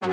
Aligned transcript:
É, 0.00 0.06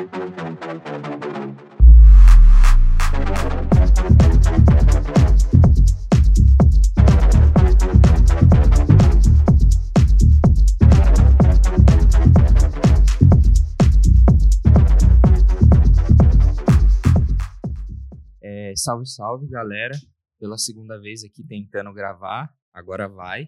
salve, 18.76 19.06
salve, 19.06 19.48
galera. 19.48 19.94
Pela 20.40 20.58
segunda 20.58 21.00
vez 21.00 21.24
aqui 21.24 21.44
tentando 21.44 21.94
gravar. 21.94 22.52
Agora 22.74 23.08
vai. 23.08 23.48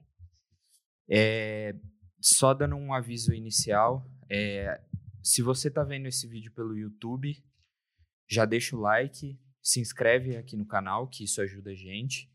É, 1.10 1.74
só 2.22 2.54
dando 2.54 2.76
um 2.76 2.94
aviso 2.94 3.34
inicial. 3.34 4.08
é, 4.30 4.80
se 5.28 5.42
você 5.42 5.70
tá 5.70 5.84
vendo 5.84 6.08
esse 6.08 6.26
vídeo 6.26 6.54
pelo 6.54 6.74
YouTube, 6.78 7.44
já 8.30 8.46
deixa 8.46 8.78
o 8.78 8.80
like, 8.80 9.38
se 9.62 9.82
inscreve 9.82 10.38
aqui 10.38 10.56
no 10.56 10.66
canal, 10.66 11.06
que 11.06 11.26
isso 11.26 11.42
ajuda 11.42 11.72
a 11.72 11.76
gente. 11.76 12.32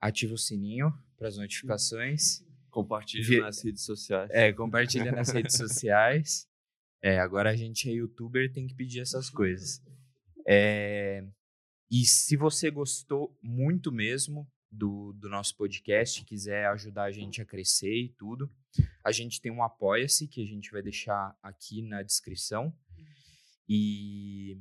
Ativa 0.00 0.34
o 0.34 0.38
sininho 0.38 0.92
para 1.16 1.26
as 1.26 1.36
notificações. 1.36 2.44
Compartilhe 2.70 3.24
Vi- 3.24 3.40
nas 3.40 3.64
redes 3.64 3.82
sociais. 3.82 4.30
É, 4.32 4.52
compartilha 4.52 5.10
nas 5.10 5.30
redes 5.30 5.56
sociais. 5.56 6.46
É, 7.02 7.18
agora 7.18 7.50
a 7.50 7.56
gente 7.56 7.90
é 7.90 7.94
youtuber, 7.94 8.52
tem 8.52 8.68
que 8.68 8.74
pedir 8.76 9.00
essas 9.00 9.28
coisas. 9.28 9.82
É, 10.46 11.26
e 11.90 12.04
se 12.04 12.36
você 12.36 12.70
gostou 12.70 13.36
muito 13.42 13.90
mesmo 13.90 14.48
do, 14.70 15.12
do 15.14 15.28
nosso 15.28 15.56
podcast, 15.56 16.24
quiser 16.24 16.66
ajudar 16.66 17.04
a 17.04 17.10
gente 17.10 17.42
a 17.42 17.44
crescer 17.44 18.04
e 18.04 18.08
tudo, 18.08 18.48
a 19.04 19.12
gente 19.12 19.40
tem 19.40 19.50
um 19.50 19.62
Apoia-se 19.62 20.26
que 20.28 20.42
a 20.42 20.46
gente 20.46 20.70
vai 20.70 20.82
deixar 20.82 21.36
aqui 21.42 21.82
na 21.82 22.02
descrição. 22.02 22.76
E, 23.68 24.60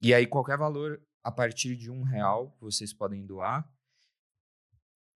e 0.00 0.14
aí, 0.14 0.26
qualquer 0.26 0.56
valor 0.56 1.00
a 1.22 1.30
partir 1.30 1.76
de 1.76 1.90
um 1.90 2.02
real 2.02 2.56
vocês 2.60 2.92
podem 2.92 3.24
doar. 3.24 3.68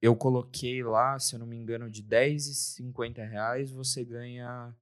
Eu 0.01 0.15
coloquei 0.15 0.83
lá, 0.83 1.19
se 1.19 1.35
eu 1.35 1.39
não 1.39 1.47
me 1.47 1.57
engano, 1.57 1.91
de 1.91 2.03
10 2.03 2.47
e 2.47 2.55
50 2.55 3.25
reais 3.25 3.71
você 3.73 4.05
ganha. 4.05 4.75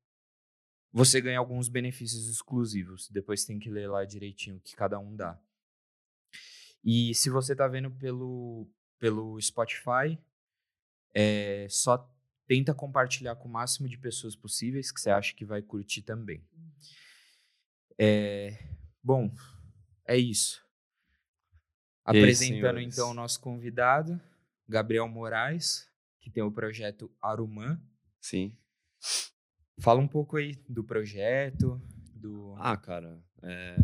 Você 0.92 1.20
ganha 1.20 1.38
alguns 1.38 1.68
benefícios 1.68 2.28
exclusivos. 2.28 3.08
Depois 3.08 3.44
tem 3.44 3.58
que 3.58 3.70
ler 3.70 3.88
lá 3.88 4.04
direitinho 4.04 4.56
o 4.56 4.60
que 4.60 4.76
cada 4.76 4.98
um 4.98 5.14
dá. 5.14 5.40
E 6.84 7.14
se 7.14 7.30
você 7.30 7.56
tá 7.56 7.66
vendo 7.66 7.90
pelo, 7.92 8.68
pelo 8.98 9.40
Spotify, 9.40 10.18
é, 11.14 11.66
só 11.70 11.98
tenta 12.46 12.74
compartilhar 12.74 13.36
com 13.36 13.48
o 13.48 13.52
máximo 13.52 13.88
de 13.88 13.98
pessoas 13.98 14.36
possíveis 14.36 14.92
que 14.92 15.00
você 15.00 15.10
acha 15.10 15.34
que 15.34 15.44
vai 15.44 15.62
curtir 15.62 16.02
também. 16.02 16.46
É, 17.98 18.58
bom, 19.02 19.32
é 20.06 20.16
isso. 20.16 20.62
Aí, 22.04 22.18
Apresentando 22.18 22.58
senhores? 22.58 22.94
então 22.94 23.10
o 23.10 23.14
nosso 23.14 23.40
convidado, 23.40 24.20
Gabriel 24.68 25.08
Moraes, 25.08 25.88
que 26.20 26.30
tem 26.30 26.42
o 26.42 26.52
projeto 26.52 27.10
Arumã. 27.20 27.80
Sim. 28.20 28.56
Fala 29.80 30.00
um 30.00 30.08
pouco 30.08 30.36
aí 30.36 30.54
do 30.68 30.84
projeto, 30.84 31.80
do. 32.14 32.54
Ah, 32.58 32.76
cara, 32.76 33.22
é, 33.42 33.76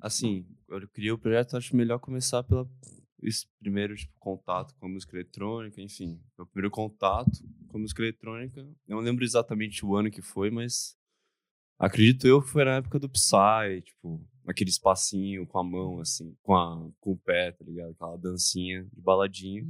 assim, 0.00 0.46
eu 0.68 0.88
criei 0.88 1.12
o 1.12 1.18
projeto, 1.18 1.56
acho 1.56 1.76
melhor 1.76 1.98
começar 1.98 2.42
pela 2.42 2.68
esse 3.26 3.46
primeiro 3.58 3.96
tipo, 3.96 4.12
contato 4.18 4.74
com 4.74 4.86
a 4.86 4.88
música 4.88 5.16
eletrônica, 5.16 5.80
enfim, 5.80 6.20
meu 6.36 6.46
primeiro 6.46 6.70
contato 6.70 7.30
com 7.68 7.78
a 7.78 7.80
música 7.80 8.02
eletrônica. 8.02 8.66
Não 8.86 8.98
lembro 8.98 9.24
exatamente 9.24 9.84
o 9.84 9.96
ano 9.96 10.10
que 10.10 10.22
foi, 10.22 10.50
mas 10.50 10.96
acredito 11.78 12.26
eu 12.26 12.42
que 12.42 12.48
foi 12.48 12.64
na 12.64 12.76
época 12.76 12.98
do 12.98 13.08
Psy, 13.08 13.82
tipo, 13.82 14.24
aquele 14.46 14.70
espacinho 14.70 15.46
com 15.46 15.58
a 15.58 15.64
mão, 15.64 16.00
assim, 16.00 16.36
com, 16.42 16.54
a, 16.54 16.90
com 17.00 17.12
o 17.12 17.18
pé, 17.18 17.52
tá 17.52 17.64
ligado? 17.64 17.92
Aquela 17.92 18.16
dancinha 18.16 18.84
de 18.92 19.00
baladinha, 19.00 19.66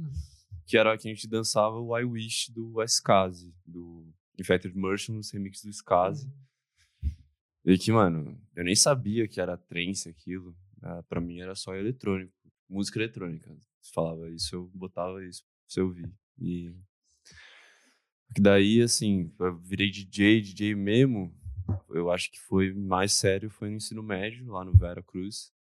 que 0.65 0.77
era 0.77 0.97
que 0.97 1.07
a 1.07 1.13
gente 1.13 1.27
dançava 1.27 1.79
o 1.79 1.97
I 1.97 2.03
Wish 2.03 2.51
do 2.51 2.83
Skazi, 2.83 3.53
do 3.65 4.13
Infected 4.37 4.75
Mushrooms, 4.75 5.31
remix 5.31 5.63
do 5.63 5.69
Skazi. 5.69 6.29
E 7.63 7.77
que, 7.77 7.91
mano, 7.91 8.39
eu 8.55 8.63
nem 8.63 8.75
sabia 8.75 9.27
que 9.27 9.41
era 9.41 9.57
trance 9.57 10.07
aquilo. 10.07 10.55
Ah, 10.81 11.01
pra 11.09 11.19
mim 11.19 11.39
era 11.39 11.55
só 11.55 11.73
eletrônico, 11.73 12.31
música 12.69 12.99
eletrônica. 12.99 13.55
Se 13.81 13.91
falava 13.93 14.29
isso, 14.29 14.55
eu 14.55 14.71
botava 14.73 15.23
isso 15.25 15.43
pra 15.43 15.51
você 15.67 15.81
ouvir. 15.81 16.11
E. 16.39 16.73
Que 18.33 18.41
daí, 18.41 18.81
assim, 18.81 19.31
eu 19.39 19.57
virei 19.59 19.89
DJ, 19.89 20.41
DJ 20.41 20.75
mesmo. 20.75 21.33
Eu 21.89 22.11
acho 22.11 22.31
que 22.31 22.39
foi 22.39 22.73
mais 22.73 23.13
sério, 23.13 23.49
foi 23.49 23.69
no 23.69 23.77
ensino 23.77 24.03
médio, 24.03 24.51
lá 24.51 24.63
no 24.65 24.73
Vera 24.73 25.01
Cruz. 25.01 25.53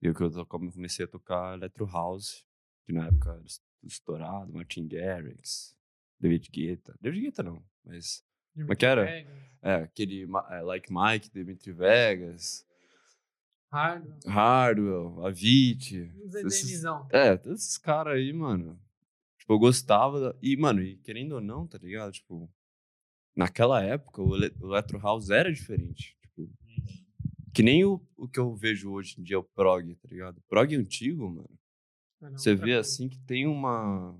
E 0.00 0.06
eu 0.06 0.14
comecei 0.14 1.04
a 1.04 1.08
tocar 1.08 1.54
Electro 1.56 1.86
House, 1.86 2.46
que 2.84 2.92
na 2.92 3.06
época 3.06 3.30
era 3.32 3.42
es- 3.44 3.60
estourado, 3.82 4.52
Martin 4.52 4.86
Garrix, 4.86 5.76
David 6.20 6.48
Guetta. 6.50 6.96
David 7.00 7.22
Guetta 7.22 7.42
não, 7.42 7.62
mas 7.84 8.24
Mas 8.54 8.76
que 8.78 8.86
era? 8.86 9.08
é, 9.62 9.74
aquele 9.82 10.22
é, 10.50 10.60
Like 10.62 10.92
Mike, 10.92 11.30
Dimitri 11.30 11.72
Vegas, 11.72 12.64
Hard. 13.76 14.24
Hardwell, 14.26 15.26
Avicii. 15.26 16.10
Uns 16.24 16.34
esses-. 16.34 16.82
É, 17.10 17.36
todos 17.36 17.60
esses 17.62 17.76
caras 17.78 18.14
aí, 18.14 18.32
mano. 18.32 18.80
Tipo, 19.38 19.52
eu 19.52 19.58
gostava. 19.58 20.18
da- 20.20 20.38
E, 20.42 20.56
mano, 20.56 20.82
e 20.82 20.96
querendo 20.98 21.32
ou 21.32 21.40
não, 21.40 21.66
tá 21.66 21.76
ligado? 21.78 22.10
Tipo, 22.12 22.50
naquela 23.36 23.82
época, 23.82 24.22
o, 24.22 24.34
ele... 24.34 24.54
o 24.60 24.68
Electro 24.72 24.98
House 24.98 25.30
era 25.30 25.52
diferente. 25.52 26.16
Tipo, 26.22 26.50
que 27.54 27.62
nem 27.62 27.84
o, 27.84 28.00
o 28.16 28.26
que 28.28 28.38
eu 28.40 28.54
vejo 28.54 28.90
hoje 28.90 29.20
em 29.20 29.22
dia, 29.22 29.38
o 29.38 29.44
prog, 29.44 29.94
tá 29.96 30.08
ligado? 30.08 30.38
O 30.38 30.42
prog 30.48 30.74
antigo, 30.74 31.28
mano. 31.30 31.50
Não, 32.20 32.32
Você 32.32 32.54
vê 32.54 32.62
coisa. 32.62 32.80
assim 32.80 33.08
que 33.10 33.18
tem 33.20 33.46
uma. 33.46 34.18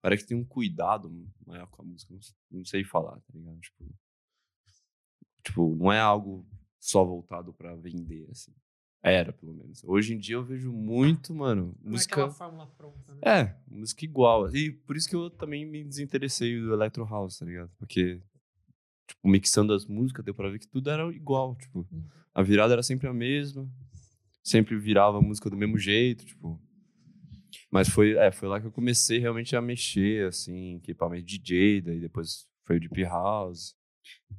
Parece 0.00 0.22
que 0.22 0.28
tem 0.28 0.38
um 0.38 0.44
cuidado 0.44 1.10
maior 1.44 1.66
com 1.66 1.82
a 1.82 1.84
música. 1.84 2.14
Não, 2.50 2.64
sei 2.64 2.84
falar, 2.84 3.16
tá 3.16 3.32
ligado? 3.34 3.58
Tipo, 3.60 3.84
tipo, 5.44 5.74
não 5.74 5.92
é 5.92 5.98
algo 5.98 6.46
só 6.78 7.04
voltado 7.04 7.52
pra 7.52 7.74
vender, 7.74 8.28
assim. 8.30 8.54
Era, 9.08 9.32
pelo 9.32 9.54
menos. 9.54 9.84
Hoje 9.84 10.14
em 10.14 10.18
dia 10.18 10.34
eu 10.34 10.42
vejo 10.44 10.72
muito, 10.72 11.32
mano, 11.32 11.76
Não 11.80 11.90
é 11.90 11.92
música. 11.92 12.14
aquela 12.14 12.30
fórmula 12.30 12.66
pronta, 12.66 13.14
né? 13.14 13.20
É, 13.22 13.56
música 13.68 14.04
igual. 14.04 14.52
E 14.52 14.72
por 14.72 14.96
isso 14.96 15.08
que 15.08 15.14
eu 15.14 15.30
também 15.30 15.64
me 15.64 15.84
desinteressei 15.84 16.60
do 16.60 16.72
Electro 16.72 17.04
House, 17.04 17.38
tá 17.38 17.46
ligado? 17.46 17.70
Porque, 17.78 18.20
tipo, 19.06 19.28
mixando 19.28 19.72
as 19.72 19.86
músicas, 19.86 20.24
deu 20.24 20.34
pra 20.34 20.48
ver 20.50 20.58
que 20.58 20.66
tudo 20.66 20.90
era 20.90 21.06
igual, 21.14 21.54
tipo. 21.54 21.86
Uhum. 21.88 22.04
A 22.34 22.42
virada 22.42 22.72
era 22.72 22.82
sempre 22.82 23.06
a 23.06 23.14
mesma. 23.14 23.70
Sempre 24.42 24.76
virava 24.76 25.18
a 25.18 25.22
música 25.22 25.48
do 25.48 25.56
mesmo 25.56 25.78
jeito, 25.78 26.26
tipo. 26.26 26.60
Mas 27.70 27.88
foi, 27.88 28.16
é, 28.16 28.32
foi 28.32 28.48
lá 28.48 28.60
que 28.60 28.66
eu 28.66 28.72
comecei 28.72 29.18
realmente 29.20 29.54
a 29.54 29.62
mexer, 29.62 30.26
assim, 30.26 30.76
equipamento 30.76 31.24
DJ, 31.24 31.80
daí 31.80 32.00
depois 32.00 32.44
foi 32.64 32.76
o 32.76 32.80
Deep 32.80 33.02
House. 33.04 33.76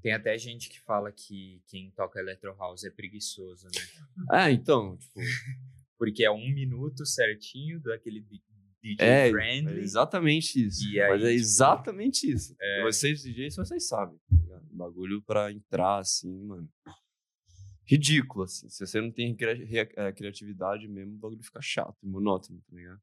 Tem 0.01 0.13
até 0.13 0.37
gente 0.37 0.69
que 0.69 0.79
fala 0.81 1.11
que 1.11 1.61
quem 1.67 1.91
toca 1.91 2.19
Electro 2.19 2.55
House 2.57 2.83
é 2.83 2.89
preguiçoso, 2.89 3.65
né? 3.65 3.81
Ah, 4.29 4.51
então, 4.51 4.97
tipo, 4.97 5.19
Porque 5.97 6.23
é 6.23 6.31
um 6.31 6.49
minuto 6.53 7.05
certinho 7.05 7.79
daquele 7.81 8.21
DJ 8.81 8.95
é, 8.99 9.27
é 9.27 9.31
friendly. 9.31 9.79
exatamente 9.79 10.63
isso. 10.65 10.87
Aí, 10.87 10.99
Mas 11.09 11.21
é 11.23 11.25
tipo, 11.29 11.39
exatamente 11.39 12.31
isso. 12.31 12.55
é. 12.61 12.83
Vocês 12.83 13.23
DJs, 13.23 13.55
vocês 13.55 13.87
sabem. 13.87 14.19
tá 14.47 14.61
bagulho 14.71 15.21
pra 15.23 15.51
entrar, 15.51 15.97
assim, 15.97 16.31
mano. 16.43 16.69
Ridículo, 17.85 18.43
assim. 18.43 18.69
Se 18.69 18.85
você 18.85 19.01
não 19.01 19.11
tem 19.11 19.35
eh, 19.39 20.11
criatividade 20.11 20.87
mesmo, 20.87 21.15
o 21.15 21.17
bagulho 21.17 21.43
fica 21.43 21.61
chato, 21.61 21.97
monótono, 22.03 22.61
tá 22.69 22.75
ligado? 22.75 23.01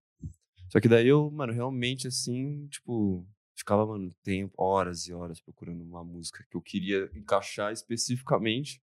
Só 0.71 0.81
que 0.81 0.89
daí 0.89 1.09
eu, 1.09 1.31
mano, 1.31 1.53
realmente, 1.53 2.07
assim, 2.07 2.67
tipo, 2.69 3.27
ficava, 3.55 3.87
mano, 3.87 4.15
tempo, 4.23 4.55
horas 4.59 5.07
e 5.07 5.13
horas 5.13 5.41
procurando 5.41 5.83
uma 5.83 6.05
música 6.05 6.45
que 6.51 6.57
eu 6.57 6.63
queria 6.63 7.11
encaixar 7.15 7.73
especificamente. 7.73 8.83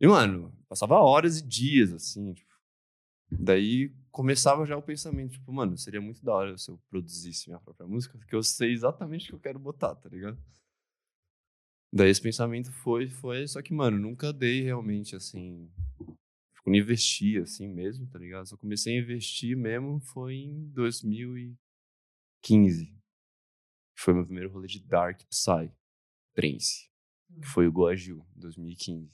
E, 0.00 0.06
mano, 0.06 0.56
passava 0.68 0.98
horas 0.98 1.38
e 1.38 1.46
dias, 1.46 1.92
assim, 1.92 2.34
tipo. 2.34 2.50
Daí 3.32 3.94
começava 4.10 4.66
já 4.66 4.76
o 4.76 4.82
pensamento, 4.82 5.32
tipo, 5.32 5.52
mano, 5.52 5.78
seria 5.78 6.00
muito 6.00 6.24
da 6.24 6.34
hora 6.34 6.58
se 6.58 6.68
eu 6.68 6.80
produzisse 6.90 7.48
minha 7.48 7.60
própria 7.60 7.86
música, 7.86 8.18
porque 8.18 8.34
eu 8.34 8.42
sei 8.42 8.72
exatamente 8.72 9.26
o 9.26 9.28
que 9.28 9.34
eu 9.34 9.40
quero 9.40 9.58
botar, 9.58 9.94
tá 9.94 10.08
ligado? 10.08 10.36
Daí 11.92 12.10
esse 12.10 12.20
pensamento 12.20 12.72
foi, 12.72 13.08
foi, 13.08 13.46
só 13.46 13.62
que, 13.62 13.72
mano, 13.72 13.98
nunca 13.98 14.32
dei 14.32 14.62
realmente, 14.62 15.14
assim, 15.14 15.70
tipo, 16.54 16.70
não 16.70 16.74
investi, 16.74 17.38
assim 17.38 17.68
mesmo, 17.68 18.06
tá 18.08 18.18
ligado? 18.18 18.48
Só 18.48 18.56
comecei 18.56 18.96
a 18.96 19.00
investir 19.00 19.56
mesmo 19.56 20.00
foi 20.00 20.34
em 20.36 20.68
2015. 20.70 22.99
Que 24.00 24.04
Foi 24.04 24.14
meu 24.14 24.24
primeiro 24.24 24.50
rolê 24.50 24.66
de 24.66 24.80
Dark 24.80 25.20
Psy, 25.28 25.70
trance, 26.32 26.88
que 27.38 27.46
foi 27.46 27.66
o 27.66 27.72
Goagil, 27.72 28.24
2015. 28.34 29.12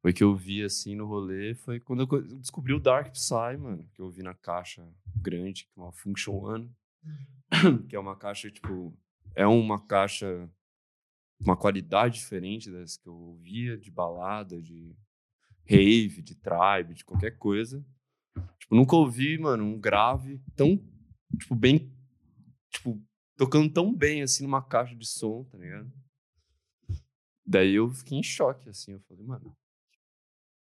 Foi 0.00 0.12
que 0.12 0.22
eu 0.22 0.32
vi, 0.36 0.62
assim, 0.62 0.94
no 0.94 1.06
rolê, 1.06 1.56
foi 1.56 1.80
quando 1.80 2.00
eu 2.00 2.06
co- 2.06 2.22
descobri 2.22 2.72
o 2.72 2.78
Dark 2.78 3.10
Psy, 3.12 3.56
mano, 3.58 3.88
que 3.92 4.00
eu 4.00 4.08
vi 4.10 4.22
na 4.22 4.32
caixa 4.32 4.86
grande, 5.16 5.64
que 5.64 5.70
é 5.76 5.82
uma 5.82 5.92
Function 5.92 6.36
One, 6.36 6.70
que 7.88 7.96
é 7.96 7.98
uma 7.98 8.14
caixa, 8.14 8.48
tipo, 8.48 8.96
é 9.34 9.44
uma 9.44 9.84
caixa 9.84 10.48
uma 11.40 11.56
qualidade 11.56 12.14
diferente 12.20 12.70
das 12.70 12.96
que 12.96 13.08
eu 13.08 13.14
ouvia 13.14 13.76
de 13.76 13.90
balada, 13.90 14.62
de 14.62 14.96
rave, 15.68 16.22
de 16.22 16.36
tribe, 16.36 16.94
de 16.94 17.04
qualquer 17.04 17.36
coisa. 17.38 17.84
Tipo, 18.58 18.76
nunca 18.76 18.94
ouvi, 18.94 19.36
mano, 19.36 19.64
um 19.64 19.80
grave 19.80 20.40
tão, 20.54 20.80
tipo, 21.38 21.56
bem, 21.56 21.92
tipo, 22.70 23.02
tocando 23.36 23.72
tão 23.72 23.94
bem, 23.94 24.22
assim, 24.22 24.44
numa 24.44 24.62
caixa 24.62 24.94
de 24.94 25.06
som, 25.06 25.44
tá 25.44 25.58
ligado? 25.58 25.92
Daí 27.46 27.74
eu 27.74 27.90
fiquei 27.90 28.18
em 28.18 28.22
choque, 28.22 28.68
assim, 28.68 28.92
eu 28.92 29.00
falei, 29.00 29.24
mano, 29.24 29.56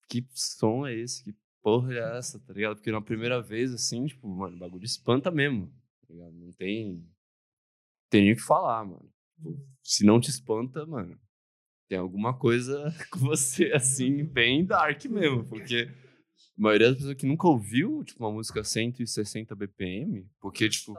que 0.08 0.26
som 0.32 0.86
é 0.86 0.94
esse? 0.94 1.22
Que 1.22 1.34
porra 1.62 1.94
é 1.94 2.18
essa, 2.18 2.40
tá 2.40 2.52
ligado? 2.52 2.76
Porque 2.76 2.90
na 2.90 3.00
primeira 3.00 3.40
vez, 3.40 3.72
assim, 3.72 4.06
tipo, 4.06 4.28
mano, 4.28 4.56
o 4.56 4.58
bagulho 4.58 4.84
espanta 4.84 5.30
mesmo, 5.30 5.72
tá 6.00 6.12
ligado? 6.12 6.32
Não 6.32 6.52
tem, 6.52 7.08
tem 8.10 8.32
o 8.32 8.36
que 8.36 8.42
falar, 8.42 8.84
mano. 8.84 9.08
Se 9.82 10.04
não 10.04 10.20
te 10.20 10.30
espanta, 10.30 10.84
mano, 10.84 11.18
tem 11.88 11.98
alguma 11.98 12.36
coisa 12.36 12.92
com 13.10 13.20
você, 13.20 13.72
assim, 13.72 14.24
bem 14.24 14.64
dark 14.64 15.04
mesmo, 15.04 15.44
porque 15.44 15.88
a 16.58 16.60
maioria 16.60 16.88
das 16.88 16.98
pessoas 16.98 17.16
que 17.16 17.26
nunca 17.26 17.46
ouviu, 17.46 18.02
tipo, 18.04 18.24
uma 18.24 18.32
música 18.32 18.64
160 18.64 19.54
BPM, 19.54 20.28
porque, 20.40 20.68
tipo, 20.68 20.94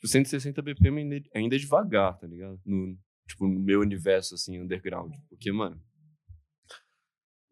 tipo 0.00 0.08
160 0.08 0.62
BPM 0.62 1.02
ainda, 1.02 1.28
ainda 1.34 1.56
é 1.56 1.58
devagar, 1.58 2.18
tá 2.18 2.26
ligado? 2.26 2.58
No, 2.64 2.98
tipo, 3.28 3.46
no 3.46 3.60
meu 3.60 3.80
universo, 3.80 4.34
assim, 4.34 4.58
underground. 4.58 5.12
Porque, 5.28 5.52
mano, 5.52 5.80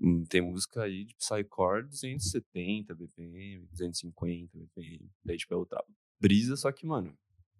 hum, 0.00 0.24
tem 0.24 0.40
música 0.40 0.82
aí 0.82 1.04
de 1.04 1.14
Psycore 1.14 1.86
270 1.86 2.94
BPM, 2.94 3.66
250 3.66 4.58
BPM. 4.58 5.10
Daí, 5.22 5.36
tipo, 5.36 5.52
é 5.52 5.56
outra 5.56 5.84
brisa, 6.18 6.56
só 6.56 6.72
que, 6.72 6.86
mano, 6.86 7.16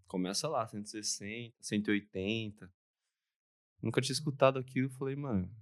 começa 0.06 0.48
lá, 0.48 0.66
160, 0.66 1.54
180. 1.60 2.72
Nunca 3.82 4.00
tinha 4.00 4.14
escutado 4.14 4.58
aquilo, 4.58 4.90
falei, 4.90 5.14
mano, 5.14 5.54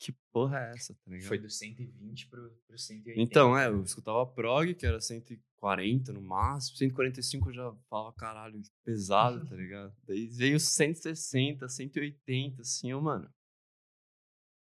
que, 0.00 0.12
porra 0.32 0.58
é 0.58 0.70
essa, 0.70 0.94
tá 0.94 1.10
ligado? 1.10 1.28
Foi 1.28 1.38
do 1.38 1.50
120 1.50 2.28
pro, 2.28 2.50
pro 2.66 2.78
180. 2.78 3.20
Então, 3.20 3.56
é, 3.56 3.68
eu 3.68 3.82
escutava 3.82 4.26
prog, 4.26 4.74
que 4.74 4.86
era 4.86 4.98
140 4.98 6.14
no 6.14 6.22
máximo, 6.22 6.78
145 6.78 7.50
eu 7.50 7.52
já 7.52 7.74
falava, 7.90 8.14
caralho, 8.14 8.62
pesado, 8.82 9.46
tá 9.46 9.54
ligado? 9.54 9.94
Daí 10.04 10.26
veio 10.26 10.58
160, 10.58 11.68
180, 11.68 12.62
assim, 12.62 12.90
eu, 12.90 13.00
mano. 13.02 13.30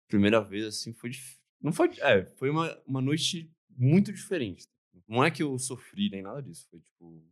Primeira 0.10 0.42
vez, 0.42 0.66
assim, 0.66 0.92
foi 0.92 1.12
dif... 1.12 1.40
Não 1.62 1.72
foi. 1.72 1.90
É, 2.00 2.26
foi 2.36 2.50
uma, 2.50 2.78
uma 2.86 3.02
noite 3.02 3.50
muito 3.70 4.12
diferente. 4.12 4.64
Não 5.08 5.24
é 5.24 5.32
que 5.32 5.42
eu 5.42 5.58
sofri 5.58 6.10
nem 6.10 6.22
nada 6.22 6.42
disso, 6.42 6.68
foi 6.70 6.82
tipo. 6.82 7.24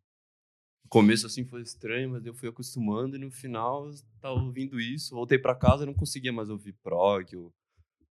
Começo, 0.87 1.27
assim, 1.27 1.45
foi 1.45 1.61
estranho, 1.61 2.11
mas 2.11 2.25
eu 2.25 2.33
fui 2.33 2.49
acostumando 2.49 3.15
e 3.15 3.19
no 3.19 3.29
final 3.29 3.87
eu 3.87 3.93
tava 4.21 4.39
ouvindo 4.39 4.79
isso. 4.79 5.13
Voltei 5.13 5.37
pra 5.37 5.53
casa 5.53 5.83
e 5.83 5.85
não 5.85 5.93
conseguia 5.93 6.33
mais 6.33 6.49
ouvir 6.49 6.73
prog, 6.81 7.31
eu 7.31 7.53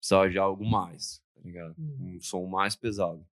precisava 0.05 0.29
de 0.29 0.37
algo 0.37 0.63
mais, 0.63 1.19
tá 1.33 1.41
ligado? 1.41 1.75
Uhum. 1.79 2.15
Um 2.15 2.21
som 2.21 2.45
mais 2.45 2.75
pesado. 2.75 3.27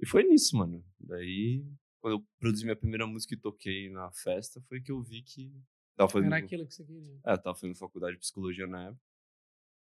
E 0.00 0.06
foi 0.06 0.24
nisso, 0.24 0.56
mano. 0.56 0.82
Daí, 0.98 1.64
quando 2.00 2.14
eu 2.14 2.26
produzi 2.38 2.64
minha 2.64 2.76
primeira 2.76 3.06
música 3.06 3.34
e 3.34 3.38
toquei 3.38 3.90
na 3.90 4.10
festa, 4.10 4.60
foi 4.62 4.80
que 4.80 4.90
eu 4.90 5.02
vi 5.02 5.22
que. 5.22 5.52
Tava 5.94 6.10
fazendo, 6.10 6.34
Era 6.34 6.44
aquilo 6.44 6.66
que 6.66 6.74
você 6.74 6.84
queria. 6.84 7.20
é, 7.24 7.36
tava 7.36 7.54
fazendo 7.54 7.74
faculdade 7.76 8.14
de 8.14 8.20
psicologia 8.20 8.66
na 8.66 8.88
época. 8.88 9.02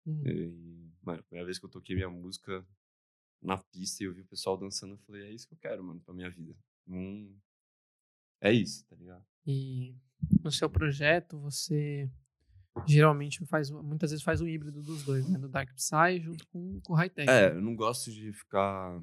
Hum. 0.06 0.22
E, 0.26 0.92
mano, 1.02 1.20
a 1.20 1.22
primeira 1.22 1.46
vez 1.46 1.58
que 1.58 1.66
eu 1.66 1.70
toquei 1.70 1.94
minha 1.94 2.10
música 2.10 2.66
na 3.40 3.58
pista 3.58 4.02
e 4.02 4.06
eu 4.06 4.14
vi 4.14 4.22
o 4.22 4.26
pessoal 4.26 4.56
dançando, 4.56 4.94
eu 4.94 4.98
falei, 4.98 5.24
é 5.24 5.30
isso 5.30 5.46
que 5.46 5.54
eu 5.54 5.58
quero, 5.58 5.82
mano, 5.84 6.00
pra 6.00 6.14
minha 6.14 6.30
vida. 6.30 6.54
Hum, 6.86 7.36
é 8.40 8.52
isso, 8.52 8.84
tá 8.86 8.96
ligado? 8.96 9.24
E 9.46 9.96
no 10.42 10.50
seu 10.50 10.68
projeto, 10.68 11.38
você 11.38 12.10
geralmente 12.86 13.44
faz, 13.46 13.70
muitas 13.70 14.10
vezes 14.10 14.24
faz 14.24 14.40
um 14.40 14.46
híbrido 14.46 14.82
dos 14.82 15.04
dois, 15.04 15.28
né? 15.28 15.38
Do 15.38 15.48
Dark 15.48 15.70
Psy 15.74 16.20
junto 16.20 16.46
com, 16.48 16.80
com 16.80 16.92
o 16.92 16.96
High 16.96 17.10
Tech. 17.10 17.28
É, 17.28 17.50
né? 17.50 17.56
eu 17.56 17.62
não 17.62 17.74
gosto 17.74 18.10
de 18.10 18.32
ficar. 18.32 19.02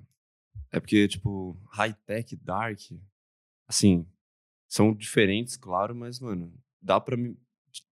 É 0.71 0.79
porque, 0.79 1.07
tipo, 1.07 1.57
high-tech 1.71 2.33
e 2.33 2.37
dark, 2.37 2.79
assim, 3.67 4.05
são 4.67 4.93
diferentes, 4.93 5.57
claro, 5.57 5.95
mas, 5.95 6.19
mano, 6.19 6.53
dá 6.81 6.99
pra 6.99 7.17
me. 7.17 7.35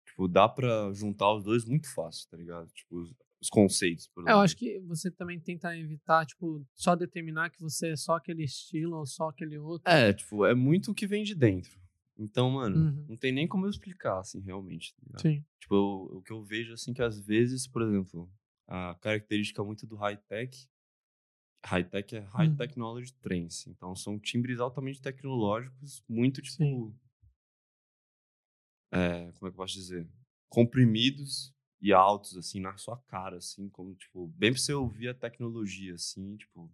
Tipo, 0.06 0.28
dá 0.28 0.48
pra 0.48 0.92
juntar 0.92 1.32
os 1.34 1.44
dois 1.44 1.64
muito 1.64 1.92
fácil, 1.92 2.28
tá 2.28 2.36
ligado? 2.36 2.68
Tipo, 2.72 2.96
os, 2.98 3.14
os 3.40 3.48
conceitos, 3.48 4.06
por 4.08 4.28
É, 4.28 4.32
eu 4.32 4.38
acho 4.38 4.56
que 4.56 4.78
você 4.80 5.10
também 5.10 5.40
tenta 5.40 5.76
evitar, 5.76 6.26
tipo, 6.26 6.64
só 6.74 6.94
determinar 6.94 7.50
que 7.50 7.60
você 7.60 7.90
é 7.90 7.96
só 7.96 8.14
aquele 8.14 8.44
estilo 8.44 8.96
ou 8.96 9.06
só 9.06 9.30
aquele 9.30 9.58
outro. 9.58 9.90
É, 9.90 10.12
tipo, 10.12 10.44
é 10.44 10.54
muito 10.54 10.90
o 10.90 10.94
que 10.94 11.06
vem 11.06 11.24
de 11.24 11.34
dentro. 11.34 11.79
Então, 12.20 12.50
mano, 12.50 12.76
Uhum. 12.76 13.06
não 13.08 13.16
tem 13.16 13.32
nem 13.32 13.48
como 13.48 13.64
eu 13.66 13.70
explicar, 13.70 14.18
assim, 14.20 14.40
realmente, 14.40 14.94
tá? 15.10 15.18
Sim. 15.20 15.42
Tipo, 15.58 15.74
eu- 15.74 16.18
o 16.18 16.22
que 16.22 16.32
eu 16.32 16.42
vejo, 16.42 16.74
assim, 16.74 16.92
que 16.92 17.02
às 17.02 17.18
vezes, 17.18 17.66
por 17.66 17.82
exemplo, 17.82 18.30
a 18.68 18.94
característica 19.00 19.64
muito 19.64 19.86
do 19.86 19.96
high-tech, 19.96 20.68
high-tech 21.64 22.16
é 22.16 22.20
High 22.20 22.48
Uhum. 22.48 22.56
Technology 22.56 23.12
Trance. 23.14 23.68
Então, 23.70 23.94
são 23.96 24.18
timbres 24.18 24.60
altamente 24.60 25.00
tecnológicos, 25.00 26.02
muito, 26.08 26.42
tipo... 26.42 26.56
Sim. 26.64 26.94
é, 28.92 29.32
como 29.32 29.32
é 29.32 29.38
que 29.38 29.46
eu 29.46 29.52
posso 29.52 29.74
dizer? 29.74 30.08
Comprimidos 30.48 31.54
e 31.80 31.92
altos, 31.92 32.36
assim, 32.36 32.60
na 32.60 32.76
sua 32.76 32.98
cara, 33.06 33.38
assim, 33.38 33.68
como, 33.70 33.94
tipo, 33.94 34.26
bem 34.28 34.52
pra 34.52 34.60
você 34.60 34.72
ouvir 34.74 35.08
a 35.08 35.14
tecnologia, 35.14 35.94
assim, 35.94 36.36
tipo... 36.36 36.70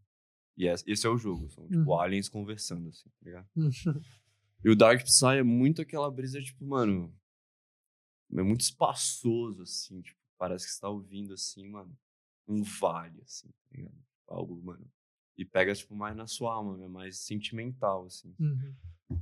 E 0.57 0.67
esse 0.67 0.85
esse 0.91 1.07
é 1.07 1.11
o 1.11 1.19
jogo, 1.19 1.51
são, 1.51 1.69
tipo, 1.69 1.93
Uhum. 1.93 2.01
aliens 2.01 2.29
conversando, 2.29 2.89
assim, 2.89 3.09
tá 3.11 3.17
ligado? 3.25 3.49
E 4.67 4.69
o 4.69 4.75
Dark 4.75 5.01
Psy 5.05 5.39
é 5.39 5.43
muito 5.45 5.81
aquela 5.81 6.11
brisa, 6.11 6.43
tipo, 6.43 6.67
mano. 6.67 7.17
É 8.33 8.43
muito 8.43 8.63
espaçoso, 8.63 9.63
assim. 9.63 10.01
Tipo, 10.03 10.19
parece 10.37 10.67
que 10.67 10.73
você 10.73 10.81
tá 10.81 10.89
ouvindo, 10.89 11.33
assim, 11.35 11.69
mano. 11.69 11.97
Um 12.49 12.65
vale, 12.65 13.23
assim, 13.23 13.47
tá 13.47 13.77
ligado? 13.77 13.95
Algo, 14.27 14.61
mano. 14.61 14.85
E 15.39 15.45
pega, 15.45 15.73
tipo, 15.73 15.95
mais 15.95 16.17
na 16.17 16.27
sua 16.27 16.53
alma, 16.53 16.83
é 16.83 16.89
mais 16.89 17.17
sentimental, 17.19 18.07
assim. 18.07 18.35
Uhum. 18.41 18.75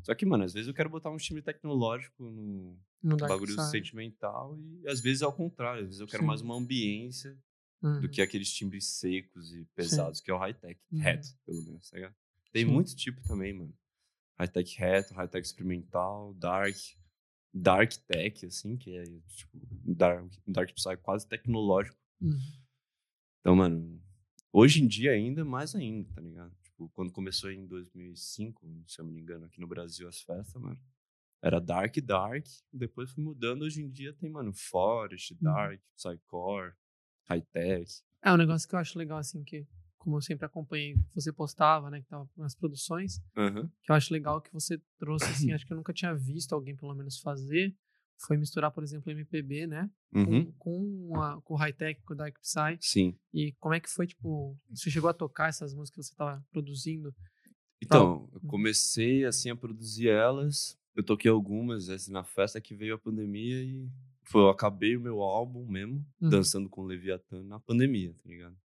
Só 0.03 0.15
que, 0.15 0.25
mano, 0.25 0.45
às 0.45 0.55
vezes 0.55 0.67
eu 0.67 0.73
quero 0.73 0.89
botar 0.89 1.11
um 1.11 1.19
time 1.19 1.43
tecnológico 1.43 2.25
no 2.25 2.79
No 3.03 3.17
bagulho 3.19 3.61
sentimental 3.65 4.59
e 4.59 4.89
às 4.89 5.03
vezes 5.03 5.21
é 5.21 5.27
ao 5.27 5.33
contrário. 5.35 5.83
Às 5.83 5.89
vezes 5.89 6.01
eu 6.01 6.07
quero 6.07 6.23
Sim. 6.23 6.27
mais 6.27 6.41
uma 6.41 6.55
ambiência 6.57 7.39
Uhum. 7.83 8.01
do 8.01 8.09
que 8.09 8.23
aqueles 8.23 8.51
timbres 8.51 8.87
secos 8.87 9.53
e 9.55 9.67
pesados, 9.75 10.19
que 10.23 10.31
é 10.31 10.35
o 10.35 10.39
high-tech. 10.39 10.81
Uhum. 10.91 11.01
Reto, 11.01 11.29
pelo 11.45 11.63
menos, 11.65 11.91
tá 11.91 11.97
ligado? 11.99 12.15
Tem 12.51 12.65
Sim. 12.65 12.73
muito 12.73 12.97
tipo 12.97 13.21
também, 13.25 13.53
mano. 13.53 13.75
High-tech 14.39 14.79
reto, 14.79 15.15
high-tech 15.15 15.47
experimental, 15.47 16.35
dark, 16.35 16.77
dark 17.53 17.93
tech, 18.07 18.45
assim, 18.47 18.77
que 18.77 18.97
é 18.97 19.05
tipo 19.05 19.57
um 19.87 19.95
dark, 19.95 20.33
dark 20.47 20.73
psy 20.73 20.97
quase 20.97 21.27
tecnológico. 21.27 21.97
Uhum. 22.21 22.39
Então, 23.41 23.55
mano, 23.55 24.03
hoje 24.53 24.83
em 24.83 24.87
dia 24.87 25.13
ainda 25.13 25.45
mais 25.45 25.75
ainda, 25.75 26.09
tá 26.13 26.21
ligado? 26.21 26.53
Tipo, 26.63 26.89
quando 26.89 27.13
começou 27.13 27.53
em 27.53 27.67
2005, 27.67 28.67
se 28.89 29.01
eu 29.01 29.05
não 29.05 29.13
me 29.13 29.21
engano, 29.21 29.45
aqui 29.45 29.61
no 29.61 29.67
Brasil 29.67 30.09
as 30.09 30.21
festas, 30.21 30.61
mano, 30.61 30.81
era 31.41 31.61
dark, 31.61 31.97
dark, 31.99 32.47
depois 32.73 33.13
foi 33.13 33.23
mudando. 33.23 33.63
Hoje 33.63 33.83
em 33.83 33.89
dia 33.91 34.13
tem, 34.15 34.31
mano, 34.31 34.53
forest, 34.53 35.35
dark, 35.41 35.81
psycore, 35.95 36.73
high-tech. 37.29 38.03
É 38.23 38.33
um 38.33 38.37
negócio 38.39 38.67
que 38.67 38.75
eu 38.75 38.79
acho 38.79 38.99
legal, 38.99 39.19
assim, 39.19 39.45
que, 39.45 39.67
como 40.05 40.19
eu 40.19 40.21
sempre 40.21 40.45
acompanhei, 40.45 40.97
você 41.15 41.33
postava, 41.33 41.91
né, 41.91 42.03
que 42.03 42.07
tava 42.09 42.29
nas 42.37 42.55
produções, 42.55 43.23
Aham. 43.37 43.71
que 43.83 43.91
eu 43.91 43.95
acho 43.97 44.13
legal 44.13 44.41
que 44.43 44.53
você 44.53 44.79
trouxe, 44.99 45.25
assim, 45.25 45.51
acho 45.55 45.67
que 45.67 45.73
eu 45.73 45.77
nunca 45.79 45.93
tinha 45.95 46.15
visto 46.15 46.53
alguém, 46.55 46.77
pelo 46.77 46.95
menos, 46.95 47.19
fazer, 47.21 47.75
foi 48.27 48.37
misturar, 48.37 48.71
por 48.71 48.85
exemplo, 48.85 49.11
MPB, 49.11 49.67
né, 49.67 49.91
Uhum. 50.15 50.53
com, 50.53 51.09
com, 51.09 51.21
a, 51.23 51.41
com 51.43 51.55
o 51.55 51.57
high-tech, 51.57 52.01
com 52.03 52.13
o 52.13 52.17
Dark 52.17 52.39
Psy, 52.39 52.77
Sim. 52.81 53.19
e 53.33 53.53
como 53.59 53.75
é 53.75 53.81
que 53.81 53.89
foi, 53.91 54.07
tipo, 54.07 54.57
você 54.71 54.91
chegou 54.91 55.09
a 55.09 55.15
tocar 55.15 55.49
essas 55.49 55.73
músicas 55.75 56.07
que 56.07 56.13
você 56.13 56.17
tava 56.17 56.45
produzindo? 56.53 57.13
Então, 57.83 58.29
eu 58.33 58.41
comecei 58.43 59.25
assim 59.25 59.51
a 59.51 59.57
produzir 59.57 60.09
elas. 60.09 60.79
Eu 60.95 61.03
toquei 61.03 61.31
algumas 61.31 61.89
assim, 61.91 62.13
na 62.13 62.23
festa 62.25 62.61
que 62.61 62.75
veio 62.75 62.95
a 62.95 62.99
pandemia 62.99 63.63
e 63.63 63.91
foi, 64.23 64.41
eu 64.43 64.49
acabei 64.49 64.97
o 64.97 65.01
meu 65.01 65.21
álbum 65.21 65.67
mesmo, 65.67 65.97
Uhum. 66.21 66.31
dançando 66.31 66.69
com 66.71 66.83
o 66.83 66.87
Leviathan 66.87 67.43
na 67.43 67.59
pandemia, 67.59 68.15
tá 68.15 68.29
ligado? 68.29 68.57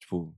Tipo, 0.00 0.34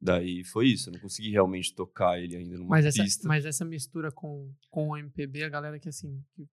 daí 0.00 0.44
foi 0.44 0.68
isso. 0.68 0.88
Eu 0.88 0.94
não 0.94 1.00
consegui 1.00 1.30
realmente 1.30 1.74
tocar 1.74 2.18
ele 2.22 2.36
ainda 2.36 2.56
numa 2.58 2.70
Mas 2.70 2.86
essa, 2.86 3.02
pista. 3.02 3.26
mas 3.28 3.44
essa 3.44 3.64
mistura 3.64 4.10
com, 4.12 4.52
com 4.70 4.88
o 4.88 4.96
MPB, 4.96 5.44
a 5.44 5.48
galera 5.48 5.78
que, 5.78 5.88
assim, 5.88 6.22
que, 6.34 6.46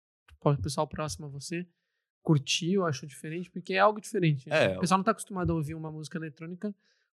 o 0.42 0.57
pessoal 0.62 0.87
próximo 0.87 1.26
a 1.26 1.28
você, 1.28 1.66
curtiu, 2.23 2.85
achou 2.85 3.09
diferente, 3.09 3.50
porque 3.50 3.75
é 3.75 3.78
algo 3.78 4.00
diferente. 4.00 4.49
né? 4.49 4.73
É, 4.73 4.76
O 4.76 4.80
pessoal 4.80 4.99
não 4.99 5.04
tá 5.04 5.11
acostumado 5.12 5.50
a 5.52 5.54
ouvir 5.54 5.75
uma 5.75 5.90
música 5.90 6.18
eletrônica 6.18 6.75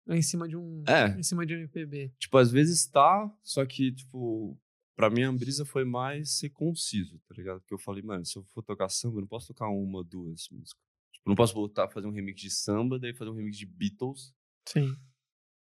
em 0.09 0.23
cima 0.23 0.49
de 0.49 0.57
um, 0.57 0.83
É. 0.87 1.09
em 1.19 1.23
cima 1.23 1.45
de 1.45 1.55
um 1.55 1.59
MPB. 1.59 2.13
Tipo, 2.19 2.39
às 2.39 2.51
vezes 2.51 2.87
tá, 2.87 3.31
só 3.43 3.65
que, 3.67 3.93
tipo, 3.93 4.59
pra 4.97 5.11
mim 5.11 5.23
a 5.25 5.33
brisa 5.33 5.65
foi 5.65 5.85
mais 5.85 6.31
ser 6.39 6.51
conciso, 6.51 7.19
tá 7.29 7.35
ligado? 7.35 7.61
Porque 7.61 7.75
eu 7.75 7.79
falei, 7.79 8.03
mano, 8.03 8.25
se 8.25 8.37
eu 8.37 8.43
for 8.45 8.63
tocar 8.63 8.89
samba, 8.89 9.17
eu 9.17 9.21
não 9.23 9.29
posso 9.29 9.49
tocar 9.49 9.69
uma, 9.69 10.03
duas 10.05 10.49
músicas. 10.51 10.83
Tipo, 11.13 11.29
não 11.29 11.37
posso 11.37 11.55
voltar 11.55 11.85
a 11.85 11.89
fazer 11.91 12.07
um 12.07 12.11
remix 12.13 12.41
de 12.41 12.51
samba, 12.51 12.99
daí 12.99 13.15
fazer 13.15 13.31
um 13.31 13.35
remix 13.35 13.57
de 13.59 13.67
Beatles, 13.67 14.35
Sim. 14.67 14.95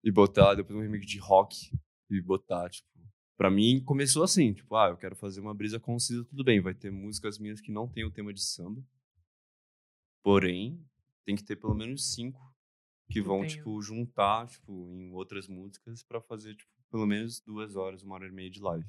E 0.05 0.11
botar 0.11 0.53
depois 0.53 0.77
um 0.77 0.81
remix 0.81 1.05
de 1.07 1.17
rock 1.17 1.71
e 2.09 2.21
botar, 2.21 2.69
tipo. 2.69 2.87
Pra 3.35 3.49
mim 3.49 3.83
começou 3.83 4.23
assim, 4.23 4.53
tipo, 4.53 4.75
ah, 4.77 4.89
eu 4.89 4.97
quero 4.97 5.15
fazer 5.15 5.41
uma 5.41 5.53
brisa 5.53 5.77
concisa, 5.77 6.23
tudo 6.23 6.43
bem, 6.43 6.61
vai 6.61 6.73
ter 6.73 6.89
músicas 6.89 7.37
minhas 7.37 7.59
que 7.59 7.71
não 7.71 7.85
tem 7.89 8.05
o 8.05 8.11
tema 8.11 8.31
de 8.31 8.41
samba. 8.41 8.81
Porém, 10.23 10.81
tem 11.25 11.35
que 11.35 11.43
ter 11.43 11.57
pelo 11.57 11.75
menos 11.75 12.13
cinco 12.13 12.39
que 13.09 13.21
vão, 13.21 13.45
tipo, 13.45 13.81
juntar, 13.81 14.47
tipo, 14.47 14.89
em 14.93 15.11
outras 15.11 15.47
músicas 15.47 16.01
pra 16.03 16.21
fazer, 16.21 16.55
tipo, 16.55 16.71
pelo 16.89 17.05
menos 17.05 17.41
duas 17.41 17.75
horas, 17.75 18.03
uma 18.03 18.15
hora 18.15 18.27
e 18.27 18.31
meia 18.31 18.49
de 18.49 18.61
live. 18.61 18.87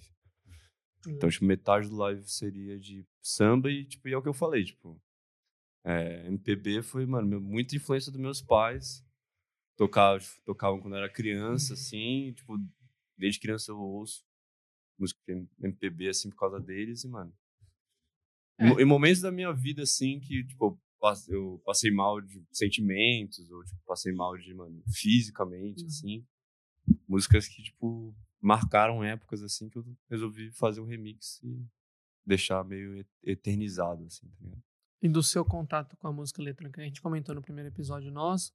Então, 1.09 1.29
tipo, 1.29 1.45
metade 1.45 1.89
do 1.89 1.97
live 1.97 2.23
seria 2.29 2.79
de 2.79 3.05
samba 3.21 3.71
e, 3.71 3.85
tipo, 3.85 4.09
e 4.09 4.13
é 4.13 4.17
o 4.17 4.23
que 4.23 4.29
eu 4.29 4.35
falei, 4.35 4.65
tipo, 4.65 5.01
é, 5.85 6.27
MPB 6.27 6.83
foi, 6.83 7.07
mano, 7.07 7.41
muita 7.41 7.77
influência 7.77 8.11
dos 8.11 8.21
meus 8.21 8.43
pais. 8.43 9.06
Tocava, 9.77 10.19
tocavam 10.45 10.81
quando 10.81 10.95
eu 10.95 10.99
era 11.03 11.13
criança, 11.13 11.75
assim, 11.75 12.33
tipo, 12.35 12.57
desde 13.17 13.39
criança 13.41 13.71
eu 13.73 13.79
ouço 13.79 14.25
música 14.99 15.21
MPB, 15.61 16.09
assim, 16.09 16.31
por 16.31 16.37
causa 16.39 16.59
deles 16.59 17.05
e, 17.05 17.09
mano, 17.09 17.33
em 18.59 18.67
mo- 18.69 18.81
em 18.81 18.85
momentos 18.85 19.21
da 19.21 19.31
minha 19.31 19.53
vida, 19.53 19.83
assim, 19.83 20.19
que, 20.19 20.43
tipo, 20.45 20.65
eu 20.67 20.81
passe- 20.99 21.31
eu 21.31 21.61
passei 21.65 21.91
mal 21.91 22.21
de 22.23 22.43
sentimentos, 22.51 23.51
ou, 23.51 23.63
tipo, 23.65 23.79
passei 23.87 24.13
mal 24.15 24.37
de, 24.39 24.55
mano, 24.55 24.83
fisicamente, 24.89 25.83
Uhum. 25.83 25.87
assim. 25.89 26.27
Músicas 27.07 27.47
que, 27.47 27.63
tipo, 27.63 28.15
marcaram 28.41 29.05
épocas, 29.05 29.43
assim, 29.43 29.69
que 29.69 29.77
eu 29.77 29.85
resolvi 30.09 30.51
fazer 30.53 30.81
um 30.81 30.87
remix 30.87 31.39
e 31.43 31.63
deixar 32.25 32.65
meio 32.65 32.97
et- 32.97 33.07
eternizado, 33.25 34.05
assim, 34.07 34.27
tá 34.29 34.37
ligado? 34.41 34.63
E 35.03 35.09
do 35.09 35.23
seu 35.23 35.45
contato 35.45 35.95
com 35.99 36.09
a 36.09 36.13
música 36.13 36.41
eletrônica, 36.41 36.81
a 36.81 36.85
gente 36.85 37.03
comentou 37.03 37.35
no 37.35 37.43
primeiro 37.43 37.69
episódio 37.69 38.11
nosso, 38.11 38.55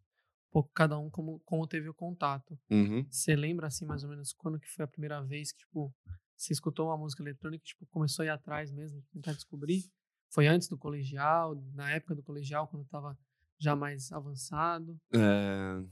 pouco 0.52 0.70
cada 0.74 0.98
um 0.98 1.10
como, 1.10 1.40
como 1.46 1.66
teve 1.66 1.90
o 1.90 1.94
contato. 1.94 2.60
Uhum. 2.70 3.06
Você 3.10 3.36
lembra, 3.36 3.68
assim, 3.68 3.86
mais 3.86 4.04
ou 4.04 4.10
menos, 4.10 4.34
quando 4.34 4.60
que 4.60 4.70
foi 4.70 4.84
a 4.84 4.88
primeira 4.88 5.24
vez 5.24 5.52
que, 5.52 5.60
tipo, 5.60 5.94
você 6.36 6.54
escutou 6.54 6.88
uma 6.88 6.98
música 6.98 7.24
eletrônica 7.24 7.64
tipo, 7.64 7.86
começou 7.88 8.24
a 8.24 8.26
ir 8.26 8.30
atrás 8.30 8.72
mesmo, 8.72 9.02
tentar 9.12 9.34
descobrir? 9.34 9.84
Foi 10.30 10.48
antes 10.48 10.68
do 10.68 10.78
colegial, 10.78 11.56
na 11.74 11.92
época 11.92 12.16
do 12.16 12.24
colegial, 12.24 12.68
quando 12.68 12.86
tava 12.86 13.18
já 13.60 13.76
mais 13.76 14.12
avançado? 14.12 15.00
É... 15.14 15.84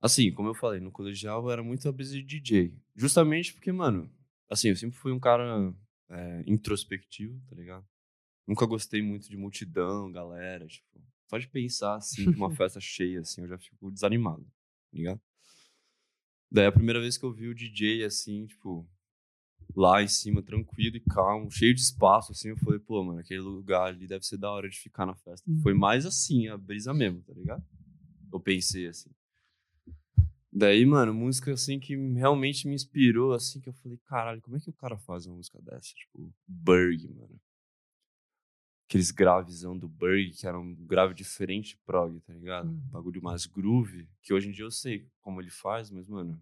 Assim, 0.00 0.32
como 0.32 0.48
eu 0.48 0.54
falei, 0.54 0.80
no 0.80 0.92
colegial 0.92 1.42
eu 1.44 1.50
era 1.50 1.62
muito 1.62 1.88
a 1.88 1.92
brisa 1.92 2.14
de 2.14 2.22
DJ. 2.22 2.76
Justamente 2.94 3.52
porque, 3.52 3.72
mano, 3.72 4.10
assim, 4.50 4.68
eu 4.68 4.76
sempre 4.76 4.96
fui 4.96 5.12
um 5.12 5.20
cara 5.20 5.74
é, 6.10 6.44
introspectivo, 6.46 7.40
tá 7.48 7.54
ligado? 7.54 7.86
Nunca 8.46 8.66
gostei 8.66 9.02
muito 9.02 9.28
de 9.28 9.36
multidão, 9.36 10.12
galera, 10.12 10.66
tipo. 10.66 11.02
Só 11.28 11.38
de 11.38 11.48
pensar, 11.48 11.96
assim, 11.96 12.26
numa 12.26 12.50
festa 12.54 12.80
cheia, 12.80 13.20
assim, 13.20 13.42
eu 13.42 13.48
já 13.48 13.58
fico 13.58 13.90
desanimado, 13.90 14.44
tá 14.44 14.96
ligado? 14.96 15.20
Daí 16.50 16.66
a 16.66 16.72
primeira 16.72 17.00
vez 17.00 17.16
que 17.16 17.24
eu 17.24 17.32
vi 17.32 17.48
o 17.48 17.54
DJ, 17.54 18.04
assim, 18.04 18.46
tipo, 18.46 18.88
lá 19.74 20.02
em 20.02 20.08
cima, 20.08 20.42
tranquilo 20.42 20.96
e 20.96 21.00
calmo, 21.00 21.50
cheio 21.50 21.74
de 21.74 21.80
espaço, 21.80 22.32
assim, 22.32 22.48
eu 22.48 22.56
falei, 22.58 22.78
pô, 22.78 23.02
mano, 23.02 23.20
aquele 23.20 23.40
lugar 23.40 23.88
ali 23.88 24.06
deve 24.06 24.24
ser 24.24 24.36
da 24.36 24.50
hora 24.50 24.68
de 24.68 24.78
ficar 24.78 25.06
na 25.06 25.14
festa. 25.14 25.50
Uhum. 25.50 25.60
Foi 25.60 25.74
mais 25.74 26.06
assim, 26.06 26.48
a 26.48 26.56
brisa 26.56 26.92
mesmo, 26.94 27.22
tá 27.22 27.32
ligado? 27.32 27.64
Eu 28.32 28.40
pensei 28.40 28.86
assim. 28.86 29.10
Daí, 30.52 30.86
mano, 30.86 31.12
música 31.12 31.52
assim 31.52 31.80
que 31.80 31.96
realmente 32.12 32.68
me 32.68 32.74
inspirou, 32.74 33.32
assim, 33.32 33.60
que 33.60 33.68
eu 33.68 33.72
falei, 33.72 33.98
caralho, 34.04 34.40
como 34.40 34.56
é 34.56 34.60
que 34.60 34.70
o 34.70 34.74
cara 34.74 34.96
faz 34.96 35.26
uma 35.26 35.36
música 35.36 35.60
dessa? 35.60 35.92
Tipo, 35.92 36.32
Berg, 36.46 37.08
mano. 37.08 37.40
Aqueles 38.94 39.10
gravezão 39.10 39.76
do 39.76 39.88
Berg, 39.88 40.30
que 40.30 40.46
era 40.46 40.56
um 40.56 40.72
grave 40.72 41.14
diferente 41.14 41.70
de 41.70 41.76
prog, 41.78 42.20
tá 42.20 42.32
ligado? 42.32 42.68
Uhum. 42.68 42.78
Bagulho 42.92 43.20
mais 43.20 43.44
groove, 43.44 44.08
que 44.22 44.32
hoje 44.32 44.48
em 44.48 44.52
dia 44.52 44.64
eu 44.64 44.70
sei 44.70 45.10
como 45.20 45.40
ele 45.40 45.50
faz, 45.50 45.90
mas, 45.90 46.08
mano. 46.08 46.40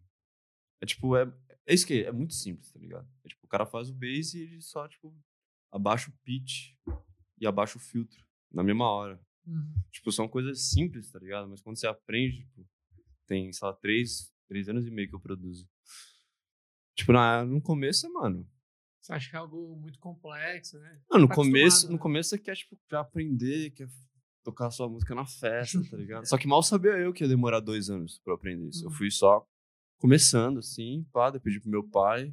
É 0.79 0.85
tipo, 0.85 1.17
é, 1.17 1.33
é 1.65 1.73
isso 1.73 1.87
que 1.87 2.03
é, 2.03 2.09
é 2.09 2.13
muito 2.13 2.35
simples, 2.35 2.71
tá 2.71 2.79
ligado? 2.79 3.09
É 3.25 3.29
tipo, 3.29 3.47
o 3.47 3.49
cara 3.49 3.65
faz 3.65 3.89
o 3.89 3.95
bass 3.95 4.35
e 4.35 4.41
ele 4.41 4.61
só, 4.61 4.87
tipo, 4.87 5.17
abaixa 5.71 6.11
o 6.11 6.13
pitch 6.23 6.75
e 7.39 7.47
abaixa 7.47 7.79
o 7.79 7.81
filtro 7.81 8.23
na 8.53 8.63
mesma 8.63 8.85
hora. 8.85 9.19
Uhum. 9.47 9.73
Tipo, 9.91 10.13
são 10.13 10.29
coisas 10.29 10.61
simples, 10.61 11.11
tá 11.11 11.19
ligado? 11.19 11.49
Mas 11.49 11.63
quando 11.63 11.79
você 11.79 11.87
aprende, 11.87 12.41
tipo, 12.41 12.69
tem, 13.27 13.51
sei 13.51 13.67
lá, 13.67 13.73
três, 13.73 14.31
três 14.47 14.69
anos 14.69 14.87
e 14.87 14.91
meio 14.91 15.09
que 15.09 15.15
eu 15.15 15.21
produzo. 15.21 15.67
Tipo, 16.95 17.15
na, 17.15 17.47
no 17.47 17.63
começo, 17.63 18.13
mano. 18.13 18.47
Você 19.03 19.13
acha 19.13 19.31
que 19.31 19.35
é 19.37 19.39
algo 19.41 19.77
muito 19.77 19.99
complexo, 19.99 20.79
né? 20.79 21.01
Não, 21.11 21.19
no 21.21 21.29
Tá 21.29 21.35
começo, 21.35 21.67
acostumado, 21.67 21.91
no 21.91 21.97
né? 21.97 22.03
começo 22.03 22.29
você 22.31 22.39
quer, 22.39 22.55
tipo, 22.55 22.79
já 22.89 23.01
aprender, 23.01 23.71
quer 23.73 23.89
tocar 24.45 24.71
sua 24.71 24.89
música 24.89 25.13
na 25.15 25.27
festa, 25.27 25.83
tá 25.91 25.97
ligado? 25.99 26.25
Só 26.27 26.39
que 26.39 26.47
mal 26.47 26.63
sabia 26.63 26.93
eu 26.93 27.13
que 27.13 27.25
ia 27.25 27.29
demorar 27.29 27.59
dois 27.61 27.91
anos 27.91 28.21
pra 28.21 28.33
eu 28.33 28.37
aprender 28.37 28.69
isso. 28.69 28.85
Eu 28.85 28.91
Uhum. 28.91 28.95
fui 28.97 29.11
só 29.11 29.45
começando, 29.99 30.59
assim, 30.59 31.05
pá, 31.13 31.33
pedi 31.39 31.59
pro 31.61 31.69
meu 31.71 31.83
pai, 31.89 32.33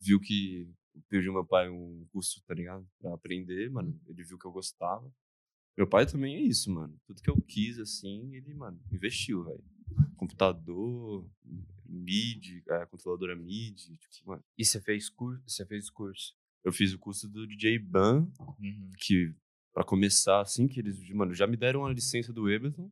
viu 0.00 0.20
que 0.20 0.72
eu 0.94 1.02
pedi 1.08 1.26
ao 1.26 1.34
meu 1.34 1.44
pai 1.44 1.68
um 1.68 2.06
curso, 2.12 2.40
tá 2.46 2.54
ligado? 2.54 2.86
Pra 3.00 3.12
aprender, 3.14 3.68
mano. 3.70 4.00
Ele 4.06 4.22
viu 4.22 4.38
que 4.38 4.46
eu 4.46 4.52
gostava. 4.52 5.12
Meu 5.76 5.88
pai 5.88 6.06
também 6.06 6.36
é 6.36 6.40
isso, 6.40 6.70
mano. 6.70 6.96
Tudo 7.04 7.20
que 7.20 7.28
eu 7.28 7.36
quis, 7.42 7.78
assim, 7.80 8.32
ele, 8.34 8.54
mano, 8.54 8.80
investiu, 8.92 9.42
velho. 9.44 9.62
Computador, 10.16 11.28
MIDI, 11.88 12.62
é, 12.68 12.86
controladora 12.86 13.34
MIDI, 13.36 13.96
tipo, 14.10 14.28
mano. 14.30 14.44
E 14.56 14.64
você 14.64 14.80
fez 14.80 15.08
curso? 15.08 15.42
Você 15.46 15.64
fez 15.66 15.88
curso? 15.90 16.36
Eu 16.64 16.72
fiz 16.72 16.92
o 16.92 16.98
curso 16.98 17.28
do 17.28 17.46
DJ 17.46 17.78
Ban, 17.78 18.28
Uhum. 18.58 18.92
que 18.98 19.34
pra 19.72 19.84
começar, 19.84 20.40
assim, 20.40 20.66
que 20.66 20.80
eles, 20.80 21.08
mano, 21.10 21.34
já 21.34 21.46
me 21.46 21.56
deram 21.56 21.84
a 21.84 21.92
licença 21.92 22.32
do 22.32 22.42
Ableton, 22.52 22.90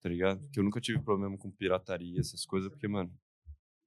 tá 0.00 0.08
ligado? 0.08 0.46
Que 0.50 0.60
eu 0.60 0.64
nunca 0.64 0.80
tive 0.80 1.00
problema 1.00 1.36
com 1.38 1.50
pirataria, 1.50 2.20
essas 2.20 2.44
coisas, 2.44 2.68
porque, 2.70 2.86
mano, 2.86 3.12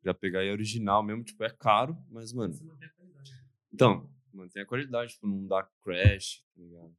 já 0.03 0.13
pegar 0.13 0.39
aí 0.39 0.49
original 0.51 1.03
mesmo, 1.03 1.23
tipo, 1.23 1.43
é 1.43 1.49
caro, 1.49 1.95
mas, 2.09 2.33
mano, 2.33 2.53
qualidade. 2.57 3.31
então, 3.71 4.09
mantém 4.33 4.63
a 4.63 4.65
qualidade, 4.65 5.13
tipo, 5.13 5.27
não 5.27 5.45
dá 5.47 5.63
crash, 5.83 6.43
tá 6.55 6.61
ligado? 6.61 6.95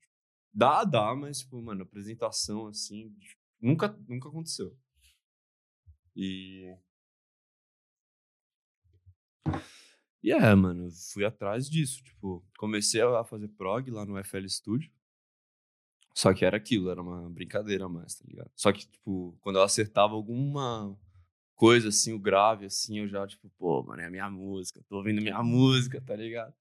Dá, 0.55 0.85
dá, 0.85 1.15
mas, 1.15 1.41
tipo, 1.41 1.61
mano, 1.61 1.83
apresentação, 1.83 2.69
assim, 2.69 3.13
nunca, 3.61 3.89
nunca 4.09 4.29
aconteceu. 4.29 4.77
E... 6.15 6.73
E 10.23 10.31
é, 10.33 10.55
mano, 10.55 10.89
fui 11.13 11.25
atrás 11.25 11.69
disso, 11.69 12.03
tipo, 12.05 12.45
comecei 12.57 13.01
a 13.03 13.25
fazer 13.25 13.49
prog 13.49 13.91
lá 13.91 14.05
no 14.07 14.17
FL 14.19 14.49
Studio, 14.49 14.91
só 16.15 16.33
que 16.35 16.45
era 16.45 16.57
aquilo, 16.57 16.91
era 16.91 17.01
uma 17.03 17.29
brincadeira 17.31 17.89
mais, 17.89 18.15
tá 18.15 18.25
ligado? 18.29 18.51
Só 18.55 18.71
que, 18.73 18.87
tipo, 18.87 19.37
quando 19.41 19.57
eu 19.57 19.63
acertava 19.63 20.15
alguma 20.15 20.97
coisa, 21.57 21.89
assim, 21.89 22.13
o 22.13 22.19
grave, 22.19 22.67
assim, 22.67 22.99
eu 23.01 23.09
já, 23.09 23.27
tipo, 23.27 23.49
pô, 23.59 23.83
mano, 23.83 24.03
é 24.03 24.07
a 24.07 24.11
minha 24.11 24.31
música, 24.31 24.83
tô 24.89 24.97
ouvindo 24.99 25.23
minha 25.23 25.43
música, 25.43 26.01
tá 26.01 26.15
ligado? 26.15 26.55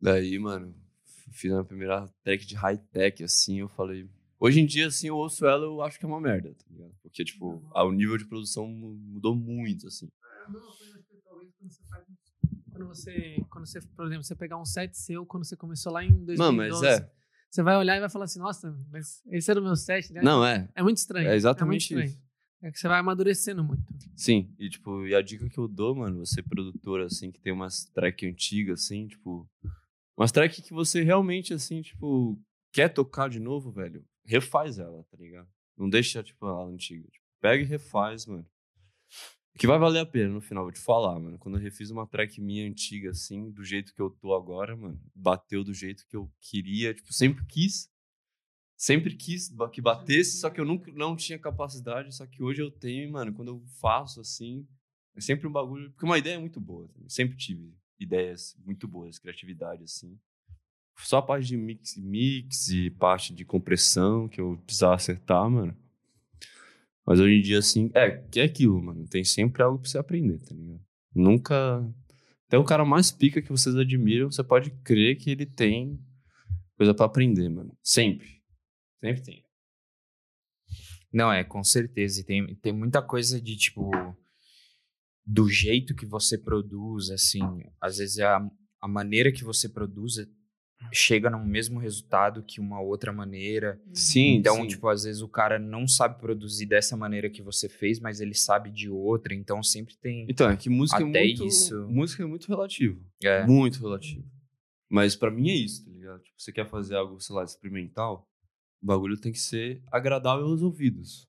Daí, 0.00 0.38
mano, 0.38 0.74
fiz 1.30 1.52
a 1.52 1.64
primeira 1.64 2.08
track 2.24 2.44
de 2.46 2.54
high-tech, 2.54 3.22
assim, 3.22 3.60
eu 3.60 3.68
falei... 3.68 4.08
Hoje 4.40 4.58
em 4.60 4.66
dia, 4.66 4.88
assim, 4.88 5.06
eu 5.06 5.16
ouço 5.16 5.46
ela, 5.46 5.64
eu 5.64 5.80
acho 5.82 5.98
que 5.98 6.04
é 6.04 6.08
uma 6.08 6.20
merda, 6.20 6.52
tá 6.54 6.64
ligado? 6.68 6.92
Porque, 7.00 7.24
tipo, 7.24 7.62
o 7.72 7.92
nível 7.92 8.18
de 8.18 8.24
produção 8.26 8.66
mu- 8.66 8.96
mudou 8.96 9.36
muito, 9.36 9.86
assim. 9.86 10.08
Quando 11.62 11.70
você 11.70 11.82
faz. 11.84 12.04
Quando 12.70 12.86
você, 12.86 13.46
quando 13.50 13.66
você, 13.66 13.80
por 13.80 14.06
exemplo, 14.06 14.24
você 14.24 14.34
pegar 14.34 14.58
um 14.58 14.64
set 14.64 14.96
seu, 14.96 15.24
quando 15.26 15.44
você 15.44 15.56
começou 15.56 15.92
lá 15.92 16.02
em 16.02 16.24
2012. 16.24 16.38
Não, 16.38 16.52
mas 16.52 16.82
é... 16.82 17.10
Você 17.50 17.62
vai 17.62 17.76
olhar 17.76 17.98
e 17.98 18.00
vai 18.00 18.08
falar 18.08 18.24
assim, 18.24 18.38
nossa, 18.38 18.74
mas 18.90 19.22
esse 19.26 19.50
era 19.50 19.60
o 19.60 19.62
meu 19.62 19.76
set, 19.76 20.10
né? 20.10 20.22
Não, 20.22 20.44
é. 20.44 20.70
É 20.74 20.82
muito 20.82 20.96
estranho. 20.96 21.28
É 21.28 21.36
exatamente 21.36 21.94
muito 21.94 22.08
isso. 22.08 22.22
É 22.62 22.70
que 22.70 22.78
você 22.78 22.88
vai 22.88 22.98
amadurecendo 22.98 23.62
muito. 23.62 23.82
Sim, 24.16 24.54
e 24.58 24.70
tipo, 24.70 25.06
e 25.06 25.14
a 25.14 25.20
dica 25.20 25.48
que 25.48 25.58
eu 25.58 25.68
dou, 25.68 25.94
mano, 25.94 26.24
você 26.24 26.42
produtor, 26.42 27.02
assim, 27.02 27.30
que 27.30 27.40
tem 27.40 27.52
umas 27.52 27.84
track 27.86 28.26
antigas, 28.26 28.84
assim, 28.84 29.06
tipo. 29.06 29.46
Umas 30.16 30.32
track 30.32 30.62
que 30.62 30.72
você 30.72 31.02
realmente, 31.02 31.52
assim, 31.52 31.82
tipo, 31.82 32.40
quer 32.72 32.88
tocar 32.88 33.28
de 33.28 33.40
novo, 33.40 33.70
velho, 33.70 34.02
refaz 34.24 34.78
ela, 34.78 35.04
tá 35.10 35.16
ligado? 35.18 35.48
Não 35.76 35.90
deixa, 35.90 36.22
tipo, 36.22 36.46
a 36.46 36.64
antiga. 36.64 37.06
Tipo, 37.10 37.26
pega 37.40 37.62
e 37.62 37.66
refaz, 37.66 38.24
mano. 38.26 38.46
Que 39.58 39.66
vai 39.66 39.78
valer 39.78 40.00
a 40.00 40.06
pena 40.06 40.32
no 40.32 40.40
final, 40.40 40.64
vou 40.64 40.72
te 40.72 40.80
falar, 40.80 41.18
mano. 41.20 41.38
Quando 41.38 41.56
eu 41.56 41.62
refiz 41.62 41.90
uma 41.90 42.06
track 42.06 42.40
minha 42.40 42.66
antiga, 42.66 43.10
assim, 43.10 43.50
do 43.50 43.62
jeito 43.62 43.94
que 43.94 44.00
eu 44.00 44.10
tô 44.10 44.34
agora, 44.34 44.74
mano, 44.76 44.98
bateu 45.14 45.62
do 45.62 45.74
jeito 45.74 46.06
que 46.06 46.16
eu 46.16 46.30
queria, 46.40 46.94
tipo, 46.94 47.12
sempre 47.12 47.44
quis. 47.46 47.90
Sempre 48.76 49.14
quis 49.14 49.54
que 49.70 49.80
batesse, 49.80 50.38
só 50.38 50.50
que 50.50 50.60
eu 50.60 50.64
nunca 50.64 50.90
não 50.92 51.14
tinha 51.14 51.38
capacidade, 51.38 52.14
só 52.14 52.26
que 52.26 52.42
hoje 52.42 52.60
eu 52.60 52.70
tenho, 52.70 53.04
e, 53.04 53.10
mano, 53.10 53.32
quando 53.32 53.48
eu 53.48 53.62
faço 53.80 54.20
assim, 54.20 54.66
é 55.14 55.20
sempre 55.20 55.46
um 55.46 55.52
bagulho. 55.52 55.90
Porque 55.90 56.04
uma 56.04 56.18
ideia 56.18 56.34
é 56.34 56.38
muito 56.38 56.60
boa. 56.60 56.90
Sempre 57.06 57.36
tive 57.36 57.72
ideias 58.00 58.56
muito 58.64 58.88
boas, 58.88 59.18
criatividade, 59.18 59.84
assim. 59.84 60.18
Só 60.98 61.18
a 61.18 61.22
parte 61.22 61.46
de 61.46 61.56
mix, 61.56 61.96
mix 61.96 62.68
e 62.68 62.90
parte 62.90 63.34
de 63.34 63.44
compressão 63.44 64.28
que 64.28 64.40
eu 64.40 64.60
precisava 64.64 64.94
acertar, 64.94 65.48
mano. 65.48 65.76
Mas 67.06 67.18
hoje 67.18 67.34
em 67.34 67.42
dia, 67.42 67.58
assim, 67.58 67.90
é, 67.94 68.10
que 68.10 68.40
é 68.40 68.44
aquilo, 68.44 68.80
mano. 68.82 69.06
Tem 69.08 69.24
sempre 69.24 69.62
algo 69.62 69.78
pra 69.78 69.88
você 69.88 69.98
aprender, 69.98 70.38
tá 70.38 70.54
ligado? 70.54 70.80
Nunca. 71.14 71.94
Até 72.46 72.58
o 72.58 72.64
cara 72.64 72.84
mais 72.84 73.10
pica 73.10 73.42
que 73.42 73.50
vocês 73.50 73.74
admiram, 73.76 74.30
você 74.30 74.44
pode 74.44 74.70
crer 74.82 75.16
que 75.16 75.30
ele 75.30 75.46
tem 75.46 75.98
coisa 76.76 76.94
pra 76.94 77.06
aprender, 77.06 77.48
mano. 77.48 77.76
Sempre. 77.82 78.42
Sempre 79.00 79.22
tem. 79.22 79.44
Não, 81.12 81.32
é, 81.32 81.44
com 81.44 81.62
certeza. 81.62 82.20
E 82.20 82.24
tem, 82.24 82.54
tem 82.56 82.72
muita 82.72 83.02
coisa 83.02 83.40
de, 83.40 83.56
tipo, 83.56 83.90
do 85.24 85.48
jeito 85.48 85.94
que 85.94 86.06
você 86.06 86.38
produz, 86.38 87.10
assim. 87.10 87.42
Às 87.80 87.98
vezes 87.98 88.18
a, 88.20 88.38
a 88.80 88.88
maneira 88.88 89.32
que 89.32 89.44
você 89.44 89.68
produz 89.68 90.18
é 90.18 90.26
chega 90.92 91.28
no 91.28 91.44
mesmo 91.44 91.78
resultado 91.78 92.42
que 92.42 92.60
uma 92.60 92.80
outra 92.80 93.12
maneira. 93.12 93.80
Sim, 93.92 94.36
Então, 94.36 94.56
sim. 94.62 94.66
tipo, 94.68 94.88
às 94.88 95.04
vezes 95.04 95.20
o 95.22 95.28
cara 95.28 95.58
não 95.58 95.86
sabe 95.86 96.18
produzir 96.18 96.66
dessa 96.66 96.96
maneira 96.96 97.28
que 97.28 97.42
você 97.42 97.68
fez, 97.68 98.00
mas 98.00 98.20
ele 98.20 98.34
sabe 98.34 98.70
de 98.70 98.88
outra, 98.88 99.34
então 99.34 99.62
sempre 99.62 99.96
tem. 99.96 100.26
Então, 100.28 100.48
é 100.50 100.56
que 100.56 100.68
música 100.70 101.04
Até 101.06 101.22
é 101.22 101.26
muito. 101.26 101.46
isso- 101.46 101.86
Música 101.88 102.22
é 102.22 102.26
muito 102.26 102.48
relativo. 102.48 103.04
É. 103.22 103.46
Muito 103.46 103.80
relativo. 103.80 104.24
Mas 104.90 105.16
pra 105.16 105.30
mim 105.30 105.48
é 105.50 105.54
isso, 105.54 105.84
tá 105.84 105.90
ligado? 105.90 106.22
Tipo, 106.22 106.34
você 106.40 106.52
quer 106.52 106.68
fazer 106.68 106.96
algo, 106.96 107.18
sei 107.20 107.34
lá, 107.36 107.44
experimental, 107.44 108.26
o 108.82 108.86
bagulho 108.86 109.16
tem 109.18 109.32
que 109.32 109.38
ser 109.38 109.82
agradável 109.90 110.46
aos 110.46 110.60
ouvidos. 110.62 111.26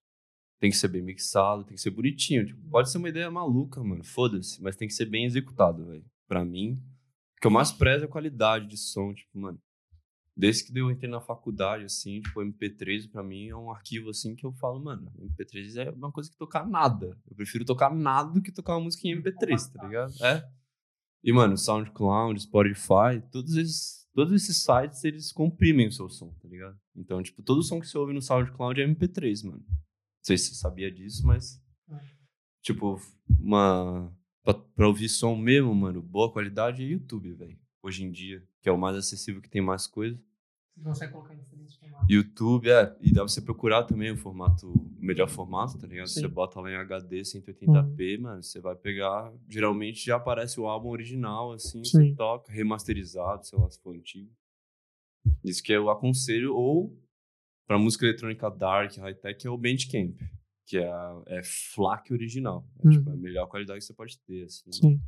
Tem 0.60 0.70
que 0.72 0.78
ser 0.78 0.88
bem 0.88 1.02
mixado, 1.02 1.64
tem 1.66 1.76
que 1.76 1.82
ser 1.82 1.90
bonitinho. 1.92 2.46
Tipo, 2.46 2.62
pode 2.70 2.90
ser 2.90 2.98
uma 2.98 3.10
ideia 3.10 3.30
maluca, 3.30 3.84
mano. 3.84 4.04
Foda-se, 4.04 4.62
mas 4.62 4.76
tem 4.76 4.88
que 4.88 4.94
ser 4.94 5.06
bem 5.06 5.26
executado, 5.26 5.86
velho. 5.86 6.06
Pra 6.28 6.44
mim, 6.46 6.82
que 7.44 7.48
eu 7.48 7.52
mais 7.52 7.74
prezo 7.74 8.06
é 8.06 8.08
a 8.08 8.10
qualidade 8.10 8.68
de 8.68 8.78
som, 8.78 9.14
tipo, 9.14 9.38
mano. 9.38 9.62
Desde 10.36 10.64
que 10.64 10.80
eu 10.80 10.90
entrei 10.90 11.10
na 11.10 11.20
faculdade, 11.20 11.84
assim, 11.84 12.22
tipo, 12.22 12.40
MP3 12.40 13.12
pra 13.12 13.22
mim 13.22 13.50
é 13.50 13.56
um 13.56 13.70
arquivo, 13.70 14.12
assim, 14.12 14.34
que 14.34 14.46
eu 14.46 14.54
falo, 14.54 14.82
mano, 14.82 15.12
MP3 15.20 15.76
é 15.76 15.92
uma 15.92 16.10
coisa 16.10 16.32
que 16.32 16.38
tocar 16.38 16.66
nada. 16.66 17.20
Eu 17.30 17.36
prefiro 17.36 17.66
tocar 17.66 17.94
nada 17.94 18.32
do 18.32 18.42
que 18.42 18.50
tocar 18.50 18.78
uma 18.78 18.86
música 18.86 19.10
em 19.10 19.22
MP3, 19.22 19.74
tá 19.74 19.84
ligado? 19.86 20.14
É. 20.24 20.50
E, 21.22 21.34
mano, 21.34 21.58
SoundCloud, 21.58 22.42
Spotify, 22.42 23.22
todos 23.30 23.58
esses, 23.58 24.08
todos 24.14 24.32
esses 24.32 24.64
sites, 24.64 25.04
eles 25.04 25.34
comprimem 25.34 25.90
o 25.90 25.92
seu 25.92 26.10
som, 26.10 26.34
tá 26.42 26.48
ligado? 26.48 26.80
Então, 26.96 27.22
tipo, 27.22 27.44
todo 27.44 27.62
som 27.62 27.82
que 27.82 27.88
você 27.88 27.98
ouve 27.98 28.14
no 28.14 28.22
SoundCloud 28.22 28.80
é 28.80 28.88
MP3, 28.88 29.44
mano. 29.44 29.66
Não 29.68 29.78
sei 30.24 30.38
se 30.38 30.46
você 30.46 30.56
sabia 30.56 30.90
disso, 30.90 31.28
mas... 31.28 31.62
Tipo, 32.62 32.98
uma... 33.38 34.18
Pra, 34.44 34.54
pra 34.54 34.88
ouvir 34.88 35.08
som 35.08 35.36
mesmo, 35.36 35.74
mano, 35.74 36.02
boa 36.02 36.32
qualidade 36.32 36.84
é 36.84 36.86
YouTube, 36.86 37.32
velho. 37.34 37.58
Hoje 37.82 38.04
em 38.04 38.12
dia, 38.12 38.44
que 38.62 38.68
é 38.68 38.72
o 38.72 38.78
mais 38.78 38.96
acessível, 38.96 39.42
que 39.42 39.50
tem 39.50 39.62
mais 39.62 39.88
coisa. 39.88 40.20
Você 40.76 40.84
consegue 40.84 41.12
colocar 41.14 41.34
em 41.34 41.40
diferentes 41.40 41.76
formatos. 41.76 42.10
YouTube, 42.10 42.70
é, 42.70 42.96
e 43.00 43.14
dá 43.14 43.22
pra 43.22 43.28
você 43.30 43.42
procurar 43.42 43.84
também 43.84 44.12
o 44.12 44.18
formato, 44.18 44.68
o 44.68 44.92
melhor 45.00 45.30
formato, 45.30 45.78
tá 45.78 45.88
ligado? 45.88 46.08
Sim. 46.08 46.22
Você 46.22 46.28
bota 46.28 46.60
lá 46.60 46.72
em 46.72 46.76
HD 46.76 47.22
180p, 47.22 48.18
mano, 48.20 48.44
você 48.44 48.60
vai 48.60 48.76
pegar, 48.76 49.32
geralmente 49.48 50.04
já 50.04 50.18
aparece 50.18 50.60
o 50.60 50.68
álbum 50.68 50.90
original, 50.90 51.54
assim, 51.54 51.84
você 51.84 51.98
Sim. 51.98 52.16
toca, 52.16 52.52
remasterizado, 52.52 53.46
sei 53.46 53.58
lá, 53.60 53.70
se 53.70 53.80
for 53.80 53.96
antigo. 53.96 54.30
Isso 55.44 55.64
que 55.64 55.72
eu 55.72 55.90
aconselho, 55.90 56.56
ou 56.56 56.98
pra 57.66 57.78
música 57.78 58.06
eletrônica 58.06 58.50
dark, 58.50 58.98
high-tech, 58.98 59.48
é 59.48 59.50
o 59.50 59.58
Bandcamp, 59.58 60.20
que 60.66 60.78
é, 60.78 60.90
é 61.28 61.42
FLAC 61.44 62.12
original, 62.14 62.66
é, 62.86 62.90
tipo, 62.90 63.10
Uhum. 63.10 63.16
a 63.16 63.18
melhor 63.18 63.48
qualidade 63.48 63.80
que 63.80 63.86
você 63.86 63.94
pode 63.94 64.18
ter, 64.20 64.46
assim. 64.46 64.72
Sim. 64.72 65.02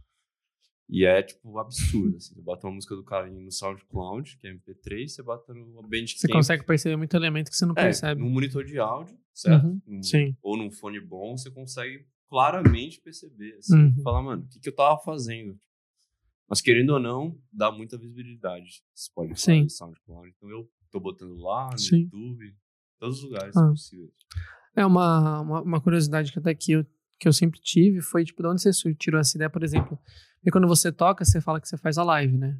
E 0.87 1.03
é, 1.05 1.23
tipo, 1.23 1.57
absurdo, 1.57 2.17
assim. 2.17 2.35
Você 2.35 2.41
bota 2.41 2.67
uma 2.67 2.73
música 2.75 2.95
do 2.95 3.03
cara 3.03 3.27
no 3.27 3.51
SoundCloud, 3.51 4.37
que 4.37 4.47
é 4.47 4.51
MP3, 4.53 5.07
você 5.07 5.23
bota 5.23 5.53
no 5.53 5.81
Bandcamp. 5.81 6.07
Você 6.17 6.27
consegue 6.27 6.63
perceber 6.63 6.95
muito 6.95 7.15
elemento 7.15 7.49
que 7.49 7.57
você 7.57 7.65
não 7.65 7.73
É, 7.77 7.83
percebe. 7.85 8.21
num 8.21 8.29
monitor 8.29 8.63
de 8.63 8.77
áudio, 8.77 9.17
certo? 9.33 9.65
Uhum, 9.65 9.81
Num- 9.87 10.03
sim. 10.03 10.35
Ou 10.43 10.55
num 10.57 10.69
fone 10.69 10.99
bom, 10.99 11.35
você 11.37 11.49
consegue 11.49 12.05
claramente 12.29 12.99
perceber, 13.01 13.55
assim. 13.57 13.75
Uhum. 13.77 14.01
Falar, 14.03 14.21
mano, 14.21 14.43
o 14.43 14.47
que, 14.47 14.59
que 14.59 14.69
eu 14.69 14.75
tava 14.75 14.99
fazendo? 15.01 15.59
Mas 16.47 16.61
querendo 16.61 16.91
ou 16.91 16.99
não, 16.99 17.41
dá 17.51 17.71
muita 17.71 17.97
visibilidade. 17.97 18.83
Spotify, 18.95 19.39
Sim. 19.41 19.69
SoundCloud. 19.69 20.29
Então 20.37 20.49
eu 20.51 20.69
tô 20.91 20.99
botando 20.99 21.35
lá 21.37 21.71
no 21.71 21.79
Sim. 21.79 22.01
YouTube, 22.03 22.45
em 22.49 22.55
todos 22.99 23.17
os 23.17 23.23
lugares 23.23 23.57
Ah. 23.57 23.69
possíveis. 23.69 24.11
É 24.75 24.85
uma, 24.85 25.41
uma, 25.41 25.61
uma 25.61 25.81
curiosidade 25.81 26.31
que 26.31 26.39
até 26.39 26.53
que 26.53 26.73
eu, 26.73 26.85
que 27.19 27.27
eu 27.27 27.33
sempre 27.33 27.59
tive 27.61 28.01
foi, 28.01 28.25
tipo, 28.25 28.41
de 28.41 28.49
onde 28.49 28.61
você 28.61 28.71
tirou 28.95 29.19
essa 29.19 29.37
ideia, 29.37 29.49
por 29.49 29.63
exemplo. 29.63 29.99
Porque 30.39 30.51
quando 30.51 30.67
você 30.67 30.91
toca, 30.91 31.23
você 31.23 31.41
fala 31.41 31.59
que 31.59 31.67
você 31.67 31.77
faz 31.77 31.97
a 31.97 32.03
live, 32.03 32.37
né? 32.37 32.59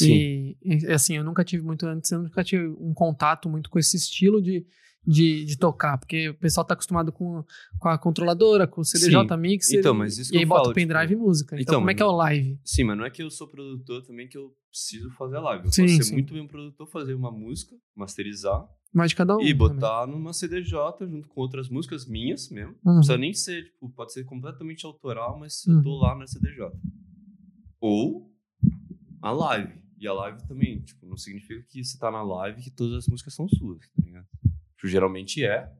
E, 0.00 0.56
e, 0.62 0.86
assim, 0.92 1.16
eu 1.16 1.24
nunca 1.24 1.44
tive 1.44 1.64
muito 1.64 1.86
antes, 1.86 2.10
eu 2.10 2.22
nunca 2.22 2.44
tive 2.44 2.66
um 2.66 2.92
contato 2.92 3.48
muito 3.48 3.70
com 3.70 3.78
esse 3.78 3.96
estilo 3.96 4.42
de, 4.42 4.66
de, 5.06 5.44
de 5.44 5.56
tocar, 5.56 5.98
porque 5.98 6.28
o 6.28 6.34
pessoal 6.34 6.64
tá 6.64 6.74
acostumado 6.74 7.10
com, 7.10 7.44
com 7.78 7.88
a 7.88 7.98
controladora, 7.98 8.66
com 8.66 8.80
o 8.82 8.84
CDJ 8.84 9.36
Mixer, 9.36 9.80
Então, 9.80 9.94
mas 9.94 10.18
isso 10.18 10.30
e 10.30 10.32
que 10.32 10.38
aí 10.38 10.44
eu 10.44 10.48
bota 10.48 10.62
falo, 10.62 10.72
o 10.72 10.74
pendrive 10.74 11.08
tipo, 11.08 11.22
e 11.22 11.26
música. 11.26 11.54
Então, 11.56 11.62
então, 11.62 11.80
como 11.80 11.90
é 11.90 11.94
que 11.94 12.02
é 12.02 12.06
o 12.06 12.12
live? 12.12 12.60
Sim, 12.64 12.84
mas 12.84 12.98
não 12.98 13.04
é 13.04 13.10
que 13.10 13.22
eu 13.22 13.30
sou 13.30 13.48
produtor 13.48 14.02
também 14.04 14.28
que 14.28 14.36
eu 14.36 14.52
preciso 14.70 15.10
fazer 15.12 15.36
a 15.36 15.40
live. 15.40 15.64
Eu 15.64 15.72
Sim, 15.72 15.82
posso 15.82 15.96
ser 15.96 16.02
sim. 16.04 16.12
muito 16.14 16.34
bem 16.34 16.46
produtor, 16.46 16.86
fazer 16.88 17.14
uma 17.14 17.32
música, 17.32 17.74
masterizar, 17.96 18.64
Mais 18.92 19.10
de 19.10 19.16
cada 19.16 19.36
um. 19.36 19.40
e 19.40 19.44
também. 19.44 19.56
botar 19.56 20.06
numa 20.06 20.32
CDJ 20.32 21.06
junto 21.06 21.28
com 21.28 21.40
outras 21.40 21.68
músicas 21.68 22.06
minhas 22.06 22.48
mesmo. 22.50 22.72
Uhum. 22.72 22.78
Não 22.84 22.94
precisa 22.96 23.18
nem 23.18 23.32
ser, 23.34 23.64
tipo, 23.64 23.88
pode 23.90 24.12
ser 24.12 24.24
completamente 24.24 24.84
autoral, 24.86 25.38
mas 25.38 25.66
eu 25.66 25.82
tô 25.82 25.90
Uhum. 25.96 25.98
lá 26.00 26.14
na 26.16 26.26
CDJ. 26.26 26.70
Ou 27.80 28.32
a 29.22 29.30
live. 29.30 29.78
E 30.00 30.06
a 30.06 30.12
live 30.12 30.46
também, 30.46 30.80
tipo, 30.80 31.06
não 31.06 31.16
significa 31.16 31.62
que 31.68 31.84
você 31.84 31.98
tá 31.98 32.10
na 32.10 32.22
live 32.22 32.62
que 32.62 32.70
todas 32.70 32.94
as 32.94 33.08
músicas 33.08 33.34
são 33.34 33.48
suas, 33.48 33.80
tá 33.90 34.02
ligado? 34.02 34.26
Tipo, 34.76 34.86
geralmente 34.88 35.44
é. 35.44 35.72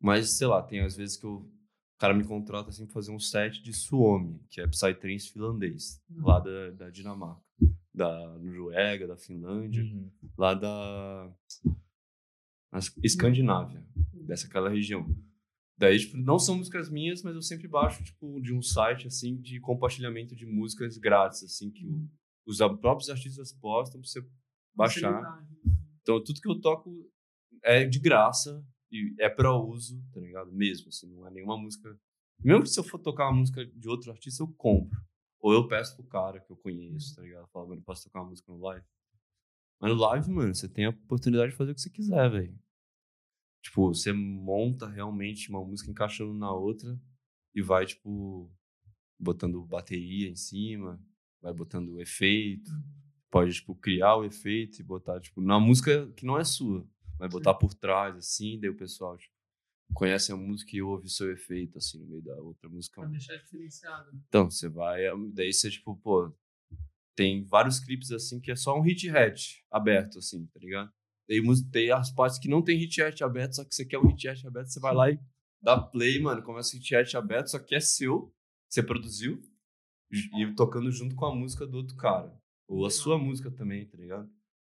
Mas, 0.00 0.30
sei 0.32 0.46
lá, 0.46 0.62
tem 0.62 0.80
às 0.80 0.96
vezes 0.96 1.16
que 1.16 1.24
eu, 1.24 1.36
o 1.36 1.50
cara 1.98 2.12
me 2.14 2.24
contrata 2.24 2.68
assim 2.68 2.84
pra 2.84 2.92
fazer 2.94 3.10
um 3.12 3.18
set 3.18 3.62
de 3.62 3.72
Suomi, 3.72 4.38
que 4.50 4.60
é 4.60 4.66
Psytrance 4.66 5.30
finlandês, 5.32 6.00
Uhum. 6.10 6.26
lá 6.26 6.40
da, 6.40 6.70
da 6.72 6.90
Dinamarca. 6.90 7.40
Da 7.94 8.38
Noruega, 8.38 9.06
da 9.06 9.16
Finlândia 9.16 9.82
Uhum. 9.82 10.10
lá 10.36 10.54
da 10.54 11.30
na 12.72 12.78
Escandinávia, 13.02 13.86
dessa 14.26 14.46
aquela 14.46 14.70
região. 14.70 15.06
Daí, 15.78 15.98
tipo, 15.98 16.16
não 16.16 16.38
são 16.38 16.56
músicas 16.56 16.88
minhas, 16.88 17.22
mas 17.22 17.34
eu 17.34 17.42
sempre 17.42 17.68
baixo, 17.68 18.02
tipo, 18.02 18.40
de 18.40 18.54
um 18.54 18.62
site, 18.62 19.06
assim, 19.06 19.36
de 19.36 19.60
compartilhamento 19.60 20.34
de 20.34 20.46
músicas 20.46 20.96
grátis, 20.96 21.42
assim, 21.42 21.70
que 21.70 21.86
os 22.46 22.58
próprios 22.80 23.10
artistas 23.10 23.52
postam 23.52 24.00
pra 24.00 24.08
você 24.08 24.26
baixar. 24.74 25.46
Então, 26.00 26.22
tudo 26.22 26.40
que 26.40 26.48
eu 26.48 26.60
toco 26.60 27.10
é 27.62 27.84
de 27.84 27.98
graça 27.98 28.64
e 28.90 29.14
é 29.18 29.28
pra 29.28 29.54
uso, 29.54 30.02
tá 30.12 30.20
ligado? 30.20 30.52
Mesmo, 30.52 30.88
assim, 30.88 31.08
não 31.14 31.26
é 31.26 31.30
nenhuma 31.30 31.58
música... 31.58 31.98
Mesmo 32.42 32.62
que 32.62 32.70
se 32.70 32.80
eu 32.80 32.84
for 32.84 32.98
tocar 32.98 33.28
uma 33.28 33.38
música 33.38 33.64
de 33.64 33.88
outro 33.88 34.10
artista, 34.10 34.42
eu 34.42 34.48
compro. 34.48 35.00
Ou 35.40 35.52
eu 35.52 35.68
peço 35.68 35.96
pro 35.96 36.04
cara 36.06 36.40
que 36.40 36.50
eu 36.50 36.56
conheço, 36.56 37.14
tá 37.16 37.22
ligado? 37.22 37.48
Falo, 37.48 37.68
mano, 37.68 37.82
posso 37.82 38.04
tocar 38.04 38.20
uma 38.20 38.30
música 38.30 38.52
no 38.52 38.60
live? 38.60 38.84
Mas 39.82 39.90
no 39.90 39.96
live, 39.96 40.30
mano, 40.30 40.54
você 40.54 40.68
tem 40.68 40.84
a 40.84 40.90
oportunidade 40.90 41.50
de 41.50 41.56
fazer 41.56 41.72
o 41.72 41.74
que 41.74 41.80
você 41.80 41.90
quiser, 41.90 42.30
velho. 42.30 42.56
Tipo, 43.64 43.92
você 43.92 44.12
monta 44.12 44.88
realmente 44.88 45.50
uma 45.50 45.64
música 45.64 45.90
encaixando 45.90 46.32
na 46.32 46.52
outra 46.52 46.96
e 47.52 47.60
vai, 47.60 47.84
tipo, 47.84 48.48
botando 49.18 49.60
bateria 49.66 50.28
em 50.28 50.36
cima, 50.36 51.04
vai 51.40 51.52
botando 51.52 52.00
efeito. 52.00 52.70
Pode, 53.28 53.54
tipo, 53.54 53.74
criar 53.74 54.18
o 54.18 54.24
efeito 54.24 54.78
e 54.78 54.84
botar, 54.84 55.18
tipo, 55.18 55.40
na 55.40 55.58
música 55.58 56.06
que 56.12 56.24
não 56.24 56.38
é 56.38 56.44
sua. 56.44 56.86
Vai 57.18 57.28
botar 57.28 57.54
por 57.54 57.74
trás, 57.74 58.16
assim, 58.16 58.60
daí 58.60 58.70
o 58.70 58.76
pessoal, 58.76 59.18
tipo, 59.18 59.34
conhece 59.92 60.30
a 60.30 60.36
música 60.36 60.76
e 60.76 60.82
ouve 60.82 61.06
o 61.06 61.10
seu 61.10 61.32
efeito, 61.32 61.78
assim, 61.78 61.98
no 61.98 62.06
meio 62.06 62.22
da 62.22 62.36
outra 62.36 62.68
música. 62.68 63.00
Pra 63.00 63.10
deixar 63.10 63.36
diferenciado. 63.36 64.12
Então, 64.28 64.48
você 64.48 64.68
vai, 64.68 65.02
daí 65.32 65.52
você, 65.52 65.70
tipo, 65.70 65.96
pô, 65.96 66.32
tem 67.14 67.44
vários 67.44 67.80
clipes 67.80 68.10
assim 68.10 68.40
que 68.40 68.50
é 68.50 68.56
só 68.56 68.78
um 68.78 68.82
hit 68.82 69.08
hatch 69.08 69.58
aberto, 69.70 70.18
assim, 70.18 70.46
tá 70.46 70.60
ligado? 70.60 70.90
Tem, 71.26 71.42
tem 71.70 71.90
as 71.90 72.12
partes 72.12 72.38
que 72.38 72.48
não 72.48 72.62
tem 72.62 72.78
hit 72.78 73.00
hatch 73.02 73.22
aberto, 73.22 73.56
só 73.56 73.64
que 73.64 73.74
você 73.74 73.84
quer 73.84 73.98
o 73.98 74.06
hit 74.06 74.28
hatch 74.28 74.44
aberto, 74.44 74.68
você 74.68 74.80
vai 74.80 74.94
lá 74.94 75.10
e 75.10 75.18
dá 75.62 75.80
play, 75.80 76.20
mano, 76.20 76.42
começa 76.42 76.74
o 76.74 76.78
hit 76.78 76.94
hatch 76.94 77.14
aberto, 77.14 77.48
só 77.48 77.58
que 77.58 77.74
é 77.74 77.80
seu, 77.80 78.34
você 78.68 78.82
produziu, 78.82 79.40
e 80.10 80.54
tocando 80.54 80.90
junto 80.90 81.14
com 81.14 81.24
a 81.24 81.34
música 81.34 81.66
do 81.66 81.78
outro 81.78 81.96
cara. 81.96 82.36
Ou 82.68 82.84
a 82.84 82.90
sua 82.90 83.18
música 83.18 83.50
também, 83.50 83.86
tá 83.86 83.96
ligado? 83.96 84.28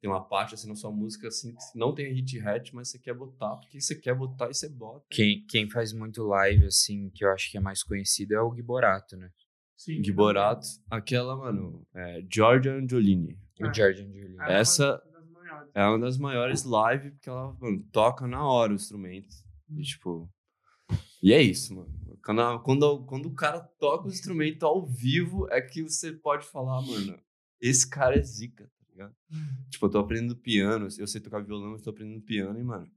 Tem 0.02 0.10
uma 0.10 0.24
parte 0.24 0.54
assim 0.54 0.68
na 0.68 0.76
sua 0.76 0.92
música 0.92 1.28
assim 1.28 1.54
que 1.54 1.80
não 1.80 1.94
tem 1.94 2.14
hit 2.14 2.40
hatch, 2.40 2.72
mas 2.74 2.90
você 2.90 3.00
quer 3.00 3.14
botar, 3.14 3.56
porque 3.56 3.82
você 3.82 3.96
quer 3.96 4.14
botar 4.14 4.50
e 4.50 4.54
você 4.54 4.70
bota. 4.70 5.06
Quem, 5.10 5.46
quem 5.48 5.70
faz 5.70 5.92
muito 5.94 6.24
live, 6.24 6.66
assim, 6.66 7.10
que 7.10 7.26
eu 7.26 7.32
acho 7.32 7.50
que 7.50 7.58
é 7.58 7.62
mais 7.62 7.82
conhecido 7.84 8.34
é 8.34 8.42
o 8.42 8.54
Giborato, 8.54 9.18
né? 9.18 9.32
Sim. 9.78 10.04
Giborato, 10.04 10.66
aquela, 10.90 11.36
mano, 11.36 11.86
é 11.94 12.24
Giorgia 12.32 12.74
Angiolini. 12.74 13.38
O 13.60 13.68
É. 13.68 13.74
George 13.74 14.04
Angelini. 14.04 14.36
É 14.40 14.60
Essa- 14.60 15.02
uma 15.04 15.20
das 15.20 15.30
maiores. 15.30 15.72
É 15.76 15.86
uma 15.86 16.00
das 16.00 16.18
maiores 16.18 16.64
lives, 16.64 17.12
porque 17.14 17.30
ela, 17.30 17.54
mano, 17.60 17.84
toca 17.92 18.28
na 18.28 18.44
hora 18.48 18.72
o 18.72 18.76
instrumento. 18.76 19.36
Hum. 19.70 19.80
E, 19.80 19.84
tipo... 19.84 20.30
E 21.22 21.34
é 21.34 21.42
isso, 21.42 21.76
mano. 21.76 21.90
Quando, 22.24 22.42
a- 22.42 22.60
quando, 22.60 23.04
quando 23.06 23.26
o 23.28 23.34
cara 23.34 23.60
toca 23.60 24.06
o 24.08 24.12
instrumento 24.12 24.66
ao 24.66 24.86
vivo, 24.86 25.48
é 25.52 25.62
que 25.62 25.84
você 25.84 26.12
pode 26.12 26.46
falar, 26.48 26.82
mano, 26.82 27.20
esse 27.62 27.88
cara 27.90 28.18
é 28.18 28.22
zica, 28.22 28.66
tá 28.66 28.86
ligado? 28.92 29.16
Uhum. 29.32 29.66
Tipo, 29.70 29.86
eu 29.86 29.90
tô 29.90 30.00
aprendendo 30.00 30.36
piano, 30.36 30.88
eu 30.98 31.08
sei 31.08 31.22
tocar 31.22 31.44
violão, 31.44 31.72
mas 31.72 31.82
tô 31.82 31.90
aprendendo 31.90 32.22
piano, 32.22 32.60
e, 32.60 32.64
mano, 32.64 32.90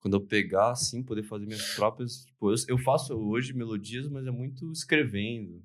quando 0.00 0.14
eu 0.14 0.20
pegar, 0.20 0.70
assim, 0.72 1.02
poder 1.02 1.22
fazer 1.24 1.46
minhas 1.46 1.74
próprias... 1.74 2.24
Tipo, 2.26 2.50
eu, 2.52 2.56
eu 2.68 2.78
faço 2.78 3.14
hoje 3.14 3.52
melodias, 3.54 4.08
mas 4.08 4.26
é 4.26 4.30
muito 4.30 4.70
escrevendo, 4.70 5.64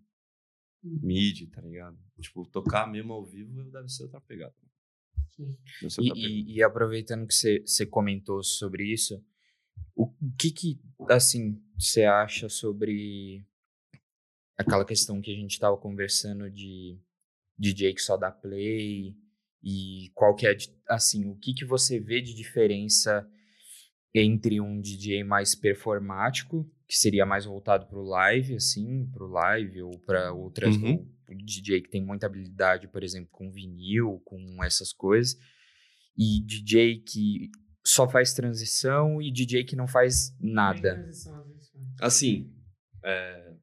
Uhum. 0.84 1.00
midi, 1.02 1.48
tá 1.48 1.62
ligado? 1.62 1.98
Tipo, 2.20 2.46
tocar 2.46 2.88
mesmo 2.90 3.14
ao 3.14 3.26
vivo 3.26 3.64
deve 3.66 3.90
ser 3.90 4.04
outra 4.04 4.22
pegada. 4.22 4.54
Sim. 5.36 5.58
Deve 5.82 5.90
ser 5.94 6.02
E, 6.02 6.10
pegada. 6.14 6.20
e- 6.20 6.54
e 6.56 6.64
aproveitando 6.64 7.28
que 7.28 7.34
você 7.34 7.86
comentou 7.86 8.44
sobre 8.44 8.92
isso, 8.92 9.24
o, 9.96 10.06
o 10.06 10.32
que 10.38 10.52
que, 10.52 10.80
assim, 11.10 11.62
você 11.78 12.04
acha 12.06 12.50
sobre 12.50 13.46
aquela 14.58 14.86
questão 14.86 15.22
que 15.22 15.32
a 15.32 15.36
gente 15.36 15.60
tava 15.60 15.78
conversando 15.78 16.50
de 16.50 17.00
DJ 17.58 17.94
que 17.94 18.02
só 18.02 18.18
dá 18.18 18.32
play 18.32 19.16
E 19.62 20.10
qual 20.16 20.36
que 20.36 20.48
é, 20.48 20.56
assim, 20.88 21.26
o 21.28 21.36
que 21.36 21.54
que 21.54 21.66
você 21.66 22.00
vê 22.00 22.22
de 22.22 22.34
diferença 22.34 23.30
entre 24.14 24.62
um 24.62 24.80
DJ 24.80 25.24
mais 25.24 25.54
performático, 25.56 26.70
que 26.90 26.98
seria 26.98 27.24
mais 27.24 27.46
voltado 27.46 27.86
para 27.86 28.00
o 28.00 28.04
live, 28.04 28.56
assim, 28.56 29.06
para 29.12 29.24
o 29.24 29.28
live 29.28 29.84
ou 29.84 30.00
para 30.00 30.34
outras, 30.34 30.76
Uhum. 30.76 31.08
o 31.30 31.36
DJ 31.36 31.82
que 31.82 31.90
tem 31.90 32.04
muita 32.04 32.26
habilidade, 32.26 32.88
por 32.88 33.04
exemplo, 33.04 33.30
com 33.32 33.52
vinil, 33.52 34.20
com 34.26 34.64
essas 34.64 34.92
coisas, 34.92 35.38
e 36.18 36.44
DJ 36.44 37.02
que 37.02 37.52
só 37.86 38.10
faz 38.10 38.34
transição 38.34 39.22
e 39.22 39.32
DJ 39.32 39.64
que 39.66 39.76
não 39.76 39.88
faz 39.88 40.36
nada. 40.40 40.96
Assim, 42.02 42.52
é... 43.06 43.54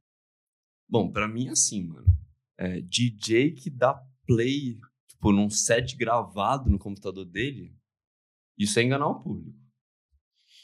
bom, 0.88 1.10
pra 1.10 1.26
mim 1.26 1.48
é 1.48 1.50
assim, 1.50 1.82
mano. 1.84 2.06
É, 2.56 2.80
DJ 2.80 3.50
que 3.54 3.68
dá 3.68 3.92
play, 4.24 4.78
tipo, 5.08 5.32
num 5.32 5.50
set 5.50 5.96
gravado 5.96 6.70
no 6.70 6.78
computador 6.78 7.24
dele, 7.24 7.76
isso 8.56 8.78
é 8.78 8.84
enganar 8.84 9.08
o 9.08 9.20
público. 9.20 9.65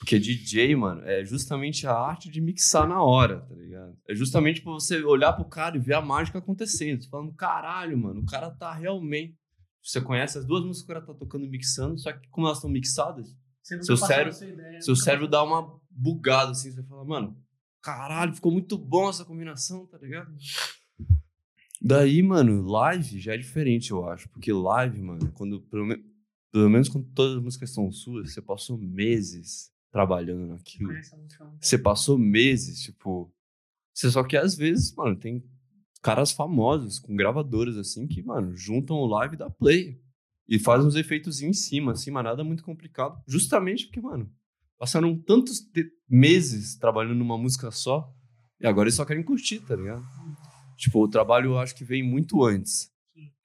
Porque 0.02 0.18
DJ, 0.18 0.74
mano, 0.74 1.00
é 1.04 1.24
justamente 1.24 1.86
a 1.86 1.94
arte 1.94 2.28
de 2.28 2.40
mixar 2.40 2.88
na 2.88 3.00
hora, 3.00 3.40
tá 3.42 3.54
ligado? 3.54 3.96
É 4.08 4.12
justamente 4.16 4.60
pra 4.60 4.72
você 4.72 5.00
olhar 5.04 5.32
pro 5.32 5.44
cara 5.44 5.76
e 5.76 5.80
ver 5.80 5.94
a 5.94 6.00
mágica 6.02 6.38
acontecendo. 6.38 7.00
Você 7.04 7.08
falando, 7.08 7.32
caralho, 7.34 7.96
mano, 7.96 8.20
o 8.20 8.26
cara 8.26 8.50
tá 8.50 8.72
realmente. 8.74 9.38
Você 9.80 10.00
conhece 10.00 10.36
as 10.38 10.44
duas 10.44 10.64
músicas 10.64 10.86
que 10.86 10.92
o 10.92 10.94
cara 10.96 11.06
tá 11.06 11.14
tocando 11.14 11.46
mixando, 11.48 11.96
só 12.00 12.12
que 12.12 12.26
como 12.30 12.48
elas 12.48 12.58
estão 12.58 12.68
mixadas, 12.68 13.28
Seu 13.84 13.94
cérebro- 14.08 14.32
seu 14.82 14.96
cérebro 14.96 15.28
dá 15.28 15.40
uma 15.44 15.80
bugada 15.88 16.50
assim, 16.50 16.72
você 16.72 16.82
fala, 16.82 17.04
mano, 17.04 17.36
caralho, 17.80 18.34
ficou 18.34 18.50
muito 18.50 18.76
bom 18.76 19.08
essa 19.08 19.24
combinação, 19.24 19.86
tá 19.86 19.98
ligado? 19.98 20.34
Daí, 21.80 22.22
mano, 22.22 22.62
live 22.66 23.20
já 23.20 23.34
é 23.34 23.38
diferente, 23.38 23.90
eu 23.92 24.08
acho. 24.08 24.28
Porque 24.30 24.52
live, 24.52 25.00
mano, 25.00 25.30
quando. 25.32 25.60
Pelo, 25.62 25.84
me- 25.86 26.02
pelo 26.52 26.68
menos 26.68 26.88
quando 26.88 27.06
todas 27.14 27.36
as 27.36 27.42
músicas 27.42 27.70
são 27.70 27.90
suas, 27.90 28.32
você 28.34 28.42
passou 28.42 28.76
meses 28.78 29.71
trabalhando 29.92 30.46
naquilo. 30.46 30.92
Você 31.60 31.78
passou 31.78 32.18
meses, 32.18 32.80
tipo. 32.80 33.32
Você 33.94 34.10
só 34.10 34.24
que 34.24 34.36
às 34.36 34.56
vezes, 34.56 34.94
mano, 34.94 35.14
tem 35.14 35.44
caras 36.00 36.32
famosos 36.32 36.98
com 36.98 37.14
gravadoras 37.14 37.76
assim 37.76 38.08
que, 38.08 38.22
mano, 38.22 38.56
juntam 38.56 38.96
o 38.96 39.06
live 39.06 39.36
da 39.36 39.50
play 39.50 40.00
e 40.48 40.58
fazem 40.58 40.88
uns 40.88 40.96
efeitos 40.96 41.42
em 41.42 41.52
cima, 41.52 41.92
assim, 41.92 42.10
mas 42.10 42.24
nada 42.24 42.42
muito 42.42 42.64
complicado. 42.64 43.22
Justamente 43.28 43.84
porque, 43.86 44.00
mano, 44.00 44.32
passaram 44.78 45.16
tantos 45.16 45.60
meses 46.08 46.74
trabalhando 46.76 47.14
numa 47.14 47.36
música 47.36 47.70
só 47.70 48.10
e 48.58 48.66
agora 48.66 48.88
eles 48.88 48.94
só 48.94 49.04
querem 49.04 49.22
curtir, 49.22 49.60
tá 49.60 49.76
ligado? 49.76 50.04
Tipo, 50.76 51.04
o 51.04 51.08
trabalho 51.08 51.50
eu 51.50 51.58
acho 51.58 51.74
que 51.74 51.84
vem 51.84 52.02
muito 52.02 52.42
antes. 52.42 52.90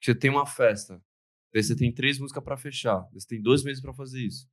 Você 0.00 0.14
tem 0.14 0.30
uma 0.30 0.46
festa, 0.46 1.00
daí 1.52 1.62
você 1.62 1.76
tem 1.76 1.92
três 1.92 2.18
músicas 2.18 2.42
pra 2.42 2.56
fechar, 2.56 3.00
daí 3.12 3.20
você 3.20 3.26
tem 3.26 3.42
dois 3.42 3.62
meses 3.62 3.82
pra 3.82 3.92
fazer 3.92 4.20
isso. 4.20 4.48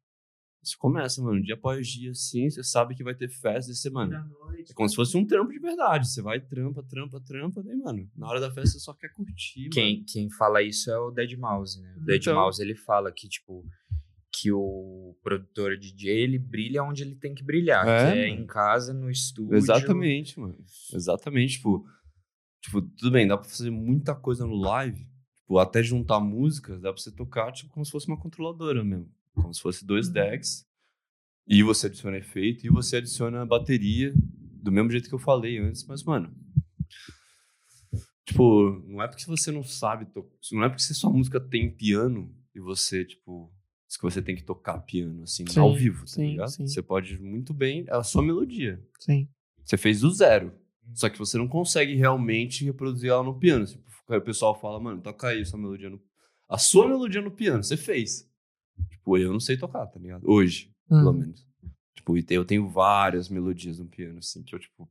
Você 0.65 0.75
começa, 0.78 1.21
mano, 1.21 1.41
dia 1.43 1.54
após 1.54 1.88
dia, 1.88 2.10
assim, 2.10 2.49
você 2.49 2.63
sabe 2.63 2.95
que 2.95 3.04
vai 3.04 3.13
ter 3.13 3.30
festa 3.30 3.71
esse 3.71 3.82
semana. 3.82 4.28
É 4.67 4.73
como 4.73 4.89
se 4.89 4.95
fosse 4.95 5.15
um 5.15 5.23
trampo 5.25 5.51
de 5.51 5.60
verdade. 5.60 6.08
Você 6.10 6.21
vai, 6.23 6.39
trampa, 6.39 6.82
trampa, 6.82 7.21
trampa, 7.21 7.62
daí, 7.62 7.75
mano, 7.78 8.10
na 8.15 8.28
hora 8.28 8.39
da 8.39 8.51
festa 8.51 8.71
você 8.71 8.80
só 8.80 8.93
quer 8.93 9.10
curtir, 9.13 9.60
mano. 9.62 9.69
Quem, 9.71 10.04
quem 10.04 10.30
fala 10.32 10.63
isso 10.63 10.89
é 10.89 10.97
o 10.97 11.12
Dead 11.12 11.38
Mouse, 11.38 11.80
né? 11.80 11.93
O 11.97 12.04
Dead 12.04 12.19
Então. 12.21 12.34
Mouse, 12.34 12.60
ele 12.62 12.73
fala 12.75 13.12
que, 13.12 13.30
tipo, 13.30 13.63
que 14.34 14.51
o 14.51 15.15
produtor 15.23 15.78
DJ, 15.78 16.10
ele 16.12 16.39
brilha 16.39 16.84
onde 16.84 17.04
ele 17.04 17.15
tem 17.15 17.36
que 17.36 17.43
brilhar, 17.43 17.88
É, 17.88 18.12
que 18.12 18.17
é 18.19 18.30
mano. 18.30 18.41
em 18.41 18.47
casa, 18.47 18.91
no 18.91 19.10
estúdio. 19.12 19.56
Exatamente, 19.56 20.39
mano. 20.39 20.58
Exatamente, 20.93 21.54
tipo, 21.58 21.86
tipo, 22.60 22.82
tudo 22.82 23.12
bem, 23.12 23.28
dá 23.28 23.38
pra 23.38 23.47
fazer 23.47 23.69
muita 23.69 24.15
coisa 24.15 24.45
no 24.47 24.56
live, 24.56 25.08
tipo, 25.38 25.60
até 25.60 25.84
juntar 25.84 26.19
músicas, 26.19 26.82
dá 26.82 26.91
pra 26.91 26.99
você 27.01 27.12
tocar, 27.12 27.51
tipo, 27.51 27.71
como 27.71 27.86
se 27.86 27.91
fosse 27.91 28.08
uma 28.08 28.19
controladora 28.19 28.84
mesmo. 28.84 29.10
Como 29.36 29.54
se 29.54 29.62
fosse 29.62 29.86
dois 29.86 30.08
Uhum. 30.08 30.13
decks, 30.13 30.65
e 31.48 31.62
você 31.62 31.88
adiciona 31.88 32.17
efeito, 32.17 32.65
e 32.65 32.69
você 32.69 32.98
adiciona 32.98 33.41
a 33.41 33.45
bateria, 33.45 34.13
do 34.63 34.71
mesmo 34.71 34.89
jeito 34.89 35.08
que 35.10 35.13
eu 35.15 35.19
falei 35.19 35.60
antes, 35.60 35.86
mas, 35.86 36.04
mano, 36.04 36.34
tipo, 38.26 38.82
não 38.88 39.02
é 39.02 39.08
porque 39.08 39.26
você 39.26 39.52
não 39.52 39.63
sabe, 39.63 40.08
não 40.52 40.63
é 40.63 40.69
porque 40.69 40.82
sua 40.84 41.12
música 41.12 41.39
tem 41.39 41.69
piano, 41.69 42.34
e 42.54 42.60
você, 42.60 43.06
tipo, 43.06 43.52
diz 43.88 43.98
que 43.98 44.04
você 44.04 44.21
tem 44.21 44.36
que 44.36 44.43
tocar 44.43 44.80
piano, 44.80 45.24
assim, 45.24 45.45
Sim, 45.48 45.60
ao 45.60 45.74
vivo, 45.76 46.02
tá 46.02 46.08
sim, 46.08 46.32
ligado? 46.32 46.50
sim. 46.50 46.67
Você 46.67 46.82
pode 46.82 47.19
muito 47.21 47.54
bem, 47.54 47.86
é 47.88 47.95
a 47.95 48.04
sua 48.04 48.24
melodia. 48.24 48.82
Sim. 49.00 49.28
Você 49.63 49.78
fez 49.78 50.02
do 50.02 50.10
zero. 50.12 50.54
Só 50.93 51.10
que 51.10 51.17
você 51.17 51.38
não 51.38 51.48
consegue 51.48 51.95
realmente 51.95 52.63
reproduzir 52.63 53.10
ela 53.10 53.24
no 53.24 53.38
piano. 53.39 53.65
Tipo, 53.65 53.84
aí 54.10 54.19
o 54.19 54.21
pessoal 54.21 54.60
fala, 54.60 54.80
mano, 54.80 55.02
toca 55.02 55.30
aí 55.30 55.41
essa 55.41 55.58
melodia 55.58 55.89
no. 55.89 56.00
A 56.48 56.60
sua 56.60 56.88
melodia 56.88 57.21
no 57.21 57.32
piano, 57.32 57.63
você 57.63 57.76
fez. 57.76 58.30
Tipo, 58.89 59.17
eu 59.17 59.31
não 59.31 59.39
sei 59.39 59.57
tocar, 59.57 59.85
tá 59.88 59.99
ligado? 59.99 60.23
Hoje, 60.29 60.69
pelo 60.89 61.11
Hum. 61.13 61.19
menos. 61.19 61.45
Tipo, 61.95 62.17
eu 62.29 62.45
tenho 62.45 62.67
várias 62.69 63.29
melodias 63.29 63.79
no 63.79 63.85
piano, 63.85 64.19
assim, 64.19 64.43
que 64.43 64.53
eu, 64.53 64.59
tipo. 64.59 64.89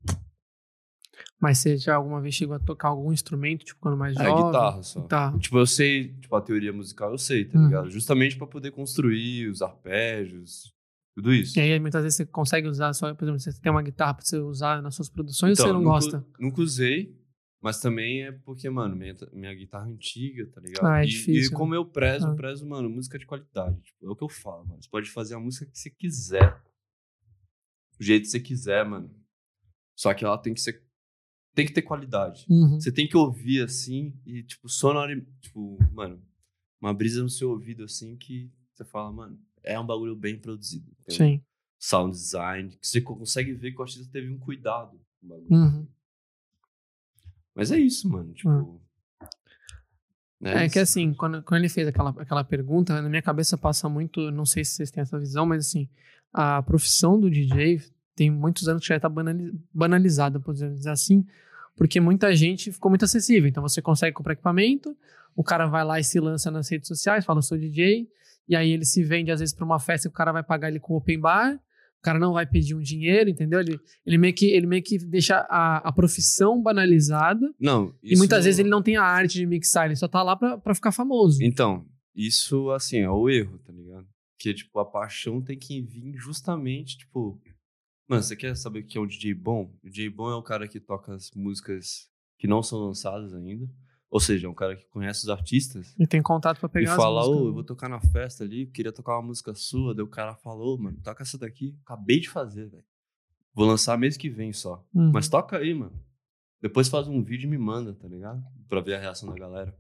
Mas 1.41 1.59
você 1.59 1.77
já 1.77 1.95
alguma 1.97 2.21
vez 2.21 2.35
chegou 2.35 2.57
a 2.57 2.59
tocar 2.59 2.89
algum 2.89 3.13
instrumento, 3.13 3.65
tipo, 3.65 3.81
quando 3.81 3.97
mais 3.97 4.17
É 4.19 4.25
jovem? 4.25 4.45
guitarra 4.45 4.83
só. 4.83 5.01
Guitarra. 5.03 5.39
Tipo, 5.39 5.59
eu 5.59 5.67
sei, 5.67 6.09
tipo, 6.15 6.35
a 6.35 6.41
teoria 6.41 6.73
musical 6.73 7.13
eu 7.13 7.19
sei, 7.19 7.45
tá 7.45 7.59
Uhum. 7.59 7.65
ligado? 7.67 7.91
Justamente 7.91 8.37
pra 8.37 8.47
poder 8.47 8.71
construir 8.73 9.49
os 9.49 9.63
arpejos, 9.63 10.73
tudo 11.15 11.33
isso. 11.33 11.59
E 11.59 11.63
aí, 11.63 11.79
muitas 11.79 12.03
vezes, 12.03 12.17
você 12.17 12.27
consegue 12.27 12.67
usar 12.67 12.93
só, 12.95 13.15
por 13.15 13.25
exemplo, 13.25 13.39
você 13.41 13.53
tem 13.61 13.71
uma 13.71 13.83
guitarra 13.83 14.15
pra 14.15 14.25
você 14.25 14.39
usar 14.39 14.83
nas 14.83 14.95
suas 14.95 15.09
produções 15.09 15.59
ou 15.61 15.67
você 15.67 15.73
não 15.73 15.81
nunca, 15.81 15.91
gosta? 15.91 16.27
Nunca 16.41 16.61
usei, 16.63 17.15
mas 17.65 17.81
também 17.81 18.25
é 18.25 18.31
porque, 18.31 18.69
mano, 18.69 18.95
minha, 18.95 19.17
minha 19.33 19.55
guitarra 19.55 19.89
é 19.89 19.93
antiga, 19.95 20.47
tá 20.49 20.61
ligado? 20.61 20.85
Ah, 20.85 21.01
é 21.01 21.05
e, 21.05 21.09
difícil, 21.09 21.51
E 21.51 21.55
como 21.57 21.75
eu 21.75 21.83
prezo, 21.83 22.27
Ah. 22.27 22.35
prezo, 22.35 22.67
mano, 22.69 22.91
música 22.91 23.19
de 23.19 23.25
qualidade. 23.25 23.81
Tipo, 23.81 24.07
é 24.07 24.11
o 24.11 24.15
que 24.15 24.23
eu 24.23 24.29
falo, 24.29 24.67
mano. 24.67 24.83
Você 24.83 24.91
pode 24.91 25.11
fazer 25.11 25.35
a 25.35 25.41
música 25.41 25.65
que 25.65 25.79
você 25.79 25.89
quiser. 25.89 26.63
Do 27.99 28.05
jeito 28.05 28.25
que 28.25 28.29
você 28.29 28.41
quiser, 28.41 28.85
mano. 28.85 29.11
Só 29.97 30.13
que 30.13 30.27
ela 30.27 30.37
tem 30.37 30.53
que 30.53 30.61
ser. 30.61 30.85
Tem 31.55 31.65
que 31.65 31.73
ter 31.73 31.81
qualidade. 31.81 32.45
Uhum. 32.51 32.79
Você 32.79 32.93
tem 32.93 33.09
que 33.09 33.17
ouvir 33.17 33.63
assim 33.63 34.15
e, 34.27 34.43
tipo, 34.43 34.69
sonori... 34.69 35.27
Tipo, 35.41 35.79
mano, 35.91 36.23
uma 36.79 36.93
brisa 36.93 37.23
no 37.23 37.31
seu 37.31 37.49
ouvido 37.49 37.85
assim 37.85 38.15
que 38.15 38.53
você 38.75 38.85
fala, 38.85 39.11
mano, 39.11 39.41
é 39.63 39.81
um 39.81 39.87
bagulho 39.87 40.15
bem 40.15 40.39
produzido. 40.39 40.95
Um 41.09 41.13
Sim. 41.15 41.43
sound 41.79 42.15
design, 42.15 42.77
que 42.77 42.87
você 42.87 43.01
consegue 43.01 43.55
ver 43.55 43.73
que 43.73 43.79
o 43.79 43.83
artista 43.83 44.07
teve 44.13 44.31
um 44.31 44.39
cuidado 44.39 45.01
com 45.19 45.27
o 45.27 45.29
bagulho. 45.31 45.49
Uhum. 45.51 45.89
Mas 47.55 47.71
é 47.71 47.79
isso, 47.79 48.09
mano. 48.09 48.33
Tipo. 48.33 48.81
É, 50.43 50.69
que 50.69 50.79
isso. 50.79 50.81
assim, 50.81 51.15
quando, 51.15 51.43
quando 51.43 51.61
ele 51.61 51.69
fez 51.69 51.89
aquela, 51.89 52.11
aquela 52.11 52.45
pergunta, 52.45 53.01
na 53.01 53.09
minha 53.09 53.23
cabeça 53.23 53.57
passa 53.57 53.89
muito, 53.89 54.31
não 54.31 54.45
sei 54.45 54.65
se 54.65 54.73
vocês 54.73 54.91
têm 54.91 55.03
essa 55.03 55.19
visão, 55.19 55.47
mas 55.47 55.67
assim, 55.67 55.89
a 56.33 56.63
profissão 56.63 57.19
do 57.19 57.31
DJ 57.31 57.81
tem 58.15 58.31
muitos 58.31 58.69
anos 58.69 58.83
que 58.83 58.89
já 58.89 58.97
está 58.97 59.11
banalizada, 59.73 60.39
podemos 60.39 60.77
dizer 60.77 60.91
assim, 60.91 61.25
porque 61.77 62.01
muita 62.01 62.35
gente 62.35 62.73
ficou 62.73 62.91
muito 62.91 63.05
acessível. 63.05 63.49
Então 63.49 63.63
você 63.63 63.81
consegue 63.81 64.15
comprar 64.15 64.35
equipamento, 64.35 64.97
o 65.35 65.43
cara 65.43 65.67
vai 65.67 65.85
lá 65.85 65.99
e 65.99 66.05
se 66.05 66.21
lança 66.21 66.51
nas 66.51 66.69
redes 66.69 66.89
sociais, 66.89 67.25
fala, 67.25 67.41
sou 67.43 67.59
DJ, 67.59 68.09
e 68.49 68.55
aí 68.55 68.71
ele 68.71 68.85
se 68.85 69.03
vende 69.03 69.31
às 69.31 69.41
vezes 69.41 69.55
para 69.55 69.65
uma 69.65 69.81
festa 69.81 70.09
que 70.09 70.15
o 70.15 70.17
cara 70.17 70.33
vai 70.33 70.43
pagar 70.43 70.69
ele 70.69 70.79
com 70.79 70.95
open 70.95 71.19
bar, 71.19 71.59
cara 72.05 72.19
não 72.19 72.33
vai 72.33 72.47
pedir 72.47 72.75
um 72.75 72.81
dinheiro, 72.81 73.29
entendeu? 73.31 73.61
Ele, 73.61 73.79
ele, 74.07 74.19
meio, 74.19 74.35
que, 74.35 74.47
ele 74.47 74.67
meio 74.67 74.83
que 74.83 74.99
deixa 74.99 75.39
a, 75.51 75.79
a 75.89 75.93
profissão 75.93 76.63
banalizada 76.63 77.53
Não. 77.59 77.95
e 78.03 78.17
muitas 78.17 78.39
isso- 78.41 78.45
vezes 78.45 78.59
ele 78.61 78.69
não 78.69 78.83
tem 78.83 78.97
a 78.97 79.03
arte 79.03 79.35
de 79.35 79.47
mixar, 79.47 79.87
ele 79.87 79.97
só 79.97 80.07
tá 80.09 80.23
lá 80.23 80.37
pra, 80.37 80.59
pra 80.59 80.75
ficar 80.75 80.93
famoso. 80.93 81.43
Então, 81.43 81.87
isso, 82.15 82.71
assim, 82.71 82.99
é 82.99 83.11
o 83.11 83.29
erro, 83.29 83.59
tá 83.59 83.73
ligado? 83.73 84.07
Porque, 84.37 84.53
tipo, 84.55 84.79
a 84.79 84.85
paixão 84.85 85.41
tem 85.43 85.59
que 85.59 85.81
vir 85.81 86.15
justamente, 86.17 86.99
tipo. 86.99 87.41
Mano, 88.09 88.23
você 88.23 88.37
quer 88.37 88.55
saber 88.57 88.81
o 88.81 88.85
que 88.87 88.99
é 88.99 89.01
um 89.01 89.07
DJ 89.07 89.33
bom? 89.33 89.73
O 89.83 89.89
DJ 89.89 90.11
bom 90.11 90.31
é 90.31 90.35
o 90.37 90.43
cara 90.43 90.69
que 90.69 90.79
toca 90.79 91.15
as 91.15 91.31
músicas 91.35 92.07
que 92.39 92.47
não 92.47 92.63
são 92.63 92.79
lançadas 92.81 93.33
ainda. 93.33 93.67
Ou 94.11 94.21
seja, 94.21 94.47
é 94.47 94.51
um 94.51 94.55
cara 94.55 94.77
que 94.77 94.87
conhece 94.87 95.25
os 95.25 95.29
artistas 95.29 95.93
E 95.99 96.07
tem 96.07 96.23
contato 96.23 96.61
pra 96.61 96.69
pegar 96.69 96.91
e 96.91 96.91
as 96.91 96.97
fala, 96.97 97.25
ô, 97.25 97.31
músicas. 97.31 97.47
eu 97.47 97.53
vou 97.55 97.65
tocar 97.65 97.89
na 97.89 98.01
festa 98.01 98.45
ali, 98.45 98.67
queria 98.67 98.93
tocar 98.93 99.17
uma 99.17 99.27
música 99.27 99.55
sua. 99.55 99.95
Daí 99.95 100.05
o 100.05 100.09
cara 100.09 100.35
falou, 100.37 100.79
mano, 100.79 100.99
toca 101.03 101.23
essa 101.23 101.37
daqui. 101.37 101.77
Acabei 101.85 102.21
de 102.21 102.31
fazer, 102.31 102.69
velho. 102.69 102.85
Vou 103.53 103.67
lançar 103.67 103.99
mês 103.99 104.17
que 104.17 104.29
vem 104.29 104.53
só. 104.53 104.85
Uhum. 104.95 105.11
Mas 105.13 105.29
toca 105.29 105.59
aí, 105.59 105.75
mano. 105.75 105.99
Depois 106.61 106.89
faz 106.89 107.09
um 107.09 107.23
vídeo 107.23 107.47
e 107.47 107.51
me 107.51 107.59
manda, 107.59 107.93
tá 107.95 108.09
ligado? 108.09 108.43
Pra 108.69 108.81
ver 108.81 108.95
a 108.95 109.01
reação 109.01 109.29
da 109.29 109.35
galera. 109.35 109.77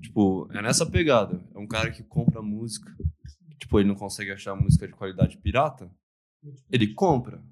Tipo, 0.00 0.48
é 0.52 0.62
nessa 0.62 0.84
pegada. 0.86 1.42
É 1.54 1.58
um 1.58 1.66
cara 1.66 1.90
que 1.90 2.02
compra 2.02 2.40
música. 2.40 2.94
Tipo, 3.58 3.80
ele 3.80 3.88
não 3.88 3.94
consegue 3.94 4.30
achar 4.30 4.54
música 4.54 4.86
de 4.86 4.92
qualidade 4.92 5.36
pirata. 5.38 5.90
Ele 6.70 6.94
compra. 6.94 7.42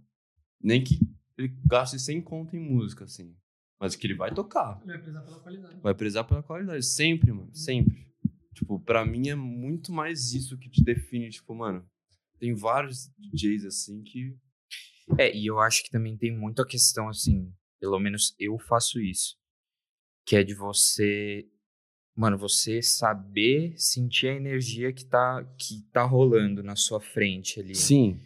Nem 0.60 0.82
que 0.82 1.00
ele 1.36 1.48
gaste 1.66 1.98
100 1.98 2.22
conto 2.22 2.56
em 2.56 2.60
música, 2.60 3.04
assim. 3.04 3.34
Mas 3.82 3.96
que 3.96 4.06
ele 4.06 4.14
vai 4.14 4.32
tocar. 4.32 4.80
Ele 4.82 4.92
vai 4.92 5.02
prezar 5.02 5.24
pela 5.24 5.40
qualidade. 5.40 5.80
Vai 5.82 5.94
prezar 5.94 6.24
pela 6.24 6.42
qualidade. 6.42 6.86
Sempre, 6.86 7.32
mano. 7.32 7.52
Sempre. 7.52 8.06
Tipo, 8.54 8.78
pra 8.78 9.04
mim 9.04 9.28
é 9.28 9.34
muito 9.34 9.92
mais 9.92 10.32
isso 10.32 10.56
que 10.56 10.70
te 10.70 10.84
define. 10.84 11.28
Tipo, 11.30 11.52
mano, 11.52 11.84
tem 12.38 12.54
vários 12.54 13.10
DJs 13.18 13.64
assim 13.64 14.00
que. 14.04 14.36
É, 15.18 15.36
e 15.36 15.44
eu 15.46 15.58
acho 15.58 15.82
que 15.82 15.90
também 15.90 16.16
tem 16.16 16.30
muito 16.30 16.62
a 16.62 16.66
questão, 16.66 17.08
assim, 17.08 17.52
pelo 17.80 17.98
menos 17.98 18.36
eu 18.38 18.56
faço 18.56 19.00
isso, 19.00 19.36
que 20.24 20.36
é 20.36 20.44
de 20.44 20.54
você 20.54 21.44
Mano, 22.14 22.36
você 22.36 22.82
saber 22.82 23.72
sentir 23.78 24.28
a 24.28 24.34
energia 24.34 24.92
que 24.92 25.04
tá, 25.04 25.42
que 25.58 25.82
tá 25.90 26.02
rolando 26.02 26.62
na 26.62 26.76
sua 26.76 27.00
frente 27.00 27.58
ali. 27.58 27.74
Sim. 27.74 28.20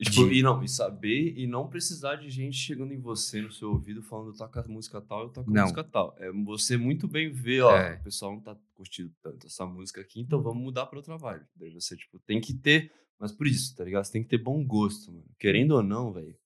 E, 0.00 0.04
Tipo, 0.04 0.28
De- 0.28 0.34
e 0.38 0.42
não, 0.42 0.62
e 0.62 0.68
saber 0.68 1.36
e 1.36 1.46
não 1.46 1.68
precisar 1.68 2.16
de 2.16 2.30
gente 2.30 2.56
chegando 2.56 2.92
em 2.94 3.00
você 3.00 3.42
no 3.42 3.50
seu 3.50 3.70
ouvido 3.72 4.00
falando 4.00 4.32
toca 4.36 4.60
a 4.60 4.68
música 4.68 5.00
tal, 5.00 5.24
eu 5.24 5.28
toco 5.30 5.50
a 5.50 5.52
Não. 5.52 5.62
música 5.62 5.82
tal. 5.82 6.14
É 6.18 6.30
você 6.30 6.76
muito 6.76 7.08
bem 7.08 7.30
ver, 7.32 7.62
ó, 7.62 7.76
É. 7.76 7.96
o 7.96 8.04
pessoal 8.04 8.32
não 8.32 8.40
tá 8.40 8.56
curtindo 8.74 9.12
tanto 9.20 9.46
essa 9.48 9.66
música 9.66 10.00
aqui, 10.00 10.20
então 10.20 10.40
vamos 10.40 10.62
mudar 10.62 10.86
pra 10.86 10.98
outra 10.98 11.16
vibe. 11.16 11.44
Daí 11.56 11.70
você, 11.72 11.96
tipo, 11.96 12.20
tem 12.20 12.40
que 12.40 12.54
ter, 12.54 12.92
mas 13.18 13.32
por 13.32 13.46
isso, 13.48 13.74
tá 13.74 13.82
ligado? 13.84 14.04
Você 14.04 14.12
tem 14.12 14.22
que 14.22 14.28
ter 14.28 14.38
bom 14.38 14.64
gosto, 14.64 15.10
mano. 15.10 15.26
Querendo 15.36 15.72
ou 15.72 15.82
não, 15.82 16.12
velho, 16.12 16.36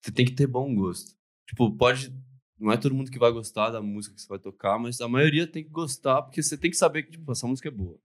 você 0.00 0.10
tem 0.10 0.26
que 0.26 0.32
ter 0.32 0.48
bom 0.48 0.74
gosto. 0.74 1.14
Tipo, 1.46 1.70
pode. 1.76 2.12
Não 2.58 2.70
é 2.72 2.76
todo 2.76 2.94
mundo 2.94 3.10
que 3.12 3.18
vai 3.18 3.30
gostar 3.32 3.70
da 3.70 3.80
música 3.80 4.14
que 4.14 4.20
você 4.22 4.28
vai 4.28 4.38
tocar, 4.40 4.76
mas 4.78 5.00
a 5.00 5.08
maioria 5.08 5.46
tem 5.46 5.62
que 5.64 5.70
gostar, 5.70 6.22
porque 6.22 6.42
você 6.42 6.56
tem 6.58 6.70
que 6.70 6.76
saber 6.76 7.04
que, 7.04 7.12
tipo, 7.12 7.30
essa 7.30 7.46
música 7.46 7.68
é 7.68 7.72
boa. 7.72 7.96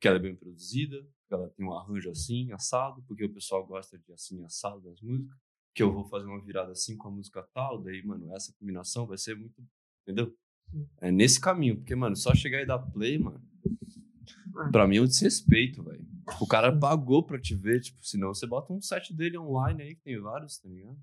Que 0.00 0.06
ela 0.08 0.16
é 0.18 0.20
bem 0.20 0.34
produzida, 0.36 1.04
ela 1.34 1.48
tem 1.50 1.66
um 1.66 1.72
arranjo 1.72 2.10
assim, 2.10 2.50
assado, 2.52 3.02
porque 3.06 3.24
o 3.24 3.32
pessoal 3.32 3.66
gosta 3.66 3.98
de 3.98 4.12
assim, 4.12 4.44
assado 4.44 4.80
das 4.80 5.00
músicas. 5.00 5.36
Que 5.74 5.82
eu 5.82 5.92
vou 5.92 6.04
fazer 6.04 6.26
uma 6.26 6.40
virada 6.42 6.72
assim 6.72 6.96
com 6.96 7.08
a 7.08 7.10
música 7.10 7.42
tal, 7.52 7.82
daí, 7.82 8.02
mano, 8.02 8.34
essa 8.34 8.52
combinação 8.58 9.06
vai 9.06 9.18
ser 9.18 9.36
muito. 9.36 9.62
Entendeu? 10.02 10.34
É 11.00 11.10
nesse 11.12 11.40
caminho, 11.40 11.76
porque, 11.76 11.94
mano, 11.94 12.16
só 12.16 12.34
chegar 12.34 12.60
e 12.62 12.66
dar 12.66 12.78
play, 12.78 13.18
mano, 13.18 13.42
É. 14.66 14.70
pra 14.70 14.86
mim 14.88 14.96
é 14.96 15.02
um 15.02 15.06
desrespeito, 15.06 15.82
velho. 15.82 16.04
O 16.40 16.46
cara 16.46 16.76
pagou 16.76 17.22
pra 17.22 17.38
te 17.38 17.54
ver, 17.54 17.80
tipo, 17.80 18.02
senão 18.04 18.28
você 18.34 18.46
bota 18.46 18.72
um 18.72 18.80
set 18.80 19.14
dele 19.14 19.38
online 19.38 19.82
aí, 19.82 19.94
que 19.94 20.02
tem 20.02 20.18
vários, 20.18 20.58
tá 20.58 20.68
ligado? 20.68 20.98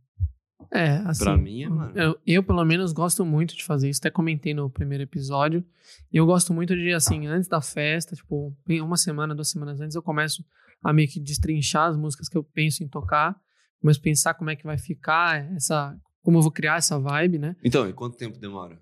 É, 0.71 0.97
assim. 1.06 1.23
Pra 1.23 1.38
mim 1.38 1.63
é, 1.63 1.69
mano. 1.69 1.91
Eu, 1.97 2.17
eu, 2.26 2.43
pelo 2.43 2.63
menos, 2.63 2.91
gosto 2.91 3.26
muito 3.26 3.56
de 3.56 3.63
fazer 3.63 3.89
isso. 3.89 3.99
Até 3.99 4.10
comentei 4.10 4.54
no 4.54 4.69
primeiro 4.69 5.04
episódio. 5.04 5.63
E 6.12 6.17
eu 6.17 6.26
gosto 6.26 6.54
muito 6.54 6.76
de, 6.76 6.93
assim, 6.93 7.28
antes 7.28 7.47
da 7.47 7.62
festa, 7.62 8.15
tipo, 8.15 8.56
uma 8.67 8.97
semana, 8.97 9.36
duas 9.36 9.49
semanas 9.49 9.80
antes, 9.82 9.95
eu 9.95 10.02
começo 10.02 10.43
a 10.84 10.91
meio 10.91 11.08
que 11.08 11.19
destrinchar 11.19 11.89
as 11.89 11.97
músicas 11.97 12.28
que 12.28 12.38
eu 12.38 12.43
penso 12.43 12.84
em 12.84 12.88
tocar. 12.88 13.36
Começo 13.82 13.99
a 13.99 14.04
pensar 14.04 14.34
como 14.34 14.49
é 14.49 14.56
que 14.56 14.65
vai 14.65 14.78
ficar 14.78 15.43
essa. 15.56 15.95
Como 16.21 16.38
eu 16.38 16.41
vou 16.41 16.52
criar 16.52 16.78
essa 16.78 16.97
vibe, 16.99 17.38
né? 17.38 17.56
Então, 17.63 17.88
e 17.88 17.93
quanto 17.93 18.17
tempo 18.17 18.38
demora? 18.39 18.80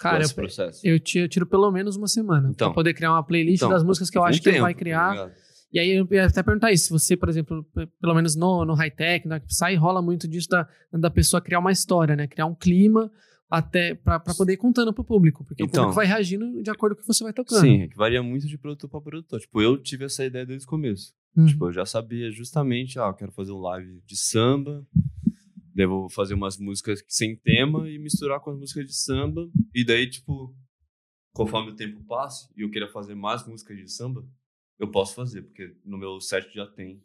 Cara, 0.00 0.22
esse 0.22 0.32
eu, 0.32 0.36
processo? 0.36 0.80
eu 0.84 0.98
tiro, 1.00 1.24
eu 1.24 1.28
tiro 1.28 1.46
pelo 1.46 1.70
menos 1.70 1.96
uma 1.96 2.06
semana. 2.06 2.50
Então. 2.50 2.68
pra 2.68 2.74
poder 2.74 2.94
criar 2.94 3.12
uma 3.12 3.22
playlist 3.22 3.58
Então, 3.58 3.70
das 3.70 3.82
músicas 3.82 4.10
que 4.10 4.18
eu 4.18 4.24
acho 4.24 4.38
que 4.38 4.50
tempo, 4.50 4.62
vai 4.62 4.74
tá 4.74 4.78
criar. 4.78 5.30
E 5.72 5.78
aí 5.78 5.90
eu 5.90 6.08
ia 6.10 6.24
até 6.26 6.42
perguntar 6.42 6.72
isso, 6.72 6.84
se 6.86 6.90
você, 6.90 7.16
por 7.16 7.28
exemplo, 7.28 7.64
pelo 8.00 8.14
menos 8.14 8.34
no, 8.34 8.64
no 8.64 8.74
high-tech, 8.74 9.28
na 9.28 9.40
sai 9.48 9.74
rola 9.76 10.00
muito 10.00 10.26
disso 10.26 10.48
da, 10.48 10.66
da 10.92 11.10
pessoa 11.10 11.40
criar 11.42 11.58
uma 11.58 11.70
história, 11.72 12.16
né? 12.16 12.26
Criar 12.26 12.46
um 12.46 12.54
clima 12.54 13.10
até 13.50 13.94
pra, 13.94 14.18
pra 14.20 14.34
poder 14.34 14.54
ir 14.54 14.56
contando 14.56 14.92
pro 14.94 15.04
público. 15.04 15.44
Porque 15.44 15.62
o 15.62 15.66
Então. 15.66 15.84
público 15.84 15.96
vai 15.96 16.06
reagindo 16.06 16.62
de 16.62 16.70
acordo 16.70 16.94
com 16.96 17.00
o 17.00 17.04
que 17.04 17.12
você 17.12 17.22
vai 17.24 17.32
tocando. 17.32 17.60
Sim, 17.60 17.82
é 17.82 17.88
que 17.88 17.96
varia 17.96 18.22
muito 18.22 18.46
de 18.46 18.56
produtor 18.58 18.88
pra 18.88 19.00
produtor. 19.00 19.40
Tipo, 19.40 19.60
eu 19.60 19.76
tive 19.76 20.04
essa 20.06 20.24
ideia 20.24 20.46
desde 20.46 20.64
o 20.66 20.68
começo. 20.68 21.12
Uhum. 21.36 21.46
Tipo, 21.46 21.66
eu 21.66 21.72
já 21.72 21.84
sabia 21.86 22.30
justamente, 22.30 22.98
ah, 22.98 23.06
eu 23.08 23.14
quero 23.14 23.32
fazer 23.32 23.52
um 23.52 23.58
live 23.60 24.02
de 24.06 24.16
samba, 24.16 24.86
daí 25.74 25.86
vou 25.86 26.08
fazer 26.10 26.34
umas 26.34 26.58
músicas 26.58 27.02
sem 27.06 27.36
tema 27.36 27.88
e 27.88 27.98
misturar 27.98 28.40
com 28.40 28.50
as 28.50 28.58
músicas 28.58 28.86
de 28.86 28.94
samba. 28.94 29.48
E 29.74 29.84
daí, 29.84 30.08
tipo, 30.08 30.54
conforme 31.32 31.70
o 31.72 31.76
tempo 31.76 32.02
passa 32.06 32.48
e 32.56 32.62
eu 32.62 32.70
queira 32.70 32.88
fazer 32.88 33.14
mais 33.14 33.46
músicas 33.46 33.76
de 33.76 33.88
samba, 33.92 34.24
eu 34.78 34.90
posso 34.90 35.14
fazer, 35.14 35.42
porque 35.42 35.76
no 35.84 35.98
meu 35.98 36.20
set 36.20 36.52
já 36.54 36.66
tem 36.66 37.02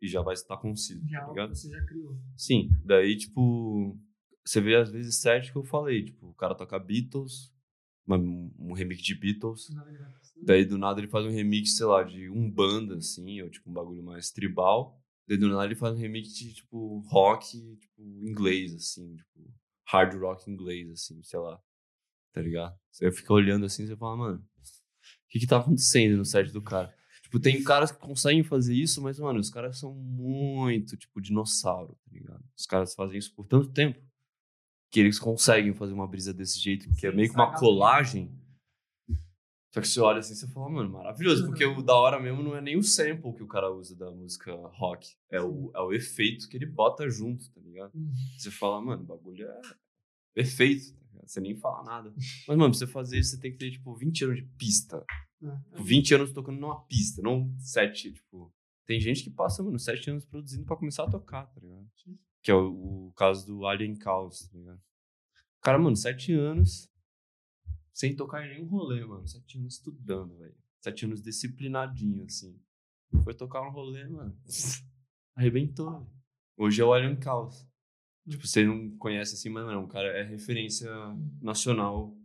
e 0.00 0.08
já 0.08 0.20
vai 0.22 0.34
estar 0.34 0.56
conciso, 0.56 1.06
tá 1.08 1.26
ligado? 1.28 1.54
você 1.54 1.70
já 1.70 1.84
criou. 1.86 2.16
Sim, 2.36 2.70
daí, 2.84 3.16
tipo, 3.16 3.96
você 4.44 4.60
vê 4.60 4.76
às 4.76 4.90
vezes 4.90 5.20
set 5.20 5.52
que 5.52 5.58
eu 5.58 5.64
falei, 5.64 6.04
tipo, 6.04 6.28
o 6.28 6.34
cara 6.34 6.54
toca 6.54 6.78
Beatles, 6.78 7.52
uma- 8.06 8.16
um 8.18 8.72
remix 8.72 9.02
de 9.02 9.14
Beatles, 9.14 9.68
Daí 10.44 10.64
do 10.64 10.76
nada 10.76 11.00
ele 11.00 11.08
faz 11.08 11.24
um 11.24 11.30
remix, 11.30 11.76
sei 11.76 11.86
lá, 11.86 12.02
de 12.02 12.28
um 12.28 12.50
banda, 12.50 12.96
assim, 12.96 13.40
ou 13.42 13.48
tipo 13.50 13.70
um 13.70 13.72
bagulho 13.72 14.02
mais 14.02 14.30
tribal. 14.30 15.00
Daí 15.28 15.38
do 15.38 15.48
nada 15.48 15.64
ele 15.66 15.76
faz 15.76 15.94
um 15.94 15.98
remix 15.98 16.34
de, 16.34 16.52
tipo, 16.54 16.98
rock, 17.08 17.76
tipo, 17.76 18.02
inglês, 18.26 18.74
assim, 18.74 19.14
tipo, 19.16 19.54
hard 19.86 20.14
rock 20.20 20.50
inglês, 20.50 20.90
assim, 20.90 21.22
sei 21.22 21.38
lá. 21.38 21.60
Tá 22.32 22.40
ligado? 22.42 22.76
Você 22.90 23.10
fica 23.12 23.32
olhando 23.32 23.66
assim 23.66 23.84
e 23.84 23.86
você 23.88 23.96
fala, 23.96 24.16
mano, 24.16 24.38
o 24.38 25.28
que 25.28 25.38
que 25.40 25.46
tá 25.46 25.58
acontecendo 25.58 26.16
no 26.16 26.24
set 26.24 26.52
do 26.52 26.62
cara? 26.62 26.94
Tipo, 27.32 27.40
tem 27.40 27.64
caras 27.64 27.90
que 27.90 27.98
conseguem 27.98 28.44
fazer 28.44 28.74
isso, 28.74 29.00
mas, 29.00 29.18
mano, 29.18 29.40
os 29.40 29.48
caras 29.48 29.78
são 29.78 29.94
muito, 29.94 30.98
tipo, 30.98 31.18
dinossauro, 31.18 31.96
tá 32.04 32.10
ligado? 32.12 32.44
Os 32.54 32.66
caras 32.66 32.94
fazem 32.94 33.16
isso 33.16 33.34
por 33.34 33.46
tanto 33.46 33.70
tempo 33.70 33.98
que 34.90 35.00
eles 35.00 35.18
conseguem 35.18 35.72
fazer 35.72 35.94
uma 35.94 36.06
brisa 36.06 36.34
desse 36.34 36.60
jeito, 36.60 36.94
que 36.94 37.06
é 37.06 37.10
Sim, 37.10 37.16
meio 37.16 37.30
que 37.30 37.34
uma 37.34 37.58
colagem. 37.58 38.30
Só 39.72 39.80
que 39.80 39.88
você 39.88 39.98
olha 39.98 40.18
assim 40.18 40.34
e 40.34 40.36
você 40.36 40.46
fala, 40.46 40.68
mano, 40.68 40.90
maravilhoso. 40.90 41.46
Porque 41.46 41.64
o 41.64 41.80
da 41.80 41.94
hora 41.94 42.20
mesmo 42.20 42.42
não 42.42 42.54
é 42.54 42.60
nem 42.60 42.76
o 42.76 42.82
sample 42.82 43.32
que 43.32 43.42
o 43.42 43.48
cara 43.48 43.72
usa 43.72 43.96
da 43.96 44.10
música 44.10 44.54
rock. 44.54 45.16
É 45.30 45.40
o, 45.40 45.72
é 45.74 45.80
o 45.80 45.90
efeito 45.90 46.46
que 46.50 46.58
ele 46.58 46.66
bota 46.66 47.08
junto, 47.08 47.50
tá 47.50 47.62
ligado? 47.62 47.94
Uhum. 47.94 48.12
Você 48.36 48.50
fala, 48.50 48.78
mano, 48.82 49.04
o 49.04 49.06
bagulho 49.06 49.46
é 49.48 49.60
perfeito, 50.34 50.94
ligado? 51.22 51.28
Você 51.30 51.40
nem 51.40 51.56
fala 51.56 51.82
nada. 51.82 52.12
Mas, 52.46 52.56
mano, 52.56 52.70
pra 52.70 52.78
você 52.78 52.86
fazer 52.86 53.18
isso, 53.18 53.30
você 53.30 53.40
tem 53.40 53.52
que 53.52 53.58
ter, 53.58 53.70
tipo, 53.70 53.94
20 53.94 54.24
anos 54.24 54.36
de 54.36 54.42
pista. 54.56 55.04
Tipo, 55.38 55.82
20 55.82 56.14
anos 56.14 56.32
tocando 56.32 56.60
numa 56.60 56.84
pista, 56.86 57.22
não 57.22 57.54
7, 57.58 58.12
tipo... 58.12 58.52
Tem 58.84 59.00
gente 59.00 59.22
que 59.22 59.30
passa, 59.30 59.62
mano, 59.62 59.78
7 59.78 60.10
anos 60.10 60.24
produzindo 60.24 60.66
pra 60.66 60.76
começar 60.76 61.04
a 61.04 61.10
tocar, 61.10 61.46
tá 61.46 61.60
ligado? 61.60 61.88
Que 62.42 62.50
é 62.50 62.54
o, 62.54 63.08
o 63.08 63.12
caso 63.12 63.46
do 63.46 63.64
Alien 63.64 63.96
Chaos, 63.98 64.48
tá 64.48 64.58
ligado? 64.58 64.80
Cara, 65.60 65.78
mano, 65.78 65.96
7 65.96 66.32
anos 66.32 66.92
sem 67.92 68.16
tocar 68.16 68.44
em 68.44 68.54
nenhum 68.54 68.66
rolê, 68.66 69.04
mano. 69.04 69.26
7 69.26 69.58
anos 69.58 69.74
estudando, 69.74 70.36
velho. 70.36 70.56
7 70.80 71.04
anos 71.04 71.22
disciplinadinho, 71.22 72.24
assim. 72.24 72.58
Foi 73.22 73.34
tocar 73.34 73.62
um 73.62 73.70
rolê, 73.70 74.06
mano. 74.08 74.36
Arrebentou. 75.36 76.00
velho. 76.00 76.22
Hoje 76.56 76.80
é 76.80 76.84
o 76.84 76.92
Alien 76.92 77.20
Chaos. 77.22 77.66
Tipo, 78.28 78.46
você 78.46 78.64
não 78.64 78.90
conhece 78.98 79.34
assim, 79.34 79.48
mas 79.48 79.66
não, 79.66 79.84
o 79.84 79.88
cara 79.88 80.08
é 80.08 80.22
referência 80.22 80.90
nacional 81.40 82.16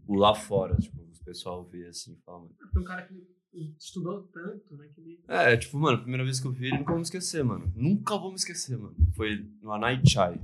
tipo, 0.00 0.14
lá 0.14 0.34
fora. 0.34 0.76
Tipo, 0.76 1.00
o 1.00 1.24
pessoal 1.24 1.64
vê 1.64 1.86
assim 1.86 2.14
e 2.14 2.24
fala, 2.24 2.40
mano. 2.40 2.54
Foi 2.72 2.82
um 2.82 2.84
cara 2.84 3.02
que 3.02 3.36
estudou 3.78 4.22
tanto, 4.24 4.76
né? 4.76 4.88
Que 4.94 5.00
ele... 5.00 5.20
É, 5.28 5.56
tipo, 5.56 5.78
mano, 5.78 5.98
a 5.98 6.00
primeira 6.00 6.24
vez 6.24 6.40
que 6.40 6.46
eu 6.46 6.52
vi 6.52 6.66
ele, 6.66 6.78
nunca 6.78 6.90
vou 6.90 6.96
me 6.96 7.04
esquecer, 7.04 7.44
mano. 7.44 7.72
Nunca 7.74 8.16
vou 8.16 8.30
me 8.30 8.36
esquecer, 8.36 8.76
mano. 8.76 8.94
Foi 9.14 9.48
no 9.62 9.72
Anaichai, 9.72 10.40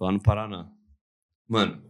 lá 0.00 0.10
no 0.10 0.22
Paraná. 0.22 0.70
Mano, 1.46 1.82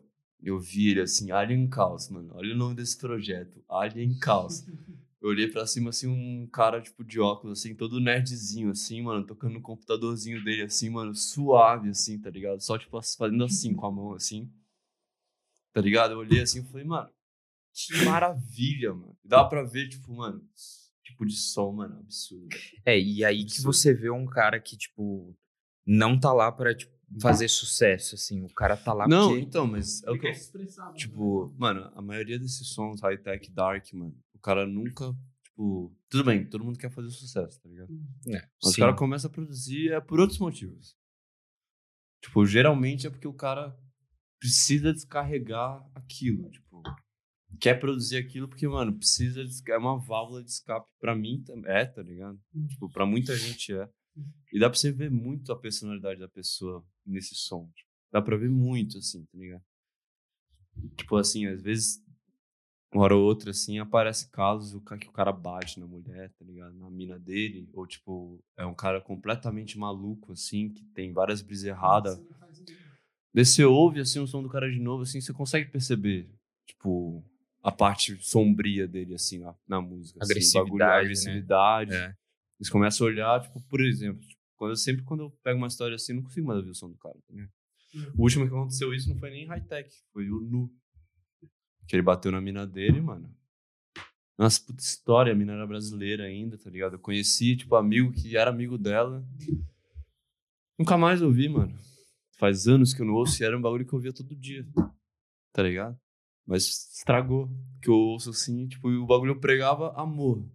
eu 0.42 0.58
vi 0.58 0.90
ele 0.90 1.00
assim, 1.00 1.30
Alien 1.30 1.68
Chaos, 1.72 2.08
mano. 2.10 2.30
Olha 2.34 2.54
o 2.54 2.56
nome 2.56 2.74
desse 2.74 2.98
projeto, 2.98 3.62
Alien 3.68 4.18
Chaos. 4.22 4.64
Eu 5.20 5.30
olhei 5.30 5.48
pra 5.48 5.66
cima, 5.66 5.90
assim, 5.90 6.06
um 6.06 6.46
cara, 6.46 6.80
tipo, 6.80 7.04
de 7.04 7.18
óculos, 7.18 7.58
assim, 7.58 7.74
todo 7.74 7.98
nerdzinho, 7.98 8.70
assim, 8.70 9.02
mano, 9.02 9.26
tocando 9.26 9.54
no 9.54 9.60
computadorzinho 9.60 10.42
dele, 10.44 10.62
assim, 10.62 10.88
mano, 10.90 11.12
suave, 11.14 11.88
assim, 11.90 12.20
tá 12.20 12.30
ligado? 12.30 12.60
Só, 12.60 12.78
tipo, 12.78 13.00
fazendo 13.16 13.44
assim, 13.44 13.74
com 13.74 13.86
a 13.86 13.90
mão, 13.90 14.12
assim. 14.12 14.48
Tá 15.72 15.80
ligado? 15.80 16.12
Eu 16.12 16.18
olhei 16.18 16.40
assim 16.40 16.60
e 16.60 16.64
falei, 16.64 16.86
mano, 16.86 17.10
que 17.72 18.04
maravilha, 18.04 18.94
mano. 18.94 19.16
Dá 19.24 19.44
pra 19.44 19.62
ver, 19.62 19.88
tipo, 19.88 20.12
mano, 20.14 20.40
tipo 21.02 21.26
de 21.26 21.36
som, 21.36 21.72
mano, 21.72 21.98
absurdo. 21.98 22.48
É, 22.84 22.98
e 22.98 23.24
aí 23.24 23.38
que 23.38 23.52
Absurdo. 23.52 23.72
você 23.72 23.94
vê 23.94 24.10
um 24.10 24.26
cara 24.26 24.60
que, 24.60 24.76
tipo, 24.76 25.36
não 25.86 26.18
tá 26.18 26.32
lá 26.32 26.50
pra 26.52 26.74
tipo, 26.74 26.92
fazer 27.20 27.48
sucesso, 27.48 28.14
assim. 28.14 28.42
O 28.44 28.52
cara 28.52 28.76
tá 28.76 28.92
lá 28.92 29.08
Não, 29.08 29.28
porque... 29.30 29.42
então, 29.42 29.66
mas 29.66 30.02
é 30.04 30.10
o 30.10 30.18
que 30.18 30.26
eu, 30.26 30.30
expressar. 30.30 30.92
Tipo, 30.92 31.54
mano, 31.56 31.90
a 31.94 32.02
maioria 32.02 32.38
desses 32.38 32.68
sons 32.68 33.00
high-tech, 33.00 33.50
dark, 33.50 33.92
mano, 33.92 34.14
o 34.38 34.40
cara 34.40 34.66
nunca, 34.66 35.12
tipo... 35.44 35.94
Tudo 36.08 36.24
bem, 36.24 36.48
todo 36.48 36.64
mundo 36.64 36.78
quer 36.78 36.90
fazer 36.90 37.10
sucesso, 37.10 37.60
tá 37.60 37.68
ligado? 37.68 37.92
É, 38.28 38.48
Mas 38.62 38.74
sim. 38.74 38.80
o 38.80 38.84
cara 38.84 38.96
começa 38.96 39.26
a 39.26 39.30
produzir 39.30 39.92
é 39.92 40.00
por 40.00 40.20
outros 40.20 40.38
motivos. 40.38 40.96
Tipo, 42.22 42.46
geralmente 42.46 43.06
é 43.06 43.10
porque 43.10 43.28
o 43.28 43.34
cara 43.34 43.76
precisa 44.40 44.92
descarregar 44.92 45.84
aquilo, 45.94 46.50
tipo... 46.50 46.82
Quer 47.60 47.80
produzir 47.80 48.18
aquilo 48.18 48.46
porque, 48.46 48.68
mano, 48.68 48.96
precisa... 48.96 49.42
É 49.68 49.78
uma 49.78 49.98
válvula 49.98 50.44
de 50.44 50.50
escape. 50.50 50.88
Pra 51.00 51.16
mim, 51.16 51.42
é, 51.64 51.84
tá 51.84 52.02
ligado? 52.02 52.38
Tipo, 52.68 52.90
pra 52.90 53.06
muita 53.06 53.36
gente 53.36 53.74
é. 53.74 53.88
E 54.52 54.58
dá 54.58 54.68
pra 54.68 54.78
você 54.78 54.92
ver 54.92 55.10
muito 55.10 55.52
a 55.52 55.58
personalidade 55.58 56.20
da 56.20 56.28
pessoa 56.28 56.84
nesse 57.04 57.34
som. 57.34 57.68
tipo, 57.74 57.88
dá 58.12 58.20
pra 58.20 58.36
ver 58.36 58.50
muito, 58.50 58.98
assim, 58.98 59.24
tá 59.24 59.38
ligado? 59.38 59.64
Tipo 60.96 61.16
assim, 61.16 61.46
às 61.46 61.62
vezes, 61.62 62.02
uma 62.92 63.04
hora 63.04 63.14
ou 63.16 63.22
outra, 63.24 63.50
assim, 63.50 63.78
aparece 63.78 64.30
casos 64.30 64.74
o 64.74 64.80
ca- 64.80 64.96
que 64.96 65.08
o 65.08 65.12
cara 65.12 65.30
bate 65.32 65.78
na 65.78 65.86
mulher, 65.86 66.30
tá 66.38 66.44
ligado? 66.44 66.74
Na 66.74 66.88
mina 66.90 67.18
dele. 67.18 67.68
Ou, 67.74 67.86
tipo, 67.86 68.38
é 68.56 68.64
um 68.64 68.74
cara 68.74 69.00
completamente 69.00 69.78
maluco, 69.78 70.32
assim, 70.32 70.70
que 70.70 70.82
tem 70.94 71.12
várias 71.12 71.42
brisas 71.42 71.66
erradas. 71.66 72.18
Daí 73.34 73.44
você 73.44 73.64
ouve, 73.64 74.00
assim, 74.00 74.18
o 74.20 74.26
som 74.26 74.42
do 74.42 74.48
cara 74.48 74.70
de 74.70 74.78
novo, 74.80 75.02
assim, 75.02 75.20
você 75.20 75.32
consegue 75.32 75.70
perceber, 75.70 76.28
tipo, 76.66 77.22
a 77.62 77.70
parte 77.70 78.16
sombria 78.22 78.88
dele, 78.88 79.14
assim, 79.14 79.38
na, 79.38 79.54
na 79.68 79.80
música. 79.80 80.18
assim, 80.22 80.58
o 80.58 80.64
bagulho, 80.64 80.84
a 80.84 80.96
Agressividade, 80.98 81.90
né? 81.90 81.94
agressividade. 81.94 81.94
É. 81.94 82.14
Eles 82.58 82.70
começam 82.70 83.06
a 83.06 83.10
olhar, 83.10 83.40
tipo, 83.42 83.60
por 83.68 83.80
exemplo, 83.82 84.20
tipo, 84.26 84.40
quando 84.56 84.70
eu, 84.72 84.76
sempre 84.76 85.04
quando 85.04 85.20
eu 85.24 85.30
pego 85.42 85.58
uma 85.58 85.68
história 85.68 85.94
assim, 85.94 86.12
eu 86.12 86.16
não 86.16 86.22
consigo 86.24 86.46
mais 86.46 86.58
ouvir 86.58 86.70
o 86.70 86.74
som 86.74 86.88
do 86.90 86.96
cara, 86.96 87.14
tá 87.14 87.32
ligado? 87.34 87.50
Uhum. 87.94 88.12
O 88.18 88.22
último 88.22 88.44
que 88.48 88.54
aconteceu 88.54 88.92
isso 88.92 89.08
não 89.08 89.16
foi 89.16 89.30
nem 89.30 89.46
high-tech, 89.46 89.88
foi 90.12 90.28
o 90.30 90.40
Nu. 90.40 90.70
Que 91.88 91.96
ele 91.96 92.02
bateu 92.02 92.30
na 92.30 92.40
mina 92.40 92.66
dele, 92.66 93.00
mano. 93.00 93.34
Nossa, 94.38 94.60
puta 94.64 94.80
história, 94.80 95.32
a 95.32 95.34
mina 95.34 95.54
era 95.54 95.66
brasileira 95.66 96.24
ainda, 96.24 96.56
tá 96.56 96.70
ligado? 96.70 96.94
Eu 96.94 97.00
conheci, 97.00 97.56
tipo, 97.56 97.74
amigo 97.74 98.12
que 98.12 98.36
era 98.36 98.50
amigo 98.50 98.78
dela. 98.78 99.26
Nunca 100.78 100.96
mais 100.96 101.20
ouvi, 101.22 101.48
mano. 101.48 101.76
Faz 102.38 102.68
anos 102.68 102.94
que 102.94 103.02
eu 103.02 103.06
não 103.06 103.14
ouço 103.14 103.42
e 103.42 103.44
era 103.44 103.58
um 103.58 103.60
bagulho 103.60 103.84
que 103.84 103.92
eu 103.92 103.96
ouvia 103.96 104.12
todo 104.12 104.36
dia. 104.36 104.64
Tá 105.52 105.62
ligado? 105.62 105.98
Mas 106.46 106.92
estragou. 106.94 107.50
Que 107.82 107.90
eu 107.90 107.94
ouço 107.94 108.30
assim, 108.30 108.68
tipo, 108.68 108.90
e 108.90 108.96
o 108.96 109.06
bagulho 109.06 109.32
eu 109.32 109.40
pregava 109.40 109.92
amor. 110.00 110.48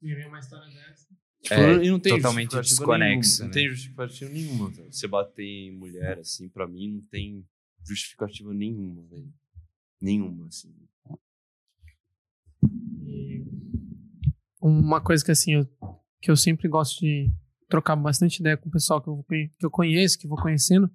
E 0.00 0.14
vem 0.14 0.28
uma 0.28 0.38
história 0.38 0.68
dessa. 0.68 1.08
Tipo, 1.42 1.54
É, 1.54 1.84
e 1.84 1.90
não 1.90 1.98
tem 1.98 2.14
totalmente 2.16 2.52
justificativa 2.52 2.98
desconexo, 2.98 3.40
nenhuma. 3.40 3.40
Não 3.40 3.46
né? 3.48 3.52
tem 3.52 3.68
justificativa 3.68 4.30
nenhuma. 4.30 4.70
Você 4.70 5.08
bater 5.08 5.42
em 5.42 5.72
mulher, 5.72 6.18
assim, 6.18 6.48
pra 6.48 6.68
mim, 6.68 6.92
não 6.92 7.02
tem 7.02 7.44
justificativa 7.84 8.54
nenhuma, 8.54 9.02
velho. 9.08 9.32
Nenhuma, 10.00 10.46
assim. 10.46 10.74
Uma 14.60 15.00
coisa 15.00 15.24
que 15.24 15.30
assim, 15.30 15.54
eu, 15.54 15.66
que 16.20 16.30
eu 16.30 16.36
sempre 16.36 16.68
gosto 16.68 17.00
de 17.00 17.32
trocar 17.68 17.96
bastante 17.96 18.40
ideia 18.40 18.56
com 18.56 18.68
o 18.68 18.72
pessoal 18.72 19.00
que 19.00 19.08
eu, 19.08 19.24
que 19.28 19.66
eu 19.66 19.70
conheço, 19.70 20.18
que 20.18 20.26
eu 20.26 20.28
vou 20.28 20.40
conhecendo, 20.40 20.90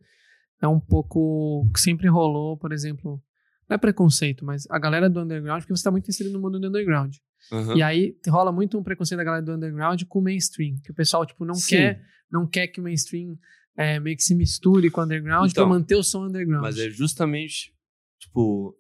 é 0.61 0.67
um 0.67 0.79
pouco 0.79 1.67
que 1.73 1.79
sempre 1.79 2.07
rolou, 2.07 2.57
por 2.57 2.71
exemplo, 2.71 3.21
não 3.67 3.75
é 3.75 3.77
preconceito, 3.77 4.45
mas 4.45 4.67
a 4.69 4.77
galera 4.77 5.09
do 5.09 5.21
underground, 5.21 5.61
porque 5.61 5.73
você 5.75 5.79
está 5.79 5.91
muito 5.91 6.09
inserido 6.09 6.33
no 6.33 6.41
mundo 6.41 6.59
do 6.59 6.67
underground. 6.67 7.15
Aham. 7.51 7.75
E 7.75 7.81
aí 7.81 8.17
rola 8.27 8.51
muito 8.51 8.77
um 8.77 8.83
preconceito 8.83 9.17
da 9.17 9.23
galera 9.23 9.43
do 9.43 9.53
underground 9.53 10.01
com 10.03 10.19
o 10.19 10.21
mainstream, 10.21 10.77
que 10.83 10.91
o 10.91 10.95
pessoal 10.95 11.25
tipo 11.25 11.45
não 11.45 11.55
Sim. 11.55 11.69
quer, 11.69 12.01
não 12.31 12.47
quer 12.47 12.67
que 12.67 12.79
o 12.79 12.83
mainstream 12.83 13.37
é, 13.75 13.99
meio 13.99 14.15
que 14.15 14.23
se 14.23 14.35
misture 14.35 14.89
com 14.89 15.01
o 15.01 15.03
underground 15.03 15.49
Então, 15.49 15.67
pra 15.67 15.75
manter 15.75 15.95
o 15.95 16.03
som 16.03 16.25
underground. 16.25 16.63
Mas 16.63 16.77
é 16.77 16.89
justamente, 16.89 17.73
tipo. 18.19 18.77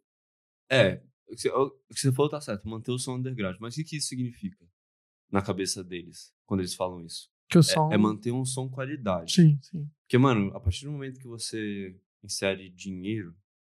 É, 0.69 1.03
o 1.27 1.35
que 1.35 1.41
você, 1.41 1.49
o 1.49 1.69
que 1.93 1.99
você 1.99 2.11
falou 2.11 2.29
tá 2.29 2.41
certo, 2.41 2.67
manter 2.67 2.91
o 2.91 2.99
som 2.99 3.15
underground. 3.15 3.57
Mas 3.59 3.73
o 3.73 3.77
que, 3.77 3.83
que 3.83 3.97
isso 3.97 4.07
significa 4.07 4.65
na 5.31 5.41
cabeça 5.41 5.83
deles, 5.83 6.33
quando 6.45 6.61
eles 6.61 6.73
falam 6.75 7.01
isso? 7.05 7.29
que 7.47 7.57
o 7.57 7.59
É- 7.59 7.63
som 7.63 7.91
É, 7.91 7.97
manter 7.97 8.31
um 8.31 8.43
som 8.45 8.67
qualidade. 8.69 9.33
Sim, 9.33 9.59
sim. 9.61 9.87
Porque, 10.03 10.17
mano, 10.17 10.55
a 10.55 10.59
partir 10.59 10.85
do 10.85 10.91
momento 10.91 11.19
que 11.19 11.27
você 11.27 11.95
insere 12.23 12.69
dinheiro 12.69 13.35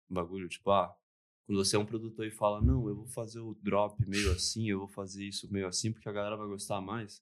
no 0.09 0.15
bagulho, 0.15 0.47
tipo, 0.47 0.69
ah, 0.71 0.95
quando 1.47 1.57
você 1.63 1.75
é 1.75 1.79
um 1.79 1.85
produtor 1.85 2.25
e 2.27 2.31
fala, 2.31 2.61
não, 2.61 2.87
eu 2.87 2.95
vou 2.95 3.07
fazer 3.07 3.39
o 3.39 3.55
drop 3.61 3.95
meio 4.07 4.31
assim, 4.31 4.69
eu 4.69 4.79
vou 4.79 4.87
fazer 4.87 5.25
isso 5.25 5.51
meio 5.51 5.67
assim, 5.67 5.91
porque 5.91 6.07
a 6.09 6.11
galera 6.11 6.35
vai 6.37 6.47
gostar 6.47 6.79
mais. 6.81 7.21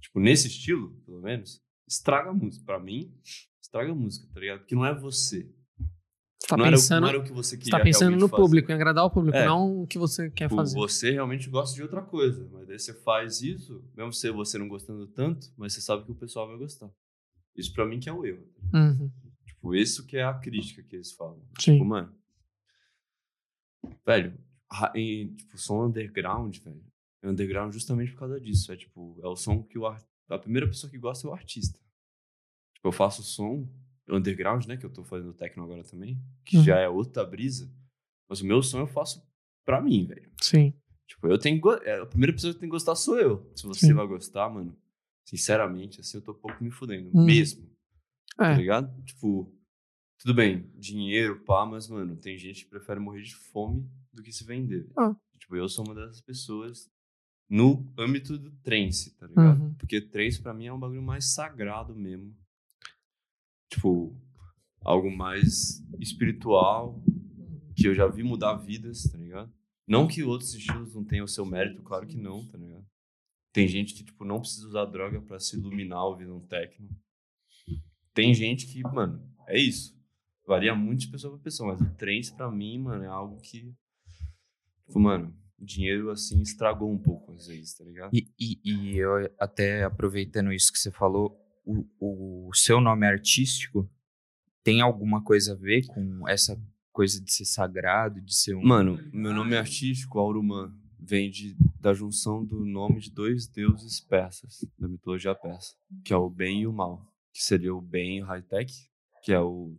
Tipo, 0.00 0.20
nesse 0.20 0.48
estilo, 0.48 0.92
pelo 1.04 1.20
menos, 1.20 1.60
estraga 1.88 2.30
a 2.30 2.34
música. 2.34 2.64
Pra 2.64 2.78
mim, 2.80 3.12
estraga 3.60 3.90
a 3.92 3.94
música, 3.94 4.28
tá 4.32 4.40
ligado? 4.40 4.60
Porque 4.60 4.74
não 4.74 4.84
é 4.86 4.94
você. 4.94 5.52
Tá 6.56 6.62
o- 6.62 6.70
pensando, 6.70 7.06
era 7.06 7.18
o 7.18 7.22
que 7.24 7.32
você 7.32 7.50
você 7.50 7.56
queria 7.58 7.78
tá 7.78 7.84
pensando 7.84 8.16
no 8.16 8.28
fazer. 8.28 8.42
público, 8.42 8.70
em 8.70 8.74
agradar 8.74 9.04
o 9.04 9.10
público, 9.10 9.36
É. 9.36 9.46
não 9.46 9.82
o 9.82 9.86
que 9.86 9.98
você 9.98 10.30
quer 10.30 10.44
Tipo, 10.48 10.56
fazer. 10.56 10.74
Você 10.76 11.10
realmente 11.12 11.48
gosta 11.50 11.74
de 11.74 11.82
outra 11.82 12.02
coisa, 12.02 12.48
mas 12.52 12.66
daí 12.66 12.78
você 12.78 12.92
faz 12.94 13.42
isso, 13.42 13.84
mesmo 13.96 14.12
se 14.12 14.30
você 14.30 14.58
não 14.58 14.68
gostando 14.68 15.06
tanto, 15.06 15.52
mas 15.56 15.72
você 15.72 15.80
sabe 15.80 16.04
que 16.04 16.12
o 16.12 16.14
pessoal 16.14 16.46
vai 16.48 16.56
gostar. 16.58 16.90
Isso 17.56 17.72
pra 17.72 17.84
mim 17.86 18.00
que 18.00 18.08
é 18.08 18.12
o 18.12 18.24
erro. 18.24 18.46
Uhum, 18.72 19.10
Tipo, 19.46 19.74
isso 19.74 20.06
que 20.06 20.16
é 20.16 20.24
a 20.24 20.34
crítica 20.34 20.82
que 20.82 20.96
eles 20.96 21.12
falam. 21.12 21.40
sim. 21.60 21.74
Tipo, 21.74 21.84
mano. 21.84 22.12
Velho, 24.06 24.38
em, 24.94 25.34
tipo, 25.34 25.58
som 25.58 25.86
underground, 25.86 26.56
velho. 26.58 26.82
É 27.22 27.28
underground 27.28 27.72
justamente 27.72 28.12
por 28.12 28.20
causa 28.20 28.40
disso. 28.40 28.72
É 28.72 28.76
tipo, 28.76 29.18
é 29.22 29.26
o 29.26 29.36
som 29.36 29.62
que 29.62 29.78
o 29.78 29.86
a 29.86 30.38
primeira 30.38 30.66
pessoa 30.66 30.90
que 30.90 30.98
gosta 30.98 31.26
é 31.26 31.30
o 31.30 31.34
artista. 31.34 31.78
Tipo, 32.74 32.88
eu 32.88 32.92
faço 32.92 33.22
som 33.22 33.68
underground, 34.08 34.64
né? 34.66 34.76
Que 34.76 34.86
eu 34.86 34.90
tô 34.92 35.04
fazendo 35.04 35.32
techno 35.32 35.62
agora 35.64 35.84
também, 35.84 36.20
que 36.44 36.56
Uhum. 36.58 36.64
já 36.64 36.78
é 36.78 36.88
outra 36.88 37.24
brisa. 37.24 37.70
Mas 38.28 38.40
o 38.40 38.46
meu 38.46 38.62
som 38.62 38.80
eu 38.80 38.86
faço 38.86 39.22
pra 39.64 39.80
mim, 39.80 40.06
velho. 40.06 40.30
Sim. 40.40 40.72
Tipo, 41.06 41.26
eu 41.28 41.38
tenho 41.38 41.60
é, 41.82 42.00
A 42.00 42.06
primeira 42.06 42.32
pessoa 42.32 42.52
que 42.54 42.60
tem 42.60 42.68
que 42.68 42.72
gostar 42.72 42.94
sou 42.94 43.18
eu. 43.18 43.50
Se 43.54 43.66
você 43.66 43.86
Sim. 43.86 43.92
vai 43.94 44.06
gostar, 44.06 44.48
mano, 44.48 44.76
sinceramente, 45.28 46.00
assim, 46.00 46.16
eu 46.18 46.22
tô 46.22 46.34
pouco 46.34 46.62
me 46.62 46.70
fudendo. 46.70 47.10
Uhum. 47.14 47.24
Mesmo 47.24 47.70
tá 48.36 48.52
É. 48.52 48.56
ligado? 48.56 49.02
Tipo, 49.04 49.52
tudo 50.18 50.34
bem, 50.34 50.70
dinheiro, 50.74 51.40
pá, 51.44 51.66
mas, 51.66 51.88
mano, 51.88 52.16
tem 52.16 52.38
gente 52.38 52.64
que 52.64 52.70
prefere 52.70 52.98
morrer 52.98 53.22
de 53.22 53.34
fome 53.34 53.86
do 54.12 54.22
que 54.22 54.32
se 54.32 54.44
vender. 54.44 54.88
Ah. 54.96 55.14
Tipo, 55.38 55.56
eu 55.56 55.68
sou 55.68 55.84
uma 55.84 55.94
dessas 55.94 56.20
pessoas 56.22 56.90
no 57.50 57.86
âmbito 57.98 58.38
do 58.38 58.50
trance, 58.62 59.14
tá 59.16 59.26
ligado? 59.26 59.60
Uhum. 59.62 59.74
Porque 59.74 60.00
trance 60.00 60.40
pra 60.40 60.54
mim 60.54 60.66
é 60.66 60.72
um 60.72 60.78
bagulho 60.78 61.02
mais 61.02 61.26
sagrado 61.34 61.94
mesmo. 61.94 62.34
Tipo, 63.72 64.14
algo 64.82 65.10
mais 65.10 65.82
espiritual, 65.98 67.02
que 67.74 67.88
eu 67.88 67.94
já 67.94 68.06
vi 68.06 68.22
mudar 68.22 68.54
vidas, 68.56 69.04
tá 69.04 69.16
ligado? 69.16 69.50
Não 69.88 70.06
que 70.06 70.22
outros 70.22 70.52
estilos 70.52 70.94
não 70.94 71.02
tenham 71.02 71.24
o 71.24 71.28
seu 71.28 71.46
mérito, 71.46 71.82
claro 71.82 72.06
que 72.06 72.18
não, 72.18 72.46
tá 72.46 72.58
ligado? 72.58 72.84
Tem 73.50 73.66
gente 73.66 73.94
que, 73.94 74.04
tipo, 74.04 74.24
não 74.26 74.40
precisa 74.40 74.66
usar 74.66 74.84
droga 74.84 75.22
pra 75.22 75.38
se 75.38 75.56
iluminar 75.56 76.04
ouvindo 76.04 76.36
um 76.36 76.46
techno. 76.46 76.88
Tem 78.12 78.34
gente 78.34 78.66
que, 78.66 78.82
mano, 78.82 79.26
é 79.46 79.58
isso. 79.58 79.98
Varia 80.46 80.74
muito 80.74 81.00
de 81.00 81.08
pessoa 81.08 81.34
pra 81.34 81.42
pessoa, 81.42 81.72
mas 81.72 81.80
o 81.80 81.94
trance 81.94 82.34
pra 82.34 82.50
mim, 82.50 82.78
mano, 82.78 83.04
é 83.04 83.08
algo 83.08 83.40
que. 83.40 83.74
Tipo, 84.86 85.00
mano, 85.00 85.34
dinheiro 85.58 86.10
assim 86.10 86.42
estragou 86.42 86.90
um 86.92 86.98
pouco 86.98 87.32
às 87.32 87.46
vezes, 87.46 87.74
tá 87.74 87.84
ligado? 87.84 88.10
E, 88.12 88.30
e, 88.38 88.60
e 88.64 88.98
eu 88.98 89.30
até 89.38 89.84
aproveitando 89.84 90.52
isso 90.52 90.72
que 90.72 90.78
você 90.78 90.90
falou, 90.90 91.41
o, 91.64 92.48
o 92.48 92.54
seu 92.54 92.80
nome 92.80 93.06
artístico 93.06 93.88
tem 94.62 94.80
alguma 94.80 95.22
coisa 95.22 95.52
a 95.52 95.56
ver 95.56 95.86
com 95.86 96.28
essa 96.28 96.60
coisa 96.92 97.20
de 97.20 97.32
ser 97.32 97.44
sagrado, 97.44 98.20
de 98.20 98.34
ser 98.34 98.54
um. 98.54 98.62
Mano, 98.62 98.98
meu 99.12 99.32
nome 99.32 99.56
artístico, 99.56 100.18
Auruman, 100.18 100.72
vem 100.98 101.30
de, 101.30 101.56
da 101.80 101.92
junção 101.92 102.44
do 102.44 102.64
nome 102.64 103.00
de 103.00 103.10
dois 103.10 103.48
deuses 103.48 104.00
persas, 104.00 104.64
da 104.78 104.86
mitologia 104.86 105.34
persa, 105.34 105.74
que 106.04 106.12
é 106.12 106.16
o 106.16 106.30
bem 106.30 106.62
e 106.62 106.66
o 106.66 106.72
mal, 106.72 107.04
que 107.32 107.42
seria 107.42 107.74
o 107.74 107.80
bem 107.80 108.22
high-tech, 108.22 108.72
que 109.22 109.32
é 109.32 109.40
o 109.40 109.76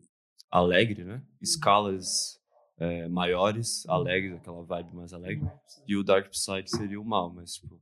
alegre, 0.51 1.03
né? 1.03 1.23
Escalas 1.41 2.39
é, 2.77 3.07
maiores, 3.07 3.87
alegres, 3.87 4.35
aquela 4.35 4.63
vibe 4.63 4.95
mais 4.95 5.13
alegre, 5.13 5.47
e 5.87 5.95
o 5.95 6.03
dark 6.03 6.27
side 6.33 6.69
seria 6.69 6.99
o 6.99 7.05
mal, 7.05 7.33
mas 7.33 7.53
tipo, 7.53 7.81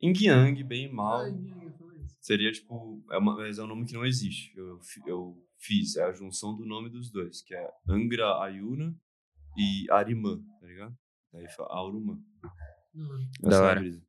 yin 0.00 0.14
yang, 0.18 0.62
bem 0.64 0.86
e 0.86 0.92
mal, 0.92 1.22
seria 2.20 2.52
tipo, 2.52 3.04
é, 3.10 3.18
uma, 3.18 3.36
mas 3.36 3.58
é 3.58 3.62
um 3.62 3.66
nome 3.66 3.86
que 3.86 3.94
não 3.94 4.04
existe. 4.04 4.56
Eu, 4.56 4.78
eu 5.06 5.36
fiz, 5.58 5.96
é 5.96 6.04
a 6.04 6.12
junção 6.12 6.54
do 6.54 6.64
nome 6.64 6.90
dos 6.90 7.10
dois, 7.10 7.42
que 7.42 7.54
é 7.54 7.70
Angra 7.88 8.42
Ayuna 8.42 8.94
e 9.56 9.90
Arimã, 9.90 10.40
tá 10.60 10.66
ligado? 10.66 10.96
Daí 11.32 11.48
fala 11.50 11.68
Aurumã. 11.72 12.18
Da 13.42 13.48
Essa 13.48 13.56
é 13.56 13.60
a 13.60 13.62
hora. 13.62 13.80
brisa. 13.80 14.02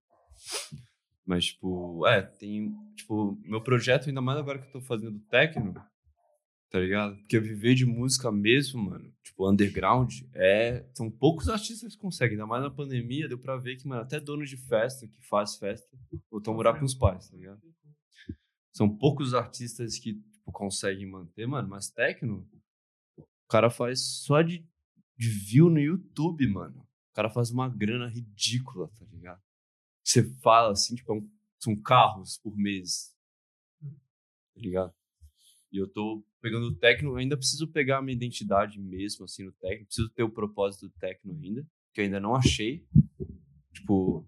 Mas, 1.25 1.45
tipo, 1.45 2.05
é, 2.07 2.21
tem. 2.21 2.73
Tipo, 2.95 3.39
meu 3.43 3.61
projeto, 3.61 4.07
ainda 4.09 4.21
mais 4.21 4.39
agora 4.39 4.59
que 4.59 4.67
eu 4.67 4.71
tô 4.71 4.81
fazendo 4.81 5.19
techno, 5.29 5.73
tá 6.69 6.79
ligado? 6.79 7.15
Porque 7.17 7.39
viver 7.39 7.75
de 7.75 7.85
música 7.85 8.31
mesmo, 8.31 8.81
mano, 8.83 9.13
tipo, 9.23 9.49
underground, 9.49 10.11
é. 10.33 10.85
São 10.95 11.09
poucos 11.11 11.47
artistas 11.47 11.95
que 11.95 12.01
conseguem, 12.01 12.33
ainda 12.33 12.47
mais 12.47 12.63
na 12.63 12.71
pandemia, 12.71 13.27
deu 13.27 13.37
pra 13.37 13.55
ver 13.55 13.77
que, 13.77 13.87
mano, 13.87 14.01
até 14.01 14.19
dono 14.19 14.43
de 14.43 14.57
festa, 14.57 15.07
que 15.07 15.21
faz 15.27 15.57
festa, 15.57 15.87
voltam 16.29 16.53
a 16.53 16.57
morar 16.57 16.79
com 16.79 16.85
os 16.85 16.95
pais, 16.95 17.29
tá 17.29 17.37
ligado? 17.37 17.61
São 18.73 18.89
poucos 18.89 19.33
artistas 19.33 19.97
que, 19.99 20.13
tipo, 20.13 20.51
conseguem 20.51 21.09
manter, 21.09 21.45
mano, 21.47 21.67
mas 21.67 21.89
techno, 21.89 22.47
o 23.17 23.25
cara 23.49 23.69
faz 23.69 24.01
só 24.23 24.41
de, 24.41 24.65
de 25.17 25.29
view 25.29 25.69
no 25.69 25.79
YouTube, 25.79 26.47
mano. 26.47 26.79
O 27.11 27.13
cara 27.13 27.29
faz 27.29 27.51
uma 27.51 27.67
grana 27.67 28.07
ridícula, 28.07 28.89
tá 28.97 29.05
ligado? 29.11 29.41
Você 30.03 30.23
fala 30.41 30.71
assim, 30.71 30.95
tipo, 30.95 31.11
é 31.13 31.15
um- 31.17 31.29
são 31.59 31.75
carros 31.75 32.37
por 32.37 32.55
mês. 32.57 33.15
Tá 34.55 34.61
ligado? 34.61 34.93
E 35.71 35.77
eu 35.77 35.87
tô 35.87 36.23
pegando 36.41 36.69
o 36.69 36.77
eu 37.05 37.15
ainda 37.15 37.37
preciso 37.37 37.67
pegar 37.67 37.99
a 37.99 38.01
minha 38.01 38.15
identidade 38.15 38.79
mesmo, 38.79 39.25
assim, 39.25 39.43
no 39.45 39.51
techno. 39.53 39.85
Preciso 39.85 40.09
ter 40.09 40.23
o 40.23 40.29
propósito 40.29 40.87
do 40.87 40.93
techno 40.99 41.33
ainda, 41.33 41.65
que 41.93 42.01
eu 42.01 42.05
ainda 42.05 42.19
não 42.19 42.35
achei. 42.35 42.85
Tipo, 43.73 44.27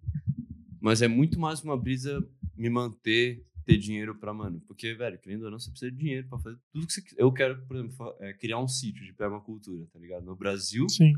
mas 0.81 1.01
é 1.01 1.07
muito 1.07 1.39
mais 1.39 1.61
uma 1.63 1.77
brisa 1.77 2.25
me 2.55 2.69
manter, 2.69 3.45
ter 3.65 3.77
dinheiro 3.77 4.15
pra, 4.19 4.33
mano. 4.33 4.61
Porque, 4.67 4.93
velho, 4.93 5.19
querendo 5.19 5.43
ou 5.43 5.51
não, 5.51 5.59
você 5.59 5.69
precisa 5.69 5.91
de 5.91 5.97
dinheiro 5.97 6.27
pra 6.27 6.39
fazer 6.39 6.57
tudo 6.71 6.87
que 6.87 6.93
você 6.93 7.01
quiser. 7.01 7.21
Eu 7.21 7.31
quero, 7.31 7.65
por 7.65 7.75
exemplo, 7.77 8.15
é, 8.19 8.33
criar 8.33 8.59
um 8.59 8.67
sítio 8.67 9.03
de 9.05 9.13
permacultura, 9.13 9.85
tá 9.91 9.99
ligado? 9.99 10.25
No 10.25 10.35
Brasil, 10.35 10.87
Sim. 10.89 11.13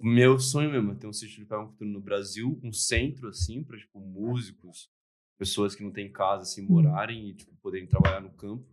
o 0.00 0.06
meu 0.06 0.38
sonho 0.38 0.70
mesmo 0.70 0.92
é 0.92 0.94
ter 0.94 1.06
um 1.06 1.12
sítio 1.12 1.36
de 1.38 1.46
permacultura 1.46 1.90
no 1.90 2.00
Brasil, 2.00 2.58
um 2.62 2.72
centro, 2.72 3.28
assim, 3.28 3.62
pra, 3.62 3.76
tipo, 3.78 4.00
músicos, 4.00 4.88
pessoas 5.38 5.74
que 5.74 5.82
não 5.82 5.90
têm 5.92 6.10
casa, 6.10 6.42
assim, 6.42 6.62
morarem 6.66 7.28
e, 7.28 7.34
tipo, 7.34 7.54
poderem 7.62 7.86
trabalhar 7.86 8.20
no 8.20 8.32
campo. 8.32 8.66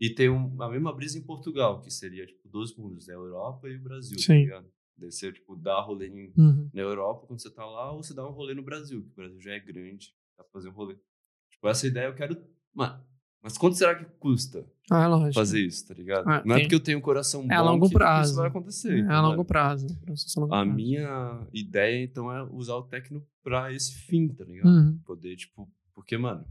E 0.00 0.14
ter 0.14 0.30
um, 0.30 0.62
a 0.62 0.70
mesma 0.70 0.92
brisa 0.94 1.18
em 1.18 1.22
Portugal, 1.24 1.80
que 1.82 1.90
seria, 1.90 2.24
tipo, 2.24 2.48
dois 2.48 2.74
mundos, 2.76 3.08
a 3.08 3.12
Europa 3.14 3.68
e 3.68 3.76
o 3.76 3.82
Brasil, 3.82 4.16
tá 4.16 4.22
Sim. 4.22 4.40
ligado? 4.42 4.72
Deve 4.96 5.10
ser, 5.12 5.32
tipo, 5.32 5.56
dar 5.56 5.80
rolê 5.80 6.06
em- 6.08 6.32
Uhum. 6.36 6.70
na 6.72 6.82
Europa 6.82 7.26
quando 7.26 7.40
você 7.42 7.50
tá 7.50 7.66
lá, 7.66 7.90
ou 7.92 8.02
você 8.02 8.14
dá 8.14 8.24
um 8.28 8.30
rolê 8.32 8.54
no 8.54 8.62
Brasil, 8.62 9.02
que 9.02 9.10
o 9.10 9.14
Brasil 9.14 9.40
já 9.40 9.52
é 9.54 9.58
grande, 9.60 10.14
dá 10.36 10.44
pra 10.44 10.52
fazer 10.52 10.68
um 10.68 10.72
rolê. 10.72 10.96
Tipo, 11.58 11.68
essa 11.68 11.86
ideia 11.88 12.06
eu 12.06 12.14
quero, 12.14 12.40
mano, 12.72 13.04
Mas 13.42 13.58
quanto 13.58 13.76
será 13.76 13.94
que 13.96 14.04
custa 14.18 14.64
Ah, 14.90 15.08
é 15.28 15.32
fazer 15.32 15.60
isso, 15.60 15.86
tá 15.86 15.94
ligado? 15.94 16.28
Ah, 16.28 16.42
não 16.44 16.54
é 16.56 16.60
porque 16.60 16.74
eu 16.74 16.80
tenho 16.80 16.98
um 16.98 17.00
coração 17.00 17.46
bom 17.46 17.52
É 17.52 17.56
a 17.56 17.62
longo 17.62 17.88
que 17.88 17.94
prazo. 17.94 18.30
isso 18.30 18.36
vai 18.40 18.48
acontecer. 18.48 18.98
É 19.00 19.06
tá 19.06 19.16
a 19.16 19.20
longo 19.20 19.44
prazo. 19.44 19.86
a 19.86 20.40
longo 20.40 20.54
A 20.54 20.58
prazo. 20.64 20.70
minha 20.72 21.46
ideia, 21.52 22.02
então, 22.02 22.32
é 22.32 22.42
usar 22.44 22.74
o 22.76 22.82
techno 22.84 23.26
pra 23.42 23.72
esse 23.72 23.92
fim, 23.92 24.28
tá 24.28 24.44
ligado? 24.44 24.68
Uhum. 24.68 24.98
Poder, 25.04 25.34
tipo, 25.36 25.68
porque, 25.94 26.16
mano, 26.16 26.46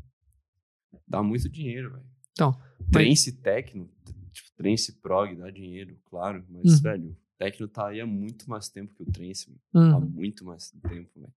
dá 1.08 1.22
muito 1.24 1.48
dinheiro, 1.50 1.92
velho. 1.92 2.06
Então, 2.32 2.58
Trance 2.92 3.32
techno, 3.32 3.86
t- 4.06 4.14
tipo, 4.32 4.52
trance 4.56 4.92
prog 5.02 5.36
dá 5.36 5.50
dinheiro, 5.50 5.98
claro, 6.06 6.46
mas, 6.50 6.74
Uhum. 6.76 6.82
velho, 6.82 7.10
o 7.12 7.18
techno 7.38 7.68
tá 7.68 7.88
aí 7.88 8.00
há 8.02 8.06
muito 8.06 8.50
mais 8.50 8.70
tempo 8.70 8.94
que 8.94 9.04
o 9.04 9.12
trance, 9.12 9.50
mano. 9.74 9.94
Há 9.94 9.98
Uhum. 9.98 10.06
muito 10.10 10.46
mais 10.46 10.70
tempo, 10.72 11.20
velho. 11.20 11.34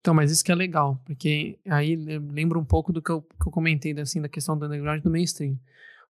Então, 0.00 0.14
mas 0.14 0.30
isso 0.30 0.42
que 0.44 0.50
é 0.50 0.54
legal, 0.54 1.00
porque 1.04 1.58
aí 1.68 1.94
le- 1.94 2.18
lembra 2.18 2.58
um 2.58 2.64
pouco 2.64 2.92
do 2.92 3.02
que 3.02 3.10
eu, 3.10 3.20
que 3.20 3.46
eu 3.46 3.52
comentei 3.52 3.92
assim, 4.00 4.20
da 4.20 4.28
questão 4.28 4.56
do 4.58 4.64
underground 4.66 5.00
e 5.00 5.04
do 5.04 5.10
mainstream. 5.10 5.58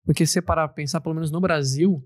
Porque 0.05 0.25
se 0.25 0.33
você 0.35 0.43
parar 0.43 0.69
pra 0.69 0.75
pensar, 0.77 1.01
pelo 1.01 1.15
menos 1.15 1.31
no 1.31 1.41
Brasil, 1.41 2.03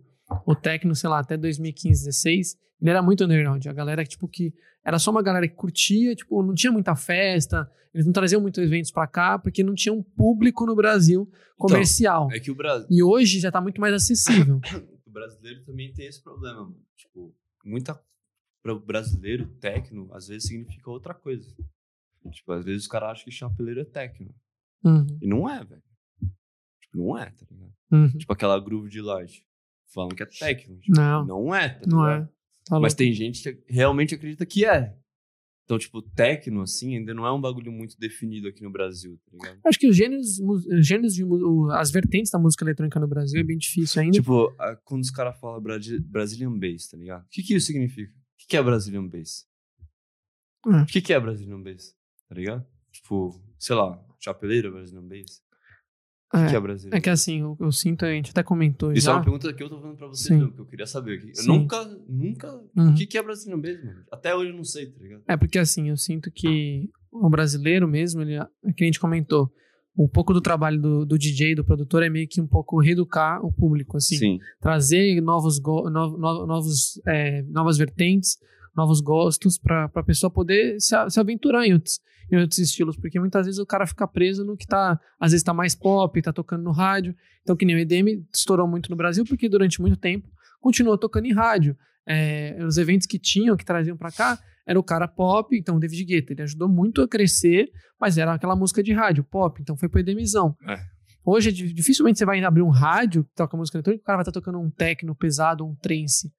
o 0.47 0.55
techno, 0.55 0.95
sei 0.95 1.11
lá, 1.11 1.19
até 1.19 1.37
2015, 1.37 2.07
16, 2.07 2.57
ele 2.81 2.91
era 2.91 3.03
muito 3.03 3.23
underground. 3.25 3.65
A 3.67 3.73
galera, 3.73 4.05
tipo, 4.05 4.27
que 4.27 4.53
era 4.85 4.99
só 4.99 5.11
uma 5.11 5.23
galera 5.23 5.47
que 5.47 5.55
curtia, 5.55 6.15
tipo, 6.15 6.43
não 6.43 6.55
tinha 6.55 6.73
muita 6.73 6.97
festa, 6.97 7.71
eles 7.93 8.07
não 8.07 8.13
traziam 8.13 8.41
muitos 8.41 8.63
eventos 8.63 8.91
pra 8.91 9.07
cá, 9.07 9.39
porque 9.39 9.63
não 9.63 9.75
tinha 9.75 9.93
um 9.93 10.03
público 10.03 10.65
no 10.67 10.75
Brasil 10.75 11.31
comercial. 11.57 12.31
É 12.33 12.41
que 12.41 12.51
o 12.51 12.55
Brasil. 12.55 12.89
E 12.91 13.03
hoje 13.03 13.39
já 13.41 13.53
tá 13.53 13.61
muito 13.61 13.81
mais 13.81 13.93
acessível. 13.95 14.59
o 15.07 15.11
brasileiro 15.11 15.63
também 15.65 15.93
tem 15.93 16.07
esse 16.07 16.23
problema, 16.23 16.63
mano. 16.63 16.77
Tipo, 16.97 17.33
muita. 17.65 18.01
Para 18.65 18.73
o 18.75 18.81
brasileiro, 18.81 19.47
techno, 19.61 20.09
às 20.15 20.27
vezes 20.29 20.49
significa 20.49 20.91
outra 20.91 21.13
coisa. 21.13 21.55
Tipo, 22.33 22.53
às 22.53 22.65
vezes 22.65 22.83
os 22.85 22.89
caras 22.89 23.11
acham 23.11 23.25
que 23.27 23.31
chapeleiro 23.31 23.81
é 23.83 23.85
techno. 23.85 24.35
Uhum, 24.83 25.19
E 25.21 25.27
não 25.27 25.47
é, 25.47 25.63
velho. 25.63 25.83
Tipo, 26.81 26.97
não 26.97 27.19
é, 27.19 27.27
tá 27.31 27.47
ligado? 27.51 27.73
uhum. 27.93 28.09
Tipo 28.17 28.33
aquela 28.33 28.59
groove 28.59 28.89
de 28.89 29.03
light. 29.03 29.47
Falam 29.93 30.09
que 30.09 30.23
é 30.23 30.27
techno. 30.27 30.79
Tipo, 30.79 30.97
Não. 30.97 31.27
não 31.27 31.55
é, 31.55 31.69
tá 31.69 31.85
Não 31.87 32.01
ligado? 32.07 32.25
é. 32.25 32.29
Tá 32.67 32.81
Mas 32.81 32.95
tem 32.95 33.13
gente 33.13 33.43
que 33.43 33.63
realmente 33.71 34.15
acredita 34.15 34.47
que 34.47 34.65
é. 34.65 34.97
Então, 35.65 35.79
tipo, 35.79 36.01
techno, 36.01 36.63
assim, 36.63 36.97
ainda 36.97 37.13
não 37.13 37.27
é 37.27 37.33
um 37.33 37.41
bagulho 37.41 37.71
muito 37.71 37.99
definido 37.99 38.49
aqui 38.49 38.63
no 38.63 38.71
Brasil, 38.71 39.19
tá 39.27 39.33
ligado? 39.33 39.61
Acho 39.67 39.79
que 39.79 39.87
os 39.89 39.97
gêneros, 39.97 40.39
os 40.41 40.87
gêneros 40.87 41.15
de, 41.15 41.23
as 41.73 41.91
vertentes 41.91 42.31
da 42.31 42.39
música 42.39 42.65
eletrônica 42.65 42.99
no 42.99 43.07
Brasil 43.09 43.41
é 43.41 43.45
bem 43.45 43.59
difícil 43.59 44.01
ainda. 44.01 44.13
Tipo, 44.13 44.51
quando 44.85 45.03
os 45.03 45.11
caras 45.11 45.39
falam 45.39 45.63
Brazilian 45.63 46.59
Bass, 46.59 46.89
tá 46.89 46.97
ligado? 46.97 47.25
O 47.25 47.29
que 47.31 47.43
que 47.43 47.55
isso 47.55 47.67
significa? 47.67 48.13
O 48.45 48.47
que 48.47 48.49
que 48.49 48.57
é 48.57 48.63
Brazilian 48.63 49.07
Bass? 49.09 49.47
É. 50.67 50.83
O 50.83 50.87
que 50.87 51.01
que 51.01 51.13
é 51.13 51.21
Brazilian 51.21 51.63
Bass? 51.63 51.95
Tá 52.29 52.35
ligado? 52.35 52.67
Tipo, 52.93 53.41
sei 53.59 53.75
lá, 53.75 53.99
chapeleiro 54.21 54.73
Brazilian 54.73 55.07
Bass? 55.07 55.43
O 56.33 56.37
que, 56.37 56.51
que 56.51 56.57
é 56.57 56.61
Brasília? 56.61 56.97
É 56.97 57.01
que 57.01 57.11
assim, 57.11 57.43
eu, 57.43 57.57
eu 57.61 57.71
sinto, 57.71 58.05
a 58.05 58.11
gente 58.11 58.31
até 58.31 58.43
comentou 58.43 58.93
Isso 58.93 59.09
é 59.09 59.13
uma 59.13 59.23
pergunta 59.23 59.53
que 59.53 59.63
eu 59.63 59.69
tô 59.69 59.79
falando 59.81 59.97
pra 59.97 60.09
vocês, 60.09 60.27
Sim. 60.27 60.39
mesmo, 60.39 60.53
que 60.53 60.61
eu 60.61 60.67
queria 60.67 60.87
saber. 60.87 61.23
Eu 61.23 61.35
Sim. 61.37 61.47
nunca, 61.47 61.85
nunca. 62.09 62.53
Uhum. 62.77 62.91
O 62.91 62.95
que, 62.97 63.07
que 63.07 63.17
é 63.17 63.23
Brazilian 63.23 63.61
Bass, 63.61 63.85
mano? 63.85 64.05
Até 64.11 64.35
hoje 64.35 64.51
eu 64.51 64.57
não 64.57 64.65
sei, 64.65 64.91
tá 64.91 65.01
ligado? 65.01 65.23
É 65.29 65.37
porque 65.37 65.61
assim, 65.61 65.91
eu 65.91 65.97
sinto 65.97 66.33
que 66.33 66.91
o 67.13 67.31
brasileiro 67.31 67.87
mesmo, 67.87 68.23
ele, 68.23 68.35
é 68.35 68.73
que 68.77 68.83
a 68.83 68.87
gente 68.87 68.99
comentou, 68.99 69.49
um 69.97 70.09
pouco 70.09 70.33
do 70.35 70.41
trabalho 70.41 70.81
do, 70.81 71.05
do 71.07 71.19
DJ, 71.19 71.55
do 71.55 71.65
produtor, 71.65 72.03
é 72.03 72.09
meio 72.11 72.27
que 72.29 72.41
um 72.41 72.47
pouco 72.47 72.81
reeducar 72.81 73.45
o 73.45 73.53
público, 73.53 73.97
assim. 73.97 74.17
Trazer 74.61 75.21
novos, 75.21 75.59
go- 75.59 75.89
no- 75.89 76.19
no- 76.19 76.47
novos, 76.47 77.01
é, 77.07 77.43
novas 77.43 77.79
vertentes, 77.79 78.37
novos 78.77 79.01
gostos, 79.01 79.57
pra, 79.57 79.89
pra 79.89 80.03
pessoa 80.03 80.31
poder 80.31 80.81
se, 80.81 80.95
a- 80.97 81.09
se 81.09 81.21
aventurar 81.21 81.65
em 81.65 81.73
outros, 81.75 82.01
em 82.33 82.37
outros 82.37 82.59
estilos. 82.59 82.97
Porque 82.97 83.21
muitas 83.21 83.47
vezes 83.47 83.61
o 83.61 83.67
cara 83.67 83.87
fica 83.87 84.07
preso 84.09 84.45
no 84.45 84.57
que 84.57 84.67
tá, 84.67 84.99
às 85.21 85.31
vezes 85.31 85.45
tá 85.45 85.55
mais 85.55 85.77
pop, 85.77 86.21
tá 86.21 86.33
tocando 86.33 86.65
no 86.65 86.73
rádio. 86.73 87.15
Então, 87.43 87.55
que 87.55 87.65
nem 87.65 87.77
o 87.77 87.79
EDM 87.79 88.25
estourou 88.35 88.67
muito 88.67 88.91
no 88.91 88.97
Brasil, 88.97 89.25
porque 89.25 89.49
durante 89.49 89.81
muito 89.81 89.97
tempo 89.97 90.29
continuou 90.61 90.99
tocando 90.99 91.27
em 91.27 91.33
rádio. 91.33 91.77
É, 92.07 92.59
os 92.67 92.77
eventos 92.79 93.07
que 93.07 93.19
tinham, 93.19 93.57
que 93.57 93.65
traziam 93.65 93.97
pra 93.97 94.11
cá, 94.11 94.39
era 94.67 94.79
o 94.79 94.83
cara 94.83 95.07
pop, 95.09 95.57
então 95.57 95.77
o 95.77 95.81
David 95.81 96.05
Guetta, 96.05 96.33
ele 96.33 96.43
ajudou 96.43 96.69
muito 96.69 97.03
a 97.03 97.09
crescer, 97.09 97.71
mas 98.01 98.17
era 98.19 98.33
aquela 98.35 98.57
música 98.57 98.83
de 98.83 98.93
rádio, 98.93 99.23
pop, 99.25 99.61
então 99.61 99.77
foi 99.77 99.89
pro 99.89 100.01
EDMzão. 100.01 100.57
É. 100.67 100.79
Hoje, 101.25 101.51
di- 101.53 101.73
dificilmente 101.73 102.19
você 102.19 102.25
vai 102.27 102.43
abrir 102.45 102.63
um 102.63 102.69
rádio 102.71 103.25
que 103.25 103.35
toca 103.35 103.57
música 103.57 103.79
eletrônica, 103.79 104.03
o 104.03 104.05
cara 104.07 104.19
vai 104.19 104.23
estar 104.23 104.33
tocando 104.33 104.59
um 104.61 104.71
techno 104.71 105.15
pesado, 105.15 105.65
um 105.67 105.75
trance. 105.75 106.33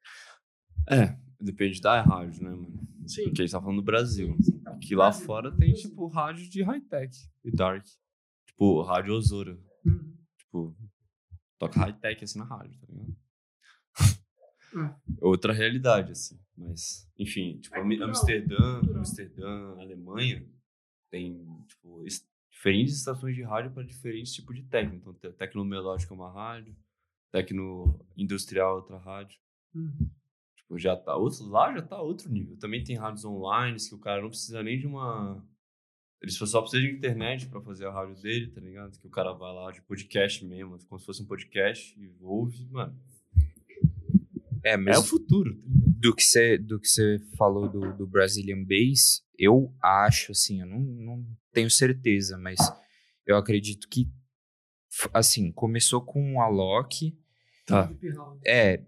É, 0.88 1.15
depende 1.41 1.82
da 1.82 2.01
rádio, 2.01 2.43
né, 2.43 2.49
mano? 2.51 2.88
Sim. 3.07 3.26
Porque 3.26 3.41
a 3.41 3.45
gente 3.45 3.51
tá 3.51 3.61
falando 3.61 3.78
do 3.78 3.84
Brasil. 3.84 4.36
Que 4.82 4.95
lá 4.95 5.11
fora 5.11 5.51
tem, 5.55 5.73
tipo, 5.73 6.07
rádio 6.07 6.49
de 6.49 6.63
high-tech 6.63 7.15
e 7.43 7.51
dark. 7.51 7.84
Tipo, 8.47 8.82
rádio 8.84 9.13
Osora. 9.13 9.57
Tipo, 10.38 10.76
toca 11.59 11.80
high-tech 11.80 12.23
assim 12.23 12.39
na 12.39 12.45
rádio, 12.45 12.78
tá 12.80 12.88
ligado? 12.89 13.15
Outra 15.21 15.53
realidade, 15.53 16.11
assim. 16.11 16.38
Mas, 16.58 17.10
enfim, 17.18 17.60
tipo, 17.60 17.76
Ami- 17.78 18.01
Amsterdã, 18.01 18.80
Amsterdã, 18.95 19.76
Alemanha, 19.80 20.47
tem, 21.12 21.45
tipo, 21.68 22.03
es- 22.06 22.28
diferentes 22.49 22.95
estações 22.95 23.36
de 23.36 23.43
rádio 23.43 23.72
para 23.72 23.84
diferentes 23.84 24.34
tipos 24.34 24.56
de 24.56 24.64
técnico. 24.64 25.10
Então, 25.10 25.14
te- 25.32 25.38
tecnomelódica 25.38 26.14
é 26.14 26.18
uma 26.18 26.32
rádio, 26.32 26.76
tecno 27.32 27.99
industrial 28.16 28.72
é 28.72 28.76
outra 28.76 28.97
rádio. 28.97 29.38
Tipo, 30.56 30.80
já 30.80 30.95
tá 30.95 31.16
outro, 31.16 31.45
lá 31.47 31.74
já 31.74 31.82
tá 31.82 32.01
outro 32.01 32.30
nível. 32.32 32.58
Também 32.58 32.84
tem 32.84 32.95
rádios 32.95 33.26
online 33.26 33.78
que 33.78 33.93
o 33.93 33.99
cara 33.99 34.22
não 34.22 34.30
precisa 34.30 34.64
nem 34.64 34.80
de 34.80 34.88
uma. 34.88 35.45
Ele 36.22 36.32
só 36.32 36.62
precisa 36.62 36.82
de 36.82 36.91
internet 36.91 37.47
pra 37.49 37.62
fazer 37.62 37.86
a 37.86 37.91
rádio 37.91 38.16
dele, 38.22 38.49
tá 38.49 38.60
ligado? 38.62 38.97
Que 38.97 39.06
o 39.06 39.12
cara 39.12 39.32
vai 39.34 39.53
lá 39.53 39.72
de 39.72 39.82
podcast 39.82 40.43
mesmo, 40.45 40.80
como 40.88 40.97
se 40.99 41.06
fosse 41.06 41.22
um 41.22 41.28
podcast 41.28 41.93
e 41.99 42.16
ouve, 42.22 42.66
mano. 42.72 42.97
É, 44.66 44.72
É 44.74 44.78
mas 44.78 44.97
o 44.99 45.03
futuro, 45.03 45.55
tá 45.55 45.61
ligado? 45.68 45.99
do 45.99 46.16
que 46.16 46.24
você 46.24 46.57
do 46.57 46.80
que 46.80 46.88
você 46.88 47.20
falou 47.38 47.70
do, 47.70 47.93
do 47.97 48.07
Brazilian 48.07 48.63
Bass, 48.63 49.24
eu 49.38 49.74
acho 49.82 50.32
assim, 50.32 50.59
eu 50.61 50.66
não, 50.68 50.80
não 50.80 51.26
tenho 51.53 51.70
certeza, 51.70 52.38
mas 52.38 52.57
eu 53.26 53.38
acredito 53.38 53.88
que 53.89 54.07
assim, 55.13 55.51
começou 55.51 56.01
com 56.01 56.36
o 56.36 56.41
Alok, 56.41 57.18
Tá. 57.66 57.91
é, 58.45 58.84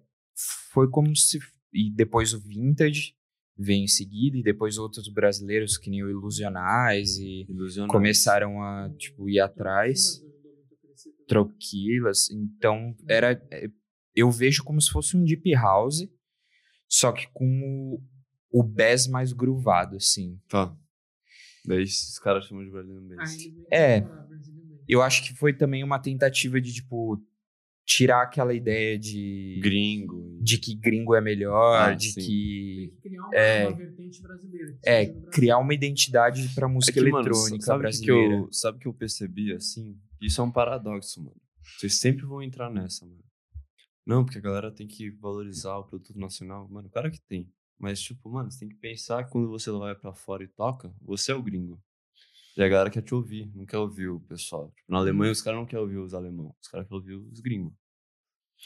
foi 0.71 0.89
como 0.89 1.15
se 1.15 1.39
e 1.73 1.89
depois 1.91 2.33
o 2.33 2.39
Vintage 2.39 3.15
veio 3.57 3.83
em 3.83 3.87
seguida 3.87 4.37
e 4.37 4.43
depois 4.43 4.77
outros 4.77 5.09
brasileiros 5.09 5.77
que 5.77 5.89
nem 5.89 6.03
o 6.03 6.09
Ilusionais 6.09 7.17
e 7.17 7.45
Ilusionante. 7.49 7.91
começaram 7.91 8.61
a 8.61 8.89
tipo 8.97 9.27
ir 9.29 9.39
atrás. 9.39 10.21
Troquilas. 11.27 12.29
Então, 12.31 12.95
era. 13.07 13.31
é, 13.51 13.67
Eu 14.17 14.31
vejo 14.31 14.63
como 14.63 14.81
se 14.81 14.89
fosse 14.89 15.15
um 15.15 15.23
Deep 15.23 15.51
House, 15.53 16.07
só 16.89 17.11
que 17.11 17.27
com 17.31 17.99
o, 18.51 18.59
o 18.59 18.63
bass 18.63 19.07
mais 19.07 19.31
groovado, 19.31 19.95
assim. 19.97 20.39
Tá. 20.49 20.75
Daí 21.65 21.83
esses 21.83 22.17
caras 22.17 22.45
chamam 22.45 22.63
de 22.65 22.71
Brazilian 22.71 23.15
Bass. 23.15 23.37
É. 23.71 24.03
Eu 24.87 25.01
acho 25.01 25.23
que 25.23 25.33
foi 25.35 25.53
também 25.53 25.83
uma 25.83 25.99
tentativa 25.99 26.59
de, 26.59 26.73
tipo, 26.73 27.21
tirar 27.85 28.23
aquela 28.23 28.53
ideia 28.53 28.97
de. 28.97 29.59
Gringo. 29.61 30.39
De 30.41 30.57
que 30.57 30.73
gringo 30.75 31.13
é 31.13 31.21
melhor, 31.21 31.79
Ah, 31.89 31.93
de 31.93 32.11
sim. 32.13 32.21
que. 32.21 32.93
Criar 33.03 33.21
uma, 33.27 33.35
É. 33.35 33.67
uma 33.67 33.77
vertente 33.77 34.21
brasileira. 34.21 34.77
É, 34.85 35.05
criar 35.31 35.57
uma 35.59 35.73
identidade 35.73 36.49
pra 36.55 36.67
música 36.69 36.99
É 36.99 37.03
que, 37.03 37.09
mano, 37.11 37.27
eletrônica 37.27 37.65
sabe 37.65 37.77
o 37.77 37.79
que 37.79 37.81
brasileira. 38.07 38.33
eu, 38.35 38.51
sabe 38.53 38.77
o 38.77 38.81
que 38.81 38.87
eu 38.87 38.93
percebi, 38.93 39.53
assim? 39.53 39.95
Isso 40.21 40.39
é 40.41 40.43
um 40.43 40.51
paradoxo, 40.51 41.21
mano. 41.21 41.35
Vocês 41.77 41.99
sempre 41.99 42.25
vão 42.25 42.41
entrar 42.41 42.71
nessa, 42.71 43.05
mano. 43.05 43.26
Não, 44.07 44.23
porque 44.23 44.37
a 44.37 44.41
galera 44.41 44.71
tem 44.71 44.87
que 44.87 45.09
valorizar 45.11 45.77
o 45.77 45.83
produto 45.83 46.17
nacional. 46.17 46.67
Mano, 46.69 46.89
claro 46.89 47.11
que 47.11 47.19
tem. 47.21 47.51
Mas, 47.77 47.99
tipo, 48.01 48.29
mano, 48.29 48.49
você 48.49 48.59
tem 48.59 48.69
que 48.69 48.75
pensar 48.75 49.23
que 49.25 49.31
quando 49.31 49.49
você 49.49 49.69
vai 49.69 49.93
pra 49.93 50.13
fora 50.13 50.43
e 50.43 50.47
toca, 50.47 50.91
você 51.01 51.31
é 51.31 51.35
o 51.35 51.43
gringo. 51.43 51.79
E 52.55 52.63
a 52.63 52.67
galera 52.67 52.89
quer 52.89 53.03
te 53.03 53.13
ouvir, 53.13 53.51
não 53.53 53.65
quer 53.65 53.77
ouvir 53.77 54.07
o 54.07 54.19
pessoal. 54.21 54.71
Tipo, 54.75 54.91
na 54.91 54.97
Alemanha, 54.97 55.31
os 55.31 55.41
caras 55.41 55.59
não 55.59 55.65
querem 55.67 55.83
ouvir 55.83 55.97
os 55.97 56.13
alemãos. 56.13 56.53
Os 56.59 56.67
caras 56.69 56.87
querem 56.87 56.97
ouvir 56.99 57.13
os 57.15 57.39
gringos. 57.39 57.73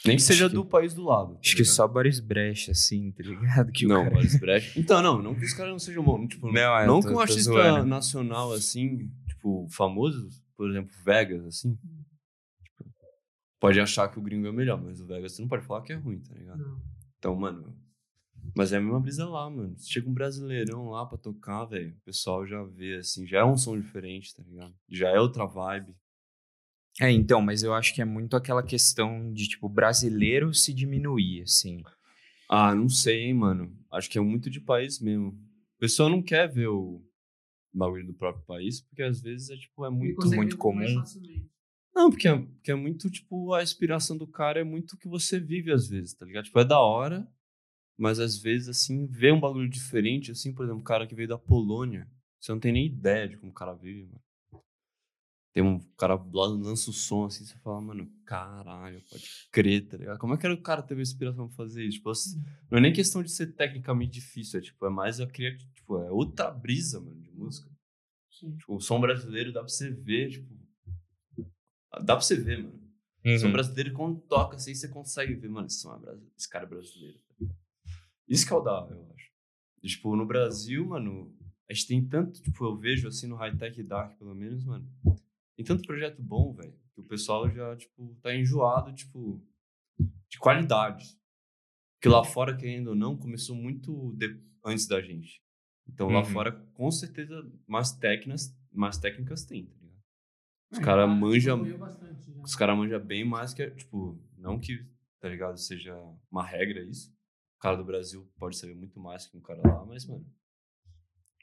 Nem 0.06 0.16
que 0.16 0.22
seja 0.22 0.48
que- 0.48 0.54
do 0.54 0.64
país 0.64 0.94
do 0.94 1.02
lado. 1.04 1.34
tá 1.34 1.40
Acho 1.40 1.50
que 1.56 1.62
ligado? 1.62 1.74
só 1.74 1.86
Boris 1.86 2.18
Brecht, 2.20 2.70
assim, 2.70 3.12
tá 3.12 3.22
ligado? 3.22 3.70
Que 3.70 3.84
o 3.84 3.88
não, 3.90 4.04
cara- 4.04 4.14
Boris 4.14 4.34
Brecht. 4.40 4.80
Então, 4.80 5.02
não, 5.02 5.20
não 5.20 5.34
que 5.34 5.44
os 5.44 5.52
caras 5.52 5.70
não 5.72 5.78
sejam 5.78 6.02
bons. 6.02 6.28
Tipo, 6.28 6.50
Não, 6.50 6.78
é, 6.78 6.86
não 6.86 7.00
tô- 7.00 7.08
que 7.08 7.14
um 7.14 7.20
artista 7.20 7.42
zoando. 7.42 7.84
nacional, 7.86 8.52
assim, 8.52 9.10
tipo, 9.28 9.66
famoso, 9.68 10.26
por 10.56 10.70
exemplo, 10.70 10.90
Vegas, 11.04 11.44
assim. 11.44 11.76
Pode 13.62 13.78
achar 13.78 14.08
que 14.08 14.18
o 14.18 14.22
gringo 14.22 14.48
é 14.48 14.52
melhor, 14.52 14.82
mas 14.82 15.00
o 15.00 15.06
Vegas 15.06 15.32
você 15.32 15.42
não 15.42 15.48
pode 15.48 15.64
falar 15.64 15.82
que 15.82 15.92
é 15.92 15.96
ruim, 15.96 16.18
tá 16.18 16.34
ligado? 16.34 16.58
Não. 16.58 16.82
Então, 17.16 17.36
mano. 17.36 17.72
Mas 18.56 18.72
é 18.72 18.78
a 18.78 18.80
mesma 18.80 18.98
brisa 18.98 19.24
lá, 19.24 19.48
mano. 19.48 19.76
Chega 19.78 20.10
um 20.10 20.12
brasileirão 20.12 20.90
lá 20.90 21.06
pra 21.06 21.16
tocar, 21.16 21.64
velho. 21.66 21.92
O 21.92 22.04
pessoal 22.04 22.44
já 22.44 22.60
vê, 22.64 22.96
assim, 22.96 23.24
já 23.24 23.38
é 23.38 23.44
um 23.44 23.56
som 23.56 23.80
diferente, 23.80 24.34
tá 24.34 24.42
ligado? 24.42 24.74
Já 24.90 25.10
é 25.10 25.20
outra 25.20 25.46
vibe. 25.46 25.94
É, 27.00 27.08
então, 27.12 27.40
mas 27.40 27.62
eu 27.62 27.72
acho 27.72 27.94
que 27.94 28.02
é 28.02 28.04
muito 28.04 28.36
aquela 28.36 28.64
questão 28.64 29.32
de, 29.32 29.46
tipo, 29.46 29.68
brasileiro 29.68 30.52
se 30.52 30.74
diminuir, 30.74 31.42
assim. 31.42 31.84
Ah, 32.50 32.74
não 32.74 32.88
sei, 32.88 33.26
hein, 33.26 33.34
mano. 33.34 33.72
Acho 33.92 34.10
que 34.10 34.18
é 34.18 34.20
muito 34.20 34.50
de 34.50 34.60
país 34.60 34.98
mesmo. 34.98 35.28
O 35.28 35.78
pessoal 35.78 36.08
não 36.08 36.20
quer 36.20 36.50
ver 36.52 36.66
o 36.66 37.00
bagulho 37.72 38.08
do 38.08 38.12
próprio 38.12 38.44
país, 38.44 38.80
porque 38.80 39.04
às 39.04 39.20
vezes 39.20 39.50
é, 39.50 39.56
tipo, 39.56 39.84
é 39.84 39.90
muito. 39.90 40.26
muito 40.26 40.36
mais 40.36 40.54
comum. 40.54 41.04
Não, 41.94 42.10
porque 42.10 42.26
é, 42.26 42.38
porque 42.38 42.70
é 42.72 42.74
muito, 42.74 43.10
tipo, 43.10 43.52
a 43.52 43.62
inspiração 43.62 44.16
do 44.16 44.26
cara 44.26 44.60
é 44.60 44.64
muito 44.64 44.92
o 44.92 44.98
que 44.98 45.08
você 45.08 45.38
vive 45.38 45.70
às 45.72 45.88
vezes, 45.88 46.14
tá 46.14 46.24
ligado? 46.24 46.44
Tipo, 46.44 46.60
é 46.60 46.64
da 46.64 46.80
hora, 46.80 47.28
mas 47.98 48.18
às 48.18 48.38
vezes, 48.38 48.68
assim, 48.68 49.06
vê 49.06 49.30
um 49.30 49.40
bagulho 49.40 49.68
diferente, 49.68 50.30
assim, 50.30 50.54
por 50.54 50.64
exemplo, 50.64 50.80
um 50.80 50.84
cara 50.84 51.06
que 51.06 51.14
veio 51.14 51.28
da 51.28 51.38
Polônia, 51.38 52.10
você 52.40 52.50
não 52.52 52.60
tem 52.60 52.72
nem 52.72 52.86
ideia 52.86 53.28
de 53.28 53.36
como 53.36 53.52
o 53.52 53.54
cara 53.54 53.74
vive, 53.74 54.06
mano. 54.06 54.20
Tem 55.52 55.62
um 55.62 55.78
cara 55.98 56.14
lá 56.14 56.46
lança 56.46 56.88
o 56.88 56.94
som 56.94 57.26
assim, 57.26 57.44
você 57.44 57.54
fala, 57.58 57.78
mano, 57.78 58.10
caralho, 58.24 59.02
pode 59.10 59.48
crer, 59.52 59.86
tá 59.86 59.98
ligado? 59.98 60.18
Como 60.18 60.32
é 60.32 60.38
que 60.38 60.48
o 60.48 60.62
cara 60.62 60.82
teve 60.82 61.02
inspiração 61.02 61.46
pra 61.46 61.56
fazer 61.56 61.84
isso? 61.84 61.98
Tipo, 61.98 62.08
assim, 62.08 62.42
não 62.70 62.78
é 62.78 62.80
nem 62.80 62.92
questão 62.92 63.22
de 63.22 63.30
ser 63.30 63.48
tecnicamente 63.48 64.12
difícil, 64.12 64.58
é 64.58 64.62
tipo, 64.62 64.86
é 64.86 64.88
mais 64.88 65.20
a 65.20 65.26
criar, 65.26 65.54
tipo, 65.58 65.98
é 65.98 66.10
outra 66.10 66.50
brisa, 66.50 66.98
mano, 67.00 67.20
de 67.20 67.30
música. 67.32 67.70
Sim. 68.30 68.56
Tipo, 68.56 68.76
o 68.76 68.80
som 68.80 68.98
brasileiro 68.98 69.52
dá 69.52 69.60
pra 69.60 69.68
você 69.68 69.90
ver, 69.90 70.30
tipo. 70.30 70.61
Dá 72.00 72.16
pra 72.16 72.20
você 72.20 72.36
ver, 72.36 72.62
mano. 72.62 72.80
Uhum. 73.24 73.38
som 73.38 73.52
brasileiro, 73.52 73.92
quando 73.92 74.20
toca 74.22 74.56
assim, 74.56 74.74
você 74.74 74.88
consegue 74.88 75.34
ver, 75.34 75.48
mano, 75.48 75.66
esse, 75.68 75.78
som 75.80 75.94
é 75.94 75.98
brasileiro, 75.98 76.32
esse 76.36 76.48
cara 76.48 76.64
é 76.64 76.68
brasileiro. 76.68 77.18
tá? 77.28 77.46
Isso 78.26 78.46
que 78.46 78.52
é 78.52 78.56
o 78.56 78.60
da 78.60 78.88
eu 78.90 79.12
acho. 79.14 79.30
E, 79.82 79.88
tipo, 79.88 80.16
no 80.16 80.26
Brasil, 80.26 80.84
mano, 80.86 81.32
a 81.70 81.72
gente 81.72 81.86
tem 81.86 82.04
tanto, 82.04 82.40
tipo, 82.42 82.64
eu 82.64 82.76
vejo 82.76 83.06
assim 83.06 83.26
no 83.28 83.36
High 83.36 83.56
Tech 83.56 83.80
Dark, 83.84 84.18
pelo 84.18 84.34
menos, 84.34 84.64
mano. 84.64 84.88
Tem 85.56 85.64
tanto 85.64 85.86
projeto 85.86 86.20
bom, 86.20 86.52
velho, 86.52 86.74
que 86.94 87.00
o 87.00 87.04
pessoal 87.04 87.48
já, 87.50 87.76
tipo, 87.76 88.16
tá 88.22 88.34
enjoado, 88.34 88.92
tipo, 88.92 89.40
de 90.28 90.38
qualidade. 90.38 91.16
Que 92.00 92.08
lá 92.08 92.24
fora, 92.24 92.56
querendo 92.56 92.88
ou 92.88 92.94
não, 92.96 93.16
começou 93.16 93.54
muito 93.54 94.12
de- 94.16 94.40
antes 94.64 94.86
da 94.88 95.00
gente. 95.00 95.40
Então 95.88 96.08
lá 96.08 96.20
Uhum. 96.20 96.24
fora, 96.24 96.50
com 96.74 96.90
certeza, 96.90 97.48
mais 97.68 97.92
técnicas, 97.92 98.52
mais 98.72 98.98
técnicas 98.98 99.44
tem, 99.44 99.66
tá? 99.66 99.81
Os 100.72 100.78
É, 100.78 100.82
caras 100.82 101.08
já 101.08 101.14
manjam 101.14 101.62
os 102.44 102.56
caras 102.56 102.76
manjam 102.76 103.00
bem 103.04 103.24
mais 103.24 103.54
que, 103.54 103.70
tipo, 103.70 104.18
não 104.36 104.58
que, 104.58 104.84
tá 105.20 105.28
ligado, 105.28 105.56
seja 105.58 105.94
uma 106.30 106.44
regra 106.44 106.82
isso. 106.82 107.14
O 107.56 107.60
cara 107.60 107.76
do 107.76 107.84
Brasil 107.84 108.28
pode 108.36 108.56
saber 108.56 108.74
muito 108.74 108.98
mais 108.98 109.26
que 109.26 109.36
um 109.36 109.40
cara 109.40 109.62
lá, 109.62 109.84
mas, 109.84 110.04
mano, 110.06 110.26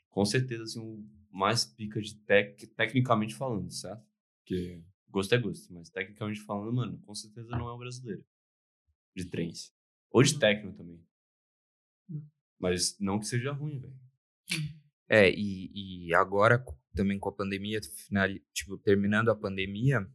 com 0.09 0.25
certeza, 0.25 0.63
assim, 0.63 0.79
o 0.79 1.07
mais 1.31 1.65
pica 1.65 2.01
de 2.01 2.15
tec, 2.15 2.67
tecnicamente 2.75 3.35
falando, 3.35 3.71
certo? 3.71 4.03
Porque 4.39 4.81
gosto 5.07 5.33
é 5.35 5.37
gosto, 5.37 5.73
mas 5.73 5.89
tecnicamente 5.89 6.41
falando, 6.41 6.73
mano, 6.73 6.97
com 6.99 7.13
certeza 7.13 7.49
não 7.51 7.67
é 7.69 7.73
o 7.73 7.77
brasileiro. 7.77 8.23
De 9.15 9.25
trance. 9.25 9.71
Ou 10.11 10.23
de 10.23 10.39
techno 10.39 10.73
também. 10.73 11.03
Mas 12.57 12.97
não 12.99 13.19
que 13.19 13.25
seja 13.25 13.51
ruim, 13.51 13.79
velho. 13.79 13.99
É, 15.09 15.29
e, 15.29 16.07
e 16.07 16.13
agora 16.13 16.63
também 16.95 17.17
com 17.17 17.29
a 17.29 17.33
pandemia, 17.33 17.79
final, 18.07 18.27
tipo, 18.53 18.77
terminando 18.77 19.29
a 19.29 19.35
pandemia, 19.35 20.05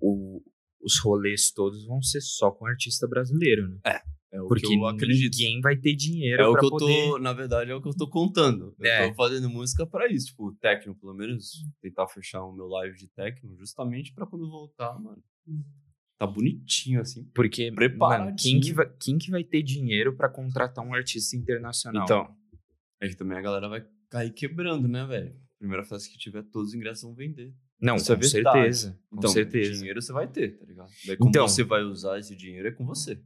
o- 0.00 0.42
os 0.80 0.98
rolês 1.00 1.50
todos 1.52 1.84
vão 1.86 2.00
ser 2.02 2.20
só 2.20 2.50
com 2.50 2.66
artista 2.66 3.06
brasileiro, 3.08 3.68
né? 3.68 3.78
É 4.32 4.40
o 4.42 4.48
Porque 4.48 4.66
que 4.66 4.74
eu 4.76 4.86
acredito. 4.86 5.32
ninguém 5.36 5.60
vai 5.60 5.76
ter 5.76 5.94
dinheiro 5.94 6.42
É 6.42 6.48
o 6.48 6.56
que 6.56 6.64
eu 6.66 6.70
poder... 6.70 7.08
tô, 7.10 7.18
na 7.18 7.32
verdade, 7.32 7.70
é 7.70 7.74
o 7.74 7.80
que 7.80 7.88
eu 7.88 7.96
tô 7.96 8.08
contando. 8.08 8.74
Eu 8.78 8.86
É. 8.86 9.08
tô 9.08 9.14
fazendo 9.14 9.48
música 9.48 9.86
pra 9.86 10.06
isso, 10.12 10.26
tipo, 10.26 10.52
techno, 10.60 10.94
pelo 10.96 11.14
menos, 11.14 11.50
tentar 11.80 12.06
fechar 12.08 12.44
o 12.44 12.52
meu 12.52 12.66
live 12.66 12.96
de 12.96 13.08
techno, 13.08 13.56
justamente 13.56 14.12
pra 14.12 14.26
quando 14.26 14.48
voltar, 14.50 14.98
mano. 15.00 15.22
Tá 16.18 16.26
bonitinho, 16.26 17.00
assim. 17.00 17.24
Porque, 17.34 17.70
mano, 17.70 18.34
quem 18.38 18.60
que, 18.60 18.72
vai, 18.72 18.90
quem 19.00 19.18
que 19.18 19.30
vai 19.30 19.44
ter 19.44 19.62
dinheiro 19.62 20.16
pra 20.16 20.28
contratar 20.28 20.84
um 20.84 20.94
artista 20.94 21.36
internacional? 21.36 22.04
Então, 22.04 22.36
é 23.00 23.08
que 23.08 23.16
também 23.16 23.36
a 23.38 23.42
galera 23.42 23.68
vai 23.68 23.86
cair 24.10 24.32
quebrando, 24.32 24.86
né, 24.88 25.04
velho? 25.06 25.36
Primeira 25.58 25.84
festa 25.84 26.08
que 26.10 26.18
tiver, 26.18 26.42
todos 26.44 26.68
os 26.70 26.74
ingressos 26.74 27.02
vão 27.02 27.14
vender. 27.14 27.54
Não, 27.80 27.96
Isso 27.96 28.12
é 28.12 28.16
com 28.16 28.22
verdade. 28.22 28.54
certeza. 28.56 29.00
Com 29.10 29.16
Então, 29.18 29.30
certeza. 29.30 29.74
dinheiro 29.78 30.00
você 30.02 30.12
vai 30.12 30.26
ter, 30.28 30.58
tá 30.58 30.64
ligado? 30.64 30.90
Daí 31.06 31.16
como 31.16 31.30
Então. 31.30 31.48
você 31.48 31.62
vai 31.64 31.82
usar 31.82 32.18
esse 32.18 32.34
dinheiro 32.34 32.68
é 32.68 32.72
com 32.72 32.86
você. 32.86 33.20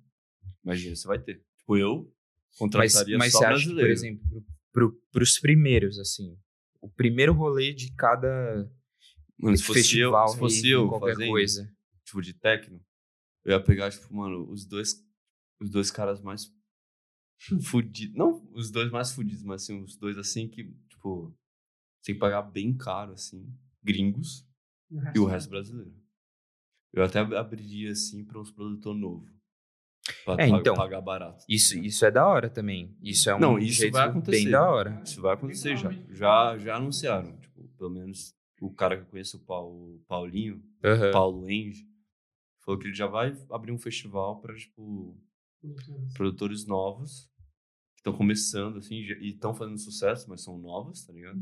Mas 0.64 0.78
dinheiro 0.78 0.96
você 0.96 1.06
vai 1.06 1.18
ter. 1.20 1.44
Tipo, 1.58 1.76
eu 1.76 2.12
Mas, 2.48 2.58
contrataria 2.58 3.18
mas 3.18 3.32
só 3.32 3.38
você 3.38 3.44
acha 3.46 3.54
que, 3.58 3.68
por 3.68 3.74
brasileiro. 3.76 3.92
exemplo, 3.92 4.28
pro, 4.28 4.44
pro, 4.72 5.00
pros 5.12 5.38
primeiros, 5.38 5.98
assim, 5.98 6.36
o 6.80 6.88
primeiro 6.90 7.32
rolê 7.32 7.72
de 7.72 7.92
cada 7.94 8.68
Mano, 9.38 9.56
se 9.56 9.62
fosse 9.62 9.80
festival, 9.80 10.26
eu, 10.26 10.32
se 10.32 10.38
fosse 10.38 10.68
eu 10.68 10.88
qualquer 10.88 11.14
fazendo, 11.14 11.28
coisa. 11.30 11.72
tipo, 12.04 12.20
de 12.20 12.34
techno, 12.34 12.80
eu 13.44 13.52
ia 13.52 13.60
pegar, 13.62 13.90
tipo, 13.90 14.12
mano, 14.14 14.50
os 14.50 14.66
dois, 14.66 14.94
os 15.60 15.70
dois 15.70 15.90
caras 15.90 16.20
mais 16.20 16.46
fudidos. 17.64 18.16
Não 18.16 18.46
os 18.52 18.70
dois 18.70 18.90
mais 18.90 19.12
fudidos, 19.12 19.42
mas 19.42 19.62
assim, 19.62 19.82
os 19.82 19.96
dois 19.96 20.16
assim 20.18 20.48
que, 20.48 20.64
tipo, 20.88 21.34
sem 22.02 22.16
pagar 22.18 22.42
bem 22.42 22.76
caro, 22.76 23.12
assim, 23.12 23.46
gringos, 23.82 24.46
e 25.14 25.18
o 25.18 25.24
resto 25.24 25.50
brasileiro. 25.50 25.94
Eu 26.92 27.04
até 27.04 27.20
abriria, 27.20 27.92
assim, 27.92 28.24
pra 28.24 28.40
uns 28.40 28.50
produtores 28.50 29.00
novos. 29.00 29.30
Pra 30.24 30.42
É, 30.42 30.48
então, 30.48 30.74
pagar 30.74 31.00
barato. 31.00 31.44
Isso, 31.48 31.78
isso 31.78 32.04
é 32.04 32.10
da 32.10 32.26
hora 32.26 32.50
também. 32.50 32.96
Isso 33.00 33.30
é 33.30 33.34
um 33.34 33.38
Não, 33.38 33.58
isso 33.58 33.80
jeito 33.82 33.92
vai 33.92 34.02
bem 34.06 34.10
acontecer. 34.10 34.50
da 34.50 34.68
hora. 34.68 35.02
Isso 35.04 35.20
vai 35.22 35.34
acontecer 35.34 35.76
já. 35.76 35.90
Já, 36.08 36.58
já 36.58 36.76
anunciaram. 36.76 37.36
Tipo, 37.38 37.68
pelo 37.78 37.90
menos 37.90 38.34
o 38.60 38.72
cara 38.74 38.96
que 38.96 39.02
eu 39.02 39.06
conheço, 39.06 39.36
o 39.36 39.40
Paulo, 39.40 40.02
Paulinho, 40.08 40.62
Aham. 40.84 41.12
Paulo 41.12 41.48
Enge, 41.48 41.86
falou 42.64 42.80
que 42.80 42.88
ele 42.88 42.94
já 42.94 43.06
vai 43.06 43.36
abrir 43.50 43.70
um 43.72 43.78
festival 43.78 44.40
pra, 44.40 44.54
tipo, 44.56 45.16
produtores 46.14 46.66
novos 46.66 47.29
que 48.02 48.08
estão 48.08 48.12
começando, 48.16 48.78
assim, 48.78 48.94
e 48.96 49.28
estão 49.28 49.54
fazendo 49.54 49.78
sucesso, 49.78 50.26
mas 50.28 50.42
são 50.42 50.58
novos, 50.58 51.04
tá 51.04 51.12
ligado? 51.12 51.38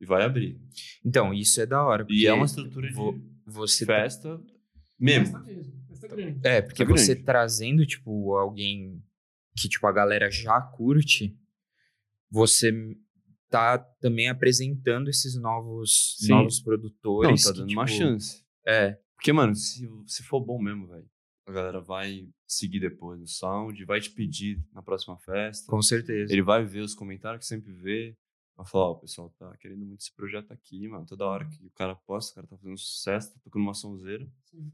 E 0.00 0.04
vai 0.04 0.24
abrir. 0.24 0.60
Então, 1.04 1.32
isso 1.32 1.60
é 1.60 1.66
da 1.66 1.82
hora. 1.84 2.04
E 2.10 2.26
é 2.26 2.32
uma 2.32 2.46
estrutura 2.46 2.88
de 2.88 2.94
vo- 2.94 3.18
você 3.46 3.86
tá- 3.86 3.94
festa 3.94 4.40
mesmo. 4.98 5.26
Festa 5.26 5.38
mesmo. 5.40 5.84
Festa 5.88 6.08
grande. 6.08 6.40
É, 6.46 6.60
porque 6.60 6.84
Tá 6.84 6.90
você 6.90 7.12
grande. 7.14 7.24
trazendo, 7.26 7.86
tipo, 7.86 8.34
alguém 8.36 9.00
que, 9.56 9.68
tipo, 9.68 9.86
a 9.86 9.92
galera 9.92 10.28
já 10.30 10.60
curte, 10.60 11.38
você 12.30 12.72
tá 13.48 13.78
também 14.00 14.28
apresentando 14.28 15.08
esses 15.08 15.36
novos, 15.36 16.16
Sim. 16.18 16.30
novos 16.30 16.58
Não, 16.58 16.64
produtores. 16.64 17.44
tá 17.44 17.52
que, 17.52 17.58
dando 17.58 17.68
tipo, 17.68 17.80
uma 17.80 17.86
chance. 17.86 18.42
É, 18.66 18.98
Porque, 19.14 19.32
mano, 19.32 19.54
se, 19.54 19.88
se 20.06 20.22
for 20.24 20.40
bom 20.44 20.60
mesmo, 20.60 20.88
velho, 20.88 21.08
a 21.46 21.52
galera 21.52 21.80
vai 21.80 22.28
seguir 22.46 22.80
depois 22.80 23.20
no 23.20 23.26
sound, 23.26 23.84
vai 23.84 24.00
te 24.00 24.10
pedir 24.10 24.62
na 24.72 24.82
próxima 24.82 25.16
festa. 25.18 25.70
com 25.70 25.82
certeza. 25.82 26.32
Ele 26.32 26.42
vai 26.42 26.64
ver 26.64 26.80
os 26.80 26.94
comentários 26.94 27.40
que 27.44 27.46
sempre 27.46 27.72
vê. 27.72 28.16
Vai 28.56 28.64
falar, 28.66 28.84
ó, 28.86 28.92
o 28.92 29.00
pessoal 29.00 29.30
tá 29.38 29.56
querendo 29.56 29.84
muito 29.84 30.00
esse 30.00 30.14
projeto 30.14 30.52
aqui, 30.52 30.86
mano. 30.86 31.04
Toda 31.06 31.26
hora 31.26 31.44
que 31.48 31.66
o 31.66 31.70
cara 31.70 31.94
posta, 31.96 32.32
o 32.32 32.34
cara 32.36 32.46
tá 32.46 32.56
fazendo 32.56 32.78
sucesso, 32.78 33.32
tá 33.34 33.40
tocando 33.42 33.62
uma 33.62 33.74
sonzeira. 33.74 34.26
Sim. 34.44 34.72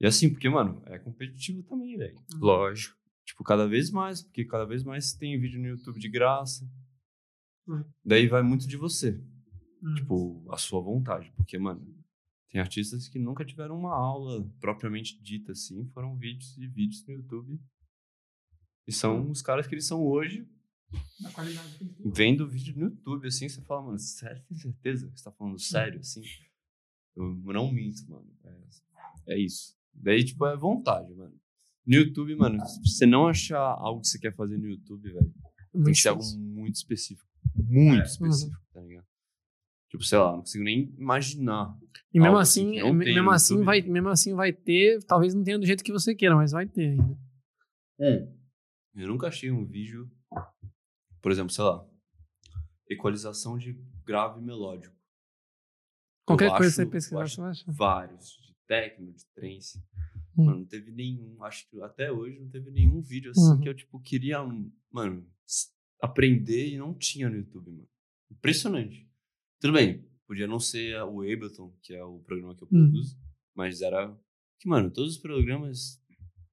E 0.00 0.06
assim, 0.06 0.30
porque, 0.30 0.48
mano, 0.48 0.80
é 0.86 0.98
competitivo 0.98 1.62
também, 1.64 1.96
velho. 1.96 2.16
Lógico. 2.36 2.96
Tipo, 3.26 3.42
cada 3.44 3.66
vez 3.66 3.90
mais, 3.90 4.22
porque 4.22 4.44
cada 4.44 4.64
vez 4.64 4.82
mais 4.84 5.12
tem 5.12 5.38
vídeo 5.40 5.60
no 5.60 5.66
YouTube 5.68 5.98
de 5.98 6.08
graça. 6.08 6.64
Hum. 7.68 7.84
Daí 8.04 8.26
vai 8.28 8.42
muito 8.42 8.66
de 8.66 8.76
você, 8.76 9.20
Hum. 9.82 9.94
tipo, 9.94 10.46
a 10.52 10.56
sua 10.56 10.80
vontade. 10.80 11.32
Porque, 11.36 11.58
mano, 11.58 11.84
tem 12.50 12.60
artistas 12.60 13.08
que 13.08 13.18
nunca 13.18 13.44
tiveram 13.44 13.78
uma 13.78 13.94
aula 13.94 14.44
propriamente 14.60 15.20
dita 15.22 15.52
assim, 15.52 15.86
foram 15.94 16.16
vídeos 16.16 16.56
e 16.58 16.66
vídeos 16.66 17.06
no 17.06 17.14
YouTube. 17.14 17.60
E 18.86 18.92
são 18.92 19.30
os 19.30 19.40
caras 19.40 19.66
que 19.66 19.74
eles 19.74 19.86
são 19.86 20.02
hoje, 20.02 20.46
Da 21.20 21.30
qualidade 21.30 21.76
que 21.78 21.84
eles 21.84 21.96
têm. 21.96 22.10
vendo 22.10 22.48
vídeo 22.48 22.74
no 22.76 22.86
YouTube, 22.86 23.28
assim, 23.28 23.48
você 23.48 23.60
fala, 23.62 23.82
mano, 23.82 23.98
sério, 23.98 24.42
tem 24.48 24.56
certeza 24.58 25.08
que 25.08 25.18
você 25.18 25.24
tá 25.24 25.32
falando 25.32 25.58
sério, 25.60 26.00
assim? 26.00 26.22
Eu 27.14 27.34
não 27.36 27.70
minto, 27.70 28.08
mano. 28.08 28.28
É, 28.44 29.34
é 29.34 29.38
isso. 29.38 29.76
Daí, 29.94 30.24
tipo, 30.24 30.44
é 30.46 30.56
vontade, 30.56 31.12
mano. 31.14 31.38
No 31.86 31.94
YouTube, 31.96 32.34
mano, 32.36 32.64
se 32.66 32.80
você 32.84 33.06
não 33.06 33.28
achar 33.28 33.60
algo 33.60 34.00
que 34.00 34.08
você 34.08 34.18
quer 34.18 34.34
fazer 34.34 34.58
no 34.58 34.66
YouTube, 34.68 35.12
velho, 35.12 35.32
tem 35.72 35.80
Muito 35.82 35.94
que 35.94 36.00
ser 36.00 36.08
algo 36.08 36.24
muito 36.36 36.74
específico. 36.76 37.28
Muito 37.54 38.00
É. 38.02 38.04
específico, 38.06 38.60
tá 38.72 38.80
ligado? 38.80 39.06
Tipo, 39.90 40.04
sei 40.04 40.18
lá, 40.18 40.32
não 40.32 40.38
consigo 40.40 40.62
nem 40.64 40.94
imaginar. 40.96 41.76
E 42.14 42.20
mesmo 42.20 42.38
assim 42.38 42.78
assim, 42.78 42.92
mesmo 42.92 43.30
assim 43.30 43.62
vai, 43.62 43.82
mesmo 43.82 44.08
assim 44.08 44.34
vai 44.34 44.52
ter, 44.52 45.02
talvez 45.04 45.34
não 45.34 45.42
tenha 45.42 45.58
do 45.58 45.66
jeito 45.66 45.82
que 45.84 45.92
você 45.92 46.14
queira, 46.14 46.36
mas 46.36 46.52
vai 46.52 46.66
ter 46.66 46.90
ainda. 46.90 47.18
Eu 48.94 49.08
nunca 49.08 49.28
achei 49.28 49.50
um 49.50 49.64
vídeo, 49.66 50.10
por 51.20 51.30
exemplo, 51.32 51.52
sei 51.52 51.64
lá, 51.64 51.84
equalização 52.88 53.58
de 53.58 53.72
grave 54.04 54.40
melódico. 54.40 54.94
Qualquer 56.24 56.46
Eu 56.46 56.56
coisa 56.56 56.62
que 56.62 56.66
acho- 56.66 56.74
você 56.76 56.86
pesquisar, 56.86 57.26
você 57.28 57.40
vai 57.40 57.50
achar. 57.50 57.72
vários, 57.72 58.28
de 58.46 58.54
techno, 58.66 59.12
de 59.12 59.26
trance. 59.34 59.78
Hum. 60.38 60.44
Mano, 60.44 60.58
não 60.60 60.66
teve 60.66 60.90
nenhum, 60.92 61.42
acho 61.44 61.68
que 61.68 61.80
até 61.82 62.10
hoje 62.12 62.38
não 62.38 62.48
teve 62.48 62.70
nenhum 62.70 63.00
vídeo 63.00 63.32
assim 63.32 63.40
Uhum. 63.54 63.60
que 63.60 63.68
eu, 63.68 63.74
tipo, 63.74 63.98
queria, 64.00 64.38
mano, 64.90 65.26
aprender 66.00 66.68
e 66.68 66.78
não 66.78 66.94
tinha 66.94 67.28
no 67.28 67.36
YouTube, 67.36 67.70
mano. 67.72 67.88
Impressionante. 68.30 69.09
Tudo 69.60 69.72
bem, 69.74 70.04
podia 70.26 70.46
não 70.46 70.58
ser 70.58 71.00
o 71.02 71.20
Ableton, 71.20 71.76
que 71.82 71.94
é 71.94 72.02
o 72.04 72.20
programa 72.20 72.54
que 72.56 72.62
eu 72.64 72.68
Uhum. 72.70 72.90
produzo, 72.90 73.16
mas 73.54 73.80
era 73.82 74.16
que, 74.58 74.68
mano, 74.68 74.90
todos 74.90 75.16
os 75.16 75.18
programas, 75.20 76.02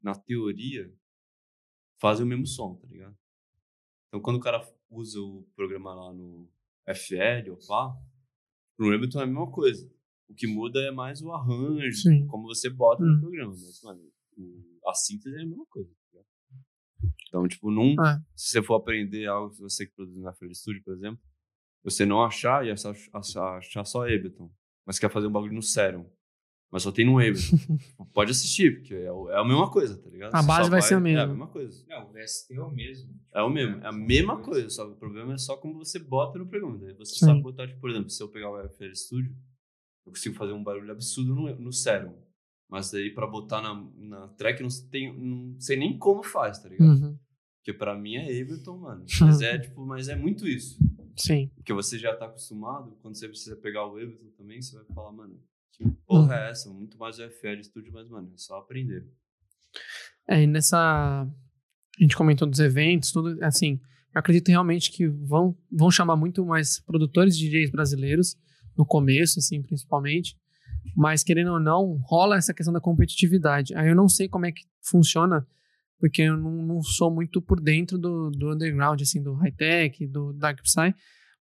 na 0.02 0.14
teoria, 0.16 0.94
fazem 2.00 2.26
o 2.26 2.30
mesmo 2.30 2.46
som, 2.46 2.76
tá 2.76 2.88
ligado? 2.88 3.18
Então, 4.08 4.22
quando 4.22 4.38
o 4.38 4.42
cara 4.42 4.62
usa 4.90 5.20
o 5.20 5.44
programa 5.56 5.94
lá 5.94 6.14
no 6.14 6.50
FL 6.86 7.50
ou 7.52 7.58
pá, 7.68 7.94
no 8.80 8.94
Ableton 8.94 9.20
é 9.20 9.24
a 9.24 9.28
mesma 9.28 9.52
coisa. 9.52 9.90
O 10.30 10.34
que 10.34 10.46
muda 10.48 10.80
é 10.82 10.92
mais 10.92 11.22
o 11.22 11.32
arranjo, 11.32 11.98
Sim. 12.02 12.28
como 12.28 12.44
você 12.48 12.70
bota 12.70 13.04
Hum. 13.04 13.08
no 13.16 13.22
programa. 13.22 13.52
Mas, 13.52 13.82
mano, 13.84 14.02
a 14.86 14.94
síntese 14.94 15.36
é 15.36 15.42
a 15.42 15.46
mesma 15.46 15.66
coisa. 15.68 15.90
tá 15.90 15.96
ligado? 16.12 16.28
Então, 17.28 17.48
tipo, 17.48 17.72
não, 17.72 17.92
É. 18.06 18.20
se 18.36 18.52
você 18.52 18.64
for 18.64 18.76
aprender 18.76 19.26
algo 19.28 19.54
que 19.54 19.62
você 19.62 19.86
que 19.86 19.94
produz 19.94 20.18
na 20.18 20.32
FL 20.34 20.54
Studio, 20.54 20.84
por 20.84 20.94
exemplo, 20.94 21.22
você 21.90 22.06
não 22.06 22.22
achar 22.24 22.66
e 22.66 22.72
achar, 22.72 22.94
achar, 23.14 23.58
achar 23.58 23.86
só 23.86 24.04
Ableton, 24.04 24.52
mas 24.86 25.00
quer 25.00 25.10
fazer 25.10 25.28
um 25.28 25.32
bagulho 25.32 25.54
no 25.54 25.62
Serum, 25.62 26.06
mas 26.72 26.84
só 26.84 26.92
tem 26.92 27.06
no 27.06 27.18
Ableton. 27.18 27.58
Pode 28.14 28.32
assistir, 28.32 28.80
porque 28.80 28.94
é, 28.94 29.06
é 29.06 29.38
a 29.40 29.46
mesma 29.46 29.72
coisa, 29.72 29.98
tá 29.98 30.10
ligado? 30.10 30.36
A 30.36 30.42
Você 30.42 30.48
base 30.48 30.64
só 30.66 30.70
vai 30.70 30.82
ser 30.82 30.94
a 30.94 30.98
É 30.98 31.00
a 31.00 31.02
mesma. 31.02 31.28
mesma 31.28 31.48
coisa. 31.48 31.86
Não, 31.88 32.10
o 32.10 32.12
VST 32.12 32.54
é 32.54 32.62
o 32.62 32.72
mesmo. 32.72 33.10
É 33.34 33.42
o 33.42 33.50
mesmo, 33.50 33.82
é 33.84 33.88
a 33.88 33.92
mesma 33.92 34.38
coisa, 34.42 34.70
só 34.70 34.86
que 34.86 34.92
o 34.92 34.96
problema 34.98 35.34
é 35.34 35.38
só 35.38 35.56
como 35.56 35.76
você 35.78 35.98
bota 36.00 36.38
no 36.38 36.48
programa. 36.48 36.78
Daí 36.78 36.94
você 36.94 37.16
Sim. 37.16 37.26
sabe 37.28 37.42
botar, 37.42 37.68
tipo, 37.68 37.80
por 37.80 37.90
exemplo, 37.90 38.10
se 38.10 38.22
eu 38.22 38.30
pegar 38.30 38.52
o 38.52 38.70
FL 38.70 38.94
Studio, 38.94 39.36
eu 40.06 40.12
consigo 40.12 40.36
fazer 40.36 40.52
um 40.54 40.64
barulho 40.64 40.92
absurdo 40.92 41.36
no, 41.36 41.56
no 41.56 41.72
Serum. 41.72 42.16
Mas 42.70 42.92
daí 42.92 43.12
pra 43.14 43.26
botar 43.26 43.62
na, 43.62 43.74
na 43.96 44.28
track 44.30 44.62
não, 44.62 44.70
tem, 44.92 45.18
não 45.18 45.58
sei 45.60 45.78
nem 45.78 45.98
como 45.98 46.22
faz, 46.22 46.60
tá 46.60 46.68
ligado? 46.68 46.90
Uhum. 46.90 47.18
Porque 47.60 47.78
pra 47.78 47.98
mim 47.98 48.16
é 48.16 48.42
Ableton, 48.42 48.78
mano. 48.78 49.06
Mas 49.22 49.42
é, 49.42 49.58
tipo, 49.58 49.86
mas 49.86 50.08
é 50.10 50.16
muito 50.16 50.48
isso. 50.48 50.78
Sim. 51.18 51.50
Porque 51.56 51.74
você 51.74 51.98
já 51.98 52.16
tá 52.16 52.26
acostumado, 52.26 52.98
quando 53.02 53.18
você 53.18 53.28
precisa 53.28 53.56
pegar 53.56 53.86
o 53.86 53.92
Ableton 53.92 54.30
também, 54.38 54.62
você 54.62 54.76
vai 54.76 54.86
falar, 54.94 55.12
mano, 55.12 55.40
que 55.72 55.88
porra 56.06 56.36
é 56.36 56.52
essa? 56.52 56.70
Muito 56.70 56.98
mais 56.98 57.18
FL 57.18 57.62
Studio, 57.64 57.92
mas, 57.94 58.10
mano, 58.10 58.32
é 58.34 58.38
só 58.38 58.58
aprender. 58.58 59.06
É, 60.28 60.44
e 60.44 60.48
nessa. 60.48 60.78
A 60.80 62.04
gente 62.04 62.16
comentou 62.16 62.48
dos 62.48 62.60
eventos, 62.60 63.12
tudo. 63.12 63.44
Assim, 63.44 63.80
eu 64.14 64.20
acredito 64.20 64.50
realmente 64.50 64.92
que 64.92 65.08
vão, 65.08 65.58
vão 65.72 65.90
chamar 65.90 66.16
muito 66.16 66.46
mais 66.46 66.80
produtores 66.80 67.38
de 67.38 67.50
DJs 67.50 67.72
brasileiros, 67.72 68.36
no 68.78 68.86
começo, 68.86 69.40
assim, 69.40 69.62
principalmente. 69.62 70.38
Mas, 70.96 71.24
querendo 71.24 71.52
ou 71.52 71.60
não, 71.60 71.98
rola 72.04 72.38
essa 72.38 72.54
questão 72.54 72.74
da 72.74 72.82
competitividade. 72.82 73.76
Aí 73.76 73.90
eu 73.90 73.96
não 73.96 74.08
sei 74.08 74.28
como 74.28 74.46
é 74.46 74.52
que 74.52 74.64
funciona, 74.82 75.46
porque 76.00 76.22
eu 76.24 76.38
não, 76.38 76.52
não 76.52 76.82
sou 76.82 77.10
muito 77.12 77.42
por 77.42 77.60
dentro 77.60 77.98
do, 77.98 78.30
do 78.32 78.52
underground, 78.54 79.02
assim, 79.02 79.22
do 79.22 79.34
high-tech, 79.34 80.06
do 80.08 80.34
dark 80.34 80.62
psy, 80.62 80.94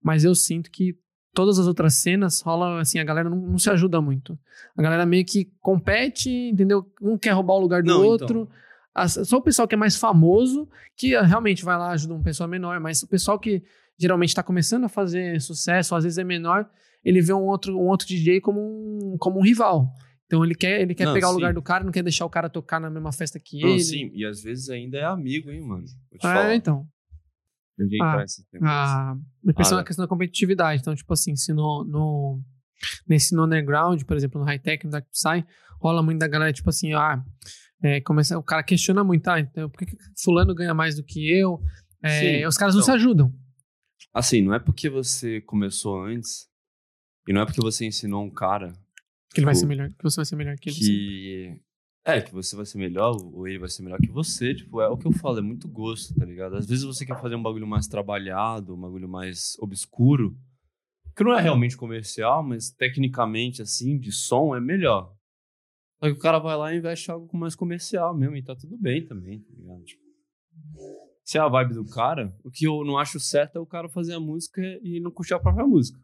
mas 0.03 0.25
eu 0.25 0.35
sinto 0.35 0.71
que 0.71 0.97
todas 1.35 1.59
as 1.59 1.67
outras 1.67 1.95
cenas 1.95 2.41
rola, 2.41 2.81
assim, 2.81 2.99
a 2.99 3.05
galera 3.05 3.29
não, 3.29 3.37
não 3.37 3.59
se 3.59 3.69
ajuda 3.69 4.01
muito. 4.01 4.39
A 4.77 4.83
galera 4.83 5.05
meio 5.05 5.25
que 5.25 5.51
compete, 5.61 6.31
entendeu? 6.31 6.87
Um 7.03 7.19
quer 7.19 7.33
roubar 7.33 7.55
o 7.55 7.61
lugar 7.61 7.83
do 7.83 7.89
Não, 7.89 7.97
então. 7.99 8.09
outro. 8.09 8.49
As- 8.95 9.19
Só 9.29 9.37
o 9.37 9.43
pessoal 9.43 9.69
que 9.69 9.75
é 9.75 9.79
mais 9.79 9.97
famoso, 9.97 10.67
que 10.97 11.15
ah, 11.15 11.23
realmente 11.23 11.63
vai 11.63 11.77
lá 11.77 11.91
ajuda 11.91 12.15
um 12.15 12.23
pessoal 12.23 12.49
menor, 12.49 12.81
mas 12.81 13.03
o 13.03 13.09
pessoal 13.09 13.39
que 13.39 13.63
geralmente 13.99 14.31
está 14.31 14.43
começando 14.43 14.85
a 14.85 14.89
fazer 14.89 15.39
sucesso, 15.43 15.95
às 15.95 16.05
vezes 16.05 16.17
é 16.19 16.25
menor, 16.25 16.67
ele 17.05 17.21
vê 17.21 17.33
um 17.35 17.45
outro, 17.45 17.77
um 17.79 17.87
outro 17.89 18.07
DJ 18.07 18.41
como 18.41 18.59
um, 18.61 19.17
como 19.19 19.39
um 19.39 19.43
rival. 19.43 19.93
Então 20.27 20.45
ele 20.45 20.55
quer, 20.55 20.81
ele 20.81 20.95
quer 20.95 21.05
Não, 21.07 21.12
pegar 21.14 21.29
o 21.29 21.31
sim. 21.31 21.37
lugar 21.37 21.55
do 21.55 21.62
cara, 21.62 21.85
não 21.85 21.93
quer 21.93 22.03
deixar 22.03 22.27
o 22.27 22.31
cara 22.31 22.51
tocar 22.51 22.81
na 22.81 22.91
mesma 22.91 23.12
festa 23.12 23.39
que 23.39 23.61
Não, 23.61 23.70
ele. 23.70 23.81
sim, 23.81 24.11
e 24.12 24.24
às 24.24 24.43
vezes 24.43 24.68
ainda 24.68 24.99
é 24.99 25.05
amigo, 25.05 25.51
hein, 25.51 25.61
mano. 25.61 25.85
Vou 26.11 26.18
te 26.18 26.27
É, 26.27 26.33
falar. 26.33 26.55
então. 26.55 26.87
Ninguém 27.79 28.01
Ah, 28.03 28.12
conhece 28.14 28.41
esse 28.41 28.51
tempo. 28.51 28.64
A, 28.64 29.12
a 29.12 29.53
questão, 29.55 29.79
Ah, 29.79 29.81
a 29.81 29.85
questão 29.85 30.05
da 30.05 30.09
competitividade. 30.09 30.81
Então, 30.81 30.95
tipo 30.95 31.12
assim, 31.12 31.37
se 31.37 31.53
no, 31.53 31.85
no, 31.85 32.41
nesse 33.07 33.35
no 33.37 33.45
underground, 33.45 34.03
por 34.05 34.16
exemplo, 34.16 34.41
no 34.41 34.47
high-tech, 34.47 34.85
no 34.85 34.91
dark 34.91 35.07
psy, 35.11 35.45
rola 35.81 36.03
muito 36.03 36.18
da 36.18 36.27
galera, 36.27 36.53
tipo 36.53 36.70
assim, 36.70 36.93
ah, 36.95 37.22
é, 37.83 38.01
começa, 38.01 38.37
o 38.39 38.43
cara 38.43 38.62
questiona 38.62 39.05
muito, 39.05 39.29
ah, 39.29 39.39
então 39.39 39.68
por 39.68 39.79
que, 39.79 39.87
que 39.87 39.97
fulano 40.24 40.55
ganha 40.55 40.72
mais 40.74 40.97
do 40.97 41.05
que 41.05 41.31
eu? 41.31 41.61
É, 42.03 42.09
Sim, 42.41 42.47
os 42.47 42.57
caras 42.57 42.74
não 42.74 42.83
se 42.83 42.89
então. 42.91 42.95
ajudam. 42.97 43.33
Assim, 44.14 44.41
não 44.41 44.55
é 44.55 44.59
porque 44.59 44.89
você 44.89 45.41
começou 45.43 46.03
antes, 46.03 46.49
e 47.29 47.33
não 47.33 47.43
é 47.43 47.45
porque 47.45 47.61
você 47.61 47.85
ensinou 47.85 48.24
um 48.24 48.31
cara 48.31 48.72
Que 49.37 49.41
ele 49.41 49.45
vai 49.45 49.55
Tipo, 49.55 49.61
ser 49.61 49.66
melhor, 49.66 49.91
que 49.91 50.03
você 50.03 50.16
vai 50.16 50.24
ser 50.24 50.37
melhor 50.37 50.57
que 50.57 50.70
ele. 50.70 50.78
que. 50.78 51.61
É, 52.05 52.20
que 52.22 52.32
você 52.32 52.55
vai 52.57 52.64
ser 52.64 52.78
melhor, 52.78 53.16
ou 53.20 53.47
ele 53.47 53.59
vai 53.59 53.68
ser 53.68 53.82
melhor 53.82 54.01
que 54.01 54.11
você. 54.11 54.55
Tipo, 54.55 54.80
é 54.80 54.89
o 54.89 54.97
que 54.97 55.07
eu 55.07 55.12
falo, 55.12 55.39
é 55.39 55.43
muito 55.43 55.68
gosto, 55.68 56.14
tá 56.14 56.24
ligado? 56.24 56.57
Às 56.57 56.66
vezes 56.66 56.84
você 56.84 57.05
quer 57.05 57.20
fazer 57.20 57.34
um 57.34 57.43
bagulho 57.43 57.66
mais 57.66 57.87
trabalhado, 57.87 58.74
um 58.74 58.80
bagulho 58.80 59.09
mais 59.09 59.57
obscuro, 59.59 60.34
que 61.16 61.24
não 61.24 61.37
é 61.37 61.43
realmente 61.43 61.76
comercial, 61.76 62.43
mas 62.43 62.70
tecnicamente, 62.70 63.61
assim, 63.61 63.99
de 63.99 64.12
som 64.12 64.55
é 64.55 64.61
melhor. 64.61 65.12
Só 65.99 66.07
que 66.07 66.12
o 66.12 66.18
cara 66.18 66.39
vai 66.39 66.57
lá 66.57 66.72
e 66.72 66.78
investe 66.78 67.11
algo 67.11 67.37
mais 67.37 67.55
comercial 67.55 68.16
mesmo, 68.16 68.37
e 68.37 68.43
tá 68.43 68.55
tudo 68.55 68.78
bem 68.78 69.05
também, 69.05 69.41
tá 69.41 69.53
ligado? 69.55 69.82
Tipo, 69.84 70.03
se 71.24 71.39
é 71.39 71.41
a 71.41 71.49
vibe 71.49 71.74
do 71.74 71.84
cara, 71.87 72.32
o 72.45 72.51
que 72.51 72.66
eu 72.66 72.84
não 72.84 72.97
acho 72.99 73.18
certo 73.18 73.57
é 73.57 73.61
o 73.61 73.66
cara 73.66 73.89
fazer 73.89 74.14
a 74.14 74.20
música 74.20 74.62
e 74.82 75.01
não 75.01 75.11
curtir 75.11 75.34
a 75.34 75.41
própria 75.41 75.66
música. 75.66 75.99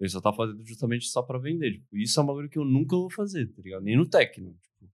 Ele 0.00 0.08
só 0.08 0.20
tá 0.20 0.32
fazendo 0.32 0.64
justamente 0.64 1.06
só 1.06 1.22
pra 1.22 1.38
vender. 1.38 1.72
Tipo, 1.72 1.96
isso 1.96 2.18
é 2.18 2.22
um 2.22 2.26
bagulho 2.26 2.48
que 2.48 2.58
eu 2.58 2.64
nunca 2.64 2.96
vou 2.96 3.10
fazer, 3.10 3.46
tá 3.46 3.62
ligado? 3.62 3.82
Nem 3.82 3.96
no 3.96 4.08
techno. 4.08 4.56
Tipo, 4.60 4.92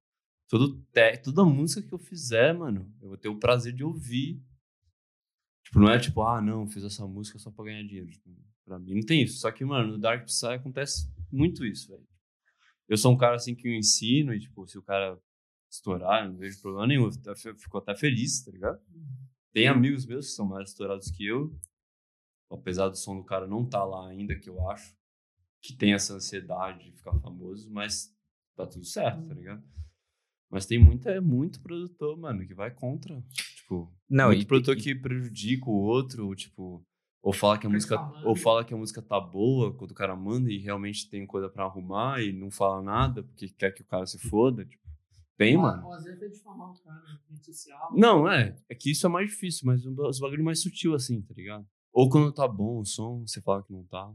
todo 0.49 0.83
te... 0.93 1.17
toda 1.19 1.45
música 1.45 1.87
que 1.87 1.95
eu 1.95 1.99
fizer, 1.99 2.53
mano, 2.53 2.93
eu 3.01 3.09
vou 3.09 3.17
ter 3.17 3.29
o 3.29 3.39
prazer 3.39 3.73
de 3.73 3.85
ouvir. 3.85 4.43
Tipo, 5.65 5.81
não 5.81 5.91
é 5.91 5.99
tipo, 5.99 6.23
ah, 6.23 6.41
não, 6.41 6.67
fiz 6.67 6.85
essa 6.85 7.07
música 7.07 7.39
só 7.39 7.51
pra 7.51 7.67
ganhar 7.67 7.83
dinheiro. 7.83 8.11
Tipo, 8.11 8.31
pra 8.65 8.79
mim 8.79 8.95
não 8.95 9.03
tem 9.03 9.23
isso. 9.23 9.39
Só 9.39 9.51
que, 9.51 9.65
mano, 9.65 9.93
no 9.93 9.99
Dark 9.99 10.25
Psy 10.25 10.47
acontece 10.47 11.11
muito 11.31 11.65
isso, 11.65 11.89
velho. 11.89 12.07
Eu 12.89 12.97
sou 12.97 13.13
um 13.13 13.17
cara 13.17 13.37
assim 13.37 13.55
que 13.55 13.69
eu 13.69 13.75
ensino 13.75 14.33
e, 14.33 14.41
tipo, 14.41 14.67
se 14.67 14.79
o 14.79 14.83
cara 14.83 15.19
estourar, 15.71 16.25
eu 16.25 16.33
não 16.33 16.39
vejo 16.39 16.61
problema 16.61 16.87
nenhum. 16.87 17.09
Eu 17.27 17.37
fico 17.57 17.79
até 17.79 17.95
feliz, 17.95 18.43
tá 18.43 18.51
ligado? 18.51 18.81
Tem 19.53 19.67
amigos 19.67 20.07
meus 20.07 20.27
que 20.27 20.33
são 20.33 20.47
mais 20.47 20.71
estourados 20.71 21.11
que 21.11 21.27
eu, 21.27 21.55
apesar 22.51 22.89
do 22.89 22.97
som 22.97 23.17
do 23.17 23.25
cara 23.25 23.47
não 23.47 23.65
tá 23.69 23.85
lá 23.85 24.09
ainda, 24.09 24.39
que 24.39 24.49
eu 24.49 24.69
acho, 24.71 24.95
que 25.63 25.77
tem 25.77 25.93
essa 25.95 26.15
ansiedade 26.15 26.85
de 26.91 26.97
ficar 26.97 27.19
famoso, 27.21 27.71
mas 27.71 28.15
tá 28.57 28.67
tudo 28.67 28.85
certo, 28.85 29.27
tá 29.29 29.35
ligado? 29.35 29.63
Mas 30.51 30.65
tem 30.67 30.79
muita, 30.83 31.11
é 31.11 31.21
muito 31.21 31.61
produtor, 31.61 32.17
mano, 32.17 32.47
que 32.47 32.55
vai 32.55 32.71
contra. 32.71 33.23
Tipo, 33.57 33.93
Não, 34.09 34.29
muito 34.29 34.43
e- 34.43 34.47
produtor 34.47 34.77
e- 34.77 34.81
que 34.81 34.95
prejudica 34.95 35.69
o 35.69 35.75
outro, 35.75 36.27
ou, 36.27 36.35
tipo, 36.35 36.85
ou 37.23 37.33
fala 37.35 37.59
que 37.59 37.67
a 37.67 37.71
música, 37.71 37.99
ou 38.23 38.35
fala 38.35 38.65
que 38.65 38.73
a 38.73 38.77
música 38.77 39.03
tá 39.03 39.21
boa 39.21 39.75
quando 39.77 39.91
o 39.91 39.95
cara 39.95 40.17
manda 40.17 40.51
e 40.51 40.59
realmente 40.59 41.11
tem 41.11 41.27
coisa 41.27 41.51
pra 41.51 41.65
arrumar 41.65 42.23
e 42.23 42.33
não 42.33 42.51
fala 42.51 42.81
nada 42.83 43.23
porque 43.23 43.49
quer 43.51 43.73
que 43.73 43.83
o 43.83 43.87
cara 43.87 44.07
se 44.07 44.19
foda, 44.19 44.65
tipo, 44.65 44.83
tem, 45.37 45.57
mano. 45.57 45.93
às 45.93 46.05
vezes 46.05 46.23
é 46.23 46.29
difamar 46.29 46.71
o 46.71 46.79
cara 46.83 47.01
na 47.03 47.21
rede 47.29 47.45
social. 47.45 47.89
Não, 47.93 48.29
é. 48.31 48.57
É 48.69 48.75
que 48.75 48.91
isso 48.91 49.07
é 49.07 49.11
mais 49.11 49.29
difícil, 49.29 49.67
mas 49.67 49.85
um 49.85 49.95
os 50.07 50.19
bagulho 50.19 50.43
mais 50.45 50.63
sutil 50.63 50.95
assim, 50.95 51.21
tá 51.21 51.35
ligado? 51.35 51.67
Ou 51.93 52.09
quando 52.09 52.33
tá 52.33 52.47
bom 52.47 52.81
o 52.81 52.85
som, 52.85 53.27
você 53.27 53.41
fala 53.41 53.63
que 53.63 53.73
não 53.73 53.85
tá, 53.85 54.13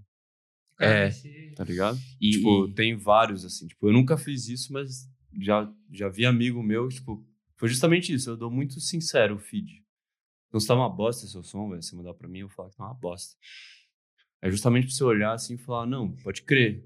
É. 0.79 1.09
tá 1.55 1.63
ligado? 1.63 1.97
E, 2.21 2.31
tipo, 2.31 2.67
e- 2.67 2.73
tem 2.73 2.95
vários 2.97 3.45
assim. 3.45 3.67
Tipo, 3.67 3.87
eu 3.89 3.93
nunca 3.93 4.17
fiz 4.17 4.47
isso, 4.47 4.71
mas 4.73 5.09
já, 5.39 5.71
já 5.91 6.09
vi 6.09 6.25
amigo 6.25 6.61
meu, 6.63 6.87
tipo, 6.89 7.25
foi 7.57 7.69
justamente 7.69 8.13
isso. 8.13 8.29
Eu 8.29 8.37
dou 8.37 8.51
muito 8.51 8.79
sincero 8.79 9.35
o 9.35 9.39
feed. 9.39 9.83
Então, 10.47 10.59
se 10.59 10.67
tá 10.67 10.75
uma 10.75 10.89
bosta 10.89 11.27
seu 11.27 11.43
som, 11.43 11.69
velho, 11.69 11.81
você 11.81 11.95
mandar 11.95 12.13
pra 12.13 12.27
mim, 12.27 12.39
eu 12.39 12.47
vou 12.47 12.55
falar 12.55 12.69
que 12.69 12.77
tá 12.77 12.85
uma 12.85 12.93
bosta. 12.93 13.35
É 14.41 14.51
justamente 14.51 14.87
pra 14.87 14.95
você 14.95 15.03
olhar 15.03 15.33
assim 15.33 15.55
e 15.55 15.57
falar, 15.57 15.85
não, 15.85 16.11
pode 16.17 16.43
crer. 16.43 16.85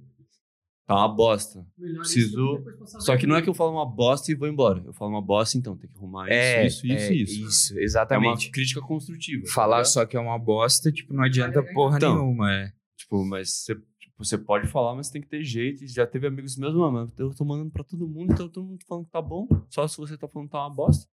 Tá 0.87 0.95
uma 0.95 1.09
bosta. 1.09 1.67
Preciso- 1.77 2.63
Só 3.01 3.17
que 3.17 3.27
não 3.27 3.35
é 3.35 3.41
que 3.41 3.49
eu 3.49 3.53
falo 3.53 3.73
uma 3.73 3.85
bosta 3.85 4.31
e 4.31 4.35
vou 4.35 4.47
embora. 4.47 4.81
Eu 4.85 4.93
falo 4.93 5.11
uma 5.11 5.21
bosta, 5.21 5.57
então 5.57 5.75
tem 5.75 5.89
que 5.89 5.97
arrumar 5.97 6.29
é, 6.29 6.65
isso, 6.65 6.87
isso, 6.87 6.93
é, 6.95 7.13
isso, 7.13 7.33
isso. 7.33 7.47
Isso, 7.49 7.73
É 7.73 7.75
uma 7.75 7.83
exatamente. 7.83 8.49
crítica 8.51 8.79
construtiva. 8.81 9.43
tá 9.45 9.51
Falar 9.51 9.77
ligado? 9.79 9.91
só 9.91 10.05
que 10.05 10.15
é 10.15 10.19
uma 10.19 10.39
bosta, 10.39 10.89
tipo, 10.89 11.13
não 11.13 11.23
adianta 11.23 11.61
porra 11.73 11.97
Então. 11.97 12.15
nenhuma. 12.15 12.51
É. 12.53 12.71
Tipo, 12.95 13.25
mas 13.25 13.51
você, 13.51 13.75
tipo, 13.99 14.15
você 14.17 14.37
pode 14.37 14.67
falar, 14.67 14.95
mas 14.95 15.09
tem 15.09 15.21
que 15.21 15.27
ter 15.27 15.43
jeito. 15.43 15.85
Já 15.87 16.07
teve 16.07 16.25
amigos 16.25 16.55
meus, 16.57 16.73
mano, 16.73 17.11
eu 17.17 17.33
tô 17.35 17.43
mandando 17.43 17.69
pra 17.69 17.83
todo 17.83 18.07
mundo, 18.07 18.31
então 18.31 18.47
todo 18.47 18.65
mundo 18.65 18.79
falando 18.87 19.05
que 19.05 19.11
tá 19.11 19.21
bom. 19.21 19.45
Só 19.69 19.85
se 19.89 19.97
você 19.97 20.17
tá 20.17 20.25
falando 20.27 20.47
que 20.47 20.53
tá 20.53 20.59
uma 20.65 20.73
bosta. 20.73 21.05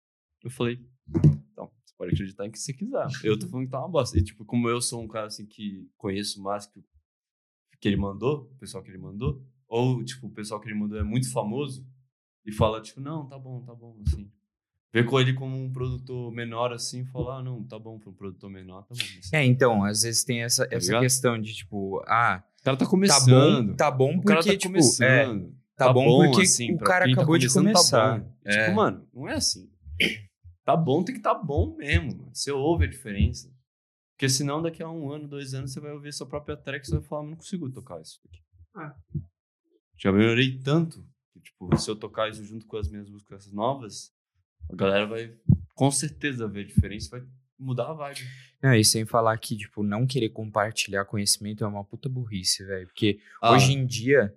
Eu 0.45 0.51
falei, 0.51 0.79
então, 1.53 1.69
você 1.85 1.95
pode 1.99 2.13
acreditar 2.15 2.47
em 2.47 2.51
que 2.53 2.59
você 2.61 2.73
quiser. 2.73 3.07
Eu 3.25 3.37
tô 3.37 3.49
falando 3.49 3.67
que 3.67 3.73
tá 3.73 3.81
uma 3.81 3.89
bosta. 3.89 4.17
E, 4.17 4.23
tipo, 4.23 4.45
como 4.45 4.69
eu 4.69 4.81
sou 4.81 5.03
um 5.03 5.09
cara, 5.09 5.27
assim, 5.27 5.45
que 5.47 5.91
conheço 5.97 6.41
mais 6.41 6.65
que, 6.67 6.79
o- 6.79 6.85
que 7.81 7.89
ele 7.89 7.97
mandou, 7.97 8.43
o 8.53 8.59
pessoal 8.59 8.83
que 8.85 8.91
ele 8.91 8.99
mandou, 8.99 9.43
ou, 9.77 10.05
tipo, 10.05 10.27
o 10.27 10.31
pessoal 10.31 10.61
que 10.61 10.69
ele 10.69 10.79
mandou 10.79 10.99
é 10.99 11.03
muito 11.03 11.31
famoso 11.33 11.85
e 12.47 12.53
fala, 12.53 12.81
tipo, 12.81 13.01
não, 13.01 13.27
tá 13.27 13.39
bom, 13.39 13.61
tá 13.63 13.75
bom, 13.75 13.99
assim. 14.07 14.31
Vê 14.93 15.03
com 15.03 15.19
ele 15.19 15.35
como 15.35 15.57
um 15.61 15.73
produtor 15.73 16.31
menor, 16.33 16.73
assim, 16.73 17.01
e 17.03 17.07
fala, 17.07 17.39
ah, 17.39 17.43
não, 17.43 17.65
tá 17.65 17.77
bom, 17.79 17.99
pra 17.99 18.11
um 18.11 18.15
produtor 18.15 18.49
menor, 18.49 18.83
tá 18.83 18.95
bom. 18.95 19.03
Assim, 19.19 19.35
É, 19.37 19.45
então, 19.45 19.83
às 19.83 20.03
vezes 20.03 20.23
tem 20.23 20.43
essa, 20.43 20.69
essa 20.71 20.87
ligado? 20.87 21.03
questão 21.03 21.41
de, 21.41 21.53
tipo, 21.55 22.01
ah, 22.07 22.43
o 22.61 22.63
cara 22.65 22.77
tá 22.77 22.85
tá 22.85 22.91
começando. 22.91 23.69
bom, 23.71 23.75
tá 23.77 23.91
bom 23.91 24.17
O 24.17 24.23
cara 24.23 24.39
porque, 24.41 24.53
tá 24.53 24.59
tipo, 24.59 24.73
começando. 24.75 25.47
é, 25.49 25.77
tá, 25.77 25.93
bom, 25.93 26.25
porque 26.27 26.43
assim, 26.43 26.73
o 26.73 26.79
cara 26.79 27.05
tá 27.07 27.13
acabou 27.13 27.37
de 27.37 27.53
começar. 27.53 28.19
Tá 28.21 28.25
bom. 28.25 28.33
É. 28.45 28.65
Tipo, 28.65 28.77
mano, 28.77 29.09
não 29.13 29.29
é 29.29 29.35
assim. 29.35 29.69
Tá 30.65 30.77
bom, 30.77 31.03
tem 31.03 31.15
que 31.17 31.21
tá 31.21 31.35
bom 31.35 31.75
mesmo. 31.77 32.17
mano. 32.17 32.31
Você 32.33 32.53
ouve 32.53 32.85
a 32.85 32.89
diferença. 32.89 33.53
Porque 34.13 34.29
senão, 34.29 34.63
daqui 34.63 34.81
a 34.83 34.89
um 34.89 35.11
ano, 35.11 35.27
dois 35.27 35.53
anos, 35.55 35.73
você 35.73 35.81
vai 35.81 35.91
ouvir 35.93 36.13
sua 36.13 36.27
própria 36.29 36.57
track 36.57 36.87
e 36.87 36.89
você 36.89 36.99
vai 36.99 37.03
falar, 37.03 37.23
"Mas 37.23 37.31
não 37.33 37.37
consigo 37.39 37.69
tocar 37.71 38.01
isso 38.01 38.21
aqui. 38.25 38.41
Ah. 38.77 38.95
Já 39.97 40.13
melhorei 40.13 40.59
tanto 40.59 41.05
que, 41.33 41.41
tipo, 41.41 41.77
se 41.77 41.91
eu 41.91 41.97
tocar 41.97 42.31
isso 42.31 42.45
junto 42.45 42.67
com 42.67 42.77
as 42.77 42.89
minhas 42.89 43.09
músicas 43.09 43.51
novas, 43.51 44.13
a 44.71 44.75
galera 44.75 45.07
vai, 45.07 45.35
com 45.75 45.91
certeza, 45.91 46.49
ver 46.49 46.61
a 46.61 46.67
diferença 46.67 47.07
e 47.07 47.11
vai 47.21 47.29
mudar 47.59 47.91
a 47.91 47.95
vibe. 47.95 48.21
Não, 48.63 48.75
e 48.75 48.85
sem 48.85 49.05
falar 49.05 49.37
que, 49.39 49.57
tipo, 49.57 49.83
não 49.83 50.07
querer 50.07 50.31
compartilhar 50.31 51.05
conhecimento 51.05 51.65
é 51.65 51.67
uma 51.67 51.85
puta 51.85 52.09
burrice, 52.09 52.65
velho. 52.65 52.87
Porque 52.87 53.21
Ah, 53.41 53.53
hoje 53.53 53.73
em 53.73 53.87
dia 53.87 54.35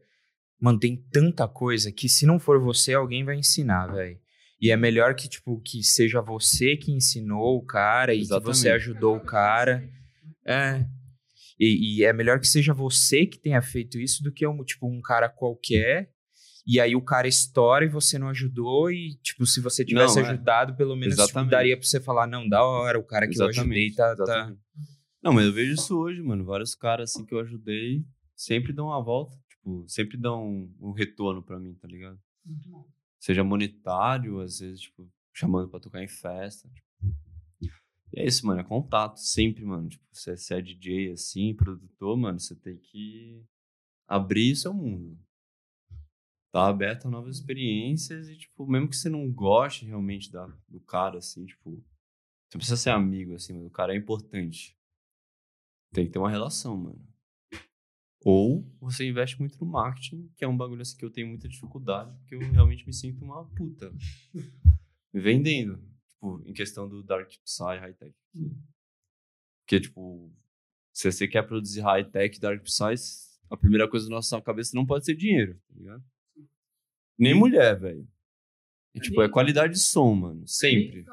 Mano, 0.60 0.80
tem 0.80 0.96
tanta 1.12 1.48
coisa 1.48 1.92
que 1.92 2.10
se 2.10 2.26
não 2.26 2.40
for 2.40 2.60
você, 2.60 2.94
alguém 2.94 3.24
vai 3.24 3.36
ensinar, 3.36 3.88
velho. 3.88 4.20
E 4.60 4.72
é 4.72 4.78
melhor 4.78 5.14
que, 5.14 5.30
tipo, 5.30 5.62
que 5.62 5.84
seja 5.84 6.20
você 6.20 6.76
que 6.76 6.92
ensinou 6.92 7.58
o 7.58 7.62
cara 7.62 8.14
e 8.14 8.22
que 8.22 8.28
você 8.28 8.70
Exatamente. 8.70 8.70
ajudou 8.70 9.18
o 9.18 9.20
cara. 9.20 9.88
É. 10.44 10.84
E, 11.60 12.00
e 12.00 12.04
é 12.04 12.14
melhor 12.14 12.40
que 12.40 12.48
seja 12.48 12.74
você 12.74 13.26
que 13.26 13.40
tenha 13.40 13.62
feito 13.62 14.00
isso 14.00 14.24
do 14.24 14.32
que 14.32 14.46
um, 14.48 14.64
tipo, 14.64 14.88
um 14.88 15.02
cara 15.02 15.28
qualquer. 15.30 16.12
E 16.66 16.80
aí 16.80 16.96
o 16.96 17.02
cara 17.02 17.28
estoura 17.28 17.86
e 17.86 17.90
você 17.90 18.20
não 18.20 18.28
ajudou. 18.30 18.92
E, 18.92 19.16
tipo, 19.24 19.46
se 19.46 19.62
você 19.62 19.86
tivesse 19.86 20.20
Não, 20.20 20.28
é. 20.28 20.32
ajudado, 20.32 20.76
pelo 20.76 20.96
menos 20.96 21.16
tipo, 21.16 21.24
Exatamente. 21.24 21.52
daria 21.52 21.78
pra 21.78 21.86
você 21.86 22.00
falar, 22.00 22.28
não, 22.28 22.48
da 22.48 22.64
hora, 22.64 23.00
o 23.00 23.04
cara 23.04 23.28
que 23.28 23.42
eu 23.42 23.48
ajudei 23.48 23.92
tá. 23.92 24.16
tá... 24.16 24.24
exatamente. 24.24 24.62
Não, 25.24 25.34
mas 25.34 25.46
eu 25.46 25.54
vejo 25.54 25.74
isso 25.74 25.98
hoje, 25.98 26.22
mano. 26.22 26.44
Vários 26.46 26.76
caras 26.76 27.12
assim 27.12 27.26
que 27.26 27.34
eu 27.34 27.40
ajudei 27.40 28.06
sempre 28.36 28.72
dão 28.72 28.88
uma 28.88 29.02
volta. 29.02 29.36
Tipo, 29.50 29.86
sempre 29.88 30.18
dão 30.18 30.46
um, 30.46 30.76
um 30.80 30.92
retorno 30.92 31.42
pra 31.42 31.60
mim, 31.60 31.74
tá 31.74 31.88
ligado? 31.88 32.20
Seja 33.20 33.44
monetário, 33.44 34.40
às 34.40 34.60
vezes, 34.60 34.82
tipo, 34.82 35.10
chamando 35.34 35.70
pra 35.70 35.80
tocar 35.80 36.04
em 36.04 36.08
festa. 36.08 36.70
tipo. 36.70 36.87
É 38.16 38.26
isso, 38.26 38.46
mano. 38.46 38.62
É 38.62 38.64
contato. 38.64 39.18
Sempre, 39.18 39.64
mano. 39.66 39.90
Tipo, 39.90 40.06
você, 40.12 40.36
você 40.36 40.56
é 40.56 40.62
DJ 40.62 41.12
assim, 41.12 41.54
produtor, 41.56 42.18
mano, 42.18 42.40
você 42.40 42.56
tem 42.56 42.78
que 42.78 43.44
abrir 44.08 44.56
seu 44.56 44.74
mundo. 44.74 45.18
Tá 46.52 46.68
aberto 46.68 47.08
a 47.08 47.12
novas 47.12 47.36
experiências 47.36 48.30
e, 48.30 48.38
tipo, 48.38 48.66
mesmo 48.66 48.90
que 48.90 48.96
você 48.96 49.10
não 49.10 49.30
goste 49.32 49.86
realmente 49.86 50.32
da, 50.32 50.48
do 50.68 50.80
cara, 50.80 51.18
assim, 51.18 51.46
tipo, 51.46 51.72
você 51.72 52.56
não 52.56 52.60
precisa 52.60 52.78
ser 52.78 52.90
amigo, 52.92 53.36
assim, 53.36 53.54
mas 53.54 53.66
o 53.66 53.70
cara 53.70 53.94
é 53.94 53.98
importante. 53.98 54.78
Tem 55.92 56.06
que 56.06 56.12
ter 56.12 56.20
uma 56.20 56.30
relação, 56.30 56.78
mano. 56.78 57.06
Ou 58.24 58.66
você 58.80 59.08
investe 59.08 59.40
muito 59.40 59.60
no 59.64 59.70
marketing, 59.70 60.30
que 60.36 60.44
é 60.44 60.48
um 60.48 60.58
bagulho 60.58 60.82
assim 60.82 60.98
que 60.98 61.06
eu 61.06 61.12
tenho 61.12 61.28
muita 61.28 61.48
dificuldade, 61.48 62.16
porque 62.18 62.36
eu 62.36 62.40
realmente 62.40 62.86
me 62.86 62.94
sinto 62.94 63.24
uma 63.24 63.46
puta. 63.46 63.94
me 65.14 65.22
vendendo. 65.22 65.82
Tipo, 66.18 66.42
em 66.46 66.54
questão 66.54 66.90
do 66.90 67.04
Dark 67.04 67.30
Psy 67.44 67.78
High-Tech. 67.80 68.16
Porque, 69.62 69.80
tipo, 69.80 70.32
se 70.92 71.12
você 71.12 71.28
quer 71.28 71.44
produzir 71.44 71.82
high-tech 71.82 72.40
Dark 72.40 72.64
Psy, 72.64 72.96
a 73.52 73.56
primeira 73.56 73.88
coisa 73.88 74.10
na 74.10 74.16
nossa 74.16 74.42
cabeça 74.42 74.72
não 74.76 74.86
pode 74.86 75.06
ser 75.06 75.16
dinheiro, 75.16 75.54
tá 75.68 75.76
ligado? 75.76 76.04
Nem 77.20 77.36
mulher, 77.36 77.80
velho. 77.80 78.08
E, 78.96 79.00
tipo, 79.00 79.22
é 79.22 79.30
qualidade 79.30 79.74
de 79.74 79.80
som, 79.80 80.14
mano. 80.16 80.48
Sempre. 80.48 81.06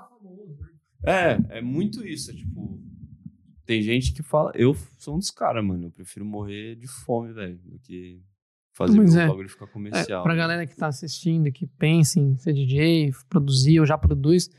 É, 1.04 1.58
é 1.58 1.60
muito 1.60 2.06
isso. 2.06 2.30
É, 2.30 2.34
tipo, 2.34 2.82
tem 3.66 3.82
gente 3.82 4.12
que 4.14 4.22
fala. 4.22 4.52
Eu 4.54 4.74
sou 4.98 5.16
um 5.16 5.18
dos 5.18 5.30
caras, 5.30 5.62
mano. 5.62 5.88
Eu 5.88 5.90
prefiro 5.90 6.24
morrer 6.24 6.76
de 6.76 6.86
fome, 6.86 7.32
velho, 7.32 7.58
do 7.58 7.78
que 7.78 8.22
fazer 8.72 8.98
o 8.98 9.18
é. 9.18 9.26
bagulho 9.26 9.48
ficar 9.48 9.66
É, 9.66 9.68
comercial. 9.68 10.22
pra 10.22 10.34
galera 10.34 10.66
que 10.66 10.74
tá 10.76 10.86
assistindo, 10.86 11.52
que 11.52 11.66
pensa 11.66 12.18
em 12.18 12.36
ser 12.38 12.54
DJ, 12.54 13.12
produzir 13.28 13.80
ou 13.80 13.86
já 13.86 13.98
produz, 13.98 14.50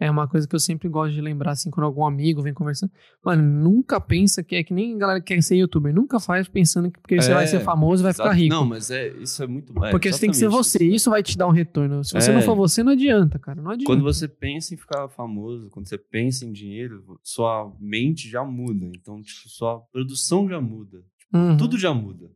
é 0.00 0.10
uma 0.10 0.28
coisa 0.28 0.46
que 0.46 0.54
eu 0.54 0.60
sempre 0.60 0.88
gosto 0.88 1.12
de 1.14 1.20
lembrar, 1.20 1.52
assim, 1.52 1.70
quando 1.70 1.84
algum 1.86 2.06
amigo 2.06 2.40
vem 2.42 2.54
conversando. 2.54 2.92
Mano, 3.24 3.42
nunca 3.42 4.00
pensa 4.00 4.42
que 4.42 4.54
é 4.54 4.62
que 4.62 4.72
nem 4.72 4.96
galera 4.96 5.20
que 5.20 5.34
quer 5.34 5.42
ser 5.42 5.56
youtuber. 5.56 5.92
Nunca 5.94 6.20
faz 6.20 6.46
pensando 6.48 6.90
que 6.90 7.00
porque 7.00 7.20
você 7.20 7.30
É, 7.30 7.34
vai 7.34 7.46
ser 7.46 7.60
famoso 7.60 8.02
vai 8.02 8.12
Exato. 8.12 8.28
ficar 8.28 8.40
rico. 8.40 8.54
Não, 8.54 8.64
mas 8.64 8.90
é, 8.90 9.08
isso 9.18 9.42
é 9.42 9.46
muito. 9.46 9.72
é, 9.84 9.90
porque 9.90 10.12
você 10.12 10.20
tem 10.20 10.30
que 10.30 10.36
ser 10.36 10.48
você. 10.48 10.78
isso. 10.84 10.94
Isso 10.96 11.10
vai 11.10 11.22
te 11.22 11.36
dar 11.36 11.46
um 11.48 11.52
retorno. 11.52 12.04
Se 12.04 12.12
você 12.14 12.30
não 12.32 12.38
É. 12.40 12.42
for 12.42 12.54
você, 12.54 12.82
não 12.82 12.92
adianta, 12.92 13.38
cara. 13.38 13.60
Não 13.60 13.70
adianta. 13.70 13.86
Quando 13.92 14.02
você 14.04 14.28
pensa 14.28 14.74
em 14.74 14.76
ficar 14.76 15.08
famoso, 15.08 15.68
quando 15.70 15.86
você 15.88 15.98
pensa 15.98 16.44
em 16.46 16.52
dinheiro, 16.52 17.04
sua 17.22 17.72
mente 17.80 18.28
já 18.28 18.44
muda. 18.44 18.86
Então, 18.94 19.20
tipo, 19.22 19.48
sua 19.48 19.80
produção 19.92 20.48
já 20.48 20.60
muda. 20.60 21.02
Uhum. 21.34 21.56
Tudo 21.56 21.76
já 21.78 21.92
muda. 21.92 22.26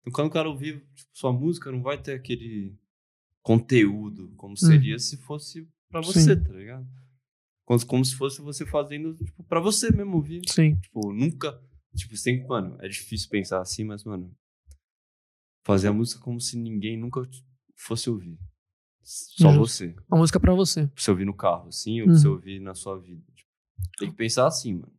Então, 0.00 0.12
quando 0.12 0.28
o 0.28 0.30
cara 0.30 0.48
ouvir 0.48 0.84
tipo, 0.94 1.10
sua 1.12 1.32
música, 1.32 1.70
não 1.70 1.82
vai 1.82 1.96
ter 1.96 2.12
aquele 2.14 2.74
conteúdo 3.42 4.32
como 4.36 4.56
seria 4.56 4.98
se 4.98 5.16
fosse 5.18 5.68
pra 5.90 6.00
você, 6.00 6.34
Sim. 6.36 6.42
tá 6.42 6.52
ligado? 6.52 6.86
Como, 7.72 7.86
como 7.86 8.04
se 8.04 8.14
fosse 8.16 8.40
você 8.42 8.66
fazendo, 8.66 9.14
tipo, 9.16 9.42
pra 9.44 9.60
você 9.60 9.90
mesmo 9.90 10.16
ouvir. 10.16 10.42
Sim. 10.48 10.76
Tipo, 10.76 11.12
nunca. 11.12 11.58
Tipo, 11.94 12.16
você 12.16 12.24
tem. 12.36 12.46
Mano, 12.46 12.76
é 12.80 12.88
difícil 12.88 13.28
pensar 13.30 13.60
assim, 13.60 13.84
mas, 13.84 14.04
mano. 14.04 14.34
Fazer 15.64 15.88
a 15.88 15.92
música 15.92 16.20
como 16.20 16.40
se 16.40 16.58
ninguém 16.58 16.98
nunca 16.98 17.22
fosse 17.76 18.10
ouvir. 18.10 18.38
Só 19.02 19.52
Justo. 19.52 19.58
você. 19.58 19.96
Uma 20.08 20.18
música 20.18 20.38
pra 20.40 20.54
você. 20.54 20.86
Pra 20.88 21.02
você 21.02 21.10
ouvir 21.10 21.24
no 21.24 21.34
carro, 21.34 21.68
assim, 21.68 22.00
ou 22.00 22.06
pra 22.06 22.14
você 22.16 22.26
Uhum. 22.28 22.34
ouvir 22.34 22.60
na 22.60 22.74
sua 22.74 22.98
vida. 23.00 23.24
Tipo, 23.34 23.50
tem 23.98 24.10
que 24.10 24.16
pensar 24.16 24.46
assim, 24.46 24.74
mano. 24.74 24.92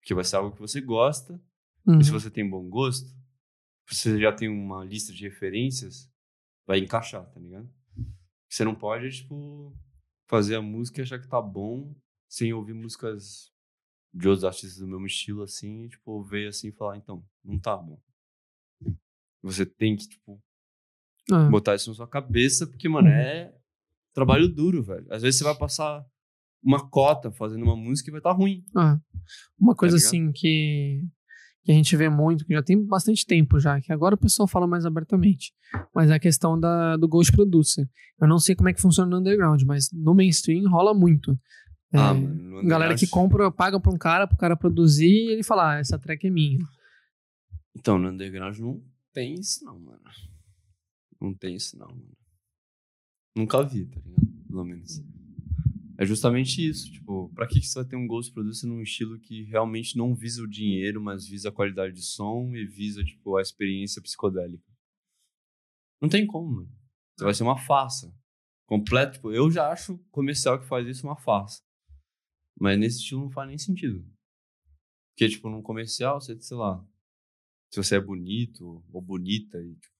Porque 0.00 0.14
vai 0.14 0.24
ser 0.24 0.36
algo 0.36 0.52
que 0.54 0.60
você 0.60 0.80
gosta. 0.80 1.40
Uhum. 1.86 1.98
E 1.98 2.04
se 2.04 2.10
você 2.10 2.30
tem 2.30 2.48
bom 2.48 2.68
gosto, 2.68 3.08
você 3.88 4.18
já 4.18 4.32
tem 4.32 4.48
uma 4.48 4.84
lista 4.84 5.12
de 5.12 5.24
referências, 5.24 6.10
vai 6.66 6.78
encaixar, 6.78 7.26
tá 7.30 7.38
ligado? 7.40 7.68
Você 8.48 8.64
não 8.64 8.74
pode, 8.74 9.10
tipo, 9.10 9.76
fazer 10.26 10.56
a 10.56 10.62
música 10.62 11.00
e 11.00 11.02
achar 11.02 11.18
que 11.18 11.28
tá 11.28 11.40
bom 11.42 11.94
sem 12.34 12.52
ouvir 12.52 12.74
músicas 12.74 13.52
de 14.12 14.28
outros 14.28 14.44
artistas 14.44 14.78
do 14.78 14.88
mesmo 14.88 15.06
estilo, 15.06 15.44
assim, 15.44 15.84
e, 15.84 15.88
tipo, 15.88 16.20
ver 16.24 16.48
assim 16.48 16.68
e 16.68 16.72
falar, 16.72 16.96
então, 16.96 17.24
não 17.44 17.56
tá 17.60 17.76
bom. 17.76 18.00
Você 19.40 19.64
tem 19.64 19.94
que, 19.94 20.08
tipo, 20.08 20.42
Ah, 21.30 21.48
botar 21.48 21.76
isso 21.76 21.90
na 21.90 21.94
sua 21.94 22.08
cabeça, 22.08 22.66
porque, 22.66 22.88
mano, 22.88 23.06
é 23.08 23.54
trabalho 24.12 24.48
duro, 24.48 24.82
velho. 24.82 25.06
Às 25.12 25.22
vezes 25.22 25.38
você 25.38 25.44
vai 25.44 25.56
passar 25.56 26.04
uma 26.60 26.88
cota 26.88 27.30
fazendo 27.30 27.62
uma 27.62 27.76
música 27.76 28.10
e 28.10 28.12
vai 28.12 28.18
estar 28.18 28.30
tá 28.30 28.36
ruim. 28.36 28.64
ah. 28.76 28.98
Uma 29.56 29.76
coisa 29.76 29.96
ligado? 29.96 30.08
assim 30.08 30.32
que, 30.32 31.02
que 31.62 31.70
a 31.70 31.74
gente 31.74 31.96
vê 31.96 32.08
muito, 32.08 32.44
que 32.44 32.52
já 32.52 32.62
tem 32.62 32.84
bastante 32.84 33.24
tempo 33.24 33.60
já, 33.60 33.80
que 33.80 33.92
agora 33.92 34.16
o 34.16 34.18
pessoal 34.18 34.48
fala 34.48 34.66
mais 34.66 34.84
abertamente, 34.84 35.52
mas 35.94 36.10
é 36.10 36.14
a 36.14 36.20
questão 36.20 36.58
da, 36.58 36.96
do 36.96 37.06
Ghost 37.06 37.32
Producer. 37.32 37.88
Eu 38.20 38.26
não 38.26 38.38
sei 38.38 38.56
como 38.56 38.68
é 38.68 38.72
que 38.74 38.80
funciona 38.80 39.08
no 39.08 39.18
underground, 39.18 39.62
mas 39.62 39.88
no 39.92 40.14
mainstream 40.14 40.68
rola 40.68 40.92
muito. 40.92 41.38
É, 41.94 41.98
Ah, 41.98 42.12
mano. 42.12 42.62
no 42.62 42.68
galera 42.68 42.96
que 42.96 43.06
compra, 43.06 43.50
paga 43.52 43.78
pra 43.78 43.92
um 43.92 43.96
cara, 43.98 44.26
pro 44.26 44.36
cara 44.36 44.56
produzir 44.56 45.06
e 45.06 45.30
ele 45.30 45.42
fala, 45.44 45.74
ah, 45.74 45.78
essa 45.78 45.98
track 45.98 46.26
é 46.26 46.30
minha. 46.30 46.58
Então, 47.76 47.98
no 47.98 48.08
underground 48.08 48.58
não 48.58 48.82
tem 49.12 49.34
isso, 49.34 49.64
não, 49.64 49.78
mano. 49.78 50.00
Não 51.20 51.32
tem 51.32 51.54
isso, 51.56 51.78
não, 51.78 51.88
mano. 51.88 52.16
Nunca 53.36 53.62
vi, 53.62 53.86
tá 53.86 54.00
ligado? 54.04 54.44
Pelo 54.48 54.64
menos. 54.64 55.00
É 55.96 56.04
justamente 56.04 56.66
isso. 56.68 56.90
Tipo, 56.90 57.30
pra 57.34 57.46
que 57.46 57.60
que 57.60 57.66
você 57.66 57.80
vai 57.80 57.84
ter 57.88 57.96
um 57.96 58.06
Ghost 58.06 58.32
Producer 58.32 58.66
num 58.66 58.82
estilo 58.82 59.18
que 59.20 59.44
realmente 59.44 59.96
não 59.96 60.14
visa 60.14 60.42
o 60.42 60.48
dinheiro, 60.48 61.00
mas 61.00 61.26
visa 61.26 61.48
a 61.48 61.52
qualidade 61.52 61.94
de 61.94 62.02
som 62.02 62.50
e 62.54 62.66
visa, 62.66 63.04
tipo, 63.04 63.36
a 63.36 63.42
experiência 63.42 64.02
psicodélica? 64.02 64.64
Não 66.00 66.08
tem 66.08 66.26
como, 66.26 66.50
mano. 66.56 66.72
Você 67.16 67.24
vai 67.24 67.34
ser 67.34 67.42
uma 67.44 67.56
farsa. 67.56 68.12
Completo, 68.66 69.14
tipo, 69.14 69.30
eu 69.32 69.50
já 69.50 69.70
acho 69.70 69.98
comercial 70.10 70.58
que 70.60 70.66
faz 70.66 70.86
isso 70.88 71.06
uma 71.06 71.16
farsa. 71.16 71.60
Mas 72.58 72.78
nesse 72.78 72.98
estilo 72.98 73.22
não 73.22 73.30
faz 73.30 73.48
nem 73.48 73.58
sentido. 73.58 74.04
Porque, 75.12 75.28
tipo, 75.28 75.48
num 75.48 75.62
comercial, 75.62 76.20
você, 76.20 76.40
sei 76.40 76.56
lá, 76.56 76.84
se 77.70 77.82
você 77.82 77.96
é 77.96 78.00
bonito 78.00 78.84
ou 78.92 79.00
bonita 79.00 79.58
e 79.60 79.74
tipo, 79.74 79.94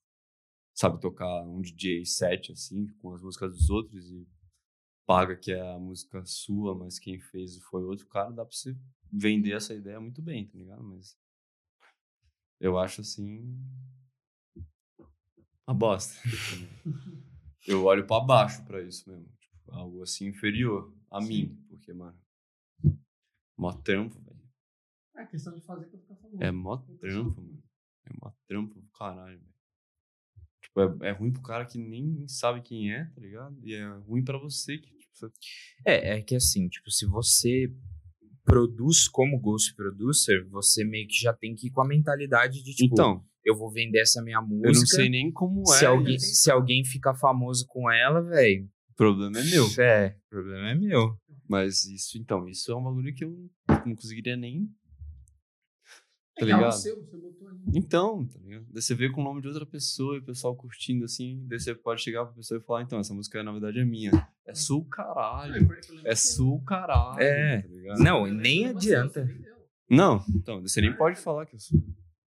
sabe 0.74 1.00
tocar 1.00 1.42
um 1.42 1.60
DJ 1.60 2.04
set 2.04 2.52
assim, 2.52 2.86
com 2.98 3.14
as 3.14 3.22
músicas 3.22 3.52
dos 3.52 3.70
outros 3.70 4.10
e 4.10 4.26
paga 5.06 5.36
que 5.36 5.52
é 5.52 5.74
a 5.74 5.78
música 5.78 6.24
sua, 6.24 6.74
mas 6.74 6.98
quem 6.98 7.20
fez 7.20 7.58
foi 7.64 7.82
outro 7.82 8.06
cara, 8.06 8.30
dá 8.30 8.44
pra 8.44 8.54
você 8.54 8.76
vender 9.12 9.52
essa 9.52 9.74
ideia 9.74 10.00
muito 10.00 10.22
bem, 10.22 10.46
tá 10.46 10.56
ligado? 10.58 10.82
Mas 10.82 11.16
eu 12.60 12.78
acho 12.78 13.00
assim 13.00 13.58
uma 15.66 15.74
bosta. 15.74 16.14
eu 17.66 17.84
olho 17.84 18.06
pra 18.06 18.20
baixo 18.20 18.64
pra 18.64 18.82
isso 18.82 19.08
mesmo, 19.10 19.28
tipo, 19.40 19.72
algo 19.72 20.02
assim 20.02 20.28
inferior 20.28 20.92
a 21.10 21.20
mim, 21.20 21.56
porque 21.68 21.92
mano, 21.92 22.18
mó 23.56 23.72
trampo, 23.72 24.20
velho. 24.20 24.42
É 25.16 25.24
questão 25.26 25.54
de 25.54 25.60
fazer 25.60 25.86
pra 25.86 25.98
ficar 25.98 26.16
famoso. 26.16 26.42
É 26.42 26.50
mó 26.50 26.76
trampo, 27.00 27.40
mano. 27.40 27.62
É 28.06 28.10
mó 28.20 28.32
trampo 28.46 28.80
do 28.80 28.88
caralho, 28.90 29.38
velho. 29.38 29.54
Tipo, 30.62 31.04
é, 31.04 31.08
é 31.10 31.12
ruim 31.12 31.32
pro 31.32 31.42
cara 31.42 31.66
que 31.66 31.78
nem 31.78 32.26
sabe 32.26 32.62
quem 32.62 32.92
é, 32.92 33.04
tá 33.04 33.20
ligado? 33.20 33.56
E 33.62 33.74
é 33.74 33.86
ruim 33.98 34.24
pra 34.24 34.38
você 34.38 34.78
que, 34.78 34.90
tipo, 34.96 35.12
você... 35.14 35.30
É, 35.86 36.18
é 36.18 36.22
que 36.22 36.34
assim, 36.34 36.68
tipo, 36.68 36.90
se 36.90 37.06
você 37.06 37.72
produz 38.44 39.08
como 39.08 39.40
Ghost 39.40 39.74
Producer, 39.74 40.46
você 40.48 40.84
meio 40.84 41.06
que 41.06 41.14
já 41.14 41.32
tem 41.32 41.54
que 41.54 41.68
ir 41.68 41.70
com 41.70 41.82
a 41.82 41.86
mentalidade 41.86 42.62
de, 42.62 42.74
tipo, 42.74 42.94
Então, 42.94 43.24
eu 43.44 43.56
vou 43.56 43.70
vender 43.70 44.00
essa 44.00 44.22
minha 44.22 44.40
música. 44.40 44.68
eu 44.68 44.72
não 44.72 44.86
sei 44.86 45.08
nem 45.08 45.30
como 45.32 45.66
se 45.66 45.84
é. 45.84 45.88
alguém, 45.88 46.18
se 46.18 46.50
alguém 46.50 46.84
ficar 46.84 47.14
famoso 47.14 47.66
com 47.68 47.90
ela, 47.90 48.22
velho. 48.22 48.68
O 48.90 48.94
problema 48.94 49.38
é 49.38 49.44
meu. 49.44 49.66
É, 49.78 50.16
o 50.26 50.28
problema 50.30 50.70
é 50.70 50.74
meu. 50.74 51.18
Mas 51.48 51.84
isso, 51.84 52.16
então, 52.18 52.48
isso 52.48 52.72
é 52.72 52.76
um 52.76 52.82
bagulho 52.82 53.14
que 53.14 53.24
eu 53.24 53.50
não 53.86 53.94
conseguiria 53.94 54.36
nem. 54.36 54.66
Tá 56.36 56.40
É 56.40 56.42
é 56.42 56.44
ligado? 56.46 56.72
seu, 56.72 56.96
você 56.96 57.16
botou 57.16 57.48
ali. 57.48 57.58
Então, 57.74 58.26
tá 58.26 58.38
ligado? 58.40 58.66
Daí 58.72 58.82
você 58.82 58.94
vê 58.94 59.08
com 59.10 59.20
o 59.20 59.24
nome 59.24 59.40
de 59.40 59.46
outra 59.48 59.64
pessoa 59.64 60.16
e 60.16 60.18
o 60.18 60.24
pessoal 60.24 60.56
curtindo 60.56 61.04
assim, 61.04 61.46
daí 61.48 61.60
você 61.60 61.74
pode 61.74 62.02
chegar 62.02 62.24
pra 62.24 62.34
pessoa 62.34 62.58
e 62.58 62.64
falar, 62.64 62.82
então, 62.82 62.98
essa 62.98 63.14
música 63.14 63.42
na 63.42 63.52
verdade 63.52 63.78
é 63.78 63.84
minha. 63.84 64.10
É 64.46 64.54
sul 64.54 64.84
caralho. 64.86 65.68
É 66.04 66.14
sul 66.16 66.60
caralho. 66.62 67.20
É. 67.20 67.62
Tá 67.62 67.68
ligado? 67.68 67.98
Não, 68.02 68.26
nem 68.26 68.66
adianta. 68.66 69.28
Não, 69.88 70.24
então, 70.34 70.60
você 70.62 70.80
nem 70.80 70.96
pode 70.96 71.20
falar 71.20 71.46
que 71.46 71.54
é 71.56 71.58
sua. 71.58 71.78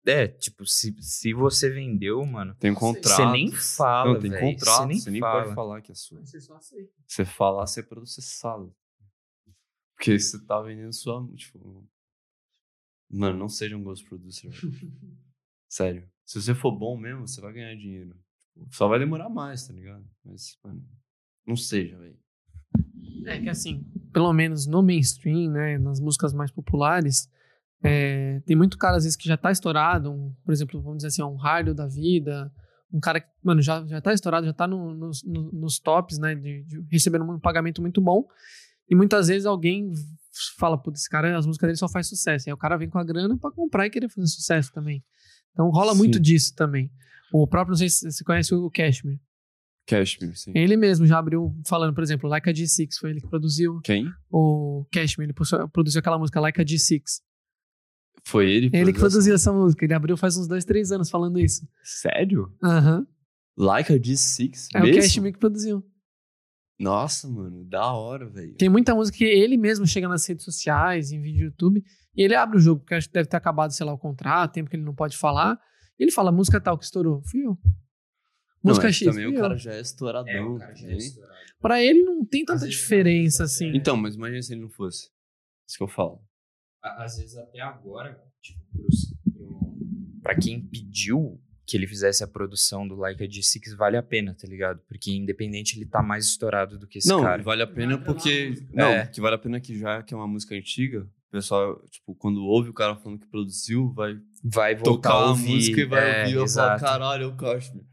É, 0.06 0.28
tipo, 0.28 0.66
se, 0.66 0.94
se 1.00 1.32
você 1.32 1.70
vendeu, 1.70 2.22
mano, 2.26 2.54
Tem 2.56 2.72
Você 2.74 2.78
contrato. 2.80 3.16
você 3.16 3.26
nem 3.32 3.50
fala, 3.50 4.12
Não, 4.12 4.20
tem 4.20 4.30
velho. 4.30 4.42
contrato. 4.52 4.76
Você 4.82 4.86
nem 4.86 4.98
Você 5.00 5.10
nem 5.10 5.20
pode 5.22 5.54
falar 5.54 5.80
que 5.80 5.92
é 5.92 5.94
sua. 5.94 6.20
Você 6.20 6.40
só 6.40 6.56
aceita. 6.56 6.92
Você 7.06 7.24
falar, 7.24 7.66
você 7.66 7.80
é 7.80 7.82
processado. 7.82 8.74
Porque 9.96 10.18
você 10.18 10.44
tá 10.44 10.60
vendendo 10.60 10.92
sua. 10.92 11.26
Tipo. 11.34 11.86
Mano, 13.10 13.38
não 13.38 13.48
seja 13.48 13.76
um 13.76 13.82
ghost 13.82 14.04
producer. 14.08 14.50
Sério. 15.68 16.08
Se 16.24 16.40
você 16.40 16.54
for 16.54 16.72
bom 16.72 16.96
mesmo, 16.96 17.26
você 17.28 17.40
vai 17.40 17.52
ganhar 17.52 17.74
dinheiro. 17.76 18.16
Tipo, 18.54 18.74
Só 18.74 18.88
vai 18.88 18.98
demorar 18.98 19.28
mais, 19.28 19.66
tá 19.66 19.72
ligado? 19.72 20.04
Mas, 20.24 20.58
mano, 20.64 20.82
não 21.46 21.56
seja, 21.56 21.96
velho. 21.98 22.18
É 23.26 23.40
que 23.40 23.48
assim, 23.48 23.82
pelo 24.12 24.32
menos 24.32 24.66
no 24.66 24.82
mainstream, 24.82 25.50
né, 25.50 25.78
nas 25.78 25.98
músicas 26.00 26.32
mais 26.34 26.50
populares, 26.50 27.28
é, 27.82 28.40
tem 28.46 28.56
muito 28.56 28.76
cara 28.78 28.96
às 28.96 29.04
vezes 29.04 29.16
que 29.16 29.26
já 29.28 29.36
tá 29.36 29.50
estourado, 29.50 30.10
um, 30.12 30.34
por 30.44 30.52
exemplo, 30.52 30.80
vamos 30.80 30.98
dizer 30.98 31.08
assim, 31.08 31.22
um 31.22 31.40
Hardo 31.40 31.74
da 31.74 31.86
vida, 31.86 32.52
um 32.92 33.00
cara 33.00 33.20
que, 33.20 33.28
mano, 33.42 33.60
já, 33.62 33.84
já 33.86 34.00
tá 34.00 34.12
estourado, 34.12 34.46
já 34.46 34.52
tá 34.52 34.66
no- 34.66 34.94
nos- 34.94 35.22
no- 35.24 35.50
nos 35.52 35.78
tops, 35.78 36.18
né, 36.18 36.34
de, 36.34 36.62
de 36.64 36.84
recebendo 36.90 37.24
um 37.24 37.40
pagamento 37.40 37.80
muito 37.80 38.00
bom, 38.00 38.26
e 38.88 38.94
muitas 38.94 39.28
vezes 39.28 39.46
alguém 39.46 39.92
fala, 40.58 40.76
putz, 40.76 41.00
esse 41.00 41.08
cara, 41.08 41.36
as 41.38 41.46
músicas 41.46 41.68
dele 41.68 41.78
só 41.78 41.88
faz 41.88 42.08
sucesso, 42.08 42.48
aí 42.48 42.52
o 42.52 42.56
cara 42.56 42.76
vem 42.76 42.88
com 42.88 42.98
a 42.98 43.04
grana 43.04 43.36
pra 43.38 43.50
comprar 43.50 43.86
e 43.86 43.90
querer 43.90 44.08
fazer 44.08 44.26
sucesso 44.26 44.72
também. 44.72 45.02
Então 45.52 45.68
rola 45.70 45.94
muito 45.94 46.16
Sim. 46.16 46.22
disso 46.22 46.54
também. 46.54 46.90
O 47.32 47.46
próprio, 47.46 47.72
não 47.72 47.78
sei 47.78 47.88
se 47.88 48.10
você 48.10 48.22
conhece 48.24 48.54
o 48.54 48.70
Cashmere. 48.70 49.20
Cashmere, 49.86 50.34
sim. 50.36 50.52
Ele 50.54 50.76
mesmo 50.76 51.06
já 51.06 51.18
abriu 51.18 51.54
falando, 51.66 51.94
por 51.94 52.02
exemplo, 52.02 52.28
Like 52.28 52.48
a 52.48 52.52
G6, 52.52 52.88
foi 52.98 53.10
ele 53.10 53.20
que 53.20 53.28
produziu 53.28 53.80
Quem? 53.82 54.06
o 54.30 54.86
Cashmere, 54.92 55.26
ele 55.30 55.68
produziu- 55.70 55.98
aquela 56.00 56.18
música 56.18 56.40
Like 56.40 56.60
a 56.60 56.64
G6. 56.64 57.02
Foi 58.26 58.50
ele? 58.50 58.70
Ele 58.72 58.92
que 58.92 58.98
produziu 58.98 59.34
essa 59.34 59.52
música, 59.52 59.84
ele 59.84 59.92
abriu 59.92 60.16
faz 60.16 60.36
uns 60.38 60.48
dois, 60.48 60.64
três 60.64 60.90
anos 60.90 61.10
falando 61.10 61.38
isso. 61.38 61.68
Sério? 61.82 62.50
Aham. 62.62 63.06
Like 63.56 63.92
a 63.92 63.96
G6? 63.98 64.68
É 64.74 64.80
mesmo? 64.80 64.96
o 64.96 65.00
Cashmere 65.02 65.32
que 65.34 65.38
produziu. 65.38 65.84
Nossa, 66.78 67.28
mano, 67.28 67.64
da 67.64 67.92
hora, 67.92 68.28
velho. 68.28 68.54
Tem 68.56 68.68
muita 68.68 68.94
música 68.94 69.18
que 69.18 69.24
ele 69.24 69.56
mesmo 69.56 69.86
chega 69.86 70.08
nas 70.08 70.26
redes 70.26 70.44
sociais, 70.44 71.12
em 71.12 71.20
vídeo 71.20 71.38
do 71.38 71.44
YouTube, 71.44 71.84
e 72.16 72.22
ele 72.22 72.34
abre 72.34 72.56
o 72.56 72.60
jogo, 72.60 72.80
porque 72.80 72.94
acho 72.94 73.08
que 73.08 73.14
deve 73.14 73.28
ter 73.28 73.36
acabado, 73.36 73.72
sei 73.72 73.86
lá, 73.86 73.92
o 73.92 73.98
contrato, 73.98 74.52
tempo 74.52 74.68
que 74.68 74.76
ele 74.76 74.84
não 74.84 74.94
pode 74.94 75.16
falar. 75.16 75.58
E 75.98 76.02
ele 76.02 76.10
fala, 76.10 76.32
música 76.32 76.60
tal 76.60 76.76
que 76.76 76.84
estourou, 76.84 77.22
fui 77.22 77.40
eu. 77.40 77.58
Não, 78.62 78.70
Música 78.70 78.88
é, 78.88 78.92
X, 78.92 79.06
Também 79.06 79.24
fui 79.26 79.34
o 79.34 79.36
eu. 79.36 79.42
cara 79.42 79.56
já 79.56 79.74
é 79.74 79.80
estouradão. 79.80 80.32
É, 80.32 80.42
o 80.42 80.58
cara 80.58 80.74
já 80.74 80.88
é 80.88 80.96
estourado. 80.96 81.34
Pra 81.60 81.82
ele 81.82 82.02
não 82.02 82.24
tem 82.24 82.44
tanta 82.44 82.66
diferença, 82.66 83.42
é. 83.42 83.44
assim. 83.44 83.70
Então, 83.74 83.96
mas 83.96 84.14
imagina 84.14 84.42
se 84.42 84.54
ele 84.54 84.62
não 84.62 84.70
fosse. 84.70 85.10
Isso 85.68 85.76
que 85.76 85.82
eu 85.82 85.88
falo. 85.88 86.20
Às 86.82 87.16
vezes 87.16 87.36
até 87.36 87.60
agora, 87.60 88.18
tipo, 88.40 88.60
pros, 88.72 89.14
pro, 89.32 89.78
pra 90.22 90.34
quem 90.36 90.66
pediu 90.66 91.40
que 91.66 91.76
ele 91.76 91.86
fizesse 91.86 92.22
a 92.22 92.26
produção 92.28 92.86
do 92.86 92.94
Like 92.94 93.22
a 93.22 93.26
G6, 93.26 93.74
vale 93.76 93.96
a 93.96 94.02
pena, 94.02 94.34
tá 94.34 94.46
ligado? 94.46 94.80
Porque 94.86 95.10
independente 95.12 95.78
ele 95.78 95.86
tá 95.86 96.02
mais 96.02 96.26
estourado 96.26 96.78
do 96.78 96.86
que 96.86 96.98
esse 96.98 97.08
não, 97.08 97.22
cara. 97.22 97.42
vale 97.42 97.62
a 97.62 97.66
pena 97.66 97.94
a 97.94 97.98
porque. 97.98 98.54
Não, 98.72 98.88
É. 98.88 99.06
que 99.06 99.20
vale 99.20 99.34
a 99.36 99.38
pena 99.38 99.60
que 99.60 99.78
já 99.78 100.02
que 100.02 100.12
é 100.12 100.16
uma 100.16 100.28
música 100.28 100.54
antiga, 100.54 101.02
o 101.02 101.30
pessoal, 101.32 101.82
tipo, 101.90 102.14
quando 102.14 102.44
ouve 102.44 102.68
o 102.70 102.74
cara 102.74 102.94
falando 102.96 103.20
que 103.20 103.26
produziu, 103.28 103.92
vai 103.92 104.16
Vai 104.42 104.74
voltar 104.74 105.08
tocar 105.10 105.14
a 105.14 105.26
a 105.26 105.28
ouvir. 105.30 105.54
música 105.54 105.80
e 105.80 105.84
vai 105.86 106.00
é, 106.02 106.18
ouvir 106.20 106.30
e 106.30 106.34
falar, 106.34 106.44
exato. 106.44 106.80
caralho, 106.84 107.22
é 107.24 107.26
o 107.26 107.36
Cashmere. 107.36 107.86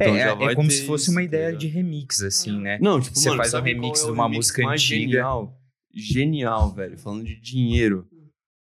É, 0.00 0.08
Então 0.08 0.16
é- 0.16 0.52
é 0.52 0.54
como 0.54 0.70
se 0.70 0.84
fosse 0.86 1.04
isso, 1.04 1.10
uma 1.12 1.20
tá 1.20 1.24
ideia 1.24 1.46
ligado? 1.48 1.60
de 1.60 1.66
remix, 1.68 2.22
assim, 2.22 2.58
né? 2.60 2.78
Não, 2.80 3.00
tipo, 3.00 3.16
Você 3.16 3.28
mano, 3.28 3.40
faz 3.42 3.54
um 3.54 3.60
remix 3.60 4.00
é 4.02 4.04
de 4.06 4.10
uma 4.10 4.24
remix 4.24 4.36
música 4.38 4.62
mais 4.62 4.80
antiga. 4.80 4.98
Genial, 5.12 5.60
genial, 5.94 6.74
velho. 6.74 6.98
Falando 6.98 7.24
de 7.24 7.36
dinheiro. 7.40 8.08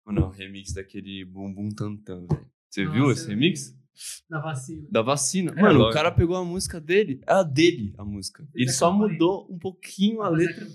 Mano, 0.06 0.26
o 0.26 0.30
remix 0.30 0.72
daquele 0.72 1.24
Bum 1.24 1.52
Bum 1.52 1.68
Tantan, 1.68 2.26
velho. 2.26 2.46
Você 2.70 2.84
viu 2.86 3.02
Nossa, 3.08 3.12
esse 3.12 3.24
eu 3.24 3.28
remix? 3.30 3.74
Da 4.28 4.40
vacina. 4.40 4.86
Da 4.90 5.02
vacina. 5.02 5.52
É, 5.56 5.62
Mano, 5.62 5.88
o 5.88 5.92
cara 5.92 6.10
pegou 6.10 6.36
a 6.36 6.44
música 6.44 6.80
dele, 6.80 7.20
é 7.26 7.32
a 7.32 7.42
dele, 7.42 7.94
a 7.98 8.04
música. 8.04 8.46
Ele 8.54 8.70
a 8.70 8.72
só 8.72 8.90
campanha. 8.92 9.12
mudou 9.12 9.46
um 9.50 9.58
pouquinho 9.58 10.22
a 10.22 10.28
letra. 10.28 10.66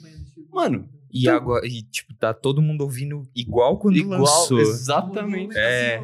Mano, 0.52 0.90
E 1.16 1.22
Então- 1.22 1.36
agora, 1.36 1.68
e, 1.68 1.84
tipo, 1.84 2.12
tá 2.16 2.34
todo 2.34 2.60
mundo 2.60 2.82
ouvindo 2.82 3.22
igual 3.36 3.78
quando 3.78 3.98
Igual, 3.98 4.20
lançou. 4.22 4.60
exatamente. 4.60 5.56
É. 5.56 6.00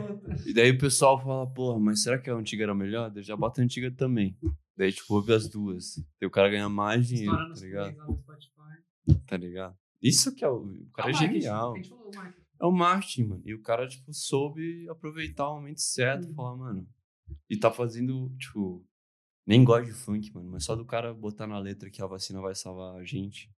E 0.45 0.53
daí 0.53 0.69
o 0.69 0.77
pessoal 0.77 1.19
fala, 1.19 1.47
porra, 1.47 1.79
mas 1.79 2.03
será 2.03 2.19
que 2.19 2.29
a 2.29 2.35
antiga 2.35 2.63
era 2.63 2.75
melhor? 2.75 3.09
Daí 3.09 3.23
já 3.23 3.35
bota 3.35 3.59
a 3.59 3.63
antiga 3.63 3.89
também. 3.89 4.37
Daí, 4.77 4.91
tipo, 4.93 5.15
ouve 5.15 5.33
as 5.33 5.49
duas. 5.49 5.95
Daí 6.21 6.27
o 6.27 6.31
cara 6.31 6.47
ganha 6.47 6.69
mais 6.69 7.07
dinheiro, 7.07 7.35
tá 7.35 7.59
ligado? 7.59 7.95
Tá 9.25 9.35
ligado? 9.37 9.75
Isso 10.01 10.33
que 10.35 10.45
é 10.45 10.49
o. 10.49 10.57
O 10.63 10.91
cara 10.93 11.09
é 11.09 11.13
genial. 11.13 11.73
É 12.61 12.65
o 12.65 12.71
marketing, 12.71 13.23
mano. 13.23 13.41
E 13.45 13.53
o 13.55 13.61
cara, 13.61 13.87
tipo, 13.87 14.13
soube 14.13 14.87
aproveitar 14.89 15.49
o 15.49 15.55
momento 15.55 15.81
certo. 15.81 16.27
Uhum. 16.27 16.33
Falar, 16.35 16.55
mano. 16.55 16.87
E 17.49 17.57
tá 17.57 17.71
fazendo, 17.71 18.29
tipo. 18.37 18.85
Nem 19.45 19.63
gosto 19.63 19.85
de 19.87 19.93
funk, 19.93 20.31
mano. 20.33 20.51
Mas 20.51 20.63
só 20.63 20.75
do 20.75 20.85
cara 20.85 21.13
botar 21.13 21.47
na 21.47 21.57
letra 21.57 21.89
que 21.89 22.01
a 22.01 22.05
vacina 22.05 22.39
vai 22.39 22.53
salvar 22.53 22.95
a 22.95 23.03
gente. 23.03 23.51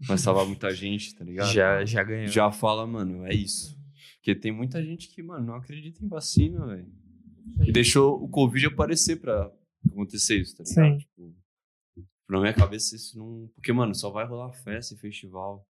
Vai 0.00 0.16
salvar 0.16 0.46
muita 0.46 0.74
gente, 0.74 1.14
tá 1.14 1.22
ligado? 1.24 1.52
Já, 1.52 1.84
já 1.84 2.02
ganhou. 2.02 2.28
Já 2.28 2.50
fala, 2.50 2.86
mano, 2.86 3.26
é 3.26 3.34
isso. 3.34 3.78
Porque 4.16 4.34
tem 4.34 4.50
muita 4.50 4.82
gente 4.82 5.08
que, 5.08 5.22
mano, 5.22 5.44
não 5.44 5.54
acredita 5.54 6.02
em 6.02 6.08
vacina, 6.08 6.66
velho. 6.66 6.90
E 7.66 7.70
deixou 7.70 8.22
o 8.22 8.28
Covid 8.28 8.66
aparecer 8.66 9.20
pra 9.20 9.52
acontecer 9.86 10.40
isso, 10.40 10.56
tá 10.56 10.64
ligado? 10.64 10.92
Sim. 10.92 10.98
Tipo, 10.98 11.36
na 12.30 12.40
minha 12.40 12.54
cabeça 12.54 12.96
isso 12.96 13.18
não. 13.18 13.50
Porque, 13.54 13.72
mano, 13.72 13.94
só 13.94 14.10
vai 14.10 14.26
rolar 14.26 14.52
festa 14.52 14.94
e 14.94 14.98
festival 14.98 15.66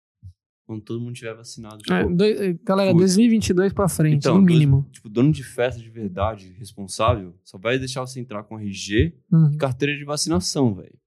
quando 0.72 0.82
todo 0.84 1.02
mundo 1.02 1.14
tiver 1.14 1.34
vacinado. 1.36 1.80
Tipo, 1.80 1.94
É, 1.94 2.08
doi- 2.10 2.60
galera, 2.64 2.92
Putz. 2.92 3.02
2022 3.16 3.74
pra 3.74 3.90
frente, 3.90 4.18
Então, 4.18 4.40
no 4.40 4.46
dois- 4.46 4.54
mínimo. 4.60 4.88
tipo, 4.92 5.10
dono 5.10 5.32
de 5.32 5.44
festa 5.44 5.82
de 5.82 5.90
verdade, 5.90 6.54
responsável, 6.58 7.36
só 7.44 7.58
vai 7.58 7.78
deixar 7.78 8.02
você 8.02 8.20
entrar 8.22 8.44
com 8.44 8.58
RG 8.58 9.14
Uhum. 9.32 9.52
e 9.54 9.58
carteira 9.58 9.98
de 9.98 10.06
vacinação, 10.06 10.74
velho. 10.74 10.98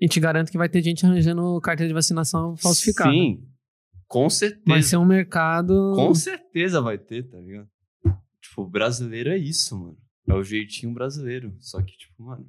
E 0.00 0.06
te 0.06 0.20
garanto 0.20 0.52
que 0.52 0.58
vai 0.58 0.68
ter 0.68 0.80
gente 0.82 1.04
arranjando 1.04 1.60
carteira 1.60 1.88
de 1.88 1.94
vacinação 1.94 2.56
falsificada. 2.56 3.10
Sim, 3.10 3.44
com 4.06 4.30
certeza. 4.30 4.62
Vai 4.66 4.82
ser 4.82 4.96
um 4.96 5.04
mercado. 5.04 5.92
Com 5.96 6.14
certeza 6.14 6.80
vai 6.80 6.96
ter, 6.98 7.24
tá 7.24 7.38
ligado? 7.38 7.68
Tipo, 8.40 8.64
brasileiro 8.66 9.30
é 9.30 9.36
isso, 9.36 9.76
mano. 9.78 9.96
É 10.28 10.34
o 10.34 10.42
jeitinho 10.44 10.94
brasileiro. 10.94 11.52
Só 11.58 11.82
que, 11.82 11.96
tipo, 11.96 12.22
mano, 12.22 12.46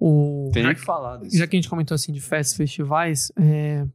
O... 0.00 0.50
tem 0.52 0.64
que 0.74 0.80
falar 0.80 1.18
disso. 1.18 1.36
já 1.36 1.46
que 1.46 1.54
a 1.56 1.58
gente 1.60 1.68
comentou 1.68 1.94
assim 1.94 2.12
de 2.12 2.20
festas, 2.20 2.56
festivais, 2.56 3.30
é, 3.38 3.86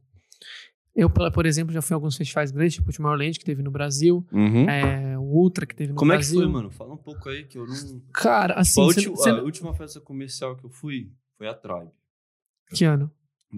eu, 1.00 1.08
por 1.10 1.46
exemplo, 1.46 1.72
já 1.72 1.80
fui 1.80 1.94
a 1.94 1.96
alguns 1.96 2.16
festivais 2.16 2.50
grandes, 2.50 2.74
tipo 2.74 2.90
o 2.90 2.92
Tomorrowland, 2.92 3.38
que 3.38 3.44
teve 3.44 3.62
no 3.62 3.70
Brasil, 3.70 4.26
Uhum. 4.32 4.68
é, 4.68 5.16
o 5.18 5.22
Ultra, 5.22 5.64
que 5.66 5.74
teve 5.74 5.92
no 5.92 5.98
Como 5.98 6.12
é 6.12 6.16
que 6.16 6.22
Brasil. 6.24 6.40
foi, 6.40 6.48
mano? 6.48 6.70
Fala 6.70 6.94
um 6.94 6.98
pouco 6.98 7.28
aí 7.28 7.44
que 7.44 7.56
eu 7.58 7.66
não. 7.66 8.00
Cara, 8.12 8.48
Tipo, 8.54 8.60
assim, 8.60 8.80
a, 8.80 8.84
você- 8.84 9.00
ulti- 9.08 9.08
você- 9.10 9.30
a 9.30 9.42
última 9.42 9.74
festa 9.74 10.00
comercial 10.00 10.56
que 10.56 10.64
eu 10.64 10.70
fui 10.70 11.10
foi 11.36 11.46
a 11.48 11.54
Tribe. 11.54 11.90
que 12.74 12.84
ano? 12.84 13.10
Em 13.52 13.56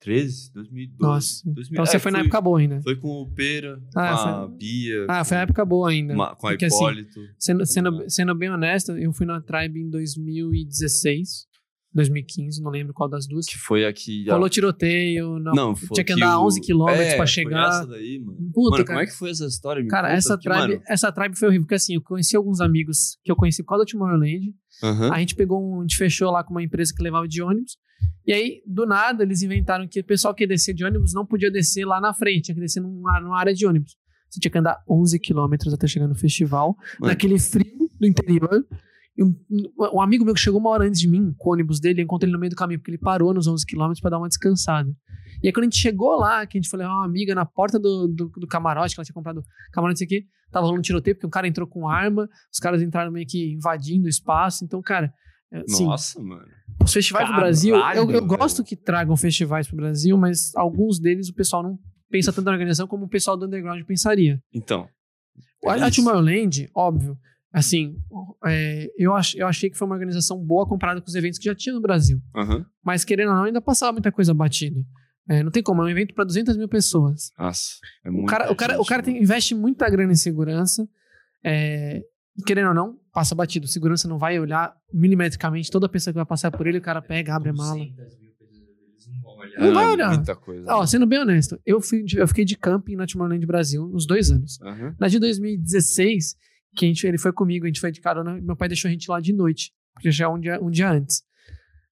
2013? 0.00 0.52
2012. 0.54 0.96
Nossa. 1.00 1.42
2000 1.46 1.72
Então 1.74 1.86
você 1.86 1.96
é, 1.96 1.98
foi 2.00 2.12
na 2.12 2.20
época 2.20 2.40
boa 2.40 2.60
ainda. 2.60 2.80
Foi 2.82 2.94
com 2.96 3.22
o 3.22 3.30
Pera, 3.34 3.82
Ah, 3.96 4.08
com 4.08 4.28
a 4.28 4.46
foi- 4.48 4.56
Bia. 4.56 5.06
Ah, 5.08 5.24
foi 5.24 5.34
com, 5.36 5.38
a 5.38 5.42
época 5.42 5.64
boa 5.64 5.90
ainda. 5.90 6.14
ma- 6.14 6.36
com 6.36 6.46
a 6.46 6.52
assim, 6.54 6.66
Hipólito. 6.66 7.20
Sendo, 7.38 7.66
sendo, 7.66 7.90
ligado? 7.90 8.10
sendo 8.10 8.34
bem 8.34 8.50
honesto, 8.50 8.92
eu 8.92 9.12
fui 9.12 9.26
na 9.26 9.40
Tribe 9.40 9.80
em 9.80 9.90
2016, 9.90 11.46
2015, 11.94 12.62
não 12.62 12.70
lembro 12.70 12.92
qual 12.92 13.08
das 13.08 13.26
duas. 13.26 13.46
que 13.46 13.56
foi 13.58 13.84
aqui. 13.84 14.24
Rolou 14.28 14.48
tiroteio, 14.48 15.38
não, 15.38 15.52
Não, 15.54 15.76
foi 15.76 15.88
tinha 15.94 16.04
que 16.04 16.12
andar 16.12 16.38
o- 16.38 16.46
11 16.46 16.60
quilômetros 16.60 17.06
é, 17.06 17.16
pra 17.16 17.26
foi 17.26 17.26
chegar. 17.26 17.68
Essa 17.68 17.86
daí, 17.86 18.18
mano. 18.18 18.38
Puta, 18.52 18.70
mano, 18.70 18.84
cara. 18.84 18.86
como 18.86 19.00
é 19.00 19.06
que 19.06 19.12
foi 19.18 19.30
essa 19.30 19.46
história? 19.46 19.82
Me 19.82 19.88
Cara, 19.88 20.12
essa 20.12 20.36
porque, 20.36 20.48
tribe, 20.48 20.68
mano, 20.74 20.82
essa 20.88 21.10
tribe 21.12 21.36
foi 21.38 21.48
horrível, 21.48 21.64
porque 21.64 21.74
assim, 21.74 21.94
eu 21.94 22.02
conheci 22.02 22.36
alguns 22.36 22.60
amigos 22.60 23.18
que 23.24 23.32
eu 23.32 23.36
conheci 23.36 23.62
por 23.62 23.70
causa 23.70 23.84
do 23.84 23.88
Tomorrowland. 23.90 24.54
aham. 24.82 25.12
A 25.12 25.18
gente 25.18 25.34
pegou 25.34 25.60
um, 25.62 25.78
a 25.78 25.82
gente 25.82 25.96
fechou 25.96 26.30
lá 26.30 26.44
com 26.44 26.50
uma 26.52 26.62
empresa 26.62 26.92
que 26.96 27.02
levava 27.02 27.26
de 27.26 27.42
ônibus. 27.42 27.76
E 28.26 28.32
aí, 28.32 28.62
do 28.66 28.86
nada, 28.86 29.22
eles 29.24 29.42
inventaram 29.42 29.88
que 29.88 30.00
o 30.00 30.04
pessoal 30.04 30.34
que 30.34 30.44
ia 30.44 30.48
descer 30.48 30.74
de 30.74 30.84
ônibus 30.84 31.12
não 31.14 31.24
podia 31.26 31.50
descer 31.50 31.84
lá 31.86 32.00
na 32.00 32.12
frente, 32.12 32.42
tinha 32.42 32.54
que 32.54 32.60
descer 32.60 32.80
numa, 32.80 33.18
numa 33.20 33.38
área 33.38 33.54
de 33.54 33.66
ônibus. 33.66 33.96
Você 34.30 34.38
tinha 34.38 34.52
que 34.52 34.58
andar 34.58 34.78
11 34.88 35.18
quilômetros 35.18 35.72
até 35.72 35.86
chegar 35.86 36.06
no 36.06 36.14
festival, 36.14 36.76
Mano. 37.00 37.10
naquele 37.12 37.38
frio 37.38 37.88
do 37.98 38.06
interior. 38.06 38.64
Um, 39.20 40.00
amigo 40.00 40.24
meu 40.24 40.32
que 40.32 40.40
chegou 40.40 40.60
uma 40.60 40.70
hora 40.70 40.84
antes 40.84 41.00
de 41.00 41.08
mim, 41.08 41.34
com 41.36 41.50
o 41.50 41.52
ônibus 41.52 41.80
dele, 41.80 42.00
eu 42.00 42.04
encontrei 42.04 42.28
ele 42.28 42.34
no 42.34 42.38
meio 42.38 42.50
do 42.50 42.56
caminho, 42.56 42.78
porque 42.78 42.90
ele 42.90 42.98
parou 42.98 43.34
nos 43.34 43.46
11 43.46 43.66
quilômetros 43.66 44.00
pra 44.00 44.10
dar 44.10 44.18
uma 44.18 44.28
descansada. 44.28 44.88
E 45.42 45.48
aí, 45.48 45.52
quando 45.52 45.64
a 45.64 45.66
gente 45.66 45.78
chegou 45.78 46.16
lá, 46.16 46.46
que 46.46 46.56
a 46.56 46.60
gente 46.60 46.70
foi 46.70 46.78
levar 46.78 46.94
uma 46.94 47.04
amiga 47.04 47.34
na 47.34 47.44
porta 47.44 47.78
do, 47.78 48.06
do, 48.08 48.28
do 48.28 48.46
camarote, 48.46 48.94
que 48.94 49.00
ela 49.00 49.04
tinha 49.04 49.14
comprado 49.14 49.42
camarote 49.72 50.04
aqui, 50.04 50.24
tava 50.50 50.66
rolando 50.66 50.82
tiroteio, 50.82 51.16
porque 51.16 51.26
um 51.26 51.30
cara 51.30 51.48
entrou 51.48 51.66
com 51.66 51.88
arma, 51.88 52.28
os 52.52 52.58
caras 52.60 52.80
entraram 52.80 53.10
meio 53.10 53.26
que 53.26 53.52
invadindo 53.54 54.06
o 54.06 54.08
espaço. 54.08 54.64
Então, 54.64 54.80
cara, 54.80 55.12
é, 55.52 55.60
assim, 55.60 55.84
Nossa, 55.84 56.22
mano. 56.22 56.46
os 56.82 56.92
festivais 56.92 57.28
do 57.28 57.34
Brasil, 57.34 57.74
eu, 57.74 57.80
eu 57.80 58.06
Caralho, 58.06 58.26
gosto 58.26 58.62
que 58.62 58.76
tragam 58.76 59.16
festivais 59.16 59.66
pro 59.66 59.76
Brasil, 59.76 60.16
mas 60.16 60.54
alguns 60.54 60.98
deles 60.98 61.28
o 61.28 61.34
pessoal 61.34 61.62
não 61.62 61.78
pensa 62.10 62.32
tanto 62.32 62.46
na 62.46 62.52
organização 62.52 62.86
como 62.86 63.06
o 63.06 63.08
pessoal 63.08 63.36
do 63.36 63.46
underground 63.46 63.82
pensaria. 63.84 64.40
Então. 64.52 64.88
É 65.64 65.88
isso. 65.88 65.96
Tomorrowland, 65.96 66.70
óbvio, 66.74 67.18
assim, 67.52 67.96
é, 68.46 68.88
eu, 68.96 69.14
ach, 69.14 69.34
eu 69.36 69.46
achei 69.46 69.70
que 69.70 69.76
foi 69.76 69.86
uma 69.86 69.94
organização 69.94 70.38
boa 70.38 70.66
comparada 70.66 71.00
com 71.00 71.08
os 71.08 71.14
eventos 71.14 71.38
que 71.38 71.44
já 71.46 71.54
tinha 71.54 71.74
no 71.74 71.80
Brasil. 71.80 72.20
Aham. 72.36 72.64
Mas 72.84 73.04
querendo 73.04 73.30
ou 73.30 73.34
não, 73.36 73.44
ainda 73.44 73.60
passava 73.60 73.92
muita 73.92 74.12
coisa 74.12 74.32
batida. 74.34 74.80
É, 75.30 75.42
não 75.42 75.50
tem 75.50 75.62
como, 75.62 75.82
é 75.82 75.84
um 75.84 75.88
evento 75.88 76.14
para 76.14 76.24
200 76.24 76.56
mil 76.56 76.68
pessoas. 76.68 77.30
Nossa, 77.38 77.72
é 78.04 78.08
O 78.08 78.12
muito 78.12 78.28
cara, 78.30 78.50
o 78.50 78.56
cara, 78.56 78.80
o 78.80 78.84
cara 78.84 79.02
tem, 79.02 79.22
investe 79.22 79.54
muita 79.54 79.88
grana 79.90 80.12
em 80.12 80.16
segurança. 80.16 80.88
É, 81.44 82.02
querendo 82.46 82.68
ou 82.68 82.74
não, 82.74 82.98
passa 83.12 83.34
batido. 83.34 83.66
Segurança 83.66 84.08
não 84.08 84.18
vai 84.18 84.38
olhar 84.38 84.74
milimetricamente 84.92 85.70
toda 85.70 85.88
pessoa 85.88 86.12
que 86.12 86.16
vai 86.18 86.24
passar 86.26 86.50
por 86.50 86.66
ele, 86.66 86.78
o 86.78 86.82
cara 86.82 87.02
pega, 87.02 87.34
abre 87.34 87.50
a 87.50 87.52
mala. 87.52 87.78
200 87.78 88.18
mil 88.20 88.32
pessoas, 88.38 88.68
eles 88.88 89.58
não 89.58 89.74
vai 89.74 89.86
olhar. 89.86 90.14
muita 90.14 90.34
coisa. 90.34 90.64
Ó, 90.74 90.86
sendo 90.86 91.06
bem 91.06 91.18
honesto, 91.18 91.60
eu, 91.66 91.80
fui 91.80 92.04
eu 92.16 92.26
fiquei 92.26 92.44
de 92.46 92.56
camping 92.56 92.96
na 92.96 93.06
Tomorrowland 93.06 93.44
Brasil 93.46 93.84
uns 93.92 94.06
dois 94.06 94.30
anos. 94.30 94.58
Aham. 94.62 94.94
Na 94.98 95.08
de 95.08 95.18
2016, 95.18 96.36
que 96.76 96.86
gente, 96.86 97.06
ele 97.06 97.18
foi 97.18 97.32
comigo, 97.32 97.64
a 97.64 97.68
gente 97.68 97.80
foi 97.80 97.90
de 97.90 98.00
carona, 98.00 98.40
meu 98.40 98.56
pai 98.56 98.68
deixou 98.68 98.88
a 98.88 98.92
gente 98.92 99.10
lá 99.10 99.20
de 99.20 99.32
noite, 99.32 99.72
porque 99.94 100.10
já 100.10 100.26
é 100.26 100.28
um 100.28 100.38
dia, 100.38 100.62
um 100.62 100.70
dia 100.70 100.90
antes. 100.90 101.22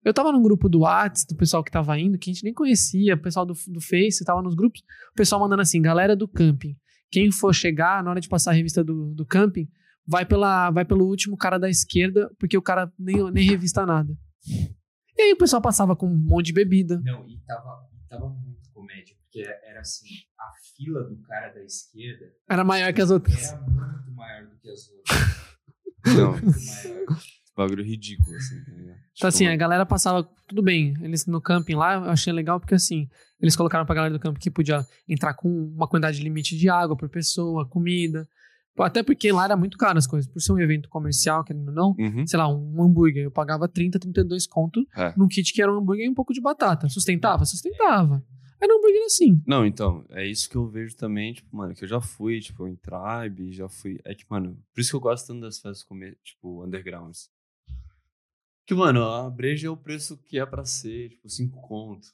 Eu 0.05 0.15
tava 0.15 0.33
num 0.33 0.43
grupo 0.43 0.69
do 0.69 0.81
Whats, 0.81 1.25
do 1.29 1.37
pessoal 1.37 1.63
que 1.63 1.71
tava 1.71 1.99
indo, 1.99 2.19
que 2.19 2.31
a 2.31 2.33
gente 2.33 2.45
nem 2.45 2.55
conhecia, 2.55 3.15
o 3.15 3.21
pessoal 3.21 3.45
do, 3.45 3.55
do 3.69 3.81
Face, 3.81 4.25
tava 4.25 4.41
nos 4.43 4.55
grupos, 4.55 4.81
o 5.13 5.15
pessoal 5.17 5.41
mandando 5.41 5.63
assim, 5.63 5.83
galera 5.83 6.15
do 6.15 6.29
camping, 6.29 6.77
quem 7.11 7.31
for 7.31 7.55
chegar, 7.55 8.03
na 8.03 8.11
hora 8.11 8.21
de 8.21 8.29
passar 8.29 8.53
a 8.53 8.55
revista 8.55 8.85
do, 8.85 9.15
do 9.15 9.27
camping, 9.27 9.69
vai, 10.07 10.25
pela, 10.25 10.71
vai 10.71 10.85
pelo 10.85 11.07
último 11.07 11.37
cara 11.37 11.59
da 11.59 11.69
esquerda, 11.69 12.31
porque 12.39 12.57
o 12.57 12.63
cara 12.63 12.93
nem, 12.99 13.31
nem 13.31 13.47
revista 13.47 13.85
nada. 13.85 14.17
E 15.17 15.23
aí 15.23 15.33
o 15.33 15.37
pessoal 15.37 15.61
passava 15.61 15.97
com 15.97 16.07
um 16.07 16.17
monte 16.17 16.47
de 16.47 16.53
bebida. 16.53 17.01
Não, 17.05 17.29
e 17.29 17.39
tava, 17.41 17.89
tava 18.09 18.29
muito 18.29 18.71
comédia, 18.73 19.17
porque 19.31 19.47
era 19.65 19.81
assim, 19.81 20.07
a 20.39 20.51
fila 20.77 21.03
do 21.05 21.21
cara 21.23 21.53
da 21.53 21.63
esquerda 21.63 22.27
Era 22.49 22.65
maior 22.65 22.93
que 22.93 23.01
as 23.03 23.11
outras. 23.11 23.53
era 23.53 23.61
muito 23.61 24.13
maior 24.15 24.47
do 24.47 24.57
que 24.59 24.71
as 24.71 24.89
outras. 24.91 25.49
Não, 26.17 26.33
Muito 26.33 26.47
maior. 26.67 27.21
bagulho 27.57 27.85
ridículo, 27.85 28.35
assim. 28.37 28.65
Tá? 28.65 28.73
Então, 29.17 29.29
assim, 29.29 29.45
Tipo, 29.45 29.53
a 29.55 29.57
galera 29.57 29.85
passava, 29.85 30.23
tudo 30.47 30.63
bem, 30.63 30.95
eles 31.03 31.27
no 31.27 31.41
camping 31.41 31.75
lá, 31.75 31.95
eu 31.97 32.05
achei 32.11 32.33
legal 32.33 32.59
porque, 32.61 32.75
assim, 32.75 33.09
eles 33.41 33.55
colocaram 33.57 33.85
pra 33.85 33.95
galera 33.95 34.15
do 34.15 34.21
camping 34.21 34.39
que 34.41 34.51
podia 34.51 34.87
entrar 35.09 35.35
com 35.35 35.49
uma 35.49 35.87
quantidade 35.89 36.23
limite 36.23 36.57
de 36.57 36.69
água 36.71 36.97
por 36.97 37.09
pessoa, 37.11 37.69
comida. 37.69 38.27
Até 38.79 39.03
porque 39.03 39.33
lá 39.33 39.45
era 39.45 39.57
muito 39.57 39.77
caro 39.77 39.99
as 39.99 40.07
coisas. 40.07 40.31
Por 40.31 40.41
ser 40.41 40.53
um 40.53 40.59
evento 40.61 40.89
comercial, 40.89 41.43
querendo 41.43 41.69
ou 41.69 41.75
não, 41.75 41.97
Uhum. 41.99 42.25
sei 42.27 42.39
lá, 42.39 42.49
um 42.49 42.81
hambúrguer, 42.81 43.25
eu 43.25 43.31
pagava 43.31 43.69
30, 43.69 43.99
32 43.99 44.47
conto 44.47 44.87
É. 44.97 45.13
num 45.17 45.27
kit 45.27 45.53
que 45.53 45.61
era 45.61 45.71
um 45.75 45.79
hambúrguer 45.79 46.07
e 46.07 46.09
um 46.09 46.15
pouco 46.15 46.33
de 46.33 46.41
batata. 46.41 46.89
Sustentava? 46.89 47.45
Sustentava. 47.45 48.23
Era 48.61 48.75
um 48.75 48.79
hambúrguer 48.79 49.05
assim. 49.07 49.41
Não, 49.47 49.65
então, 49.65 50.05
é 50.11 50.27
isso 50.27 50.49
que 50.51 50.57
eu 50.57 50.67
vejo 50.67 50.97
também, 50.97 51.33
tipo, 51.33 51.57
mano, 51.57 51.75
que 51.75 51.85
eu 51.85 51.89
já 51.89 52.01
fui, 52.01 52.41
tipo, 52.41 52.67
em 52.67 52.75
Tribe, 52.77 53.53
já 53.53 53.69
fui. 53.69 54.01
É 54.05 54.15
que, 54.15 54.25
mano, 54.29 54.59
por 54.75 54.81
isso 54.81 54.91
que 54.91 54.97
eu 54.97 55.01
gosto 55.01 55.27
tanto 55.29 55.41
das 55.43 55.59
festas, 55.61 55.83
come- 55.85 56.17
tipo, 56.25 56.65
undergrounds. 56.65 57.31
Que, 58.67 58.75
mano, 58.75 59.03
a 59.03 59.31
breja 59.31 59.67
é 59.69 59.71
o 59.71 59.77
preço 59.77 60.17
que 60.19 60.39
é 60.39 60.45
pra 60.45 60.65
ser, 60.65 61.11
tipo, 61.11 61.29
5 61.29 61.61
conto. 61.63 62.09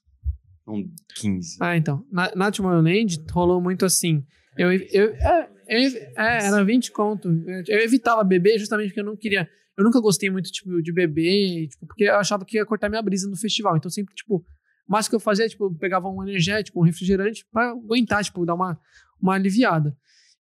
Não 0.66 0.84
15. 1.16 1.56
Ah, 1.60 1.76
então. 1.76 2.06
Na, 2.10 2.32
na 2.34 2.50
Tomorrowland 2.50 3.22
rolou 3.32 3.60
muito 3.60 3.84
assim. 3.84 4.24
Eu, 4.56 4.72
eu, 4.72 5.14
é, 5.16 5.50
eu- 5.68 5.98
é, 6.16 6.46
era 6.46 6.64
20 6.64 6.92
conto. 6.92 7.28
Eu 7.68 7.80
evitava 7.80 8.22
beber 8.22 8.58
justamente 8.58 8.88
porque 8.88 9.00
eu 9.00 9.04
não 9.04 9.16
queria. 9.16 9.48
Eu 9.76 9.82
nunca 9.84 10.00
gostei 10.00 10.30
muito, 10.30 10.50
tipo, 10.52 10.80
de 10.80 10.92
beber, 10.92 11.66
tipo, 11.68 11.86
porque 11.86 12.04
eu 12.04 12.14
achava 12.14 12.44
que 12.44 12.56
ia 12.56 12.64
cortar 12.64 12.88
minha 12.88 13.02
brisa 13.02 13.28
no 13.28 13.36
festival. 13.36 13.76
Então, 13.76 13.90
sempre, 13.90 14.14
tipo, 14.14 14.44
o 14.88 14.92
máximo 14.92 15.10
que 15.10 15.16
eu 15.16 15.20
fazia, 15.20 15.48
tipo, 15.48 15.64
eu 15.64 15.74
pegava 15.74 16.08
um 16.08 16.22
energético, 16.22 16.80
um 16.80 16.82
refrigerante, 16.84 17.46
pra 17.52 17.70
aguentar, 17.70 18.22
tipo, 18.24 18.44
dar 18.44 18.54
uma, 18.54 18.78
uma 19.20 19.34
aliviada. 19.34 19.96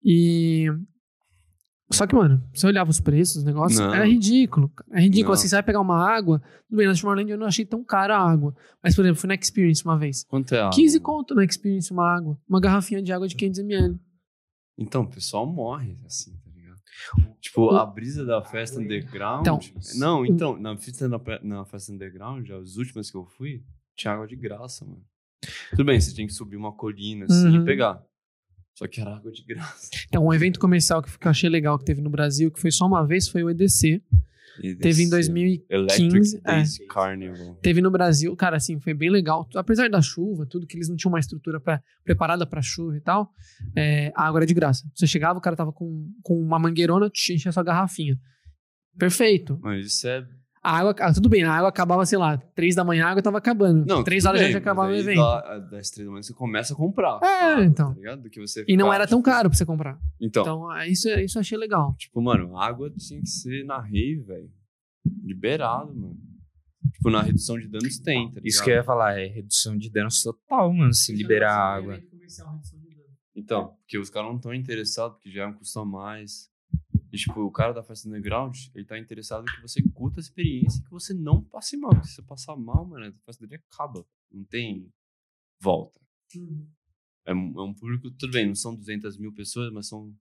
E. 0.05 0.67
Só 1.93 2.07
que, 2.07 2.15
mano, 2.15 2.43
você 2.55 2.67
olhava 2.67 2.91
os 2.91 3.01
preços, 3.01 3.37
os 3.37 3.45
negócios, 3.45 3.79
Não. 3.79 3.95
era 3.95 4.07
ridículo. 4.07 4.73
É 4.93 5.01
ridículo. 5.03 5.29
Não. 5.29 5.35
Assim, 5.35 5.47
você 5.49 5.57
vai 5.57 5.63
pegar 5.63 5.81
uma 5.81 5.99
água. 6.11 6.41
Tudo 6.67 6.79
bem, 6.79 6.87
na 6.87 6.95
Tomorrowland 6.95 7.31
eu 7.31 7.37
não 7.37 7.47
achei 7.47 7.67
tão 7.67 7.85
cara 7.85 8.17
a 8.17 8.31
água. 8.31 8.57
Mas, 8.83 8.95
por 8.95 9.03
exemplo, 9.03 9.21
fui 9.21 9.29
na 9.29 9.35
Experience 9.35 9.85
uma 9.85 9.99
vez. 9.99 10.25
Quanto 10.25 10.55
é 10.55 10.63
a 10.63 10.71
15 10.71 10.97
água? 10.97 11.05
conto 11.07 11.35
na 11.35 11.45
Experience 11.45 11.93
uma 11.93 12.11
água. 12.11 12.39
Uma 12.49 12.61
garrafinha 12.61 13.03
de 13.03 13.13
água 13.13 13.29
de 13.29 13.37
500ml. 13.37 13.99
Então, 14.79 15.03
o 15.03 15.07
pessoal 15.11 15.45
morre, 15.47 15.99
assim, 16.07 16.33
tá 16.43 16.51
ligado? 16.51 16.81
Tipo, 17.43 17.71
a 17.73 17.85
brisa 17.85 18.25
da 18.25 18.43
festa 18.43 18.81
underground. 18.81 19.43
Então, 19.43 19.61
não, 19.97 20.23
o- 20.23 20.27
então, 20.27 20.59
na 20.59 20.75
festa, 20.79 21.07
na, 21.07 21.21
na 21.43 21.65
festa 21.67 21.93
underground, 21.93 22.47
já, 22.47 22.57
as 22.57 22.77
últimas 22.77 23.11
que 23.11 23.19
eu 23.19 23.27
fui, 23.27 23.63
tinha 24.03 24.15
água 24.15 24.27
de 24.27 24.37
graça, 24.37 24.85
mano. 24.85 25.03
Tudo 25.71 25.85
bem, 25.85 26.01
você 26.01 26.15
tinha 26.15 26.27
que 26.27 26.33
subir 26.33 26.57
uma 26.57 26.73
colina 26.73 27.25
assim 27.25 27.49
Uhum. 27.49 27.63
e 27.63 27.65
pegar. 27.65 28.03
Só 28.79 28.87
que 28.87 29.01
era 29.01 29.17
água 29.17 29.31
de 29.33 29.45
graça. 29.45 29.91
Então, 30.09 30.27
um 30.27 30.33
evento 30.33 30.59
comercial 30.61 31.03
que 31.03 31.09
eu 31.11 31.31
achei 31.31 31.51
legal 31.51 31.79
que 31.79 31.85
teve 31.85 32.01
no 32.01 32.09
Brasil, 32.11 32.51
que 32.51 32.61
foi 32.61 32.71
só 32.71 32.87
uma 32.87 33.07
vez, 33.07 33.29
foi 33.29 33.43
o 33.43 33.51
EDC. 33.51 34.03
E 34.63 34.75
Teve 34.77 35.03
em 35.03 35.09
desceu. 35.09 35.33
2015. 35.33 35.65
Electric 35.71 36.41
é. 36.45 36.53
Days 36.57 36.79
Carnival. 36.89 37.55
Teve 37.63 37.81
no 37.81 37.91
Brasil, 37.91 38.37
cara, 38.37 38.57
assim, 38.59 38.79
foi 38.79 38.93
bem 38.93 39.09
legal. 39.11 39.49
Apesar 39.55 39.89
da 39.89 40.01
chuva, 40.03 40.45
tudo, 40.47 40.67
que 40.67 40.77
eles 40.77 40.89
não 40.91 40.97
tinham 40.97 41.11
uma 41.13 41.19
estrutura 41.19 41.59
pra, 41.59 41.83
preparada 42.05 42.47
pra 42.47 42.61
chuva 42.61 42.95
e 42.97 43.01
tal, 43.01 43.31
é, 43.77 44.13
a 44.15 44.27
água 44.27 44.41
era 44.41 44.47
de 44.47 44.53
graça. 44.55 44.87
Você 44.95 45.07
chegava, 45.07 45.39
o 45.39 45.43
cara 45.43 45.57
tava 45.57 45.73
com, 45.73 46.07
com 46.23 46.39
uma 46.39 46.59
mangueirona, 46.59 47.07
enchia 47.15 47.49
a 47.49 47.53
sua 47.53 47.63
garrafinha. 47.63 48.19
Perfeito. 48.99 49.59
Mas 49.63 49.87
isso 49.87 50.07
é. 50.07 50.23
A 50.65 50.79
água, 50.79 50.95
ah, 51.01 51.13
tudo 51.13 51.29
bem, 51.29 51.43
a 51.43 51.53
água 51.53 51.69
acabava, 51.71 52.07
sei 52.07 52.17
lá, 52.17 52.37
três 52.37 52.77
da 52.77 52.85
manhã 52.85 53.07
a 53.07 53.11
água 53.11 53.21
tava 53.21 53.39
acabando. 53.39 53.85
Não, 53.85 54.05
três 54.05 54.25
horas 54.25 54.41
bem, 54.41 54.53
já 54.53 54.59
acabava 54.59 54.93
o 54.93 54.95
evento. 54.95 55.19
Da, 55.21 55.59
das 55.59 55.91
três 55.91 56.07
da 56.07 56.13
manhã 56.13 56.23
você 56.23 56.33
começa 56.33 56.73
a 56.73 56.77
comprar. 56.77 57.19
É, 57.21 57.27
Ah, 57.27 57.65
então. 57.65 57.89
Tá 57.89 57.97
ligado? 57.97 58.23
Do 58.23 58.31
que 58.31 58.41
você 58.41 58.65
E 58.69 58.77
não 58.77 58.93
era 58.93 59.05
tão 59.07 59.21
caro 59.21 59.51
pra 59.51 59.59
você 59.59 59.67
comprar. 59.67 59.99
Então, 60.21 60.43
Então, 60.43 60.71
ah, 60.71 60.87
isso, 60.87 61.09
isso 61.09 61.37
eu 61.37 61.41
achei 61.41 61.59
legal. 61.59 61.95
tipo, 61.99 62.23
mano, 62.23 62.57
água 62.57 62.89
tinha 62.97 63.21
que 63.21 63.29
ser 63.29 63.65
na 63.65 63.81
rave, 63.81 64.23
velho. 64.25 64.51
Liberado, 65.25 65.93
mano. 65.95 66.17
Tipo, 66.93 67.11
na 67.11 67.23
redução 67.23 67.59
de 67.59 67.67
danos 67.67 67.99
tem, 67.99 68.27
tá 68.29 68.35
ligado? 68.35 68.47
Isso 68.47 68.63
que 68.63 68.71
eu 68.71 68.75
ia 68.75 68.85
falar, 68.85 69.19
é 69.19 69.27
redução 69.27 69.77
de 69.77 69.91
danos 69.91 70.23
total, 70.23 70.73
mano, 70.73 70.93
se 70.95 71.13
liberar 71.13 71.53
a 71.53 71.75
água. 71.75 72.01
Então, 73.35 73.69
porque 73.81 73.99
os 73.99 74.11
caras 74.11 74.29
não 74.29 74.37
estão 74.37 74.55
interessados, 74.55 75.17
porque 75.17 75.31
já 75.31 75.43
é 75.43 75.47
um 75.47 75.55
custo 75.55 75.81
a 75.81 75.85
mais. 75.85 76.52
E, 77.13 77.17
tipo, 77.17 77.41
o 77.43 77.51
cara 77.51 77.73
da 77.75 77.83
festa 77.83 78.09
underground, 78.09 78.57
ele 78.75 78.85
tá 78.87 78.99
interessado 78.99 79.45
que 79.45 79.61
você 79.61 79.83
curta 79.93 80.19
a 80.19 80.23
experiência 80.23 80.81
e 80.81 80.85
que 80.85 80.91
você 80.91 81.13
não 81.13 81.43
passe 81.43 81.77
mal. 81.77 81.91
Porque 81.91 82.09
se 82.09 82.15
você 82.15 82.23
passar 82.23 82.57
mal, 82.57 82.87
mano, 82.87 83.07
a 83.07 83.13
festa 83.27 83.47
dele 83.47 83.63
acaba. 83.71 84.05
Não 84.31 84.45
tem 84.45 84.91
volta. 85.61 86.01
É, 87.27 87.35
um- 87.35 87.53
é 87.59 87.63
um 87.63 87.75
público, 87.75 88.11
tudo 88.13 88.33
bem, 88.33 88.47
não 88.49 88.55
são 88.55 88.75
200 88.75 89.17
mil 89.19 89.33
pessoas, 89.33 89.71
mas 89.73 89.87
são 89.89 90.13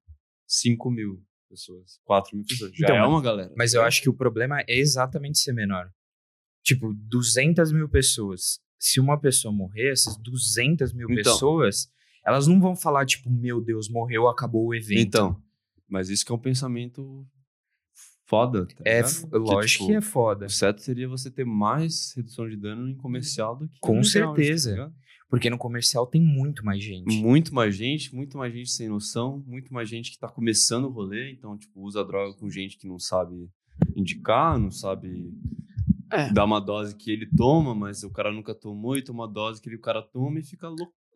5 0.45 0.91
mil 0.91 1.23
pessoas, 1.49 1.99
4 2.03 2.35
mil 2.35 2.45
pessoas. 2.45 2.71
Já 2.75 2.85
Então, 2.87 2.95
é 2.97 3.07
uma 3.07 3.21
galera. 3.21 3.53
Mas 3.57 3.73
eu 3.73 3.81
acho 3.81 4.01
que 4.01 4.09
o 4.09 4.13
problema 4.13 4.61
é 4.61 4.77
exatamente 4.77 5.39
ser 5.39 5.53
menor. 5.53 5.91
Tipo, 6.63 6.93
200 6.93 7.71
mil 7.71 7.89
pessoas. 7.89 8.59
Se 8.77 8.99
uma 8.99 9.19
pessoa 9.19 9.51
morrer, 9.53 9.91
essas 9.91 10.15
200 10.17 10.93
mil 10.93 11.09
Então. 11.09 11.23
pessoas, 11.33 11.91
elas 12.25 12.47
não 12.47 12.59
vão 12.59 12.75
falar, 12.75 13.05
tipo, 13.05 13.29
meu 13.31 13.61
Deus, 13.61 13.89
morreu, 13.89 14.27
acabou 14.27 14.67
o 14.67 14.75
evento. 14.75 14.99
Então, 14.99 15.43
mas 15.91 16.09
isso 16.09 16.25
que 16.25 16.31
é 16.31 16.35
um 16.35 16.39
pensamento 16.39 17.25
foda, 18.25 18.65
tá 18.65 18.83
é, 18.85 19.03
Que, 19.03 19.37
lógico 19.37 19.83
tipo, 19.83 19.87
que 19.87 19.93
é 19.93 20.01
foda. 20.01 20.45
O 20.45 20.49
certo 20.49 20.81
seria 20.81 21.07
você 21.07 21.29
ter 21.29 21.45
mais 21.45 22.13
redução 22.15 22.47
de 22.49 22.55
dano 22.55 22.87
em 22.89 22.95
comercial 22.95 23.57
do 23.57 23.67
que 23.67 23.77
Com 23.81 23.97
tá 23.97 24.03
certeza. 24.03 24.71
ligado? 24.71 24.93
Porque 25.29 25.49
no 25.49 25.57
comercial 25.57 26.05
tem 26.07 26.21
muito 26.21 26.63
mais 26.65 26.83
gente. 26.83 27.13
Muito 27.21 27.53
mais 27.53 27.75
gente, 27.75 28.13
muito 28.15 28.37
mais 28.37 28.53
gente 28.53 28.69
sem 28.71 28.89
noção, 28.89 29.43
muito 29.47 29.73
mais 29.73 29.87
gente 29.89 30.11
que 30.11 30.17
tá 30.19 30.27
começando 30.27 30.85
o 30.85 30.89
rolê, 30.91 31.31
então, 31.31 31.57
tipo, 31.57 31.81
usa 31.81 32.03
droga 32.03 32.33
com 32.37 32.49
gente 32.49 32.77
que 32.77 32.87
não 32.87 32.99
sabe 32.99 33.49
indicar, 33.95 34.57
não 34.59 34.71
sabe 34.71 35.33
É. 36.11 36.31
dar 36.33 36.43
uma 36.45 36.59
dose 36.59 36.95
que 36.95 37.09
ele 37.11 37.25
toma, 37.35 37.73
mas 37.73 38.03
o 38.03 38.09
cara 38.11 38.31
nunca 38.31 38.53
tomou 38.53 38.97
e 38.97 39.01
toma 39.01 39.23
uma 39.25 39.31
dose 39.31 39.61
que 39.61 39.69
ele, 39.69 39.77
o 39.77 39.81
cara 39.81 40.01
toma 40.01 40.39
e 40.39 40.43
fica 40.43 40.67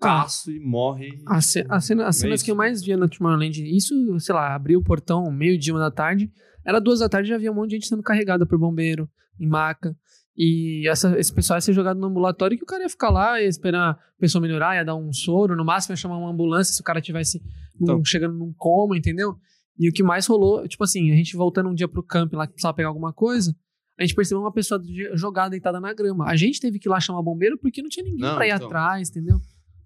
loucaço 0.01 0.51
e 0.51 0.59
morre. 0.59 1.09
A 1.27 1.41
ce- 1.41 1.65
a 1.69 1.79
cena- 1.79 2.07
as 2.07 2.17
É 2.17 2.21
cenas 2.21 2.43
que 2.43 2.51
eu 2.51 2.55
mais 2.55 2.83
via 2.83 2.97
na 2.97 3.07
Tomorrowland, 3.07 3.61
isso, 3.75 3.93
sei 4.19 4.35
lá, 4.35 4.53
abriu 4.55 4.79
o 4.79 4.83
portão 4.83 5.31
meio-dia, 5.31 5.73
uma 5.73 5.79
da 5.79 5.91
tarde, 5.91 6.31
era 6.65 6.79
duas 6.79 6.99
da 6.99 7.09
tarde 7.09 7.29
já 7.29 7.35
havia 7.35 7.51
um 7.51 7.55
monte 7.55 7.69
de 7.71 7.75
gente 7.77 7.87
sendo 7.87 8.03
carregada 8.03 8.45
por 8.45 8.57
bombeiro, 8.59 9.09
em 9.39 9.47
maca. 9.47 9.95
E 10.37 10.87
essa- 10.89 11.17
esse 11.17 11.33
pessoal 11.33 11.57
ia 11.57 11.61
ser 11.61 11.73
jogado 11.73 11.97
no 11.99 12.07
ambulatório 12.07 12.57
que 12.57 12.63
o 12.63 12.67
cara 12.67 12.83
ia 12.83 12.89
ficar 12.89 13.09
lá, 13.09 13.41
ia 13.41 13.47
esperar 13.47 13.91
a 13.91 13.97
pessoa 14.19 14.41
melhorar, 14.41 14.75
ia 14.75 14.83
dar 14.83 14.95
um 14.95 15.11
soro, 15.13 15.55
no 15.55 15.63
máximo 15.63 15.93
ia 15.93 15.97
chamar 15.97 16.17
uma 16.17 16.29
ambulância 16.29 16.73
se 16.73 16.81
o 16.81 16.83
cara 16.83 16.99
tivesse 17.01 17.41
Então. 17.81 18.03
chegando 18.03 18.37
num 18.37 18.53
coma, 18.57 18.97
entendeu? 18.97 19.35
E 19.79 19.89
o 19.89 19.93
que 19.93 20.03
mais 20.03 20.25
rolou, 20.27 20.67
tipo 20.67 20.83
assim, 20.83 21.11
a 21.11 21.15
gente 21.15 21.35
voltando 21.37 21.69
um 21.69 21.73
dia 21.73 21.87
pro 21.87 22.03
camp 22.03 22.33
lá 22.33 22.45
que 22.47 22.53
precisava 22.53 22.75
pegar 22.75 22.89
alguma 22.89 23.13
coisa, 23.13 23.55
a 23.97 24.03
gente 24.03 24.13
percebeu 24.15 24.41
uma 24.41 24.51
pessoa 24.51 24.81
jogada 25.13 25.51
deitada 25.51 25.79
na 25.79 25.93
grama. 25.93 26.25
A 26.27 26.35
gente 26.35 26.59
teve 26.59 26.79
que 26.79 26.87
ir 26.87 26.91
lá 26.91 26.99
chamar 26.99 27.21
bombeiro 27.21 27.57
porque 27.57 27.81
não 27.81 27.89
tinha 27.89 28.03
ninguém 28.03 28.21
Não, 28.25 28.35
pra 28.35 28.45
ir 28.47 28.51
então. 28.53 28.67
atrás, 28.67 29.09
entendeu? 29.09 29.37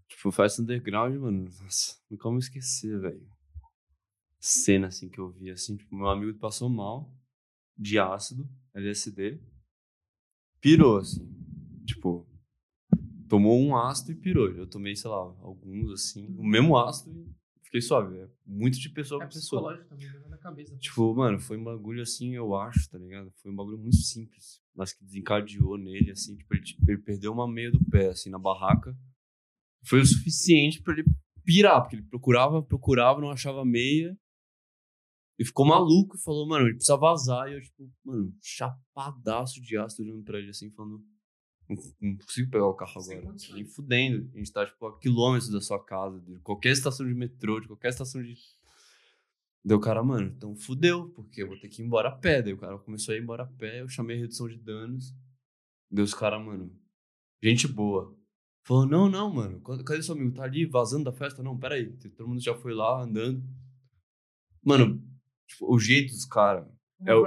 Tipo, 0.10 0.32
festa 0.32 0.62
underground, 0.62 1.16
mano. 1.18 1.44
Nossa, 1.62 1.96
nunca 2.10 2.28
vou 2.30 2.40
esquecer, 2.40 3.00
velho. 3.00 3.26
Cena 4.40 4.88
assim 4.88 5.10
que 5.10 5.20
eu 5.20 5.30
vi, 5.30 5.50
assim, 5.52 5.76
tipo, 5.78 5.96
meu 5.96 6.08
amigo 6.08 6.38
passou 6.40 6.70
mal 6.70 7.14
de 7.78 8.00
ácido, 8.00 8.50
LSD. 8.74 9.40
Pirou, 10.62 10.98
assim. 10.98 11.30
Tipo, 11.86 12.28
tomou 13.28 13.60
um 13.62 13.76
ácido 13.78 14.12
e 14.12 14.16
pirou. 14.16 14.50
Eu 14.50 14.68
tomei, 14.68 14.96
sei 14.96 15.10
lá, 15.10 15.18
alguns, 15.18 15.92
assim, 15.92 16.26
o 16.38 16.44
mesmo 16.44 16.78
ácido 16.78 17.12
e 17.12 17.30
fiquei 17.64 17.82
suave. 17.82 18.18
É 18.18 18.30
muito 18.46 18.80
de 18.80 18.90
pessoa 18.90 19.22
É 19.24 19.26
pra 19.26 19.34
pessoa. 19.34 19.78
também, 19.86 20.08
na 20.30 20.38
cabeça. 20.38 20.76
Tipo, 20.78 21.14
mano, 21.16 21.40
foi 21.40 21.58
um 21.58 21.64
bagulho 21.64 22.02
assim, 22.02 22.34
eu 22.36 22.56
acho, 22.56 22.90
tá 22.90 22.98
ligado? 22.98 23.32
Foi 23.42 23.52
um 23.52 23.56
bagulho 23.56 23.78
muito 23.78 23.98
simples. 23.98 24.62
Mas 24.76 24.94
que 24.94 25.04
desencadeou 25.04 25.78
nele, 25.78 26.12
assim, 26.12 26.36
tipo, 26.36 26.54
ele, 26.56 26.64
ele 26.88 26.98
perdeu 26.98 27.32
uma 27.34 27.48
meia 27.48 27.72
do 27.72 27.80
pé, 27.90 28.08
assim, 28.08 28.30
na 28.30 28.40
barraca. 28.40 28.98
Foi 29.86 30.02
o 30.02 30.06
suficiente 30.06 30.82
pra 30.82 30.94
ele 30.94 31.06
pirar, 31.44 31.82
porque 31.82 31.96
ele 31.96 32.04
procurava, 32.04 32.62
procurava, 32.62 33.22
não 33.22 33.32
achava 33.32 33.66
meia. 33.66 34.18
E 35.40 35.46
ficou 35.46 35.66
maluco 35.66 36.18
e 36.18 36.22
falou, 36.22 36.46
mano, 36.46 36.68
ele 36.68 36.76
precisa 36.76 36.98
vazar. 36.98 37.50
E 37.50 37.54
eu, 37.54 37.62
tipo, 37.62 37.90
mano, 38.04 38.36
chapadaço 38.42 39.62
de 39.62 39.78
ácido 39.78 40.04
olhando 40.04 40.24
pra 40.24 40.38
ele 40.38 40.50
assim, 40.50 40.70
falando. 40.72 41.02
Não, 41.70 41.78
não 42.02 42.18
consigo 42.18 42.52
pegar 42.52 42.68
o 42.68 42.74
carro 42.74 43.02
Sem 43.02 43.20
agora. 43.20 43.36
Nem 43.54 43.66
fudendo. 43.66 44.30
A 44.34 44.38
gente 44.38 44.52
tá, 44.52 44.66
tipo, 44.66 44.86
a 44.86 45.00
quilômetros 45.00 45.50
da 45.50 45.62
sua 45.62 45.84
casa, 45.84 46.20
de 46.20 46.38
qualquer 46.40 46.72
estação 46.72 47.08
de 47.08 47.14
metrô, 47.14 47.60
de 47.60 47.68
qualquer 47.68 47.90
estação 47.90 48.22
de. 48.22 48.36
Deu 49.64 49.78
o 49.78 49.82
cara, 49.82 50.04
mano, 50.04 50.34
então 50.36 50.56
fudeu, 50.56 51.10
porque 51.10 51.44
eu 51.44 51.48
vou 51.48 51.60
ter 51.60 51.70
que 51.70 51.82
ir 51.82 51.86
embora 51.86 52.10
a 52.10 52.16
pé. 52.16 52.42
Daí 52.42 52.54
o 52.54 52.58
cara 52.58 52.78
começou 52.78 53.14
a 53.14 53.18
ir 53.18 53.22
embora 53.22 53.44
a 53.44 53.48
pé, 53.48 53.82
eu 53.82 53.88
chamei 53.88 54.18
a 54.18 54.20
redução 54.20 54.48
de 54.48 54.58
danos. 54.58 55.14
Deu 55.90 56.04
os 56.04 56.14
caras, 56.14 56.44
mano, 56.44 56.76
gente 57.42 57.68
boa. 57.68 58.18
Falou, 58.70 58.86
não, 58.86 59.10
não, 59.10 59.34
mano, 59.34 59.60
cadê 59.84 60.04
seu 60.04 60.14
amigo? 60.14 60.32
Tá 60.36 60.44
ali 60.44 60.64
vazando 60.68 61.06
da 61.06 61.12
festa? 61.12 61.42
Não, 61.42 61.58
peraí, 61.58 61.92
todo 62.16 62.28
mundo 62.28 62.40
já 62.40 62.54
foi 62.54 62.72
lá 62.72 63.02
andando. 63.02 63.44
Mano, 64.64 65.02
tipo, 65.48 65.74
o 65.74 65.80
jeito 65.80 66.12
dos 66.14 66.24
caras, 66.26 66.68
É 67.04 67.16
o- 67.16 67.24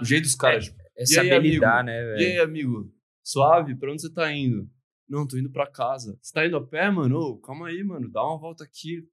o 0.00 0.04
jeito 0.06 0.22
dos 0.22 0.34
caras, 0.34 0.64
tipo, 0.64 0.80
É 0.98 1.02
E 1.02 1.06
saber 1.08 1.32
aí, 1.32 1.36
amigo? 1.36 1.54
lidar, 1.56 1.84
né, 1.84 2.00
e 2.00 2.04
velho? 2.06 2.18
aí, 2.32 2.38
amigo? 2.38 2.90
Suave? 3.22 3.76
Pra 3.76 3.92
onde 3.92 4.00
você 4.00 4.10
tá 4.10 4.32
indo? 4.32 4.66
Não, 5.06 5.26
tô 5.26 5.36
indo 5.36 5.50
pra 5.50 5.70
casa. 5.70 6.18
Você 6.22 6.32
tá 6.32 6.46
indo 6.46 6.56
a 6.56 6.66
pé, 6.66 6.90
mano? 6.90 7.18
Ô, 7.18 7.38
calma 7.38 7.68
aí, 7.68 7.84
mano. 7.84 8.10
Dá 8.10 8.24
uma 8.24 8.38
volta 8.38 8.64
aqui. 8.64 9.06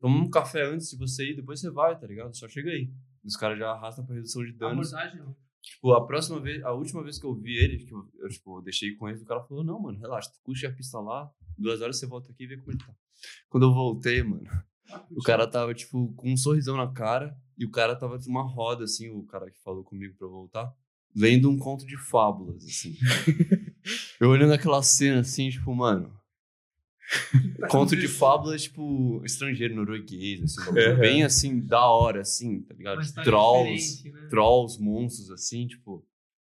Toma 0.00 0.22
um 0.24 0.30
café 0.30 0.62
antes 0.64 0.88
de 0.88 0.96
você 0.96 1.30
ir, 1.32 1.36
depois 1.36 1.60
você 1.60 1.70
vai, 1.70 1.98
tá 2.00 2.06
ligado? 2.06 2.34
Só 2.34 2.48
chega 2.48 2.70
aí. 2.70 2.90
Os 3.22 3.36
caras 3.36 3.58
já 3.58 3.70
arrastam 3.70 4.06
pra 4.06 4.14
redução 4.14 4.42
de 4.42 4.52
danos. 4.54 4.94
Abordagem, 4.94 5.20
não. 5.20 5.36
Tipo, 5.62 5.92
a 5.92 6.06
próxima 6.06 6.40
vez, 6.40 6.62
a 6.64 6.72
última 6.72 7.02
vez 7.02 7.18
que 7.18 7.26
eu 7.26 7.34
vi 7.34 7.56
ele, 7.56 7.84
que 7.84 7.92
eu, 7.92 8.08
eu, 8.18 8.28
tipo, 8.28 8.60
deixei 8.62 8.94
com 8.96 9.08
ele, 9.08 9.20
o 9.20 9.24
cara 9.24 9.42
falou, 9.42 9.64
não, 9.64 9.80
mano, 9.80 9.98
relaxa, 9.98 10.30
tu 10.30 10.40
curte 10.42 10.66
a 10.66 10.72
pista 10.72 10.98
lá, 11.00 11.30
duas 11.56 11.80
horas 11.80 11.98
você 11.98 12.06
volta 12.06 12.30
aqui 12.30 12.44
e 12.44 12.46
vê 12.46 12.56
como 12.56 12.70
ele 12.70 12.78
tá. 12.78 12.92
Quando 13.48 13.64
eu 13.64 13.74
voltei, 13.74 14.22
mano, 14.22 14.48
o 15.10 15.22
cara 15.22 15.46
tava, 15.46 15.74
tipo, 15.74 16.12
com 16.14 16.32
um 16.32 16.36
sorrisão 16.36 16.76
na 16.76 16.90
cara, 16.92 17.36
e 17.56 17.64
o 17.64 17.70
cara 17.70 17.96
tava 17.96 18.18
numa 18.26 18.42
roda, 18.42 18.84
assim, 18.84 19.10
o 19.10 19.24
cara 19.24 19.50
que 19.50 19.60
falou 19.60 19.84
comigo 19.84 20.14
pra 20.16 20.26
eu 20.26 20.30
voltar, 20.30 20.72
lendo 21.14 21.50
um 21.50 21.58
conto 21.58 21.84
de 21.86 21.96
fábulas, 21.96 22.64
assim. 22.64 22.96
eu 24.20 24.28
olhando 24.28 24.52
aquela 24.52 24.82
cena, 24.82 25.20
assim, 25.20 25.50
tipo, 25.50 25.74
mano, 25.74 26.17
conto 27.70 27.96
de 27.96 28.08
fábulas, 28.08 28.62
tipo, 28.64 29.22
estrangeiro, 29.24 29.74
norueguês, 29.74 30.42
assim, 30.42 30.60
Uhum. 30.70 30.98
bem, 30.98 31.22
assim, 31.24 31.60
da 31.60 31.86
hora, 31.90 32.20
assim, 32.20 32.62
tá 32.62 32.74
ligado? 32.74 33.00
Trolls, 33.22 34.10
né? 34.10 34.26
trolls, 34.28 34.80
monstros, 34.82 35.30
assim, 35.30 35.66
tipo. 35.66 36.06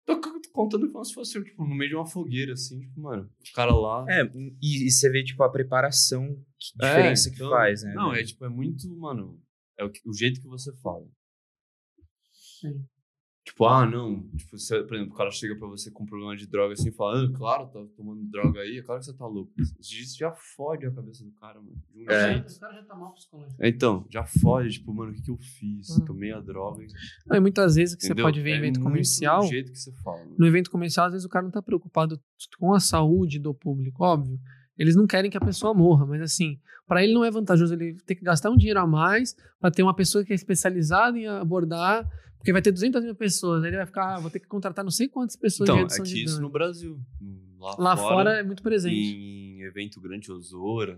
Tô 0.05 0.19
contando 0.51 0.91
como 0.91 1.05
se 1.05 1.13
fosse, 1.13 1.41
tipo, 1.43 1.63
no 1.65 1.73
meio 1.75 1.89
de 1.89 1.95
uma 1.95 2.05
fogueira, 2.05 2.53
assim, 2.53 2.79
tipo, 2.81 2.99
mano, 3.01 3.29
o 3.49 3.53
cara 3.53 3.73
lá. 3.73 4.05
É, 4.09 4.23
e, 4.61 4.87
e 4.87 4.91
você 4.91 5.09
vê, 5.09 5.23
tipo, 5.23 5.41
a 5.43 5.49
preparação, 5.49 6.35
que 6.59 6.73
É, 6.83 6.87
diferença 6.87 7.29
que 7.29 7.35
então, 7.35 7.49
faz, 7.49 7.83
né? 7.83 7.93
Não, 7.93 8.13
é 8.13 8.23
tipo, 8.23 8.43
é 8.45 8.49
muito, 8.49 8.89
mano. 8.97 9.41
É 9.77 9.83
o, 9.83 9.89
que- 9.89 10.01
o 10.05 10.13
jeito 10.13 10.41
que 10.41 10.47
você 10.47 10.73
fala. 10.77 11.07
Sim. 12.33 12.85
Tipo, 13.51 13.65
ah, 13.65 13.85
não. 13.85 14.23
Tipo, 14.37 14.57
você, 14.57 14.81
por 14.81 14.95
exemplo, 14.95 15.13
o 15.13 15.17
cara 15.17 15.29
chega 15.29 15.53
pra 15.57 15.67
você 15.67 15.91
com 15.91 16.05
problema 16.05 16.37
de 16.37 16.47
droga 16.47 16.71
assim 16.73 16.87
e 16.87 16.91
fala, 16.91 17.25
ah, 17.25 17.31
claro, 17.37 17.67
tá 17.67 17.85
tomando 17.97 18.23
droga 18.23 18.61
aí, 18.61 18.77
é 18.77 18.81
claro 18.81 19.01
que 19.01 19.05
você 19.07 19.13
tá 19.13 19.27
louco. 19.27 19.51
Isso 19.77 20.17
já 20.17 20.31
fode 20.31 20.85
a 20.85 20.91
cabeça 20.91 21.25
do 21.25 21.31
cara, 21.33 21.59
mano. 21.59 21.75
De 21.93 21.99
um 22.05 22.09
É. 22.09 22.33
jeito. 22.33 22.49
O 22.53 22.59
cara 22.61 22.73
já 22.75 22.83
tá 22.83 22.95
mal 22.95 23.11
psicológico. 23.13 23.57
Então, 23.61 24.05
já 24.09 24.23
fode, 24.23 24.69
tipo, 24.71 24.93
mano, 24.93 25.11
o 25.11 25.15
que, 25.15 25.21
que 25.21 25.31
eu 25.31 25.37
fiz? 25.37 25.89
Hum. 25.97 26.05
Tomei 26.05 26.31
a 26.31 26.39
droga. 26.39 26.85
Não, 27.27 27.35
e 27.35 27.39
muitas 27.41 27.75
vezes 27.75 27.93
que 27.95 28.05
entendeu? 28.05 28.23
você 28.23 28.27
pode 28.31 28.41
ver 28.41 28.51
em 28.51 28.53
É 28.53 28.57
evento 28.57 28.79
comercial, 28.79 29.41
O 29.43 29.47
jeito 29.47 29.71
que 29.73 29.77
você 29.79 29.91
fala. 29.91 30.19
mano. 30.23 30.35
no 30.39 30.47
evento 30.47 30.71
comercial, 30.71 31.07
às 31.07 31.11
vezes 31.11 31.25
o 31.25 31.29
cara 31.29 31.43
não 31.43 31.51
tá 31.51 31.61
preocupado 31.61 32.17
com 32.57 32.73
a 32.73 32.79
saúde 32.79 33.37
do 33.37 33.53
público, 33.53 34.01
óbvio. 34.05 34.39
Eles 34.81 34.95
não 34.95 35.05
querem 35.05 35.29
que 35.29 35.37
a 35.37 35.41
pessoa 35.41 35.73
morra, 35.75 36.05
mas 36.07 36.21
assim, 36.21 36.59
pra 36.87 37.03
ele 37.03 37.13
não 37.13 37.23
é 37.23 37.29
vantajoso 37.29 37.73
ele 37.75 37.93
ter 38.05 38.15
que 38.15 38.23
gastar 38.23 38.49
um 38.49 38.57
dinheiro 38.57 38.79
a 38.79 38.87
mais 38.87 39.35
pra 39.59 39.69
ter 39.69 39.83
uma 39.83 39.95
pessoa 39.95 40.23
que 40.25 40.31
é 40.31 40.35
especializada 40.35 41.17
em 41.19 41.27
abordar, 41.27 42.09
porque 42.37 42.51
vai 42.51 42.63
ter 42.63 42.71
200 42.71 43.03
mil 43.03 43.13
pessoas, 43.15 43.61
aí 43.63 43.69
ele 43.69 43.77
vai 43.77 43.85
ficar, 43.85 44.15
ah, 44.15 44.19
vou 44.19 44.31
ter 44.31 44.39
que 44.39 44.47
contratar 44.47 44.83
não 44.83 44.89
sei 44.91 45.07
quantas 45.07 45.35
pessoas 45.35 45.69
Então, 45.69 45.85
de 45.85 45.93
é 45.93 45.97
que 46.03 46.23
isso 46.23 46.41
no 46.41 46.49
Brasil. 46.49 46.99
Lá, 47.59 47.75
Lá 47.77 47.95
fora, 47.97 48.39
é 48.39 48.43
muito 48.43 48.63
presente. 48.63 48.95
em 48.95 49.61
evento 49.61 50.01
grande 50.01 50.31
Osora, 50.31 50.97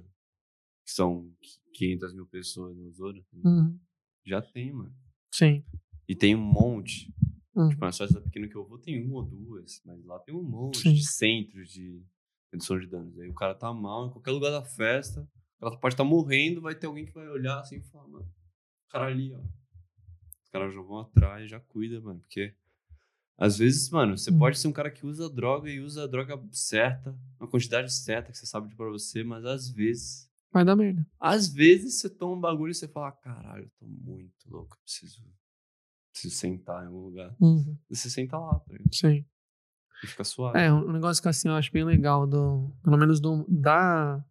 que 0.86 0.94
são 0.94 1.30
500 1.74 2.14
mil 2.14 2.26
pessoas 2.28 2.78
no 2.78 2.88
Osora, 2.88 3.20
Uhum. 3.44 3.78
já 4.26 4.42
tem, 4.42 4.72
mano. 4.72 4.94
Sim. 5.34 5.62
E 6.08 6.16
tem 6.16 6.36
um 6.36 6.42
monte. 6.42 7.14
Uhum. 7.54 7.68
Tipo, 7.70 7.84
nas 7.86 7.98
festas 7.98 8.24
pequenas 8.24 8.50
que 8.50 8.56
eu 8.56 8.66
vou 8.66 8.78
tem 8.80 9.06
uma 9.06 9.16
ou 9.18 9.26
duas, 9.26 9.82
mas 9.86 10.04
lá 10.06 10.18
tem 10.20 10.34
um 10.34 10.42
monte 10.42 10.80
Sim. 10.80 10.94
de 10.94 11.06
centros 11.06 11.70
de 11.70 12.02
redução 12.54 12.80
de 12.80 12.88
danos. 12.88 13.20
Aí 13.20 13.28
o 13.30 13.34
cara 13.34 13.54
tá 13.56 13.74
mal 13.74 14.08
em 14.08 14.12
qualquer 14.12 14.32
lugar 14.32 14.52
da 14.52 14.64
festa, 14.64 15.28
ela 15.60 15.76
pode 15.78 15.94
estar 15.96 16.04
morrendo, 16.04 16.62
vai 16.62 16.76
ter 16.76 16.88
alguém 16.88 17.06
que 17.06 17.14
vai 17.14 17.28
olhar 17.28 17.60
assim 17.60 17.78
e 17.78 17.82
falar, 17.82 18.08
mano, 18.08 18.26
o 18.26 18.92
cara 18.92 19.08
ali, 19.08 19.34
ó. 19.34 19.40
Os 19.40 20.50
caras 20.52 20.74
já 20.74 20.82
vão 20.82 21.00
atrás, 21.00 21.50
já 21.50 21.60
cuida, 21.60 22.00
mano, 22.00 22.20
porque 22.20 22.54
às 23.38 23.58
vezes, 23.58 23.90
mano, 23.90 24.16
você 24.18 24.30
Hum. 24.32 24.38
pode 24.38 24.60
ser 24.60 24.68
um 24.68 24.72
cara 24.72 24.92
que 24.92 25.06
usa 25.06 25.28
droga 25.30 25.70
e 25.70 25.80
usa 25.80 26.04
a 26.04 26.08
droga 26.08 26.40
certa, 26.52 27.18
uma 27.40 27.50
quantidade 27.50 27.92
certa 27.92 28.32
que 28.32 28.38
você 28.38 28.46
sabe 28.46 28.70
de 28.70 28.76
pra 28.76 28.88
você, 28.90 29.24
mas 29.24 29.44
às 29.46 29.70
vezes, 29.70 30.30
Vai 30.52 30.64
dar 30.64 30.76
merda. 30.76 31.04
às 31.20 31.48
vezes 31.48 31.96
você 32.00 32.08
toma 32.10 32.36
um 32.36 32.40
bagulho 32.40 32.70
e 32.72 32.76
você 32.76 32.88
fala, 32.88 33.12
caralho, 33.12 33.64
eu 33.64 33.72
tô 33.80 33.88
muito 33.88 34.48
louco, 34.48 34.76
eu 34.76 34.82
preciso, 34.84 35.24
preciso 36.12 36.36
sentar 36.36 36.84
em 36.84 36.88
algum 36.88 37.00
lugar. 37.06 37.36
Uhum. 37.40 37.76
E 37.90 37.96
você 37.96 38.08
senta 38.12 38.38
lá, 38.38 38.60
tá 38.60 38.72
ligado? 38.74 38.94
Sim. 38.94 39.26
E 40.04 40.08
fica 40.08 40.24
suave. 40.24 40.60
É, 40.60 40.72
um 40.72 40.92
negócio 40.92 41.22
que 41.22 41.30
assim 41.30 41.48
eu 41.48 41.56
acho 41.56 41.72
bem 41.72 41.84
legal, 41.84 42.28
do, 42.28 42.72
pelo 42.84 42.98
menos 42.98 43.20
do, 43.20 43.46
da, 43.48 44.24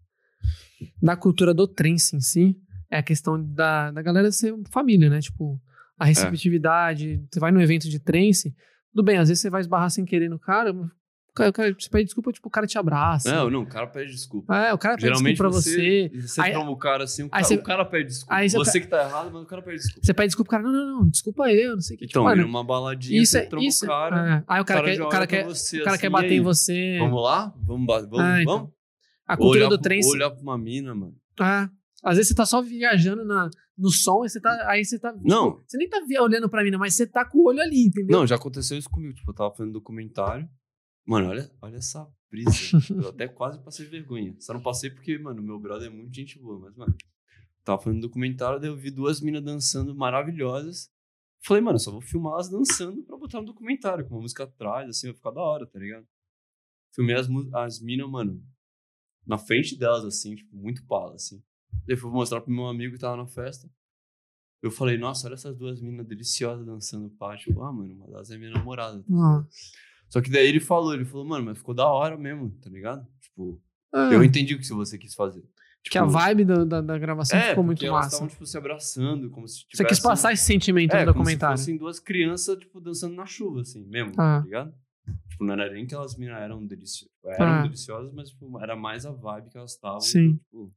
da 1.02 1.16
cultura 1.16 1.54
do 1.54 1.66
trance 1.66 2.14
em 2.14 2.20
si, 2.20 2.56
é 2.90 2.98
a 2.98 3.02
questão 3.02 3.42
da, 3.42 3.90
da 3.90 4.02
galera 4.02 4.30
ser 4.30 4.54
família, 4.70 5.08
né? 5.08 5.20
Tipo, 5.20 5.60
a 5.98 6.04
receptividade. 6.04 7.24
Você 7.30 7.40
vai 7.40 7.50
num 7.50 7.60
evento 7.60 7.88
de 7.88 7.98
trance, 7.98 8.54
tudo 8.92 9.04
bem, 9.04 9.16
às 9.16 9.28
vezes 9.28 9.40
você 9.40 9.48
vai 9.48 9.60
esbarrar 9.60 9.90
sem 9.90 10.04
querer 10.04 10.28
no 10.28 10.38
cara, 10.38 10.74
o 11.32 11.34
cara, 11.34 11.50
o 11.50 11.52
cara- 11.52 11.74
você 11.78 11.88
pede 11.88 12.04
desculpa, 12.04 12.30
tipo, 12.32 12.46
o 12.48 12.50
cara 12.50 12.66
te 12.66 12.76
abraça. 12.78 13.34
Não, 13.34 13.50
não, 13.50 13.62
o 13.62 13.66
cara 13.66 13.86
pede 13.86 14.12
desculpa. 14.12 14.54
É, 14.56 14.72
o 14.72 14.78
cara 14.78 14.94
pede 14.96 15.06
Geralmente 15.06 15.32
desculpa 15.32 15.50
pra 15.50 15.60
você. 15.60 16.10
Você, 16.12 16.28
você 16.28 16.40
Aí- 16.42 16.52
tromba 16.52 16.70
o 16.70 16.76
cara 16.76 17.04
assim, 17.04 17.22
o, 17.24 17.30
cara, 17.30 17.44
você- 17.44 17.54
o 17.54 17.62
cara 17.62 17.84
pede 17.86 18.08
desculpa. 18.08 18.34
você 18.48 18.56
você 18.58 18.80
que 18.80 18.86
tá 18.86 19.02
errado, 19.02 19.30
mas 19.32 19.42
o 19.42 19.46
cara 19.46 19.62
pede 19.62 19.76
desculpa. 19.78 20.06
Você 20.06 20.14
pede 20.14 20.26
desculpa 20.28 20.48
pro 20.50 20.58
cara, 20.62 20.72
não, 20.72 20.86
não, 20.86 21.00
não, 21.00 21.08
desculpa 21.08 21.50
eu, 21.50 21.74
não 21.74 21.80
sei 21.80 21.96
o 21.96 21.98
que. 21.98 22.04
Então, 22.04 22.22
tipo, 22.22 22.32
ir 22.32 22.36
mano, 22.36 22.46
numa 22.48 22.62
baladinha, 22.64 23.22
isso 23.22 23.32
você 23.32 23.38
é. 23.38 23.46
tromba 23.46 23.66
Isso, 23.66 23.84
o 23.84 23.88
cara. 23.88 24.16
é. 24.16 24.44
Aí 24.46 24.60
o 24.60 24.64
cara, 24.64 24.82
quer, 24.84 24.92
o 24.94 24.96
cara 24.96 25.06
olha 25.06 25.08
pra 25.08 25.26
quer, 25.26 25.44
você 25.46 25.76
o 25.80 25.84
cara 25.84 25.90
assim, 25.96 26.00
quer 26.02 26.06
"E 26.06 26.10
bater 26.10 26.28
aí? 26.30 26.36
em 26.36 26.40
você. 26.42 26.96
Vamos 26.98 27.22
lá? 27.22 27.54
Vamos, 27.64 27.86
vamos, 27.86 28.20
Ah, 28.20 28.42
então. 28.42 28.54
vamos? 28.58 28.70
A 29.26 29.36
cultura 29.36 29.58
olhar, 29.60 29.68
do 29.70 29.74
pro- 29.76 29.82
trance. 29.82 30.08
olhar 30.10 30.30
pra 30.30 30.40
uma 30.42 30.58
mina, 30.58 30.94
mano. 30.94 31.14
Ah, 31.40 31.70
às 32.04 32.16
vezes 32.16 32.28
você 32.28 32.34
tá 32.34 32.44
só 32.44 32.60
viajando 32.60 33.24
na, 33.24 33.48
no 33.78 33.88
som 33.90 34.24
e 34.24 34.28
você 34.28 34.38
tá. 34.40 34.50
Aí 34.68 34.84
você 34.84 34.98
tá. 34.98 35.12
tipo, 35.12 35.26
Não. 35.26 35.58
Você 35.66 35.78
nem 35.78 35.88
tá 35.88 35.98
olhando 36.20 36.48
pra 36.50 36.62
mim, 36.62 36.70
mas 36.76 36.94
você 36.94 37.06
tá 37.06 37.24
com 37.24 37.38
o 37.38 37.46
olho 37.48 37.60
ali, 37.60 37.86
entendeu? 37.86 38.18
Não, 38.18 38.26
já 38.26 38.34
aconteceu 38.34 38.76
isso 38.76 38.90
comigo. 38.90 39.14
Tipo, 39.14 39.30
eu 39.30 39.34
tava 39.34 39.54
fazendo 39.54 39.72
documentário. 39.72 40.46
Mano, 41.04 41.28
olha, 41.28 41.50
olha 41.60 41.76
essa 41.76 42.08
brisa. 42.30 42.50
eu 42.90 43.08
até 43.08 43.28
quase 43.28 43.58
passei 43.62 43.86
vergonha. 43.86 44.36
Só 44.38 44.54
não 44.54 44.62
passei 44.62 44.90
porque, 44.90 45.18
mano, 45.18 45.42
meu 45.42 45.58
brother 45.58 45.88
é 45.88 45.90
muito 45.90 46.14
gente 46.14 46.38
boa. 46.38 46.58
Mas, 46.60 46.76
mano, 46.76 46.96
tava 47.64 47.82
fazendo 47.82 48.02
documentário, 48.02 48.60
daí 48.60 48.70
eu 48.70 48.76
vi 48.76 48.90
duas 48.90 49.20
minas 49.20 49.42
dançando 49.42 49.94
maravilhosas. 49.94 50.90
Falei, 51.44 51.62
mano, 51.62 51.78
só 51.78 51.90
vou 51.90 52.00
filmar 52.00 52.34
elas 52.34 52.48
dançando 52.48 53.02
pra 53.02 53.16
botar 53.16 53.40
no 53.40 53.46
documentário, 53.46 54.04
com 54.06 54.14
uma 54.14 54.22
música 54.22 54.44
atrás, 54.44 54.88
assim, 54.88 55.08
vai 55.08 55.16
ficar 55.16 55.32
da 55.32 55.40
hora, 55.40 55.66
tá 55.66 55.78
ligado? 55.78 56.06
Filmei 56.94 57.16
as, 57.16 57.26
as 57.54 57.80
minas, 57.80 58.08
mano, 58.08 58.40
na 59.26 59.36
frente 59.38 59.76
delas, 59.76 60.04
assim, 60.04 60.36
tipo, 60.36 60.56
muito 60.56 60.84
pala, 60.86 61.14
assim. 61.16 61.42
Daí 61.86 61.96
fui 61.96 62.10
mostrar 62.10 62.40
pro 62.40 62.52
meu 62.52 62.66
amigo 62.66 62.94
que 62.94 63.00
tava 63.00 63.16
na 63.16 63.26
festa. 63.26 63.68
Eu 64.62 64.70
falei, 64.70 64.96
nossa, 64.96 65.26
olha 65.26 65.34
essas 65.34 65.56
duas 65.56 65.80
minas 65.80 66.06
deliciosas 66.06 66.64
dançando 66.64 67.10
pá. 67.10 67.36
Tipo, 67.36 67.62
ah, 67.62 67.72
mano, 67.72 67.92
uma 67.94 68.06
delas 68.06 68.30
é 68.30 68.38
minha 68.38 68.50
namorada. 68.50 69.00
tá? 69.00 69.04
Nossa. 69.08 69.48
Só 70.12 70.20
que 70.20 70.30
daí 70.30 70.46
ele 70.46 70.60
falou, 70.60 70.92
ele 70.92 71.04
falou, 71.06 71.24
mano, 71.26 71.46
mas 71.46 71.56
ficou 71.58 71.74
da 71.74 71.86
hora 71.86 72.18
mesmo, 72.18 72.50
tá 72.60 72.68
ligado? 72.68 73.06
Tipo, 73.20 73.58
Ah, 73.94 74.10
eu 74.12 74.22
entendi 74.22 74.54
o 74.54 74.58
que 74.58 74.66
você 74.68 74.98
quis 74.98 75.14
fazer. 75.14 75.42
que 75.84 75.96
a 75.98 76.02
Tipo, 76.02 76.12
vibe 76.12 76.44
da, 76.44 76.64
da, 76.64 76.80
da 76.82 76.98
gravação 76.98 77.38
é, 77.38 77.48
ficou 77.50 77.64
muito 77.64 77.84
elas 77.84 77.96
massa. 77.96 78.08
estavam, 78.16 78.28
tipo, 78.28 78.46
se 78.46 78.56
abraçando, 78.58 79.30
como 79.30 79.48
se 79.48 79.64
Você 79.72 79.84
quis 79.84 79.98
passar 80.00 80.32
esse 80.32 80.44
sentimento 80.44 80.92
é, 80.94 81.00
no 81.04 81.12
como 81.12 81.24
se 81.24 81.32
documentário. 81.32 81.56
fossem 81.58 81.76
duas 81.78 81.98
crianças, 81.98 82.58
tipo, 82.58 82.78
dançando 82.80 83.14
na 83.16 83.24
chuva, 83.26 83.62
assim, 83.62 83.84
mesmo, 83.86 84.12
Ah. 84.18 84.38
tá 84.40 84.44
ligado? 84.44 84.74
Tipo, 85.30 85.44
não 85.44 85.54
era 85.54 85.72
nem 85.72 85.86
que 85.86 85.94
elas 85.94 86.16
eram 86.20 86.64
deliciosas. 86.66 87.10
Eram 87.24 87.46
Ah. 87.46 87.62
deliciosas, 87.62 88.12
mas 88.12 88.28
tipo, 88.30 88.60
era 88.60 88.76
mais 88.76 89.04
a 89.06 89.10
vibe 89.12 89.48
que 89.50 89.56
elas 89.58 89.72
estavam. 89.72 90.00
Sim. 90.00 90.36
Tipo, 90.36 90.72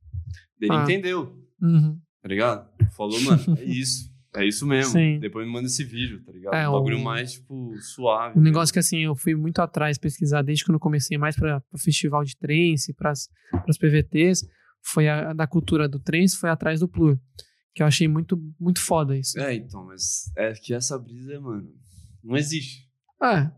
ele 0.62 0.76
entendeu, 0.76 1.38
Uhum. 1.62 2.00
tá 2.22 2.28
ligado? 2.30 2.70
Falou, 2.96 3.20
mano, 3.22 3.44
é 3.60 3.64
isso. 3.66 4.10
É 4.36 4.46
isso 4.46 4.66
mesmo. 4.66 4.92
Sim. 4.92 5.20
Depois 5.20 5.46
me 5.46 5.52
manda 5.54 5.68
esse 5.68 5.84
vídeo, 5.84 6.24
tá 6.24 6.32
ligado? 6.32 6.54
É, 6.54 6.68
um 6.68 6.74
bagulho 6.74 7.00
mais, 7.00 7.34
tipo, 7.34 7.76
suave. 7.82 8.38
Um 8.38 8.42
negócio 8.42 8.74
que 8.74 8.80
assim, 8.80 9.00
eu 9.00 9.16
fui 9.16 9.36
muito 9.36 9.60
atrás 9.60 9.98
pesquisar 9.98 10.42
desde 10.42 10.66
quando 10.66 10.76
eu 10.76 10.80
comecei 10.80 11.18
mais 11.18 11.36
para 11.36 11.64
o 11.72 11.78
festival 11.78 12.24
de 12.24 12.38
trance, 12.38 12.94
para 12.94 13.12
as 13.12 13.78
PVTs, 13.78 14.48
foi 14.82 15.08
a, 15.08 15.32
a 15.32 15.34
da 15.34 15.48
cultura 15.48 15.88
do 15.88 16.00
trance, 16.00 16.38
foi 16.38 16.50
atrás 16.50 16.80
do 16.80 16.88
Plur. 16.88 17.18
Que 17.74 17.82
eu 17.84 17.88
achei 17.88 18.08
muito, 18.08 18.38
muito 18.60 18.80
foda 18.80 19.18
isso. 19.18 19.40
É, 19.40 19.54
então, 19.54 19.86
mas 19.86 20.32
é 20.38 20.54
que 20.54 20.74
essa 20.74 20.98
brisa, 20.98 21.40
mano, 21.42 21.70
não 22.24 22.38
existe. 22.38 22.90
É, 23.22 23.52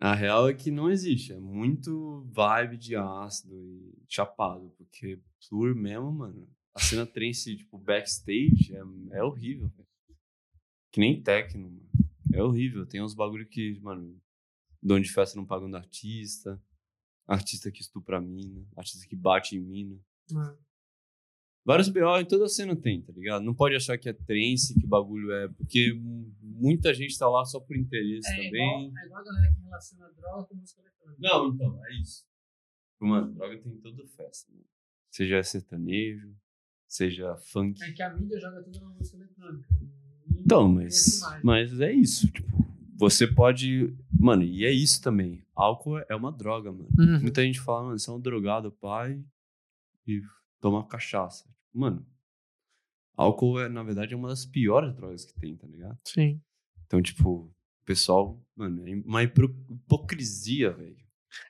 A 0.00 0.14
real 0.14 0.48
é 0.48 0.54
que 0.54 0.70
não 0.70 0.90
existe. 0.90 1.32
É 1.32 1.38
muito 1.38 2.26
vibe 2.32 2.76
de 2.76 2.96
ácido 2.96 3.54
e 3.54 3.94
chapado. 4.08 4.72
Porque 4.78 5.20
Plur 5.48 5.74
mesmo, 5.74 6.12
mano, 6.12 6.48
a 6.74 6.80
cena 6.80 7.06
trance, 7.06 7.56
tipo, 7.56 7.78
backstage 7.78 8.74
é, 8.74 9.18
é 9.18 9.22
horrível, 9.22 9.68
velho. 9.68 9.88
Que 10.92 11.00
nem 11.00 11.22
techno, 11.22 11.70
mano. 11.70 11.88
É 12.32 12.42
horrível. 12.42 12.84
Tem 12.86 13.02
uns 13.02 13.14
bagulho 13.14 13.46
que, 13.46 13.78
mano, 13.80 14.20
dono 14.82 15.02
de 15.02 15.12
festa 15.12 15.36
não 15.36 15.46
pagando 15.46 15.76
artista, 15.76 16.60
artista 17.26 17.70
que 17.70 17.80
estupra 17.80 18.18
a 18.18 18.20
mina, 18.20 18.66
artista 18.76 19.06
que 19.06 19.16
bate 19.16 19.56
em 19.56 19.60
mina. 19.60 19.98
É. 20.32 20.64
Vários 21.66 21.88
BO 21.88 22.18
em 22.20 22.26
toda 22.26 22.44
a 22.44 22.48
cena 22.48 22.76
tem, 22.76 23.00
tá 23.00 23.10
ligado? 23.12 23.42
Não 23.42 23.54
pode 23.54 23.74
achar 23.74 23.96
que 23.96 24.08
é 24.08 24.12
trance, 24.12 24.74
que 24.78 24.84
o 24.84 24.88
bagulho 24.88 25.32
é. 25.32 25.48
Porque 25.48 25.94
muita 26.42 26.92
gente 26.92 27.16
tá 27.18 27.26
lá 27.28 27.44
só 27.44 27.58
por 27.58 27.74
interesse 27.76 28.28
É 28.30 28.36
também. 28.36 28.88
igual, 28.88 28.98
é 29.02 29.06
igual 29.06 29.20
a 29.20 29.24
galera 29.24 29.54
que 29.54 29.60
relaciona 29.62 30.12
droga 30.12 30.44
com 30.48 30.54
música 30.56 30.82
eletrônica. 30.82 31.22
Não, 31.22 31.48
então, 31.54 31.86
é 31.86 31.94
isso. 32.00 32.26
Mano, 33.00 33.32
droga 33.32 33.58
tem 33.58 33.72
em 33.72 33.80
toda 33.80 34.06
festa. 34.08 34.52
Mano. 34.52 34.64
Seja 35.10 35.42
sertanejo, 35.42 36.36
seja 36.94 37.36
funk. 37.36 37.82
É 37.82 37.90
que 37.92 38.02
a 38.02 38.14
mídia 38.14 38.38
joga 38.38 38.62
tudo 38.62 38.80
na 38.80 38.88
música 38.90 39.16
eletrônica. 39.16 39.68
Então, 40.38 40.70
E 40.70 40.74
mas, 40.74 41.20
mas 41.42 41.80
é 41.80 41.92
isso. 41.92 42.30
Tipo, 42.30 42.46
você 42.96 43.26
pode. 43.26 43.96
Mano, 44.12 44.44
e 44.44 44.64
é 44.64 44.70
isso 44.70 45.02
também. 45.02 45.44
Álcool 45.54 45.98
é 46.08 46.14
uma 46.14 46.30
droga, 46.30 46.70
mano. 46.70 46.88
Uhum. 46.96 47.20
Muita 47.20 47.42
gente 47.42 47.60
fala, 47.60 47.84
mano, 47.84 47.98
você 47.98 48.08
é 48.08 48.12
um 48.12 48.20
drogado, 48.20 48.70
pai, 48.70 49.22
e 50.06 50.22
toma 50.60 50.86
cachaça. 50.86 51.48
Mano, 51.72 52.06
álcool 53.16 53.58
é, 53.60 53.68
na 53.68 53.82
verdade, 53.82 54.14
é 54.14 54.16
uma 54.16 54.28
das 54.28 54.46
piores 54.46 54.94
drogas 54.94 55.24
que 55.24 55.34
tem, 55.34 55.56
tá 55.56 55.66
ligado? 55.66 55.98
Sim. 56.04 56.40
Então, 56.86 57.02
tipo, 57.02 57.28
o 57.30 57.54
pessoal, 57.84 58.40
mano, 58.54 58.86
é 58.88 58.94
uma 59.04 59.22
hipocrisia, 59.24 60.70
velho. 60.72 61.03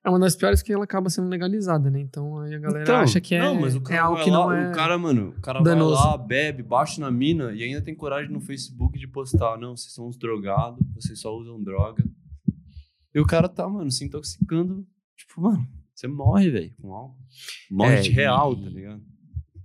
É 0.05 0.09
uma 0.11 0.19
das 0.19 0.37
piores 0.37 0.63
que 0.63 0.73
ela 0.73 0.85
acaba 0.85 1.09
sendo 1.11 1.29
legalizada, 1.29 1.91
né? 1.91 2.01
Então 2.01 2.39
aí 2.41 2.55
a 2.55 2.59
galera 2.59 2.83
Então, 2.83 2.97
acha 2.97 3.21
que 3.21 3.35
é, 3.35 3.39
não, 3.41 3.61
mas 3.61 3.75
o 3.75 3.79
é 3.79 3.83
cara 3.83 4.03
algo 4.03 4.15
vai 4.17 4.25
que 4.25 4.31
lá, 4.31 4.37
não 4.39 4.53
é. 4.53 4.71
O 4.71 4.75
cara, 4.75 4.99
mano, 4.99 5.29
o 5.31 5.41
cara 5.41 5.61
danoso. 5.63 5.97
vai 6.03 6.11
lá, 6.13 6.19
bebe, 6.19 6.63
bate 6.63 7.01
na 7.01 7.11
mina 7.11 7.53
e 7.53 7.63
ainda 7.63 7.81
tem 7.83 7.95
coragem 7.95 8.31
no 8.33 8.41
Facebook 8.41 8.99
de 8.99 9.07
postar. 9.09 9.57
Não, 9.59 9.77
vocês 9.77 9.93
são 9.95 10.07
uns 10.09 10.17
drogados, 10.17 10.79
vocês 10.95 11.21
só 11.21 11.35
usam 11.35 11.63
droga. 11.63 12.05
E 13.15 13.21
o 13.21 13.27
cara 13.27 13.49
tá, 13.49 13.69
mano, 13.69 13.91
se 13.91 14.05
intoxicando. 14.05 14.87
Tipo, 15.17 15.41
mano, 15.43 15.67
você 15.95 16.07
morre, 16.09 16.51
velho, 16.51 16.75
com 16.81 16.93
álcool. 16.93 17.17
Morre 17.71 17.95
É, 17.97 18.01
de 18.01 18.11
real, 18.11 18.53
e- 18.55 18.63
tá 18.63 18.69
ligado? 18.71 19.03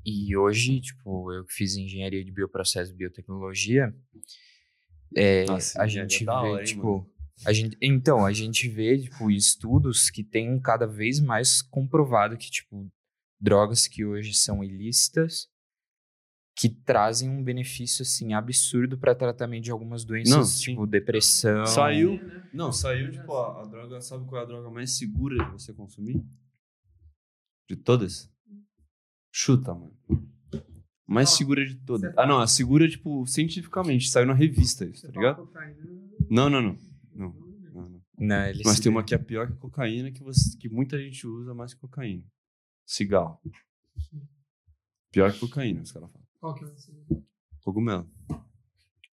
E 0.05 0.35
hoje, 0.37 0.79
tipo, 0.79 1.31
eu 1.33 1.43
que 1.45 1.53
fiz 1.53 1.75
engenharia 1.75 2.23
de 2.23 2.31
bioprocesso 2.31 2.91
e 2.91 2.95
biotecnologia, 2.95 3.93
é, 5.15 5.45
Nossa, 5.45 5.81
a 5.81 5.87
gente 5.87 6.23
é 6.23 6.25
vê, 6.25 6.31
hora, 6.31 6.59
hein, 6.61 6.65
tipo, 6.65 7.07
a 7.45 7.53
gente, 7.53 7.77
então, 7.81 8.25
a 8.25 8.33
gente 8.33 8.67
vê, 8.67 8.97
tipo, 8.97 9.31
estudos 9.31 10.09
que 10.09 10.23
têm 10.23 10.59
cada 10.59 10.85
vez 10.85 11.19
mais 11.19 11.61
comprovado 11.61 12.37
que, 12.37 12.49
tipo, 12.51 12.87
drogas 13.39 13.87
que 13.87 14.03
hoje 14.05 14.33
são 14.33 14.63
ilícitas 14.63 15.47
que 16.57 16.67
trazem 16.67 17.29
um 17.29 17.41
benefício, 17.41 18.01
assim, 18.03 18.33
absurdo 18.33 18.97
para 18.97 19.15
tratamento 19.15 19.63
de 19.63 19.71
algumas 19.71 20.03
doenças, 20.03 20.35
Não, 20.35 20.43
sim. 20.43 20.59
tipo, 20.71 20.85
depressão. 20.85 21.65
Saiu. 21.65 22.21
né? 22.21 22.49
Não, 22.53 22.71
saiu, 22.73 23.09
tipo, 23.11 23.33
a, 23.33 23.61
a 23.61 23.65
droga, 23.65 24.01
sabe 24.01 24.25
qual 24.25 24.41
é 24.41 24.43
a 24.43 24.47
droga 24.47 24.69
mais 24.69 24.97
segura 24.97 25.37
de 25.45 25.51
você 25.51 25.73
consumir? 25.73 26.21
De 27.69 27.77
todas? 27.77 28.29
Chuta, 29.31 29.73
mano. 29.73 29.95
Mais 31.07 31.29
segura 31.29 31.65
de 31.65 31.75
todas. 31.75 32.13
Ah, 32.17 32.27
não, 32.27 32.39
a 32.39 32.47
segura, 32.47 32.89
tipo, 32.89 33.25
cientificamente. 33.25 34.09
Saiu 34.09 34.27
na 34.27 34.33
revista 34.33 34.85
isso, 34.85 35.07
tá 35.07 35.13
ligado? 35.13 35.49
Não, 36.29 36.49
não, 36.49 36.61
não. 36.61 36.88
Não. 38.19 38.27
Na 38.27 38.47
LSD. 38.47 38.63
Mas 38.65 38.79
tem 38.79 38.91
uma 38.91 39.03
que 39.03 39.15
é 39.15 39.17
pior 39.17 39.47
que 39.51 39.57
cocaína, 39.57 40.11
que, 40.11 40.21
você, 40.23 40.57
que 40.57 40.67
muita 40.69 40.97
gente 40.99 41.25
usa 41.25 41.53
mais 41.53 41.73
que 41.73 41.79
cocaína. 41.79 42.23
Cigarro. 42.85 43.39
Pior 45.11 45.31
que 45.33 45.39
cocaína, 45.39 45.81
os 45.81 45.91
caras 45.91 46.11
falam. 46.11 46.27
Qual 46.39 46.55
que 46.55 46.65
é 46.65 46.67
esse? 46.73 46.91
Cogumelo. 47.61 48.03
que 48.27 48.33
é, 48.33 48.37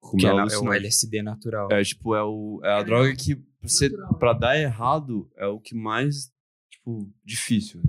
Cogumelo 0.00 0.36
na- 0.46 0.52
é 0.52 0.58
o. 0.58 0.72
LSD 0.72 1.22
natural. 1.22 1.68
É, 1.72 1.82
tipo, 1.82 2.14
é, 2.14 2.22
o, 2.22 2.60
é 2.64 2.72
a 2.72 2.78
É 2.80 2.84
droga 2.84 3.14
que 3.16 3.34
você, 3.62 3.88
natural. 3.88 4.18
pra 4.18 4.32
dar 4.32 4.58
errado 4.58 5.30
é 5.36 5.46
o 5.46 5.58
que 5.60 5.74
mais, 5.74 6.32
tipo, 6.70 7.12
difícil. 7.24 7.82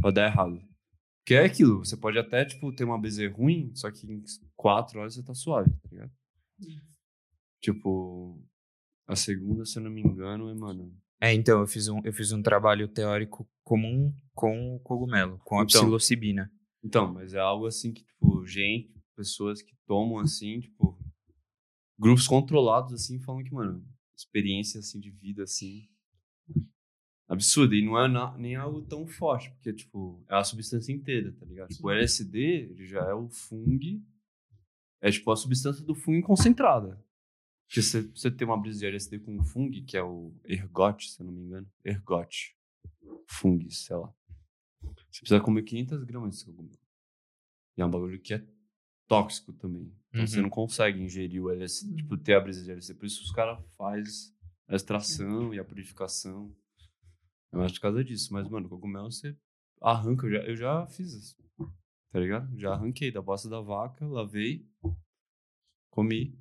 Pra 0.00 0.10
dar 0.10 0.26
errado. 0.26 0.60
Porque 1.20 1.34
é 1.34 1.44
aquilo, 1.44 1.78
você 1.78 1.96
pode 1.96 2.18
até, 2.18 2.44
tipo, 2.44 2.70
ter 2.74 2.84
uma 2.84 3.00
BZ 3.00 3.32
ruim, 3.32 3.74
só 3.74 3.90
que 3.90 4.06
em 4.06 4.22
quatro 4.54 5.00
horas 5.00 5.14
você 5.14 5.22
tá 5.22 5.32
suave, 5.34 5.70
tá 5.70 5.88
ligado? 5.90 6.12
Tipo, 7.62 8.42
a 9.06 9.14
segunda, 9.16 9.64
se 9.64 9.78
eu 9.78 9.82
não 9.82 9.90
me 9.90 10.00
engano, 10.02 10.48
é, 10.48 10.54
mano. 10.54 10.96
É, 11.20 11.32
então, 11.32 11.60
eu 11.60 11.66
fiz 11.66 11.88
um, 11.88 12.00
eu 12.04 12.12
fiz 12.12 12.32
um 12.32 12.42
trabalho 12.42 12.86
teórico 12.88 13.48
comum 13.62 14.14
com 14.34 14.76
o 14.76 14.80
cogumelo, 14.80 15.38
com 15.44 15.58
a 15.58 15.62
Então. 15.62 15.80
psilocibina. 15.82 16.50
Então, 16.82 17.12
mas 17.12 17.32
é 17.34 17.38
algo 17.38 17.66
assim 17.66 17.92
que, 17.92 18.04
tipo, 18.04 18.44
gente, 18.46 18.92
pessoas 19.16 19.62
que 19.62 19.74
tomam 19.86 20.18
assim, 20.18 20.60
tipo, 20.60 20.98
grupos 21.98 22.26
controlados 22.26 22.92
assim, 22.92 23.18
falam 23.20 23.42
que, 23.42 23.52
mano, 23.54 23.86
experiência 24.16 24.80
assim 24.80 25.00
de 25.00 25.10
vida 25.10 25.44
assim 25.44 25.88
absurda. 27.28 27.74
E 27.74 27.84
não 27.84 27.98
é 27.98 28.08
na- 28.08 28.36
nem 28.36 28.54
algo 28.56 28.82
tão 28.82 29.06
forte, 29.06 29.50
porque, 29.50 29.72
tipo, 29.72 30.22
é 30.28 30.34
a 30.36 30.44
substância 30.44 30.92
inteira, 30.92 31.32
tá 31.32 31.46
ligado? 31.46 31.68
Tipo, 31.70 31.88
o 31.88 31.90
LSD, 31.90 32.38
ele 32.70 32.86
já 32.86 33.00
é 33.00 33.14
o 33.14 33.28
fungo, 33.28 34.02
é 35.00 35.10
tipo 35.10 35.30
a 35.30 35.36
substância 35.36 35.84
do 35.84 35.94
fungo 35.94 36.26
concentrada. 36.26 37.02
Porque 37.66 37.82
você, 37.82 38.02
você 38.02 38.30
tem 38.30 38.46
uma 38.46 38.60
brisa 38.60 38.78
de 38.80 38.86
LSD 38.86 39.18
com 39.20 39.34
um 39.36 39.44
fungo, 39.44 39.82
que 39.84 39.96
é 39.96 40.02
o 40.02 40.32
ergot, 40.44 41.08
se 41.10 41.20
eu 41.20 41.26
não 41.26 41.32
me 41.32 41.40
engano. 41.42 41.68
Ergot. 41.84 42.56
Fungo, 43.28 43.70
sei 43.70 43.96
lá. 43.96 44.14
Você 45.10 45.20
precisa 45.20 45.40
comer 45.40 45.62
500 45.62 46.04
gramas 46.04 46.30
desse 46.30 46.44
cogumelo. 46.44 46.78
E 47.76 47.82
é 47.82 47.86
um 47.86 47.90
bagulho 47.90 48.20
que 48.20 48.34
é 48.34 48.46
tóxico 49.08 49.52
também. 49.54 49.92
Então 50.10 50.26
você 50.26 50.36
Uhum. 50.36 50.42
não 50.44 50.50
consegue 50.50 51.00
ingerir 51.02 51.42
o 51.42 51.50
LSD, 51.50 51.96
tipo, 51.96 52.16
ter 52.16 52.34
a 52.34 52.40
brisa 52.40 52.62
de 52.62 52.70
LSD. 52.70 52.94
Por 52.98 53.06
isso 53.06 53.22
os 53.22 53.32
caras 53.32 53.58
fazem 53.76 54.32
a 54.68 54.76
extração 54.76 55.52
e 55.54 55.58
a 55.58 55.64
purificação. 55.64 56.54
É 57.52 57.56
mais 57.56 57.72
por 57.72 57.80
causa 57.80 58.04
disso. 58.04 58.32
Mas, 58.32 58.48
mano, 58.48 58.68
cogumelo 58.68 59.10
você 59.10 59.36
arranca. 59.80 60.26
Eu 60.26 60.30
já, 60.32 60.38
eu 60.44 60.56
já 60.56 60.86
fiz 60.86 61.12
isso. 61.12 61.36
Tá 62.12 62.20
ligado? 62.20 62.56
Já 62.58 62.72
arranquei 62.74 63.10
da 63.10 63.20
bosta 63.20 63.48
da 63.48 63.60
vaca, 63.60 64.06
lavei, 64.06 64.64
comi. 65.90 66.38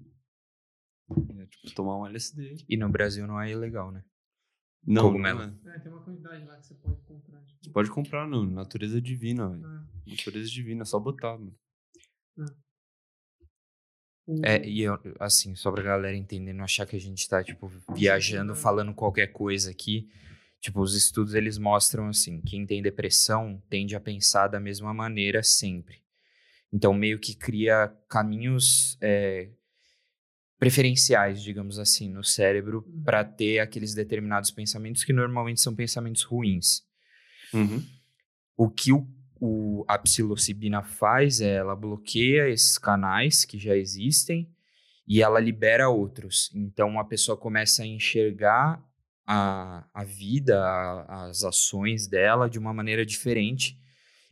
É, 1.11 1.45
tipo, 1.45 1.73
tomar 1.75 1.97
um 1.97 2.05
LSD. 2.07 2.55
E 2.67 2.77
no 2.77 2.89
Brasil 2.89 3.27
não 3.27 3.39
é 3.39 3.51
ilegal, 3.51 3.91
né? 3.91 4.03
Não, 4.85 5.03
Cogumelo. 5.03 5.39
não 5.47 5.71
é. 5.71 5.75
É, 5.75 5.79
tem 5.79 5.91
uma 5.91 6.01
quantidade 6.01 6.43
lá 6.45 6.57
que 6.57 6.65
você 6.67 6.73
pode 6.75 7.01
comprar. 7.03 7.41
tipo. 7.45 7.63
Você 7.63 7.69
pode 7.69 7.89
comprar, 7.91 8.27
não. 8.27 8.45
Natureza 8.45 9.01
divina, 9.01 9.49
velho. 9.49 9.65
Ah, 9.65 9.85
Natureza 10.07 10.49
divina, 10.49 10.81
é 10.83 10.85
só 10.85 10.99
botar, 10.99 11.37
mano. 11.37 11.55
o- 14.25 14.41
É, 14.45 14.65
e 14.65 14.81
eu, 14.81 14.97
assim, 15.19 15.55
só 15.55 15.71
pra 15.71 15.83
galera 15.83 16.15
entender, 16.15 16.53
não 16.53 16.63
achar 16.63 16.85
que 16.85 16.95
a 16.95 16.99
gente 16.99 17.27
tá, 17.27 17.43
tipo, 17.43 17.67
viajando, 17.93 18.55
falando 18.55 18.93
qualquer 18.93 19.27
coisa 19.27 19.69
aqui. 19.71 20.09
Tipo, 20.61 20.79
os 20.81 20.95
estudos, 20.95 21.33
eles 21.33 21.57
mostram, 21.57 22.07
assim, 22.07 22.39
quem 22.41 22.65
tem 22.65 22.81
depressão 22.81 23.61
tende 23.69 23.95
a 23.95 23.99
pensar 23.99 24.47
da 24.47 24.59
mesma 24.61 24.93
maneira 24.93 25.43
sempre. 25.43 26.01
Então, 26.71 26.93
meio 26.93 27.19
que 27.19 27.35
cria 27.35 27.89
caminhos 28.09 28.97
é, 29.01 29.49
preferenciais, 30.59 31.41
digamos 31.41 31.77
assim, 31.79 32.09
no 32.09 32.23
cérebro 32.23 32.83
Uhum. 32.87 33.03
pra 33.03 33.23
ter 33.23 33.59
aqueles 33.59 33.93
determinados 33.93 34.51
pensamentos 34.51 35.03
que 35.03 35.11
normalmente 35.13 35.59
são 35.61 35.75
pensamentos 35.75 36.23
ruins. 36.23 36.83
Uhum. 37.53 37.83
O 38.55 38.69
que 38.69 38.91
o, 38.93 39.07
o- 39.39 39.83
a 39.87 39.97
psilocibina 39.97 40.81
faz 40.83 41.41
é 41.41 41.55
ela 41.55 41.75
bloqueia 41.75 42.49
esses 42.49 42.77
canais 42.77 43.45
que 43.45 43.57
já 43.59 43.75
existem 43.75 44.49
e 45.07 45.21
ela 45.21 45.39
libera 45.39 45.89
outros. 45.89 46.49
Então 46.55 46.97
a 46.99 47.03
pessoa 47.03 47.35
começa 47.37 47.83
a 47.83 47.85
enxergar 47.85 48.81
a, 49.27 49.85
a 49.93 50.03
vida, 50.03 50.59
a- 50.63 51.25
as 51.25 51.43
ações 51.43 52.07
dela 52.07 52.49
de 52.49 52.57
uma 52.57 52.73
maneira 52.73 53.05
diferente 53.05 53.77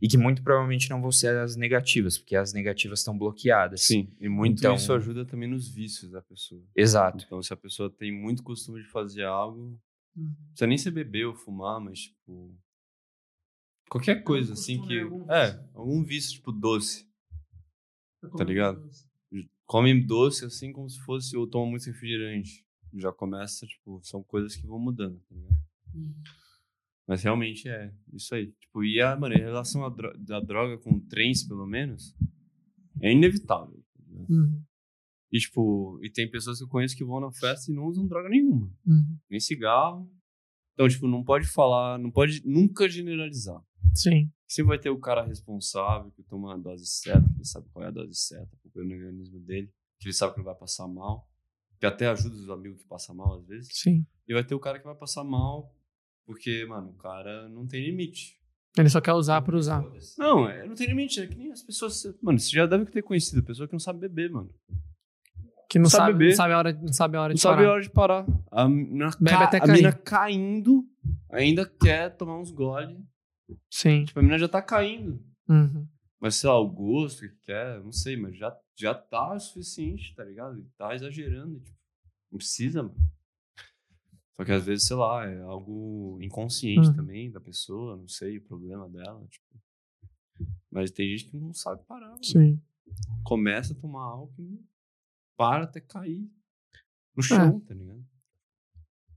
e 0.02 0.07
que 0.07 0.18
muito 0.18 0.41
provavelmente 0.41 0.90
não 0.90 1.02
vão 1.02 1.11
ser 1.11 1.38
as 1.38 1.56
negativas, 1.56 2.18
porque 2.18 2.36
as 2.36 2.52
negativas 2.53 2.99
estão 2.99 3.18
bloqueadas. 3.18 3.82
Sim, 3.82 4.11
e 4.19 4.28
muito 4.28 4.60
Então- 4.60 4.76
isso 4.76 4.91
ajuda 4.94 5.23
também 5.26 5.48
nos 5.49 5.68
vícios 5.69 6.10
da 6.11 6.22
pessoa. 6.22 6.64
Exato. 6.76 7.23
Então, 7.26 7.41
se 7.44 7.53
a 7.53 7.57
pessoa 7.57 7.90
tem 7.90 8.11
muito 8.11 8.41
costume 8.44 8.82
de 8.82 8.88
fazer 8.90 9.23
algo, 9.23 9.80
Uhum. 10.15 10.23
não 10.26 10.36
precisa 10.48 10.68
nem 10.68 10.78
ser 10.78 10.91
beber 10.91 11.26
ou 11.28 11.36
fumar, 11.36 11.80
mas, 11.80 11.99
tipo. 11.99 12.57
Qualquer 13.90 14.23
coisa, 14.23 14.53
assim, 14.53 14.82
que. 14.82 14.99
algum 15.02 15.30
É, 15.32 15.52
vício. 15.52 15.69
algum 15.73 16.03
vício, 16.03 16.32
tipo 16.34 16.52
doce. 16.52 17.06
Tá 18.22 18.30
como 18.30 18.44
ligado? 18.44 18.80
doce. 18.82 19.10
Come 19.65 20.03
doce 20.06 20.44
assim 20.45 20.72
como 20.73 20.90
se 20.90 20.99
fosse. 21.02 21.36
Ou 21.38 21.48
toma 21.48 21.69
muito 21.72 21.86
refrigerante. 21.86 22.65
Já 22.95 23.11
começa, 23.11 23.65
tipo, 23.65 24.02
são 24.03 24.22
coisas 24.22 24.56
que 24.56 24.65
vão 24.68 24.78
mudando, 24.80 25.18
tá 25.30 25.36
ligado? 25.36 25.57
Uhum. 25.94 26.14
Mas 27.12 27.24
realmente 27.24 27.68
é 27.68 27.94
isso 28.14 28.34
aí. 28.34 28.48
Tipo, 28.54 28.86
e 28.86 29.02
a, 29.02 29.18
mano, 29.20 29.36
relação 29.36 29.82
dro- 29.94 30.18
da 30.18 30.40
droga 30.40 30.78
com 30.78 30.98
trens, 30.98 31.44
pelo 31.46 31.68
menos, 31.68 32.16
é 33.02 33.12
inevitável. 33.12 33.84
tá 33.98 34.04
ligado? 34.08 34.30
Uhum. 34.32 34.64
E, 35.30 35.38
tipo, 35.38 36.00
e 36.02 36.10
tem 36.10 36.32
pessoas 36.32 36.58
que 36.60 36.64
eu 36.64 36.70
conheço 36.70 36.96
que 36.96 37.04
vão 37.04 37.20
na 37.20 37.30
festa 37.34 37.70
e 37.70 37.76
não 37.76 37.84
usam 37.84 38.08
droga 38.08 38.30
nenhuma. 38.30 38.72
Uhum. 38.86 39.18
Nem 39.30 39.42
cigarro, 39.42 40.10
Então, 40.74 40.88
tipo, 40.88 41.06
não 41.06 41.22
pode 41.22 41.48
falar, 41.48 42.00
não 42.00 42.10
pode 42.10 42.42
nunca 42.48 42.88
generalizar. 42.88 43.62
Sim. 43.94 44.32
Sempre 44.48 44.70
vai 44.70 44.80
ter 44.80 44.90
o 44.90 44.98
cara 44.98 45.26
responsável 45.26 46.12
que 46.12 46.24
toma 46.24 46.54
a 46.54 46.58
dose 46.58 46.86
certa, 46.86 47.28
que 47.28 47.36
ele 47.40 47.46
sabe 47.46 47.68
qual 47.74 47.84
é 47.84 47.90
a 47.90 47.92
dose 47.92 48.16
certa, 48.16 48.56
pro 48.72 48.82
organismo 48.82 49.38
dele, 49.42 49.70
que 50.00 50.08
ele 50.08 50.14
sabe 50.14 50.32
que 50.32 50.38
não 50.40 50.46
vai 50.46 50.56
passar 50.56 50.88
mal, 50.88 51.30
que 51.78 51.86
até 51.86 52.08
ajuda 52.08 52.36
os 52.36 52.50
amigos 52.50 52.82
que 52.82 52.88
passam 52.88 53.14
mal 53.14 53.38
às 53.38 53.46
vezes. 53.46 53.68
Sim. 53.74 54.06
E 54.30 54.34
vai 54.34 54.46
ter 54.46 54.56
o 54.56 54.60
cara 54.62 54.80
que 54.80 54.86
vai 54.86 54.96
passar 54.96 55.26
mal 55.26 55.76
porque, 56.26 56.65
mano, 56.65 56.89
o 56.89 56.93
cara 56.98 57.48
não 57.49 57.65
tem 57.68 57.84
limite. 57.85 58.38
Ele 58.77 58.89
só 58.89 59.02
quer 59.02 59.14
usar 59.14 59.41
por 59.41 59.53
usar. 59.56 59.84
Não, 60.18 60.48
é, 60.49 60.65
não 60.65 60.76
tem 60.76 60.88
limite, 60.88 61.19
é 61.19 61.27
que 61.27 61.35
nem 61.35 61.52
as 61.52 61.61
pessoas. 61.61 62.02
Mano, 62.22 62.39
você 62.39 62.49
já 62.52 62.65
deve 62.65 62.85
ter 62.85 63.02
conhecido 63.02 63.39
a 63.41 63.43
pessoa 63.43 63.68
que 63.68 63.73
não 63.73 63.80
sabe 63.80 63.99
beber, 63.99 64.31
mano. 64.31 64.49
Que 65.69 65.77
não, 65.80 65.84
Não 65.84 65.89
sabe 65.89 66.06
sabe, 66.06 66.14
beber. 66.18 66.30
não 66.30 66.35
sabe 66.38 66.53
a 66.53 66.57
hora, 66.57 66.73
não 66.73 66.93
sabe 66.93 67.18
a 67.18 67.22
hora 67.22 67.30
Não 67.30 67.35
de 67.35 67.41
sabe 67.41 67.56
parar. 67.57 67.68
a 67.68 67.72
hora 67.73 67.81
de 67.81 67.89
parar. 67.89 68.26
A 68.52 68.68
mina, 68.69 69.10
Bebe 69.19 69.38
ca- 69.38 69.43
até 69.45 69.57
a 69.57 69.61
cair. 69.61 69.73
mina 69.77 69.91
caindo 69.93 70.84
ainda 71.30 71.65
quer 71.65 72.15
tomar 72.18 72.38
uns 72.39 72.52
gole. 72.52 72.98
Sim. 73.69 74.06
Tipo, 74.06 74.19
a 74.19 74.23
mina 74.23 74.38
já 74.38 74.48
tá 74.48 74.61
caindo. 74.61 75.22
Uhum. 75.49 75.88
Mas 76.19 76.35
sei 76.35 76.49
lá, 76.49 76.60
o 76.60 76.69
gosto 76.69 77.22
que 77.22 77.35
quer, 77.45 77.81
não 77.81 77.91
sei, 77.91 78.15
mas 78.18 78.38
já, 78.38 78.56
já 78.77 78.93
tá 78.93 79.34
o 79.34 79.39
suficiente, 79.39 80.14
tá 80.15 80.23
ligado? 80.23 80.65
Tá 80.77 80.93
exagerando. 80.93 81.60
Tipo, 81.61 81.77
não 82.31 82.38
precisa, 82.38 82.84
mano. 82.84 82.95
Só 84.36 84.45
que 84.45 84.52
às 84.52 84.66
vezes, 84.66 84.88
sei 84.88 84.95
lá, 84.95 85.26
é 85.28 85.41
algo 85.41 86.18
inconsciente 86.22 86.88
Uhum. 86.88 86.95
também 86.95 87.32
da 87.32 87.40
pessoa, 87.40 87.98
não 87.98 88.08
sei, 88.08 88.38
o 88.38 88.41
problema 88.41 88.88
dela. 88.90 89.26
Tipo. 89.30 89.45
Mas 90.72 90.90
tem 90.91 91.10
gente 91.10 91.30
que 91.30 91.38
não 91.38 91.53
sabe 91.53 91.84
parar, 91.86 92.10
mano. 92.10 92.24
Sim. 92.24 92.60
Começa 93.24 93.74
a 93.74 93.76
tomar 93.76 94.03
álcool 94.03 94.41
e 94.41 94.60
para 95.38 95.64
até 95.66 95.80
cair 95.80 96.28
no 97.16 97.22
chão, 97.24 97.60
tá 97.62 97.74
ligado? 97.74 98.03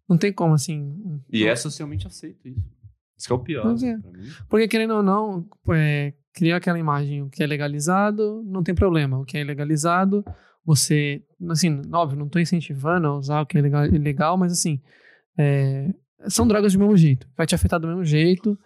Não 0.09 0.19
tem 0.19 0.33
como, 0.33 0.55
assim. 0.55 1.21
E 1.33 1.45
é 1.45 1.57
socialmente 1.57 2.07
aceito 2.07 2.47
isso. 2.49 2.75
Isso 3.17 3.27
que 3.29 3.33
é 3.33 3.37
o 3.37 3.39
pior, 3.39 3.63
Pois 3.63 3.83
é. 3.83 3.97
pra 3.99 4.11
mim. 4.11 4.29
Porque, 4.49 4.69
querendo 4.69 4.95
ou 4.95 5.03
não, 5.03 5.49
é, 5.71 6.13
cria 6.33 6.57
aquela 6.57 6.79
imagem, 6.79 7.23
o 7.23 7.31
que 7.31 7.43
é 7.43 7.47
legalizado, 7.47 8.43
não 8.45 8.63
tem 8.63 8.75
problema. 8.75 9.19
O 9.19 9.25
que 9.25 9.39
é 9.39 9.41
ilegalizado, 9.41 10.25
você. 10.65 11.25
Assim, 11.49 11.81
óbvio, 11.93 12.19
não 12.19 12.29
tô 12.29 12.39
incentivando 12.39 13.07
a 13.07 13.17
usar 13.17 13.41
o 13.41 13.47
que 13.47 13.57
é 13.57 13.61
legal, 13.63 13.87
ilegal, 13.87 14.37
mas 14.37 14.53
assim. 14.53 14.81
É, 15.39 15.93
são 16.29 16.47
drogas 16.47 16.73
do 16.73 16.79
mesmo 16.79 16.97
jeito. 16.97 17.29
Vai 17.37 17.47
te 17.47 17.55
afetar 17.55 17.79
do 17.81 17.87
mesmo 17.89 18.05
jeito. 18.05 18.59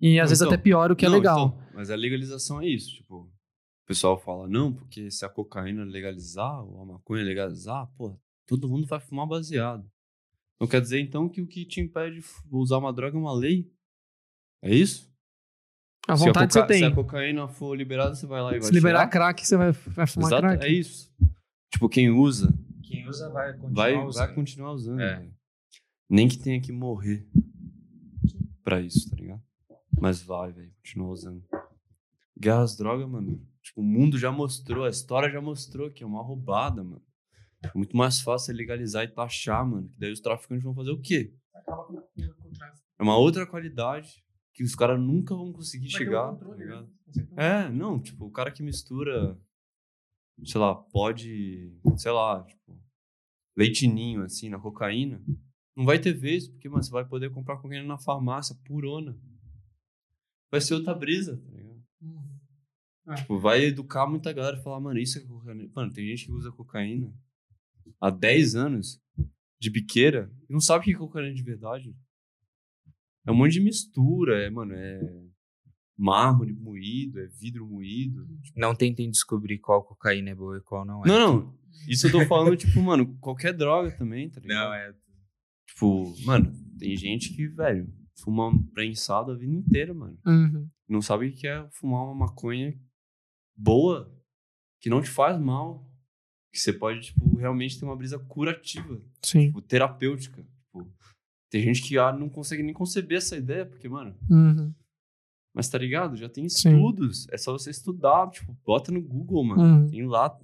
E 0.00 0.18
às 0.18 0.24
Não, 0.24 0.28
vezes 0.30 0.42
então, 0.42 0.52
até 0.52 0.62
pior 0.62 0.90
o 0.90 0.96
que 0.96 1.06
é 1.06 1.08
Não, 1.08 1.16
legal. 1.16 1.46
então, 1.56 1.68
mas 1.74 1.90
a 1.90 1.94
legalização 1.96 2.60
é 2.60 2.66
isso, 2.66 2.90
tipo, 2.94 3.16
o 3.22 3.86
pessoal 3.86 4.18
fala, 4.18 4.48
não, 4.48 4.72
porque 4.72 5.10
se 5.10 5.24
a 5.24 5.28
cocaína 5.28 5.84
legalizar 5.84 6.62
ou 6.64 6.82
a 6.82 6.84
maconha 6.86 7.22
legalizar, 7.24 7.86
pô, 7.96 8.18
todo 8.46 8.68
mundo 8.68 8.86
vai 8.86 8.98
fumar 9.00 9.26
baseado. 9.26 9.84
Então 10.56 10.68
quer 10.68 10.80
dizer 10.80 11.00
então 11.00 11.28
que 11.28 11.40
o 11.40 11.46
que 11.46 11.64
te 11.64 11.80
impede 11.80 12.20
de 12.20 12.26
usar 12.50 12.78
uma 12.78 12.92
droga 12.92 13.16
é 13.16 13.20
uma 13.20 13.32
lei? 13.34 13.70
É 14.62 14.74
isso? 14.74 15.12
a 16.08 16.16
Se 16.16 16.24
vontade 16.26 16.52
coca- 16.52 16.60
você 16.60 16.66
tem. 16.66 16.78
Se 16.80 16.84
a 16.84 16.94
cocaína 16.94 17.48
for 17.48 17.74
liberada, 17.76 18.14
você 18.14 18.26
vai 18.26 18.42
lá 18.42 18.50
e 18.54 18.58
vai 18.58 18.68
Se 18.68 18.74
liberar 18.74 18.98
tirar? 19.00 19.10
crack, 19.10 19.46
você 19.46 19.56
vai, 19.56 19.72
vai 19.72 20.06
fumar 20.06 20.28
Exato, 20.28 20.42
crack. 20.42 20.64
é 20.64 20.68
isso. 20.68 21.10
Tipo, 21.70 21.88
quem 21.88 22.10
usa, 22.10 22.52
Quem 22.82 23.08
usa 23.08 23.30
vai 23.30 23.52
continuar 23.52 23.74
vai, 23.74 23.94
usando. 24.04 24.26
vai 24.26 24.34
continuar 24.34 24.72
usando. 24.72 25.00
É. 25.00 25.28
Nem 26.08 26.28
que 26.28 26.38
tenha 26.38 26.60
que 26.60 26.72
morrer 26.72 27.26
pra 28.62 28.80
isso, 28.80 29.10
tá 29.10 29.16
ligado? 29.16 29.42
Mas 30.00 30.22
vai, 30.22 30.52
velho, 30.52 30.72
continua 30.76 31.08
usando. 31.08 31.44
Guerra 32.38 32.62
às 32.62 32.76
drogas, 32.76 33.08
mano. 33.08 33.40
Tipo, 33.62 33.80
o 33.80 33.84
mundo 33.84 34.18
já 34.18 34.30
mostrou, 34.30 34.84
a 34.84 34.90
história 34.90 35.30
já 35.30 35.40
mostrou 35.40 35.90
que 35.90 36.02
é 36.02 36.06
uma 36.06 36.22
roubada, 36.22 36.82
mano. 36.82 37.02
É 37.62 37.70
muito 37.74 37.96
mais 37.96 38.20
fácil 38.20 38.54
legalizar 38.54 39.04
e 39.04 39.08
taxar, 39.08 39.66
mano. 39.66 39.88
Que 39.88 39.98
daí 39.98 40.12
os 40.12 40.20
traficantes 40.20 40.64
vão 40.64 40.74
fazer 40.74 40.90
o 40.90 41.00
quê? 41.00 41.32
É 42.98 43.02
uma 43.02 43.16
outra 43.16 43.46
qualidade 43.46 44.22
que 44.52 44.62
os 44.62 44.74
caras 44.74 45.00
nunca 45.00 45.34
vão 45.34 45.52
conseguir 45.52 45.88
chegar, 45.88 46.34
tá 46.36 46.54
ligado? 46.54 46.88
É, 47.36 47.68
não, 47.70 48.00
tipo, 48.00 48.26
o 48.26 48.30
cara 48.30 48.50
que 48.50 48.62
mistura, 48.62 49.38
sei 50.44 50.60
lá, 50.60 50.74
pode, 50.74 51.72
sei 51.96 52.12
lá, 52.12 52.44
tipo, 52.44 52.78
leitinho, 53.56 54.22
assim, 54.22 54.48
na 54.48 54.58
cocaína, 54.58 55.22
não 55.76 55.84
vai 55.84 55.98
ter 55.98 56.12
vez, 56.12 56.48
porque, 56.48 56.68
mano, 56.68 56.82
você 56.82 56.90
vai 56.90 57.04
poder 57.04 57.30
comprar 57.30 57.56
cocaína 57.56 57.84
na 57.84 57.98
farmácia, 57.98 58.56
purona. 58.64 59.18
Vai 60.50 60.60
ser 60.60 60.74
outra 60.74 60.94
brisa, 60.94 61.36
tá 61.36 61.50
ligado? 61.50 61.82
Uhum. 62.00 63.14
Tipo, 63.16 63.38
vai 63.38 63.64
educar 63.64 64.06
muita 64.06 64.32
galera 64.32 64.56
e 64.56 64.62
falar, 64.62 64.80
mano, 64.80 64.98
isso 64.98 65.18
é 65.18 65.22
cocaína. 65.22 65.68
Mano, 65.74 65.92
tem 65.92 66.06
gente 66.06 66.26
que 66.26 66.32
usa 66.32 66.52
cocaína 66.52 67.12
há 68.00 68.08
10 68.10 68.54
anos, 68.54 69.02
de 69.58 69.70
biqueira, 69.70 70.30
e 70.48 70.52
não 70.52 70.60
sabe 70.60 70.82
o 70.82 70.84
que 70.84 70.94
é 70.94 70.98
cocaína 70.98 71.34
de 71.34 71.42
verdade. 71.42 71.96
É 73.26 73.32
um 73.32 73.34
monte 73.34 73.52
de 73.52 73.60
mistura, 73.60 74.42
é, 74.42 74.50
mano, 74.50 74.74
é 74.74 75.00
mármore 75.96 76.52
moído, 76.52 77.20
é 77.20 77.26
vidro 77.26 77.66
moído. 77.66 78.26
Não 78.54 78.74
tentem 78.74 79.10
descobrir 79.10 79.58
qual 79.58 79.82
cocaína 79.82 80.30
é 80.30 80.34
boa 80.34 80.58
e 80.58 80.60
qual 80.60 80.84
não 80.84 81.04
é. 81.04 81.08
Não, 81.08 81.36
não. 81.36 81.58
Isso 81.88 82.06
eu 82.06 82.12
tô 82.12 82.26
falando, 82.26 82.56
tipo, 82.56 82.80
mano, 82.80 83.16
qualquer 83.18 83.52
droga 83.52 83.90
também, 83.92 84.30
tá 84.30 84.40
ligado? 84.40 84.68
Não, 84.68 84.74
é. 84.74 84.94
Tipo, 85.68 86.14
mano, 86.24 86.52
tem 86.78 86.96
gente 86.96 87.34
que, 87.34 87.46
velho, 87.48 87.92
fuma 88.22 88.48
um 88.48 88.62
prensado 88.62 89.32
a 89.32 89.36
vida 89.36 89.52
inteira, 89.54 89.92
mano. 89.94 90.18
Uhum. 90.26 90.68
Não 90.88 91.00
sabe 91.02 91.28
o 91.28 91.32
que 91.32 91.46
é 91.46 91.66
fumar 91.72 92.04
uma 92.04 92.14
maconha 92.14 92.78
boa, 93.56 94.12
que 94.80 94.90
não 94.90 95.00
te 95.02 95.08
faz 95.10 95.38
mal. 95.40 95.88
Que 96.52 96.60
você 96.60 96.72
pode, 96.72 97.00
tipo, 97.00 97.36
realmente 97.36 97.78
ter 97.80 97.84
uma 97.84 97.96
brisa 97.96 98.16
curativa, 98.18 99.02
Sim. 99.24 99.46
tipo, 99.46 99.60
terapêutica. 99.60 100.40
Tipo, 100.42 100.88
tem 101.50 101.62
gente 101.62 101.82
que 101.82 101.98
ah, 101.98 102.12
não 102.12 102.28
consegue 102.28 102.62
nem 102.62 102.72
conceber 102.72 103.18
essa 103.18 103.36
ideia, 103.36 103.66
porque, 103.66 103.88
mano, 103.88 104.16
Uhum. 104.30 104.72
mas 105.52 105.68
tá 105.68 105.76
ligado? 105.78 106.16
Já 106.16 106.28
tem 106.28 106.48
Sim. 106.48 106.68
estudos. 106.74 107.26
É 107.32 107.36
só 107.36 107.50
você 107.52 107.70
estudar, 107.70 108.30
tipo, 108.30 108.56
bota 108.64 108.92
no 108.92 109.02
Google, 109.02 109.42
mano. 109.44 109.62
Uhum. 109.62 109.90
Tem 109.90 110.06
lá. 110.06 110.38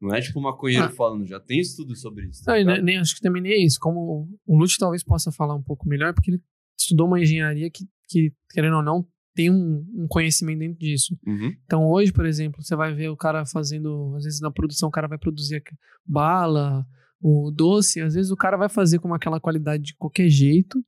Não 0.00 0.14
é 0.14 0.20
tipo 0.20 0.40
maconheiro 0.40 0.84
Ah. 0.84 0.90
falando, 0.90 1.26
já 1.26 1.40
tem 1.40 1.60
estudo 1.60 1.94
sobre 1.96 2.26
isso. 2.28 2.44
tá 2.44 2.52
Não, 2.62 2.74
nem, 2.74 2.82
nem- 2.82 2.98
acho 2.98 3.14
que 3.14 3.20
também 3.22 3.40
nem 3.42 3.52
é 3.52 3.64
isso. 3.64 3.78
Como 3.80 4.28
o 4.46 4.56
Lute 4.58 4.76
talvez 4.78 5.02
possa 5.02 5.32
falar 5.32 5.54
um 5.54 5.62
pouco 5.62 5.88
melhor, 5.88 6.12
porque 6.12 6.30
ele 6.32 6.42
estudou 6.78 7.06
uma 7.06 7.20
engenharia 7.20 7.70
que, 7.70 7.84
que 8.08 8.32
querendo 8.50 8.76
ou 8.76 8.82
não, 8.82 9.06
tem 9.34 9.50
um, 9.50 9.84
um 9.94 10.06
conhecimento 10.08 10.58
dentro 10.60 10.78
disso. 10.78 11.16
Uhum. 11.26 11.52
Então 11.64 11.88
hoje, 11.88 12.12
por 12.12 12.26
exemplo, 12.26 12.62
você 12.62 12.76
vai 12.76 12.92
ver 12.94 13.08
o 13.08 13.16
cara 13.16 13.44
fazendo, 13.46 14.14
às 14.16 14.24
vezes 14.24 14.40
na 14.40 14.50
produção 14.50 14.88
o 14.88 14.92
cara 14.92 15.08
vai 15.08 15.18
produzir 15.18 15.62
bala, 16.04 16.86
o 17.20 17.50
doce, 17.50 18.00
às 18.00 18.14
vezes 18.14 18.30
o 18.30 18.36
cara 18.36 18.56
vai 18.56 18.68
fazer 18.68 18.98
com 18.98 19.12
aquela 19.14 19.40
qualidade 19.40 19.82
de 19.82 19.96
qualquer 19.96 20.28
jeito, 20.28 20.84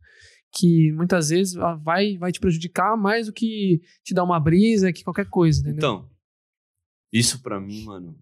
que 0.53 0.93
muitas 0.93 1.31
vezes 1.31 1.57
ah, 1.57 1.75
vai, 1.75 2.17
vai 2.19 2.31
te 2.31 2.39
prejudicar 2.41 2.97
mais 2.97 3.27
do 3.27 3.33
que 3.33 3.81
te 4.05 4.15
dar 4.15 4.23
uma 4.25 4.39
brisa, 4.39 4.93
que 4.93 5.03
qualquer 5.03 5.29
coisa, 5.29 5.61
entendeu? 5.61 5.77
Então, 5.79 6.11
isso 7.13 7.43
pra 7.43 7.61
mim, 7.61 7.85
mano, 7.85 8.17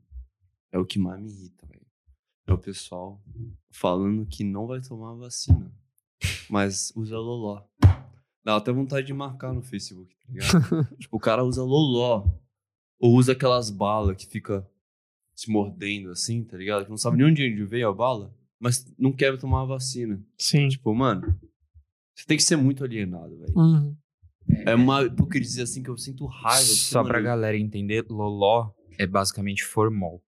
é 0.74 0.78
o 0.78 0.84
que 0.84 0.98
mais 0.98 1.22
me 1.22 1.30
irrita, 1.30 1.64
velho. 1.68 1.86
É 2.48 2.52
o 2.52 2.58
pessoal 2.58 3.22
falando 3.70 4.26
que 4.26 4.42
não 4.42 4.66
vai 4.66 4.80
tomar 4.80 5.12
a 5.12 5.14
vacina, 5.14 5.72
mas 6.50 6.92
usa 6.96 7.16
loló. 7.16 7.62
Dá 8.44 8.56
até 8.56 8.72
vontade 8.72 9.06
de 9.06 9.14
marcar 9.14 9.54
no 9.54 9.62
Facebook, 9.62 10.12
tá 10.16 10.32
ligado? 10.32 10.96
tipo, 10.98 11.16
o 11.16 11.20
cara 11.20 11.44
usa 11.44 11.62
loló. 11.62 12.26
Ou 13.00 13.14
usa 13.14 13.32
aquelas 13.32 13.70
balas 13.70 14.16
que 14.16 14.26
fica 14.26 14.68
se 15.34 15.50
mordendo 15.50 16.10
assim, 16.10 16.42
tá 16.42 16.56
ligado? 16.56 16.84
Que 16.84 16.90
não 16.90 16.96
sabe 16.96 17.18
nem 17.18 17.26
onde 17.26 17.64
veio 17.64 17.88
a 17.88 17.92
bala, 17.92 18.34
mas 18.58 18.84
não 18.98 19.12
quer 19.12 19.38
tomar 19.38 19.62
a 19.62 19.66
vacina. 19.66 20.20
Sim. 20.38 20.68
Tipo, 20.68 20.92
mano, 20.94 21.38
você 22.14 22.26
tem 22.26 22.36
que 22.36 22.42
ser 22.42 22.56
muito 22.56 22.82
alienado, 22.82 23.38
velho. 23.38 23.52
Uhum. 23.56 23.96
É 24.66 24.74
uma 24.74 25.02
hipocrisia 25.02 25.64
assim 25.64 25.82
que 25.82 25.90
eu 25.90 25.96
sinto 25.96 26.26
raiva. 26.26 26.64
Só 26.64 27.02
pra 27.02 27.14
mano, 27.14 27.24
galera 27.24 27.56
entender, 27.56 28.04
loló 28.08 28.72
é 28.98 29.06
basicamente 29.06 29.64
formol. 29.64 30.23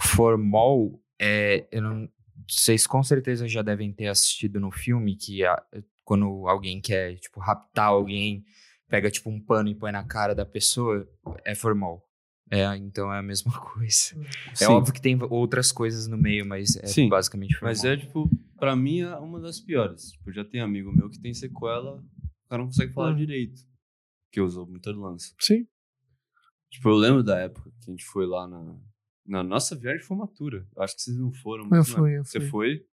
Formol 0.00 1.02
é. 1.20 1.66
Eu 1.70 1.82
não, 1.82 2.08
vocês 2.48 2.86
com 2.86 3.02
certeza 3.02 3.46
já 3.48 3.62
devem 3.62 3.92
ter 3.92 4.08
assistido 4.08 4.58
no 4.60 4.70
filme 4.70 5.16
que 5.16 5.44
a- 5.44 5.62
quando 6.04 6.46
alguém 6.48 6.80
quer, 6.80 7.16
tipo, 7.18 7.40
raptar 7.40 7.86
alguém, 7.88 8.44
pega, 8.88 9.10
tipo, 9.10 9.30
um 9.30 9.40
pano 9.40 9.68
e 9.68 9.74
põe 9.74 9.92
na 9.92 10.04
cara 10.04 10.34
da 10.34 10.44
pessoa, 10.44 11.08
é 11.44 11.54
formol. 11.54 12.02
É, 12.50 12.76
então 12.76 13.10
é 13.12 13.18
a 13.18 13.22
mesma 13.22 13.52
coisa. 13.72 14.14
É 14.50 14.54
Sim. 14.56 14.66
óbvio 14.66 14.92
que 14.92 15.00
tem 15.00 15.18
outras 15.30 15.72
coisas 15.72 16.06
no 16.06 16.18
meio, 16.18 16.44
mas 16.44 16.76
é 16.76 16.86
Sim, 16.86 17.08
basicamente 17.08 17.54
formol. 17.54 17.70
Mas 17.70 17.84
é, 17.84 17.96
tipo, 17.96 18.28
pra 18.58 18.76
mim 18.76 19.00
é 19.00 19.16
uma 19.16 19.40
das 19.40 19.58
piores. 19.60 20.10
Tipo, 20.10 20.32
já 20.32 20.44
tem 20.44 20.60
amigo 20.60 20.92
meu 20.92 21.08
que 21.08 21.18
tem 21.20 21.32
sequela, 21.32 21.96
o 21.96 22.48
cara 22.48 22.60
não 22.62 22.66
consegue 22.66 22.92
falar 22.92 23.10
Uhum. 23.10 23.16
direito. 23.16 23.60
Que 24.30 24.40
usou 24.40 24.66
muita 24.66 24.90
lança. 24.92 25.32
Sim. 25.40 25.66
Tipo, 26.70 26.88
eu 26.90 26.94
lembro 26.94 27.22
da 27.22 27.38
época 27.38 27.70
que 27.80 27.90
a 27.90 27.92
gente 27.92 28.04
foi 28.04 28.26
lá 28.26 28.46
na, 28.48 28.76
na 29.26 29.42
nossa 29.42 29.76
viagem 29.76 30.00
de 30.00 30.06
formatura. 30.06 30.66
Acho 30.76 30.94
que 30.96 31.02
vocês 31.02 31.16
não 31.16 31.32
foram. 31.32 31.64
Eu 31.64 31.70
mas, 31.70 31.88
mano, 31.90 32.02
fui, 32.02 32.18
eu 32.18 32.24
Você 32.24 32.40
fui. 32.40 32.48
foi. 32.50 32.86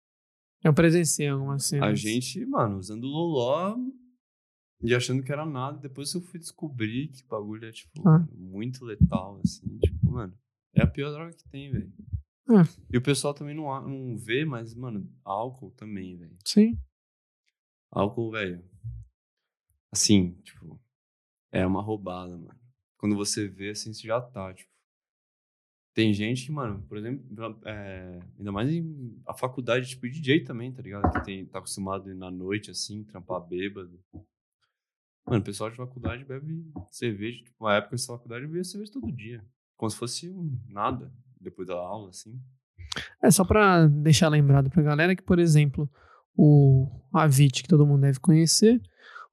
Eu 0.64 0.73
presenciei 0.73 1.30
algumas 1.30 1.65
cenas. 1.65 1.88
A 1.89 1.93
gente, 1.95 2.45
mano, 2.45 2.77
usando 2.77 3.07
loló 3.07 3.77
e 4.81 4.93
achando 4.93 5.23
que 5.23 5.31
era 5.31 5.45
nada. 5.45 5.77
Depois 5.80 6.14
eu 6.14 6.22
fui 6.22 6.39
descobrir 6.39 7.07
que 7.10 7.23
o 7.23 7.27
bagulho 7.27 7.65
é, 7.65 7.72
tipo, 7.72 8.07
Ah. 8.07 8.27
muito 8.34 8.84
letal, 8.84 9.39
assim. 9.43 9.77
Tipo, 9.80 10.11
mano, 10.11 10.38
é 10.73 10.81
a 10.84 10.88
pior 10.88 11.11
droga 11.11 11.34
que 11.34 11.47
tem, 11.49 11.72
velho. 11.72 11.91
É. 12.49 12.64
E 12.91 12.97
o 12.97 13.01
pessoal 13.01 13.34
também 13.34 13.56
não, 13.56 13.65
não 13.88 14.18
vê, 14.18 14.43
mas, 14.43 14.73
mano, 14.76 15.07
álcool 15.23 15.72
também, 15.72 16.18
velho. 16.18 16.35
Sim. 16.45 16.77
Álcool, 17.91 18.31
velho. 18.31 18.64
Assim, 19.91 20.34
tipo, 20.43 20.80
é 21.51 21.65
uma 21.65 21.81
roubada, 21.81 22.38
mano. 22.38 22.60
Quando 22.97 23.15
você 23.15 23.47
vê, 23.47 23.69
assim, 23.72 23.93
você 23.93 24.06
já 24.07 24.19
tá, 24.22 24.53
tipo. 24.53 24.69
Tem 25.94 26.14
gente 26.14 26.45
que, 26.45 26.52
mano, 26.52 26.84
por 26.88 26.98
exemplo, 26.98 27.26
é, 27.66 28.20
ainda 28.38 28.52
mais 28.52 28.70
em 28.70 29.20
a 29.28 29.34
faculdade, 29.34 29.90
tipo, 29.90 30.07
DJ 30.07 30.44
também, 30.44 30.72
tá 30.72 30.82
ligado? 30.82 31.11
Que 31.11 31.24
tem, 31.24 31.45
tá 31.45 31.60
acostumado 31.60 32.14
na 32.16 32.30
noite, 32.30 32.72
assim, 32.72 33.03
trampar 33.03 33.41
bêbado. 33.41 33.99
Mano, 35.26 35.41
o 35.41 35.44
pessoal 35.44 35.70
de 35.70 35.78
faculdade 35.78 36.26
bebe 36.26 36.72
cerveja. 36.90 37.44
Tipo, 37.44 37.66
uma 37.66 37.76
época 37.76 37.95
essa 37.95 38.14
faculdade 38.14 38.48
bebia 38.48 38.64
cerveja 38.64 38.91
todo 38.91 39.11
dia. 39.11 39.44
Como 39.76 39.90
se 39.90 39.98
fosse 39.98 40.30
um 40.30 40.57
nada 40.68 41.11
depois 41.40 41.68
da 41.68 41.76
aula, 41.76 42.10
assim. 42.10 42.40
É 43.24 43.30
só 43.30 43.45
pra 43.45 43.88
deixar 43.88 44.30
lembrado 44.30 44.70
pra 44.70 44.82
galera 44.82 45.16
que, 45.16 45.22
por 45.22 45.40
exemplo, 45.40 45.90
o 46.36 46.90
Avit, 47.14 47.61
que 47.61 47.70
todo 47.70 47.86
mundo 47.86 48.02
deve 48.02 48.20
conhecer, 48.20 48.82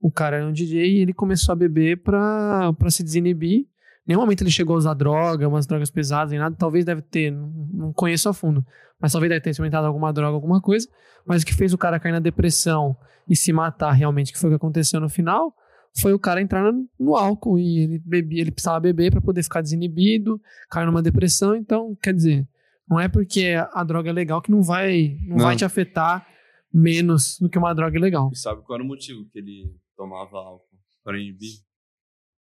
o 0.01 0.11
cara 0.11 0.37
era 0.37 0.47
um 0.47 0.53
DJ 0.53 0.97
e 0.97 0.99
ele 0.99 1.13
começou 1.13 1.53
a 1.53 1.57
beber 1.57 2.03
pra, 2.03 2.73
pra 2.75 2.91
se 2.91 3.03
desinibir. 3.03 3.67
Nenhum 4.07 4.21
momento 4.21 4.43
ele 4.43 4.51
chegou 4.51 4.75
a 4.75 4.79
usar 4.79 4.95
droga, 4.95 5.49
umas 5.49 5.67
drogas 5.67 5.91
pesadas 5.91 6.33
e 6.33 6.39
nada. 6.39 6.55
Talvez 6.57 6.85
deve 6.85 7.03
ter, 7.03 7.33
não, 7.33 7.93
conheço 7.93 8.29
a 8.29 8.33
fundo, 8.33 8.65
mas 9.01 9.13
talvez 9.13 9.29
deve 9.31 9.41
ter 9.41 9.51
experimentado 9.51 9.87
alguma 9.87 10.13
droga, 10.13 10.35
alguma 10.35 10.61
coisa. 10.61 10.89
Mas 11.27 11.43
o 11.43 11.47
que 11.47 11.55
fez 11.55 11.73
o 11.73 11.79
cara 11.79 11.99
cair 11.99 12.13
na 12.13 12.21
depressão 12.21 12.97
e 13.29 13.35
se 13.35 13.53
matar 13.53 13.91
realmente, 13.93 14.33
que 14.33 14.39
foi 14.39 14.49
o 14.49 14.53
que 14.53 14.57
aconteceu 14.57 15.01
no 15.01 15.09
final, 15.09 15.53
foi 16.01 16.13
o 16.13 16.19
cara 16.19 16.41
entrar 16.41 16.63
no, 16.63 16.89
no 17.01 17.17
álcool 17.17 17.59
e 17.59 17.81
ele 17.81 17.99
bebia, 18.05 18.43
ele 18.43 18.53
precisava 18.53 18.79
beber 18.79 19.11
para 19.11 19.21
poder 19.21 19.43
ficar 19.43 19.61
desinibido, 19.61 20.41
cair 20.71 20.87
numa 20.87 21.03
depressão. 21.03 21.57
Então, 21.57 21.97
quer 22.01 22.15
dizer, 22.15 22.47
não 22.89 23.01
é 23.01 23.09
porque 23.09 23.55
a 23.73 23.83
droga 23.83 24.11
é 24.11 24.13
legal 24.13 24.41
que 24.41 24.51
não 24.51 24.63
vai, 24.63 25.17
não, 25.27 25.39
Não. 25.39 25.45
vai 25.47 25.57
te 25.57 25.65
afetar 25.65 26.25
menos 26.73 27.39
do 27.41 27.49
que 27.49 27.59
uma 27.59 27.75
droga 27.75 27.97
ilegal. 27.97 28.31
E 28.33 28.37
sabe 28.37 28.63
qual 28.63 28.77
era 28.77 28.85
o 28.85 28.87
motivo 28.87 29.25
que 29.33 29.39
ele 29.39 29.75
tomava 29.97 30.37
álcool? 30.37 30.77
Para 31.03 31.19
inibir? 31.19 31.55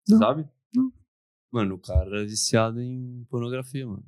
Não. 0.08 0.18
Sabe? 0.18 0.46
Mano, 1.54 1.76
o 1.76 1.78
cara 1.78 2.04
era 2.06 2.24
viciado 2.24 2.80
em 2.80 3.24
pornografia, 3.30 3.86
mano. 3.86 4.04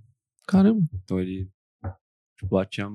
Caramba. 0.48 0.85
Então 0.93 1.20
ele, 1.20 1.48
tipo, 2.36 2.48
batia. 2.56 2.89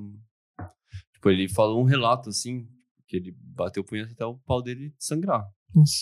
Tipo, 1.14 1.30
ele 1.30 1.48
falou 1.48 1.80
um 1.82 1.86
relato 1.86 2.28
assim, 2.28 2.68
que 3.08 3.16
ele 3.16 3.32
bateu 3.32 3.82
o 3.82 3.86
punho 3.86 4.04
até 4.12 4.26
o 4.26 4.38
pau 4.40 4.62
dele 4.62 4.94
sangrar. 5.00 5.50
Nossa. 5.74 5.96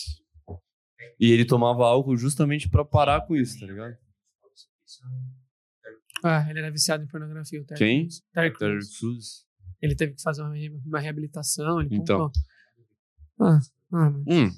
E 1.20 1.30
ele 1.30 1.46
tomava 1.46 1.86
álcool 1.86 2.18
justamente 2.18 2.68
pra 2.68 2.84
parar 2.84 3.22
com 3.28 3.36
isso, 3.36 3.60
tá 3.60 3.68
ligado? 3.68 3.96
Ah, 6.24 6.50
ele 6.50 6.58
era 6.58 6.72
viciado 6.72 7.04
em 7.04 7.08
pornografia. 7.08 7.62
O 7.62 7.66
Terry 7.66 7.78
Quem? 7.78 8.08
Terry 8.08 8.24
Terry 8.34 8.54
Crews. 8.54 8.98
Cruz. 8.98 9.46
Ele 9.80 9.96
teve 9.96 10.16
que 10.16 10.24
fazer 10.24 10.42
uma, 10.42 10.56
uma 10.88 11.00
reabilitação. 11.00 11.82
Ele 11.82 11.96
Então. 11.96 12.32
Ah, 13.40 13.60
ah, 13.94 14.10
mas- 14.10 14.24
Hum. 14.28 14.50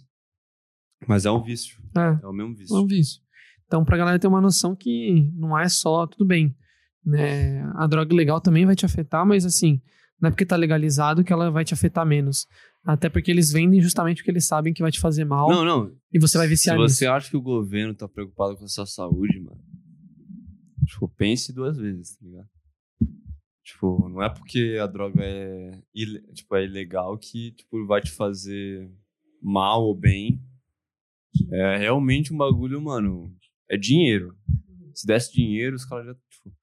Mas 1.06 1.26
é 1.26 1.32
um 1.32 1.44
vício. 1.44 1.84
é. 1.98 2.24
É 2.24 2.28
o 2.28 2.32
mesmo 2.32 2.56
vício. 2.56 2.74
Vamos 2.74 2.90
ver 2.90 3.00
isso. 3.00 3.22
Então, 3.72 3.86
pra 3.86 3.96
galera 3.96 4.20
ter 4.20 4.28
uma 4.28 4.42
noção 4.42 4.76
que 4.76 5.32
não 5.34 5.58
é 5.58 5.70
só, 5.70 6.06
tudo 6.06 6.26
bem, 6.26 6.54
né? 7.06 7.64
A 7.76 7.88
droga 7.88 8.14
legal 8.14 8.42
também 8.42 8.66
vai 8.66 8.76
te 8.76 8.86
afetar, 8.86 9.26
mas 9.26 9.46
assim, 9.46 9.80
não 10.20 10.28
é 10.28 10.30
porque 10.30 10.46
tá 10.46 10.58
legalizado 10.58 11.24
que 11.24 11.32
ela 11.32 11.50
vai 11.50 11.64
te 11.64 11.74
afetar 11.74 12.06
menos. 12.06 12.48
Até 12.84 13.08
porque 13.08 13.32
eles 13.32 13.50
vendem 13.50 13.80
justamente 13.80 14.18
porque 14.18 14.32
eles 14.32 14.46
sabem 14.46 14.74
que 14.74 14.82
vai 14.82 14.92
te 14.92 15.00
fazer 15.00 15.24
mal 15.24 15.48
Não, 15.48 15.64
não. 15.64 15.90
e 16.12 16.20
você 16.20 16.38
vai 16.38 16.50
viciar 16.50 16.76
Se 16.76 16.82
nisso. 16.84 16.96
você 16.96 17.06
acha 17.06 17.30
que 17.30 17.38
o 17.38 17.42
governo 17.42 17.96
tá 17.96 18.10
preocupado 18.10 18.58
com 18.58 18.66
a 18.66 18.68
sua 18.68 18.86
saúde, 18.86 19.40
mano, 19.40 19.62
tipo, 20.86 21.08
pense 21.08 21.54
duas 21.54 21.78
vezes, 21.78 22.18
tá 22.18 22.26
ligado? 22.26 22.50
Tipo, 23.64 24.10
não 24.10 24.22
é 24.22 24.30
porque 24.30 24.78
a 24.82 24.86
droga 24.86 25.24
é, 25.24 25.72
tipo, 26.34 26.58
é 26.58 26.66
ilegal 26.66 27.18
que 27.18 27.52
tipo, 27.54 27.88
vai 27.88 28.02
te 28.02 28.12
fazer 28.12 28.92
mal 29.42 29.82
ou 29.82 29.96
bem. 29.98 30.42
É 31.54 31.78
realmente 31.78 32.34
um 32.34 32.38
bagulho, 32.38 32.82
mano. 32.82 33.34
É 33.72 33.78
dinheiro. 33.78 34.38
Se 34.94 35.08
desse 35.08 35.32
dinheiro, 35.32 35.78
os 35.78 35.86
caras 35.86 36.06
já. 36.06 36.14
Tipo, 36.14 36.54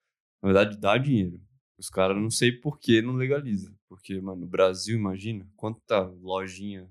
na 0.43 0.53
verdade, 0.53 0.79
dá 0.79 0.99
dinheiro. 0.99 1.41
Os 1.79 1.89
caras 1.89 2.15
não 2.15 2.29
sei 2.29 2.53
por 2.53 2.79
que 2.79 3.01
não 3.01 3.15
legaliza. 3.15 3.75
Porque, 3.89 4.21
mano, 4.21 4.43
no 4.43 4.47
Brasil, 4.47 4.99
imagina 4.99 5.49
quanta 5.57 6.03
lojinha 6.21 6.87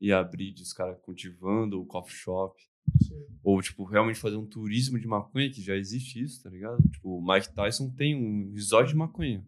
ia 0.00 0.18
abrir 0.18 0.50
de 0.50 0.62
os 0.62 0.72
caras 0.72 0.98
cultivando, 1.02 1.78
ou 1.78 1.84
coffee 1.84 2.16
shop. 2.16 2.58
Ou, 3.42 3.60
tipo, 3.60 3.84
realmente 3.84 4.18
fazer 4.18 4.36
um 4.36 4.46
turismo 4.46 4.98
de 4.98 5.06
maconha, 5.06 5.50
que 5.50 5.60
já 5.60 5.76
existe 5.76 6.22
isso, 6.22 6.42
tá 6.42 6.48
ligado? 6.48 6.82
Tipo, 6.90 7.18
o 7.18 7.22
Mike 7.22 7.54
Tyson 7.54 7.90
tem 7.90 8.16
um 8.16 8.50
resort 8.50 8.88
de 8.88 8.96
maconha. 8.96 9.46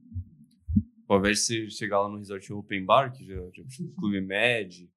Ao 1.09 1.19
invés 1.19 1.39
de 1.39 1.45
você 1.45 1.71
chegar 1.71 2.03
lá 2.03 2.11
no 2.11 2.19
resort 2.19 2.53
open 2.53 2.85
bar, 2.85 3.13
que 3.13 3.25
já, 3.25 3.35
já 3.55 3.65
tipo, 3.65 3.95
Clube 3.95 4.21
Med, 4.21 4.91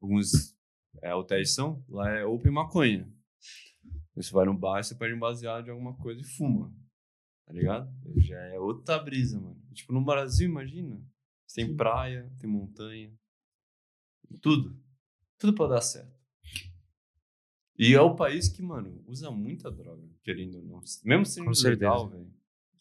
alguns 0.00 0.56
é, 1.02 1.14
hotéis 1.14 1.52
são, 1.52 1.84
lá 1.90 2.10
é 2.10 2.24
open 2.24 2.52
maconha. 2.52 3.06
Você 4.16 4.32
vai 4.32 4.46
no 4.46 4.56
bar, 4.56 4.82
você 4.82 4.94
pede 4.94 5.14
um 5.14 5.18
baseado 5.18 5.64
de 5.64 5.70
alguma 5.70 5.94
coisa 5.96 6.20
e 6.20 6.24
fuma. 6.24 6.74
Tá 7.44 7.52
ligado? 7.52 7.92
Já 8.16 8.38
é 8.46 8.58
outra 8.58 8.98
brisa, 8.98 9.38
mano. 9.38 9.60
Tipo, 9.72 9.92
no 9.92 10.02
Brasil, 10.02 10.48
imagina. 10.48 11.00
Você 11.46 11.64
tem 11.64 11.76
praia, 11.76 12.32
tem 12.40 12.48
montanha. 12.48 13.12
Tudo. 14.40 14.82
Tudo 15.38 15.54
pra 15.54 15.68
dar 15.68 15.80
certo. 15.80 16.16
E 17.78 17.94
é 17.94 18.00
o 18.00 18.16
país 18.16 18.48
que, 18.48 18.62
mano, 18.62 19.04
usa 19.06 19.30
muita 19.30 19.70
droga, 19.70 20.08
querendo 20.22 20.56
ou 20.56 20.64
não. 20.64 20.80
Mesmo 21.04 21.26
sendo 21.26 21.44
Com 21.44 21.68
legal, 21.68 22.08
velho. 22.08 22.34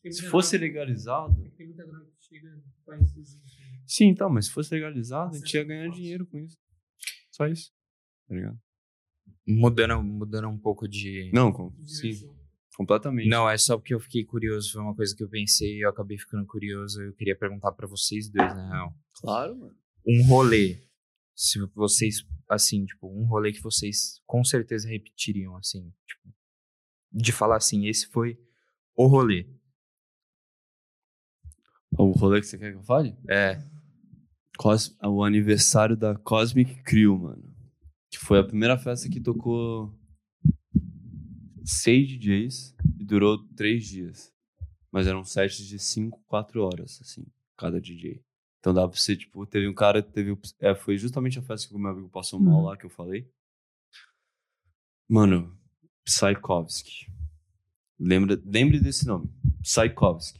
Se 0.09 0.27
fosse 0.29 0.57
legalizado. 0.57 1.35
Tem 1.57 1.67
muita 1.67 1.85
droga 1.85 2.05
que 2.05 2.25
chega 2.25 2.47
em 2.49 2.83
países 2.85 3.13
vizinhos. 3.13 3.57
Sim, 3.85 4.05
então, 4.05 4.29
mas 4.29 4.45
se 4.45 4.51
fosse 4.51 4.73
legalizado, 4.73 5.35
a 5.35 5.37
gente 5.37 5.53
ia 5.53 5.63
ganhar 5.63 5.89
dinheiro 5.89 6.25
com 6.25 6.39
isso. 6.39 6.57
Só 7.29 7.45
isso. 7.47 7.73
Tá 8.27 8.35
ligado? 8.35 8.59
Mudando, 9.47 10.03
mudando 10.03 10.47
um 10.47 10.57
pouco 10.57 10.87
de. 10.87 11.29
Não, 11.33 11.51
com, 11.51 11.71
sim, 11.83 12.11
completamente. 12.75 13.29
Não, 13.29 13.49
é 13.49 13.57
só 13.57 13.77
porque 13.77 13.93
eu 13.93 13.99
fiquei 13.99 14.25
curioso. 14.25 14.71
Foi 14.71 14.81
uma 14.81 14.95
coisa 14.95 15.15
que 15.15 15.23
eu 15.23 15.29
pensei 15.29 15.77
e 15.77 15.85
eu 15.85 15.89
acabei 15.89 16.17
ficando 16.17 16.45
curioso. 16.45 17.01
Eu 17.01 17.13
queria 17.13 17.37
perguntar 17.37 17.71
pra 17.71 17.87
vocês 17.87 18.29
dois, 18.29 18.53
na 18.55 18.69
real. 18.69 18.93
Claro, 19.13 19.55
mano. 19.55 19.75
Um 20.07 20.25
rolê. 20.27 20.79
Se 21.35 21.59
vocês, 21.75 22.25
assim, 22.49 22.85
tipo, 22.85 23.07
um 23.07 23.25
rolê 23.25 23.51
que 23.51 23.61
vocês 23.61 24.21
com 24.25 24.43
certeza 24.43 24.87
repetiriam, 24.87 25.55
assim, 25.57 25.93
tipo, 26.07 26.33
de 27.11 27.31
falar 27.31 27.57
assim, 27.57 27.87
esse 27.87 28.07
foi 28.07 28.39
o 28.95 29.05
rolê. 29.07 29.47
O 31.97 32.11
rolê 32.11 32.39
que 32.39 32.47
você 32.47 32.57
quer 32.57 32.71
que 32.71 32.77
eu 32.77 32.83
fale? 32.83 33.15
É, 33.29 33.61
Cos 34.57 34.95
o 35.03 35.23
aniversário 35.23 35.95
da 35.95 36.15
Cosmic 36.15 36.83
Crew, 36.83 37.17
mano. 37.17 37.54
Que 38.17 38.25
foi 38.25 38.39
a 38.39 38.43
primeira 38.43 38.77
festa 38.77 39.09
que 39.09 39.19
tocou 39.19 39.93
seis 41.65 42.07
DJs 42.07 42.73
e 42.99 43.03
durou 43.03 43.37
três 43.55 43.85
dias. 43.85 44.31
Mas 44.89 45.05
eram 45.05 45.23
sets 45.25 45.65
de 45.65 45.77
cinco, 45.77 46.23
quatro 46.25 46.63
horas, 46.63 46.99
assim, 47.01 47.25
cada 47.57 47.81
DJ. 47.81 48.23
Então 48.59 48.73
dá 48.73 48.87
pra 48.87 48.97
você, 48.97 49.17
tipo, 49.17 49.45
teve 49.45 49.67
um 49.67 49.73
cara, 49.73 50.01
teve. 50.01 50.31
o- 50.31 50.39
É, 50.59 50.73
foi 50.73 50.97
justamente 50.97 51.37
a 51.37 51.41
festa 51.41 51.67
que 51.67 51.75
o 51.75 51.77
meu 51.79 51.91
amigo 51.91 52.09
passou 52.09 52.39
mal 52.39 52.59
Uhum. 52.59 52.63
lá, 52.65 52.77
que 52.77 52.85
eu 52.85 52.89
falei. 52.89 53.29
Mano, 55.09 55.55
Psykovsky. 56.05 57.07
Lembra, 57.99 58.41
lembre 58.45 58.79
desse 58.79 59.05
nome. 59.05 59.29
Psykovsky. 59.61 60.39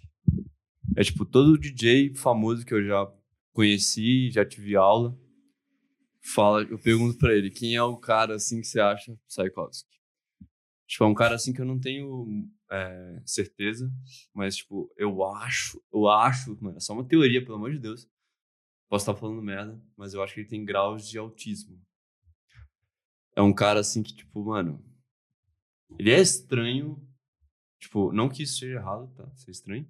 É 0.96 1.04
tipo 1.04 1.26
todo 1.26 1.58
DJ 1.58 2.14
famoso 2.16 2.66
que 2.66 2.74
eu 2.74 2.84
já 2.86 3.12
conheci, 3.54 4.32
já 4.32 4.46
tive 4.46 4.76
aula. 4.78 5.18
Fala, 6.34 6.64
eu 6.64 6.80
pergunto 6.80 7.18
pra 7.20 7.34
ele, 7.34 7.52
quem 7.52 7.76
é 7.76 7.84
o 7.84 7.98
cara 7.98 8.36
assim 8.36 8.60
que 8.60 8.68
você 8.68 8.80
acha 8.80 9.16
Psykovsky? 9.28 9.96
Tipo, 10.88 11.04
é 11.04 11.08
um 11.08 11.14
cara 11.14 11.36
assim 11.36 11.54
que 11.54 11.62
eu 11.62 11.66
não 11.66 11.80
tenho 11.80 12.50
é, 12.72 13.22
certeza, 13.26 13.92
mas 14.34 14.56
tipo, 14.58 14.92
eu 14.98 15.24
acho, 15.24 15.82
eu 15.94 16.08
acho, 16.08 16.58
mano, 16.62 16.78
é 16.78 16.80
só 16.80 16.94
uma 16.94 17.08
teoria, 17.08 17.44
pelo 17.44 17.56
amor 17.56 17.72
de 17.72 17.80
Deus. 17.80 18.08
Posso 18.90 19.04
estar 19.04 19.20
falando 19.20 19.42
merda, 19.42 19.80
mas 19.96 20.14
eu 20.14 20.24
acho 20.24 20.34
que 20.34 20.42
ele 20.42 20.50
tem 20.50 20.66
graus 20.66 21.08
de 21.08 21.18
autismo. 21.18 21.80
É 23.36 23.42
um 23.42 23.54
cara 23.54 23.80
assim 23.80 24.02
que, 24.02 24.16
tipo, 24.16 24.44
mano, 24.44 24.84
ele 25.98 26.12
é 26.12 26.20
estranho, 26.20 27.08
tipo, 27.80 28.12
não 28.12 28.30
que 28.30 28.44
isso 28.44 28.60
seja 28.60 28.76
errado, 28.80 29.14
tá? 29.16 29.30
Ser 29.36 29.52
estranho, 29.52 29.88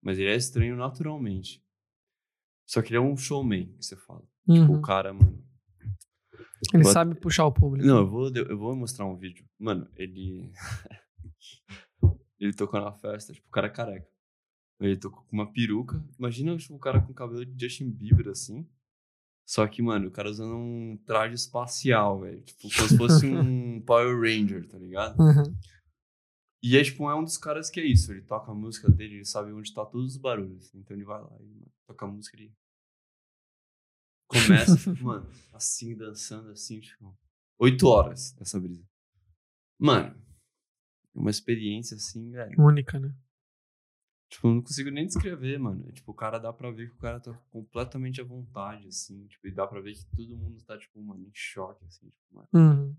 mas 0.00 0.18
ele 0.18 0.30
é 0.30 0.36
estranho 0.36 0.76
naturalmente. 0.76 1.64
Só 2.66 2.82
que 2.82 2.90
ele 2.90 2.98
é 2.98 3.00
um 3.00 3.16
showman, 3.16 3.72
que 3.76 3.84
você 3.84 3.96
fala. 3.96 4.22
Tipo, 4.50 4.72
Uhum. 4.72 4.78
o 4.78 4.82
cara, 4.82 5.12
mano. 5.12 5.51
Ele 6.72 6.84
sabe 6.84 7.14
puxar 7.14 7.46
o 7.46 7.52
público. 7.52 7.86
Não, 7.86 7.98
eu 7.98 8.06
vou, 8.06 8.30
eu 8.34 8.58
vou 8.58 8.76
mostrar 8.76 9.06
um 9.06 9.16
vídeo. 9.16 9.44
Mano, 9.58 9.88
ele. 9.96 10.52
ele 12.38 12.52
tocou 12.52 12.80
na 12.80 12.92
festa, 12.92 13.32
tipo, 13.32 13.48
o 13.48 13.50
cara 13.50 13.66
é 13.66 13.70
careca. 13.70 14.08
Ele 14.80 14.96
tocou 14.96 15.22
com 15.22 15.36
uma 15.36 15.52
peruca. 15.52 16.04
Imagina 16.18 16.56
tipo, 16.56 16.74
o 16.74 16.78
cara 16.78 17.00
com 17.00 17.12
cabelo 17.12 17.44
de 17.44 17.66
Justin 17.66 17.90
Bieber, 17.90 18.28
assim. 18.28 18.66
Só 19.46 19.66
que, 19.66 19.82
mano, 19.82 20.08
o 20.08 20.10
cara 20.10 20.30
usando 20.30 20.56
um 20.56 20.98
traje 21.04 21.34
espacial, 21.34 22.20
velho. 22.20 22.40
Tipo, 22.42 22.62
como 22.62 22.88
se 22.88 22.96
fosse 22.96 23.26
um 23.26 23.80
Power 23.86 24.18
Ranger, 24.18 24.66
tá 24.68 24.78
ligado? 24.78 25.20
Uhum. 25.20 25.56
E 26.62 26.76
é, 26.76 26.82
tipo, 26.82 27.10
é 27.10 27.14
um 27.14 27.24
dos 27.24 27.36
caras 27.36 27.68
que 27.68 27.80
é 27.80 27.84
isso. 27.84 28.12
Ele 28.12 28.22
toca 28.22 28.52
a 28.52 28.54
música 28.54 28.90
dele, 28.90 29.16
ele 29.16 29.24
sabe 29.24 29.52
onde 29.52 29.74
tá 29.74 29.84
todos 29.84 30.12
os 30.12 30.16
barulhos. 30.16 30.72
Então 30.74 30.96
ele 30.96 31.04
vai 31.04 31.20
lá 31.20 31.36
e 31.40 31.66
toca 31.86 32.06
a 32.06 32.08
música 32.08 32.40
e 32.40 32.52
Começa, 34.32 34.94
mano, 35.02 35.28
assim, 35.52 35.94
dançando, 35.96 36.50
assim, 36.50 36.80
tipo, 36.80 37.16
oito 37.58 37.86
horas 37.86 38.32
dessa 38.32 38.58
brisa. 38.58 38.84
Mano, 39.78 40.16
é 41.14 41.18
uma 41.18 41.30
experiência, 41.30 41.96
assim, 41.96 42.30
velho. 42.30 42.60
Única, 42.60 42.98
né? 42.98 43.14
Tipo, 44.30 44.48
eu 44.48 44.54
não 44.54 44.62
consigo 44.62 44.90
nem 44.90 45.06
descrever, 45.06 45.58
mano. 45.58 45.92
Tipo, 45.92 46.12
o 46.12 46.14
cara 46.14 46.38
dá 46.38 46.50
pra 46.52 46.70
ver 46.70 46.88
que 46.88 46.94
o 46.96 46.98
cara 46.98 47.20
tá 47.20 47.34
completamente 47.50 48.20
à 48.20 48.24
vontade, 48.24 48.88
assim. 48.88 49.26
Tipo, 49.26 49.46
e 49.46 49.50
dá 49.50 49.66
pra 49.66 49.80
ver 49.80 49.94
que 49.94 50.06
todo 50.16 50.36
mundo 50.38 50.62
tá, 50.64 50.78
tipo, 50.78 51.02
mano, 51.02 51.26
em 51.26 51.30
choque, 51.34 51.84
assim. 51.84 52.08
Tipo, 52.08 52.34
mano. 52.34 52.48
Uhum. 52.54 52.96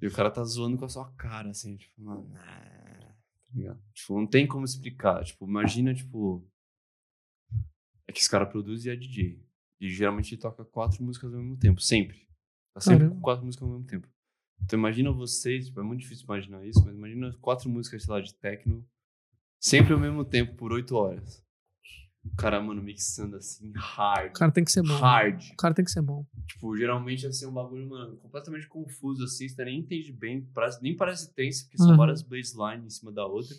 E 0.00 0.06
o 0.06 0.12
cara 0.12 0.30
tá 0.30 0.42
zoando 0.44 0.78
com 0.78 0.86
a 0.86 0.88
sua 0.88 1.12
cara, 1.12 1.50
assim, 1.50 1.76
tipo, 1.76 2.00
mano. 2.02 2.34
é, 2.38 3.12
Tá 3.52 3.54
ligado? 3.54 3.82
Tipo, 3.92 4.18
não 4.18 4.26
tem 4.26 4.46
como 4.46 4.64
explicar. 4.64 5.22
Tipo, 5.24 5.46
imagina, 5.46 5.92
tipo. 5.92 6.42
É 8.06 8.12
que 8.12 8.20
esse 8.20 8.30
cara 8.30 8.46
produz 8.46 8.86
e 8.86 8.90
é 8.90 8.96
DJ. 8.96 9.44
E 9.82 9.88
geralmente 9.90 10.32
ele 10.32 10.40
toca 10.40 10.64
quatro 10.64 11.02
músicas 11.02 11.34
ao 11.34 11.40
mesmo 11.40 11.56
tempo, 11.58 11.80
sempre. 11.80 12.24
Tá 12.72 12.80
sempre 12.80 13.00
Caramba. 13.00 13.16
com 13.16 13.20
quatro 13.20 13.44
músicas 13.44 13.66
ao 13.68 13.74
mesmo 13.74 13.84
tempo. 13.88 14.08
Então 14.62 14.78
imagina 14.78 15.10
vocês, 15.10 15.66
tipo, 15.66 15.80
é 15.80 15.82
muito 15.82 16.02
difícil 16.02 16.24
imaginar 16.24 16.64
isso, 16.64 16.80
mas 16.84 16.94
imagina 16.94 17.36
quatro 17.40 17.68
músicas, 17.68 18.04
sei 18.04 18.14
lá, 18.14 18.20
de 18.20 18.32
techno, 18.36 18.86
sempre 19.60 19.92
ao 19.92 19.98
mesmo 19.98 20.24
tempo, 20.24 20.54
por 20.54 20.72
oito 20.72 20.94
horas. 20.94 21.44
O 22.24 22.36
cara, 22.36 22.60
mano, 22.62 22.80
mixando 22.80 23.34
assim, 23.34 23.72
hard. 23.74 24.30
O 24.30 24.34
cara 24.34 24.52
tem 24.52 24.62
que 24.64 24.70
ser 24.70 24.82
bom. 24.82 24.94
Hard. 25.00 25.42
O 25.52 25.56
cara 25.56 25.74
tem 25.74 25.84
que 25.84 25.90
ser 25.90 26.00
bom. 26.02 26.24
Tipo, 26.46 26.76
geralmente 26.76 27.26
assim, 27.26 27.44
um 27.46 27.52
bagulho, 27.52 27.88
mano, 27.88 28.16
completamente 28.18 28.68
confuso, 28.68 29.24
assim, 29.24 29.48
você 29.48 29.64
nem 29.64 29.80
entende 29.80 30.12
bem, 30.12 30.48
nem 30.80 30.96
parece 30.96 31.34
tenso, 31.34 31.64
porque 31.64 31.78
são 31.78 31.90
Uhum. 31.90 31.96
várias 31.96 32.22
baselines 32.22 32.84
em 32.86 32.90
cima 32.90 33.10
da 33.10 33.26
outra. 33.26 33.56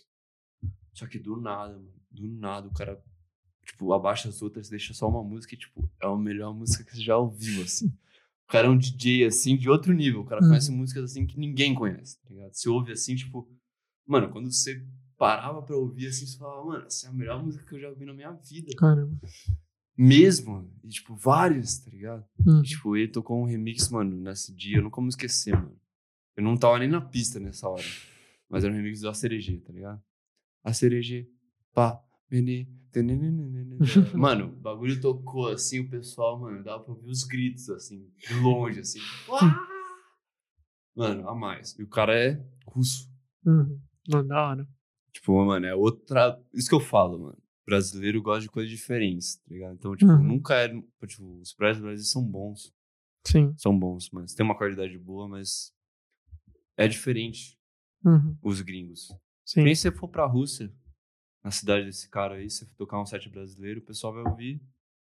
Só 0.93 1.05
que 1.05 1.19
do 1.19 1.35
nada, 1.35 1.73
mano, 1.73 1.91
do 2.09 2.25
nada, 2.29 2.69
o 2.69 2.73
cara, 2.73 3.03
tipo, 3.65 3.91
abaixa 3.93 4.29
as 4.29 4.41
outras, 4.41 4.69
deixa 4.69 4.93
só 4.93 5.07
uma 5.09 5.23
música 5.23 5.55
e, 5.55 5.57
tipo, 5.57 5.89
é 6.01 6.05
a 6.07 6.15
melhor 6.17 6.53
música 6.53 6.83
que 6.83 6.95
você 6.95 7.01
já 7.01 7.17
ouviu, 7.17 7.63
assim. 7.63 7.87
O 7.87 8.51
cara 8.51 8.67
é 8.67 8.69
um 8.69 8.77
DJ, 8.77 9.25
assim, 9.25 9.55
de 9.57 9.69
outro 9.69 9.93
nível. 9.93 10.21
O 10.21 10.25
cara 10.25 10.41
Uhum. 10.41 10.49
conhece 10.49 10.71
músicas, 10.71 11.05
assim, 11.05 11.25
que 11.25 11.39
ninguém 11.39 11.73
conhece, 11.73 12.19
tá 12.21 12.29
ligado? 12.29 12.53
Você 12.53 12.69
ouve, 12.69 12.91
assim, 12.91 13.15
tipo... 13.15 13.49
Mano, 14.05 14.29
quando 14.29 14.51
você 14.51 14.85
parava 15.17 15.61
pra 15.61 15.75
ouvir, 15.77 16.07
assim, 16.07 16.25
você 16.25 16.37
falava, 16.37 16.65
mano, 16.65 16.85
essa 16.85 17.07
é 17.07 17.09
a 17.09 17.13
melhor 17.13 17.41
música 17.43 17.63
que 17.65 17.73
eu 17.75 17.79
já 17.79 17.89
ouvi 17.89 18.05
na 18.05 18.13
minha 18.13 18.31
vida. 18.33 18.75
Caramba. 18.77 19.17
Mesmo. 19.97 20.69
E, 20.83 20.89
tipo, 20.89 21.15
vários, 21.15 21.77
tá 21.79 21.89
ligado? 21.91 22.25
Uhum. 22.45 22.59
E, 22.59 22.63
tipo, 22.63 22.97
ele 22.97 23.07
tocou 23.07 23.41
um 23.41 23.45
remix, 23.45 23.89
mano, 23.89 24.15
nesse 24.19 24.53
dia. 24.53 24.77
Eu 24.77 24.83
não 24.83 24.89
como 24.89 25.07
esquecer, 25.07 25.55
mano. 25.55 25.79
Eu 26.35 26.43
não 26.43 26.57
tava 26.57 26.79
nem 26.79 26.89
na 26.89 26.99
pista 26.99 27.39
nessa 27.39 27.69
hora. 27.69 27.83
Mas 28.49 28.63
era 28.63 28.73
um 28.73 28.75
remix 28.75 29.01
do 29.01 29.09
ACRG, 29.09 29.59
tá 29.61 29.71
ligado? 29.71 30.01
ACRG, 30.63 31.29
pá, 31.73 32.01
menê. 32.29 32.67
Mano, 34.15 34.45
o 34.45 34.55
bagulho 34.55 34.99
tocou 35.01 35.47
assim, 35.49 35.79
o 35.79 35.89
pessoal, 35.89 36.39
mano, 36.39 36.63
dava 36.63 36.83
pra 36.83 36.93
ouvir 36.93 37.09
os 37.09 37.23
gritos, 37.23 37.69
assim, 37.69 38.09
de 38.17 38.33
longe, 38.35 38.79
assim. 38.79 38.99
Mano, 40.95 41.27
a 41.27 41.33
mais. 41.35 41.77
E 41.79 41.83
o 41.83 41.87
cara 41.87 42.13
é 42.17 42.43
russo. 42.67 43.09
Uhum. 43.45 43.79
Não, 44.07 44.25
da 44.25 44.47
hora. 44.49 44.67
Tipo, 45.11 45.43
mano, 45.45 45.65
é 45.65 45.73
outra. 45.75 46.39
Isso 46.53 46.69
que 46.69 46.75
eu 46.75 46.79
falo, 46.79 47.19
mano. 47.19 47.37
Brasileiro 47.65 48.21
gosta 48.21 48.41
de 48.41 48.49
coisas 48.49 48.69
diferentes, 48.69 49.37
tá 49.37 49.43
ligado? 49.53 49.73
Então, 49.75 49.95
tipo, 49.95 50.11
Uhum. 50.11 50.23
nunca 50.23 50.55
é. 50.55 50.67
Tipo, 51.07 51.39
os 51.39 51.53
brasileiros 51.53 52.11
são 52.11 52.23
bons. 52.23 52.73
Sim. 53.25 53.53
São 53.57 53.77
bons, 53.77 54.09
mas 54.11 54.33
tem 54.33 54.45
uma 54.45 54.57
qualidade 54.57 54.97
boa, 54.99 55.27
mas 55.29 55.73
é 56.75 56.87
diferente 56.87 57.57
Uhum. 58.05 58.35
os 58.43 58.59
gringos. 58.61 59.07
Sim. 59.45 59.63
Nem 59.63 59.73
se 59.73 59.83
você 59.83 59.91
for 59.91 60.09
pra 60.09 60.25
Rússia, 60.25 60.71
na 61.43 61.51
cidade 61.51 61.85
desse 61.85 62.09
cara 62.09 62.35
aí, 62.35 62.49
se 62.49 62.65
tocar 62.75 63.01
um 63.01 63.05
set 63.05 63.29
brasileiro, 63.29 63.79
o 63.79 63.83
pessoal 63.83 64.13
vai 64.13 64.23
ouvir, 64.23 64.61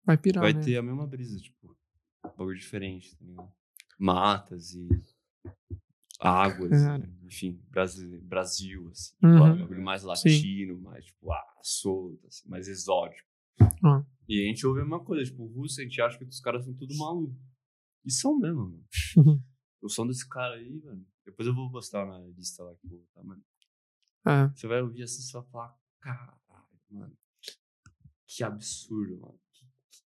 Vai 0.06 0.18
pirar, 0.18 0.44
vai 0.44 0.54
né? 0.54 0.62
ter 0.64 0.78
a 0.78 0.82
mesma 0.84 1.06
brisa, 1.08 1.38
tipo, 1.40 1.76
um 2.26 2.30
bagulho 2.38 2.58
diferente, 2.58 3.16
tá 3.18 3.26
ligado? 3.26 3.52
Matas 4.00 4.74
e 4.74 4.88
águas, 6.20 6.72
Cara. 6.72 7.06
e, 7.22 7.26
enfim, 7.28 7.62
Brasil, 7.70 8.22
Brasil 8.24 8.90
assim, 8.90 9.14
Uhum. 9.24 9.32
tipo, 9.34 9.44
um 9.46 9.58
bagulho 9.60 9.82
mais 9.84 10.04
latino, 10.04 10.80
mais, 10.82 11.06
tipo, 11.06 11.32
ah, 11.32 11.44
solto, 11.62 12.26
assim, 12.28 12.48
mais 12.50 12.68
exótico. 12.68 13.28
Ah. 13.84 14.04
E 14.28 14.44
a 14.44 14.48
gente 14.48 14.66
ouve 14.66 14.82
a 14.82 14.84
mesma 14.84 15.04
coisa, 15.04 15.24
tipo, 15.24 15.46
Rússia, 15.48 15.82
a 15.82 15.88
gente 15.88 16.02
acha 16.02 16.18
que 16.18 16.26
os 16.26 16.40
caras 16.40 16.64
são 16.66 16.74
tudo 16.74 16.96
maluco. 16.98 17.36
E 18.06 18.12
são 18.12 18.38
mesmo, 18.38 18.62
mano. 18.70 18.86
Uhum. 19.18 19.42
O 19.80 19.90
som 19.90 20.08
desse 20.08 20.28
cara 20.28 20.56
aí, 20.56 20.82
mano. 20.84 21.06
Depois 21.24 21.48
eu 21.48 21.54
vou 21.54 21.70
postar 21.72 22.04
na 22.04 22.18
lista 22.36 22.64
lá 22.64 22.74
que 22.76 22.84
eu 22.88 22.90
vou 22.90 23.00
botar, 23.00 23.24
mano. 23.24 23.44
É. 24.26 24.50
Você 24.56 24.66
vai 24.68 24.82
ouvir 24.82 25.04
assim, 25.04 25.22
vai 25.32 25.44
falar, 25.52 25.78
caralho, 26.00 26.38
mano. 26.90 27.18
Que 28.26 28.44
absurdo, 28.44 29.18
mano. 29.20 29.40
Que, 29.52 29.66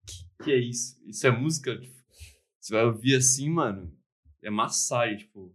que, 0.05 0.43
que 0.43 0.51
é 0.51 0.57
isso? 0.59 1.01
Isso 1.05 1.25
é 1.27 1.31
música? 1.31 1.77
Tipo, 1.79 2.01
você 2.59 2.73
vai 2.73 2.85
ouvir 2.85 3.15
assim, 3.15 3.49
mano. 3.49 3.95
É 4.41 4.49
massagem, 4.49 5.17
tipo. 5.17 5.53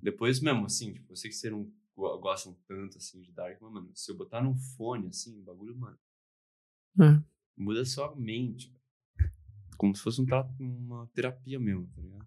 Depois 0.00 0.40
mesmo, 0.40 0.64
assim, 0.66 0.92
tipo, 0.92 1.12
eu 1.12 1.16
sei 1.16 1.30
que 1.30 1.36
você 1.36 1.50
não 1.50 1.72
go- 1.94 2.18
gostam 2.18 2.54
tanto, 2.66 2.98
assim, 2.98 3.20
de 3.22 3.32
Dark, 3.32 3.60
mas, 3.60 3.72
mano, 3.72 3.90
se 3.94 4.10
eu 4.10 4.16
botar 4.16 4.42
num 4.42 4.54
fone, 4.56 5.08
assim, 5.08 5.38
o 5.40 5.42
bagulho, 5.42 5.76
mano, 5.76 5.98
É. 7.00 7.22
muda 7.56 7.84
sua 7.84 8.14
mente. 8.14 8.72
Como 9.76 9.94
se 9.94 10.02
fosse 10.02 10.20
um 10.20 10.26
uma 10.60 11.06
terapia 11.08 11.58
mesmo, 11.58 11.86
tá 11.94 12.00
ligado? 12.00 12.26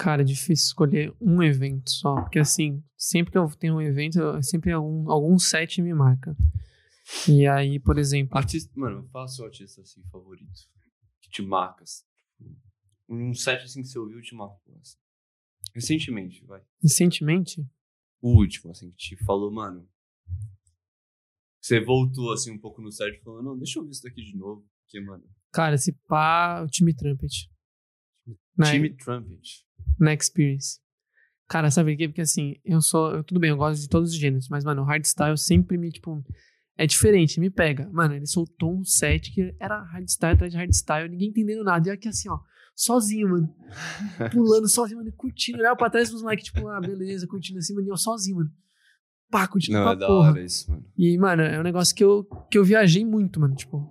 Cara, 0.00 0.22
é 0.22 0.24
difícil 0.24 0.64
escolher 0.64 1.14
um 1.20 1.42
evento 1.42 1.90
só. 1.90 2.22
Porque 2.22 2.38
assim, 2.38 2.82
sempre 2.96 3.32
que 3.32 3.36
eu 3.36 3.46
tenho 3.50 3.74
um 3.74 3.82
evento, 3.82 4.18
sempre 4.42 4.72
algum, 4.72 5.10
algum 5.10 5.38
set 5.38 5.82
me 5.82 5.92
marca. 5.92 6.34
E 7.28 7.46
aí, 7.46 7.78
por 7.78 7.98
exemplo. 7.98 8.38
Artista, 8.38 8.72
mano, 8.74 9.06
fala 9.12 9.28
seu 9.28 9.44
artista 9.44 9.82
assim 9.82 10.02
favorito. 10.10 10.58
Que 11.20 11.28
te 11.28 11.42
marca. 11.42 11.84
assim, 11.84 12.02
tipo, 12.16 12.56
Um 13.10 13.34
set 13.34 13.62
assim 13.62 13.82
que 13.82 13.88
você 13.88 13.98
ouviu 13.98 14.22
te 14.22 14.34
marcou. 14.34 14.74
Assim. 14.80 14.96
Recentemente, 15.74 16.46
vai. 16.46 16.62
Recentemente, 16.82 17.62
O 18.22 18.38
último, 18.38 18.70
assim, 18.70 18.90
que 18.92 18.96
te 18.96 19.24
falou, 19.24 19.52
mano. 19.52 19.86
Você 21.60 21.78
voltou 21.78 22.32
assim 22.32 22.50
um 22.50 22.58
pouco 22.58 22.80
no 22.80 22.90
set 22.90 23.18
e 23.18 23.22
falou, 23.22 23.42
não, 23.42 23.58
deixa 23.58 23.78
eu 23.78 23.84
ver 23.84 23.90
isso 23.90 24.02
daqui 24.02 24.24
de 24.24 24.34
novo. 24.34 24.66
Porque, 24.82 24.98
mano, 24.98 25.28
cara, 25.52 25.74
esse 25.74 25.92
pá, 26.08 26.62
o 26.62 26.68
time 26.68 26.94
Trumpet. 26.94 27.50
Na, 28.60 28.70
time 28.72 28.90
Trumpet. 28.90 29.64
na 29.98 30.12
Experience. 30.14 30.78
Cara, 31.48 31.70
sabe 31.70 31.92
por 31.92 31.98
quê? 31.98 32.08
Porque 32.08 32.20
assim, 32.20 32.56
eu 32.64 32.80
sou. 32.80 33.10
eu- 33.12 33.24
tudo 33.24 33.40
bem, 33.40 33.50
eu 33.50 33.56
gosto 33.56 33.80
de 33.82 33.88
todos 33.88 34.10
os 34.10 34.16
gêneros, 34.16 34.48
mas, 34.48 34.64
mano, 34.64 34.82
o 34.82 34.84
hardstyle 34.84 35.36
sempre 35.36 35.76
me, 35.76 35.90
tipo. 35.90 36.24
É 36.78 36.86
diferente, 36.86 37.38
me 37.40 37.50
pega. 37.50 37.90
Mano, 37.92 38.14
ele 38.14 38.26
soltou 38.26 38.74
um 38.78 38.84
set 38.84 39.30
que 39.32 39.54
era 39.60 39.82
hardstyle 39.82 40.32
atrás 40.32 40.50
de 40.52 40.56
hardstyle, 40.58 41.08
ninguém 41.10 41.28
entendendo 41.28 41.62
nada. 41.62 41.86
E 41.86 41.90
eu 41.90 41.94
aqui 41.94 42.08
assim, 42.08 42.30
ó, 42.30 42.38
sozinho, 42.74 43.28
mano. 43.28 43.54
Pulando 44.32 44.66
sozinho, 44.68 44.98
mano, 44.98 45.12
curtindo. 45.12 45.58
Olhava 45.58 45.76
pra 45.76 45.90
trás 45.90 46.08
pros 46.08 46.22
moleques, 46.22 46.46
tipo, 46.46 46.66
ah, 46.68 46.80
beleza, 46.80 47.26
curtindo 47.26 47.58
assim, 47.58 47.74
mano, 47.74 47.86
e 47.86 47.90
eu 47.90 47.96
sozinho, 47.98 48.36
mano. 48.38 48.50
Pá, 49.30 49.46
curtindo 49.46 49.76
Não, 49.78 49.90
é 49.90 49.96
da 49.96 50.06
porra. 50.06 50.30
hora 50.30 50.42
isso, 50.42 50.70
mano. 50.70 50.84
E, 50.96 51.18
mano, 51.18 51.42
é 51.42 51.60
um 51.60 51.62
negócio 51.62 51.94
que 51.94 52.02
eu, 52.02 52.24
que 52.50 52.56
eu 52.56 52.64
viajei 52.64 53.04
muito, 53.04 53.38
mano. 53.38 53.54
Tipo, 53.54 53.86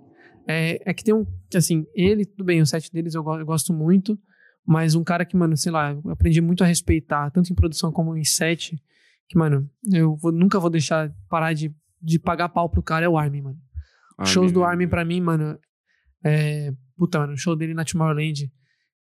é, 0.48 0.80
é 0.90 0.92
que 0.92 1.04
tem 1.04 1.14
um. 1.14 1.24
Assim, 1.54 1.86
ele, 1.94 2.24
tudo 2.24 2.44
bem, 2.44 2.60
o 2.60 2.66
set 2.66 2.90
deles 2.92 3.14
eu, 3.14 3.22
eu 3.38 3.46
gosto 3.46 3.72
muito. 3.72 4.18
Mas 4.66 4.94
um 4.94 5.02
cara 5.02 5.24
que, 5.24 5.36
mano, 5.36 5.56
sei 5.56 5.72
lá, 5.72 5.92
eu 5.92 6.10
aprendi 6.10 6.40
muito 6.40 6.62
a 6.62 6.66
respeitar, 6.66 7.30
tanto 7.30 7.50
em 7.52 7.54
produção 7.56 7.90
como 7.90 8.16
em 8.16 8.24
set, 8.24 8.80
que, 9.28 9.38
mano, 9.38 9.68
eu 9.92 10.16
vou- 10.16 10.30
nunca 10.32 10.58
vou 10.60 10.70
deixar 10.70 11.12
parar 11.28 11.52
de, 11.52 11.74
de 12.00 12.18
pagar 12.18 12.48
pau 12.50 12.68
pro 12.68 12.82
cara, 12.82 13.06
é 13.06 13.08
o 13.08 13.16
Armin, 13.18 13.42
mano. 13.42 13.58
Os 14.18 14.28
shows 14.28 14.52
do 14.52 14.62
Armin, 14.64 14.86
pra 14.88 15.04
mim, 15.04 15.20
mano, 15.20 15.58
é. 16.24 16.72
Puta, 16.96 17.18
mano, 17.18 17.32
o 17.32 17.36
show 17.36 17.56
dele 17.56 17.72
na 17.74 17.84
Tomorrowland. 17.84 18.52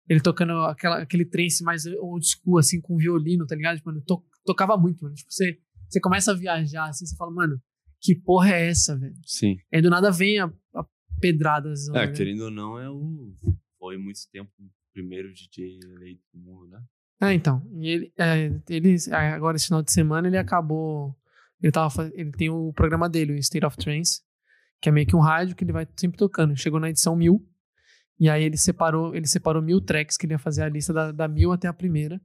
Ele 0.09 0.21
tocando 0.21 0.53
aquela, 0.65 0.99
aquele 1.03 1.25
trance 1.25 1.63
mais 1.65 1.85
old 1.87 2.27
school, 2.27 2.59
assim, 2.59 2.81
com 2.81 2.97
violino, 2.97 3.47
tá 3.47 3.55
ligado? 3.55 3.81
Mano, 3.85 4.01
to, 4.03 4.23
tocava 4.45 4.77
muito, 4.77 5.03
mano. 5.03 5.15
Tipo, 5.15 5.31
você, 5.33 5.59
você 5.89 6.01
começa 6.01 6.33
a 6.33 6.35
viajar, 6.35 6.89
assim, 6.89 7.05
você 7.07 7.17
fala, 7.17 7.31
mano, 7.31 7.61
que 8.01 8.15
porra 8.15 8.51
é 8.51 8.69
essa, 8.69 8.97
velho? 8.97 9.15
Sim. 9.25 9.57
Aí 9.73 9.81
do 9.83 9.91
nada 9.91 10.11
vem 10.11 10.39
a, 10.39 10.47
a 10.75 10.85
pedradas. 11.21 11.89
É, 11.89 12.07
né? 12.07 12.13
querendo 12.13 12.43
ou 12.45 12.51
não, 12.51 12.79
é 12.79 12.89
o. 12.91 13.35
Foi 13.79 13.97
muito 13.97 14.19
tempo 14.33 14.51
primeiro 14.99 15.33
DJ 15.33 15.79
eleito 15.83 16.23
do 16.35 16.41
mundo, 16.41 16.69
né? 16.69 16.83
É, 17.21 17.33
então. 17.33 17.63
E 17.73 17.89
ele, 17.89 18.13
é, 18.19 18.53
ele, 18.69 18.97
é, 19.11 19.33
agora 19.33 19.57
esse 19.57 19.67
final 19.67 19.83
de 19.83 19.93
semana, 19.93 20.27
ele 20.27 20.37
acabou. 20.37 21.17
Ele, 21.61 21.73
tava, 21.73 22.11
ele 22.15 22.33
tem 22.33 22.51
o 22.51 22.73
programa 22.73 23.09
dele, 23.09 23.33
o 23.33 23.37
State 23.37 23.65
of 23.65 23.77
Trance, 23.77 24.23
que 24.81 24.89
é 24.89 24.93
meio 24.93 25.07
que 25.07 25.17
um 25.17 25.21
rádio 25.21 25.57
que 25.57 25.65
ele 25.65 25.73
vai 25.73 25.87
sempre 25.97 26.19
tocando. 26.19 26.57
Chegou 26.57 26.79
na 26.79 26.91
edição 26.91 27.17
1000, 27.17 27.45
e 28.21 28.29
aí 28.29 28.45
ele 28.45 28.57
separou, 28.57 29.15
ele 29.15 29.27
separou 29.27 29.63
mil 29.63 29.81
tracks 29.81 30.17
que 30.17 30.27
ele 30.27 30.35
ia 30.35 30.39
fazer 30.39 30.63
a 30.63 30.69
lista 30.69 30.93
da, 30.93 31.13
da 31.13 31.29
1000 31.29 31.53
até 31.53 31.69
a 31.69 31.73
primeira, 31.73 32.21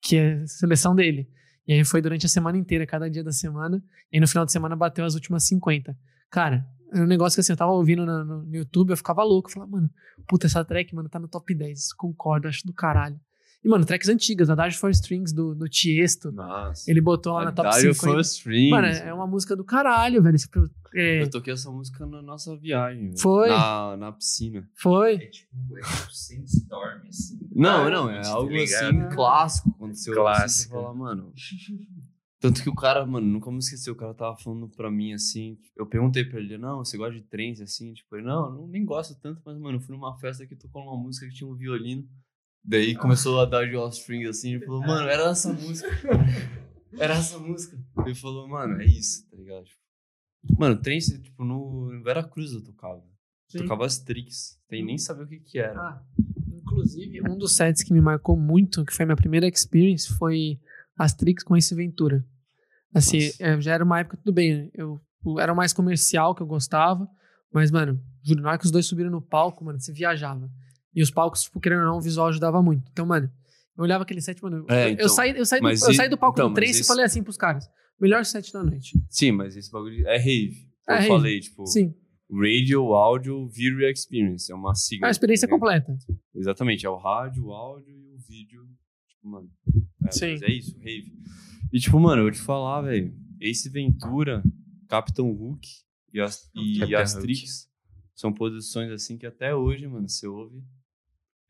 que 0.00 0.16
é 0.16 0.34
a 0.34 0.46
seleção 0.46 0.94
dele. 0.94 1.28
E 1.66 1.72
aí 1.72 1.84
foi 1.84 2.02
durante 2.02 2.26
a 2.26 2.28
semana 2.28 2.58
inteira, 2.58 2.86
cada 2.86 3.08
dia 3.08 3.24
da 3.24 3.32
semana, 3.32 3.82
e 4.12 4.20
no 4.20 4.28
final 4.28 4.44
de 4.44 4.52
semana 4.52 4.76
bateu 4.76 5.04
as 5.04 5.14
últimas 5.14 5.46
50. 5.46 5.96
Cara, 6.30 6.66
é 6.94 7.02
um 7.02 7.06
negócio 7.06 7.36
que 7.36 7.40
assim, 7.40 7.52
eu 7.52 7.56
tava 7.56 7.72
ouvindo 7.72 8.04
no, 8.06 8.24
no 8.24 8.54
YouTube, 8.56 8.90
eu 8.90 8.96
ficava 8.96 9.22
louco. 9.22 9.48
Eu 9.48 9.54
falava, 9.54 9.72
mano, 9.72 9.90
puta, 10.28 10.46
essa 10.46 10.64
track, 10.64 10.94
mano, 10.94 11.08
tá 11.08 11.18
no 11.18 11.28
top 11.28 11.54
10. 11.54 11.92
Concordo, 11.94 12.48
acho 12.48 12.66
do 12.66 12.72
caralho. 12.72 13.18
E, 13.62 13.68
mano, 13.68 13.82
tracks 13.84 14.10
antigas, 14.10 14.50
Adagio 14.50 14.78
for 14.78 14.90
Strings 14.90 15.32
do, 15.32 15.54
do 15.54 15.66
Tiesto. 15.66 16.30
Nossa. 16.30 16.90
Ele 16.90 17.00
botou 17.00 17.32
lá 17.32 17.46
na 17.46 17.52
top 17.52 17.70
Dario 17.70 17.94
5. 17.94 18.04
ainda. 18.06 18.18
First 18.18 18.36
Strings. 18.38 18.70
Mano, 18.70 18.86
é 18.88 19.14
uma 19.14 19.26
música 19.26 19.56
do 19.56 19.64
caralho, 19.64 20.22
velho. 20.22 20.36
Esse 20.36 20.46
é, 20.94 21.22
Eu 21.22 21.30
toquei 21.30 21.54
essa 21.54 21.70
música 21.70 22.04
na 22.04 22.20
nossa 22.20 22.54
viagem. 22.58 23.06
velho. 23.06 23.18
Foi? 23.18 23.48
Na, 23.48 23.96
na 23.96 24.12
piscina. 24.12 24.68
foi. 24.74 25.14
É 25.14 25.18
tipo, 25.28 25.78
é 25.78 25.80
tipo 25.80 26.12
Sandstorm, 26.12 27.08
assim. 27.08 27.38
Não, 27.54 27.88
não, 27.90 28.10
é 28.10 28.20
Tá 28.20 28.32
algo 28.32 28.50
ligado? 28.52 28.84
assim 28.84 29.08
clássico. 29.14 29.74
Quando 29.78 29.94
você 29.94 30.10
ouve 30.10 30.20
assim, 30.20 30.40
você 30.64 30.68
Clássico. 30.68 30.74
fala, 30.74 30.94
mano. 30.94 31.32
Tanto 32.44 32.62
que 32.62 32.68
o 32.68 32.74
cara, 32.74 33.06
mano, 33.06 33.26
nunca 33.26 33.50
me 33.50 33.56
esqueci, 33.56 33.90
o 33.90 33.96
cara 33.96 34.12
tava 34.12 34.36
falando 34.36 34.68
pra 34.68 34.90
mim 34.90 35.14
assim. 35.14 35.58
Eu 35.74 35.86
perguntei 35.86 36.26
pra 36.26 36.38
ele, 36.38 36.58
não, 36.58 36.84
você 36.84 36.98
gosta 36.98 37.14
de 37.14 37.22
trance 37.22 37.62
assim? 37.62 37.94
Tipo, 37.94 38.16
ele, 38.16 38.26
não, 38.26 38.44
eu 38.44 38.52
não, 38.52 38.66
nem 38.66 38.84
gosto 38.84 39.18
tanto, 39.18 39.40
mas, 39.46 39.56
mano, 39.56 39.78
eu 39.78 39.80
fui 39.80 39.96
numa 39.96 40.14
festa 40.18 40.46
que 40.46 40.54
tocou 40.54 40.82
uma 40.82 40.94
música 40.94 41.26
que 41.26 41.32
tinha 41.32 41.48
um 41.48 41.56
violino. 41.56 42.06
Daí 42.62 42.94
começou 42.96 43.40
a 43.40 43.46
dar 43.46 43.66
de 43.66 43.74
offspring 43.74 44.26
assim, 44.26 44.56
ele 44.56 44.66
falou, 44.66 44.82
mano, 44.82 45.08
era 45.08 45.30
essa 45.30 45.54
música. 45.54 45.88
Era 46.96 47.14
essa 47.14 47.40
música. 47.40 47.76
Ele 48.06 48.14
falou, 48.14 48.46
mano, 48.46 48.80
é 48.80 48.84
isso, 48.84 49.28
tá 49.28 49.36
ligado? 49.36 49.64
Tipo, 49.64 50.60
mano, 50.60 50.80
trance, 50.80 51.20
tipo, 51.20 51.44
no 51.44 51.88
Vera 52.04 52.22
Cruz 52.22 52.52
eu 52.52 52.62
tocava. 52.62 53.02
Sim. 53.48 53.58
Tocava 53.58 53.84
as 53.84 53.98
tricks. 53.98 54.60
Tem 54.68 54.84
nem 54.84 54.96
saber 54.96 55.24
o 55.24 55.26
que 55.26 55.40
que 55.40 55.58
era. 55.58 55.76
Ah, 55.76 56.04
inclusive, 56.52 57.20
um 57.28 57.36
dos 57.36 57.56
sets 57.56 57.82
que 57.82 57.92
me 57.92 58.00
marcou 58.00 58.36
muito, 58.36 58.84
que 58.84 58.94
foi 58.94 59.02
a 59.02 59.06
minha 59.06 59.16
primeira 59.16 59.48
experience, 59.48 60.14
foi 60.16 60.60
as 60.96 61.12
tricks 61.12 61.42
com 61.42 61.56
esse 61.56 61.74
Ventura. 61.74 62.24
Assim, 62.94 63.18
é, 63.40 63.60
já 63.60 63.74
era 63.74 63.84
uma 63.84 63.98
época, 64.00 64.16
tudo 64.16 64.32
bem, 64.32 64.54
né? 64.56 64.70
eu, 64.74 65.00
eu 65.26 65.40
era 65.40 65.54
mais 65.54 65.72
comercial 65.72 66.34
que 66.34 66.42
eu 66.42 66.46
gostava, 66.46 67.08
mas, 67.52 67.70
mano, 67.70 68.00
juro, 68.22 68.40
na 68.42 68.50
hora 68.50 68.58
que 68.58 68.64
os 68.66 68.70
dois 68.70 68.86
subiram 68.86 69.10
no 69.10 69.20
palco, 69.20 69.64
mano, 69.64 69.80
você 69.80 69.92
viajava. 69.92 70.48
E 70.94 71.02
os 71.02 71.10
palcos, 71.10 71.42
tipo, 71.42 71.58
querendo 71.60 71.80
ou 71.80 71.86
não, 71.86 71.96
o 71.98 72.00
visual 72.00 72.28
ajudava 72.28 72.62
muito. 72.62 72.88
Então, 72.92 73.04
mano, 73.04 73.28
eu 73.76 73.82
olhava 73.82 74.04
aquele 74.04 74.20
set, 74.20 74.40
mano, 74.42 74.64
É, 74.68 74.86
eu, 74.86 74.88
então, 74.90 75.04
eu 75.04 75.08
saí, 75.08 75.36
eu 75.36 75.44
saí, 75.44 75.58
do, 75.60 75.64
mas 75.64 75.82
eu 75.82 75.90
e- 75.90 75.94
saí 75.94 76.08
do 76.08 76.16
palco 76.16 76.38
então, 76.38 76.54
trance 76.54 76.80
e 76.82 76.84
falei 76.84 77.04
assim 77.04 77.22
pros 77.22 77.36
caras, 77.36 77.68
melhor 78.00 78.24
set 78.24 78.52
da 78.52 78.62
noite. 78.62 78.92
Sim, 79.10 79.32
mas 79.32 79.56
esse 79.56 79.70
bagulho 79.72 80.06
é 80.06 80.16
rave. 80.16 80.68
É 80.88 80.92
eu 80.92 80.96
rave. 80.96 81.08
falei, 81.08 81.40
tipo, 81.40 81.66
Sim, 81.66 81.92
Radio 82.30 82.94
Audio 82.94 83.48
Video 83.48 83.80
Experience. 83.90 84.50
É 84.52 84.54
uma 84.54 84.74
sigla. 84.74 85.06
é 85.06 85.08
a 85.08 85.10
experiência 85.10 85.46
ligado? 85.46 85.58
completa. 85.60 85.96
Exatamente, 86.34 86.86
é 86.86 86.90
o 86.90 86.96
rádio, 86.96 87.46
o 87.46 87.52
áudio 87.52 87.90
e 87.92 88.12
o 88.14 88.18
vídeo. 88.18 88.62
Tipo, 89.08 89.28
mano. 89.28 89.48
É, 90.06 90.10
Sim. 90.12 90.32
mas 90.32 90.42
é 90.42 90.50
isso, 90.52 90.76
rave. 90.78 91.12
E, 91.72 91.78
tipo, 91.78 91.98
mano, 91.98 92.20
eu 92.20 92.24
vou 92.24 92.32
te 92.32 92.40
falar, 92.40 92.82
velho. 92.82 93.16
Ace 93.40 93.68
Ventura, 93.68 94.42
Capitão 94.88 95.30
Hook 95.30 95.66
e, 96.12 96.20
as, 96.20 96.50
e 96.54 96.78
Capitão 96.78 97.00
Astrix 97.00 97.68
são 98.14 98.32
posições 98.32 98.90
assim 98.90 99.18
que 99.18 99.26
até 99.26 99.54
hoje, 99.54 99.86
mano, 99.86 100.08
você 100.08 100.26
ouve. 100.26 100.64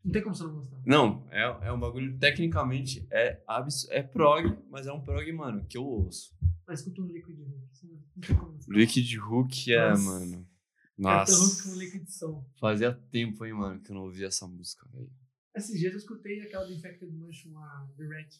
Não 0.04 0.12
tem 0.12 0.22
como 0.22 0.34
você 0.34 0.44
não 0.44 0.54
gostar. 0.54 0.82
Não, 0.84 1.26
é, 1.30 1.42
é 1.66 1.72
um 1.72 1.80
bagulho, 1.80 2.18
tecnicamente, 2.18 3.06
é, 3.10 3.42
abs, 3.46 3.88
é 3.90 4.02
prog, 4.02 4.58
mas 4.70 4.86
é 4.86 4.92
um 4.92 5.00
prog, 5.00 5.30
mano, 5.32 5.64
que 5.66 5.78
eu 5.78 5.84
ouço. 5.84 6.34
Mas 6.66 6.80
escuta 6.80 7.00
um 7.02 7.06
Liquid 7.06 7.38
Hook. 7.38 8.02
Não 8.14 8.20
tem 8.20 8.36
como 8.36 8.52
você 8.52 8.70
Liquid 8.72 9.18
Hook 9.18 9.72
é, 9.72 9.90
Nossa. 9.90 10.02
mano. 10.02 10.48
Capitão 11.02 11.34
Hook 11.36 11.48
Nossa. 11.48 11.62
com 11.62 11.78
Liquid 11.78 12.08
Soul. 12.08 12.50
Fazia 12.60 12.92
tempo, 12.92 13.44
hein, 13.44 13.54
mano, 13.54 13.80
que 13.80 13.90
eu 13.90 13.94
não 13.94 14.02
ouvia 14.02 14.26
essa 14.26 14.46
música, 14.46 14.88
velho. 14.92 15.10
Esses 15.56 15.78
dias 15.78 15.92
eu 15.92 15.98
escutei 15.98 16.40
aquela 16.40 16.64
do 16.66 16.72
Infected 16.72 17.12
Mushroom, 17.12 17.56
a 17.58 17.88
The 17.96 18.06
Rat. 18.06 18.34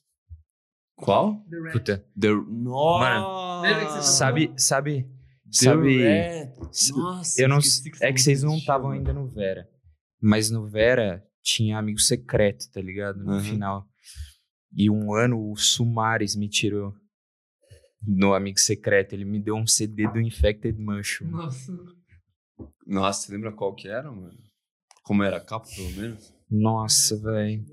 Qual? 0.96 1.44
The 1.50 1.58
Rat. 1.58 1.72
Puta, 1.72 2.06
The... 2.18 2.28
Nossa! 2.48 4.02
sabe, 4.02 4.52
sabe, 4.56 5.02
The 5.44 5.64
sabe... 5.64 6.04
Rat. 6.04 6.54
Nossa, 6.96 7.42
Eu 7.42 7.48
não, 7.48 7.58
é 8.00 8.12
que 8.12 8.20
vocês 8.20 8.42
não 8.42 8.56
estavam 8.56 8.90
ainda 8.90 9.12
no 9.12 9.28
Vera. 9.28 9.68
Mas 10.20 10.50
no 10.50 10.66
Vera 10.66 11.22
tinha 11.42 11.78
amigo 11.78 11.98
secreto, 12.00 12.70
tá 12.72 12.80
ligado? 12.80 13.18
No 13.22 13.32
Aham. 13.32 13.40
final. 13.42 13.88
E 14.76 14.90
um 14.90 15.14
ano 15.14 15.50
o 15.50 15.56
Sumares 15.56 16.34
me 16.34 16.48
tirou 16.48 16.94
no 18.06 18.34
amigo 18.34 18.58
secreto. 18.58 19.12
Ele 19.12 19.24
me 19.24 19.40
deu 19.40 19.54
um 19.54 19.66
CD 19.66 20.08
do 20.08 20.20
Infected 20.20 20.78
Mushroom. 20.78 21.30
Nossa. 21.30 21.72
Nossa, 22.86 23.26
você 23.26 23.32
lembra 23.32 23.52
qual 23.52 23.74
que 23.74 23.88
era, 23.88 24.10
mano? 24.10 24.38
Como 25.02 25.22
era 25.22 25.36
a 25.36 25.40
capa, 25.40 25.66
pelo 25.74 25.90
menos? 25.92 26.34
Nossa, 26.50 27.16
velho. 27.20 27.64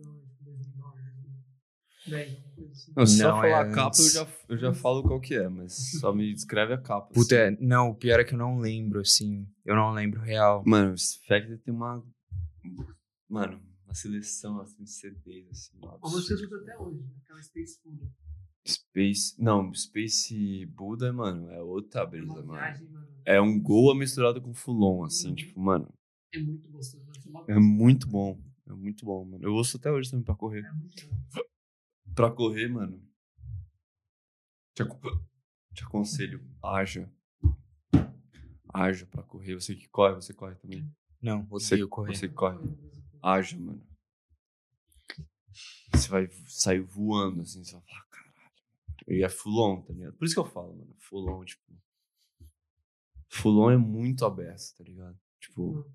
Não, 2.95 3.05
se 3.05 3.17
só 3.17 3.23
Não, 3.29 3.35
falar 3.41 3.47
é 3.47 3.53
a 3.55 3.71
capa, 3.71 3.97
eu 4.01 4.09
já, 4.09 4.27
eu 4.49 4.57
já 4.57 4.73
falo 4.73 5.03
qual 5.03 5.19
que 5.19 5.33
é, 5.35 5.47
mas 5.49 5.73
só 5.99 6.13
me 6.13 6.33
descreve 6.33 6.73
a 6.73 6.77
capa. 6.77 7.13
Puta, 7.13 7.35
assim. 7.47 7.55
é- 7.55 7.57
não, 7.65 7.89
o 7.89 7.95
pior 7.95 8.19
é 8.19 8.23
que 8.23 8.33
eu 8.33 8.37
não 8.37 8.59
lembro, 8.59 8.99
assim. 8.99 9.47
Eu 9.65 9.75
não 9.75 9.91
lembro 9.93 10.19
real. 10.21 10.63
Mano, 10.65 10.93
o 10.93 10.97
Spectre 10.97 11.57
tem 11.57 11.73
uma... 11.73 12.03
Mano, 13.29 13.61
uma 13.85 13.93
seleção, 13.93 14.59
assim, 14.59 14.83
de 14.83 14.89
CDs, 14.91 15.47
assim, 15.49 15.77
A 15.83 15.97
música 16.07 16.33
eu 16.33 16.37
absurda. 16.37 16.43
escuto 16.43 16.55
até 16.55 16.77
hoje, 16.77 16.99
né? 17.01 17.09
aquela 17.23 17.41
Space 17.41 17.79
Food. 17.81 18.11
Space... 18.67 19.35
Não, 19.41 19.73
Space 19.73 20.65
Buddha, 20.67 21.11
mano, 21.13 21.49
é 21.51 21.61
outra 21.61 22.05
brisa, 22.05 22.25
Uma 22.33 22.43
mano. 22.43 22.51
viagem, 22.59 22.87
mano. 22.89 23.07
É 23.25 23.39
um 23.41 23.59
Goa 23.59 23.95
misturado 23.95 24.41
com 24.41 24.53
Fulon, 24.53 25.03
assim, 25.05 25.29
Uhum. 25.29 25.35
tipo, 25.35 25.59
mano, 25.59 25.87
É 26.33 26.39
muito 26.39 26.69
gostoso. 26.71 27.03
Você 27.13 27.51
é 27.51 27.59
muito 27.59 28.07
bom. 28.07 28.39
É 28.67 28.73
muito 28.73 29.05
bom, 29.05 29.25
mano. 29.25 29.43
Eu 29.43 29.53
ouço 29.53 29.75
até 29.77 29.91
hoje 29.91 30.09
também 30.09 30.23
pra 30.23 30.35
correr. 30.35 30.63
É 30.65 30.71
muito 30.71 31.07
bom. 31.07 31.41
Pra 32.15 32.29
correr, 32.31 32.67
mano. 32.67 33.01
Te, 34.73 34.83
acon- 34.83 35.21
te 35.73 35.83
aconselho, 35.83 36.43
haja. 36.63 37.11
Haja 38.73 39.05
pra 39.05 39.23
correr. 39.23 39.55
Você 39.55 39.75
que 39.75 39.87
corre, 39.89 40.15
você 40.15 40.33
corre 40.33 40.55
também. 40.55 40.89
Não, 41.21 41.45
Você, 41.47 41.75
odeio 41.75 41.89
correr. 41.89 42.15
você 42.15 42.27
que 42.27 42.33
corre. 42.33 42.57
Haja, 43.21 43.57
mano. 43.57 43.85
Você 45.93 46.07
vai 46.09 46.29
sair 46.47 46.79
voando, 46.81 47.41
assim, 47.41 47.63
você 47.63 47.73
vai 47.73 47.81
falar, 47.81 48.05
caralho. 48.09 48.41
E 49.07 49.23
é 49.23 49.29
full 49.29 49.59
on, 49.61 49.81
tá 49.81 49.93
ligado? 49.93 50.13
Por 50.13 50.25
isso 50.25 50.33
que 50.33 50.39
eu 50.39 50.45
falo, 50.45 50.73
mano. 50.75 50.95
Full 50.99 51.29
on, 51.29 51.43
tipo. 51.45 51.61
Full 53.29 53.59
on 53.59 53.71
é 53.71 53.77
muito 53.77 54.25
aberto, 54.25 54.73
tá 54.77 54.83
ligado? 54.83 55.19
Tipo, 55.39 55.85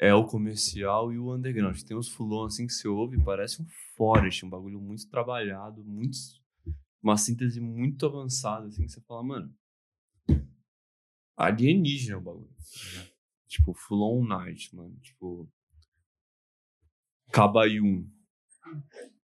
é 0.00 0.14
o 0.14 0.24
comercial 0.24 1.12
e 1.12 1.18
o 1.18 1.34
underground. 1.34 1.78
Tem 1.82 1.94
uns 1.94 2.08
full 2.08 2.32
on, 2.32 2.46
assim, 2.46 2.66
que 2.66 2.72
você 2.72 2.88
ouve 2.88 3.22
parece 3.22 3.60
um 3.60 3.66
forest, 3.94 4.46
um 4.46 4.48
bagulho 4.48 4.80
muito 4.80 5.06
trabalhado, 5.10 5.84
muito. 5.84 6.16
Uma 7.02 7.18
síntese 7.18 7.60
muito 7.60 8.06
avançada, 8.06 8.66
assim, 8.66 8.86
que 8.86 8.92
você 8.92 9.00
fala, 9.02 9.22
mano. 9.22 9.54
Alienígena 11.36 12.16
o 12.16 12.20
bagulho. 12.22 12.48
tá? 12.48 13.10
Tipo, 13.46 13.74
full 13.74 14.02
on 14.02 14.26
night, 14.26 14.74
mano. 14.74 14.96
Tipo. 15.00 15.46
Cabayum. 17.30 18.10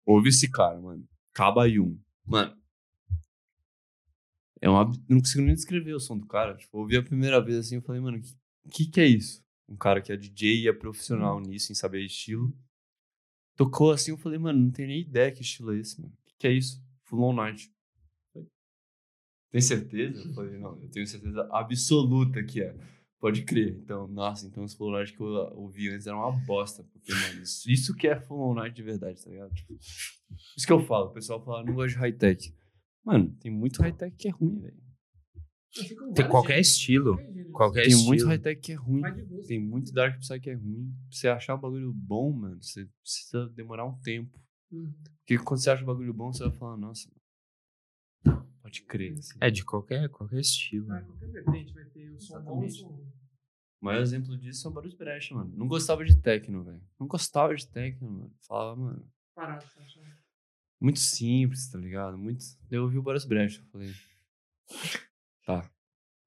Ouve 0.05 0.29
esse 0.29 0.51
cara, 0.51 0.79
mano. 0.79 1.07
Cabayum. 1.33 1.97
Mano. 2.25 2.57
É 4.61 4.69
um 4.69 4.73
não 5.07 5.19
consigo 5.19 5.43
nem 5.43 5.55
descrever 5.55 5.93
o 5.93 5.99
som 6.01 6.17
do 6.17 6.27
cara. 6.27 6.55
Tipo, 6.57 6.77
eu 6.77 6.81
ouvi 6.81 6.97
a 6.97 7.03
primeira 7.03 7.41
vez 7.41 7.59
assim, 7.59 7.75
eu 7.75 7.81
falei, 7.81 8.01
mano, 8.01 8.21
que, 8.21 8.35
que 8.71 8.91
que 8.91 8.99
é 8.99 9.05
isso? 9.05 9.44
Um 9.67 9.75
cara 9.75 10.01
que 10.01 10.11
é 10.11 10.17
DJ 10.17 10.63
e 10.63 10.67
é 10.67 10.73
profissional 10.73 11.39
nisso, 11.39 11.71
em 11.71 11.75
saber 11.75 12.03
estilo. 12.05 12.55
Tocou 13.55 13.91
assim, 13.91 14.11
eu 14.11 14.17
falei, 14.17 14.37
mano, 14.37 14.59
não 14.59 14.71
tenho 14.71 14.89
nem 14.89 15.01
ideia 15.01 15.31
que 15.31 15.41
estilo 15.41 15.73
é 15.73 15.79
esse, 15.79 15.99
mano. 15.99 16.13
Que 16.25 16.35
que 16.39 16.47
é 16.47 16.51
isso? 16.51 16.83
Full 17.03 17.23
on 17.23 17.33
night. 17.33 17.71
Tem 19.51 19.61
certeza? 19.61 20.21
Eu 20.21 20.33
falei, 20.33 20.57
não, 20.57 20.77
eu 20.81 20.89
tenho 20.89 21.07
certeza 21.07 21.47
absoluta 21.51 22.43
que 22.43 22.61
é. 22.61 22.75
Pode 23.19 23.43
crer. 23.43 23.77
Então, 23.77 24.07
nossa, 24.07 24.45
então 24.45 24.63
os 24.63 24.73
Full 24.73 24.89
on 24.89 24.91
night 24.91 25.13
que 25.13 25.21
eu 25.21 25.27
ouvi 25.55 25.89
antes 25.89 26.05
era 26.05 26.17
uma 26.17 26.31
bosta. 26.31 26.83
Porque, 26.83 27.13
mano, 27.13 27.41
isso, 27.41 27.71
isso 27.71 27.95
que 27.95 28.07
é 28.07 28.19
Full 28.19 28.51
on 28.51 28.55
night 28.55 28.75
de 28.75 28.83
verdade, 28.83 29.23
tá 29.23 29.29
ligado? 29.29 29.53
Tipo, 29.53 29.73
isso 29.79 30.67
que 30.67 30.73
eu 30.73 30.81
falo. 30.81 31.07
O 31.07 31.13
pessoal 31.13 31.43
fala, 31.43 31.63
não 31.63 31.73
gosto 31.73 31.93
de 31.93 31.99
high-tech. 31.99 32.53
Mano, 33.03 33.33
tem 33.39 33.49
muito 33.49 33.81
high-tech 33.81 34.15
que 34.17 34.27
é 34.27 34.31
ruim, 34.31 34.59
velho. 34.59 34.84
Tem 36.15 36.27
qualquer 36.29 36.59
estilo. 36.59 37.17
Qualquer 37.51 37.81
Tem 37.83 37.91
estilo. 37.91 38.07
muito 38.07 38.25
high-tech 38.27 38.61
que 38.61 38.71
é 38.73 38.75
ruim. 38.75 39.01
Tem 39.47 39.59
muito 39.59 39.93
Dark 39.93 40.19
Psy 40.19 40.39
que 40.39 40.49
é 40.49 40.53
ruim. 40.55 40.91
Pra 41.09 41.17
você 41.17 41.27
achar 41.27 41.55
um 41.55 41.59
bagulho 41.59 41.91
bom, 41.93 42.31
mano, 42.31 42.61
você 42.61 42.87
precisa 43.01 43.47
demorar 43.49 43.85
um 43.85 43.97
tempo. 43.99 44.37
Uhum. 44.71 44.93
Porque 45.19 45.37
quando 45.37 45.61
você 45.61 45.69
acha 45.69 45.83
um 45.83 45.85
bagulho 45.85 46.13
bom, 46.13 46.33
você 46.33 46.43
vai 46.43 46.51
falar, 46.57 46.77
nossa, 46.77 47.09
pode 48.61 48.81
crer. 48.83 49.17
assim. 49.17 49.37
É 49.39 49.49
de 49.49 49.63
qualquer, 49.63 50.09
qualquer 50.09 50.39
estilo. 50.39 50.87
Vai, 50.87 51.03
qualquer 51.03 51.29
vertente 51.31 51.73
vai 51.73 51.85
ter 51.85 52.09
o 52.11 52.19
som 52.19 52.41
bom 52.41 52.63
e 52.63 52.83
o. 52.83 52.87
O 53.81 53.85
maior 53.85 54.01
exemplo 54.01 54.35
disso 54.37 54.67
é 54.67 54.71
o 54.71 54.73
Barulho 54.73 54.97
Brecha, 54.97 55.35
mano. 55.35 55.53
Não 55.55 55.67
gostava 55.67 56.03
de 56.03 56.15
techno, 56.15 56.63
velho. 56.63 56.81
Não 56.99 57.05
gostava 57.07 57.53
de 57.55 57.67
techno, 57.67 58.09
mano. 58.09 58.33
Falava, 58.47 58.75
mano, 58.75 59.07
Parado, 59.35 59.63
tá 59.75 59.81
achando? 59.81 60.05
muito 60.81 60.99
simples, 60.99 61.69
tá 61.69 61.77
ligado? 61.77 62.17
Muito. 62.17 62.43
Eu 62.71 62.83
ouvi 62.83 62.97
o 62.97 63.03
Boris 63.03 63.25
Brecha, 63.25 63.61
eu 63.61 63.65
falei. 63.67 63.93
Tá, 65.45 65.71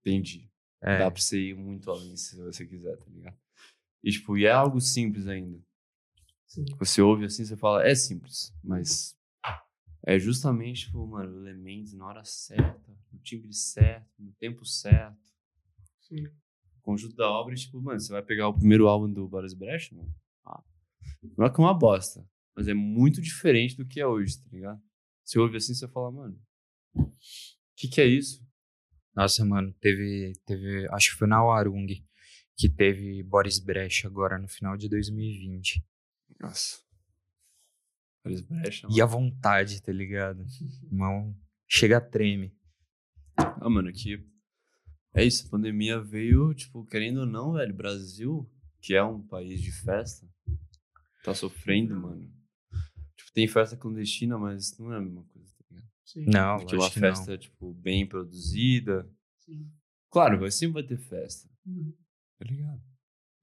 entendi. 0.00 0.48
É. 0.80 0.98
Dá 0.98 1.10
pra 1.10 1.20
você 1.20 1.50
ir 1.50 1.54
muito 1.54 1.90
além 1.90 2.16
se 2.16 2.36
você 2.36 2.64
quiser, 2.64 2.96
tá 2.96 3.04
ligado? 3.08 3.36
E, 4.02 4.10
tipo, 4.12 4.38
e 4.38 4.46
é 4.46 4.52
algo 4.52 4.80
simples 4.80 5.26
ainda. 5.26 5.60
Sim. 6.46 6.64
Você 6.78 7.02
ouve 7.02 7.24
assim, 7.24 7.44
você 7.44 7.56
fala, 7.56 7.86
é 7.86 7.94
simples, 7.94 8.54
mas 8.62 9.18
é 10.06 10.18
justamente, 10.18 10.86
tipo, 10.86 11.06
mano, 11.06 11.36
o 11.36 11.46
elementos 11.46 11.92
na 11.92 12.06
hora 12.06 12.24
certa, 12.24 12.96
no 13.12 13.18
timbre 13.18 13.52
certo, 13.52 14.08
no 14.18 14.32
tempo 14.32 14.64
certo. 14.64 15.18
Sim. 16.00 16.26
O 16.26 16.80
conjunto 16.80 17.14
da 17.16 17.28
obra, 17.28 17.52
e, 17.54 17.58
tipo, 17.58 17.80
mano, 17.82 18.00
você 18.00 18.12
vai 18.12 18.22
pegar 18.22 18.48
o 18.48 18.54
primeiro 18.54 18.88
álbum 18.88 19.12
do 19.12 19.28
Boris 19.28 19.52
Brecht, 19.52 19.94
mano. 19.94 20.14
Ah, 20.46 20.62
não 21.36 21.44
é 21.44 21.50
que 21.50 21.60
é 21.60 21.64
uma 21.64 21.74
bosta. 21.74 22.26
mas 22.56 22.66
é 22.68 22.74
muito 22.74 23.20
diferente 23.20 23.76
do 23.76 23.86
que 23.86 24.00
é 24.00 24.06
hoje, 24.06 24.38
tá 24.38 24.48
ligado? 24.50 24.80
Você 25.24 25.38
ouve 25.38 25.58
assim, 25.58 25.74
você 25.74 25.86
fala, 25.86 26.10
mano, 26.10 26.40
o 26.94 27.12
que 27.76 27.88
que 27.88 28.00
é 28.00 28.06
isso? 28.06 28.47
Nossa, 29.18 29.44
mano, 29.44 29.74
teve, 29.80 30.32
teve. 30.46 30.86
Acho 30.92 31.10
que 31.10 31.16
foi 31.16 31.26
na 31.26 31.42
Warung 31.42 31.88
que 32.56 32.68
teve 32.68 33.20
Boris 33.24 33.58
Brecht 33.58 34.06
agora 34.06 34.38
no 34.38 34.46
final 34.46 34.76
de 34.76 34.88
2020. 34.88 35.84
Nossa. 36.38 36.78
Boris 38.22 38.40
Brecht, 38.42 38.86
E 38.88 39.02
a 39.02 39.06
vontade, 39.06 39.82
tá 39.82 39.90
ligado? 39.90 40.44
Não, 40.88 41.36
chega 41.66 41.96
a 41.98 42.00
treme. 42.00 42.56
Ah, 43.36 43.68
mano, 43.68 43.88
aqui. 43.88 44.24
É 45.12 45.24
isso, 45.24 45.48
a 45.48 45.50
pandemia 45.50 46.00
veio, 46.00 46.54
tipo, 46.54 46.84
querendo 46.86 47.20
ou 47.20 47.26
não, 47.26 47.54
velho, 47.54 47.74
Brasil, 47.74 48.48
que 48.80 48.94
é 48.94 49.02
um 49.02 49.20
país 49.20 49.60
de 49.60 49.72
festa, 49.72 50.28
tá 51.24 51.34
sofrendo, 51.34 51.96
mano. 51.96 52.30
Tipo, 53.16 53.32
tem 53.32 53.48
festa 53.48 53.76
clandestina, 53.76 54.38
mas 54.38 54.78
não 54.78 54.92
é 54.92 54.98
a 54.98 55.00
mesma 55.00 55.24
coisa? 55.24 55.37
Sim. 56.08 56.24
Não, 56.26 56.56
Porque 56.56 56.74
uma 56.74 56.88
que 56.90 56.98
festa, 57.00 57.36
tipo, 57.36 57.74
bem 57.74 58.06
produzida. 58.06 59.06
Sim. 59.44 59.70
Claro, 60.10 60.38
vai 60.40 60.50
sempre 60.50 60.80
vai 60.80 60.82
ter 60.82 60.96
festa, 60.96 61.46
Uhum. 61.66 61.92
tá 62.38 62.46
ligado? 62.46 62.80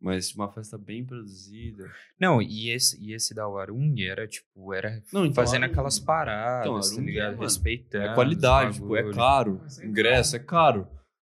Mas 0.01 0.33
uma 0.33 0.51
festa 0.51 0.75
bem 0.77 1.05
produzida. 1.05 1.83
não. 2.19 2.35
Não, 2.37 2.41
e 2.41 2.69
esse, 2.71 2.99
e 2.99 3.13
esse 3.13 3.35
da 3.35 3.47
Warung 3.47 3.95
era, 4.01 4.27
tipo, 4.27 4.73
era 4.73 5.01
Não, 5.13 5.25
então, 5.25 5.33
fazendo 5.35 5.63
Arung- 5.63 5.71
aquelas 5.73 5.99
paradas, 5.99 6.65
Então, 6.67 6.79
tá 6.79 6.87
Arung 6.87 7.01
é, 7.03 7.05
ligado? 7.05 7.31
mano, 7.33 7.43
Respeitando. 7.43 8.05
É 8.05 8.13
qualidade, 8.15 8.73
tipo, 8.79 8.95
é 8.95 9.13
caro. 9.13 9.61
É 9.79 9.85
Ingresso 9.85 10.35
é 10.35 10.39
caro. 10.39 10.87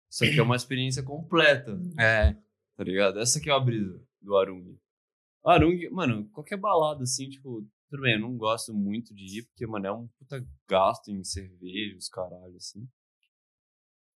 Isso 0.10 0.24
aqui 0.24 0.40
é 0.40 0.44
uma 0.44 0.56
experiência 0.56 1.04
completa. 1.04 1.80
É, 2.00 2.34
tá 2.76 2.84
ligado? 2.84 3.20
Essa 3.20 3.40
que 3.40 3.50
é 3.50 3.54
a 3.54 3.60
brisa 3.60 4.02
do 4.22 4.36
Arung. 4.36 4.76
Arung, 5.46 5.88
mano, 5.92 6.28
qualquer 6.32 6.58
balada 6.58 7.04
assim, 7.04 7.30
tipo, 7.30 7.64
tudo 7.90 8.02
bem, 8.02 8.14
eu 8.14 8.20
não 8.20 8.36
gosto 8.38 8.74
muito 8.74 9.14
de 9.14 9.40
ir, 9.40 9.44
porque, 9.46 9.66
mano, 9.68 9.88
é 9.88 9.92
um 9.92 10.08
puta 10.20 10.46
gasto 10.70 11.10
em 11.10 11.24
cerveja, 11.24 11.98
os 11.98 12.10
caralho, 12.10 12.56
assim. 12.56 12.88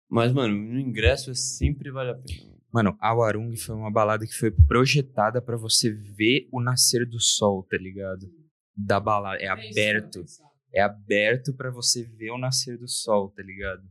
Mas, 0.08 0.32
mano, 0.32 0.54
no 0.54 0.78
ingresso 0.80 1.30
é 1.30 1.34
sempre 1.34 1.90
vale 1.90 2.10
a 2.10 2.14
pena. 2.14 2.56
mano. 2.72 2.96
A 3.00 3.12
Warung 3.14 3.54
foi 3.56 3.74
uma 3.74 3.90
balada 3.90 4.26
que 4.26 4.32
foi 4.32 4.50
projetada 4.50 5.40
pra 5.42 5.56
você 5.56 5.90
ver 5.92 6.48
o 6.52 6.60
nascer 6.62 7.06
do 7.06 7.20
sol, 7.20 7.62
tá 7.64 7.76
ligado? 7.76 8.26
Da 8.74 8.98
balada. 8.98 9.42
É 9.42 9.48
aberto. 9.48 10.24
É 10.72 10.80
aberto 10.80 11.52
pra 11.54 11.70
você 11.70 12.04
ver 12.04 12.30
o 12.30 12.38
nascer 12.38 12.78
do 12.78 12.88
sol, 12.88 13.30
tá 13.30 13.42
ligado? 13.42 13.82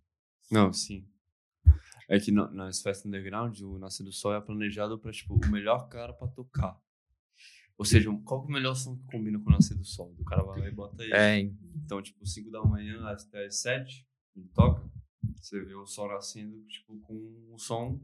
Não, 0.52 0.72
sim. 0.74 1.06
É 2.10 2.20
que 2.20 2.32
no- 2.32 2.49
nas 2.52 2.82
festas 2.82 3.06
underground, 3.06 3.60
o 3.62 3.78
Nascer 3.78 4.06
do 4.06 4.14
Sol 4.14 4.34
é 4.34 4.40
planejado 4.40 4.98
pra, 4.98 5.12
tipo, 5.12 5.34
o 5.34 5.52
melhor 5.52 5.90
cara 5.90 6.14
pra 6.14 6.26
tocar. 6.30 6.80
Ou 7.78 7.86
seja, 7.86 8.10
qual 8.26 8.41
que 8.41 8.48
é 8.48 8.49
o 8.49 8.54
melhor 8.54 8.74
som 8.76 8.95
que 8.98 9.04
combina 9.06 9.40
com 9.40 9.49
o 9.49 9.54
Nascer 9.54 9.78
do 9.78 9.86
Sol? 9.86 10.14
O 10.18 10.24
cara 10.24 10.44
vai 10.44 10.60
lá 10.62 10.68
e 10.68 10.72
bota 10.72 11.04
ele. 11.04 11.14
É, 11.14 11.40
Então, 11.76 12.02
tipo, 12.02 12.26
5 12.26 12.49
da 12.49 12.64
manhã 12.64 13.06
até 13.06 13.45
as 13.45 13.60
7, 13.62 14.06
ele 14.36 14.48
toca. 14.54 14.84
Você 15.40 15.62
vê 15.64 15.76
o 15.76 15.86
sol 15.86 16.08
nascendo, 16.10 16.60
tipo, 16.68 16.98
com 17.02 17.14
um 17.54 17.58
som 17.58 17.99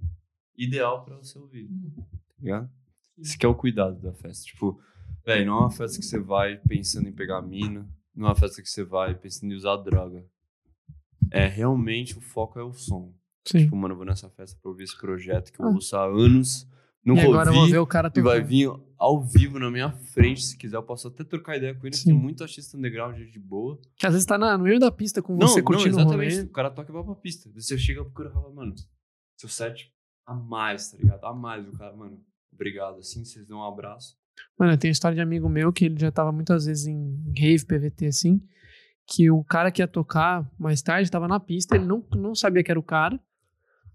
ideal 0.55 1.03
pra 1.03 1.17
você 1.17 1.37
ouvir, 1.39 1.67
tá 1.95 2.03
ligado? 2.39 2.69
Esse 3.17 3.37
que 3.37 3.45
é 3.45 3.49
o 3.49 3.55
cuidado 3.55 3.99
da 3.99 4.13
festa. 4.13 4.45
Tipo, 4.45 4.79
velho, 5.25 5.45
não 5.47 5.53
é 5.57 5.59
uma 5.61 5.71
festa 5.71 5.97
que 5.99 6.05
você 6.05 6.19
vai 6.19 6.57
pensando 6.57 7.07
em 7.09 7.13
pegar 7.13 7.41
mina, 7.41 7.87
não 8.15 8.27
é 8.27 8.29
uma 8.29 8.35
festa 8.35 8.61
que 8.61 8.69
você 8.69 8.83
vai 8.83 9.15
pensando 9.15 9.51
em 9.51 9.55
usar 9.55 9.77
droga. 9.77 10.23
É 11.31 11.47
realmente 11.47 12.17
o 12.17 12.21
foco 12.21 12.59
é 12.59 12.63
o 12.63 12.73
som. 12.73 13.13
Sim. 13.45 13.63
Tipo, 13.65 13.75
mano, 13.75 13.93
eu 13.93 13.97
vou 13.97 14.05
nessa 14.05 14.29
festa 14.29 14.57
pra 14.61 14.69
ouvir 14.69 14.83
esse 14.83 14.97
projeto 14.97 15.51
que 15.51 15.59
eu 15.59 15.65
Ah. 15.65 15.69
ouço 15.71 15.95
há 15.95 16.05
anos, 16.05 16.67
nunca 17.03 17.21
e 17.21 17.25
agora 17.25 17.49
eu 17.49 17.53
vou 17.53 17.61
ouvi. 17.61 17.71
ver 17.73 17.79
o 17.79 17.87
cara 17.87 18.11
E 18.15 18.21
vai 18.21 18.41
vir 18.41 18.69
ao 19.03 19.21
vivo 19.21 19.59
na 19.59 19.69
minha 19.69 19.91
frente, 19.91 20.41
se 20.41 20.57
quiser. 20.57 20.77
Eu 20.77 20.83
posso 20.83 21.09
até 21.09 21.23
trocar 21.25 21.57
ideia 21.57 21.75
com 21.75 21.85
ele, 21.85 21.95
Sim. 21.95 22.05
tem 22.11 22.13
muito 22.13 22.41
artista 22.41 22.77
underground 22.77 23.17
de 23.17 23.37
boa. 23.39 23.77
Que 23.97 24.05
às 24.07 24.13
vezes 24.13 24.25
tá 24.25 24.37
na- 24.37 24.57
no 24.57 24.63
meio 24.63 24.79
da 24.79 24.89
pista 24.91 25.21
com 25.21 25.35
Não, 25.35 25.47
você 25.47 25.59
não, 25.59 25.65
curtindo 25.65 25.97
o 25.97 25.99
exatamente. 25.99 26.35
rolê. 26.35 26.45
O 26.45 26.51
cara 26.51 26.71
toca 26.71 26.89
e 26.89 26.93
vai 26.93 27.03
pra 27.03 27.15
pista. 27.15 27.49
Você 27.53 27.77
chega 27.77 28.01
pro 28.03 28.13
cara 28.13 28.29
e 28.29 28.33
fala, 28.33 28.49
mano, 28.53 28.73
seu 29.37 29.49
set 29.49 29.91
a 30.25 30.33
mais, 30.33 30.89
tá 30.91 30.97
ligado? 30.97 31.25
A 31.25 31.33
mais. 31.33 31.67
O 31.67 31.73
cara, 31.73 31.93
mano, 31.95 32.17
obrigado. 32.53 32.99
Assim, 32.99 33.25
vocês 33.25 33.45
dão 33.45 33.57
um 33.59 33.63
abraço. 33.65 34.15
Mano, 34.57 34.71
eu 34.71 34.77
tenho 34.77 34.91
história 34.93 35.15
de 35.15 35.21
amigo 35.21 35.49
meu 35.49 35.73
que 35.73 35.83
ele 35.85 35.99
já 35.99 36.09
tava 36.11 36.31
muitas 36.31 36.65
vezes 36.65 36.87
em 36.87 37.33
rave, 37.37 37.65
PVT, 37.65 38.05
assim, 38.07 38.41
que 39.05 39.29
o 39.29 39.43
cara 39.43 39.69
que 39.69 39.81
ia 39.81 39.87
tocar 39.87 40.49
mais 40.57 40.81
tarde 40.81 41.11
tava 41.11 41.27
na 41.27 41.39
pista, 41.41 41.75
ele 41.75 41.85
não, 41.85 42.03
não 42.15 42.33
sabia 42.33 42.63
que 42.63 42.71
era 42.71 42.79
o 42.79 42.83
cara. 42.83 43.19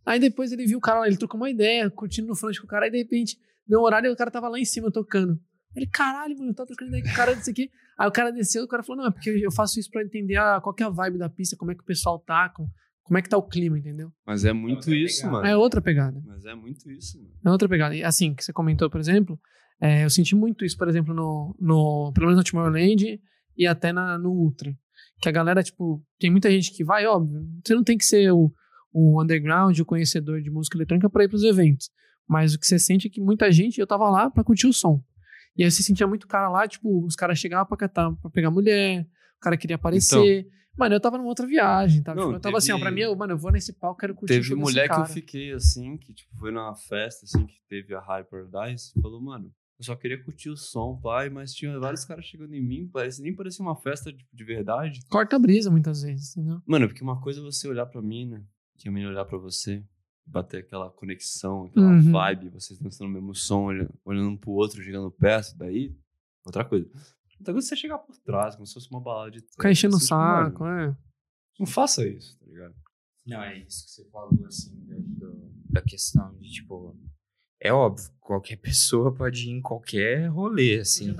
Aí 0.04 0.20
depois 0.20 0.52
ele 0.52 0.66
viu 0.66 0.76
o 0.78 0.80
cara 0.82 1.00
lá, 1.00 1.06
ele 1.06 1.16
trocou 1.16 1.40
uma 1.40 1.48
ideia, 1.50 1.88
curtindo 1.90 2.28
no 2.28 2.36
front 2.36 2.58
com 2.58 2.64
o 2.66 2.68
cara, 2.68 2.84
aí 2.84 2.90
de 2.90 2.98
repente 2.98 3.38
deu 3.68 3.80
um 3.80 3.82
horário 3.84 4.08
e 4.08 4.12
o 4.12 4.16
cara 4.16 4.30
tava 4.30 4.48
lá 4.48 4.58
em 4.58 4.64
cima 4.64 4.90
tocando. 4.90 5.38
Ele, 5.76 5.86
caralho, 5.86 6.36
mano, 6.38 6.50
eu 6.50 6.54
tô 6.54 6.64
trocando 6.66 6.88
ideia 6.90 7.04
com 7.04 7.10
o 7.10 7.14
cara 7.14 7.34
disso 7.34 7.50
aqui. 7.50 7.70
Aí 7.98 8.08
o 8.08 8.12
cara 8.12 8.30
desceu, 8.32 8.64
o 8.64 8.68
cara 8.68 8.82
falou, 8.82 9.02
não, 9.02 9.08
é 9.08 9.12
porque 9.12 9.30
eu 9.30 9.52
faço 9.52 9.78
isso 9.78 9.90
pra 9.90 10.02
entender 10.02 10.36
a, 10.36 10.60
qual 10.60 10.74
que 10.74 10.82
é 10.82 10.86
a 10.86 10.90
vibe 10.90 11.18
da 11.18 11.28
pista, 11.28 11.56
como 11.56 11.70
é 11.70 11.74
que 11.74 11.82
o 11.82 11.86
pessoal 11.86 12.18
tá, 12.18 12.48
com- 12.48 12.68
como 13.02 13.18
é 13.18 13.22
que 13.22 13.28
tá 13.28 13.36
o 13.36 13.42
clima, 13.42 13.78
entendeu? 13.78 14.10
Mas 14.26 14.44
é 14.44 14.52
muito 14.52 14.76
Outra 14.76 14.94
isso, 14.96 15.16
pegada. 15.22 15.32
mano. 15.36 15.46
É 15.48 15.56
outra 15.56 15.80
pegada. 15.80 16.22
Mas 16.26 16.44
é 16.44 16.54
muito 16.54 16.90
isso, 16.90 17.18
mano. 17.18 17.30
É 17.44 17.50
outra 17.50 17.68
pegada. 17.68 17.94
E 17.94 18.02
assim, 18.04 18.34
que 18.34 18.44
você 18.44 18.52
comentou, 18.52 18.88
por 18.90 19.00
exemplo, 19.00 19.38
é, 19.80 20.04
eu 20.04 20.10
senti 20.10 20.34
muito 20.34 20.64
isso, 20.64 20.76
por 20.76 20.88
exemplo, 20.88 21.14
no, 21.14 21.54
no 21.60 22.12
pelo 22.14 22.26
menos 22.28 22.38
no 22.44 22.50
Tomorrowland 22.50 23.20
e 23.56 23.66
até 23.66 23.92
na, 23.92 24.18
no 24.18 24.30
Ultra. 24.30 24.72
Que 25.20 25.28
a 25.28 25.32
galera, 25.32 25.62
tipo, 25.62 26.02
tem 26.18 26.30
muita 26.30 26.50
gente 26.50 26.72
que 26.72 26.84
vai, 26.84 27.06
óbvio, 27.06 27.40
você 27.64 27.74
não 27.74 27.82
tem 27.84 27.96
que 27.98 28.04
ser 28.04 28.30
o, 28.32 28.52
o 28.92 29.22
underground, 29.22 29.78
o 29.78 29.84
conhecedor 29.84 30.40
de 30.40 30.50
música 30.50 30.76
eletrônica 30.76 31.08
pra 31.10 31.24
ir 31.24 31.28
pros 31.28 31.42
eventos. 31.44 31.90
Mas 32.28 32.54
o 32.54 32.58
que 32.58 32.66
você 32.66 32.78
sente 32.78 33.06
é 33.06 33.10
que 33.10 33.20
muita 33.20 33.50
gente, 33.50 33.80
eu 33.80 33.86
tava 33.86 34.08
lá 34.10 34.30
pra 34.30 34.44
curtir 34.44 34.66
o 34.66 34.72
som. 34.72 35.02
E 35.56 35.64
aí 35.64 35.70
você 35.70 35.82
sentia 35.82 36.06
muito 36.06 36.26
cara 36.28 36.48
lá, 36.48 36.68
tipo, 36.68 37.04
os 37.04 37.16
caras 37.16 37.38
chegavam 37.38 37.66
pra 37.66 37.76
catar, 37.76 38.12
pra 38.16 38.30
pegar 38.30 38.50
mulher, 38.50 39.02
o 39.38 39.40
cara 39.40 39.56
queria 39.56 39.76
aparecer. 39.76 40.46
mano, 40.76 40.94
eu 40.94 41.00
tava 41.00 41.18
numa 41.18 41.28
outra 41.28 41.44
viagem, 41.46 42.02
tá? 42.02 42.14
Não, 42.14 42.22
Tipo, 42.24 42.36
eu 42.36 42.40
tava 42.40 42.58
assim, 42.58 42.70
ó, 42.70 42.74
teve- 42.76 42.84
pra 42.84 42.92
mim, 42.92 43.00
eu, 43.00 43.16
mano, 43.16 43.32
eu 43.32 43.38
vou 43.38 43.50
nesse 43.50 43.72
palco, 43.72 43.98
quero 43.98 44.14
curtir 44.14 44.34
o 44.34 44.36
Teve 44.42 44.54
mulher 44.54 44.88
que 44.88 44.94
eu 44.94 45.04
fiquei 45.14 45.52
assim, 45.52 45.96
que 45.96 46.14
tipo, 46.14 46.36
foi 46.36 46.52
numa 46.52 46.76
festa 46.76 47.24
assim, 47.24 47.44
que 47.46 47.56
teve 47.68 47.92
a 47.96 48.00
High 48.00 48.22
Paradise, 48.24 48.92
e 48.96 49.00
falou, 49.02 49.20
mano, 49.20 49.52
eu 49.80 49.84
só 49.84 49.96
queria 49.96 50.22
curtir 50.22 50.50
o 50.50 50.56
som, 50.56 50.96
pai, 51.02 51.28
mas 51.30 51.52
tinha 51.52 51.76
vários 51.80 52.04
caras 52.04 52.24
chegando 52.26 52.54
em 52.54 52.62
mim, 52.62 52.88
parece, 52.92 53.20
nem 53.20 53.34
parecia 53.34 53.64
uma 53.64 53.74
festa 53.74 54.12
tipo, 54.12 54.28
de 54.32 54.44
verdade. 54.44 55.00
Corta 55.08 55.34
a 55.34 55.38
brisa 55.40 55.68
muitas 55.70 56.02
vezes, 56.02 56.36
entendeu? 56.36 56.60
Mano, 56.64 56.86
porque 56.86 57.02
uma 57.02 57.20
coisa 57.20 57.40
é 57.40 57.42
você 57.42 57.66
olhar 57.66 57.86
pra 57.86 58.00
mina, 58.00 58.46
que 58.76 58.88
a 58.88 58.92
mina 58.92 59.08
olhar 59.08 59.24
pra 59.24 59.38
você, 59.38 59.82
bater 60.28 60.58
aquela 60.64 60.90
conexão, 60.90 61.64
aquela 61.66 61.86
Uhum. 61.92 62.12
vibe, 62.12 62.50
vocês 62.50 62.78
dançando 62.78 63.08
o 63.08 63.12
mesmo 63.12 63.34
som, 63.34 63.64
olhando, 63.64 63.94
olhando 64.04 64.28
um 64.30 64.36
pro 64.36 64.50
outro, 64.52 64.82
chegando 64.82 65.10
perto, 65.10 65.56
daí, 65.56 65.96
outra 66.44 66.64
coisa. 66.64 66.86
Outra 67.38 67.52
coisa 67.54 67.66
é 67.66 67.68
você 67.70 67.76
chegar 67.76 67.98
por 67.98 68.16
trás, 68.18 68.54
como 68.54 68.66
se 68.66 68.74
fosse 68.74 68.90
uma 68.90 69.00
balada 69.00 69.30
de 69.30 69.40
Ficar 69.40 69.70
enchendo 69.70 69.96
o 69.96 70.00
saco, 70.00 70.66
é. 70.66 70.96
Não 71.58 71.66
faça 71.66 72.06
isso, 72.06 72.38
tá 72.38 72.46
ligado? 72.46 72.74
Não, 73.26 73.42
é 73.42 73.58
isso 73.58 73.84
que 73.84 73.90
você 73.90 74.04
falou, 74.10 74.46
assim, 74.46 74.74
da, 74.86 74.96
do- 74.96 75.50
da 75.70 75.82
questão 75.82 76.34
de, 76.38 76.50
tipo... 76.50 76.96
É 77.60 77.72
óbvio, 77.72 78.04
qualquer 78.20 78.56
pessoa 78.62 79.12
pode 79.14 79.48
ir 79.48 79.50
em 79.50 79.60
qualquer 79.60 80.26
rolê, 80.28 80.78
assim. 80.80 81.14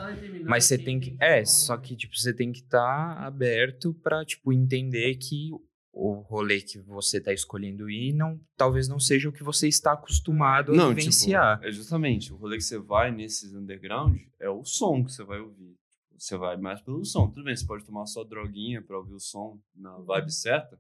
Mas 0.46 0.64
você 0.64 0.78
tem 0.78 0.98
que... 1.00 1.16
É, 1.20 1.44
só 1.44 1.76
que, 1.76 1.96
tipo, 1.96 2.16
você 2.16 2.32
tem 2.32 2.52
que 2.52 2.60
estar 2.60 3.18
aberto 3.18 3.92
pra, 3.94 4.24
tipo, 4.24 4.52
entender 4.52 5.16
que 5.16 5.50
o 6.00 6.20
rolê 6.20 6.60
que 6.60 6.78
você 6.78 7.20
tá 7.20 7.32
escolhendo 7.32 7.90
ir 7.90 8.12
não, 8.12 8.40
talvez 8.56 8.86
não 8.86 9.00
seja 9.00 9.28
o 9.28 9.32
que 9.32 9.42
você 9.42 9.66
está 9.66 9.94
acostumado 9.94 10.70
a 10.72 10.76
Não, 10.76 10.94
vivenciar. 10.94 11.56
tipo, 11.56 11.68
é 11.68 11.72
justamente, 11.72 12.32
o 12.32 12.36
rolê 12.36 12.56
que 12.56 12.62
você 12.62 12.78
vai 12.78 13.10
nesses 13.10 13.52
underground 13.52 14.16
é 14.38 14.48
o 14.48 14.64
som 14.64 15.04
que 15.04 15.10
você 15.12 15.24
vai 15.24 15.40
ouvir. 15.40 15.74
Você 16.16 16.36
vai 16.36 16.56
mais 16.56 16.80
pelo 16.82 17.04
som. 17.04 17.28
Tudo 17.28 17.44
bem, 17.44 17.56
você 17.56 17.66
pode 17.66 17.84
tomar 17.84 18.06
só 18.06 18.22
droguinha 18.24 18.80
pra 18.82 18.96
ouvir 18.98 19.14
o 19.14 19.20
som 19.20 19.60
na 19.74 19.96
vibe 19.98 20.30
certa. 20.32 20.78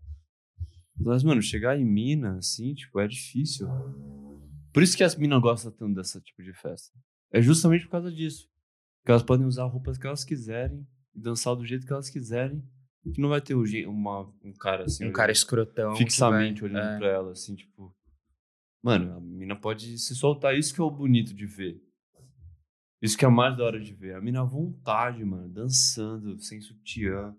Mas, 0.96 1.22
mano, 1.24 1.40
chegar 1.42 1.76
em 1.78 1.84
mina, 1.84 2.38
assim, 2.38 2.74
tipo, 2.74 2.98
é 3.00 3.06
difícil. 3.08 3.68
Por 4.72 4.82
isso 4.82 4.96
que 4.96 5.04
as 5.04 5.16
minas 5.16 5.40
gostam 5.40 5.70
tanto 5.72 5.94
dessa 5.94 6.20
tipo 6.20 6.42
de 6.42 6.52
festa. 6.52 6.92
É 7.32 7.40
justamente 7.40 7.84
por 7.84 7.90
causa 7.92 8.10
disso. 8.12 8.48
Que 9.04 9.10
elas 9.10 9.22
podem 9.22 9.46
usar 9.46 9.64
roupas 9.66 9.96
que 9.98 10.06
elas 10.06 10.24
quiserem 10.24 10.86
e 11.14 11.20
dançar 11.20 11.54
do 11.56 11.64
jeito 11.64 11.86
que 11.86 11.92
elas 11.92 12.10
quiserem. 12.10 12.62
Que 13.14 13.20
não 13.20 13.28
vai 13.28 13.40
ter 13.40 13.54
uma, 13.86 14.22
um 14.44 14.52
cara 14.52 14.84
assim. 14.84 15.06
um 15.06 15.12
cara 15.12 15.32
escrotão. 15.32 15.94
fixamente 15.96 16.60
vai- 16.62 16.70
olhando 16.70 16.94
é. 16.94 16.98
pra 16.98 17.08
ela, 17.08 17.32
assim, 17.32 17.54
tipo. 17.54 17.94
Mano, 18.82 19.16
a 19.16 19.20
mina 19.20 19.56
pode 19.56 19.98
se 19.98 20.14
soltar. 20.14 20.56
Isso 20.56 20.74
que 20.74 20.80
é 20.80 20.84
o 20.84 20.90
bonito 20.90 21.34
de 21.34 21.46
ver. 21.46 21.82
Isso 23.00 23.16
que 23.16 23.24
é 23.24 23.28
mais 23.28 23.56
da 23.56 23.64
hora 23.64 23.80
de 23.80 23.92
ver. 23.94 24.14
A 24.14 24.20
mina 24.20 24.40
à 24.40 24.44
vontade, 24.44 25.24
mano, 25.24 25.48
dançando, 25.48 26.38
sem 26.40 26.60
sutiã. 26.60 27.34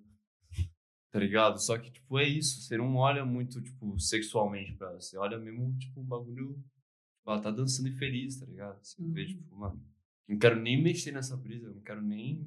Tá 1.12 1.20
ligado? 1.20 1.60
Só 1.62 1.78
que, 1.78 1.92
tipo, 1.92 2.20
é 2.20 2.28
isso. 2.28 2.62
Você 2.62 2.78
não 2.78 2.96
olha 2.96 3.26
muito, 3.26 3.62
tipo, 3.62 4.00
sexualmente 4.00 4.74
pra 4.74 4.90
ela. 4.90 5.02
Você 5.02 5.18
olha 5.18 5.38
mesmo, 5.40 5.76
tipo, 5.78 6.02
um 6.02 6.06
bagulho. 6.06 6.54
tipo, 6.56 7.30
Ela 7.32 7.42
tá 7.42 7.52
dançando 7.52 7.90
e 7.90 7.98
feliz, 7.98 8.40
tá 8.40 8.46
ligado? 8.46 8.80
Você 8.84 9.02
vê, 9.04 9.22
Uhum. 9.22 9.28
tipo, 9.28 9.56
mano, 9.56 9.86
não 10.28 10.38
quero 10.38 10.60
nem 10.62 10.82
mexer 10.82 11.12
nessa 11.12 11.36
brisa, 11.36 11.68
eu 11.68 11.74
não 11.76 11.82
quero 11.82 12.02
nem. 12.02 12.46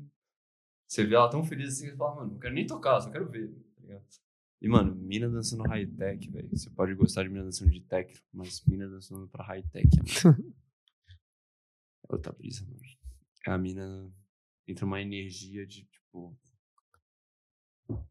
Você 0.93 1.07
vê 1.07 1.15
ela 1.15 1.31
tão 1.31 1.43
feliz 1.43 1.73
assim 1.73 1.85
que 1.87 1.91
você 1.93 1.97
fala, 1.97 2.17
mano, 2.17 2.33
não 2.33 2.39
quero 2.39 2.55
nem 2.55 2.67
tocar, 2.67 3.01
só 3.01 3.11
quero 3.11 3.27
ver, 3.27 3.49
tá 3.49 3.81
ligado? 3.81 4.05
E, 4.61 4.69
mano, 4.69 4.95
mina 4.95 5.27
dançando 5.27 5.63
high-tech, 5.63 6.31
velho. 6.31 6.51
Você 6.51 6.69
pode 6.69 6.95
gostar 6.95 7.23
de 7.23 7.31
mina 7.31 7.45
dançando 7.45 7.71
de 7.71 7.81
tech, 7.81 8.23
mas 8.31 8.63
mina 8.67 8.87
dançando 8.87 9.27
pra 9.27 9.43
high-tech, 9.43 9.89
mano. 10.25 10.37
é 11.09 12.13
outra 12.13 12.31
brisa, 12.31 12.63
mano. 12.67 12.79
É 13.47 13.51
a 13.53 13.57
mina 13.57 14.13
entra 14.69 14.85
uma 14.85 15.01
energia 15.01 15.67
de, 15.67 15.85
tipo. 15.87 16.37
Não 17.89 18.05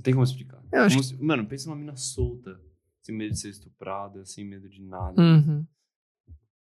tem 0.00 0.14
como 0.14 0.22
explicar. 0.22 0.62
Eu 0.72 0.82
acho 0.82 0.94
Como 0.94 1.02
se- 1.02 1.20
Mano, 1.20 1.48
pensa 1.48 1.68
numa 1.68 1.80
mina 1.80 1.96
solta, 1.96 2.62
sem 3.02 3.12
medo 3.12 3.32
de 3.32 3.40
ser 3.40 3.50
estuprada, 3.50 4.24
sem 4.24 4.44
medo 4.44 4.68
de 4.68 4.80
nada. 4.80 5.20
Uhum. 5.20 5.66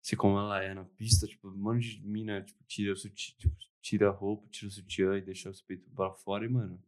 Ser 0.05 0.16
como 0.16 0.39
ela 0.39 0.62
é 0.62 0.74
na 0.74 0.85
pista, 0.85 1.26
tipo, 1.26 1.48
um 1.48 1.56
monte 1.56 1.98
de 1.98 2.06
mina, 2.06 2.43
tipo, 2.43 2.62
tira, 2.68 2.93
o 2.93 2.94
tipo, 2.94 3.56
tira 3.81 4.09
a 4.09 4.12
roupa, 4.12 4.47
tira 4.51 4.68
o 4.68 4.70
sutiã 4.70 5.16
e 5.16 5.22
deixa 5.22 5.48
os 5.48 5.62
peitos 5.62 5.89
pra 5.94 6.10
fora 6.12 6.44
e, 6.44 6.48
mano, 6.48 6.78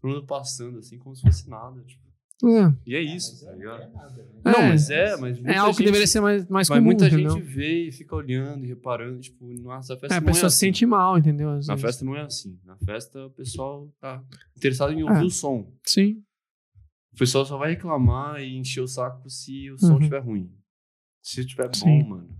todo 0.00 0.10
mundo 0.12 0.26
passando 0.26 0.78
assim 0.78 0.98
como 0.98 1.16
se 1.16 1.22
fosse 1.22 1.48
nada, 1.48 1.82
tipo. 1.84 2.10
É. 2.42 2.74
E 2.86 2.94
é 2.96 3.00
isso, 3.02 3.44
tá 3.44 3.52
ligado? 3.52 3.82
É. 3.82 3.86
Não, 4.44 4.68
mas 4.68 4.88
é, 4.90 5.16
mas 5.16 5.38
É 5.38 5.40
muita 5.42 5.60
algo 5.60 5.72
que 5.72 5.78
gente- 5.78 5.86
deveria 5.86 6.06
ser 6.06 6.20
mais, 6.20 6.42
mais 6.48 6.68
Mas 6.68 6.78
comum, 6.78 6.84
muita 6.84 7.06
entendeu? 7.06 7.30
gente 7.32 7.42
vê 7.42 7.88
e 7.88 7.92
fica 7.92 8.14
olhando 8.14 8.64
e 8.64 8.68
reparando, 8.68 9.20
tipo, 9.20 9.46
nossa, 9.62 9.94
a 9.94 9.98
festa 9.98 10.14
É, 10.14 10.18
a 10.18 10.20
não 10.20 10.26
pessoa 10.26 10.46
é 10.46 10.50
se 10.50 10.56
assim. 10.56 10.66
sente 10.66 10.86
mal, 10.86 11.18
entendeu? 11.18 11.50
Às 11.50 11.66
Na 11.66 11.74
vezes. 11.74 11.86
festa 11.86 12.04
não 12.04 12.16
é 12.16 12.22
assim. 12.22 12.58
Na 12.64 12.76
festa 12.78 13.26
o 13.26 13.30
pessoal 13.30 13.90
tá 14.00 14.22
interessado 14.56 14.92
em 14.92 15.02
ouvir 15.02 15.20
É. 15.22 15.24
o 15.24 15.30
som. 15.30 15.70
Sim. 15.84 16.22
O 17.12 17.16
pessoal 17.18 17.44
só 17.44 17.56
vai 17.58 17.70
reclamar 17.70 18.40
e 18.40 18.56
encher 18.56 18.80
o 18.80 18.86
saco 18.88 19.28
se 19.30 19.70
o 19.70 19.78
som 19.78 19.92
Uhum. 19.92 19.98
estiver 19.98 20.20
ruim. 20.20 20.50
Se 21.22 21.40
estiver 21.40 21.70
bom, 21.82 22.04
mano, 22.08 22.39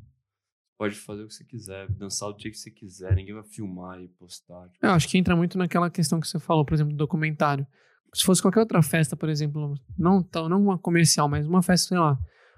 pode 0.80 0.94
fazer 0.94 1.24
o 1.24 1.26
que 1.28 1.34
você 1.34 1.44
quiser, 1.44 1.86
dançar 1.90 2.30
o 2.30 2.32
dia 2.32 2.50
que 2.50 2.56
você 2.56 2.70
quiser, 2.70 3.14
ninguém 3.14 3.34
vai 3.34 3.44
filmar 3.44 4.00
e 4.00 4.08
postar. 4.08 4.66
tipo. 4.70 4.84
Eu 4.86 4.92
acho 4.92 5.06
que 5.06 5.18
entra 5.18 5.36
muito 5.36 5.58
naquela 5.58 5.90
questão 5.90 6.18
que 6.18 6.26
você 6.26 6.38
falou, 6.38 6.64
por 6.64 6.72
exemplo, 6.72 6.92
do 6.94 6.96
documentário. 6.96 7.66
Se 8.14 8.24
fosse 8.24 8.40
qualquer 8.40 8.60
outra 8.60 8.80
festa, 8.82 9.14
por 9.14 9.28
exemplo, 9.28 9.74
não, 9.98 10.22
tão- 10.22 10.48
não 10.48 10.60
uma 10.62 10.78
comercial, 10.78 11.28
mas 11.28 11.46
uma 11.46 11.62
festa, 11.62 11.88
sei 11.88 11.98
lá, 11.98 12.16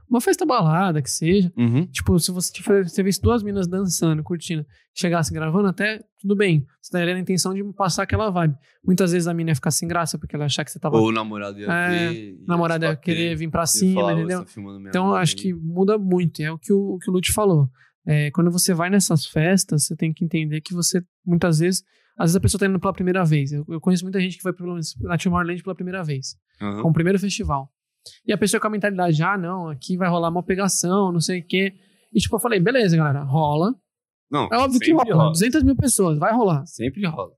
uma 0.09 0.21
festa 0.21 0.47
balada 0.47 1.03
que 1.03 1.11
seja. 1.11 1.53
Uhum. 1.57 1.85
Tipo, 1.87 2.17
se 2.21 2.31
você, 2.31 3.03
visse 3.03 3.21
duas 3.21 3.43
minas 3.43 3.67
dançando, 3.67 4.23
curtindo, 4.23 4.65
chegasse 4.95 5.33
gravando, 5.35 5.69
até 5.69 6.01
tudo 6.21 6.37
bem. 6.37 6.65
Você 6.81 6.93
daria 6.97 7.15
a 7.17 7.19
intenção 7.19 7.53
de 7.53 7.65
passar 7.75 8.05
aquela 8.05 8.31
vibe. 8.31 8.55
Muitas 8.85 9.11
vezes 9.13 9.27
a 9.27 9.35
mina 9.35 9.51
ia 9.51 9.55
ficar 9.55 9.71
sem 9.73 9.89
graça, 9.89 10.17
porque 10.19 10.37
ela 10.37 10.45
ia 10.45 10.47
achar 10.47 10.65
que 10.65 10.71
você 10.71 10.79
tava. 10.79 10.97
Ou 10.97 11.09
o 11.09 11.13
namorado 11.13 11.59
ia 11.59 11.67
É, 11.67 12.09
ver. 12.13 12.39
o 12.45 12.47
namorado 12.47 12.85
ia 12.85 12.95
querer 12.95 13.35
vir 13.37 13.51
pra 13.51 13.67
cima, 13.67 14.01
falar, 14.01 14.13
"Ô, 14.13 14.17
você 14.17 14.23
entendeu? 14.23 14.45
tá 14.45 14.89
Então, 14.89 15.15
acho 15.15 15.35
aí." 15.37 15.43
que 15.43 15.55
muda 15.55 15.99
muito. 15.99 16.41
É 16.41 16.53
o 16.53 16.59
que 16.59 16.73
o, 16.73 16.95
o 16.95 16.99
que 16.99 17.11
o 17.11 17.13
Lute 17.13 17.33
falou. 17.33 17.69
É, 18.07 18.31
quando 18.31 18.51
você 18.51 18.75
vai 18.75 18.91
nessas 18.91 19.27
festas, 19.27 19.85
você 19.85 19.97
tem 19.97 20.13
que 20.13 20.25
entender 20.25 20.61
que 20.61 20.75
você, 20.75 21.03
muitas 21.25 21.61
vezes, 21.61 21.85
às 22.19 22.27
vezes 22.27 22.37
a 22.37 22.41
pessoa 22.41 22.59
tá 22.59 22.67
indo 22.67 22.81
pela 22.81 22.93
primeira 22.93 23.25
vez. 23.25 23.53
Eu, 23.53 23.65
eu 23.69 23.81
conheço 23.81 24.05
muita 24.05 24.21
gente 24.21 24.37
que 24.37 24.43
vai 24.43 24.53
pelo 24.53 24.79
na 25.01 25.17
Tomorrowland 25.17 25.63
pela 25.63 25.75
primeira 25.75 26.03
vez, 26.03 26.37
Aham. 26.61 26.83
com 26.83 26.91
o 26.91 26.93
primeiro 26.93 27.19
festival. 27.19 27.71
E 28.27 28.33
a 28.33 28.39
pessoa 28.39 28.61
com 28.61 28.67
a 28.67 28.71
mentalidade, 28.71 29.23
ah, 29.23 29.39
não, 29.39 29.69
aqui 29.69 29.97
vai 29.97 30.09
rolar 30.09 30.29
uma 30.29 30.43
pegação, 30.43 31.13
não 31.13 31.21
sei 31.21 31.41
o 31.41 31.47
quê. 31.47 31.73
E 32.13 32.19
tipo, 32.19 32.35
eu 32.35 32.41
falei, 32.41 32.59
beleza, 32.59 32.97
galera, 32.97 33.23
rola. 33.23 33.75
Não, 34.31 34.49
É 34.51 34.57
óbvio 34.57 34.81
que 34.81 34.87
sempre 34.87 35.13
rola. 35.13 35.31
200 35.31 35.63
mil 35.63 35.77
pessoas, 35.77 36.19
vai 36.19 36.33
rolar. 36.33 36.67
Sempre 36.67 37.07
rola. 37.07 37.33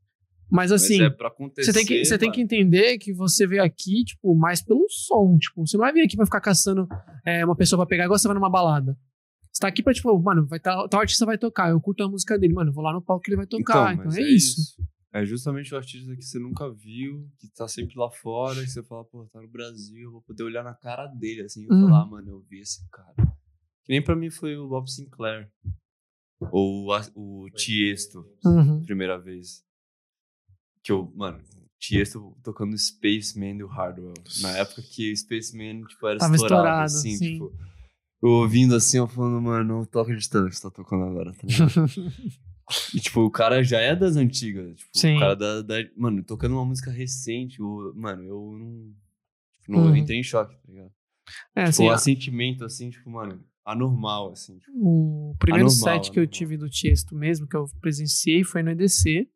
Mas 0.51 0.71
assim, 0.71 1.03
é 1.03 1.11
você 1.11 1.73
tem, 1.73 1.85
que, 1.85 2.05
você 2.05 2.19
tem 2.19 2.31
que 2.31 2.41
entender 2.41 2.99
que 2.99 3.13
você 3.13 3.47
veio 3.47 3.63
aqui, 3.63 4.05
tipo, 4.05 4.35
mais 4.37 4.63
pelo 4.63 4.87
som. 4.89 5.37
Tipo, 5.39 5.67
você 5.67 5.77
não 5.77 5.85
vai 5.85 5.93
vir 5.93 6.03
aqui 6.05 6.17
pra 6.17 6.27
ficar 6.27 6.41
caçando 6.41 6.87
é, 7.25 7.45
uma 7.45 7.57
pessoa 7.57 7.79
pra 7.81 7.87
pegar 7.87 8.05
igual 8.05 8.19
você 8.19 8.29
vai 8.29 8.37
numa 8.37 8.51
balada. 8.51 8.97
Você 9.55 9.61
tá 9.61 9.69
aqui 9.69 9.85
pra, 9.85 9.93
tipo, 9.95 10.19
mano, 10.19 10.45
vai 10.47 10.59
tá, 10.59 10.89
tal 10.89 11.01
artista 11.01 11.25
vai 11.25 11.39
tocar, 11.39 11.71
eu 11.71 11.81
curto 11.81 12.03
a 12.03 12.09
música 12.09 12.37
dele, 12.37 12.53
mano, 12.53 12.71
eu 12.71 12.75
vou 12.75 12.83
lá 12.83 12.93
no 12.93 13.01
palco 13.01 13.23
que 13.23 13.31
ele 13.31 13.37
vai 13.37 13.47
tocar. 13.47 13.95
Então, 13.95 14.05
mas 14.05 14.17
é, 14.17 14.23
isso. 14.23 14.77
É 15.13 15.25
justamente 15.25 15.73
o 15.73 15.77
artista 15.77 16.17
que 16.17 16.23
você 16.25 16.41
nunca 16.41 16.69
viu, 16.73 17.31
que 17.39 17.47
tá 17.51 17.69
sempre 17.69 17.95
lá 17.97 18.11
fora, 18.11 18.61
que 18.61 18.67
você 18.69 18.83
fala, 18.83 19.05
pô, 19.05 19.25
tá 19.27 19.41
no 19.41 19.47
Brasil, 19.47 20.03
eu 20.03 20.11
vou 20.11 20.23
poder 20.23 20.43
olhar 20.43 20.65
na 20.65 20.75
cara 20.75 21.07
dele, 21.07 21.43
assim, 21.43 21.63
e 21.63 21.73
Uhum. 21.73 21.83
falar, 21.83 22.05
mano, 22.05 22.31
eu 22.33 22.41
vi 22.51 22.59
esse 22.63 22.85
cara. 22.91 23.15
Que 23.85 23.93
nem 23.93 24.03
pra 24.03 24.17
mim 24.17 24.29
foi 24.29 24.57
o 24.57 24.67
Bob 24.67 24.91
Sinclair. 24.91 25.49
Ou 26.51 26.93
a- 26.93 27.07
o 27.15 27.49
Tiesto, 27.55 28.27
Uhum. 28.45 28.83
primeira 28.85 29.17
vez. 29.21 29.65
Que 30.83 30.91
eu, 30.91 31.13
mano, 31.15 31.41
Tiesto 31.79 32.37
tocando 32.43 32.77
Spaceman 32.77 33.57
do 33.59 33.69
Hardwell. 33.69 34.15
Na 34.43 34.51
época 34.57 34.83
que 34.83 35.15
Spaceman, 35.17 35.83
tipo, 35.85 36.09
era 36.09 36.19
Tava 36.19 36.35
estourado, 36.35 36.61
estourado, 36.67 36.83
assim, 36.83 37.17
sim. 37.17 37.33
tipo... 37.35 37.53
Eu 38.25 38.31
ouvindo 38.31 38.75
assim, 38.75 38.97
eu 38.97 39.07
falando, 39.07 39.41
mano, 39.43 39.65
não 39.81 39.85
tô 39.85 40.01
acreditando 40.01 40.49
que 40.49 40.57
você 40.57 40.63
tá 40.63 40.71
tocando 40.71 41.05
agora, 41.05 41.33
tá 41.33 41.47
ligado? 41.47 41.75
E, 42.95 42.99
tipo, 42.99 43.21
o 43.21 43.31
cara 43.31 43.63
já 43.63 43.79
é 43.79 43.95
das 43.95 44.17
antigas. 44.17 44.75
Tipo, 44.79 44.91
Sim. 44.99 45.17
o 45.17 45.21
cara 45.21 45.37
da, 45.37 45.61
da- 45.61 45.85
Mano, 45.99 46.25
tocando 46.25 46.53
uma 46.55 46.65
música 46.65 46.91
recente. 46.91 47.61
o- 47.63 47.93
mano, 47.95 48.23
eu 48.25 48.57
não. 48.59 48.95
Tipo, 49.61 49.73
não 49.73 49.85
Uhum. 49.89 49.97
entrei 49.97 50.19
em 50.19 50.23
choque, 50.23 50.55
tá 50.57 50.63
ligado? 50.73 50.91
É, 51.55 51.61
Tipo, 51.65 51.69
assim, 51.69 51.85
um 51.85 51.91
a- 51.91 51.95
assentimento, 51.95 52.65
assim, 52.65 52.89
tipo, 52.89 53.11
mano, 53.11 53.45
anormal, 53.67 54.33
assim. 54.33 54.57
Tipo, 54.61 54.73
o 54.79 55.37
primeiro 55.39 55.69
Anormal, 55.69 55.95
set 56.03 56.11
que 56.11 56.19
eu 56.19 56.23
anormal. 56.23 56.33
tive 56.33 56.57
do 56.57 56.71
Tiesto 56.71 57.15
mesmo, 57.15 57.47
que 57.47 57.55
eu 57.55 57.67
presenciei, 57.83 58.43
foi 58.43 58.63
no 58.63 58.71
EDC. 58.71 59.29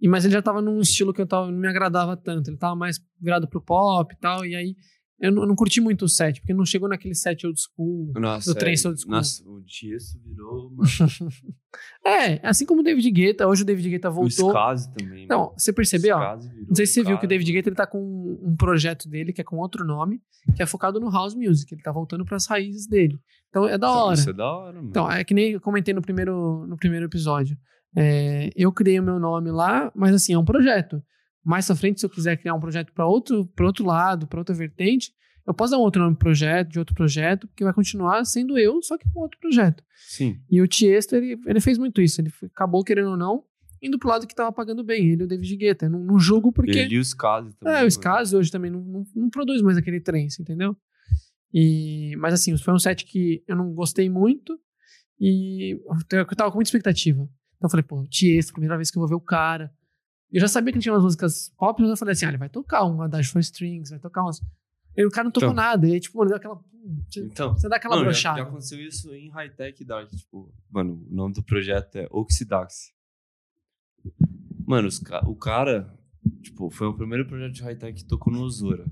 E, 0.00 0.08
mas 0.08 0.24
ele 0.24 0.32
já 0.32 0.40
tava 0.40 0.62
num 0.62 0.80
estilo 0.80 1.12
que 1.12 1.20
eu 1.20 1.26
tava, 1.26 1.50
não 1.50 1.58
me 1.58 1.68
agradava 1.68 2.16
tanto. 2.16 2.48
Ele 2.48 2.56
tava 2.56 2.74
mais 2.74 2.98
virado 3.20 3.46
pro 3.46 3.60
pop 3.62 4.14
e 4.14 4.18
tal. 4.18 4.46
E 4.46 4.54
aí 4.56 4.74
eu 5.20 5.32
não, 5.32 5.42
eu 5.42 5.48
não 5.48 5.54
curti 5.54 5.80
muito 5.80 6.04
o 6.04 6.08
set, 6.08 6.40
porque 6.40 6.52
não 6.52 6.66
chegou 6.66 6.88
naquele 6.88 7.14
set 7.14 7.46
old 7.46 7.58
school. 7.60 8.12
nossa, 8.14 8.52
Do 8.52 8.58
trem 8.58 8.74
é, 8.74 8.76
Soul 8.76 8.96
School. 8.96 9.10
Nossa, 9.12 9.48
o 9.48 9.62
Tiesto 9.62 10.18
virou. 10.24 10.70
Mano, 10.70 10.88
É, 12.06 12.46
assim 12.46 12.64
como 12.66 12.80
o 12.80 12.84
David 12.84 13.10
Guetta, 13.10 13.46
hoje 13.48 13.62
o 13.62 13.64
David 13.64 13.88
Guetta 13.90 14.10
o 14.10 14.12
voltou. 14.12 14.48
Skazi 14.48 14.92
também. 14.92 15.26
Não, 15.26 15.38
mano. 15.38 15.52
você 15.56 15.72
percebeu? 15.72 16.16
O 16.16 16.20
ó, 16.20 16.36
Não 16.36 16.74
sei 16.74 16.86
se 16.86 16.94
você 16.94 17.00
o 17.00 17.04
viu 17.04 17.12
que 17.12 17.18
o 17.26 17.28
cara, 17.28 17.28
David. 17.28 17.52
Guetta 17.52 17.68
ele 17.68 17.76
tá 17.76 17.86
com 17.86 17.98
um 18.42 18.54
projeto 18.56 19.08
dele 19.08 19.32
que 19.32 19.40
é 19.40 19.44
com 19.44 19.56
outro 19.56 19.84
nome, 19.84 20.20
que 20.54 20.62
é 20.62 20.66
focado 20.66 21.00
no 21.00 21.10
house 21.10 21.34
music. 21.34 21.74
Ele 21.74 21.82
tá 21.82 21.90
voltando 21.90 22.24
pras 22.24 22.46
raízes 22.46 22.86
dele. 22.86 23.18
Então 23.48 23.64
é 23.66 23.78
da 23.78 23.88
Então, 23.88 23.90
hora. 23.90 24.14
Isso 24.14 24.30
é 24.30 24.32
da 24.32 24.46
hora, 24.52 24.76
mano. 24.76 24.88
Então, 24.88 25.10
é 25.10 25.24
que 25.24 25.34
nem 25.34 25.52
eu 25.52 25.60
comentei 25.60 25.94
no 25.94 26.02
primeiro, 26.02 26.66
no 26.66 26.76
primeiro 26.76 27.06
episódio. 27.06 27.56
É, 27.96 28.50
eu 28.56 28.72
criei 28.72 28.98
o 28.98 29.02
meu 29.02 29.18
nome 29.18 29.50
lá, 29.50 29.90
mas 29.94 30.14
assim, 30.14 30.32
é 30.32 30.38
um 30.38 30.44
projeto. 30.44 31.02
Mais 31.44 31.66
pra 31.66 31.76
frente, 31.76 32.00
se 32.00 32.06
eu 32.06 32.10
quiser 32.10 32.36
criar 32.36 32.54
um 32.54 32.60
projeto 32.60 32.92
para 32.92 33.06
outro, 33.06 33.46
pra 33.54 33.66
outro 33.66 33.84
lado, 33.84 34.26
para 34.26 34.38
outra 34.38 34.54
vertente, 34.54 35.12
eu 35.46 35.52
posso 35.52 35.72
dar 35.72 35.78
um 35.78 35.82
outro 35.82 36.02
nome 36.02 36.16
pro 36.16 36.24
projeto, 36.24 36.70
de 36.70 36.78
outro 36.78 36.94
projeto, 36.94 37.46
porque 37.46 37.64
vai 37.64 37.72
continuar 37.72 38.24
sendo 38.24 38.56
eu, 38.58 38.82
só 38.82 38.96
que 38.96 39.08
com 39.10 39.20
outro 39.20 39.38
projeto. 39.38 39.84
Sim. 40.08 40.40
E 40.50 40.62
o 40.62 40.66
Tiesto, 40.66 41.14
ele, 41.16 41.38
ele 41.46 41.60
fez 41.60 41.76
muito 41.76 42.00
isso. 42.00 42.20
Ele 42.20 42.32
acabou, 42.54 42.82
querendo 42.82 43.10
ou 43.10 43.16
não, 43.16 43.44
indo 43.82 43.98
pro 43.98 44.08
lado 44.08 44.26
que 44.26 44.34
tava 44.34 44.50
pagando 44.50 44.82
bem. 44.82 45.10
Ele 45.10 45.22
e 45.22 45.24
o 45.24 45.28
David 45.28 45.56
Guetta. 45.56 45.88
Não, 45.88 46.00
não 46.00 46.18
julgo 46.18 46.50
porque... 46.50 46.78
Ele 46.78 46.94
e 46.94 46.98
o 46.98 47.02
Skazi 47.02 47.54
também. 47.58 47.74
É, 47.74 47.76
o 47.76 47.80
mano. 47.80 47.88
Skazi 47.88 48.34
hoje 48.34 48.50
também 48.50 48.70
não, 48.70 48.80
não, 48.80 49.04
não 49.14 49.28
produz 49.28 49.60
mais 49.60 49.76
aquele 49.76 50.00
trance, 50.00 50.40
entendeu? 50.40 50.74
E, 51.52 52.16
mas 52.16 52.32
assim, 52.34 52.56
foi 52.56 52.72
um 52.72 52.78
set 52.78 53.04
que 53.04 53.44
eu 53.46 53.54
não 53.54 53.72
gostei 53.74 54.08
muito 54.08 54.58
e 55.20 55.78
eu 56.10 56.26
tava 56.36 56.50
com 56.50 56.56
muita 56.56 56.68
expectativa. 56.68 57.22
Então 57.56 57.66
eu 57.66 57.70
falei, 57.70 57.84
pô, 57.84 58.02
Tiesto, 58.08 58.52
primeira 58.52 58.76
vez 58.76 58.90
que 58.90 58.96
eu 58.96 59.00
vou 59.00 59.08
ver 59.08 59.14
o 59.14 59.20
cara. 59.20 59.70
Eu 60.34 60.40
já 60.40 60.48
sabia 60.48 60.72
que 60.72 60.80
tinha 60.80 60.92
umas 60.92 61.04
músicas 61.04 61.48
pop, 61.56 61.80
mas 61.80 61.90
eu 61.92 61.96
falei 61.96 62.10
assim, 62.12 62.24
ah, 62.26 62.28
ele 62.28 62.38
vai 62.38 62.48
tocar 62.48 62.84
um 62.84 63.00
Adagio 63.00 63.30
for 63.30 63.38
Strings, 63.38 63.90
vai 63.90 64.00
tocar 64.00 64.22
umas... 64.22 64.42
E 64.96 65.04
o 65.06 65.10
cara 65.10 65.24
não 65.26 65.30
tocou 65.30 65.50
Então. 65.50 65.54
nada, 65.64 65.86
e 65.86 65.92
aí, 65.92 66.00
tipo, 66.00 66.18
mano, 66.18 66.28
deu 66.28 66.36
aquela... 66.36 66.60
Você, 67.08 67.20
Então. 67.20 67.52
você 67.54 67.68
dá 67.68 67.76
aquela 67.76 67.94
Mano, 67.94 68.06
já, 68.06 68.10
brochada. 68.10 68.38
já 68.38 68.44
aconteceu 68.48 68.80
isso 68.80 69.14
em 69.14 69.30
Hightech 69.30 69.84
Dark, 69.84 70.10
tipo, 70.10 70.52
mano, 70.68 71.06
o 71.08 71.14
nome 71.14 71.34
do 71.34 71.42
projeto 71.42 71.96
é 71.96 72.08
Oxidax. 72.10 72.92
Mano, 74.66 74.88
os 74.88 75.00
o 75.26 75.36
cara, 75.36 75.96
tipo, 76.42 76.68
foi 76.68 76.88
o 76.88 76.94
primeiro 76.94 77.26
projeto 77.26 77.52
de 77.52 77.62
Hightech 77.62 78.02
que 78.02 78.04
tocou 78.08 78.32
no 78.32 78.42
Osora, 78.42 78.84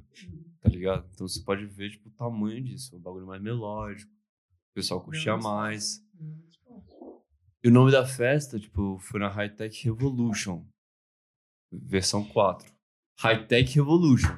tá 0.61 0.69
ligado? 0.69 1.05
Então 1.13 1.27
você 1.27 1.43
pode 1.43 1.67
ver, 1.67 1.91
tipo, 1.91 2.09
o 2.09 2.13
tamanho 2.13 2.63
disso, 2.63 2.97
um 2.97 3.01
bagulho 3.01 3.27
mais 3.27 3.43
melódico, 3.43 4.11
o 4.71 4.75
pessoal 4.75 5.01
curtia 5.01 5.37
mais. 5.37 6.01
E 7.65 7.69
o 7.69 7.71
nome 7.73 7.91
da 7.91 8.07
festa, 8.07 8.61
tipo, 8.61 8.97
foi 9.01 9.19
na 9.21 9.29
Hightech 9.29 9.85
Revolution, 9.85 10.65
versão 11.73 12.25
4. 12.25 12.73
Hightech 13.19 13.77
Revolution. 13.77 14.37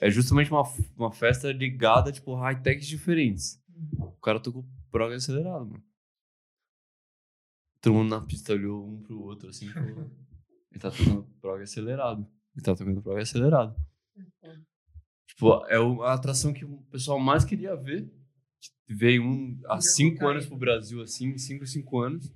É 0.00 0.10
justamente 0.10 0.50
uma, 0.50 0.62
uma 0.96 1.12
festa 1.12 1.52
ligada, 1.52 2.10
tipo, 2.10 2.34
high-techs 2.34 2.86
diferentes. 2.86 3.62
O 3.98 4.12
cara 4.12 4.40
tocou 4.40 4.66
prog 4.90 5.12
acelerado, 5.14 5.66
mano. 5.66 5.84
Todo 7.82 7.94
mundo 7.94 8.10
na 8.10 8.20
pista 8.20 8.52
olhou 8.52 8.86
um 8.86 9.02
pro 9.02 9.20
outro, 9.20 9.48
assim, 9.48 9.68
falou, 9.68 10.10
ele 10.72 10.80
tá 10.80 10.90
tocando 10.90 11.22
prog 11.40 11.62
acelerado. 11.62 12.26
Ele 12.54 12.64
tá 12.64 12.74
tocando 12.74 13.02
prog 13.02 13.20
acelerado. 13.20 13.76
Tipo, 15.28 15.64
é 15.66 15.76
a 15.76 16.14
atração 16.14 16.52
que 16.52 16.64
o 16.64 16.82
pessoal 16.90 17.18
mais 17.18 17.44
queria 17.44 17.76
ver. 17.76 18.10
Que 18.86 18.94
Veio 18.94 19.22
um, 19.22 19.60
há 19.66 19.80
cinco 19.80 20.26
anos 20.26 20.46
pro 20.46 20.56
Brasil, 20.56 21.00
assim, 21.02 21.36
cinco, 21.36 21.66
cinco 21.66 22.00
anos. 22.00 22.30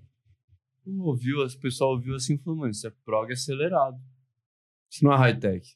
Ouviu, 0.86 1.44
o 1.44 1.60
pessoal 1.60 1.92
ouviu 1.92 2.14
assim 2.14 2.34
e 2.34 2.38
falou, 2.38 2.60
mano, 2.60 2.70
isso 2.70 2.86
é 2.86 2.90
prog 3.04 3.32
acelerado. 3.32 3.98
Isso 4.94 5.04
não 5.04 5.12
é 5.12 5.16
high-tech. 5.16 5.66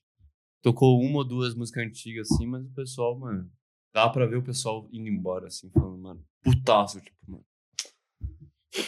Tocou 0.63 1.01
uma 1.01 1.19
ou 1.19 1.25
duas 1.25 1.53
músicas 1.53 1.85
antigas, 1.85 2.31
assim, 2.31 2.47
mas 2.47 2.65
o 2.65 2.71
pessoal, 2.73 3.19
mano, 3.19 3.51
dá 3.93 4.09
pra 4.09 4.27
ver 4.27 4.37
o 4.37 4.43
pessoal 4.45 4.89
indo 4.93 5.09
embora, 5.09 5.49
assim, 5.49 5.69
falando, 5.71 5.99
mano, 5.99 6.25
putaço, 6.41 7.01
tipo, 7.01 7.17
mano. 7.27 7.45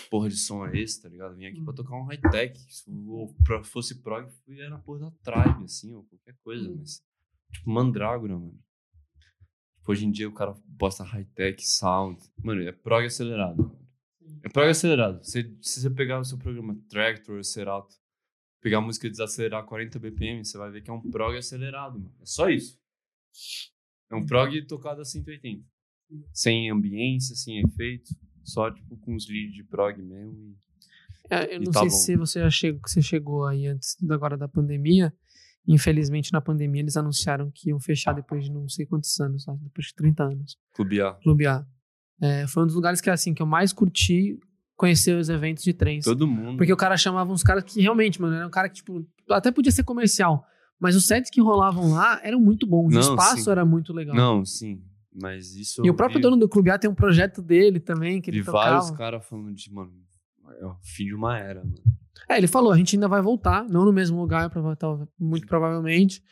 Porra 0.09 0.29
de 0.29 0.37
som 0.37 0.65
é 0.67 0.79
esse, 0.79 1.03
tá 1.03 1.09
ligado? 1.09 1.35
Vim 1.35 1.47
aqui 1.47 1.61
pra 1.65 1.75
tocar 1.75 1.97
um 1.97 2.05
high-tech. 2.05 2.57
Se 2.73 2.85
pra- 3.45 3.65
fosse 3.65 4.01
prog, 4.03 4.31
na 4.47 4.79
porra 4.79 5.01
da 5.01 5.11
Tribe, 5.23 5.65
assim, 5.65 5.93
ou 5.95 6.05
qualquer 6.05 6.37
coisa, 6.45 6.73
mas. 6.77 7.03
Tipo, 7.53 7.69
Mandrágora, 7.71 8.39
mano. 8.39 8.57
Tipo, 9.79 9.91
hoje 9.91 10.07
em 10.07 10.13
dia 10.13 10.29
o 10.29 10.33
cara 10.35 10.55
posta 10.79 11.03
high-tech, 11.03 11.61
sound. 11.67 12.21
Mano, 12.45 12.63
é 12.63 12.71
prog 12.71 13.05
acelerado. 13.05 13.77
É 14.45 14.49
prog 14.49 14.69
acelerado. 14.69 15.25
Se, 15.25 15.57
se 15.61 15.81
você 15.81 15.91
pegar 15.91 16.21
o 16.21 16.25
seu 16.25 16.39
programa 16.39 16.77
Tractor, 16.89 17.43
Serato, 17.43 18.00
pegar 18.61 18.79
a 18.79 18.81
música 18.81 19.07
e 19.07 19.11
desacelerar 19.11 19.65
40 19.65 19.99
BPM, 19.99 20.45
você 20.45 20.57
vai 20.59 20.71
ver 20.71 20.83
que 20.83 20.91
é 20.91 20.93
um 20.93 21.01
prog 21.11 21.37
acelerado, 21.37 21.99
mano. 21.99 22.13
É 22.21 22.27
só 22.27 22.49
isso. 22.49 22.79
É 24.11 24.15
um 24.15 24.27
prog 24.27 24.61
tocado 24.67 25.01
a 25.01 25.05
180. 25.05 25.65
Sem 26.33 26.71
ambiência, 26.71 27.35
sem 27.37 27.61
efeito. 27.61 28.11
Só, 28.43 28.71
tipo, 28.71 28.97
com 28.99 29.15
os 29.15 29.29
leads 29.29 29.55
de 29.55 29.65
prog 29.65 30.01
mesmo. 30.03 30.35
e- 30.35 30.57
É, 31.33 31.55
eu 31.55 31.61
não 31.61 31.71
tá 31.71 31.81
sei 31.81 31.89
bom. 31.89 31.95
se 31.97 32.17
você 32.17 32.41
já 32.41 32.51
chegou, 32.51 32.81
você 32.85 33.01
chegou 33.03 33.47
aí 33.47 33.67
antes 33.67 33.97
agora 34.11 34.37
da 34.37 34.49
pandemia. 34.49 35.15
Infelizmente, 35.69 36.33
na 36.33 36.41
pandemia, 36.41 36.81
eles 36.83 36.97
anunciaram 36.97 37.51
que 37.55 37.69
iam 37.69 37.79
fechar 37.79 38.13
depois 38.15 38.45
de 38.45 38.51
não 38.51 38.69
sei 38.69 38.87
quantos 38.87 39.19
anos, 39.21 39.45
sabe? 39.45 39.63
depois 39.63 39.87
de 39.89 39.95
30 39.95 40.25
anos. 40.25 40.57
Clube 40.75 41.01
A. 41.01 41.13
Clube 41.15 41.47
A. 41.47 41.65
É, 42.21 42.47
foi 42.49 42.65
um 42.65 42.67
dos 42.67 42.75
lugares 42.75 43.01
que, 43.01 43.09
assim, 43.09 43.33
que 43.33 43.41
eu 43.43 43.47
mais 43.47 43.73
curti 43.73 44.39
conhecer 44.81 45.15
os 45.15 45.29
eventos 45.29 45.63
de 45.63 45.75
trens. 45.75 46.07
Todo 46.07 46.27
mundo. 46.27 46.57
Porque 46.57 46.73
o 46.73 46.77
cara 46.77 46.97
chamava 46.97 47.31
uns 47.31 47.43
caras 47.43 47.63
que 47.65 47.83
realmente, 47.83 48.19
mano, 48.19 48.35
era 48.35 48.47
um 48.47 48.51
cara 48.51 48.67
que, 48.67 48.77
tipo, 48.77 49.07
até 49.29 49.53
podia 49.53 49.71
ser 49.71 49.85
comercial, 49.85 50.43
mas 50.81 50.97
os 50.97 51.07
sets 51.07 51.31
que 51.31 51.39
rolavam 51.39 51.91
lá 51.91 52.19
eram 52.25 52.41
muito 52.41 52.67
bons. 52.67 52.89
Não, 52.95 52.99
o 52.99 53.03
espaço 53.03 53.45
sim. 53.45 53.51
era 53.51 53.63
muito 53.63 53.93
legal. 53.93 54.17
Não, 54.17 54.43
sim. 54.43 54.81
Mas 55.13 55.55
isso. 55.55 55.83
E 55.85 55.91
o 55.91 55.95
próprio 55.95 56.17
vi- 56.17 56.23
dono 56.23 56.39
do 56.39 56.49
Clube 56.49 56.71
A 56.71 56.79
tem 56.79 56.89
um 56.89 56.95
projeto 56.95 57.43
dele 57.43 57.79
também, 57.79 58.23
que 58.23 58.31
ele 58.31 58.39
Vi 58.39 58.47
tocava. 58.47 58.71
vários 58.77 58.91
caras 58.93 59.27
falando 59.27 59.53
de, 59.53 59.71
mano, 59.71 59.93
é 60.59 60.65
o 60.65 60.75
fim 60.83 61.05
de 61.05 61.15
uma 61.15 61.39
era, 61.39 61.61
mano. 61.63 61.75
É, 62.27 62.39
ele 62.39 62.47
falou, 62.47 62.73
a 62.73 62.77
gente 62.79 62.97
ainda 62.97 63.07
vai 63.09 63.21
voltar, 63.21 63.69
não 63.69 63.85
no 63.85 63.93
mesmo 63.93 64.19
lugar, 64.19 64.51
muito 65.19 65.47
provavelmente, 65.47 66.23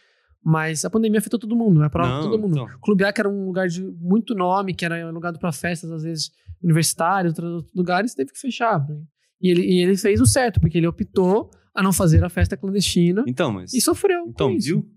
mas 0.44 0.85
a 0.85 0.90
pandemia 0.90 1.19
afetou 1.19 1.39
todo 1.39 1.55
mundo, 1.56 1.82
é 1.82 1.89
prova 1.89 2.09
Não, 2.10 2.23
todo 2.31 2.39
mundo. 2.40 2.52
então. 2.52 2.77
O 2.77 2.81
Clube 2.81 3.05
A, 3.05 3.12
que 3.12 3.20
era 3.20 3.28
um 3.28 3.47
lugar 3.47 3.69
de 3.69 3.82
muito 3.82 4.35
nome, 4.35 4.74
que 4.74 4.85
era 4.85 5.06
alugado 5.06 5.39
para 5.39 5.52
festas, 5.52 5.90
às 5.90 6.02
vezes, 6.02 6.31
universitários, 6.62 7.32
outros 7.32 7.52
outros 7.55 7.74
lugares, 7.74 8.15
teve 8.15 8.32
que 8.32 8.39
fechar. 8.39 8.86
né? 8.89 9.02
E 9.40 9.51
ele, 9.51 9.62
e 9.62 9.81
ele 9.82 9.97
fez 9.97 10.20
o 10.20 10.27
certo, 10.27 10.60
porque 10.60 10.78
ele 10.78 10.86
optou 10.86 11.51
a 11.74 11.82
não 11.82 11.93
fazer 11.93 12.24
a 12.24 12.28
festa 12.28 12.56
clandestina 12.56 13.24
Então, 13.27 13.52
mas. 13.52 13.73
e 13.73 13.81
sofreu 13.81 14.24
com 14.24 14.31
Então, 14.31 14.51
isso. 14.52 14.66
viu? 14.69 14.90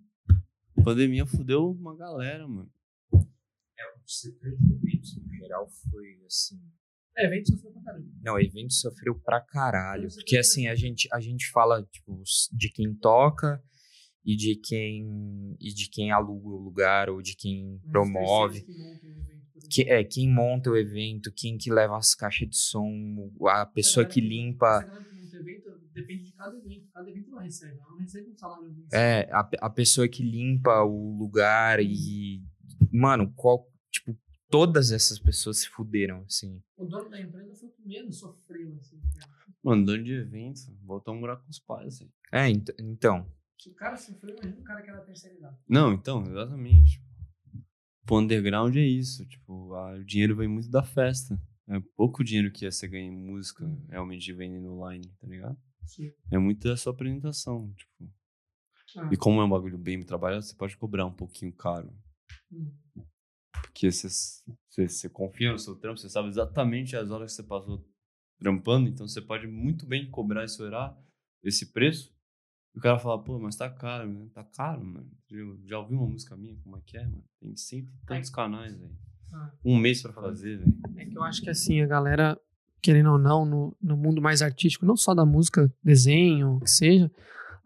A 0.79 0.83
pandemia 0.83 1.25
fudeu 1.25 1.69
uma 1.71 1.95
galera, 1.95 2.47
mano. 2.47 2.69
É, 3.13 3.17
o 3.17 4.07
setor 4.07 4.49
de 4.57 4.73
eventos, 4.73 5.15
no 5.17 5.33
geral, 5.35 5.67
foi 5.91 6.05
assim. 6.25 6.59
É, 7.17 7.25
evento 7.27 7.49
sofreu 7.51 7.71
pra 7.73 7.81
caramba. 7.83 8.07
Não, 8.23 8.39
evento 8.39 8.73
sofreu 8.73 9.15
pra 9.19 9.41
caralho. 9.41 10.07
Porque 10.15 10.37
assim, 10.37 10.67
a 10.67 10.75
gente, 10.75 11.07
a 11.11 11.19
gente 11.19 11.51
fala, 11.51 11.83
tipo, 11.91 12.21
de 12.53 12.69
quem 12.71 12.95
toca 12.95 13.61
e 14.25 14.35
de 14.35 14.55
quem. 14.55 15.55
e 15.59 15.73
de 15.73 15.89
quem 15.89 16.11
aluga 16.11 16.47
o 16.49 16.57
lugar 16.57 17.09
ou 17.09 17.21
de 17.21 17.35
quem 17.35 17.81
promove. 17.89 18.65
Que, 19.69 19.83
é, 19.83 20.03
quem 20.03 20.29
monta 20.29 20.69
o 20.69 20.77
evento, 20.77 21.31
quem 21.35 21.57
que 21.57 21.71
leva 21.71 21.97
as 21.97 22.13
caixas 22.13 22.49
de 22.49 22.57
som, 22.57 23.31
a 23.47 23.65
pessoa 23.65 24.05
que 24.05 24.19
limpa. 24.19 24.87
Depende 25.93 26.25
de 26.25 26.33
cada 26.33 26.57
evento. 26.57 26.87
Cada 26.93 27.09
evento 27.09 27.31
ela 27.31 27.41
recebe. 27.41 27.77
Ela 27.79 27.89
não 27.91 27.99
recebe 27.99 28.29
um 28.29 28.37
salário 28.37 28.63
É, 28.93 29.29
a, 29.31 29.49
a 29.61 29.69
pessoa 29.69 30.07
que 30.07 30.23
limpa 30.23 30.83
o 30.83 31.17
lugar 31.17 31.79
e. 31.81 32.41
Mano, 32.91 33.31
qual. 33.35 33.67
Tipo, 33.91 34.17
todas 34.49 34.91
essas 34.91 35.19
pessoas 35.19 35.59
se 35.59 35.67
fuderam, 35.69 36.23
assim. 36.27 36.61
O 36.77 36.85
dono 36.85 37.09
da 37.09 37.21
empresa 37.21 37.55
foi 37.55 37.69
o 37.69 37.71
que 37.71 37.81
menos 37.85 38.17
sofreu, 38.19 38.75
assim. 38.77 38.99
Mano, 39.63 39.85
dono 39.85 40.03
de 40.03 40.13
evento, 40.13 40.59
voltou 40.83 41.13
a 41.13 41.17
morar 41.17 41.37
com 41.37 41.49
os 41.49 41.59
pais, 41.59 41.95
assim. 41.95 42.09
É, 42.31 42.49
ent- 42.49 42.73
então. 42.79 43.25
Se 43.61 43.69
o 43.69 43.75
cara 43.75 43.95
sofreu, 43.95 44.35
imagina 44.35 44.59
o 44.59 44.63
cara 44.63 44.81
que 44.81 44.89
era 44.89 45.01
terceirizado. 45.01 45.55
Não, 45.69 45.93
então, 45.93 46.25
exatamente. 46.25 46.99
O 48.09 48.17
underground 48.17 48.75
é 48.75 48.81
isso. 48.83 49.23
Tipo, 49.27 49.75
a- 49.75 49.99
o 49.99 50.03
dinheiro 50.03 50.35
vem 50.35 50.47
muito 50.47 50.67
da 50.67 50.81
festa. 50.81 51.39
É 51.69 51.79
pouco 51.95 52.23
dinheiro 52.23 52.51
que 52.51 52.69
você 52.69 52.87
ganha 52.87 53.05
em 53.05 53.15
música, 53.15 53.63
realmente 53.87 54.33
vendendo 54.33 54.73
online, 54.73 55.07
tá 55.19 55.27
ligado? 55.27 55.55
Sim. 55.85 56.11
É 56.31 56.39
muito 56.39 56.67
da 56.67 56.75
sua 56.75 56.91
apresentação, 56.91 57.71
tipo. 57.73 58.11
Ah. 58.97 59.09
E 59.11 59.15
como 59.15 59.39
é 59.39 59.45
um 59.45 59.49
bagulho 59.49 59.77
bem 59.77 60.03
trabalhado, 60.03 60.41
você 60.43 60.55
pode 60.55 60.75
cobrar 60.75 61.05
um 61.05 61.13
pouquinho 61.13 61.53
caro. 61.53 61.95
Hum. 62.51 62.73
Porque 63.61 63.91
você, 63.91 64.09
você, 64.09 64.87
você 64.89 65.07
confia 65.07 65.51
no 65.51 65.59
seu 65.59 65.75
trampo, 65.75 65.99
você 65.99 66.09
sabe 66.09 66.29
exatamente 66.29 66.95
as 66.95 67.11
horas 67.11 67.29
que 67.31 67.35
você 67.35 67.43
passou 67.47 67.87
trampando, 68.39 68.89
então 68.89 69.07
você 69.07 69.21
pode 69.21 69.45
muito 69.45 69.85
bem 69.85 70.09
cobrar 70.09 70.45
esse 70.45 70.59
horário, 70.63 70.97
esse 71.43 71.71
preço. 71.71 72.11
E 72.73 72.79
o 72.79 72.81
cara 72.81 72.97
fala, 72.97 73.21
pô, 73.21 73.37
mas 73.37 73.55
tá 73.55 73.69
caro, 73.69 74.09
né? 74.09 74.27
Tá 74.33 74.43
caro, 74.43 74.83
mano. 74.83 75.09
Eu 75.29 75.59
já 75.65 75.79
ouviu 75.79 75.97
uma 75.97 76.07
música 76.07 76.35
minha? 76.37 76.55
Como 76.63 76.77
é 76.77 76.81
que 76.85 76.97
é, 76.97 77.03
mano? 77.03 77.23
Tem 77.39 77.55
cento 77.55 77.91
e 77.91 78.05
tantos 78.05 78.29
canais, 78.29 78.75
velho. 78.77 78.95
Ah. 79.33 79.51
Um 79.63 79.77
mês 79.77 80.01
pra 80.01 80.13
fazer, 80.13 80.57
velho. 80.57 80.73
É 80.95 81.05
que 81.05 81.17
eu 81.17 81.23
acho 81.23 81.41
que 81.41 81.49
assim, 81.49 81.81
a 81.81 81.87
galera, 81.87 82.39
querendo 82.81 83.11
ou 83.11 83.17
não, 83.17 83.45
no, 83.45 83.77
no 83.81 83.97
mundo 83.97 84.21
mais 84.21 84.41
artístico, 84.41 84.85
não 84.85 84.95
só 84.95 85.13
da 85.13 85.25
música, 85.25 85.71
desenho, 85.83 86.55
o 86.55 86.59
que 86.61 86.69
seja, 86.69 87.11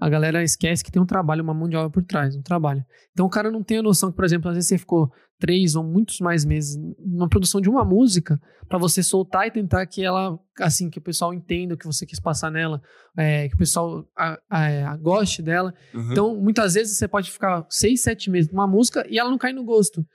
a 0.05 0.09
galera 0.09 0.43
esquece 0.43 0.83
que 0.83 0.91
tem 0.91 1.01
um 1.01 1.05
trabalho, 1.05 1.41
uma 1.43 1.53
mão 1.53 1.67
de 1.67 1.75
obra 1.75 1.89
por 1.89 2.03
trás, 2.03 2.35
um 2.35 2.41
trabalho. 2.41 2.83
Então 3.11 3.25
o 3.25 3.29
cara 3.29 3.49
não 3.49 3.63
tem 3.63 3.79
a 3.79 3.81
noção 3.81 4.09
que, 4.11 4.15
por 4.15 4.23
exemplo, 4.25 4.49
às 4.49 4.55
vezes 4.55 4.69
você 4.69 4.77
ficou 4.77 5.11
três 5.39 5.75
ou 5.75 5.83
muitos 5.83 6.19
mais 6.19 6.45
meses 6.45 6.77
na 6.99 7.27
produção 7.27 7.59
de 7.59 7.69
uma 7.69 7.83
música 7.83 8.39
pra 8.69 8.77
você 8.77 9.01
soltar 9.03 9.47
e 9.47 9.51
tentar 9.51 9.85
que 9.85 10.03
ela, 10.03 10.39
assim, 10.59 10.89
que 10.89 10.99
o 10.99 11.01
pessoal 11.01 11.33
entenda 11.33 11.73
o 11.73 11.77
que 11.77 11.85
você 11.87 12.05
quis 12.05 12.19
passar 12.19 12.51
nela, 12.51 12.81
é, 13.17 13.49
que 13.49 13.55
o 13.55 13.57
pessoal 13.57 14.07
a- 14.17 14.39
a- 14.49 14.91
a- 14.91 14.97
goste 14.97 15.41
dela. 15.41 15.73
Uhum. 15.93 16.11
Então, 16.11 16.35
muitas 16.39 16.75
vezes 16.75 16.97
você 16.97 17.07
pode 17.07 17.31
ficar 17.31 17.65
seis, 17.69 18.01
sete 18.01 18.29
meses 18.29 18.49
numa 18.51 18.67
música 18.67 19.05
e 19.09 19.17
ela 19.19 19.29
não 19.29 19.37
cai 19.37 19.51
no 19.53 19.63
gosto. 19.65 20.05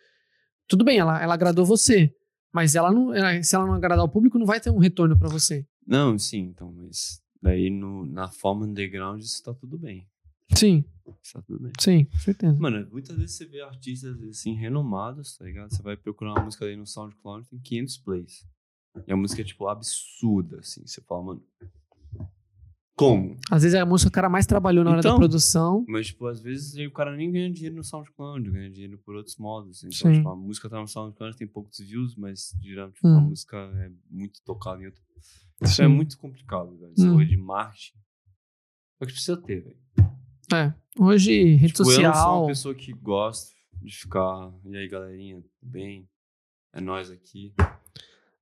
Tudo 0.69 0.85
bem, 0.85 0.99
ela, 0.99 1.21
ela 1.23 1.35
agradou 1.35 1.67
você, 1.67 2.11
mas 2.55 2.75
ela 2.75 2.91
não, 2.93 3.13
ela- 3.15 3.43
se 3.43 3.55
ela 3.57 3.67
não 3.67 3.75
agradar 3.75 4.05
o 4.05 4.09
público, 4.09 4.39
não 4.39 4.47
vai 4.47 4.61
ter 4.61 4.71
um 4.71 4.79
retorno 4.79 5.19
pra 5.19 5.29
você. 5.29 5.65
Não, 5.87 6.17
sim, 6.19 6.43
então, 6.53 6.73
mas 6.73 7.20
daí 7.43 7.71
no, 7.71 8.05
na 8.07 8.29
forma 8.29 8.67
underground 8.67 9.21
isso 9.23 9.43
tá 9.43 9.53
tudo 9.55 9.79
bem. 9.79 10.07
Sim, 10.57 10.85
Isso 11.23 11.33
tá 11.35 11.43
tudo 11.43 11.61
bem. 11.63 11.73
sim, 11.79 12.05
com 12.05 12.19
certeza. 12.19 12.61
Mano, 12.61 12.87
muitas 12.91 13.17
vezes 13.17 13.37
você 13.37 13.47
vê 13.47 13.61
artistas 13.63 14.21
assim 14.25 14.53
renomados, 14.55 15.37
tá 15.37 15.45
ligado? 15.45 15.71
Você 15.71 15.81
vai 15.83 15.97
procurar 15.97 16.33
uma 16.35 16.45
música 16.45 16.65
aí 16.65 16.77
no 16.77 16.87
SoundCloud, 16.87 17.47
tem 17.49 17.59
500 17.61 17.99
plays. 17.99 18.47
E 19.07 19.13
a 19.13 19.17
música 19.17 19.43
é 19.43 19.45
tipo 19.45 19.69
absurda, 19.69 20.59
assim. 20.59 20.85
Você 20.85 21.01
fala, 21.03 21.23
mano. 21.23 21.43
Como? 22.97 23.35
Às 23.51 23.63
vezes 23.63 23.75
é 23.75 23.81
a 23.81 23.87
música 23.87 24.11
que 24.11 24.13
o 24.13 24.15
cara 24.15 24.29
mais 24.29 24.45
trabalhou 24.45 24.85
na 24.85 24.91
hora 24.91 25.01
da 25.03 25.09
Então, 25.09 25.19
produção. 25.19 25.85
Mas, 25.89 26.09
tipo, 26.09 26.27
às 26.27 26.41
vezes 26.41 26.75
o 26.87 26.91
cara 26.91 27.17
nem 27.17 27.31
ganha 27.33 27.51
dinheiro 27.51 27.77
no 27.77 27.83
SoundCloud, 27.85 28.51
ganha 28.51 28.69
dinheiro 28.71 28.99
por 28.99 29.15
outros 29.15 29.37
modos. 29.37 29.83
Então, 29.85 29.93
Sim. 30.11 30.13
tipo, 30.19 30.29
a 30.29 30.37
música 30.37 30.69
tá 30.69 30.79
no 30.79 30.87
SoundCloud, 30.87 31.35
tem 31.37 31.47
poucos 31.47 31.79
views, 31.79 32.15
mas 32.17 32.55
geralmente 32.61 32.97
tipo, 32.97 33.09
a 33.09 33.17
Hum. 33.19 33.21
música 33.29 33.57
é 33.57 33.91
muito 34.11 34.43
tocada 34.43 34.83
em 34.83 34.87
outro. 34.87 35.01
Isso 35.63 35.75
Sim. 35.77 35.83
é 35.85 35.89
muito 35.89 36.17
complicado, 36.19 36.77
velho. 36.79 36.93
Essa 36.97 37.07
Hum. 37.07 37.15
coisa 37.15 37.31
de 37.31 37.37
marketing. 37.37 37.99
Só 38.99 39.07
que 39.07 39.13
precisa 39.13 39.37
ter, 39.37 39.61
velho. 39.63 39.79
É. 40.53 40.75
Hoje, 40.99 41.55
rede 41.55 41.73
Tipo, 41.75 41.83
eu 41.83 42.03
não 42.03 42.13
sou 42.13 42.13
social. 42.13 42.39
uma 42.41 42.47
pessoa 42.49 42.75
que 42.75 42.93
gosta 42.93 43.55
de 43.81 43.95
ficar. 43.97 44.53
E 44.65 44.77
aí, 44.77 44.89
galerinha, 44.89 45.37
tudo 45.41 45.71
bem? 45.73 46.09
É 46.73 46.81
nós 46.81 47.11
aqui. 47.11 47.55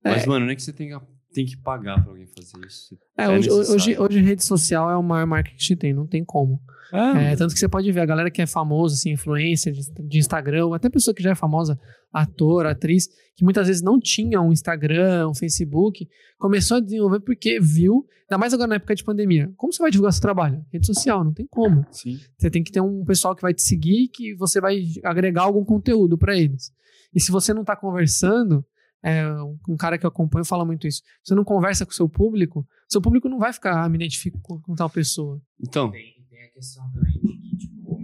Mas, 0.03 0.27
mano, 0.27 0.47
não 0.47 0.53
é 0.53 0.57
que 0.57 0.63
você 0.63 0.73
que, 0.73 1.01
tem 1.33 1.45
que 1.45 1.57
pagar 1.57 2.03
pra 2.03 2.11
alguém 2.11 2.27
fazer 2.27 2.67
isso. 2.67 2.99
É, 3.17 3.29
hoje, 3.29 3.51
hoje, 3.51 3.73
necessário. 3.73 4.03
hoje 4.03 4.21
rede 4.21 4.45
social 4.45 4.91
é 4.91 4.97
o 4.97 5.03
maior 5.03 5.27
marketing 5.27 5.75
que 5.75 5.77
tem, 5.77 5.93
não 5.95 6.07
tem 6.07 6.25
como. 6.25 6.61
É, 6.93 7.37
tanto 7.37 7.53
que 7.53 7.61
você 7.61 7.69
pode 7.69 7.91
ver 7.93 8.01
a 8.01 8.07
galera 8.07 8.31
que 8.31 8.41
é 8.41 8.47
famosa, 8.47 8.95
assim, 8.95 9.13
influencer 9.13 9.73
de, 9.73 9.83
de 10.09 10.19
Instagram, 10.19 10.67
ou 10.67 10.75
até 10.75 10.89
pessoa 10.89 11.15
que 11.15 11.23
já 11.23 11.33
é 11.33 11.35
famosa, 11.35 11.79
ator, 12.13 12.67
atriz, 12.67 13.09
que 13.37 13.45
muitas 13.45 13.67
vezes 13.67 13.83
não 13.83 14.01
tinha 14.01 14.41
um 14.41 14.53
Instagram, 14.53 15.29
um 15.29 15.35
Facebook, 15.35 16.09
começou 16.39 16.79
a 16.79 16.81
desenvolver 16.81 17.21
porque 17.21 17.61
viu, 17.61 18.07
ainda 18.23 18.39
mais 18.39 18.55
agora 18.55 18.69
na 18.69 18.77
época 18.77 18.95
de 18.95 19.05
pandemia. 19.05 19.53
Como 19.57 19.73
você 19.73 19.83
vai 19.83 19.91
divulgar 19.91 20.13
seu 20.13 20.23
trabalho? 20.23 20.65
Rede 20.73 20.87
social, 20.87 21.23
não 21.23 21.33
tem 21.33 21.47
como. 21.51 21.85
Sim. 21.91 22.19
Você 22.39 22.51
tem 22.51 22.63
que 22.63 22.73
ter 22.73 22.81
um 22.81 23.05
pessoal 23.05 23.37
que 23.37 23.43
vai 23.43 23.53
te 23.53 23.63
seguir, 23.63 24.09
que 24.09 24.35
você 24.37 24.61
vai 24.61 24.83
agregar 25.05 25.43
algum 25.43 25.65
conteúdo 25.65 26.17
pra 26.17 26.37
eles. 26.37 26.73
E 27.15 27.21
se 27.21 27.31
você 27.31 27.53
não 27.53 27.65
tá 27.65 27.77
conversando, 27.77 28.65
é, 29.03 29.27
um- 29.69 29.77
cara 29.79 29.97
que 29.99 30.05
eu 30.05 30.09
acompanho 30.09 30.45
fala 30.45 30.65
muito 30.65 30.87
isso. 30.87 31.03
Você 31.23 31.35
não 31.35 31.45
conversa 31.45 31.85
com 31.87 31.93
o 31.93 31.95
seu 31.95 32.09
público, 32.09 32.67
seu 32.89 33.01
público 33.01 33.29
não 33.29 33.39
vai 33.39 33.53
ficar, 33.53 33.83
ah, 33.85 33.89
me 33.89 33.97
identifico 33.97 34.39
com, 34.43 34.61
com 34.61 34.75
tal 34.75 34.91
pessoa. 34.91 35.41
Então, 35.61 35.91
Tem, 35.91 36.15
tem 36.29 36.43
a 36.45 36.51
questão 36.51 36.91
também 36.93 37.13
de 37.13 37.39
que, 37.39 37.57
tipo, 37.57 38.01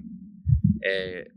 é, 0.83 1.29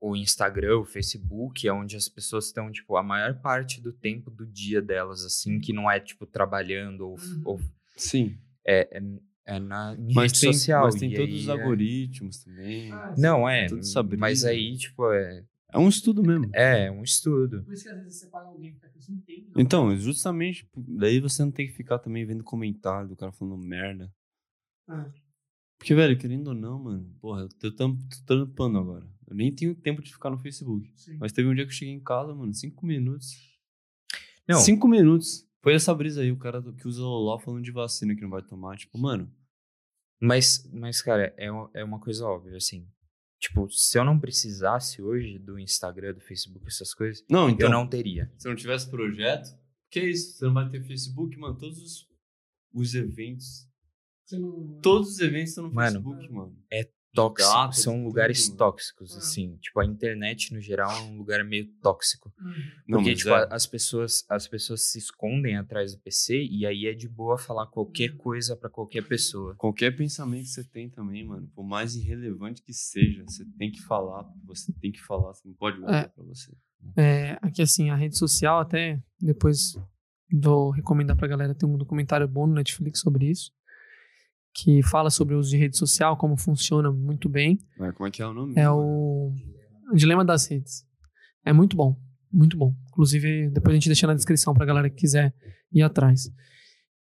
o 0.00 0.14
Instagram, 0.14 0.78
o 0.78 0.84
Facebook, 0.84 1.66
é 1.66 1.72
onde 1.72 1.96
as 1.96 2.08
pessoas 2.08 2.46
estão, 2.46 2.70
tipo, 2.70 2.96
a 2.96 3.02
maior 3.02 3.40
parte 3.40 3.80
do 3.80 3.92
tempo 3.92 4.30
do 4.30 4.46
dia 4.46 4.80
delas, 4.80 5.24
assim, 5.24 5.58
que 5.58 5.72
não 5.72 5.90
é, 5.90 5.98
tipo, 5.98 6.24
trabalhando 6.26 7.00
ou, 7.08 7.14
Uhum. 7.18 7.42
ou 7.44 7.60
sim. 7.96 8.36
é, 8.66 8.88
é, 8.96 9.02
é 9.56 9.58
na 9.58 9.96
Mas 10.14 10.30
rede 10.32 10.40
tem, 10.40 10.52
social. 10.52 10.84
mas 10.84 10.94
tem 10.94 11.10
e 11.12 11.14
todos 11.16 11.34
aí 11.34 11.40
os 11.40 11.48
é- 11.48 11.52
algoritmos 11.52 12.44
também. 12.44 12.92
Não, 13.16 13.48
é, 13.48 13.66
tudo 13.66 14.16
mas 14.18 14.44
aí, 14.44 14.76
tipo, 14.76 15.10
é, 15.12 15.42
É 15.72 15.78
um 15.78 15.88
estudo 15.88 16.22
mesmo. 16.22 16.50
é 16.54 16.90
um 16.90 17.02
estudo. 17.02 17.62
Por 17.64 17.72
isso 17.74 17.82
que 17.84 17.90
às 17.90 17.96
vezes 18.02 18.18
você 18.20 18.26
paga 18.28 18.46
alguém 18.48 18.74
que 18.74 18.86
a 18.86 18.88
pessoa 18.88 19.16
entende. 19.16 19.52
Então, 19.56 19.94
justamente, 19.96 20.68
daí 20.76 21.20
você 21.20 21.44
não 21.44 21.50
tem 21.52 21.66
que 21.66 21.74
ficar 21.74 21.98
também 21.98 22.24
vendo 22.24 22.42
comentário 22.42 23.08
do 23.08 23.16
cara 23.16 23.32
falando 23.32 23.56
merda. 23.58 24.10
Ah. 24.88 25.10
Porque, 25.78 25.94
velho, 25.94 26.18
querendo 26.18 26.48
ou 26.48 26.54
não, 26.54 26.78
mano, 26.82 27.14
porra, 27.20 27.42
eu 27.42 27.48
tô, 27.50 27.70
tam- 27.72 27.98
tô 28.26 28.44
trampando 28.46 28.78
agora. 28.78 29.06
Eu 29.26 29.36
nem 29.36 29.54
tenho 29.54 29.74
tempo 29.74 30.02
de 30.02 30.12
ficar 30.12 30.30
no 30.30 30.38
Facebook. 30.38 30.90
Mas 31.20 31.32
teve 31.32 31.48
um 31.48 31.54
dia 31.54 31.64
que 31.64 31.70
eu 31.70 31.76
cheguei 31.76 31.92
em 31.94 32.00
casa, 32.02 32.34
mano, 32.34 32.52
cinco 32.54 32.84
minutos. 32.86 33.28
Não. 34.48 34.58
Cinco 34.58 34.88
minutos. 34.88 35.46
Foi 35.62 35.74
essa 35.74 35.94
brisa 35.94 36.22
aí, 36.22 36.32
o 36.32 36.38
cara 36.38 36.62
que 36.72 36.88
usa 36.88 37.02
o 37.02 37.06
LOL 37.06 37.38
falando 37.38 37.62
de 37.62 37.70
vacina 37.70 38.14
que 38.14 38.22
não 38.22 38.30
vai 38.30 38.42
tomar. 38.42 38.76
Tipo, 38.78 38.96
mano, 38.98 39.30
Mas, 40.20 40.68
mas 40.72 41.00
cara, 41.02 41.32
é, 41.36 41.50
uma- 41.50 41.70
é 41.74 41.84
uma 41.84 42.00
coisa 42.00 42.24
óbvia, 42.26 42.56
assim. 42.56 42.88
Tipo, 43.38 43.70
se 43.70 43.96
eu 43.98 44.04
não 44.04 44.18
precisasse 44.18 45.00
hoje 45.00 45.38
do 45.38 45.58
Instagram, 45.58 46.14
do 46.14 46.20
Facebook, 46.20 46.66
essas 46.66 46.92
coisas, 46.92 47.24
Não, 47.30 47.48
então. 47.48 47.68
eu 47.68 47.72
não 47.72 47.86
teria. 47.88 48.30
Se 48.36 48.48
não 48.48 48.56
tivesse 48.56 48.90
projeto, 48.90 49.48
que 49.90 50.00
é 50.00 50.06
isso? 50.06 50.36
Você 50.36 50.44
não 50.44 50.54
vai 50.54 50.68
ter 50.68 50.82
Facebook, 50.82 51.36
mano. 51.38 51.56
Todos 51.56 51.78
os, 51.80 52.08
os 52.74 52.94
eventos. 52.94 53.66
Todos 54.82 55.10
os 55.12 55.18
eventos 55.20 55.50
estão 55.50 55.64
no 55.68 55.72
Mano, 55.72 56.02
Facebook, 56.02 56.32
mano. 56.32 56.56
Tóxico, 57.14 57.50
Data, 57.52 57.72
são 57.72 57.94
tudo, 57.94 58.04
lugares 58.04 58.46
mano. 58.48 58.58
tóxicos, 58.58 59.14
Ah. 59.14 59.18
assim. 59.18 59.56
Tipo, 59.56 59.80
a 59.80 59.84
internet, 59.86 60.52
no 60.52 60.60
geral, 60.60 60.90
é 60.90 61.00
um 61.02 61.16
lugar 61.18 61.42
meio 61.44 61.66
tóxico. 61.82 62.32
Não, 62.86 62.98
Porque, 62.98 63.10
mas 63.10 63.18
tipo, 63.18 63.30
é. 63.30 63.48
as 63.50 63.66
pessoas, 63.66 64.24
as 64.28 64.46
pessoas 64.46 64.82
se 64.90 64.98
escondem 64.98 65.56
atrás 65.56 65.94
do 65.94 66.00
PC 66.00 66.42
e 66.44 66.66
aí 66.66 66.86
é 66.86 66.92
de 66.94 67.08
boa 67.08 67.38
falar 67.38 67.66
qualquer 67.66 68.16
coisa 68.16 68.54
pra 68.56 68.68
qualquer 68.70 69.02
pessoa. 69.08 69.54
Qualquer 69.56 69.96
pensamento 69.96 70.42
que 70.44 70.50
você 70.50 70.64
tem 70.64 70.88
também, 70.90 71.24
mano, 71.26 71.48
por 71.54 71.64
mais 71.64 71.96
irrelevante 71.96 72.62
que 72.62 72.72
seja, 72.72 73.24
você 73.26 73.44
tem 73.58 73.70
que 73.72 73.80
falar, 73.82 74.24
você 74.44 74.72
tem 74.74 74.92
que 74.92 75.00
falar, 75.02 75.32
você 75.34 75.48
não 75.48 75.54
pode 75.54 75.78
guardar 75.80 76.04
É. 76.04 76.08
pra 76.08 76.22
você. 76.24 76.52
É, 76.96 77.38
aqui 77.42 77.60
assim, 77.62 77.90
a 77.90 77.96
rede 77.96 78.16
social 78.16 78.60
até 78.60 79.02
depois 79.20 79.74
vou 80.32 80.70
recomendar 80.70 81.16
pra 81.16 81.26
galera, 81.26 81.54
tem 81.54 81.68
um 81.68 81.76
documentário 81.76 82.28
bom 82.28 82.46
no 82.46 82.54
Netflix 82.54 83.00
sobre 83.00 83.28
isso, 83.30 83.50
que 84.62 84.82
fala 84.82 85.08
sobre 85.08 85.34
o 85.34 85.38
uso 85.38 85.50
de 85.50 85.56
rede 85.56 85.76
social, 85.76 86.16
como 86.16 86.36
funciona 86.36 86.90
muito 86.90 87.28
bem. 87.28 87.58
Mas 87.78 87.94
como 87.94 88.08
é 88.08 88.10
que 88.10 88.20
é 88.20 88.26
o 88.26 88.34
nome? 88.34 88.54
É 88.56 88.68
o 88.68 89.32
Dilema 89.94 90.24
das 90.24 90.46
Redes. 90.50 90.84
É 91.44 91.52
muito 91.52 91.76
bom, 91.76 91.96
muito 92.32 92.56
bom. 92.56 92.74
Inclusive, 92.88 93.50
depois 93.50 93.72
a 93.72 93.76
gente 93.76 93.88
deixa 93.88 94.06
na 94.06 94.14
descrição 94.14 94.52
pra 94.52 94.66
galera 94.66 94.90
que 94.90 94.96
quiser 94.96 95.32
ir 95.72 95.82
atrás. 95.82 96.28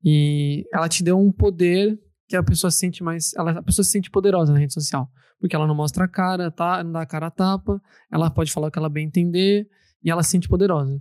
E 0.03 0.65
ela 0.73 0.89
te 0.89 1.01
deu 1.01 1.17
um 1.17 1.31
poder 1.31 1.97
que 2.27 2.35
a 2.35 2.43
pessoa 2.43 2.69
se 2.69 2.79
sente 2.79 3.01
mais. 3.01 3.33
Ela, 3.35 3.51
a 3.51 3.63
pessoa 3.63 3.85
se 3.85 3.91
sente 3.91 4.11
poderosa 4.11 4.51
na 4.51 4.59
rede 4.59 4.73
social. 4.73 5.09
Porque 5.39 5.55
ela 5.55 5.67
não 5.67 5.75
mostra 5.75 6.05
a 6.05 6.07
cara, 6.09 6.51
tá? 6.51 6.83
não 6.83 6.91
dá 6.91 7.01
a 7.01 7.05
cara 7.05 7.27
a 7.27 7.31
tapa, 7.31 7.81
ela 8.11 8.29
pode 8.29 8.51
falar 8.51 8.67
o 8.67 8.71
que 8.71 8.79
ela 8.79 8.89
bem 8.89 9.05
entender 9.05 9.67
e 10.03 10.09
ela 10.09 10.23
se 10.23 10.31
sente 10.31 10.47
poderosa. 10.49 10.99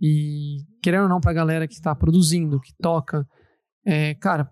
E 0.00 0.58
querendo 0.82 1.04
ou 1.04 1.08
não, 1.08 1.20
pra 1.20 1.32
galera 1.32 1.68
que 1.68 1.80
tá 1.80 1.94
produzindo, 1.94 2.60
que 2.60 2.74
toca, 2.80 3.26
é, 3.86 4.14
cara, 4.14 4.50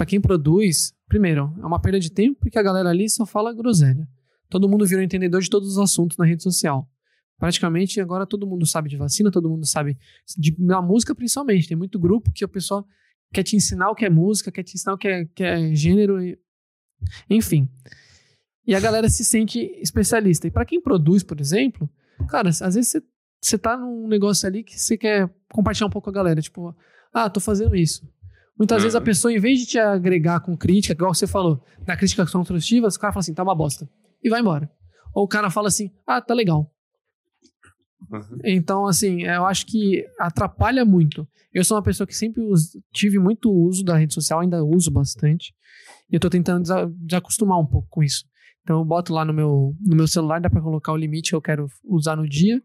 pra 0.00 0.06
quem 0.06 0.18
produz, 0.18 0.94
primeiro, 1.06 1.54
é 1.60 1.66
uma 1.66 1.78
perda 1.78 2.00
de 2.00 2.10
tempo 2.10 2.40
porque 2.40 2.58
a 2.58 2.62
galera 2.62 2.88
ali 2.88 3.06
só 3.10 3.26
fala 3.26 3.52
groselha. 3.52 4.08
Todo 4.48 4.66
mundo 4.66 4.86
virou 4.86 5.04
entendedor 5.04 5.42
de 5.42 5.50
todos 5.50 5.72
os 5.72 5.78
assuntos 5.78 6.16
na 6.16 6.24
rede 6.24 6.42
social. 6.42 6.88
Praticamente 7.36 8.00
agora 8.00 8.24
todo 8.24 8.46
mundo 8.46 8.64
sabe 8.64 8.88
de 8.88 8.96
vacina, 8.96 9.30
todo 9.30 9.50
mundo 9.50 9.66
sabe 9.66 9.98
de 10.38 10.56
na 10.58 10.80
música 10.80 11.14
principalmente. 11.14 11.68
Tem 11.68 11.76
muito 11.76 11.98
grupo 11.98 12.32
que 12.32 12.42
o 12.42 12.48
pessoal 12.48 12.86
quer 13.30 13.42
te 13.42 13.56
ensinar 13.56 13.90
o 13.90 13.94
que 13.94 14.06
é 14.06 14.08
música, 14.08 14.50
quer 14.50 14.62
te 14.62 14.74
ensinar 14.74 14.94
o 14.94 14.96
que 14.96 15.06
é, 15.06 15.26
que 15.26 15.44
é 15.44 15.74
gênero, 15.74 16.16
enfim. 17.28 17.68
E 18.66 18.74
a 18.74 18.80
galera 18.80 19.10
se 19.10 19.22
sente 19.22 19.58
especialista. 19.82 20.46
E 20.46 20.50
pra 20.50 20.64
quem 20.64 20.80
produz, 20.80 21.22
por 21.22 21.38
exemplo, 21.38 21.90
cara, 22.26 22.48
às 22.48 22.74
vezes 22.74 22.88
você, 22.88 23.02
você 23.38 23.58
tá 23.58 23.76
num 23.76 24.08
negócio 24.08 24.48
ali 24.48 24.64
que 24.64 24.80
você 24.80 24.96
quer 24.96 25.28
compartilhar 25.52 25.88
um 25.88 25.90
pouco 25.90 26.04
com 26.04 26.10
a 26.10 26.22
galera, 26.22 26.40
tipo, 26.40 26.74
ah, 27.12 27.28
tô 27.28 27.38
fazendo 27.38 27.76
isso. 27.76 28.08
Muitas 28.60 28.82
vezes 28.82 28.94
a 28.94 28.98
Uhum. 28.98 29.04
pessoa, 29.06 29.32
em 29.32 29.38
vez 29.38 29.58
de 29.60 29.64
te 29.66 29.78
agregar 29.78 30.38
com 30.40 30.54
crítica, 30.54 30.92
igual 30.92 31.14
você 31.14 31.26
falou, 31.26 31.64
na 31.86 31.96
crítica 31.96 32.26
construtiva, 32.26 32.88
o 32.88 32.98
cara 33.00 33.10
fala 33.10 33.20
assim, 33.20 33.32
tá 33.32 33.42
uma 33.42 33.54
bosta. 33.54 33.88
E 34.22 34.28
vai 34.28 34.40
embora. 34.40 34.70
Ou 35.14 35.24
o 35.24 35.28
cara 35.28 35.48
fala 35.48 35.68
assim, 35.68 35.90
ah, 36.06 36.20
tá 36.20 36.34
legal. 36.34 36.70
Uhum. 38.10 38.38
Então, 38.44 38.86
assim, 38.86 39.22
eu 39.22 39.46
acho 39.46 39.64
que 39.66 40.04
atrapalha 40.18 40.84
muito. 40.84 41.26
Eu 41.54 41.64
sou 41.64 41.76
uma 41.76 41.82
pessoa 41.82 42.06
que 42.06 42.14
sempre 42.14 42.42
tive 42.92 43.18
muito 43.18 43.50
uso 43.50 43.82
da 43.82 43.96
rede 43.96 44.12
social, 44.12 44.40
ainda 44.40 44.62
uso 44.62 44.90
bastante. 44.90 45.54
E 46.10 46.16
eu 46.16 46.20
tô 46.20 46.28
tentando 46.28 46.60
desa- 46.62 46.92
desacostumar 46.98 47.58
um 47.58 47.66
pouco 47.66 47.88
com 47.88 48.02
isso. 48.02 48.24
Então 48.62 48.78
eu 48.78 48.84
boto 48.84 49.12
lá 49.14 49.24
no 49.24 49.32
meu, 49.32 49.74
no 49.80 49.96
meu 49.96 50.06
celular, 50.06 50.38
dá 50.40 50.50
pra 50.50 50.60
colocar 50.60 50.92
o 50.92 50.96
limite 50.96 51.30
que 51.30 51.36
eu 51.36 51.40
quero 51.40 51.66
usar 51.84 52.14
no 52.16 52.28
dia. 52.28 52.62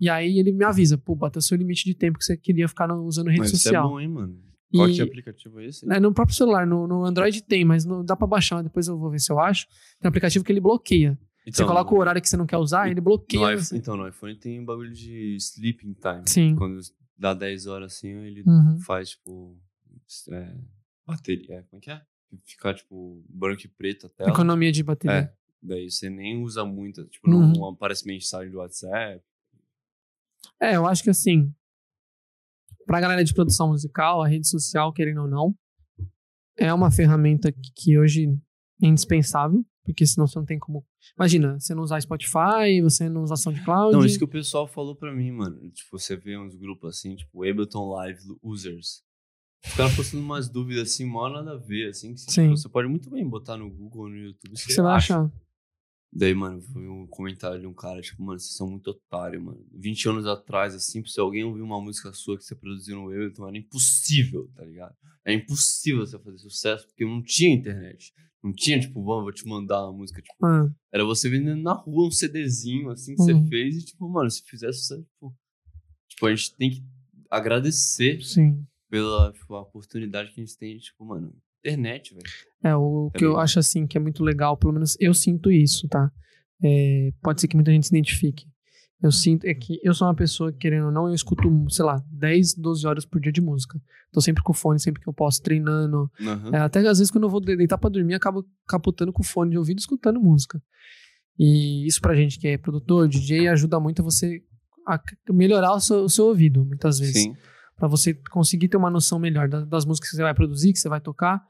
E 0.00 0.10
aí 0.10 0.38
ele 0.38 0.52
me 0.52 0.64
avisa, 0.64 0.98
pô, 0.98 1.14
bota 1.14 1.38
o 1.38 1.42
seu 1.42 1.56
limite 1.56 1.84
de 1.84 1.94
tempo 1.94 2.18
que 2.18 2.24
você 2.24 2.36
queria 2.36 2.68
ficar 2.68 2.92
usando 2.94 3.28
rede 3.28 3.38
Mas 3.40 3.48
isso 3.52 3.56
é 3.56 3.70
social. 3.70 3.88
bom, 3.88 4.00
hein, 4.00 4.08
mano? 4.08 4.49
Qual 4.72 4.88
E- 4.88 4.94
que 4.94 5.02
aplicativo 5.02 5.60
é 5.60 5.66
esse? 5.66 5.90
É, 5.92 5.98
no 5.98 6.12
próprio 6.14 6.36
celular, 6.36 6.66
no, 6.66 6.86
no 6.86 7.04
Android 7.04 7.42
tem, 7.42 7.64
mas 7.64 7.84
não, 7.84 8.04
dá 8.04 8.14
pra 8.16 8.26
baixar, 8.26 8.62
depois 8.62 8.86
eu 8.86 8.96
vou 8.98 9.10
ver 9.10 9.18
se 9.18 9.32
eu 9.32 9.38
acho. 9.40 9.66
Tem 9.98 10.06
um 10.06 10.08
aplicativo 10.08 10.44
que 10.44 10.52
ele 10.52 10.60
bloqueia. 10.60 11.18
você 11.44 11.50
Então, 11.50 11.66
coloca 11.66 11.92
o 11.94 11.98
horário 11.98 12.22
que 12.22 12.28
você 12.28 12.36
não 12.36 12.46
quer 12.46 12.56
usar, 12.58 12.86
ele 12.86 12.96
no 12.96 13.02
bloqueia. 13.02 13.40
iPhone, 13.40 13.56
você. 13.64 13.76
então, 13.76 13.96
no 13.96 14.06
iPhone 14.06 14.36
tem 14.36 14.60
um 14.60 14.64
bagulho 14.64 14.92
de 14.92 15.34
sleeping 15.36 15.94
time. 15.94 16.22
Sim. 16.26 16.54
Quando 16.56 16.78
dá 17.18 17.34
10 17.34 17.66
horas 17.66 17.92
assim, 17.94 18.08
ele 18.08 18.42
Uhum. 18.46 18.78
faz, 18.80 19.10
tipo, 19.10 19.58
é, 20.30 20.54
bateria. 21.06 21.56
é, 21.56 21.62
Como 21.62 21.78
é 21.78 21.80
que 21.80 21.90
é? 21.90 22.00
Ficar, 22.44 22.74
tipo, 22.74 23.24
branco 23.28 23.62
e 23.64 23.68
preto 23.68 24.06
a 24.06 24.08
tela. 24.08 24.30
Economia 24.30 24.70
de 24.70 24.84
bateria. 24.84 25.16
É. 25.16 25.32
Daí 25.60 25.90
você 25.90 26.08
nem 26.08 26.40
usa 26.42 26.64
muito. 26.64 27.04
Tipo, 27.06 27.28
Uhum. 27.28 27.52
não 27.52 27.68
aparece 27.70 28.06
mensagem 28.06 28.50
do 28.52 28.58
WhatsApp. 28.58 29.20
É, 30.60 30.76
eu 30.76 30.86
acho 30.86 31.02
que 31.02 31.10
assim, 31.10 31.52
pra 32.90 33.00
galera 33.00 33.22
de 33.22 33.32
produção 33.32 33.68
musical, 33.68 34.20
a 34.20 34.26
rede 34.26 34.48
social, 34.48 34.92
querendo 34.92 35.20
ou 35.20 35.28
não, 35.28 35.54
é 36.58 36.74
uma 36.74 36.90
ferramenta 36.90 37.54
que, 37.76 37.96
hoje 37.96 38.26
é 38.82 38.86
indispensável, 38.88 39.64
porque 39.84 40.04
senão 40.04 40.26
você 40.26 40.36
não 40.36 40.44
tem 40.44 40.58
como. 40.58 40.84
Imagina, 41.16 41.56
você 41.56 41.72
não 41.72 41.84
usar 41.84 42.00
Spotify, 42.00 42.82
você 42.82 43.08
não 43.08 43.22
usar 43.22 43.36
SoundCloud. 43.36 43.92
Não, 43.92 44.04
isso 44.04 44.18
que 44.18 44.24
o 44.24 44.28
pessoal 44.28 44.66
falou 44.66 44.96
pra 44.96 45.14
mim, 45.14 45.30
mano. 45.30 45.70
Tipo, 45.70 45.96
você 45.96 46.16
vê 46.16 46.36
uns 46.36 46.56
grupos 46.56 46.96
assim, 46.96 47.14
tipo, 47.14 47.48
Ableton 47.48 47.90
Live 47.90 48.18
Users. 48.42 49.04
Os 49.64 49.74
caras 49.76 49.94
postando 49.94 50.24
umas 50.24 50.48
dúvidas 50.48 50.90
assim, 50.90 51.04
mó 51.04 51.28
nada 51.28 51.52
a 51.52 51.58
ver, 51.58 51.90
assim. 51.90 52.12
Que, 52.12 52.22
tipo, 52.22 52.32
Sim. 52.32 52.50
você 52.50 52.68
pode 52.68 52.88
muito 52.88 53.08
bem 53.08 53.24
botar 53.28 53.56
no 53.56 53.70
Google, 53.70 54.08
no 54.08 54.16
YouTube. 54.16 54.52
que 54.54 54.72
você 54.72 54.82
vai 54.82 54.96
acha. 54.96 55.20
achar. 55.20 55.32
Daí, 56.12 56.34
mano, 56.34 56.60
foi 56.60 56.88
um 56.88 57.06
comentário 57.06 57.60
de 57.60 57.66
um 57.66 57.72
cara, 57.72 58.00
tipo, 58.00 58.20
mano, 58.22 58.38
vocês 58.40 58.56
são 58.56 58.68
muito 58.68 58.88
otário, 58.90 59.40
mano. 59.40 59.64
20 59.72 60.08
anos 60.08 60.26
atrás, 60.26 60.74
assim, 60.74 61.04
se 61.04 61.20
alguém 61.20 61.44
ouvir 61.44 61.62
uma 61.62 61.80
música 61.80 62.12
sua 62.12 62.36
que 62.36 62.42
você 62.44 62.56
produziu 62.56 62.96
no 62.96 63.06
Ableton, 63.10 63.46
era 63.46 63.56
impossível, 63.56 64.50
tá 64.56 64.64
ligado? 64.64 64.96
É 65.24 65.32
impossível 65.32 66.04
você 66.04 66.18
fazer 66.18 66.38
sucesso, 66.38 66.86
porque 66.88 67.04
não 67.04 67.22
tinha 67.22 67.54
internet. 67.54 68.12
Não 68.42 68.52
tinha, 68.52 68.80
tipo, 68.80 69.04
vamos, 69.04 69.22
vou 69.22 69.32
te 69.32 69.46
mandar 69.46 69.84
uma 69.84 69.98
música, 69.98 70.20
tipo, 70.20 70.44
Ah, 70.44 70.68
era 70.92 71.04
você 71.04 71.28
vendendo 71.28 71.62
na 71.62 71.74
rua 71.74 72.08
um 72.08 72.10
CDzinho, 72.10 72.90
assim, 72.90 73.14
que 73.14 73.22
Uhum. 73.22 73.44
você 73.44 73.48
fez, 73.48 73.76
e, 73.76 73.84
tipo, 73.84 74.08
mano, 74.08 74.28
se 74.30 74.42
fizesse 74.42 74.78
sucesso, 74.80 75.04
tipo, 75.04 75.36
tipo, 76.08 76.26
a 76.26 76.34
gente 76.34 76.56
tem 76.56 76.70
que 76.70 76.82
agradecer 77.30 78.20
sim. 78.24 78.66
pela 78.88 79.32
tipo, 79.32 79.54
a 79.54 79.60
oportunidade 79.62 80.32
que 80.32 80.40
a 80.40 80.44
gente 80.44 80.58
tem, 80.58 80.76
tipo, 80.78 81.04
mano, 81.04 81.32
internet, 81.64 82.14
velho. 82.14 82.26
É, 82.62 82.74
o 82.76 83.10
que 83.14 83.24
eu 83.24 83.38
acho 83.38 83.58
assim 83.58 83.86
que 83.86 83.96
é 83.96 84.00
muito 84.00 84.22
legal, 84.22 84.56
pelo 84.56 84.72
menos 84.72 84.96
eu 85.00 85.14
sinto 85.14 85.50
isso, 85.50 85.88
tá? 85.88 86.10
É, 86.62 87.10
pode 87.22 87.40
ser 87.40 87.48
que 87.48 87.56
muita 87.56 87.70
gente 87.72 87.86
se 87.86 87.94
identifique. 87.94 88.46
Eu 89.02 89.10
sinto 89.10 89.46
é 89.46 89.54
que 89.54 89.80
eu 89.82 89.94
sou 89.94 90.06
uma 90.06 90.14
pessoa 90.14 90.52
que, 90.52 90.58
querendo 90.58 90.86
ou 90.86 90.92
não, 90.92 91.08
eu 91.08 91.14
escuto, 91.14 91.48
sei 91.70 91.84
lá, 91.86 92.04
10, 92.10 92.54
12 92.54 92.86
horas 92.86 93.06
por 93.06 93.18
dia 93.18 93.32
de 93.32 93.40
música. 93.40 93.80
Tô 94.12 94.20
sempre 94.20 94.42
com 94.42 94.52
o 94.52 94.54
fone, 94.54 94.78
sempre 94.78 95.00
que 95.02 95.08
eu 95.08 95.12
posso, 95.12 95.40
treinando. 95.42 96.10
Aham. 96.20 96.50
É, 96.54 96.58
até 96.58 96.80
às 96.80 96.98
vezes 96.98 97.10
quando 97.10 97.24
eu 97.24 97.30
vou 97.30 97.40
de- 97.40 97.56
deitar 97.56 97.78
pra 97.78 97.88
dormir, 97.88 98.12
acabo 98.14 98.44
capotando 98.68 99.10
com 99.10 99.22
o 99.22 99.24
fone 99.26 99.52
de 99.52 99.58
ouvido 99.58 99.78
escutando 99.78 100.20
música. 100.20 100.62
E 101.38 101.86
isso 101.86 102.00
pra 102.00 102.14
gente 102.14 102.38
que 102.38 102.46
é 102.48 102.58
produtor, 102.58 103.08
DJ, 103.08 103.48
ajuda 103.48 103.80
muito 103.80 104.02
a 104.02 104.04
você 104.04 104.42
a 104.86 105.00
melhorar 105.32 105.72
o 105.74 105.80
seu, 105.80 106.04
o 106.04 106.08
seu 106.10 106.26
ouvido, 106.26 106.64
muitas 106.64 106.98
vezes 106.98 107.22
Sim. 107.22 107.34
Para 107.80 107.88
você 107.88 108.14
conseguir 108.30 108.68
ter 108.68 108.76
uma 108.76 108.90
noção 108.90 109.18
melhor 109.18 109.48
da- 109.48 109.64
das 109.64 109.84
músicas 109.86 110.10
que 110.10 110.16
você 110.16 110.22
vai 110.22 110.34
produzir, 110.34 110.72
que 110.72 110.78
você 110.78 110.88
vai 110.88 111.00
tocar. 111.00 111.42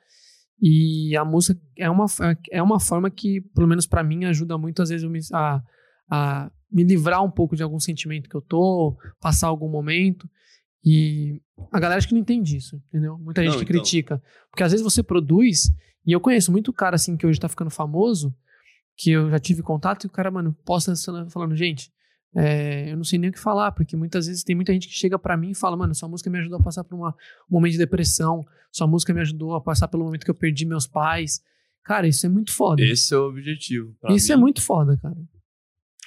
E 0.63 1.17
a 1.17 1.25
música 1.25 1.61
é 1.77 1.91
uma, 1.91 2.07
é 2.53 2.63
uma 2.63 2.79
forma 2.79 3.11
que, 3.11 3.41
pelo 3.55 3.67
menos 3.67 3.87
para 3.87 4.05
mim, 4.05 4.25
ajuda 4.27 4.57
muito, 4.57 4.81
às 4.81 4.91
vezes, 4.91 5.09
me, 5.11 5.19
a, 5.33 5.61
a 6.09 6.51
me 6.71 6.85
livrar 6.85 7.23
um 7.25 7.31
pouco 7.31 7.57
de 7.57 7.63
algum 7.63 7.81
sentimento 7.81 8.29
que 8.31 8.37
eu 8.37 8.41
tô, 8.43 8.97
passar 9.21 9.49
algum 9.49 9.69
momento. 9.69 10.31
E 10.85 11.41
a 11.73 11.81
galera 11.81 11.99
acho 11.99 12.07
que 12.09 12.15
não 12.15 12.21
entende 12.21 12.57
isso, 12.57 12.77
entendeu? 12.89 13.19
Muita 13.19 13.43
gente 13.43 13.53
Não, 13.53 13.59
que 13.59 13.65
então. 13.65 13.81
critica. 13.83 14.23
Porque 14.51 14.63
às 14.63 14.71
vezes 14.71 14.85
você 14.85 15.03
produz, 15.03 15.71
e 16.07 16.13
eu 16.13 16.21
conheço 16.21 16.53
muito 16.53 16.73
cara 16.73 16.95
assim 16.95 17.17
que 17.17 17.27
hoje 17.27 17.41
tá 17.41 17.49
ficando 17.49 17.71
famoso, 17.71 18.33
que 18.97 19.11
eu 19.11 19.29
já 19.31 19.39
tive 19.41 19.63
contato, 19.63 20.05
e 20.05 20.07
o 20.07 20.11
cara, 20.11 20.31
mano, 20.31 20.55
posta 20.65 20.93
falando, 21.31 21.57
gente, 21.57 21.91
é, 22.35 22.93
eu 22.93 22.97
não 22.97 23.05
sei 23.05 23.19
nem 23.19 23.31
o 23.31 23.33
que 23.33 23.41
falar, 23.41 23.73
porque 23.73 23.97
muitas 23.97 24.27
vezes 24.27 24.45
tem 24.45 24.55
muita 24.55 24.73
gente 24.73 24.87
que 24.87 24.95
chega 24.95 25.19
pra 25.19 25.37
mim 25.37 25.51
e 25.51 25.55
fala, 25.55 25.77
mano, 25.77 25.95
sua 25.95 26.09
música 26.09 26.31
me 26.31 26.39
ajudou 26.39 26.61
a 26.61 26.63
passar 26.63 26.85
por 26.85 26.95
uma, 26.95 27.11
um 27.11 27.55
momento 27.55 27.73
de 27.73 27.79
depressão, 27.79 28.45
sua 28.71 28.87
música 28.87 29.13
me 29.13 29.21
ajudou 29.21 29.55
a 29.55 29.61
passar 29.61 29.89
pelo 29.89 30.05
momento 30.05 30.25
que 30.25 30.31
eu 30.31 30.35
perdi 30.35 30.65
meus 30.65 30.87
pais. 30.87 31.43
Cara, 31.85 32.07
isso 32.07 32.25
é 32.27 32.29
muito 32.29 32.53
foda. 32.53 32.83
Esse 32.83 33.15
é 33.15 33.17
o 33.17 33.29
objetivo. 33.29 33.97
Isso 34.11 34.33
é 34.33 34.37
mim. 34.37 34.43
muito 34.43 34.63
foda, 34.63 34.97
cara. 34.97 35.17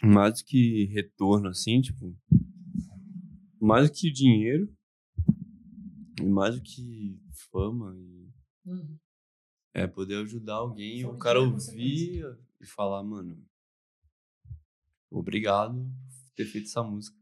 mais 0.01 0.39
do 0.39 0.45
que 0.45 0.85
retorno, 0.93 1.49
assim, 1.49 1.81
tipo, 1.81 2.15
mais 3.59 3.89
do 3.89 3.93
que 3.93 4.11
dinheiro, 4.11 4.71
e 6.21 6.25
mais 6.25 6.55
do 6.55 6.61
que 6.61 7.19
fama, 7.51 7.93
e 7.97 8.29
é 9.73 9.87
poder 9.87 10.17
ajudar 10.23 10.55
alguém, 10.55 11.01
Só 11.01 11.11
o 11.11 11.17
cara 11.17 11.39
é 11.39 11.41
ouvir 11.41 12.23
e 12.61 12.65
falar, 12.65 13.03
mano, 13.03 13.43
obrigado 15.11 15.85
ter 16.35 16.45
feito 16.45 16.67
essa 16.67 16.83
música, 16.83 17.17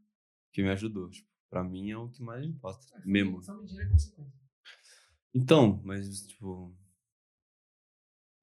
que 0.52 0.62
me 0.62 0.70
ajudou. 0.70 1.10
Tipo, 1.10 1.28
pra 1.48 1.62
mim 1.62 1.90
é 1.90 1.96
o 1.96 2.08
que 2.08 2.22
mais 2.22 2.44
importa, 2.44 2.86
mesmo. 3.04 3.40
Então, 5.34 5.80
mas, 5.84 6.26
tipo, 6.26 6.76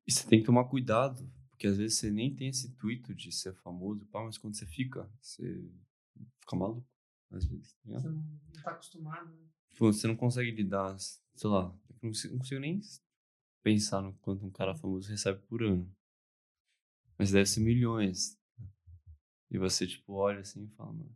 E 0.09 0.11
você 0.11 0.27
tem 0.27 0.39
que 0.39 0.47
tomar 0.47 0.65
cuidado, 0.65 1.31
porque 1.51 1.67
às 1.67 1.77
vezes 1.77 1.99
você 1.99 2.09
nem 2.09 2.35
tem 2.35 2.47
esse 2.49 2.67
intuito 2.67 3.13
de 3.13 3.31
ser 3.31 3.53
famoso, 3.53 4.07
pá, 4.07 4.23
mas 4.23 4.39
quando 4.39 4.55
você 4.55 4.65
fica, 4.65 5.07
você 5.21 5.71
fica 6.39 6.55
maluco, 6.55 6.89
às 7.29 7.45
vezes. 7.45 7.77
ligado? 7.85 8.01
Você 8.01 8.09
não 8.09 8.39
tá 8.63 8.71
acostumado, 8.71 9.29
né? 9.29 9.47
Tipo, 9.71 9.93
você 9.93 10.07
não 10.07 10.15
consegue 10.15 10.49
lidar, 10.49 10.97
sei 10.97 11.47
lá, 11.47 11.71
não 12.01 12.09
consigo, 12.09 12.33
não 12.33 12.39
consigo 12.39 12.59
nem 12.59 12.81
pensar 13.61 14.01
no 14.01 14.11
quanto 14.15 14.43
um 14.43 14.49
cara 14.49 14.73
famoso 14.73 15.11
recebe 15.11 15.43
por 15.43 15.61
ano. 15.61 15.95
Mas 17.15 17.29
deve 17.29 17.45
ser 17.45 17.59
milhões. 17.59 18.38
E 19.51 19.57
você, 19.57 19.87
tipo, 19.87 20.13
olha 20.13 20.39
assim 20.39 20.65
e 20.65 20.75
fala, 20.75 20.91
mano. 20.93 21.09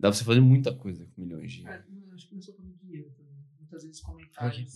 Dá 0.00 0.08
pra 0.08 0.12
você 0.12 0.24
fazer 0.24 0.40
muita 0.40 0.72
coisa 0.74 1.04
com 1.14 1.22
milhões 1.22 1.52
de 1.52 1.62
reais. 1.62 1.84
É, 1.84 2.14
acho 2.14 2.28
que 2.28 2.34
não 2.34 2.38
é 2.38 2.42
só 2.42 2.52
pelo 2.52 2.72
dinheiro 2.76 3.10
também. 3.16 3.34
Muitas 3.58 3.82
vezes 3.82 4.00
comentários. 4.00 4.74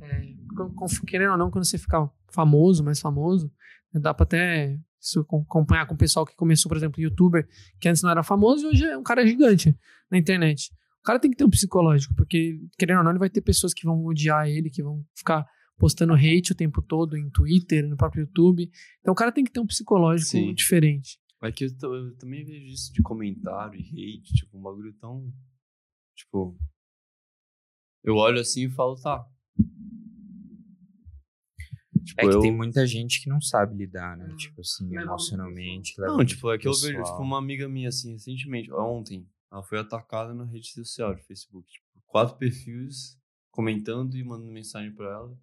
É, 0.00 0.34
com- 0.56 0.70
com- 0.74 0.86
querendo 1.06 1.32
ou 1.32 1.38
não, 1.38 1.50
quando 1.50 1.64
você 1.64 1.76
ficar 1.78 2.08
famoso, 2.30 2.84
mais 2.84 3.00
famoso, 3.00 3.52
né, 3.92 4.00
dá 4.00 4.14
pra 4.14 4.22
até 4.24 4.78
isso, 5.00 5.24
com- 5.24 5.40
acompanhar 5.42 5.86
com 5.86 5.94
o 5.94 5.98
pessoal 5.98 6.24
que 6.24 6.36
começou, 6.36 6.68
por 6.68 6.76
exemplo, 6.76 7.00
youtuber, 7.00 7.48
que 7.80 7.88
antes 7.88 8.02
não 8.02 8.10
era 8.10 8.22
famoso 8.22 8.64
e 8.64 8.68
hoje 8.68 8.84
é 8.84 8.96
um 8.96 9.02
cara 9.02 9.26
gigante 9.26 9.76
na 10.10 10.16
internet. 10.18 10.72
O 11.00 11.02
cara 11.02 11.18
tem 11.18 11.30
que 11.30 11.36
ter 11.36 11.44
um 11.44 11.50
psicológico, 11.50 12.14
porque, 12.14 12.60
querendo 12.78 12.98
ou 12.98 13.04
não, 13.04 13.10
ele 13.10 13.18
vai 13.18 13.30
ter 13.30 13.40
pessoas 13.40 13.72
que 13.74 13.84
vão 13.84 14.04
odiar 14.04 14.46
ele, 14.48 14.70
que 14.70 14.82
vão 14.82 15.04
ficar 15.16 15.44
postando 15.78 16.12
hate 16.14 16.52
o 16.52 16.54
tempo 16.54 16.82
todo 16.82 17.16
em 17.16 17.30
Twitter, 17.30 17.88
no 17.88 17.96
próprio 17.96 18.22
YouTube. 18.22 18.70
Então 19.00 19.12
o 19.12 19.16
cara 19.16 19.30
tem 19.32 19.44
que 19.44 19.50
ter 19.52 19.60
um 19.60 19.66
psicológico 19.66 20.30
Sim. 20.30 20.52
diferente. 20.54 21.18
É 21.42 21.52
que 21.52 21.64
eu, 21.64 21.94
eu 21.94 22.16
também 22.16 22.44
vejo 22.44 22.66
isso 22.66 22.92
de 22.92 23.00
comentário 23.00 23.78
e 23.80 24.16
hate, 24.18 24.32
tipo, 24.34 24.58
um 24.58 24.62
bagulho 24.62 24.92
tão. 24.94 25.32
Tipo. 26.16 26.58
Eu 28.02 28.16
olho 28.16 28.40
assim 28.40 28.66
e 28.66 28.70
falo, 28.70 28.96
tá. 28.96 29.24
Tipo, 32.04 32.20
É 32.20 32.28
que 32.28 32.34
eu- 32.36 32.40
tem 32.40 32.52
muita 32.56 32.86
gente 32.86 33.22
que 33.22 33.28
não 33.28 33.40
sabe 33.40 33.76
lidar, 33.76 34.16
né? 34.16 34.28
Hum. 34.32 34.36
Tipo 34.36 34.60
assim, 34.60 34.84
Leva 34.84 34.94
muito 34.96 35.08
emocionalmente. 35.10 35.94
Não, 36.00 36.24
tipo, 36.24 36.50
é 36.50 36.58
que 36.58 36.66
eu 36.66 36.72
vejo, 36.72 36.86
pessoal. 36.96 37.04
tipo, 37.04 37.22
uma 37.22 37.38
amiga 37.38 37.68
minha, 37.68 37.88
assim, 37.88 38.12
recentemente, 38.12 38.72
ontem, 38.72 39.28
ela 39.52 39.62
foi 39.62 39.78
atacada 39.78 40.32
na 40.34 40.44
rede 40.44 40.68
social 40.72 41.14
de 41.14 41.22
Facebook. 41.24 41.68
Tipo, 41.70 41.86
quatro 42.06 42.36
perfis 42.38 43.18
comentando 43.50 44.16
e 44.16 44.24
mandando 44.24 44.50
mensagem 44.52 44.92
pra 44.94 45.06
ela. 45.06 45.38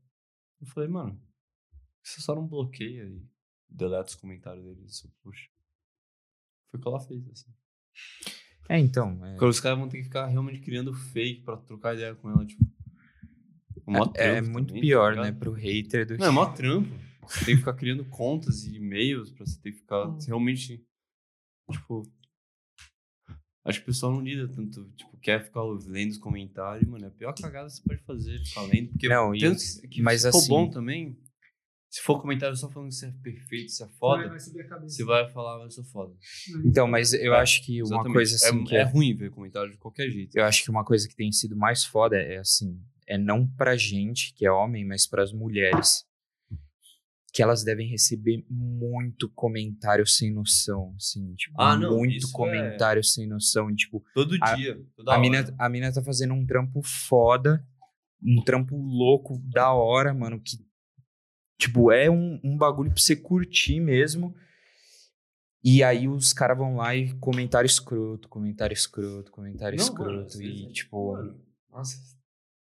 Eu 0.65 0.71
falei, 0.71 0.89
mano, 0.89 1.21
você 2.03 2.21
só 2.21 2.33
não 2.35 2.47
bloqueia 2.47 3.03
e 3.03 3.21
deleta 3.69 4.09
os 4.09 4.15
comentários 4.15 4.65
dele 4.65 4.89
seu 4.89 5.09
post. 5.23 5.51
Foi 6.69 6.79
o 6.79 6.81
que 6.81 6.87
ela 6.87 6.99
fez, 6.99 7.27
assim. 7.29 7.53
É, 8.67 8.79
então. 8.79 9.23
é- 9.25 9.33
Porque 9.33 9.45
os 9.45 9.59
caras 9.59 9.77
vão 9.77 9.87
ter 9.87 9.97
que 9.99 10.05
ficar 10.05 10.25
realmente 10.25 10.59
criando 10.59 10.91
fake 10.93 11.43
pra 11.43 11.57
trocar 11.57 11.93
ideia 11.93 12.15
com 12.15 12.29
ela, 12.29 12.45
tipo. 12.45 12.63
É, 13.87 13.91
é 13.97 14.07
trampo 14.41 14.49
muito 14.49 14.67
também, 14.69 14.81
tá 14.81 14.87
pior, 14.87 15.15
né? 15.15 15.21
ligado? 15.25 15.39
Pro 15.39 15.51
hater 15.53 16.07
do 16.07 16.17
Não, 16.17 16.25
é 16.25 16.31
mó 16.31 16.45
trampo. 16.51 16.89
Você 17.27 17.45
tem 17.45 17.53
que 17.55 17.59
ficar 17.59 17.73
criando 17.73 18.03
contas 18.05 18.65
e 18.65 18.75
e-mails 18.77 19.31
pra 19.31 19.45
você 19.45 19.59
ter 19.61 19.71
que 19.71 19.77
ficar 19.79 20.07
Hum. 20.07 20.17
realmente. 20.25 20.83
Tipo. 21.71 22.03
Acho 23.65 23.79
que 23.79 23.83
o 23.83 23.87
pessoal 23.87 24.13
não 24.13 24.21
lida 24.21 24.47
tanto. 24.47 24.87
Tipo, 24.95 25.17
quer 25.17 25.43
ficar 25.43 25.63
lendo 25.63 26.11
os 26.11 26.17
comentários, 26.19 26.87
mano. 26.87 27.05
É 27.05 27.07
a 27.07 27.11
pior 27.11 27.33
cagada 27.33 27.67
que 27.67 27.73
você 27.75 27.81
pode 27.83 28.01
fazer, 28.03 28.39
ficar 28.45 28.61
lendo. 28.61 28.89
Porque 28.89 29.09
Não, 29.09 29.33
e- 29.33 29.39
tanto 29.39 29.59
que, 29.81 29.87
que 29.87 30.01
mas 30.03 30.21
se 30.21 30.31
for 30.31 30.37
assim- 30.37 30.47
bom 30.49 30.69
também. 30.69 31.17
Se 31.89 32.01
for 32.01 32.21
comentário 32.21 32.55
só 32.57 32.69
falando 32.69 32.89
que 32.89 32.95
você 32.95 33.05
é 33.05 33.11
perfeito, 33.23 33.71
você 33.71 33.83
é 33.85 33.87
foda, 33.97 34.37
subir 34.39 34.61
a 34.61 34.67
cabeça. 34.67 34.95
você 34.95 35.03
vai 35.05 35.29
falar, 35.31 35.63
eu 35.63 35.71
sou 35.71 35.83
foda. 35.85 36.13
Então, 36.65 36.87
mas 36.87 37.13
eu 37.13 37.33
É, 37.33 37.39
acho 37.39 37.63
que 37.65 37.81
uma 37.81 37.87
Exatamente. 37.87 38.13
coisa 38.13 38.35
assim. 38.35 38.61
é, 38.61 38.65
que 38.65 38.75
é 38.75 38.83
ruim 38.83 39.15
ver 39.15 39.31
comentário 39.31 39.71
de 39.71 39.77
qualquer 39.77 40.09
jeito. 40.11 40.35
Eu 40.37 40.43
acho 40.43 40.61
que 40.63 40.69
uma 40.69 40.83
coisa 40.83 41.07
que 41.07 41.15
tem 41.15 41.31
sido 41.31 41.55
mais 41.55 41.85
foda 41.85 42.17
é 42.17 42.37
assim, 42.37 42.77
é 43.07 43.17
não 43.17 43.47
pra 43.47 43.77
gente 43.77 44.33
que 44.33 44.45
é 44.45 44.51
homem, 44.51 44.85
mas 44.85 45.07
pras 45.07 45.31
mulheres. 45.31 46.03
Que 47.35 47.43
elas 47.43 47.65
devem 47.65 47.85
receber 47.89 48.45
muito 48.49 49.29
comentário 49.35 50.07
sem 50.07 50.31
noção, 50.33 50.93
assim, 50.95 51.35
tipo, 51.35 51.53
Ah, 51.61 51.75
não, 51.75 51.97
muito 51.97 52.27
é- 52.27 52.31
comentário 52.31 53.03
sem 53.03 53.27
noção, 53.27 53.75
tipo, 53.75 54.01
Todo 54.13 54.37
A- 54.41 54.55
dia. 54.55 54.81
Toda 54.95 55.11
a 55.11 55.15
hora. 55.15 55.21
mina, 55.21 55.55
a 55.59 55.67
mina 55.67 55.91
tá 55.93 56.01
fazendo 56.01 56.33
um 56.33 56.45
trampo 56.45 56.81
foda, 56.81 57.61
um 58.23 58.41
trampo 58.41 58.77
louco, 58.77 59.37
da 59.53 59.73
hora, 59.73 60.13
mano, 60.13 60.39
que, 60.39 60.57
tipo, 61.59 61.91
é 61.91 62.09
um, 62.09 62.39
um 62.41 62.55
bagulho 62.57 62.89
pra 62.91 63.01
você 63.01 63.17
curtir 63.17 63.81
mesmo. 63.81 64.33
E 65.61 65.83
aí 65.83 66.07
os 66.07 66.31
caras 66.31 66.57
vão 66.57 66.75
lá 66.77 66.95
e 66.95 67.11
comentário 67.15 67.65
escroto, 67.67 68.29
comentário 68.29 68.73
escroto, 68.73 69.29
comentário 69.31 69.77
Não, 69.77 69.83
escroto. 69.83 70.37
mano, 70.37 70.41
e, 70.41 70.67
é 70.67 70.69
tipo. 70.71 71.13
Mano, 71.13 71.41
nossa, 71.69 71.97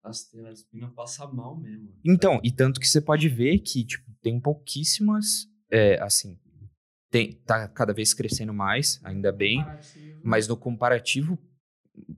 as, 0.02 0.30
minas 0.72 0.92
passam 0.94 1.32
mal 1.32 1.56
mesmo. 1.58 1.92
Então, 2.04 2.40
e 2.42 2.50
tanto 2.50 2.80
que 2.80 2.86
você 2.88 3.00
pode 3.00 3.28
ver 3.28 3.58
que, 3.58 3.84
tipo, 3.84 4.10
tem 4.22 4.40
pouquíssimas. 4.40 5.46
É, 5.70 6.00
assim. 6.02 6.38
Tem, 7.10 7.32
tá 7.44 7.66
cada 7.68 7.92
vez 7.92 8.14
crescendo 8.14 8.52
mais, 8.54 9.00
ainda 9.04 9.32
bem. 9.32 9.64
Mas 10.22 10.46
no 10.46 10.56
comparativo, 10.56 11.38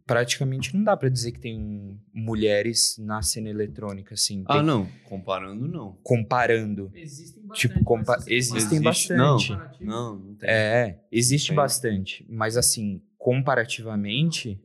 praticamente 0.07 0.75
não 0.77 0.85
dá 0.85 0.97
pra 0.97 1.09
dizer 1.09 1.33
que 1.33 1.41
tem 1.41 1.99
mulheres 2.13 2.97
na 2.99 3.23
cena 3.23 3.49
eletrônica, 3.49 4.15
assim. 4.15 4.45
Ah, 4.47 4.55
tem- 4.59 4.63
não. 4.65 4.87
Comparando, 5.05 5.67
não. 5.69 5.99
Comparando. 6.03 6.91
Existem 6.95 7.43
Tipo, 7.53 7.85
compa- 7.85 8.17
existem 8.29 8.79
Existe- 8.79 8.81
bastante. 8.83 9.53
Não, 9.81 10.19
não 10.19 10.35
tem. 10.37 10.49
É, 10.49 11.05
existe 11.11 11.49
Tem. 11.49 11.57
bastante. 11.57 12.27
Mas 12.29 12.57
assim, 12.57 13.03
comparativamente. 13.19 14.59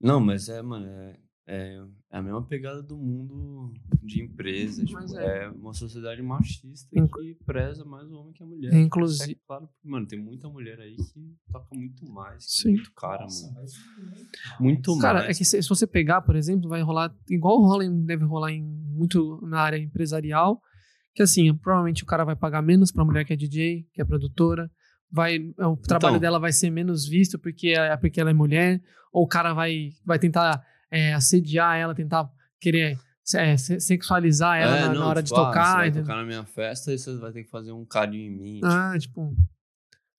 Não, 0.00 0.20
mas 0.20 0.48
é, 0.48 0.60
mano, 0.62 0.86
é, 0.86 1.18
é, 1.50 1.82
é 2.12 2.18
a 2.18 2.22
mesma 2.22 2.42
pegada 2.46 2.82
do 2.82 2.96
mundo 2.96 3.72
de 4.02 4.22
empresa. 4.22 4.84
Tipo, 4.84 5.18
é. 5.18 5.44
é. 5.44 5.48
uma 5.48 5.72
sociedade 5.72 6.20
machista 6.22 6.86
Inc- 6.92 7.10
que 7.12 7.34
preza 7.46 7.84
mais 7.84 8.06
o 8.10 8.14
homem 8.16 8.32
que 8.34 8.42
a 8.42 8.46
mulher. 8.46 8.72
Inclusive. 8.74 9.32
É 9.32 9.36
claro, 9.46 9.68
mano, 9.82 10.06
tem 10.06 10.22
muita 10.22 10.48
mulher 10.48 10.78
aí 10.78 10.94
que 10.96 11.34
toca 11.50 11.74
muito 11.74 12.04
mais. 12.06 12.44
que 12.44 12.50
Sim. 12.62 12.72
Muito 12.72 12.92
cara, 12.94 13.26
mano. 13.26 13.66
Muito 14.60 14.98
Cara, 14.98 15.20
mais. 15.20 15.36
é 15.36 15.38
que 15.38 15.44
se, 15.44 15.62
se 15.62 15.68
você 15.68 15.86
pegar, 15.86 16.20
por 16.22 16.36
exemplo, 16.36 16.68
vai 16.68 16.82
rolar 16.82 17.14
igual 17.28 17.58
rola 17.62 17.84
em- 17.84 18.04
deve 18.04 18.24
rolar 18.24 18.52
em 18.52 18.62
muito 18.62 19.40
na 19.46 19.60
área 19.60 19.78
empresarial, 19.78 20.60
que 21.14 21.22
assim, 21.22 21.54
provavelmente 21.56 22.02
o 22.02 22.06
cara 22.06 22.24
vai 22.24 22.36
pagar 22.36 22.62
menos 22.62 22.92
pra 22.92 23.04
mulher 23.04 23.24
que 23.24 23.32
é 23.32 23.36
DJ, 23.36 23.86
que 23.92 24.00
é 24.00 24.04
produtora, 24.04 24.70
vai 25.10 25.38
o 25.58 25.76
trabalho 25.76 26.12
Então. 26.16 26.20
dela 26.20 26.38
vai 26.38 26.52
ser 26.52 26.70
menos 26.70 27.08
visto 27.08 27.38
porque 27.38 27.68
é 27.68 27.96
porque 27.96 28.20
ela 28.20 28.30
é 28.30 28.34
mulher, 28.34 28.80
ou 29.12 29.24
o 29.24 29.28
cara 29.28 29.52
vai 29.54 29.90
vai 30.04 30.18
tentar 30.18 30.62
é, 30.90 31.12
assediar 31.14 31.76
ela, 31.76 31.94
tentar 31.94 32.30
querer 32.60 32.98
é, 33.34 33.56
se- 33.56 33.78
sexualizar 33.80 34.58
ela 34.58 34.76
É, 34.76 34.80
na, 34.82 34.88
não, 34.94 35.00
na 35.00 35.06
hora 35.06 35.22
de 35.22 35.28
tipo, 35.28 35.40
ah, 35.40 35.46
tocar, 35.48 35.70
Você 35.84 35.90
vai 35.90 36.02
tocar 36.02 36.16
na 36.16 36.24
minha 36.24 36.44
festa 36.44 36.92
e 36.92 36.98
você 36.98 37.16
vai 37.16 37.32
ter 37.32 37.44
que 37.44 37.50
fazer 37.50 37.72
um 37.72 37.84
carinho 37.84 38.32
em 38.32 38.40
mim. 38.40 38.60
Ah, 38.64 38.94
tipo, 38.98 39.34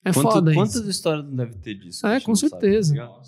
é 0.06 0.14
Quanto- 0.14 0.32
foda 0.32 0.54
Quantas 0.54 0.76
isso. 0.76 0.90
histórias 0.90 1.26
não 1.26 1.36
deve 1.36 1.56
ter 1.56 1.76
disso? 1.76 2.06
É, 2.08 2.20
com 2.22 2.34
tá 2.34 2.40
certeza. 2.40 2.94
ligado? 2.94 3.20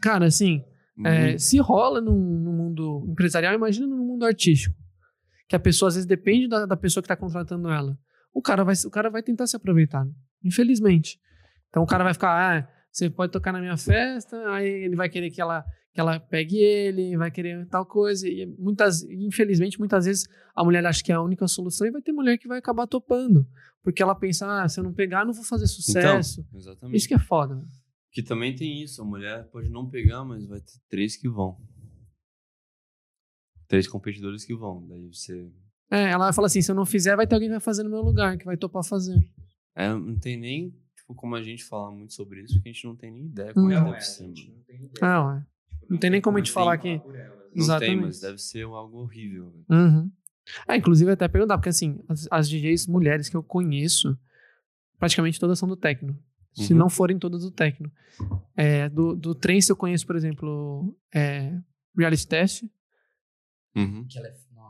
Cara, 0.00 0.26
assim, 0.26 0.64
É, 1.04 1.38
se 1.38 1.58
rola 1.58 2.00
no, 2.00 2.12
no 2.12 2.52
mundo 2.52 3.04
empresarial, 3.08 3.54
imagina 3.54 3.86
no 3.86 3.96
mundo 3.98 4.24
artístico. 4.24 4.74
Que 5.48 5.54
a 5.54 5.60
pessoa 5.60 5.88
às 5.88 5.94
vezes 5.94 6.06
depende 6.06 6.48
da, 6.48 6.66
da 6.66 6.76
pessoa 6.76 7.00
que 7.02 7.06
está 7.06 7.14
contratando 7.16 7.70
ela. 7.70 7.96
O 8.34 8.42
cara, 8.42 8.64
vai, 8.64 8.74
o 8.84 8.90
cara 8.90 9.08
vai 9.08 9.22
tentar 9.22 9.46
se 9.46 9.54
aproveitar, 9.56 10.04
né? 10.04 10.10
infelizmente. 10.44 11.18
Então 11.68 11.82
o 11.82 11.86
cara 11.86 12.02
vai 12.04 12.12
ficar, 12.14 12.30
ah, 12.58 12.68
você 12.98 13.08
pode 13.08 13.32
tocar 13.32 13.52
na 13.52 13.60
minha 13.60 13.76
festa, 13.76 14.36
aí 14.50 14.66
ele 14.68 14.96
vai 14.96 15.08
querer 15.08 15.30
que 15.30 15.40
ela, 15.40 15.64
que 15.94 16.00
ela 16.00 16.18
pegue 16.18 16.56
ele, 16.56 17.16
vai 17.16 17.30
querer 17.30 17.64
tal 17.68 17.86
coisa. 17.86 18.28
E 18.28 18.44
muitas, 18.58 19.04
infelizmente, 19.04 19.78
muitas 19.78 20.04
vezes 20.04 20.28
a 20.54 20.64
mulher 20.64 20.84
acha 20.84 21.02
que 21.02 21.12
é 21.12 21.14
a 21.14 21.22
única 21.22 21.46
solução 21.46 21.86
e 21.86 21.92
vai 21.92 22.02
ter 22.02 22.12
mulher 22.12 22.36
que 22.38 22.48
vai 22.48 22.58
acabar 22.58 22.86
topando. 22.88 23.46
Porque 23.84 24.02
ela 24.02 24.14
pensa, 24.16 24.46
ah, 24.62 24.68
se 24.68 24.80
eu 24.80 24.84
não 24.84 24.92
pegar, 24.92 25.24
não 25.24 25.32
vou 25.32 25.44
fazer 25.44 25.68
sucesso. 25.68 26.40
Então, 26.48 26.58
exatamente. 26.58 26.96
Isso 26.96 27.06
que 27.06 27.14
é 27.14 27.18
foda. 27.18 27.54
né? 27.54 27.62
Que 28.10 28.22
também 28.22 28.54
tem 28.54 28.82
isso, 28.82 29.00
a 29.00 29.04
mulher 29.04 29.44
pode 29.50 29.68
não 29.70 29.88
pegar, 29.88 30.24
mas 30.24 30.44
vai 30.44 30.60
ter 30.60 30.72
três 30.88 31.16
que 31.16 31.28
vão. 31.28 31.56
Três 33.68 33.86
competidores 33.86 34.44
que 34.44 34.54
vão. 34.56 34.84
Daí 34.88 35.06
você. 35.06 35.48
É, 35.90 36.10
ela 36.10 36.32
fala 36.32 36.46
assim: 36.46 36.60
se 36.62 36.70
eu 36.70 36.74
não 36.74 36.84
fizer, 36.86 37.14
vai 37.14 37.26
ter 37.26 37.34
alguém 37.34 37.48
que 37.48 37.54
vai 37.54 37.60
fazer 37.60 37.82
no 37.84 37.90
meu 37.90 38.00
lugar, 38.00 38.36
que 38.36 38.44
vai 38.44 38.56
topar 38.56 38.82
fazer. 38.82 39.16
É, 39.76 39.88
não 39.90 40.18
tem 40.18 40.36
nem 40.36 40.74
tipo, 41.08 41.14
como 41.14 41.34
a 41.34 41.42
gente 41.42 41.64
falar 41.64 41.90
muito 41.90 42.12
sobre 42.12 42.42
isso, 42.42 42.54
porque 42.54 42.68
a 42.68 42.72
gente 42.72 42.86
não 42.86 42.94
tem 42.94 43.10
nem 43.10 43.24
ideia 43.26 43.54
como 43.54 43.70
é 43.70 43.74
que 43.74 43.80
Não, 43.80 43.90
deve 43.92 44.04
ser, 44.04 44.22
mano. 44.28 44.90
Ah, 45.00 45.24
ué. 45.26 45.46
Não 45.88 45.98
tem 45.98 46.10
nem 46.10 46.20
como 46.20 46.36
a 46.36 46.40
gente 46.40 46.52
falar 46.52 46.74
aqui. 46.74 46.96
Não 46.98 47.12
tem, 47.12 47.22
Exatamente. 47.54 48.00
mas 48.02 48.20
deve 48.20 48.38
ser 48.38 48.64
algo 48.64 48.98
horrível. 48.98 49.52
Uhum. 49.68 50.10
Ah, 50.66 50.76
inclusive, 50.76 51.10
até 51.10 51.26
perguntar, 51.28 51.56
porque 51.58 51.68
assim, 51.70 52.00
as, 52.08 52.28
as 52.30 52.48
DJs 52.48 52.86
mulheres 52.86 53.28
que 53.28 53.36
eu 53.36 53.42
conheço, 53.42 54.18
praticamente 54.98 55.40
todas 55.40 55.58
são 55.58 55.68
do 55.68 55.76
techno. 55.76 56.18
Se 56.54 56.72
Uhum. 56.72 56.78
não 56.78 56.88
forem 56.90 57.18
todas 57.18 57.42
do 57.42 57.50
techno. 57.50 57.90
É, 58.56 58.88
do, 58.88 59.14
do 59.14 59.34
trance 59.34 59.70
eu 59.70 59.76
conheço, 59.76 60.06
por 60.06 60.16
exemplo, 60.16 60.96
é, 61.14 61.56
Reality 61.96 62.26
Test. 62.26 62.64
Uhum. 63.76 64.06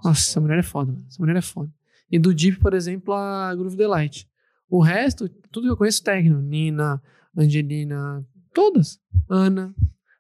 Nossa, 0.04 0.30
essa 0.30 0.40
mulher 0.40 0.58
é 0.58 0.62
foda, 0.62 0.92
mano. 0.92 1.04
Essa 1.08 1.20
mulher 1.20 1.36
é 1.36 1.40
foda. 1.42 1.72
E 2.10 2.18
do 2.18 2.34
Deep, 2.34 2.58
por 2.60 2.74
exemplo, 2.74 3.14
a 3.14 3.54
Groove 3.54 3.76
Delight. 3.76 4.28
O 4.68 4.82
resto, 4.82 5.28
tudo 5.50 5.66
que 5.66 5.72
eu 5.72 5.76
conheço 5.76 6.02
techno. 6.04 6.40
Nina, 6.42 7.02
Angelina, 7.36 8.26
todas. 8.54 9.00
Ana, 9.28 9.74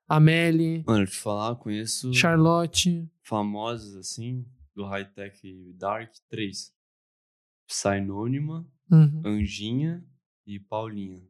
Amelie, 0.08 0.82
Mano, 0.86 1.02
eu 1.02 1.06
te 1.06 1.16
falar, 1.16 1.50
eu 1.50 1.56
conheço 1.56 2.12
Charlotte. 2.14 3.06
famosos 3.22 3.94
assim, 3.96 4.46
do 4.74 4.84
Hightech 4.86 5.72
Dark, 5.74 6.12
três. 6.28 6.72
Psynônima, 7.66 8.66
Uhum. 8.90 9.20
Anjinha 9.22 10.02
e 10.46 10.58
Paulinha. 10.58 11.22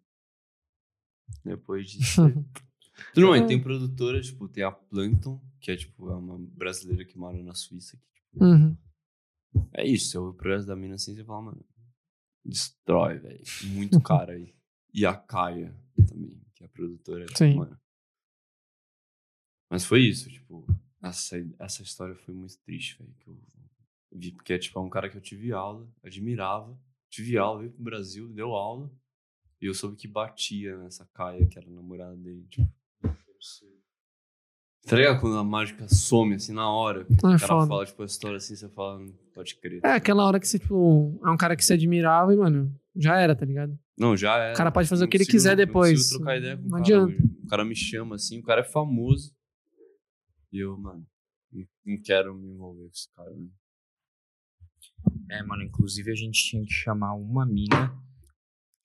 Depois 1.44 1.90
disso. 1.90 2.22
Tudo 3.14 3.32
bem, 3.32 3.46
tem 3.46 3.60
produtora, 3.60 4.20
tipo, 4.20 4.48
tem 4.48 4.62
a 4.62 4.70
Plankton, 4.70 5.40
que 5.60 5.70
é 5.72 5.76
tipo, 5.76 6.08
é 6.10 6.14
uma 6.14 6.38
brasileira 6.38 7.04
que 7.04 7.18
mora 7.18 7.40
na 7.42 7.54
Suíça. 7.54 7.96
Que, 7.96 8.20
tipo, 8.30 8.44
Uhum. 8.44 8.76
é 9.74 9.84
isso, 9.86 10.20
ouve 10.20 10.30
o 10.36 10.38
projeto 10.38 10.66
da 10.66 10.76
mina 10.76 10.94
assim, 10.94 11.14
você 11.16 11.24
fala, 11.24 11.42
mano, 11.42 11.64
destrói, 12.48 13.18
velho. 13.18 13.42
Muito 13.64 14.00
cara 14.02 14.32
aí. 14.32 14.54
E 14.92 15.04
a 15.04 15.14
Kaia 15.14 15.74
também, 16.08 16.40
que 16.54 16.62
é 16.64 16.66
a 16.66 16.70
produtora. 16.70 17.26
tipo, 17.26 17.38
Sim. 17.38 17.56
Mano. 17.56 17.78
Mas 19.70 19.84
foi 19.84 20.00
isso, 20.00 20.30
tipo, 20.30 20.66
essa, 21.02 21.36
essa 21.58 21.82
história 21.82 22.14
foi 22.14 22.34
muito 22.34 22.58
triste, 22.60 22.98
velho, 22.98 23.14
que 23.20 23.28
eu 23.28 23.38
vi, 24.10 24.32
porque 24.32 24.54
é 24.54 24.58
tipo, 24.58 24.78
é 24.78 24.82
um 24.82 24.88
cara 24.88 25.10
que 25.10 25.16
eu 25.16 25.20
tive 25.20 25.52
aula, 25.52 25.86
admirava, 26.02 26.78
tive 27.10 27.36
aula, 27.36 27.60
veio 27.60 27.72
pro 27.72 27.82
Brasil, 27.84 28.28
deu 28.28 28.54
aula, 28.54 28.90
e 29.60 29.66
eu 29.66 29.74
soube 29.74 29.96
que 29.96 30.08
batia 30.08 30.76
nessa 30.78 31.04
Kaia, 31.12 31.46
que 31.46 31.58
era 31.58 31.68
a 31.68 31.72
namorada 31.72 32.16
dele, 32.16 32.46
tipo. 32.48 32.72
Tá 34.88 34.96
ligado 34.96 35.20
quando 35.20 35.36
a 35.36 35.44
mágica 35.44 35.86
some 35.88 36.34
assim 36.34 36.52
na 36.52 36.70
hora? 36.70 37.06
Ah, 37.22 37.32
é 37.32 37.36
o 37.36 37.38
cara 37.38 37.46
foda. 37.48 37.66
fala, 37.66 37.84
tipo, 37.86 38.02
a 38.02 38.06
história 38.06 38.36
assim, 38.38 38.56
você 38.56 38.68
fala, 38.70 38.98
"Não 38.98 39.12
pode 39.34 39.54
crer. 39.56 39.80
É 39.84 39.92
aquela 39.92 40.24
hora 40.24 40.40
que 40.40 40.48
você, 40.48 40.58
tipo, 40.58 41.20
é 41.24 41.30
um 41.30 41.36
cara 41.36 41.54
que 41.56 41.64
você 41.64 41.74
admirava 41.74 42.32
e, 42.32 42.36
mano, 42.36 42.74
já 42.96 43.18
era, 43.18 43.34
tá 43.36 43.44
ligado? 43.44 43.78
Não, 43.98 44.16
já 44.16 44.36
é. 44.38 44.52
O 44.52 44.56
cara 44.56 44.70
pode 44.72 44.88
fazer 44.88 45.02
o 45.02 45.06
não 45.06 45.10
que 45.10 45.16
ele 45.16 45.24
consigo- 45.24 45.38
quiser 45.38 45.50
não 45.50 45.56
depois. 45.56 45.98
consigo 45.98 46.18
trocar 46.18 46.38
ideia 46.38 46.56
com 46.56 46.62
o 46.62 46.64
Não 46.64 46.70
cara 46.70 46.82
adianta. 46.82 47.06
hoje. 47.12 47.22
O 47.44 47.46
cara 47.48 47.64
me 47.64 47.74
chama 47.76 48.14
assim, 48.16 48.38
o 48.38 48.42
cara 48.42 48.60
é 48.60 48.64
famoso. 48.64 49.34
E 50.52 50.58
eu, 50.60 50.76
mano, 50.78 51.06
não- 51.52 51.66
não 51.84 52.02
quero 52.02 52.34
me 52.34 52.48
envolver 52.48 52.84
com 52.84 52.90
esse 52.94 53.08
cara. 53.14 53.30
né? 53.30 53.46
É, 55.30 55.42
mano, 55.42 55.62
inclusive 55.64 56.10
a 56.10 56.14
gente 56.14 56.42
tinha 56.42 56.64
que 56.64 56.72
chamar 56.72 57.12
uma 57.14 57.44
mina. 57.44 57.92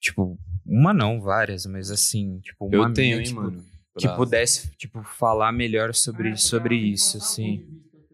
Tipo, 0.01 0.37
uma 0.65 0.93
não, 0.93 1.21
várias, 1.21 1.65
mas 1.65 1.89
assim, 1.89 2.39
tipo, 2.41 2.65
uma 2.65 2.75
Eu 2.89 2.93
tenho, 2.93 3.17
mina, 3.17 3.21
hein, 3.21 3.23
tipo, 3.27 3.41
mano. 3.41 3.63
Que 3.97 4.07
pra- 4.07 4.15
pudesse, 4.15 4.75
tipo, 4.75 5.03
falar 5.03 5.51
melhor 5.51 5.93
sobre, 5.93 6.35
sobre 6.37 6.75
isso, 6.75 7.17
assim. 7.17 7.65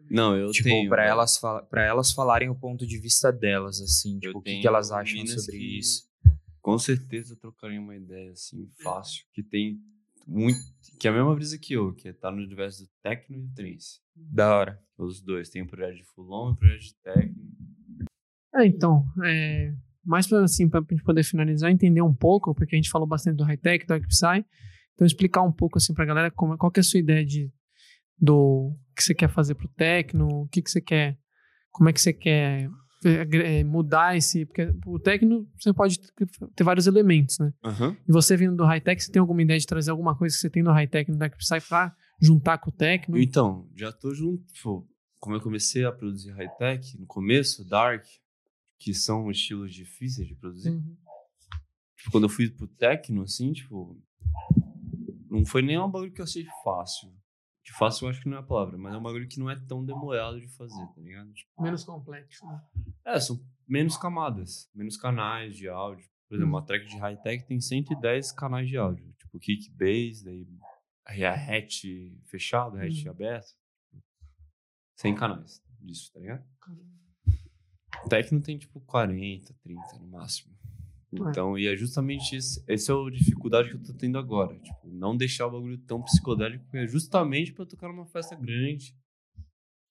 Não, 0.10 0.35
eu 0.35 0.51
tipo, 0.51 0.68
tenho. 0.68 0.89
pra 0.89 1.03
velho. 1.03 1.11
elas, 1.11 1.39
pra 1.69 1.84
elas 1.85 2.11
falarem 2.11 2.49
o 2.49 2.56
ponto 2.56 2.85
de 2.85 2.97
vista 2.97 3.31
delas, 3.31 3.80
assim, 3.80 4.18
tipo, 4.19 4.39
o 4.39 4.41
que, 4.41 4.60
que 4.60 4.68
elas 4.68 4.91
acham 4.91 5.26
sobre 5.27 5.57
que 5.57 5.77
isso. 5.80 6.10
Com 6.61 6.77
certeza 6.77 7.35
trocaria 7.35 7.80
uma 7.80 7.95
ideia 7.95 8.31
assim, 8.31 8.68
fácil. 8.84 9.23
Que 9.34 9.41
tem 9.43 9.80
muito. 10.27 10.60
Que 10.99 11.07
é 11.07 11.11
a 11.11 11.14
mesma 11.14 11.34
brisa 11.34 11.57
que 11.57 11.73
eu, 11.73 11.93
que 11.93 12.11
tá 12.11 12.30
no 12.31 12.38
universo 12.38 12.84
do 12.84 12.89
techno 13.01 13.38
e 13.38 13.41
do 13.41 13.53
trance. 13.53 13.99
Da 14.15 14.56
hora. 14.56 14.80
Os 14.97 15.22
dois. 15.22 15.49
Tem 15.49 15.61
o 15.61 15.68
projeto 15.68 15.95
de 15.95 16.03
Fulon 16.03 16.49
e 16.49 16.53
o 16.53 16.56
projeto 16.56 16.81
de 16.81 16.95
techno. 16.95 17.35
É, 18.56 18.65
então, 18.65 19.06
é, 19.23 19.73
mais 20.03 20.27
pra, 20.27 20.43
assim, 20.43 20.68
pra 20.68 20.81
gente 20.89 21.03
poder 21.03 21.23
finalizar, 21.23 21.72
entender 21.72 22.01
um 22.01 22.14
pouco, 22.14 22.53
porque 22.53 22.76
a 22.76 22.77
gente 22.77 22.89
falou 22.89 23.07
bastante 23.07 23.38
do 23.38 23.43
high-tech, 23.43 23.85
do 23.85 24.07
Psy, 24.07 24.43
então 24.99 25.07
explicar 25.07 25.41
um 25.43 25.51
pouco, 25.51 25.77
assim, 25.77 25.93
pra 25.93 26.03
galera 26.03 26.30
como, 26.30 26.57
qual 26.57 26.69
que 26.69 26.81
é 26.81 26.81
a 26.81 26.84
sua 26.84 26.99
ideia 26.99 27.26
de, 27.26 27.49
do 28.19 28.76
que 28.93 29.01
você 29.01 29.15
quer 29.15 29.30
fazer 29.30 29.55
pro 29.55 29.69
techno, 29.69 30.27
o 30.27 30.47
que 30.49 30.61
que 30.61 30.69
você 30.69 30.81
quer, 30.81 31.17
como 31.71 31.88
é 31.88 31.93
que 31.93 32.01
você 32.01 32.11
quer 32.11 32.69
é, 33.05 33.63
mudar 33.63 34.17
esse, 34.17 34.45
porque 34.45 34.73
o 34.85 34.99
techno 34.99 35.49
você 35.57 35.71
pode 35.71 35.99
ter 36.53 36.65
vários 36.65 36.85
elementos, 36.85 37.39
né? 37.39 37.53
Aham. 37.63 37.95
E 38.05 38.11
você 38.11 38.35
vindo 38.35 38.57
do 38.57 38.65
high-tech, 38.65 39.01
você 39.01 39.09
tem 39.09 39.21
alguma 39.21 39.41
ideia 39.41 39.57
de 39.57 39.65
trazer 39.65 39.91
alguma 39.91 40.17
coisa 40.17 40.35
que 40.35 40.41
você 40.41 40.49
tem 40.49 40.61
no 40.61 40.73
high-tech, 40.73 41.09
no 41.09 41.17
Dark 41.17 41.38
Psy 41.38 41.61
pra 41.69 41.95
juntar 42.21 42.57
com 42.57 42.69
o 42.69 42.73
techno? 42.73 43.17
Então, 43.17 43.69
já 43.77 43.93
tô 43.93 44.13
junto. 44.13 44.43
Tipo, 44.51 44.85
como 45.17 45.38
eu 45.38 45.39
comecei 45.39 45.85
a 45.85 45.93
produzir 45.93 46.31
high-tech, 46.31 46.99
no 46.99 47.05
começo, 47.05 47.65
dark, 47.65 48.05
que 48.77 48.93
são 48.93 49.31
estilos 49.31 49.73
difíceis 49.73 50.27
de 50.27 50.35
produzir. 50.35 50.71
Uhum. 50.71 50.97
Tipo, 51.95 52.11
quando 52.11 52.26
eu 52.26 52.30
fui 52.30 52.49
pro 52.49 52.67
techno, 52.67 53.21
assim, 53.21 53.53
tipo. 53.53 53.97
Não 55.30 55.45
foi 55.45 55.61
nem 55.61 55.77
um 55.80 55.89
bagulho 55.89 56.11
que 56.11 56.22
eu 56.22 56.26
achei 56.26 56.45
fácil. 56.64 57.14
Que 57.64 57.72
fácil 57.73 58.06
eu 58.06 58.10
acho 58.10 58.22
que 58.22 58.30
não 58.30 58.38
é 58.38 58.39
a 58.39 58.43
palavra, 58.43 58.77
mas 58.77 58.93
é 58.93 58.97
um 58.97 59.01
bagulho 59.03 59.27
que 59.27 59.39
não 59.39 59.49
é 59.49 59.56
tão 59.68 59.85
demorado 59.85 60.39
de 60.39 60.47
fazer, 60.47 60.85
tá 60.88 61.01
ligado? 61.01 61.31
Tipo, 61.34 61.61
Menos 61.61 61.84
complexo, 61.84 62.45
né? 62.47 62.61
é, 63.06 63.19
são 63.19 63.39
menos 63.68 63.95
camadas, 63.97 64.69
menos 64.73 64.97
canais 64.97 65.56
de 65.56 65.68
áudio. 65.69 66.07
Por 66.27 66.35
exemplo, 66.35 66.53
uma 66.53 66.65
track 66.65 66.85
de 66.88 66.97
high-tech 66.97 67.45
tem 67.45 67.60
110 67.61 68.31
canais 68.31 68.68
de 68.68 68.77
áudio. 68.77 69.14
Tipo, 69.19 69.39
kick, 69.39 69.69
bass, 69.72 70.23
daí 70.23 70.47
hi-hat 71.10 72.22
fechado, 72.26 72.77
hi-hat 72.77 73.03
Uhum. 73.06 73.11
aberto. 73.11 73.49
100 74.95 75.15
canais 75.15 75.61
disso, 75.80 76.11
tá 76.14 76.19
ligado? 76.19 76.43
Techno 78.10 78.41
tem 78.41 78.57
tipo 78.57 78.80
40, 78.81 79.53
30 79.61 79.99
no 79.99 80.07
máximo. 80.07 80.56
Então, 81.11 81.57
e 81.57 81.68
é 81.68 81.76
justamente 81.76 82.36
esse, 82.36 82.64
essa 82.68 82.91
é 82.91 82.95
a 82.95 83.10
dificuldade 83.10 83.69
que 83.69 83.76
eu 83.76 83.84
tô 83.84 83.94
tendo 83.94 84.18
agora. 84.19 84.57
Tipo, 84.60 84.88
não 84.91 85.18
deixar 85.18 85.48
o 85.48 85.52
bagulho 85.52 85.77
tão 85.80 86.02
psicodélico, 86.03 86.64
porque 86.65 86.77
é 86.77 86.88
justamente 86.88 87.52
pra 87.52 87.65
tocar 87.65 87.88
numa 87.88 88.06
festa 88.06 88.36
grande, 88.36 88.95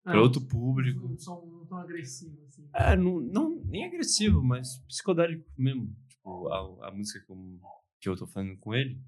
pra 0.05 0.23
outro 0.23 0.41
público. 0.41 1.09
Não 1.09 1.19
são 1.19 1.45
não 1.45 1.67
tão 1.67 1.79
agressivos, 1.79 2.39
assim. 2.47 2.69
É, 2.73 2.97
não, 2.97 3.21
não, 3.21 3.61
nem 3.65 3.85
agressivo, 3.85 4.43
mas 4.43 4.79
psicodélico 4.87 5.45
mesmo. 5.59 5.93
Tipo, 6.09 6.49
a, 6.49 6.89
a 6.89 6.91
música 6.93 7.21
que 7.25 7.33
eu, 7.33 7.61
que 8.01 8.09
eu 8.09 8.17
tô 8.17 8.27
fazendo 8.27 8.57
com 8.59 8.73
ele, 8.73 9.01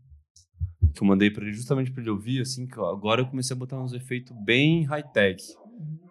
que 0.92 1.00
eu 1.02 1.06
mandei 1.06 1.30
pra 1.30 1.44
ele 1.44 1.52
justamente 1.52 1.92
pra 1.92 2.00
ele 2.02 2.10
ouvir, 2.10 2.40
assim, 2.40 2.66
que 2.66 2.76
eu- 2.76 2.86
agora 2.86 3.20
eu 3.22 3.26
comecei 3.28 3.54
a 3.54 3.58
botar 3.58 3.80
uns 3.80 3.92
efeitos 3.92 4.36
bem 4.44 4.82
high-tech, 4.84 5.40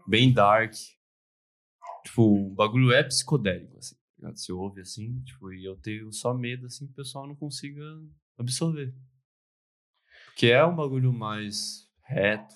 bem 0.07 0.31
dark. 0.31 0.73
Tipo, 2.05 2.23
o 2.23 2.49
bagulho 2.55 2.91
é 2.93 3.03
psicodélico, 3.03 3.77
assim. 3.77 3.95
Ligado? 4.19 4.37
Você 4.37 4.51
ouve 4.51 4.81
assim, 4.81 5.21
tipo, 5.23 5.51
e 5.53 5.65
eu 5.65 5.75
tenho 5.77 6.11
só 6.13 6.33
medo, 6.33 6.65
assim, 6.67 6.85
que 6.85 6.91
o 6.93 6.95
pessoal 6.95 7.27
não 7.27 7.35
consiga 7.35 7.83
absorver. 8.37 8.93
Porque 10.25 10.47
é 10.47 10.65
um 10.65 10.75
bagulho 10.75 11.11
mais 11.11 11.87
reto, 12.03 12.55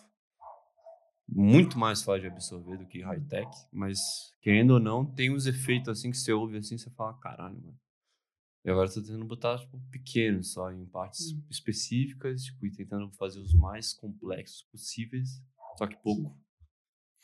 muito 1.28 1.78
mais 1.78 2.04
fácil 2.04 2.22
de 2.22 2.28
absorver 2.28 2.78
do 2.78 2.86
que 2.86 3.02
high-tech, 3.02 3.50
mas 3.72 4.00
querendo 4.42 4.72
ou 4.72 4.80
não, 4.80 5.06
tem 5.06 5.34
uns 5.34 5.46
efeitos 5.46 5.90
assim 5.90 6.12
que 6.12 6.18
você 6.18 6.32
ouve 6.34 6.58
assim, 6.58 6.78
você 6.78 6.90
fala, 6.92 7.14
caralho, 7.20 7.56
mano. 7.62 7.80
E 8.66 8.70
agora 8.70 8.90
eu 8.90 8.94
tô 8.94 9.02
tentando 9.02 9.26
botar, 9.26 9.58
tipo, 9.60 9.80
pequenos 9.92 10.54
só, 10.54 10.72
em 10.72 10.86
partes 10.86 11.32
Hum. 11.34 11.44
específicas, 11.50 12.44
tipo, 12.44 12.66
e 12.66 12.72
tentando 12.72 13.12
fazer 13.14 13.40
os 13.40 13.54
mais 13.54 13.94
complexos 13.94 14.64
possíveis, 14.72 15.42
só 15.78 15.88
que 15.88 15.98
pouco. 15.98 16.38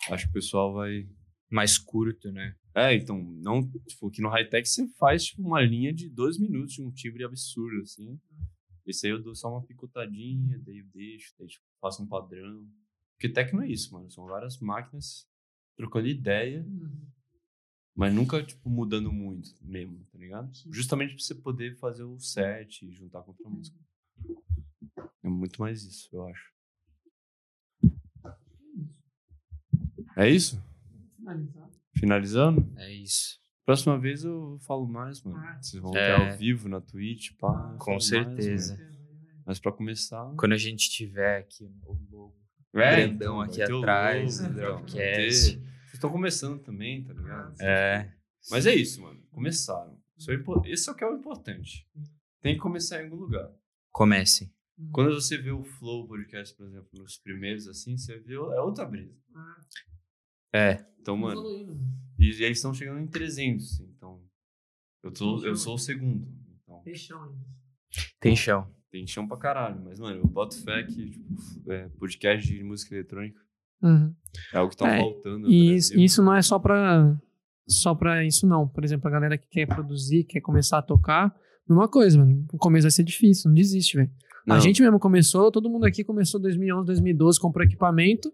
Acho 0.09 0.25
que 0.25 0.31
o 0.31 0.33
pessoal 0.33 0.73
vai. 0.73 1.07
Mais 1.49 1.77
curto, 1.77 2.31
né? 2.31 2.55
É, 2.79 2.95
então, 2.95 3.21
não, 3.21 3.69
tipo, 3.87 4.09
que 4.09 4.21
no 4.21 4.29
high-tech 4.29 4.65
você 4.67 4.87
faz, 4.97 5.25
tipo, 5.25 5.41
uma 5.41 5.59
linha 5.59 5.93
de 5.93 6.07
dois 6.07 6.39
minutos 6.39 6.75
de 6.75 6.81
um 6.81 6.89
timbre 6.89 7.25
absurdo, 7.25 7.81
assim. 7.81 8.17
Esse 8.85 9.05
aí 9.05 9.11
eu 9.11 9.21
dou 9.21 9.35
só 9.35 9.49
uma 9.49 9.65
picotadinha, 9.65 10.57
daí 10.65 10.77
eu 10.77 10.85
deixo, 10.85 11.33
daí, 11.37 11.49
tipo, 11.49 11.65
faço 11.81 12.01
um 12.01 12.07
padrão. 12.07 12.65
Porque 13.17 13.27
techno 13.27 13.61
é 13.61 13.67
isso, 13.69 13.93
mano. 13.93 14.09
São 14.09 14.25
várias 14.25 14.57
máquinas 14.59 15.27
trocando 15.75 16.07
ideia, 16.07 16.65
mas 17.93 18.13
nunca, 18.13 18.41
tipo, 18.41 18.69
mudando 18.69 19.11
muito 19.11 19.53
mesmo, 19.61 20.05
tá 20.05 20.17
ligado? 20.17 20.49
Justamente 20.71 21.15
pra 21.15 21.21
você 21.21 21.35
poder 21.35 21.77
fazer 21.79 22.03
o 22.03 22.17
set 22.17 22.85
e 22.85 22.93
juntar 22.93 23.23
com 23.23 23.31
outra 23.31 23.49
música. 23.49 23.77
É 25.21 25.27
muito 25.27 25.59
mais 25.59 25.83
isso, 25.83 26.07
eu 26.13 26.25
acho. 26.25 26.53
É 30.15 30.29
isso? 30.29 30.63
Finalizar. 31.17 31.68
Finalizando? 31.99 32.71
É 32.77 32.91
isso. 32.93 33.37
Próxima 33.65 33.99
vez 33.99 34.23
eu 34.23 34.57
falo 34.65 34.87
mais, 34.87 35.21
mano. 35.23 35.37
Ah, 35.37 35.59
Vocês 35.61 35.81
vão 35.81 35.95
é. 35.95 36.05
ter 36.17 36.31
ao 36.31 36.37
vivo 36.37 36.67
na 36.67 36.81
Twitch, 36.81 37.31
pá. 37.37 37.75
Com 37.79 37.91
mais, 37.91 38.05
certeza. 38.07 38.75
mano. 38.77 38.89
Mas 39.45 39.59
pra 39.59 39.71
começar. 39.71 40.33
Quando 40.37 40.53
a 40.53 40.57
gente 40.57 40.89
tiver 40.89 41.37
aqui 41.39 41.63
o 41.63 41.97
logo 42.11 42.35
É, 42.75 42.95
grandão 43.05 43.41
aqui 43.41 43.61
atrás, 43.61 44.37
ter- 44.39 44.51
Vocês 45.31 45.59
estão 45.93 46.09
começando 46.11 46.59
também, 46.61 47.03
tá 47.03 47.13
ligado? 47.13 47.55
É. 47.61 48.11
Mas 48.49 48.65
é 48.65 48.73
isso, 48.75 49.01
mano. 49.01 49.19
Começaram. 49.31 49.99
Isso 50.17 50.31
é, 50.31 50.35
impo- 50.35 50.61
isso 50.65 50.89
é 50.89 50.93
o 50.93 50.95
que 50.95 51.03
é 51.03 51.07
o 51.07 51.15
importante. 51.15 51.87
Tem 52.41 52.53
que 52.55 52.59
começar 52.61 53.01
em 53.01 53.05
algum 53.05 53.17
lugar. 53.17 53.49
Comece. 53.91 54.51
Quando 54.91 55.13
você 55.13 55.37
vê 55.37 55.51
o 55.51 55.63
Flow 55.63 56.07
Podcast, 56.07 56.55
por 56.55 56.65
exemplo, 56.67 56.87
nos 56.93 57.17
primeiros, 57.17 57.67
assim, 57.67 57.97
você 57.97 58.17
vê. 58.19 58.35
É 58.35 58.61
outra 58.61 58.85
brisa. 58.85 59.13
É. 60.53 60.83
Então, 60.99 61.15
mano. 61.17 61.41
E 62.17 62.25
eles 62.43 62.57
estão 62.57 62.73
chegando 62.73 62.99
em 62.99 63.07
300. 63.07 63.79
Então. 63.81 64.19
Eu, 65.03 65.11
tô, 65.11 65.43
eu 65.45 65.55
sou 65.55 65.75
o 65.75 65.79
segundo. 65.79 66.27
Então. 66.63 66.81
Tem 68.19 68.35
chão. 68.35 68.67
Tem 68.91 69.07
chão 69.07 69.27
pra 69.27 69.37
caralho. 69.37 69.81
Mas, 69.83 69.99
mano, 69.99 70.19
eu 70.19 70.27
boto 70.27 70.61
fé 70.63 70.83
que, 70.83 71.09
tipo, 71.11 71.71
é, 71.71 71.87
podcast 71.97 72.51
de 72.51 72.63
música 72.63 72.95
eletrônica 72.95 73.39
Uhum. 73.81 74.13
é 74.53 74.57
algo 74.57 74.71
que 74.71 74.77
tá 74.77 74.89
É, 74.93 74.99
faltando. 74.99 75.47
E 75.49 75.73
isso, 75.73 75.97
isso 75.97 76.21
não 76.21 76.35
é 76.35 76.41
só 76.41 76.59
pra, 76.59 77.17
só 77.67 77.95
pra 77.95 78.25
isso, 78.25 78.45
não. 78.45 78.67
Por 78.67 78.83
exemplo, 78.83 79.07
a 79.07 79.11
galera 79.11 79.37
que 79.37 79.47
quer 79.47 79.65
produzir, 79.67 80.25
quer 80.25 80.41
começar 80.41 80.79
a 80.79 80.81
tocar, 80.81 81.33
mesma 81.67 81.87
coisa, 81.87 82.17
mano. 82.17 82.45
O 82.51 82.57
começo 82.57 82.83
vai 82.83 82.91
ser 82.91 83.03
difícil, 83.03 83.47
não 83.49 83.55
desiste, 83.55 83.95
velho. 83.95 84.11
A 84.49 84.59
gente 84.59 84.81
mesmo 84.81 84.99
começou, 84.99 85.51
todo 85.51 85.69
mundo 85.69 85.85
aqui 85.85 86.03
começou 86.03 86.39
em 86.39 86.43
2011, 86.43 86.85
2012, 86.87 87.39
comprou 87.39 87.63
equipamento 87.63 88.33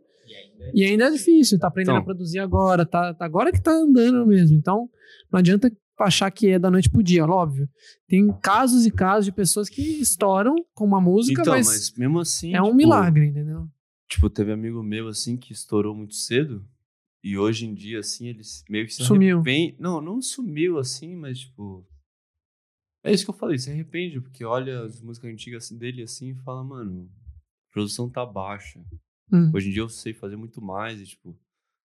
E 0.74 0.84
ainda 0.84 1.06
é 1.06 1.12
difícil, 1.12 1.60
tá 1.60 1.68
aprendendo 1.68 1.94
Então. 1.96 2.02
a 2.02 2.06
produzir 2.06 2.40
agora, 2.40 2.86
tá, 2.86 3.14
tá 3.14 3.26
agora 3.26 3.52
que 3.52 3.62
tá 3.62 3.72
andando 3.72 4.26
mesmo. 4.26 4.58
Então, 4.58 4.90
não 5.32 5.40
adianta 5.40 5.72
achar 6.00 6.30
que 6.32 6.50
é 6.50 6.60
da 6.60 6.70
noite 6.70 6.90
pro 6.90 7.04
dia, 7.04 7.26
óbvio. 7.26 7.70
Tem 8.08 8.28
casos 8.42 8.86
e 8.86 8.92
casos 8.92 9.26
de 9.26 9.32
pessoas 9.32 9.70
que 9.70 9.82
estouram 9.82 10.56
com 10.74 10.86
uma 10.86 11.00
música, 11.00 11.42
Então, 11.42 11.54
mas, 11.54 11.68
mas, 11.68 11.94
mesmo 11.98 12.20
assim. 12.20 12.54
é 12.54 12.62
um 12.62 12.66
tipo, 12.66 12.78
milagre, 12.78 13.28
entendeu? 13.28 13.68
Tipo, 14.10 14.30
teve 14.30 14.52
amigo 14.52 14.84
meu, 14.84 15.08
assim, 15.08 15.38
que 15.38 15.52
estourou 15.54 15.96
muito 15.96 16.14
cedo. 16.16 16.66
E 17.24 17.38
hoje 17.38 17.66
em 17.66 17.74
dia, 17.74 18.00
assim, 18.00 18.28
ele 18.28 18.42
meio 18.70 18.86
que 18.86 18.94
se 18.94 19.04
Sumiu. 19.04 19.38
arrepende. 19.38 19.76
Não, 19.80 20.00
não 20.02 20.22
sumiu, 20.22 20.78
assim, 20.78 21.16
mas, 21.16 21.40
tipo. 21.40 21.84
É 23.04 23.12
isso 23.12 23.24
que 23.24 23.30
eu 23.30 23.36
falei, 23.36 23.58
se 23.58 23.70
arrepende, 23.72 24.20
porque 24.20 24.44
olha 24.44 24.82
as 24.82 25.00
músicas 25.02 25.32
antigas 25.32 25.64
assim, 25.66 25.78
dele 25.78 26.02
assim 26.02 26.32
e 26.32 26.36
fala, 26.44 26.64
mano, 26.64 27.08
a 27.70 27.74
produção 27.74 28.10
tá 28.10 28.26
baixa. 28.26 28.80
Hum. 29.32 29.52
Hoje 29.54 29.70
em 29.70 29.72
dia 29.72 29.82
eu 29.82 29.90
sei 29.90 30.14
fazer 30.14 30.36
muito 30.36 30.62
mais 30.62 31.00
e, 31.02 31.06
tipo, 31.06 31.34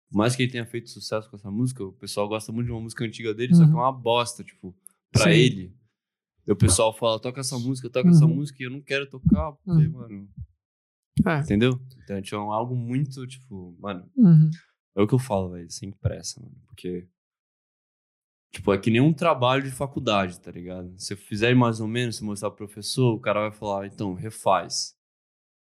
por 0.10 0.18
mais 0.18 0.36
que 0.36 0.44
ele 0.44 0.52
tenha 0.52 0.66
feito 0.66 0.90
sucesso 0.90 1.30
com 1.30 1.36
essa 1.36 1.52
música, 1.52 1.84
o 1.84 1.94
pessoal 1.94 2.28
gosta 2.28 2.52
muito 2.52 2.66
de 2.68 2.72
uma 2.72 2.82
música 2.82 3.06
antiga 3.06 3.34
dele, 3.34 3.54
só 3.56 3.64
que 3.66 3.72
é 3.72 3.74
Uhum. 3.76 3.80
uma 3.82 3.92
bosta, 3.92 4.44
tipo, 4.44 4.76
pra 5.12 5.26
Sim. 5.26 5.30
ele. 5.32 5.76
E 6.48 6.52
o 6.52 6.56
pessoal 6.56 6.92
fala, 6.98 7.20
toca 7.22 7.42
essa 7.42 7.58
música, 7.60 7.90
toca 7.90 8.10
essa 8.10 8.26
Uhum. 8.26 8.36
música, 8.36 8.64
e 8.64 8.66
eu 8.66 8.72
não 8.72 8.82
quero 8.82 9.08
tocar, 9.08 9.52
porque, 9.52 9.70
Uhum. 9.88 9.92
mano. 9.92 10.30
É. 11.28 11.40
Entendeu? 11.42 11.80
Então, 12.04 12.20
tipo, 12.22 12.36
é 12.36 12.40
algo 12.40 12.76
muito, 12.76 13.28
tipo, 13.28 13.76
mano, 13.80 14.10
Uhum. 14.16 14.50
é 14.96 15.02
o 15.02 15.08
que 15.08 15.14
eu 15.14 15.20
falo, 15.20 15.52
velho, 15.52 15.70
sem 15.70 15.92
pressa, 15.92 16.42
mano. 16.42 16.56
Porque. 16.66 17.08
Tipo, 18.52 18.74
é 18.74 18.80
que 18.80 18.90
nem 18.90 19.00
um 19.00 19.14
trabalho 19.14 19.62
de 19.62 19.70
faculdade, 19.70 20.40
tá 20.40 20.50
ligado? 20.50 20.92
Se 20.98 21.14
eu 21.14 21.18
fizer 21.18 21.54
mais 21.56 21.80
ou 21.80 21.88
menos, 21.88 22.16
se 22.16 22.24
mostrar 22.24 22.50
pro 22.50 22.66
professor, 22.66 23.14
o 23.14 23.20
cara 23.20 23.42
vai 23.42 23.52
falar, 23.52 23.86
então, 23.86 24.16
refaz. 24.16 24.98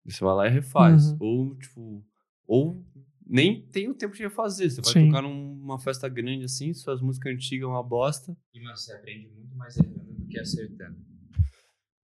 Você 0.06 0.24
vai 0.24 0.36
lá 0.36 0.48
e 0.48 0.52
refaz. 0.52 1.12
Uhum. 1.12 1.18
Ou, 1.20 1.56
tipo, 1.56 2.06
ou 2.46 2.86
nem 3.30 3.62
tem 3.62 3.88
o 3.88 3.94
tempo 3.94 4.16
de 4.16 4.24
refazer. 4.24 4.72
Você 4.72 4.82
vai 4.82 4.94
Sim. 4.94 5.08
tocar 5.08 5.22
numa 5.22 5.78
festa 5.80 6.10
grande 6.10 6.46
assim, 6.46 6.74
suas 6.74 7.00
músicas 7.00 7.34
antigas 7.34 7.64
é 7.64 7.68
uma 7.68 7.84
bosta. 7.84 8.36
E, 8.54 8.60
mano, 8.60 8.76
você 8.76 8.92
aprende 8.92 9.30
muito 9.30 9.56
mais 9.56 9.78
errando 9.78 10.14
do 10.14 10.28
que 10.28 10.40
acertando. 10.40 10.98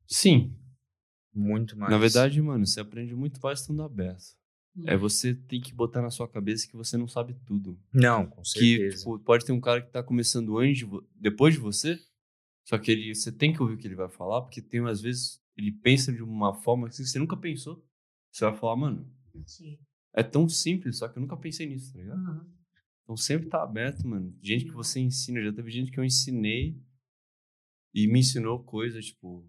Sim. 0.07 0.55
Muito 1.34 1.77
mais. 1.77 1.91
Na 1.91 1.97
verdade, 1.97 2.39
mano, 2.41 2.65
você 2.65 2.80
aprende 2.80 3.15
muito 3.15 3.39
mais 3.41 3.61
estando 3.61 3.81
aberto. 3.81 4.23
Uhum. 4.76 4.84
É 4.88 4.95
você 4.95 5.34
tem 5.34 5.59
que 5.59 5.73
botar 5.73 6.01
na 6.01 6.11
sua 6.11 6.27
cabeça 6.27 6.67
que 6.67 6.76
você 6.76 6.95
não 6.95 7.07
sabe 7.07 7.35
tudo. 7.45 7.80
Não, 7.93 8.27
com 8.27 8.41
que 8.41 8.49
certeza. 8.49 8.97
tipo, 8.97 9.19
pode 9.19 9.45
ter 9.45 9.51
um 9.51 9.59
cara 9.59 9.81
que 9.81 9.91
tá 9.91 10.03
começando 10.03 10.57
antes 10.59 10.88
depois 11.15 11.55
de 11.55 11.59
você, 11.59 11.99
só 12.67 12.77
que 12.77 12.91
ele 12.91 13.15
você 13.15 13.31
tem 13.31 13.53
que 13.53 13.61
ouvir 13.61 13.76
o 13.76 13.77
que 13.77 13.88
ele 13.88 13.95
vai 13.95 14.09
falar, 14.09 14.41
porque 14.41 14.61
tem 14.61 14.85
às 14.88 15.01
vezes 15.01 15.41
ele 15.56 15.72
pensa 15.72 16.11
de 16.11 16.22
uma 16.22 16.53
forma 16.53 16.90
que 16.90 16.95
você 16.95 17.19
nunca 17.19 17.38
pensou. 17.38 17.84
Você 18.32 18.45
vai 18.45 18.56
falar, 18.56 18.76
mano, 18.76 19.10
Sim. 19.45 19.77
é 20.14 20.23
tão 20.23 20.48
simples, 20.49 20.98
só 20.98 21.07
que 21.07 21.18
eu 21.18 21.22
nunca 21.22 21.38
pensei 21.38 21.65
nisso, 21.68 21.94
tá 21.94 21.99
ligado? 21.99 22.19
Uhum. 22.19 22.53
Então 23.03 23.15
sempre 23.18 23.48
tá 23.48 23.64
aberto, 23.64 24.06
mano. 24.07 24.36
Gente 24.41 24.65
que 24.65 24.72
você 24.72 24.99
ensina, 24.99 25.41
já 25.41 25.53
teve 25.53 25.69
gente 25.72 25.91
que 25.91 25.99
eu 25.99 26.03
ensinei 26.03 26.77
e 27.94 28.07
me 28.07 28.19
ensinou 28.19 28.64
coisas, 28.64 29.06
tipo, 29.06 29.48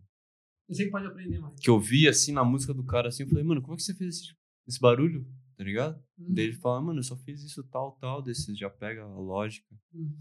Você 0.69 0.85
que 0.85 0.91
pode 0.91 1.07
aprender 1.07 1.41
mais. 1.41 1.59
que 1.59 1.70
eu 1.70 1.81
vi 1.81 2.07
assim 2.07 2.33
na 2.33 2.45
música 2.45 2.73
do 2.73 2.85
cara 2.85 3.09
assim, 3.09 3.24
eu 3.24 3.28
falei, 3.28 3.43
mano, 3.43 3.61
como 3.62 3.74
é 3.74 3.77
que 3.77 3.83
você 3.83 3.95
fez 3.95 4.16
esse, 4.16 4.37
esse 4.69 4.78
barulho? 4.81 5.27
Tá 5.57 5.65
ligado? 5.65 5.97
Uhum. 6.19 6.35
Daí 6.35 6.45
ele 6.45 6.53
fala, 6.53 6.83
mano, 6.83 6.99
eu 6.99 7.03
só 7.03 7.16
fiz 7.16 7.43
isso 7.43 7.65
tal, 7.65 7.93
tal, 7.93 8.23
desse 8.23 8.55
já 8.55 8.69
pega 8.69 9.03
a 9.03 9.19
lógica. 9.19 9.74
Uhum. 9.93 10.16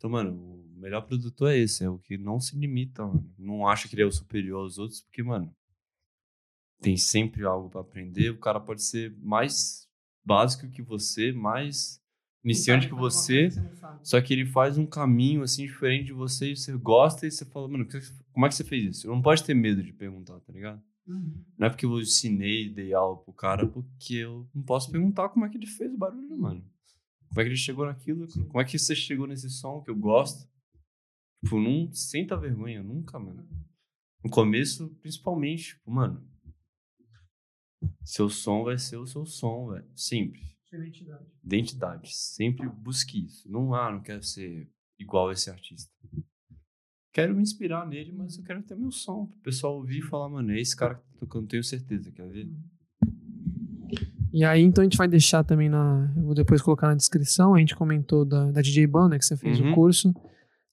Então, 0.00 0.08
mano, 0.08 0.32
o 0.32 0.80
melhor 0.80 1.02
produtor 1.02 1.52
é 1.52 1.58
esse, 1.58 1.84
é 1.84 1.90
o 1.90 1.98
que 1.98 2.16
não 2.16 2.40
se 2.40 2.56
limita, 2.56 3.06
mano. 3.06 3.30
Não 3.38 3.68
acha 3.68 3.86
que 3.86 3.94
ele 3.94 4.00
é 4.00 4.06
o 4.06 4.10
superior 4.10 4.62
aos 4.62 4.78
outros, 4.78 5.02
porque, 5.02 5.22
mano, 5.22 5.54
tem 6.80 6.96
sempre 6.96 7.44
algo 7.44 7.68
pra 7.68 7.82
aprender. 7.82 8.30
O 8.30 8.38
cara 8.38 8.58
pode 8.58 8.82
ser 8.82 9.14
mais 9.18 9.86
básico 10.24 10.70
que 10.70 10.80
você, 10.80 11.32
mais 11.32 12.02
iniciante 12.42 12.88
que 12.88 12.94
você, 12.94 13.50
só 14.02 14.18
que 14.22 14.32
ele 14.32 14.46
faz 14.46 14.78
um 14.78 14.86
caminho, 14.86 15.42
assim, 15.42 15.66
diferente 15.66 16.06
de 16.06 16.12
você 16.14 16.52
e 16.52 16.56
você 16.56 16.74
gosta 16.78 17.26
e 17.26 17.30
você 17.30 17.44
fala, 17.44 17.68
mano, 17.68 17.86
como 18.32 18.46
é 18.46 18.48
que 18.48 18.54
você 18.54 18.64
fez 18.64 18.96
isso? 18.96 19.06
Não 19.06 19.20
pode 19.20 19.44
ter 19.44 19.52
medo 19.52 19.82
de 19.82 19.92
perguntar, 19.92 20.40
tá 20.40 20.50
ligado? 20.50 20.82
Uhum. 21.06 21.44
Não 21.58 21.66
é 21.66 21.68
porque 21.70 21.84
eu 21.84 22.00
ensinei, 22.00 22.70
dei 22.70 22.94
aula 22.94 23.18
pro 23.18 23.34
cara, 23.34 23.66
porque 23.66 24.14
eu 24.14 24.48
não 24.54 24.62
posso 24.62 24.90
perguntar 24.90 25.28
como 25.28 25.44
é 25.44 25.50
que 25.50 25.58
ele 25.58 25.66
fez 25.66 25.92
o 25.92 25.98
barulho, 25.98 26.38
mano. 26.38 26.64
Como 27.30 27.40
é 27.40 27.44
que 27.44 27.50
ele 27.50 27.56
chegou 27.56 27.86
naquilo? 27.86 28.26
Como 28.48 28.60
é 28.60 28.64
que 28.64 28.76
você 28.76 28.94
chegou 28.94 29.26
nesse 29.26 29.48
som 29.48 29.80
que 29.82 29.90
eu 29.90 29.96
gosto? 29.96 30.50
Tipo, 31.44 31.60
não 31.60 31.90
senta 31.92 32.36
vergonha, 32.36 32.82
nunca, 32.82 33.18
mano. 33.18 33.48
No 34.22 34.30
começo, 34.30 34.90
principalmente, 35.00 35.74
tipo, 35.74 35.90
mano. 35.90 36.28
Seu 38.04 38.28
som 38.28 38.64
vai 38.64 38.76
ser 38.78 38.96
o 38.96 39.06
seu 39.06 39.24
som, 39.24 39.70
velho. 39.70 39.88
Sempre. 39.94 40.40
Sua 40.68 40.78
identidade. 40.78 41.26
Identidade. 41.42 42.14
Sempre 42.14 42.68
busque 42.68 43.24
isso. 43.24 43.50
Não, 43.50 43.74
ah, 43.74 43.92
não 43.92 44.02
quero 44.02 44.22
ser 44.24 44.68
igual 44.98 45.28
a 45.28 45.32
esse 45.32 45.48
artista. 45.48 45.90
Quero 47.12 47.34
me 47.34 47.42
inspirar 47.42 47.86
nele, 47.86 48.12
mas 48.12 48.36
eu 48.36 48.44
quero 48.44 48.62
ter 48.62 48.76
meu 48.76 48.90
som. 48.90 49.26
Pro 49.26 49.40
pessoal 49.40 49.76
ouvir 49.76 49.98
e 49.98 50.02
falar, 50.02 50.28
mano, 50.28 50.52
é 50.52 50.60
esse 50.60 50.76
cara 50.76 50.96
que 50.96 51.02
tá 51.02 51.18
tocando, 51.18 51.48
tenho 51.48 51.64
certeza, 51.64 52.10
quer 52.10 52.28
ver? 52.28 52.48
E 54.32 54.44
aí, 54.44 54.62
então, 54.62 54.82
a 54.82 54.84
gente 54.84 54.96
vai 54.96 55.08
deixar 55.08 55.42
também 55.44 55.68
na. 55.68 56.12
Eu 56.16 56.22
vou 56.24 56.34
depois 56.34 56.62
colocar 56.62 56.86
na 56.88 56.94
descrição. 56.94 57.54
A 57.54 57.58
gente 57.58 57.74
comentou 57.74 58.24
da, 58.24 58.50
da 58.50 58.60
DJ 58.60 58.86
Ban, 58.86 59.08
né? 59.08 59.18
Que 59.18 59.24
você 59.24 59.36
fez 59.36 59.58
Uhum. 59.60 59.72
o 59.72 59.74
curso. 59.74 60.14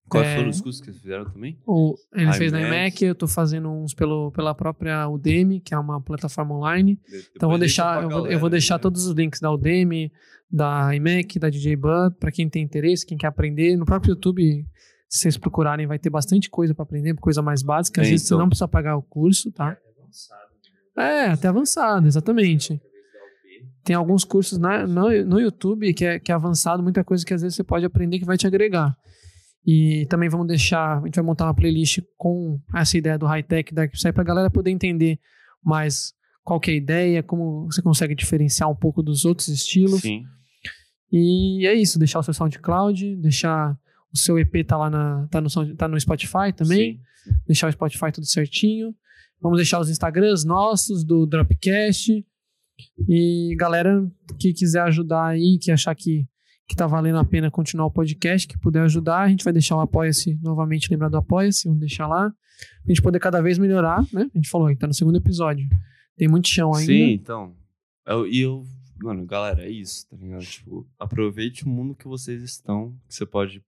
Quais 0.09 0.25
É. 0.27 0.35
foram 0.37 0.49
os 0.49 0.61
cursos 0.61 0.79
que 0.79 0.85
vocês 0.91 1.01
fizeram 1.01 1.25
também? 1.25 1.59
O, 1.67 1.93
ele 2.13 2.31
fez 2.33 2.51
na 2.51 2.59
iMac. 2.61 2.75
iMac, 2.77 3.03
eu 3.05 3.15
tô 3.15 3.27
fazendo 3.27 3.69
uns 3.69 3.93
pelo, 3.93 4.31
pela 4.31 4.55
própria 4.55 5.05
Udemy, 5.09 5.59
que 5.59 5.73
é 5.73 5.77
uma 5.77 5.99
plataforma 5.99 6.55
online. 6.55 6.97
Então 7.35 7.47
eu 7.47 7.49
vou 7.49 7.59
deixar, 7.59 8.03
eu 8.03 8.09
vou, 8.09 8.27
eu 8.27 8.39
vou 8.39 8.49
deixar 8.49 8.79
todos 8.79 9.05
os 9.05 9.13
links 9.13 9.41
da 9.41 9.51
Udemy, 9.51 10.09
da 10.49 10.95
iMac, 10.95 11.37
da 11.39 11.49
DJ 11.49 11.75
Bud, 11.75 12.15
para 12.19 12.31
quem 12.31 12.47
tem 12.47 12.63
interesse, 12.63 13.05
quem 13.05 13.17
quer 13.17 13.27
aprender. 13.27 13.75
No 13.75 13.85
próprio 13.85 14.11
YouTube, 14.11 14.65
se 15.09 15.19
vocês 15.19 15.35
procurarem, 15.37 15.85
vai 15.85 15.99
ter 15.99 16.09
bastante 16.09 16.49
coisa 16.49 16.73
para 16.73 16.83
aprender, 16.83 17.13
coisa 17.15 17.41
mais 17.41 17.61
básica. 17.61 17.99
Às 17.99 18.07
É, 18.07 18.11
vezes 18.11 18.27
você 18.27 18.33
então. 18.33 18.39
não 18.43 18.47
precisa 18.49 18.67
pagar 18.67 18.95
o 18.95 19.01
curso, 19.01 19.51
tá? 19.51 19.75
É, 20.97 21.25
até 21.25 21.47
avançado, 21.49 22.07
exatamente. 22.07 22.81
Tem 23.87 23.95
alguns 23.95 24.25
cursos 24.25 24.57
na, 24.57 24.85
no, 24.85 25.09
no 25.23 25.39
YouTube 25.39 25.93
que 25.93 26.03
é, 26.03 26.19
que 26.19 26.29
é 26.29 26.35
avançado, 26.35 26.83
muita 26.83 27.05
coisa 27.05 27.25
que 27.25 27.33
às 27.33 27.41
vezes 27.41 27.55
você 27.55 27.63
pode 27.63 27.85
aprender 27.85 28.19
que 28.19 28.25
vai 28.25 28.35
te 28.35 28.45
agregar. 28.45 28.93
E 29.65 30.05
também 30.09 30.27
vamos 30.27 30.45
deixar, 30.45 30.97
a 30.97 31.05
gente 31.05 31.15
vai 31.15 31.23
montar 31.23 31.45
uma 31.45 31.53
playlist 31.53 32.01
com 32.17 32.59
essa 32.75 32.97
ideia 32.97 33.17
do 33.17 33.25
high-tech, 33.25 33.73
da 33.73 33.85
isso 33.85 34.05
aí 34.05 34.11
pra 34.11 34.25
galera 34.25 34.49
poder 34.49 34.71
entender 34.71 35.17
mais 35.63 36.11
qual 36.43 36.59
que 36.59 36.69
é 36.69 36.73
a 36.73 36.77
ideia, 36.77 37.23
como 37.23 37.63
você 37.71 37.81
consegue 37.81 38.13
diferenciar 38.13 38.69
um 38.69 38.75
pouco 38.75 39.01
dos 39.01 39.23
outros 39.23 39.47
estilos. 39.47 40.01
Sim. 40.01 40.25
E 41.09 41.65
é 41.65 41.73
isso, 41.73 41.97
deixar 41.97 42.19
o 42.19 42.23
seu 42.23 42.33
SoundCloud, 42.33 43.15
deixar 43.15 43.79
o 44.13 44.17
seu 44.17 44.37
EP 44.37 44.67
tá 44.67 44.75
lá 44.75 44.89
na, 44.89 45.29
tá 45.31 45.39
no, 45.39 45.47
tá 45.77 45.87
no 45.87 45.97
Spotify 45.97 46.51
também, 46.53 46.99
Sim. 47.23 47.33
deixar 47.47 47.69
o 47.69 47.71
Spotify 47.71 48.11
tudo 48.11 48.27
certinho. 48.27 48.93
Vamos 49.41 49.59
deixar 49.59 49.79
os 49.79 49.89
Instagrams 49.89 50.43
nossos, 50.43 51.05
do 51.05 51.25
Dropcast. 51.25 52.25
E 53.07 53.55
galera 53.57 54.05
que 54.39 54.53
quiser 54.53 54.81
ajudar 54.83 55.27
aí, 55.27 55.57
que 55.61 55.71
achar 55.71 55.93
que, 55.95 56.25
que 56.67 56.75
tá 56.75 56.85
valendo 56.87 57.17
a 57.17 57.25
pena 57.25 57.49
continuar 57.51 57.85
o 57.87 57.91
podcast, 57.91 58.47
que 58.47 58.57
puder 58.59 58.81
ajudar, 58.83 59.21
a 59.21 59.29
gente 59.29 59.43
vai 59.43 59.53
deixar 59.53 59.75
o 59.77 59.79
Apoia-se, 59.81 60.37
novamente 60.41 60.89
lembrar 60.91 61.09
do 61.09 61.17
Apoia-se, 61.17 61.65
vamos 61.67 61.79
deixar 61.79 62.07
lá. 62.07 62.29
Pra 62.29 62.89
gente 62.93 63.01
poder 63.01 63.19
cada 63.19 63.41
vez 63.41 63.57
melhorar, 63.57 64.01
né? 64.11 64.29
A 64.33 64.37
gente 64.37 64.49
falou, 64.49 64.75
tá 64.75 64.87
no 64.87 64.93
segundo 64.93 65.17
episódio. 65.17 65.67
Tem 66.17 66.27
muito 66.27 66.47
chão 66.47 66.73
ainda. 66.73 66.91
Sim, 66.91 67.11
então. 67.13 67.55
Eu- 68.05 68.25
E 68.27 68.41
eu, 68.41 68.65
mano, 69.01 69.25
galera, 69.25 69.63
é 69.63 69.69
isso, 69.69 70.07
tá 70.09 70.17
ligado? 70.17 70.43
Tipo, 70.43 70.87
aproveite 70.97 71.65
o 71.65 71.69
mundo 71.69 71.93
que 71.95 72.07
vocês 72.07 72.41
estão, 72.41 72.95
que 73.07 73.13
você 73.13 73.25
pode 73.25 73.61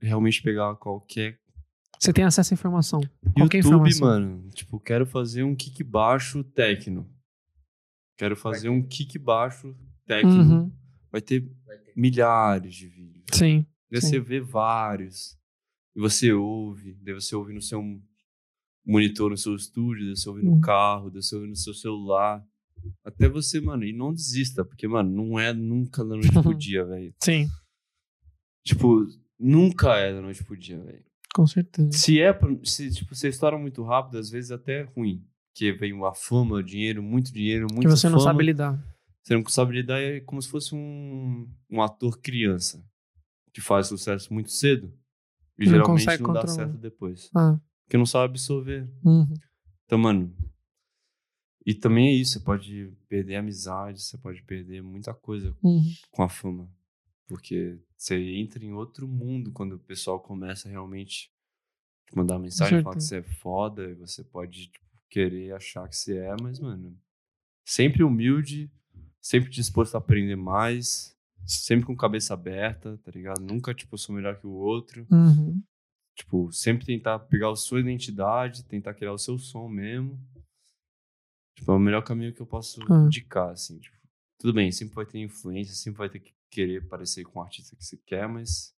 realmente 0.00 0.40
pegar 0.42 0.76
qualquer 0.76 1.36
Você 1.98 2.12
tem 2.12 2.22
acesso 2.22 2.52
à 2.52 2.54
informação. 2.54 3.00
Qualquer 3.34 3.58
YouTube, 3.58 3.88
informação. 3.90 4.06
mano. 4.06 4.48
Tipo, 4.54 4.78
quero 4.78 5.04
fazer 5.04 5.42
um 5.42 5.56
kick 5.56 5.82
baixo 5.82 6.44
técnico. 6.44 7.04
Quero 8.18 8.36
fazer 8.36 8.68
um 8.68 8.82
kick 8.86 9.18
baixo 9.18 9.74
técnico. 10.04 10.36
Uhum. 10.36 10.72
Vai 11.10 11.20
ter 11.22 11.48
milhares 11.96 12.74
de 12.74 12.86
vídeos. 12.88 13.24
Sim. 13.32 13.64
Daí 13.90 14.00
Sim. 14.02 14.08
você 14.08 14.20
vê 14.20 14.40
vários. 14.40 15.38
E 15.96 16.00
você 16.00 16.32
ouve. 16.32 16.94
Daí 17.02 17.14
você 17.14 17.34
ouve 17.34 17.54
no 17.54 17.62
seu 17.62 17.80
monitor, 18.84 19.30
no 19.30 19.36
seu 19.38 19.54
estúdio. 19.54 20.04
Daí 20.06 20.16
você 20.16 20.28
ouve 20.28 20.42
no 20.42 20.52
Uhum. 20.52 20.60
carro. 20.60 21.10
Daí 21.10 21.22
você 21.22 21.34
ouve 21.36 21.48
no 21.48 21.56
seu 21.56 21.72
celular. 21.72 22.44
Até 23.04 23.28
você, 23.28 23.60
mano. 23.60 23.84
E 23.84 23.92
não 23.92 24.12
desista. 24.12 24.64
Porque, 24.64 24.86
mano, 24.86 25.10
não 25.10 25.38
é 25.38 25.52
nunca 25.54 26.02
da 26.04 26.10
noite 26.16 26.32
pro 26.32 26.52
dia, 26.58 26.84
velho. 26.84 27.14
Sim, 27.22 27.48
Tipo, 28.64 29.06
nunca 29.38 29.96
é 29.96 30.12
da 30.12 30.20
noite 30.20 30.44
pro 30.44 30.56
dia, 30.56 30.78
velho. 30.78 31.04
com 31.34 31.46
certeza. 31.46 31.90
Se 31.92 32.20
é, 32.20 32.36
se 32.64 32.90
tipo, 32.90 33.14
você 33.14 33.28
estoura 33.28 33.56
muito 33.56 33.82
rápido, 33.82 34.18
às 34.18 34.28
vezes 34.30 34.50
até 34.50 34.80
é 34.80 34.82
ruim. 34.82 35.24
Porque 35.58 35.72
vem 35.72 36.04
a 36.06 36.14
fama, 36.14 36.54
o 36.54 36.62
dinheiro, 36.62 37.02
muito 37.02 37.32
dinheiro, 37.32 37.66
muito 37.72 37.88
Que 37.88 37.96
você 37.96 38.08
não 38.08 38.18
fama. 38.20 38.30
sabe 38.30 38.44
lidar. 38.44 38.96
Você 39.24 39.34
não 39.36 39.44
sabe 39.48 39.72
lidar, 39.74 39.98
é 40.00 40.20
como 40.20 40.40
se 40.40 40.48
fosse 40.48 40.72
um, 40.72 41.50
um 41.68 41.82
ator 41.82 42.20
criança 42.20 42.80
que 43.52 43.60
faz 43.60 43.88
sucesso 43.88 44.32
muito 44.32 44.52
cedo 44.52 44.86
e 45.58 45.64
Não 45.64 45.72
geralmente 45.72 46.06
não 46.06 46.12
dá 46.12 46.16
controlar. 46.42 46.46
certo 46.46 46.78
depois. 46.78 47.28
Ah, 47.34 47.58
Porque 47.84 47.96
não 47.98 48.06
sabe 48.06 48.30
absorver. 48.30 48.88
uhum. 49.04 49.26
Então, 49.84 49.98
mano. 49.98 50.32
E 51.66 51.74
também 51.74 52.06
é 52.08 52.12
isso, 52.12 52.34
você 52.34 52.40
pode 52.40 52.92
perder 53.08 53.34
amizade, 53.36 54.00
você 54.00 54.16
pode 54.16 54.40
perder 54.44 54.80
muita 54.80 55.12
coisa 55.12 55.54
Uhum. 55.62 55.82
com 56.12 56.22
a 56.22 56.28
fama. 56.28 56.70
Porque 57.26 57.80
você 57.96 58.16
entra 58.36 58.64
em 58.64 58.72
outro 58.72 59.08
mundo 59.08 59.50
quando 59.50 59.72
o 59.72 59.78
pessoal 59.80 60.20
começa 60.20 60.68
realmente 60.68 61.30
te 62.08 62.16
mandar 62.16 62.38
mensagem, 62.38 62.80
falar 62.80 62.94
que 62.94 63.02
você 63.02 63.16
é 63.16 63.22
foda, 63.22 63.90
e 63.90 63.94
você 63.96 64.22
pode 64.22 64.68
tipo, 64.68 64.86
querer 65.10 65.52
achar 65.54 65.88
que 65.88 65.96
você 65.96 66.16
é, 66.18 66.34
mas, 66.40 66.58
mano, 66.60 66.96
sempre 67.66 68.02
humilde, 68.02 68.70
sempre 69.20 69.50
disposto 69.50 69.94
a 69.94 69.98
aprender 69.98 70.36
mais, 70.36 71.16
sempre 71.46 71.86
com 71.86 71.96
cabeça 71.96 72.34
aberta, 72.34 72.98
tá 72.98 73.10
ligado? 73.10 73.40
Nunca, 73.40 73.74
tipo, 73.74 73.96
sou 73.98 74.14
melhor 74.14 74.38
que 74.38 74.46
o 74.46 74.50
outro. 74.52 75.06
Uhum. 75.10 75.62
Tipo, 76.16 76.50
sempre 76.52 76.84
tentar 76.84 77.18
pegar 77.20 77.50
a 77.50 77.56
sua 77.56 77.80
identidade, 77.80 78.64
tentar 78.64 78.94
criar 78.94 79.12
o 79.12 79.18
seu 79.18 79.38
som 79.38 79.68
mesmo. 79.68 80.20
Tipo, 81.56 81.72
é 81.72 81.74
o 81.74 81.78
melhor 81.78 82.02
caminho 82.02 82.34
que 82.34 82.40
eu 82.42 82.46
posso 82.46 82.80
Ah. 82.90 83.04
indicar, 83.06 83.50
assim. 83.50 83.78
Tipo, 83.78 83.96
tudo 84.38 84.52
bem, 84.54 84.70
sempre 84.72 84.94
vai 84.94 85.06
ter 85.06 85.18
influência, 85.18 85.74
sempre 85.74 85.98
vai 85.98 86.08
ter 86.08 86.20
que 86.20 86.32
querer 86.50 86.86
parecer 86.88 87.24
com 87.24 87.38
o 87.38 87.42
artista 87.42 87.76
que 87.76 87.84
você 87.84 87.96
quer, 87.96 88.28
mas. 88.28 88.74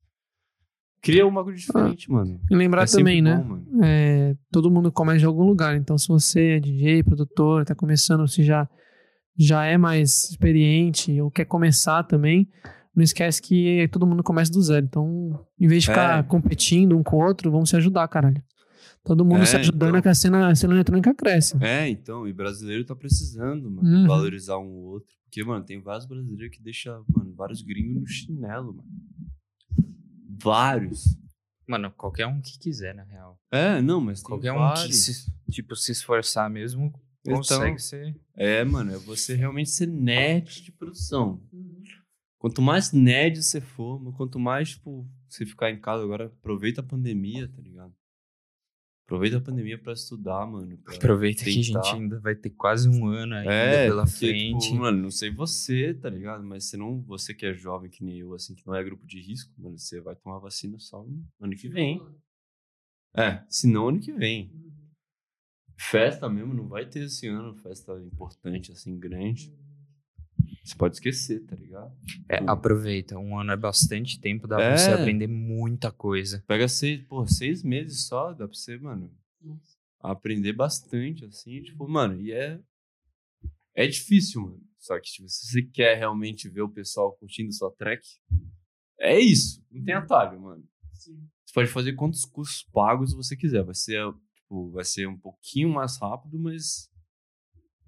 Cria 1.00 1.26
um 1.26 1.32
bagulho 1.32 1.56
diferente, 1.56 2.10
mano. 2.10 2.40
E 2.50 2.54
lembrar 2.56 2.82
É 2.82 2.86
também, 2.86 3.22
né? 3.22 3.36
bom, 3.46 3.62
é, 3.84 4.36
todo 4.50 4.70
mundo 4.70 4.90
começa 4.90 5.18
de 5.20 5.26
algum 5.26 5.44
lugar. 5.44 5.76
Então, 5.76 5.96
se 5.96 6.08
você 6.08 6.56
é 6.56 6.60
DJ, 6.60 7.02
produtor, 7.02 7.64
tá 7.64 7.74
começando, 7.74 8.26
se 8.26 8.42
já, 8.42 8.68
já 9.36 9.64
é 9.64 9.78
mais 9.78 10.30
experiente 10.30 11.20
ou 11.20 11.30
quer 11.30 11.44
começar 11.44 12.02
também, 12.02 12.48
não 12.94 13.02
esquece 13.04 13.40
que 13.40 13.86
todo 13.92 14.06
mundo 14.06 14.22
começa 14.24 14.50
do 14.52 14.60
zero. 14.60 14.84
Então, 14.86 15.46
em 15.58 15.68
vez 15.68 15.82
de 15.84 15.88
ficar 15.88 16.18
É. 16.18 16.22
competindo 16.24 16.96
um 16.98 17.02
com 17.02 17.16
o 17.18 17.24
outro, 17.26 17.50
vamos 17.50 17.70
se 17.70 17.76
ajudar, 17.76 18.08
caralho. 18.08 18.42
Todo 19.04 19.24
mundo 19.24 19.42
É, 19.42 19.46
se 19.46 19.56
ajudando 19.56 19.90
então. 19.90 19.98
é 20.00 20.02
que 20.02 20.08
a 20.08 20.14
cena, 20.14 20.48
a 20.48 20.54
cena 20.54 20.74
eletrônica 20.74 21.14
cresce. 21.14 21.56
É, 21.60 21.88
então, 21.88 22.26
e 22.26 22.32
brasileiro 22.32 22.84
tá 22.84 22.94
precisando, 22.96 23.70
mano, 23.70 23.88
Uhum. 23.88 24.06
valorizar 24.06 24.58
um 24.58 24.68
outro. 24.86 25.14
Porque, 25.24 25.44
mano, 25.44 25.64
tem 25.64 25.80
vários 25.80 26.06
brasileiros 26.06 26.56
que 26.56 26.62
deixam, 26.62 27.04
mano, 27.14 27.32
vários 27.36 27.62
gringos 27.62 28.00
no 28.00 28.06
chinelo, 28.06 28.74
mano. 28.74 28.88
Vários. 30.42 31.16
Mano, 31.66 31.90
qualquer 31.92 32.26
um 32.26 32.40
que 32.40 32.58
quiser, 32.58 32.94
na 32.94 33.02
real. 33.04 33.38
É, 33.52 33.80
não, 33.82 34.00
mas 34.00 34.20
tem 34.20 34.28
Qualquer 34.28 34.52
um 34.52 34.58
vários. 34.58 34.86
que, 34.86 34.92
se, 34.94 35.32
tipo, 35.50 35.76
se 35.76 35.92
esforçar 35.92 36.48
mesmo, 36.48 36.92
Então- 37.20 37.36
consegue 37.36 37.78
ser. 37.78 38.18
É, 38.34 38.64
mano, 38.64 38.92
é 38.94 38.96
você 38.98 39.34
realmente 39.34 39.68
ser 39.70 39.86
nerd 39.86 40.62
de 40.62 40.72
produção. 40.72 41.42
Quanto 42.38 42.62
mais 42.62 42.92
nerd 42.92 43.42
você 43.42 43.60
for, 43.60 43.98
mano, 43.98 44.16
quanto 44.16 44.38
mais, 44.38 44.70
tipo, 44.70 45.06
você 45.28 45.44
ficar 45.44 45.70
em 45.70 45.80
casa 45.80 46.04
agora, 46.04 46.26
aproveita 46.26 46.80
a 46.80 46.84
pandemia, 46.84 47.48
tá 47.48 47.60
ligado? 47.60 47.92
Aproveita 49.08 49.38
a 49.38 49.40
pandemia 49.40 49.78
pra 49.78 49.94
estudar, 49.94 50.46
mano. 50.46 50.76
pra 50.76 50.94
Aproveita 50.94 51.42
que 51.42 51.48
a 51.48 51.52
gente 51.54 51.72
tentar. 51.72 51.94
ainda 51.94 52.20
vai 52.20 52.34
ter 52.34 52.50
quase 52.50 52.90
um 52.90 53.06
ano 53.06 53.36
ainda 53.36 53.50
É, 53.50 53.86
pela 53.86 54.04
porque, 54.04 54.18
frente. 54.18 54.66
Tipo, 54.68 54.80
mano, 54.80 54.98
não 55.04 55.10
sei 55.10 55.30
você, 55.30 55.94
tá 55.94 56.10
ligado? 56.10 56.44
Mas 56.44 56.64
você 56.66 56.76
não, 56.76 57.00
você 57.00 57.32
que 57.32 57.46
é 57.46 57.54
jovem 57.54 57.90
que 57.90 58.04
nem 58.04 58.18
eu, 58.18 58.34
assim, 58.34 58.54
que 58.54 58.66
não 58.66 58.74
é 58.74 58.84
grupo 58.84 59.06
de 59.06 59.18
risco, 59.18 59.50
mano, 59.56 59.78
você 59.78 59.98
vai 59.98 60.14
tomar 60.14 60.38
vacina 60.40 60.78
só 60.78 61.02
no 61.02 61.24
ano 61.40 61.56
que 61.56 61.70
vem. 61.70 62.06
É, 63.16 63.42
se 63.48 63.66
não 63.66 63.88
ano 63.88 63.98
que 63.98 64.12
vem. 64.12 64.52
Festa 65.78 66.28
mesmo 66.28 66.52
não 66.52 66.68
vai 66.68 66.84
ter 66.84 67.04
esse 67.04 67.26
ano, 67.28 67.54
festa 67.54 67.98
importante, 68.02 68.72
assim, 68.72 68.98
grande. 68.98 69.50
Você 70.68 70.74
pode 70.76 70.96
esquecer, 70.96 71.46
tá 71.46 71.56
ligado? 71.56 71.96
É, 72.28 72.42
Hum. 72.42 72.50
aproveita, 72.50 73.18
um 73.18 73.38
ano 73.38 73.52
é 73.52 73.56
bastante 73.56 74.20
tempo, 74.20 74.46
dá 74.46 74.56
pra 74.56 74.74
É. 74.74 74.76
você 74.76 74.92
aprender 74.92 75.26
muita 75.26 75.90
coisa. 75.90 76.44
Pega 76.46 76.68
seis, 76.68 77.02
pô, 77.06 77.26
seis 77.26 77.62
meses 77.62 78.06
só, 78.06 78.32
dá 78.34 78.46
pra 78.46 78.54
você, 78.54 78.76
mano, 78.76 79.10
aprender 79.98 80.52
bastante, 80.52 81.24
assim, 81.24 81.62
tipo, 81.62 81.88
mano, 81.88 82.20
e 82.20 82.32
é. 82.32 82.60
É 83.74 83.86
difícil, 83.86 84.42
mano. 84.42 84.60
Só 84.78 85.00
que, 85.00 85.10
tipo, 85.10 85.26
se 85.30 85.46
você 85.46 85.62
quer 85.62 85.96
realmente 85.96 86.50
ver 86.50 86.60
o 86.60 86.68
pessoal 86.68 87.12
curtindo 87.14 87.50
sua 87.50 87.70
track, 87.72 88.06
é 89.00 89.18
isso. 89.18 89.64
Não 89.70 89.82
tem 89.82 89.94
atalho, 89.94 90.38
mano. 90.38 90.68
Você 90.92 91.14
pode 91.54 91.70
fazer 91.70 91.94
quantos 91.94 92.26
cursos 92.26 92.62
pagos 92.64 93.14
você 93.14 93.34
quiser. 93.34 93.62
Vai 93.64 93.74
ser, 93.74 94.02
tipo, 94.34 94.70
vai 94.70 94.84
ser 94.84 95.08
um 95.08 95.16
pouquinho 95.16 95.70
mais 95.70 95.96
rápido, 95.98 96.38
mas 96.38 96.90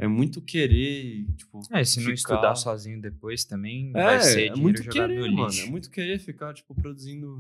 é 0.00 0.08
muito 0.08 0.40
querer, 0.42 1.26
tipo. 1.36 1.60
É, 1.70 1.84
se 1.84 1.96
não 1.98 2.04
ficar- 2.04 2.14
estudar 2.14 2.54
sozinho 2.54 3.00
depois 3.00 3.44
também, 3.44 3.90
É, 3.90 3.92
vai 3.92 4.20
ser 4.20 4.30
é 4.30 4.34
dinheiro 4.48 4.58
muito 4.62 4.82
querer, 4.88 5.30
no 5.30 5.36
mano. 5.36 5.54
É 5.58 5.66
muito 5.66 5.90
querer 5.90 6.18
ficar, 6.18 6.54
tipo, 6.54 6.74
produzindo 6.74 7.38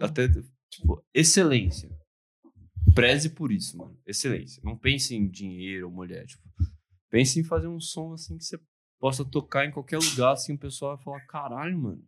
até, 0.00 0.28
tipo, 0.70 1.04
excelência. 1.14 1.90
Preze 2.94 3.30
por 3.30 3.52
isso, 3.52 3.76
mano. 3.76 3.98
Excelência. 4.06 4.62
Não 4.64 4.76
pense 4.76 5.14
em 5.14 5.28
dinheiro 5.28 5.86
ou 5.88 5.92
mulher, 5.92 6.24
tipo. 6.26 6.42
Pense 7.10 7.38
em 7.40 7.44
fazer 7.44 7.68
um 7.68 7.80
som, 7.80 8.12
assim, 8.14 8.36
que 8.38 8.44
você 8.44 8.58
possa 8.98 9.24
tocar 9.24 9.66
em 9.66 9.70
qualquer 9.70 9.98
lugar, 9.98 10.32
assim, 10.32 10.54
o 10.54 10.58
pessoal 10.58 10.96
vai 10.96 11.04
falar, 11.04 11.20
caralho, 11.26 11.78
mano. 11.78 12.02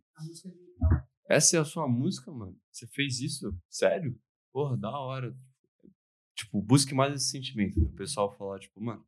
Essa 1.29 1.57
é 1.57 1.59
a 1.59 1.65
sua 1.65 1.87
música, 1.87 2.31
mano? 2.31 2.57
Você 2.71 2.87
fez 2.87 3.19
isso? 3.19 3.55
Sério? 3.69 4.17
Porra, 4.51 4.75
da 4.75 4.89
hora. 4.89 5.35
Tipo, 6.35 6.61
busque 6.61 6.93
mais 6.95 7.13
esse 7.13 7.29
sentimento. 7.29 7.79
O 7.81 7.91
pessoal 7.93 8.35
falar, 8.35 8.59
tipo, 8.59 8.81
mano. 8.81 9.05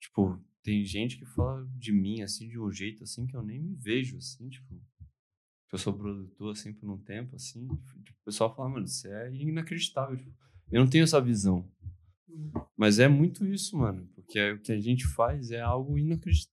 Tipo, 0.00 0.38
tem 0.62 0.84
gente 0.84 1.18
que 1.18 1.24
fala 1.26 1.66
de 1.76 1.92
mim, 1.92 2.22
assim, 2.22 2.48
de 2.48 2.58
um 2.58 2.70
jeito, 2.70 3.04
assim, 3.04 3.26
que 3.26 3.36
eu 3.36 3.42
nem 3.42 3.60
me 3.60 3.74
vejo, 3.74 4.16
assim, 4.16 4.48
tipo. 4.48 4.74
que 5.68 5.74
Eu 5.74 5.78
sou 5.78 5.92
produtor, 5.92 6.52
assim, 6.52 6.72
por 6.72 6.90
um 6.90 6.98
tempo, 6.98 7.36
assim. 7.36 7.66
Tipo, 8.04 8.18
o 8.20 8.24
pessoal 8.24 8.54
fala, 8.54 8.68
mano, 8.68 8.86
você 8.88 9.08
é 9.12 9.32
inacreditável. 9.34 10.16
Tipo, 10.16 10.32
eu 10.72 10.80
não 10.82 10.90
tenho 10.90 11.04
essa 11.04 11.20
visão. 11.20 11.70
Mas 12.76 12.98
é 12.98 13.08
muito 13.08 13.44
isso, 13.46 13.76
mano. 13.76 14.06
Porque 14.14 14.38
é- 14.38 14.52
o 14.52 14.58
que 14.60 14.72
a 14.72 14.80
gente 14.80 15.06
faz 15.06 15.50
é 15.50 15.60
algo 15.60 15.98
inacreditável. 15.98 16.50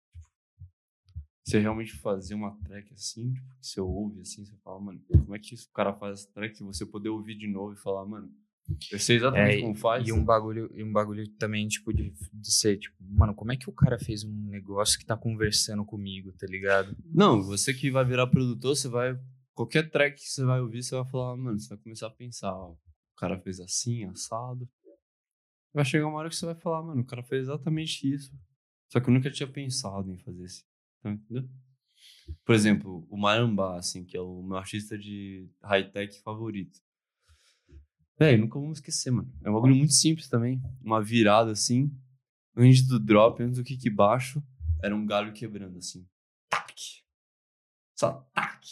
Você 1.44 1.60
realmente 1.60 1.94
fazer 1.94 2.34
uma 2.34 2.58
track 2.64 2.94
assim, 2.94 3.34
tipo, 3.34 3.48
que 3.62 3.68
você 3.68 3.80
ouve 3.80 4.20
assim, 4.20 4.44
você 4.46 4.56
fala, 4.58 4.82
mano, 4.82 5.02
como 5.10 5.34
é 5.34 5.40
que 5.40 5.56
o 5.56 5.72
cara 5.74 5.94
faz 5.94 6.20
essa 6.20 6.32
track 6.34 6.60
e 6.62 6.66
você 6.66 6.86
poder 6.86 7.08
ouvir 7.08 7.36
de 7.38 7.48
novo 7.48 7.74
e 7.74 7.78
falar, 7.78 8.06
mano, 8.06 8.30
eu 8.92 9.00
sei 9.00 9.18
exatamente 9.18 9.58
É, 9.58 9.62
como 9.62 9.76
faz. 9.76 10.08
E 10.08 10.12
um 10.12 10.24
bagulho, 10.24 10.70
e 10.76 10.84
um 10.84 10.92
bagulho 10.92 11.28
também, 11.38 11.68
tipo, 11.68 11.94
de, 11.94 12.14
de 12.34 12.52
ser, 12.52 12.78
tipo, 12.78 12.96
mano, 13.02 13.34
como 13.34 13.52
é 13.52 13.58
que 13.58 13.70
o 13.70 13.74
cara 13.74 13.98
fez 13.98 14.24
um 14.24 14.34
negócio 14.50 15.00
que 15.00 15.06
tá 15.06 15.16
conversando 15.16 15.86
comigo, 15.86 16.32
tá 16.34 16.46
ligado? 16.48 16.96
Não, 17.06 17.42
você 17.42 17.74
que 17.74 17.90
vai 17.90 18.04
virar 18.06 18.28
produtor, 18.28 18.76
você 18.76 18.88
vai. 18.88 19.18
Qualquer 19.54 19.90
track 19.90 20.22
que 20.22 20.30
você 20.30 20.44
vai 20.44 20.60
ouvir, 20.62 20.84
você 20.84 20.96
vai 20.96 21.06
falar, 21.10 21.36
mano, 21.38 21.60
você 21.60 21.70
vai 21.70 21.78
começar 21.80 22.08
a 22.08 22.12
pensar, 22.12 22.54
ó, 22.54 22.72
o 22.72 22.78
cara 23.18 23.40
fez 23.40 23.60
assim, 23.60 24.06
assado. 24.06 24.70
Vai 25.74 25.86
chegar 25.86 26.08
uma 26.08 26.18
hora 26.20 26.30
que 26.30 26.36
você 26.36 26.46
vai 26.46 26.56
falar, 26.56 26.84
mano, 26.84 27.02
o 27.02 27.06
cara 27.06 27.24
fez 27.24 27.44
exatamente 27.44 28.08
isso. 28.12 28.32
Só 28.92 29.00
que 29.00 29.10
eu 29.10 29.14
nunca 29.14 29.30
tinha 29.32 29.48
pensado 29.48 30.12
em 30.12 30.18
fazer 30.20 30.44
isso. 30.44 30.64
Então, 31.00 31.12
entendeu? 31.12 31.50
Por 32.46 32.56
exemplo, 32.56 33.06
o 33.10 33.18
Marambá, 33.18 33.78
assim, 33.78 34.04
que 34.06 34.16
é 34.16 34.22
o 34.22 34.42
meu 34.44 34.58
artista 34.58 34.98
de 34.98 35.50
high-tech 35.64 36.22
favorito. 36.22 36.80
Véi, 38.20 38.38
nunca 38.38 38.58
vou 38.58 38.68
me 38.68 38.74
esquecer, 38.74 39.12
mano. 39.12 39.32
É 39.44 39.50
um 39.50 39.54
bagulho 39.54 39.76
muito 39.76 39.94
simples 39.94 40.28
também. 40.28 40.62
Uma 40.82 41.02
virada 41.02 41.52
assim. 41.52 41.92
Antes 42.56 42.88
do 42.88 43.00
drop, 43.00 43.42
antes 43.44 43.58
do 43.58 43.64
kick 43.64 43.88
baixo, 43.90 44.44
era 44.82 44.96
um 44.96 45.06
galho 45.06 45.34
quebrando, 45.34 45.78
assim. 45.78 46.08
Tac! 46.50 46.74
Só 47.96 48.28
tac! 48.34 48.66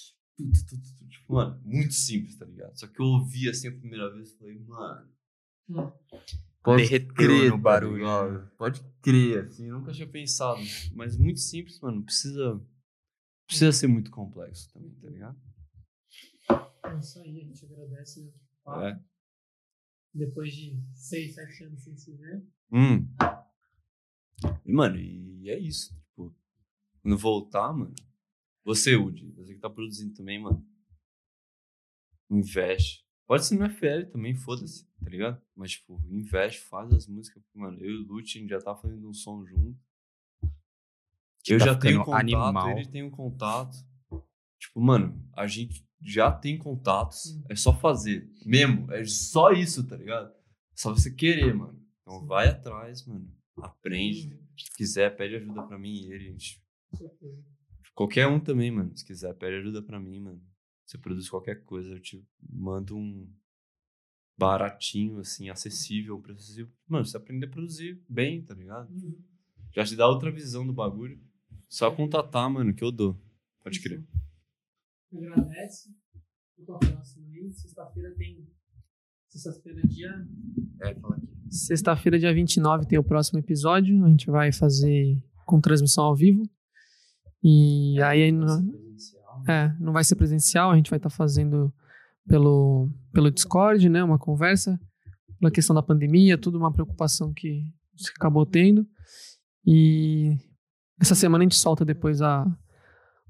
Tipo, 1.09 1.33
mano, 1.33 1.61
muito 1.63 1.93
simples, 1.93 2.35
tá 2.37 2.45
ligado? 2.45 2.77
Só 2.77 2.87
que 2.87 2.99
eu 2.99 3.05
ouvi 3.05 3.47
assim 3.47 3.67
a 3.67 3.71
primeira 3.71 4.11
vez 4.13 4.31
e 4.31 4.37
falei, 4.37 4.59
mano. 4.59 5.09
Hum. 5.69 5.91
Pode 6.63 6.81
Derreteu 6.83 7.13
crer, 7.13 7.51
no 7.51 7.57
tá 7.57 7.61
barulho, 7.61 8.05
né? 8.05 8.49
Pode 8.57 8.83
crer, 9.01 9.45
assim. 9.45 9.67
eu 9.67 9.79
Nunca 9.79 9.91
tinha 9.91 10.07
pensado. 10.07 10.59
Mas 10.95 11.15
muito 11.15 11.39
simples, 11.39 11.79
mano. 11.79 12.03
Precisa. 12.03 12.59
Precisa 13.45 13.71
ser 13.71 13.85
muito 13.85 14.09
complexo 14.09 14.73
também, 14.73 14.91
tá 14.95 15.07
ligado? 15.07 15.39
É 16.49 16.99
isso 16.99 17.19
aí, 17.19 17.41
a 17.41 17.43
gente 17.45 17.65
agradece. 17.65 18.33
né? 18.65 18.89
É. 18.89 19.14
Depois 20.15 20.53
de 20.55 20.79
6, 20.95 21.35
7 21.35 21.63
anos 21.65 21.83
sem 21.83 21.97
se 21.97 22.13
ver. 22.15 22.41
Hum. 22.71 23.05
E, 24.65 24.71
mano, 24.71 24.97
e 24.97 25.49
é 25.49 25.59
isso. 25.59 25.93
Tipo, 26.09 26.33
quando 27.01 27.17
voltar, 27.17 27.73
mano. 27.73 27.93
Você, 28.63 28.95
Udi, 28.95 29.29
você 29.33 29.53
que 29.53 29.59
tá 29.59 29.69
produzindo 29.69 30.13
também, 30.13 30.41
mano. 30.41 30.65
Investe. 32.29 33.05
Pode 33.27 33.45
ser 33.45 33.57
no 33.57 33.65
FL 33.69 34.05
também, 34.11 34.35
foda-se, 34.35 34.85
tá 35.03 35.09
ligado? 35.09 35.41
Mas, 35.55 35.71
tipo, 35.71 35.99
investe, 36.09 36.61
faz 36.61 36.91
as 36.93 37.07
músicas. 37.07 37.43
Mano, 37.53 37.77
eu 37.79 37.91
e 37.91 37.97
o 37.97 38.07
Lute, 38.07 38.37
a 38.37 38.41
gente 38.41 38.49
já 38.49 38.61
tá 38.61 38.75
fazendo 38.75 39.07
um 39.09 39.13
som 39.13 39.45
junto. 39.45 39.79
Eu 41.47 41.59
Tá 41.59 41.65
já 41.65 41.75
tenho 41.77 42.03
contato, 42.03 42.19
animal. 42.21 42.69
ele 42.77 42.87
tem 42.87 43.03
um 43.03 43.09
contato. 43.11 43.77
Tipo, 44.59 44.81
mano, 44.81 45.23
a 45.33 45.45
gente 45.45 45.84
já 46.01 46.31
tem 46.31 46.57
contatos. 46.57 47.23
Sim. 47.23 47.43
É 47.49 47.55
só 47.55 47.73
fazer. 47.73 48.29
Mesmo. 48.45 48.91
É 48.91 49.03
só 49.05 49.51
isso, 49.51 49.85
tá 49.85 49.95
ligado? 49.95 50.29
É 50.29 50.75
só 50.75 50.93
você 50.93 51.11
querer, 51.11 51.53
mano. 51.53 51.81
Então 52.01 52.25
vai 52.25 52.47
atrás, 52.47 53.05
mano. 53.05 53.31
Aprende. 53.57 54.39
Se 54.57 54.71
quiser, 54.75 55.15
pede 55.15 55.35
ajuda 55.35 55.63
pra 55.63 55.77
mim 55.77 55.93
e 55.93 56.11
ele. 56.11 56.31
Gente... 56.31 56.61
Qualquer 57.93 58.27
um 58.27 58.39
também, 58.39 58.71
mano. 58.71 58.95
Se 58.95 59.05
quiser, 59.05 59.33
pede 59.35 59.55
ajuda 59.57 59.81
pra 59.81 59.99
mim, 59.99 60.19
mano. 60.19 60.41
Você 60.85 60.97
produz 60.97 61.29
qualquer 61.29 61.63
coisa, 61.63 61.89
eu 61.89 61.99
te 61.99 62.23
mando 62.47 62.95
um. 62.95 63.27
baratinho, 64.37 65.19
assim, 65.19 65.49
acessível, 65.49 66.21
acessível. 66.29 66.71
Mano, 66.87 67.05
você 67.05 67.17
aprender 67.17 67.47
a 67.47 67.49
produzir 67.49 68.03
bem, 68.07 68.43
tá 68.43 68.53
ligado? 68.53 68.93
Já 69.73 69.83
te 69.83 69.95
dá 69.95 70.07
outra 70.07 70.31
visão 70.31 70.65
do 70.65 70.73
bagulho. 70.73 71.19
Só 71.67 71.89
contatar, 71.89 72.49
mano, 72.49 72.73
que 72.73 72.83
eu 72.83 72.91
dou. 72.91 73.19
Pode 73.63 73.81
crer. 73.81 74.05
Agradece. 75.17 75.89
Vou 76.57 76.77
pra 76.77 76.89
próxima 76.89 77.27
aí. 77.27 77.51
Sexta-feira 77.53 78.13
tem. 78.17 78.47
Sexta-feira, 79.29 79.81
dia. 79.87 80.09
É, 80.81 80.95
fala 80.95 81.15
aqui. 81.15 81.27
Sexta-feira, 81.49 82.19
dia 82.19 82.33
29, 82.33 82.87
tem 82.87 82.97
o 82.99 83.03
próximo 83.03 83.39
episódio. 83.39 84.03
A 84.05 84.09
gente 84.09 84.27
vai 84.27 84.51
fazer 84.51 85.21
com 85.45 85.59
transmissão 85.61 86.05
ao 86.05 86.15
vivo. 86.15 86.43
E 87.43 88.01
aí. 88.01 88.31
Não, 88.31 88.45
Presencial. 88.67 89.43
é, 89.47 89.75
não 89.79 89.93
vai 89.93 90.03
ser 90.03 90.15
presencial, 90.15 90.71
a 90.71 90.75
gente 90.75 90.89
vai 90.89 90.97
estar 90.97 91.09
fazendo 91.09 91.73
pelo, 92.27 92.89
pelo 93.11 93.31
Discord, 93.31 93.87
né? 93.89 94.03
Uma 94.03 94.17
conversa. 94.17 94.79
Pela 95.39 95.51
questão 95.51 95.75
da 95.75 95.83
pandemia, 95.83 96.37
tudo 96.37 96.57
uma 96.57 96.73
preocupação 96.73 97.33
que 97.33 97.63
se 97.95 98.11
acabou 98.15 98.45
tendo. 98.45 98.87
E 99.65 100.37
essa 100.99 101.13
semana 101.13 101.43
a 101.43 101.45
gente 101.45 101.55
solta 101.55 101.83
depois 101.83 102.21
a, 102.21 102.45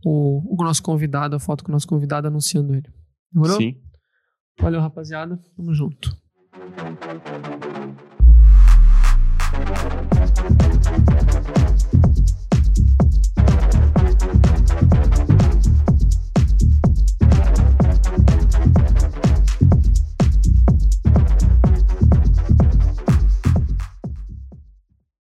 o, 0.03 0.55
o 0.55 0.63
nosso 0.63 0.81
convidado, 0.81 1.35
a 1.35 1.39
foto 1.39 1.63
com 1.63 1.71
o 1.71 1.73
nosso 1.73 1.87
convidado 1.87 2.27
anunciando 2.27 2.73
ele. 2.73 2.89
Demorou? 3.31 3.57
Sim. 3.57 3.81
Valeu, 4.59 4.79
rapaziada. 4.79 5.39
Tamo 5.55 5.73
junto. 5.73 6.17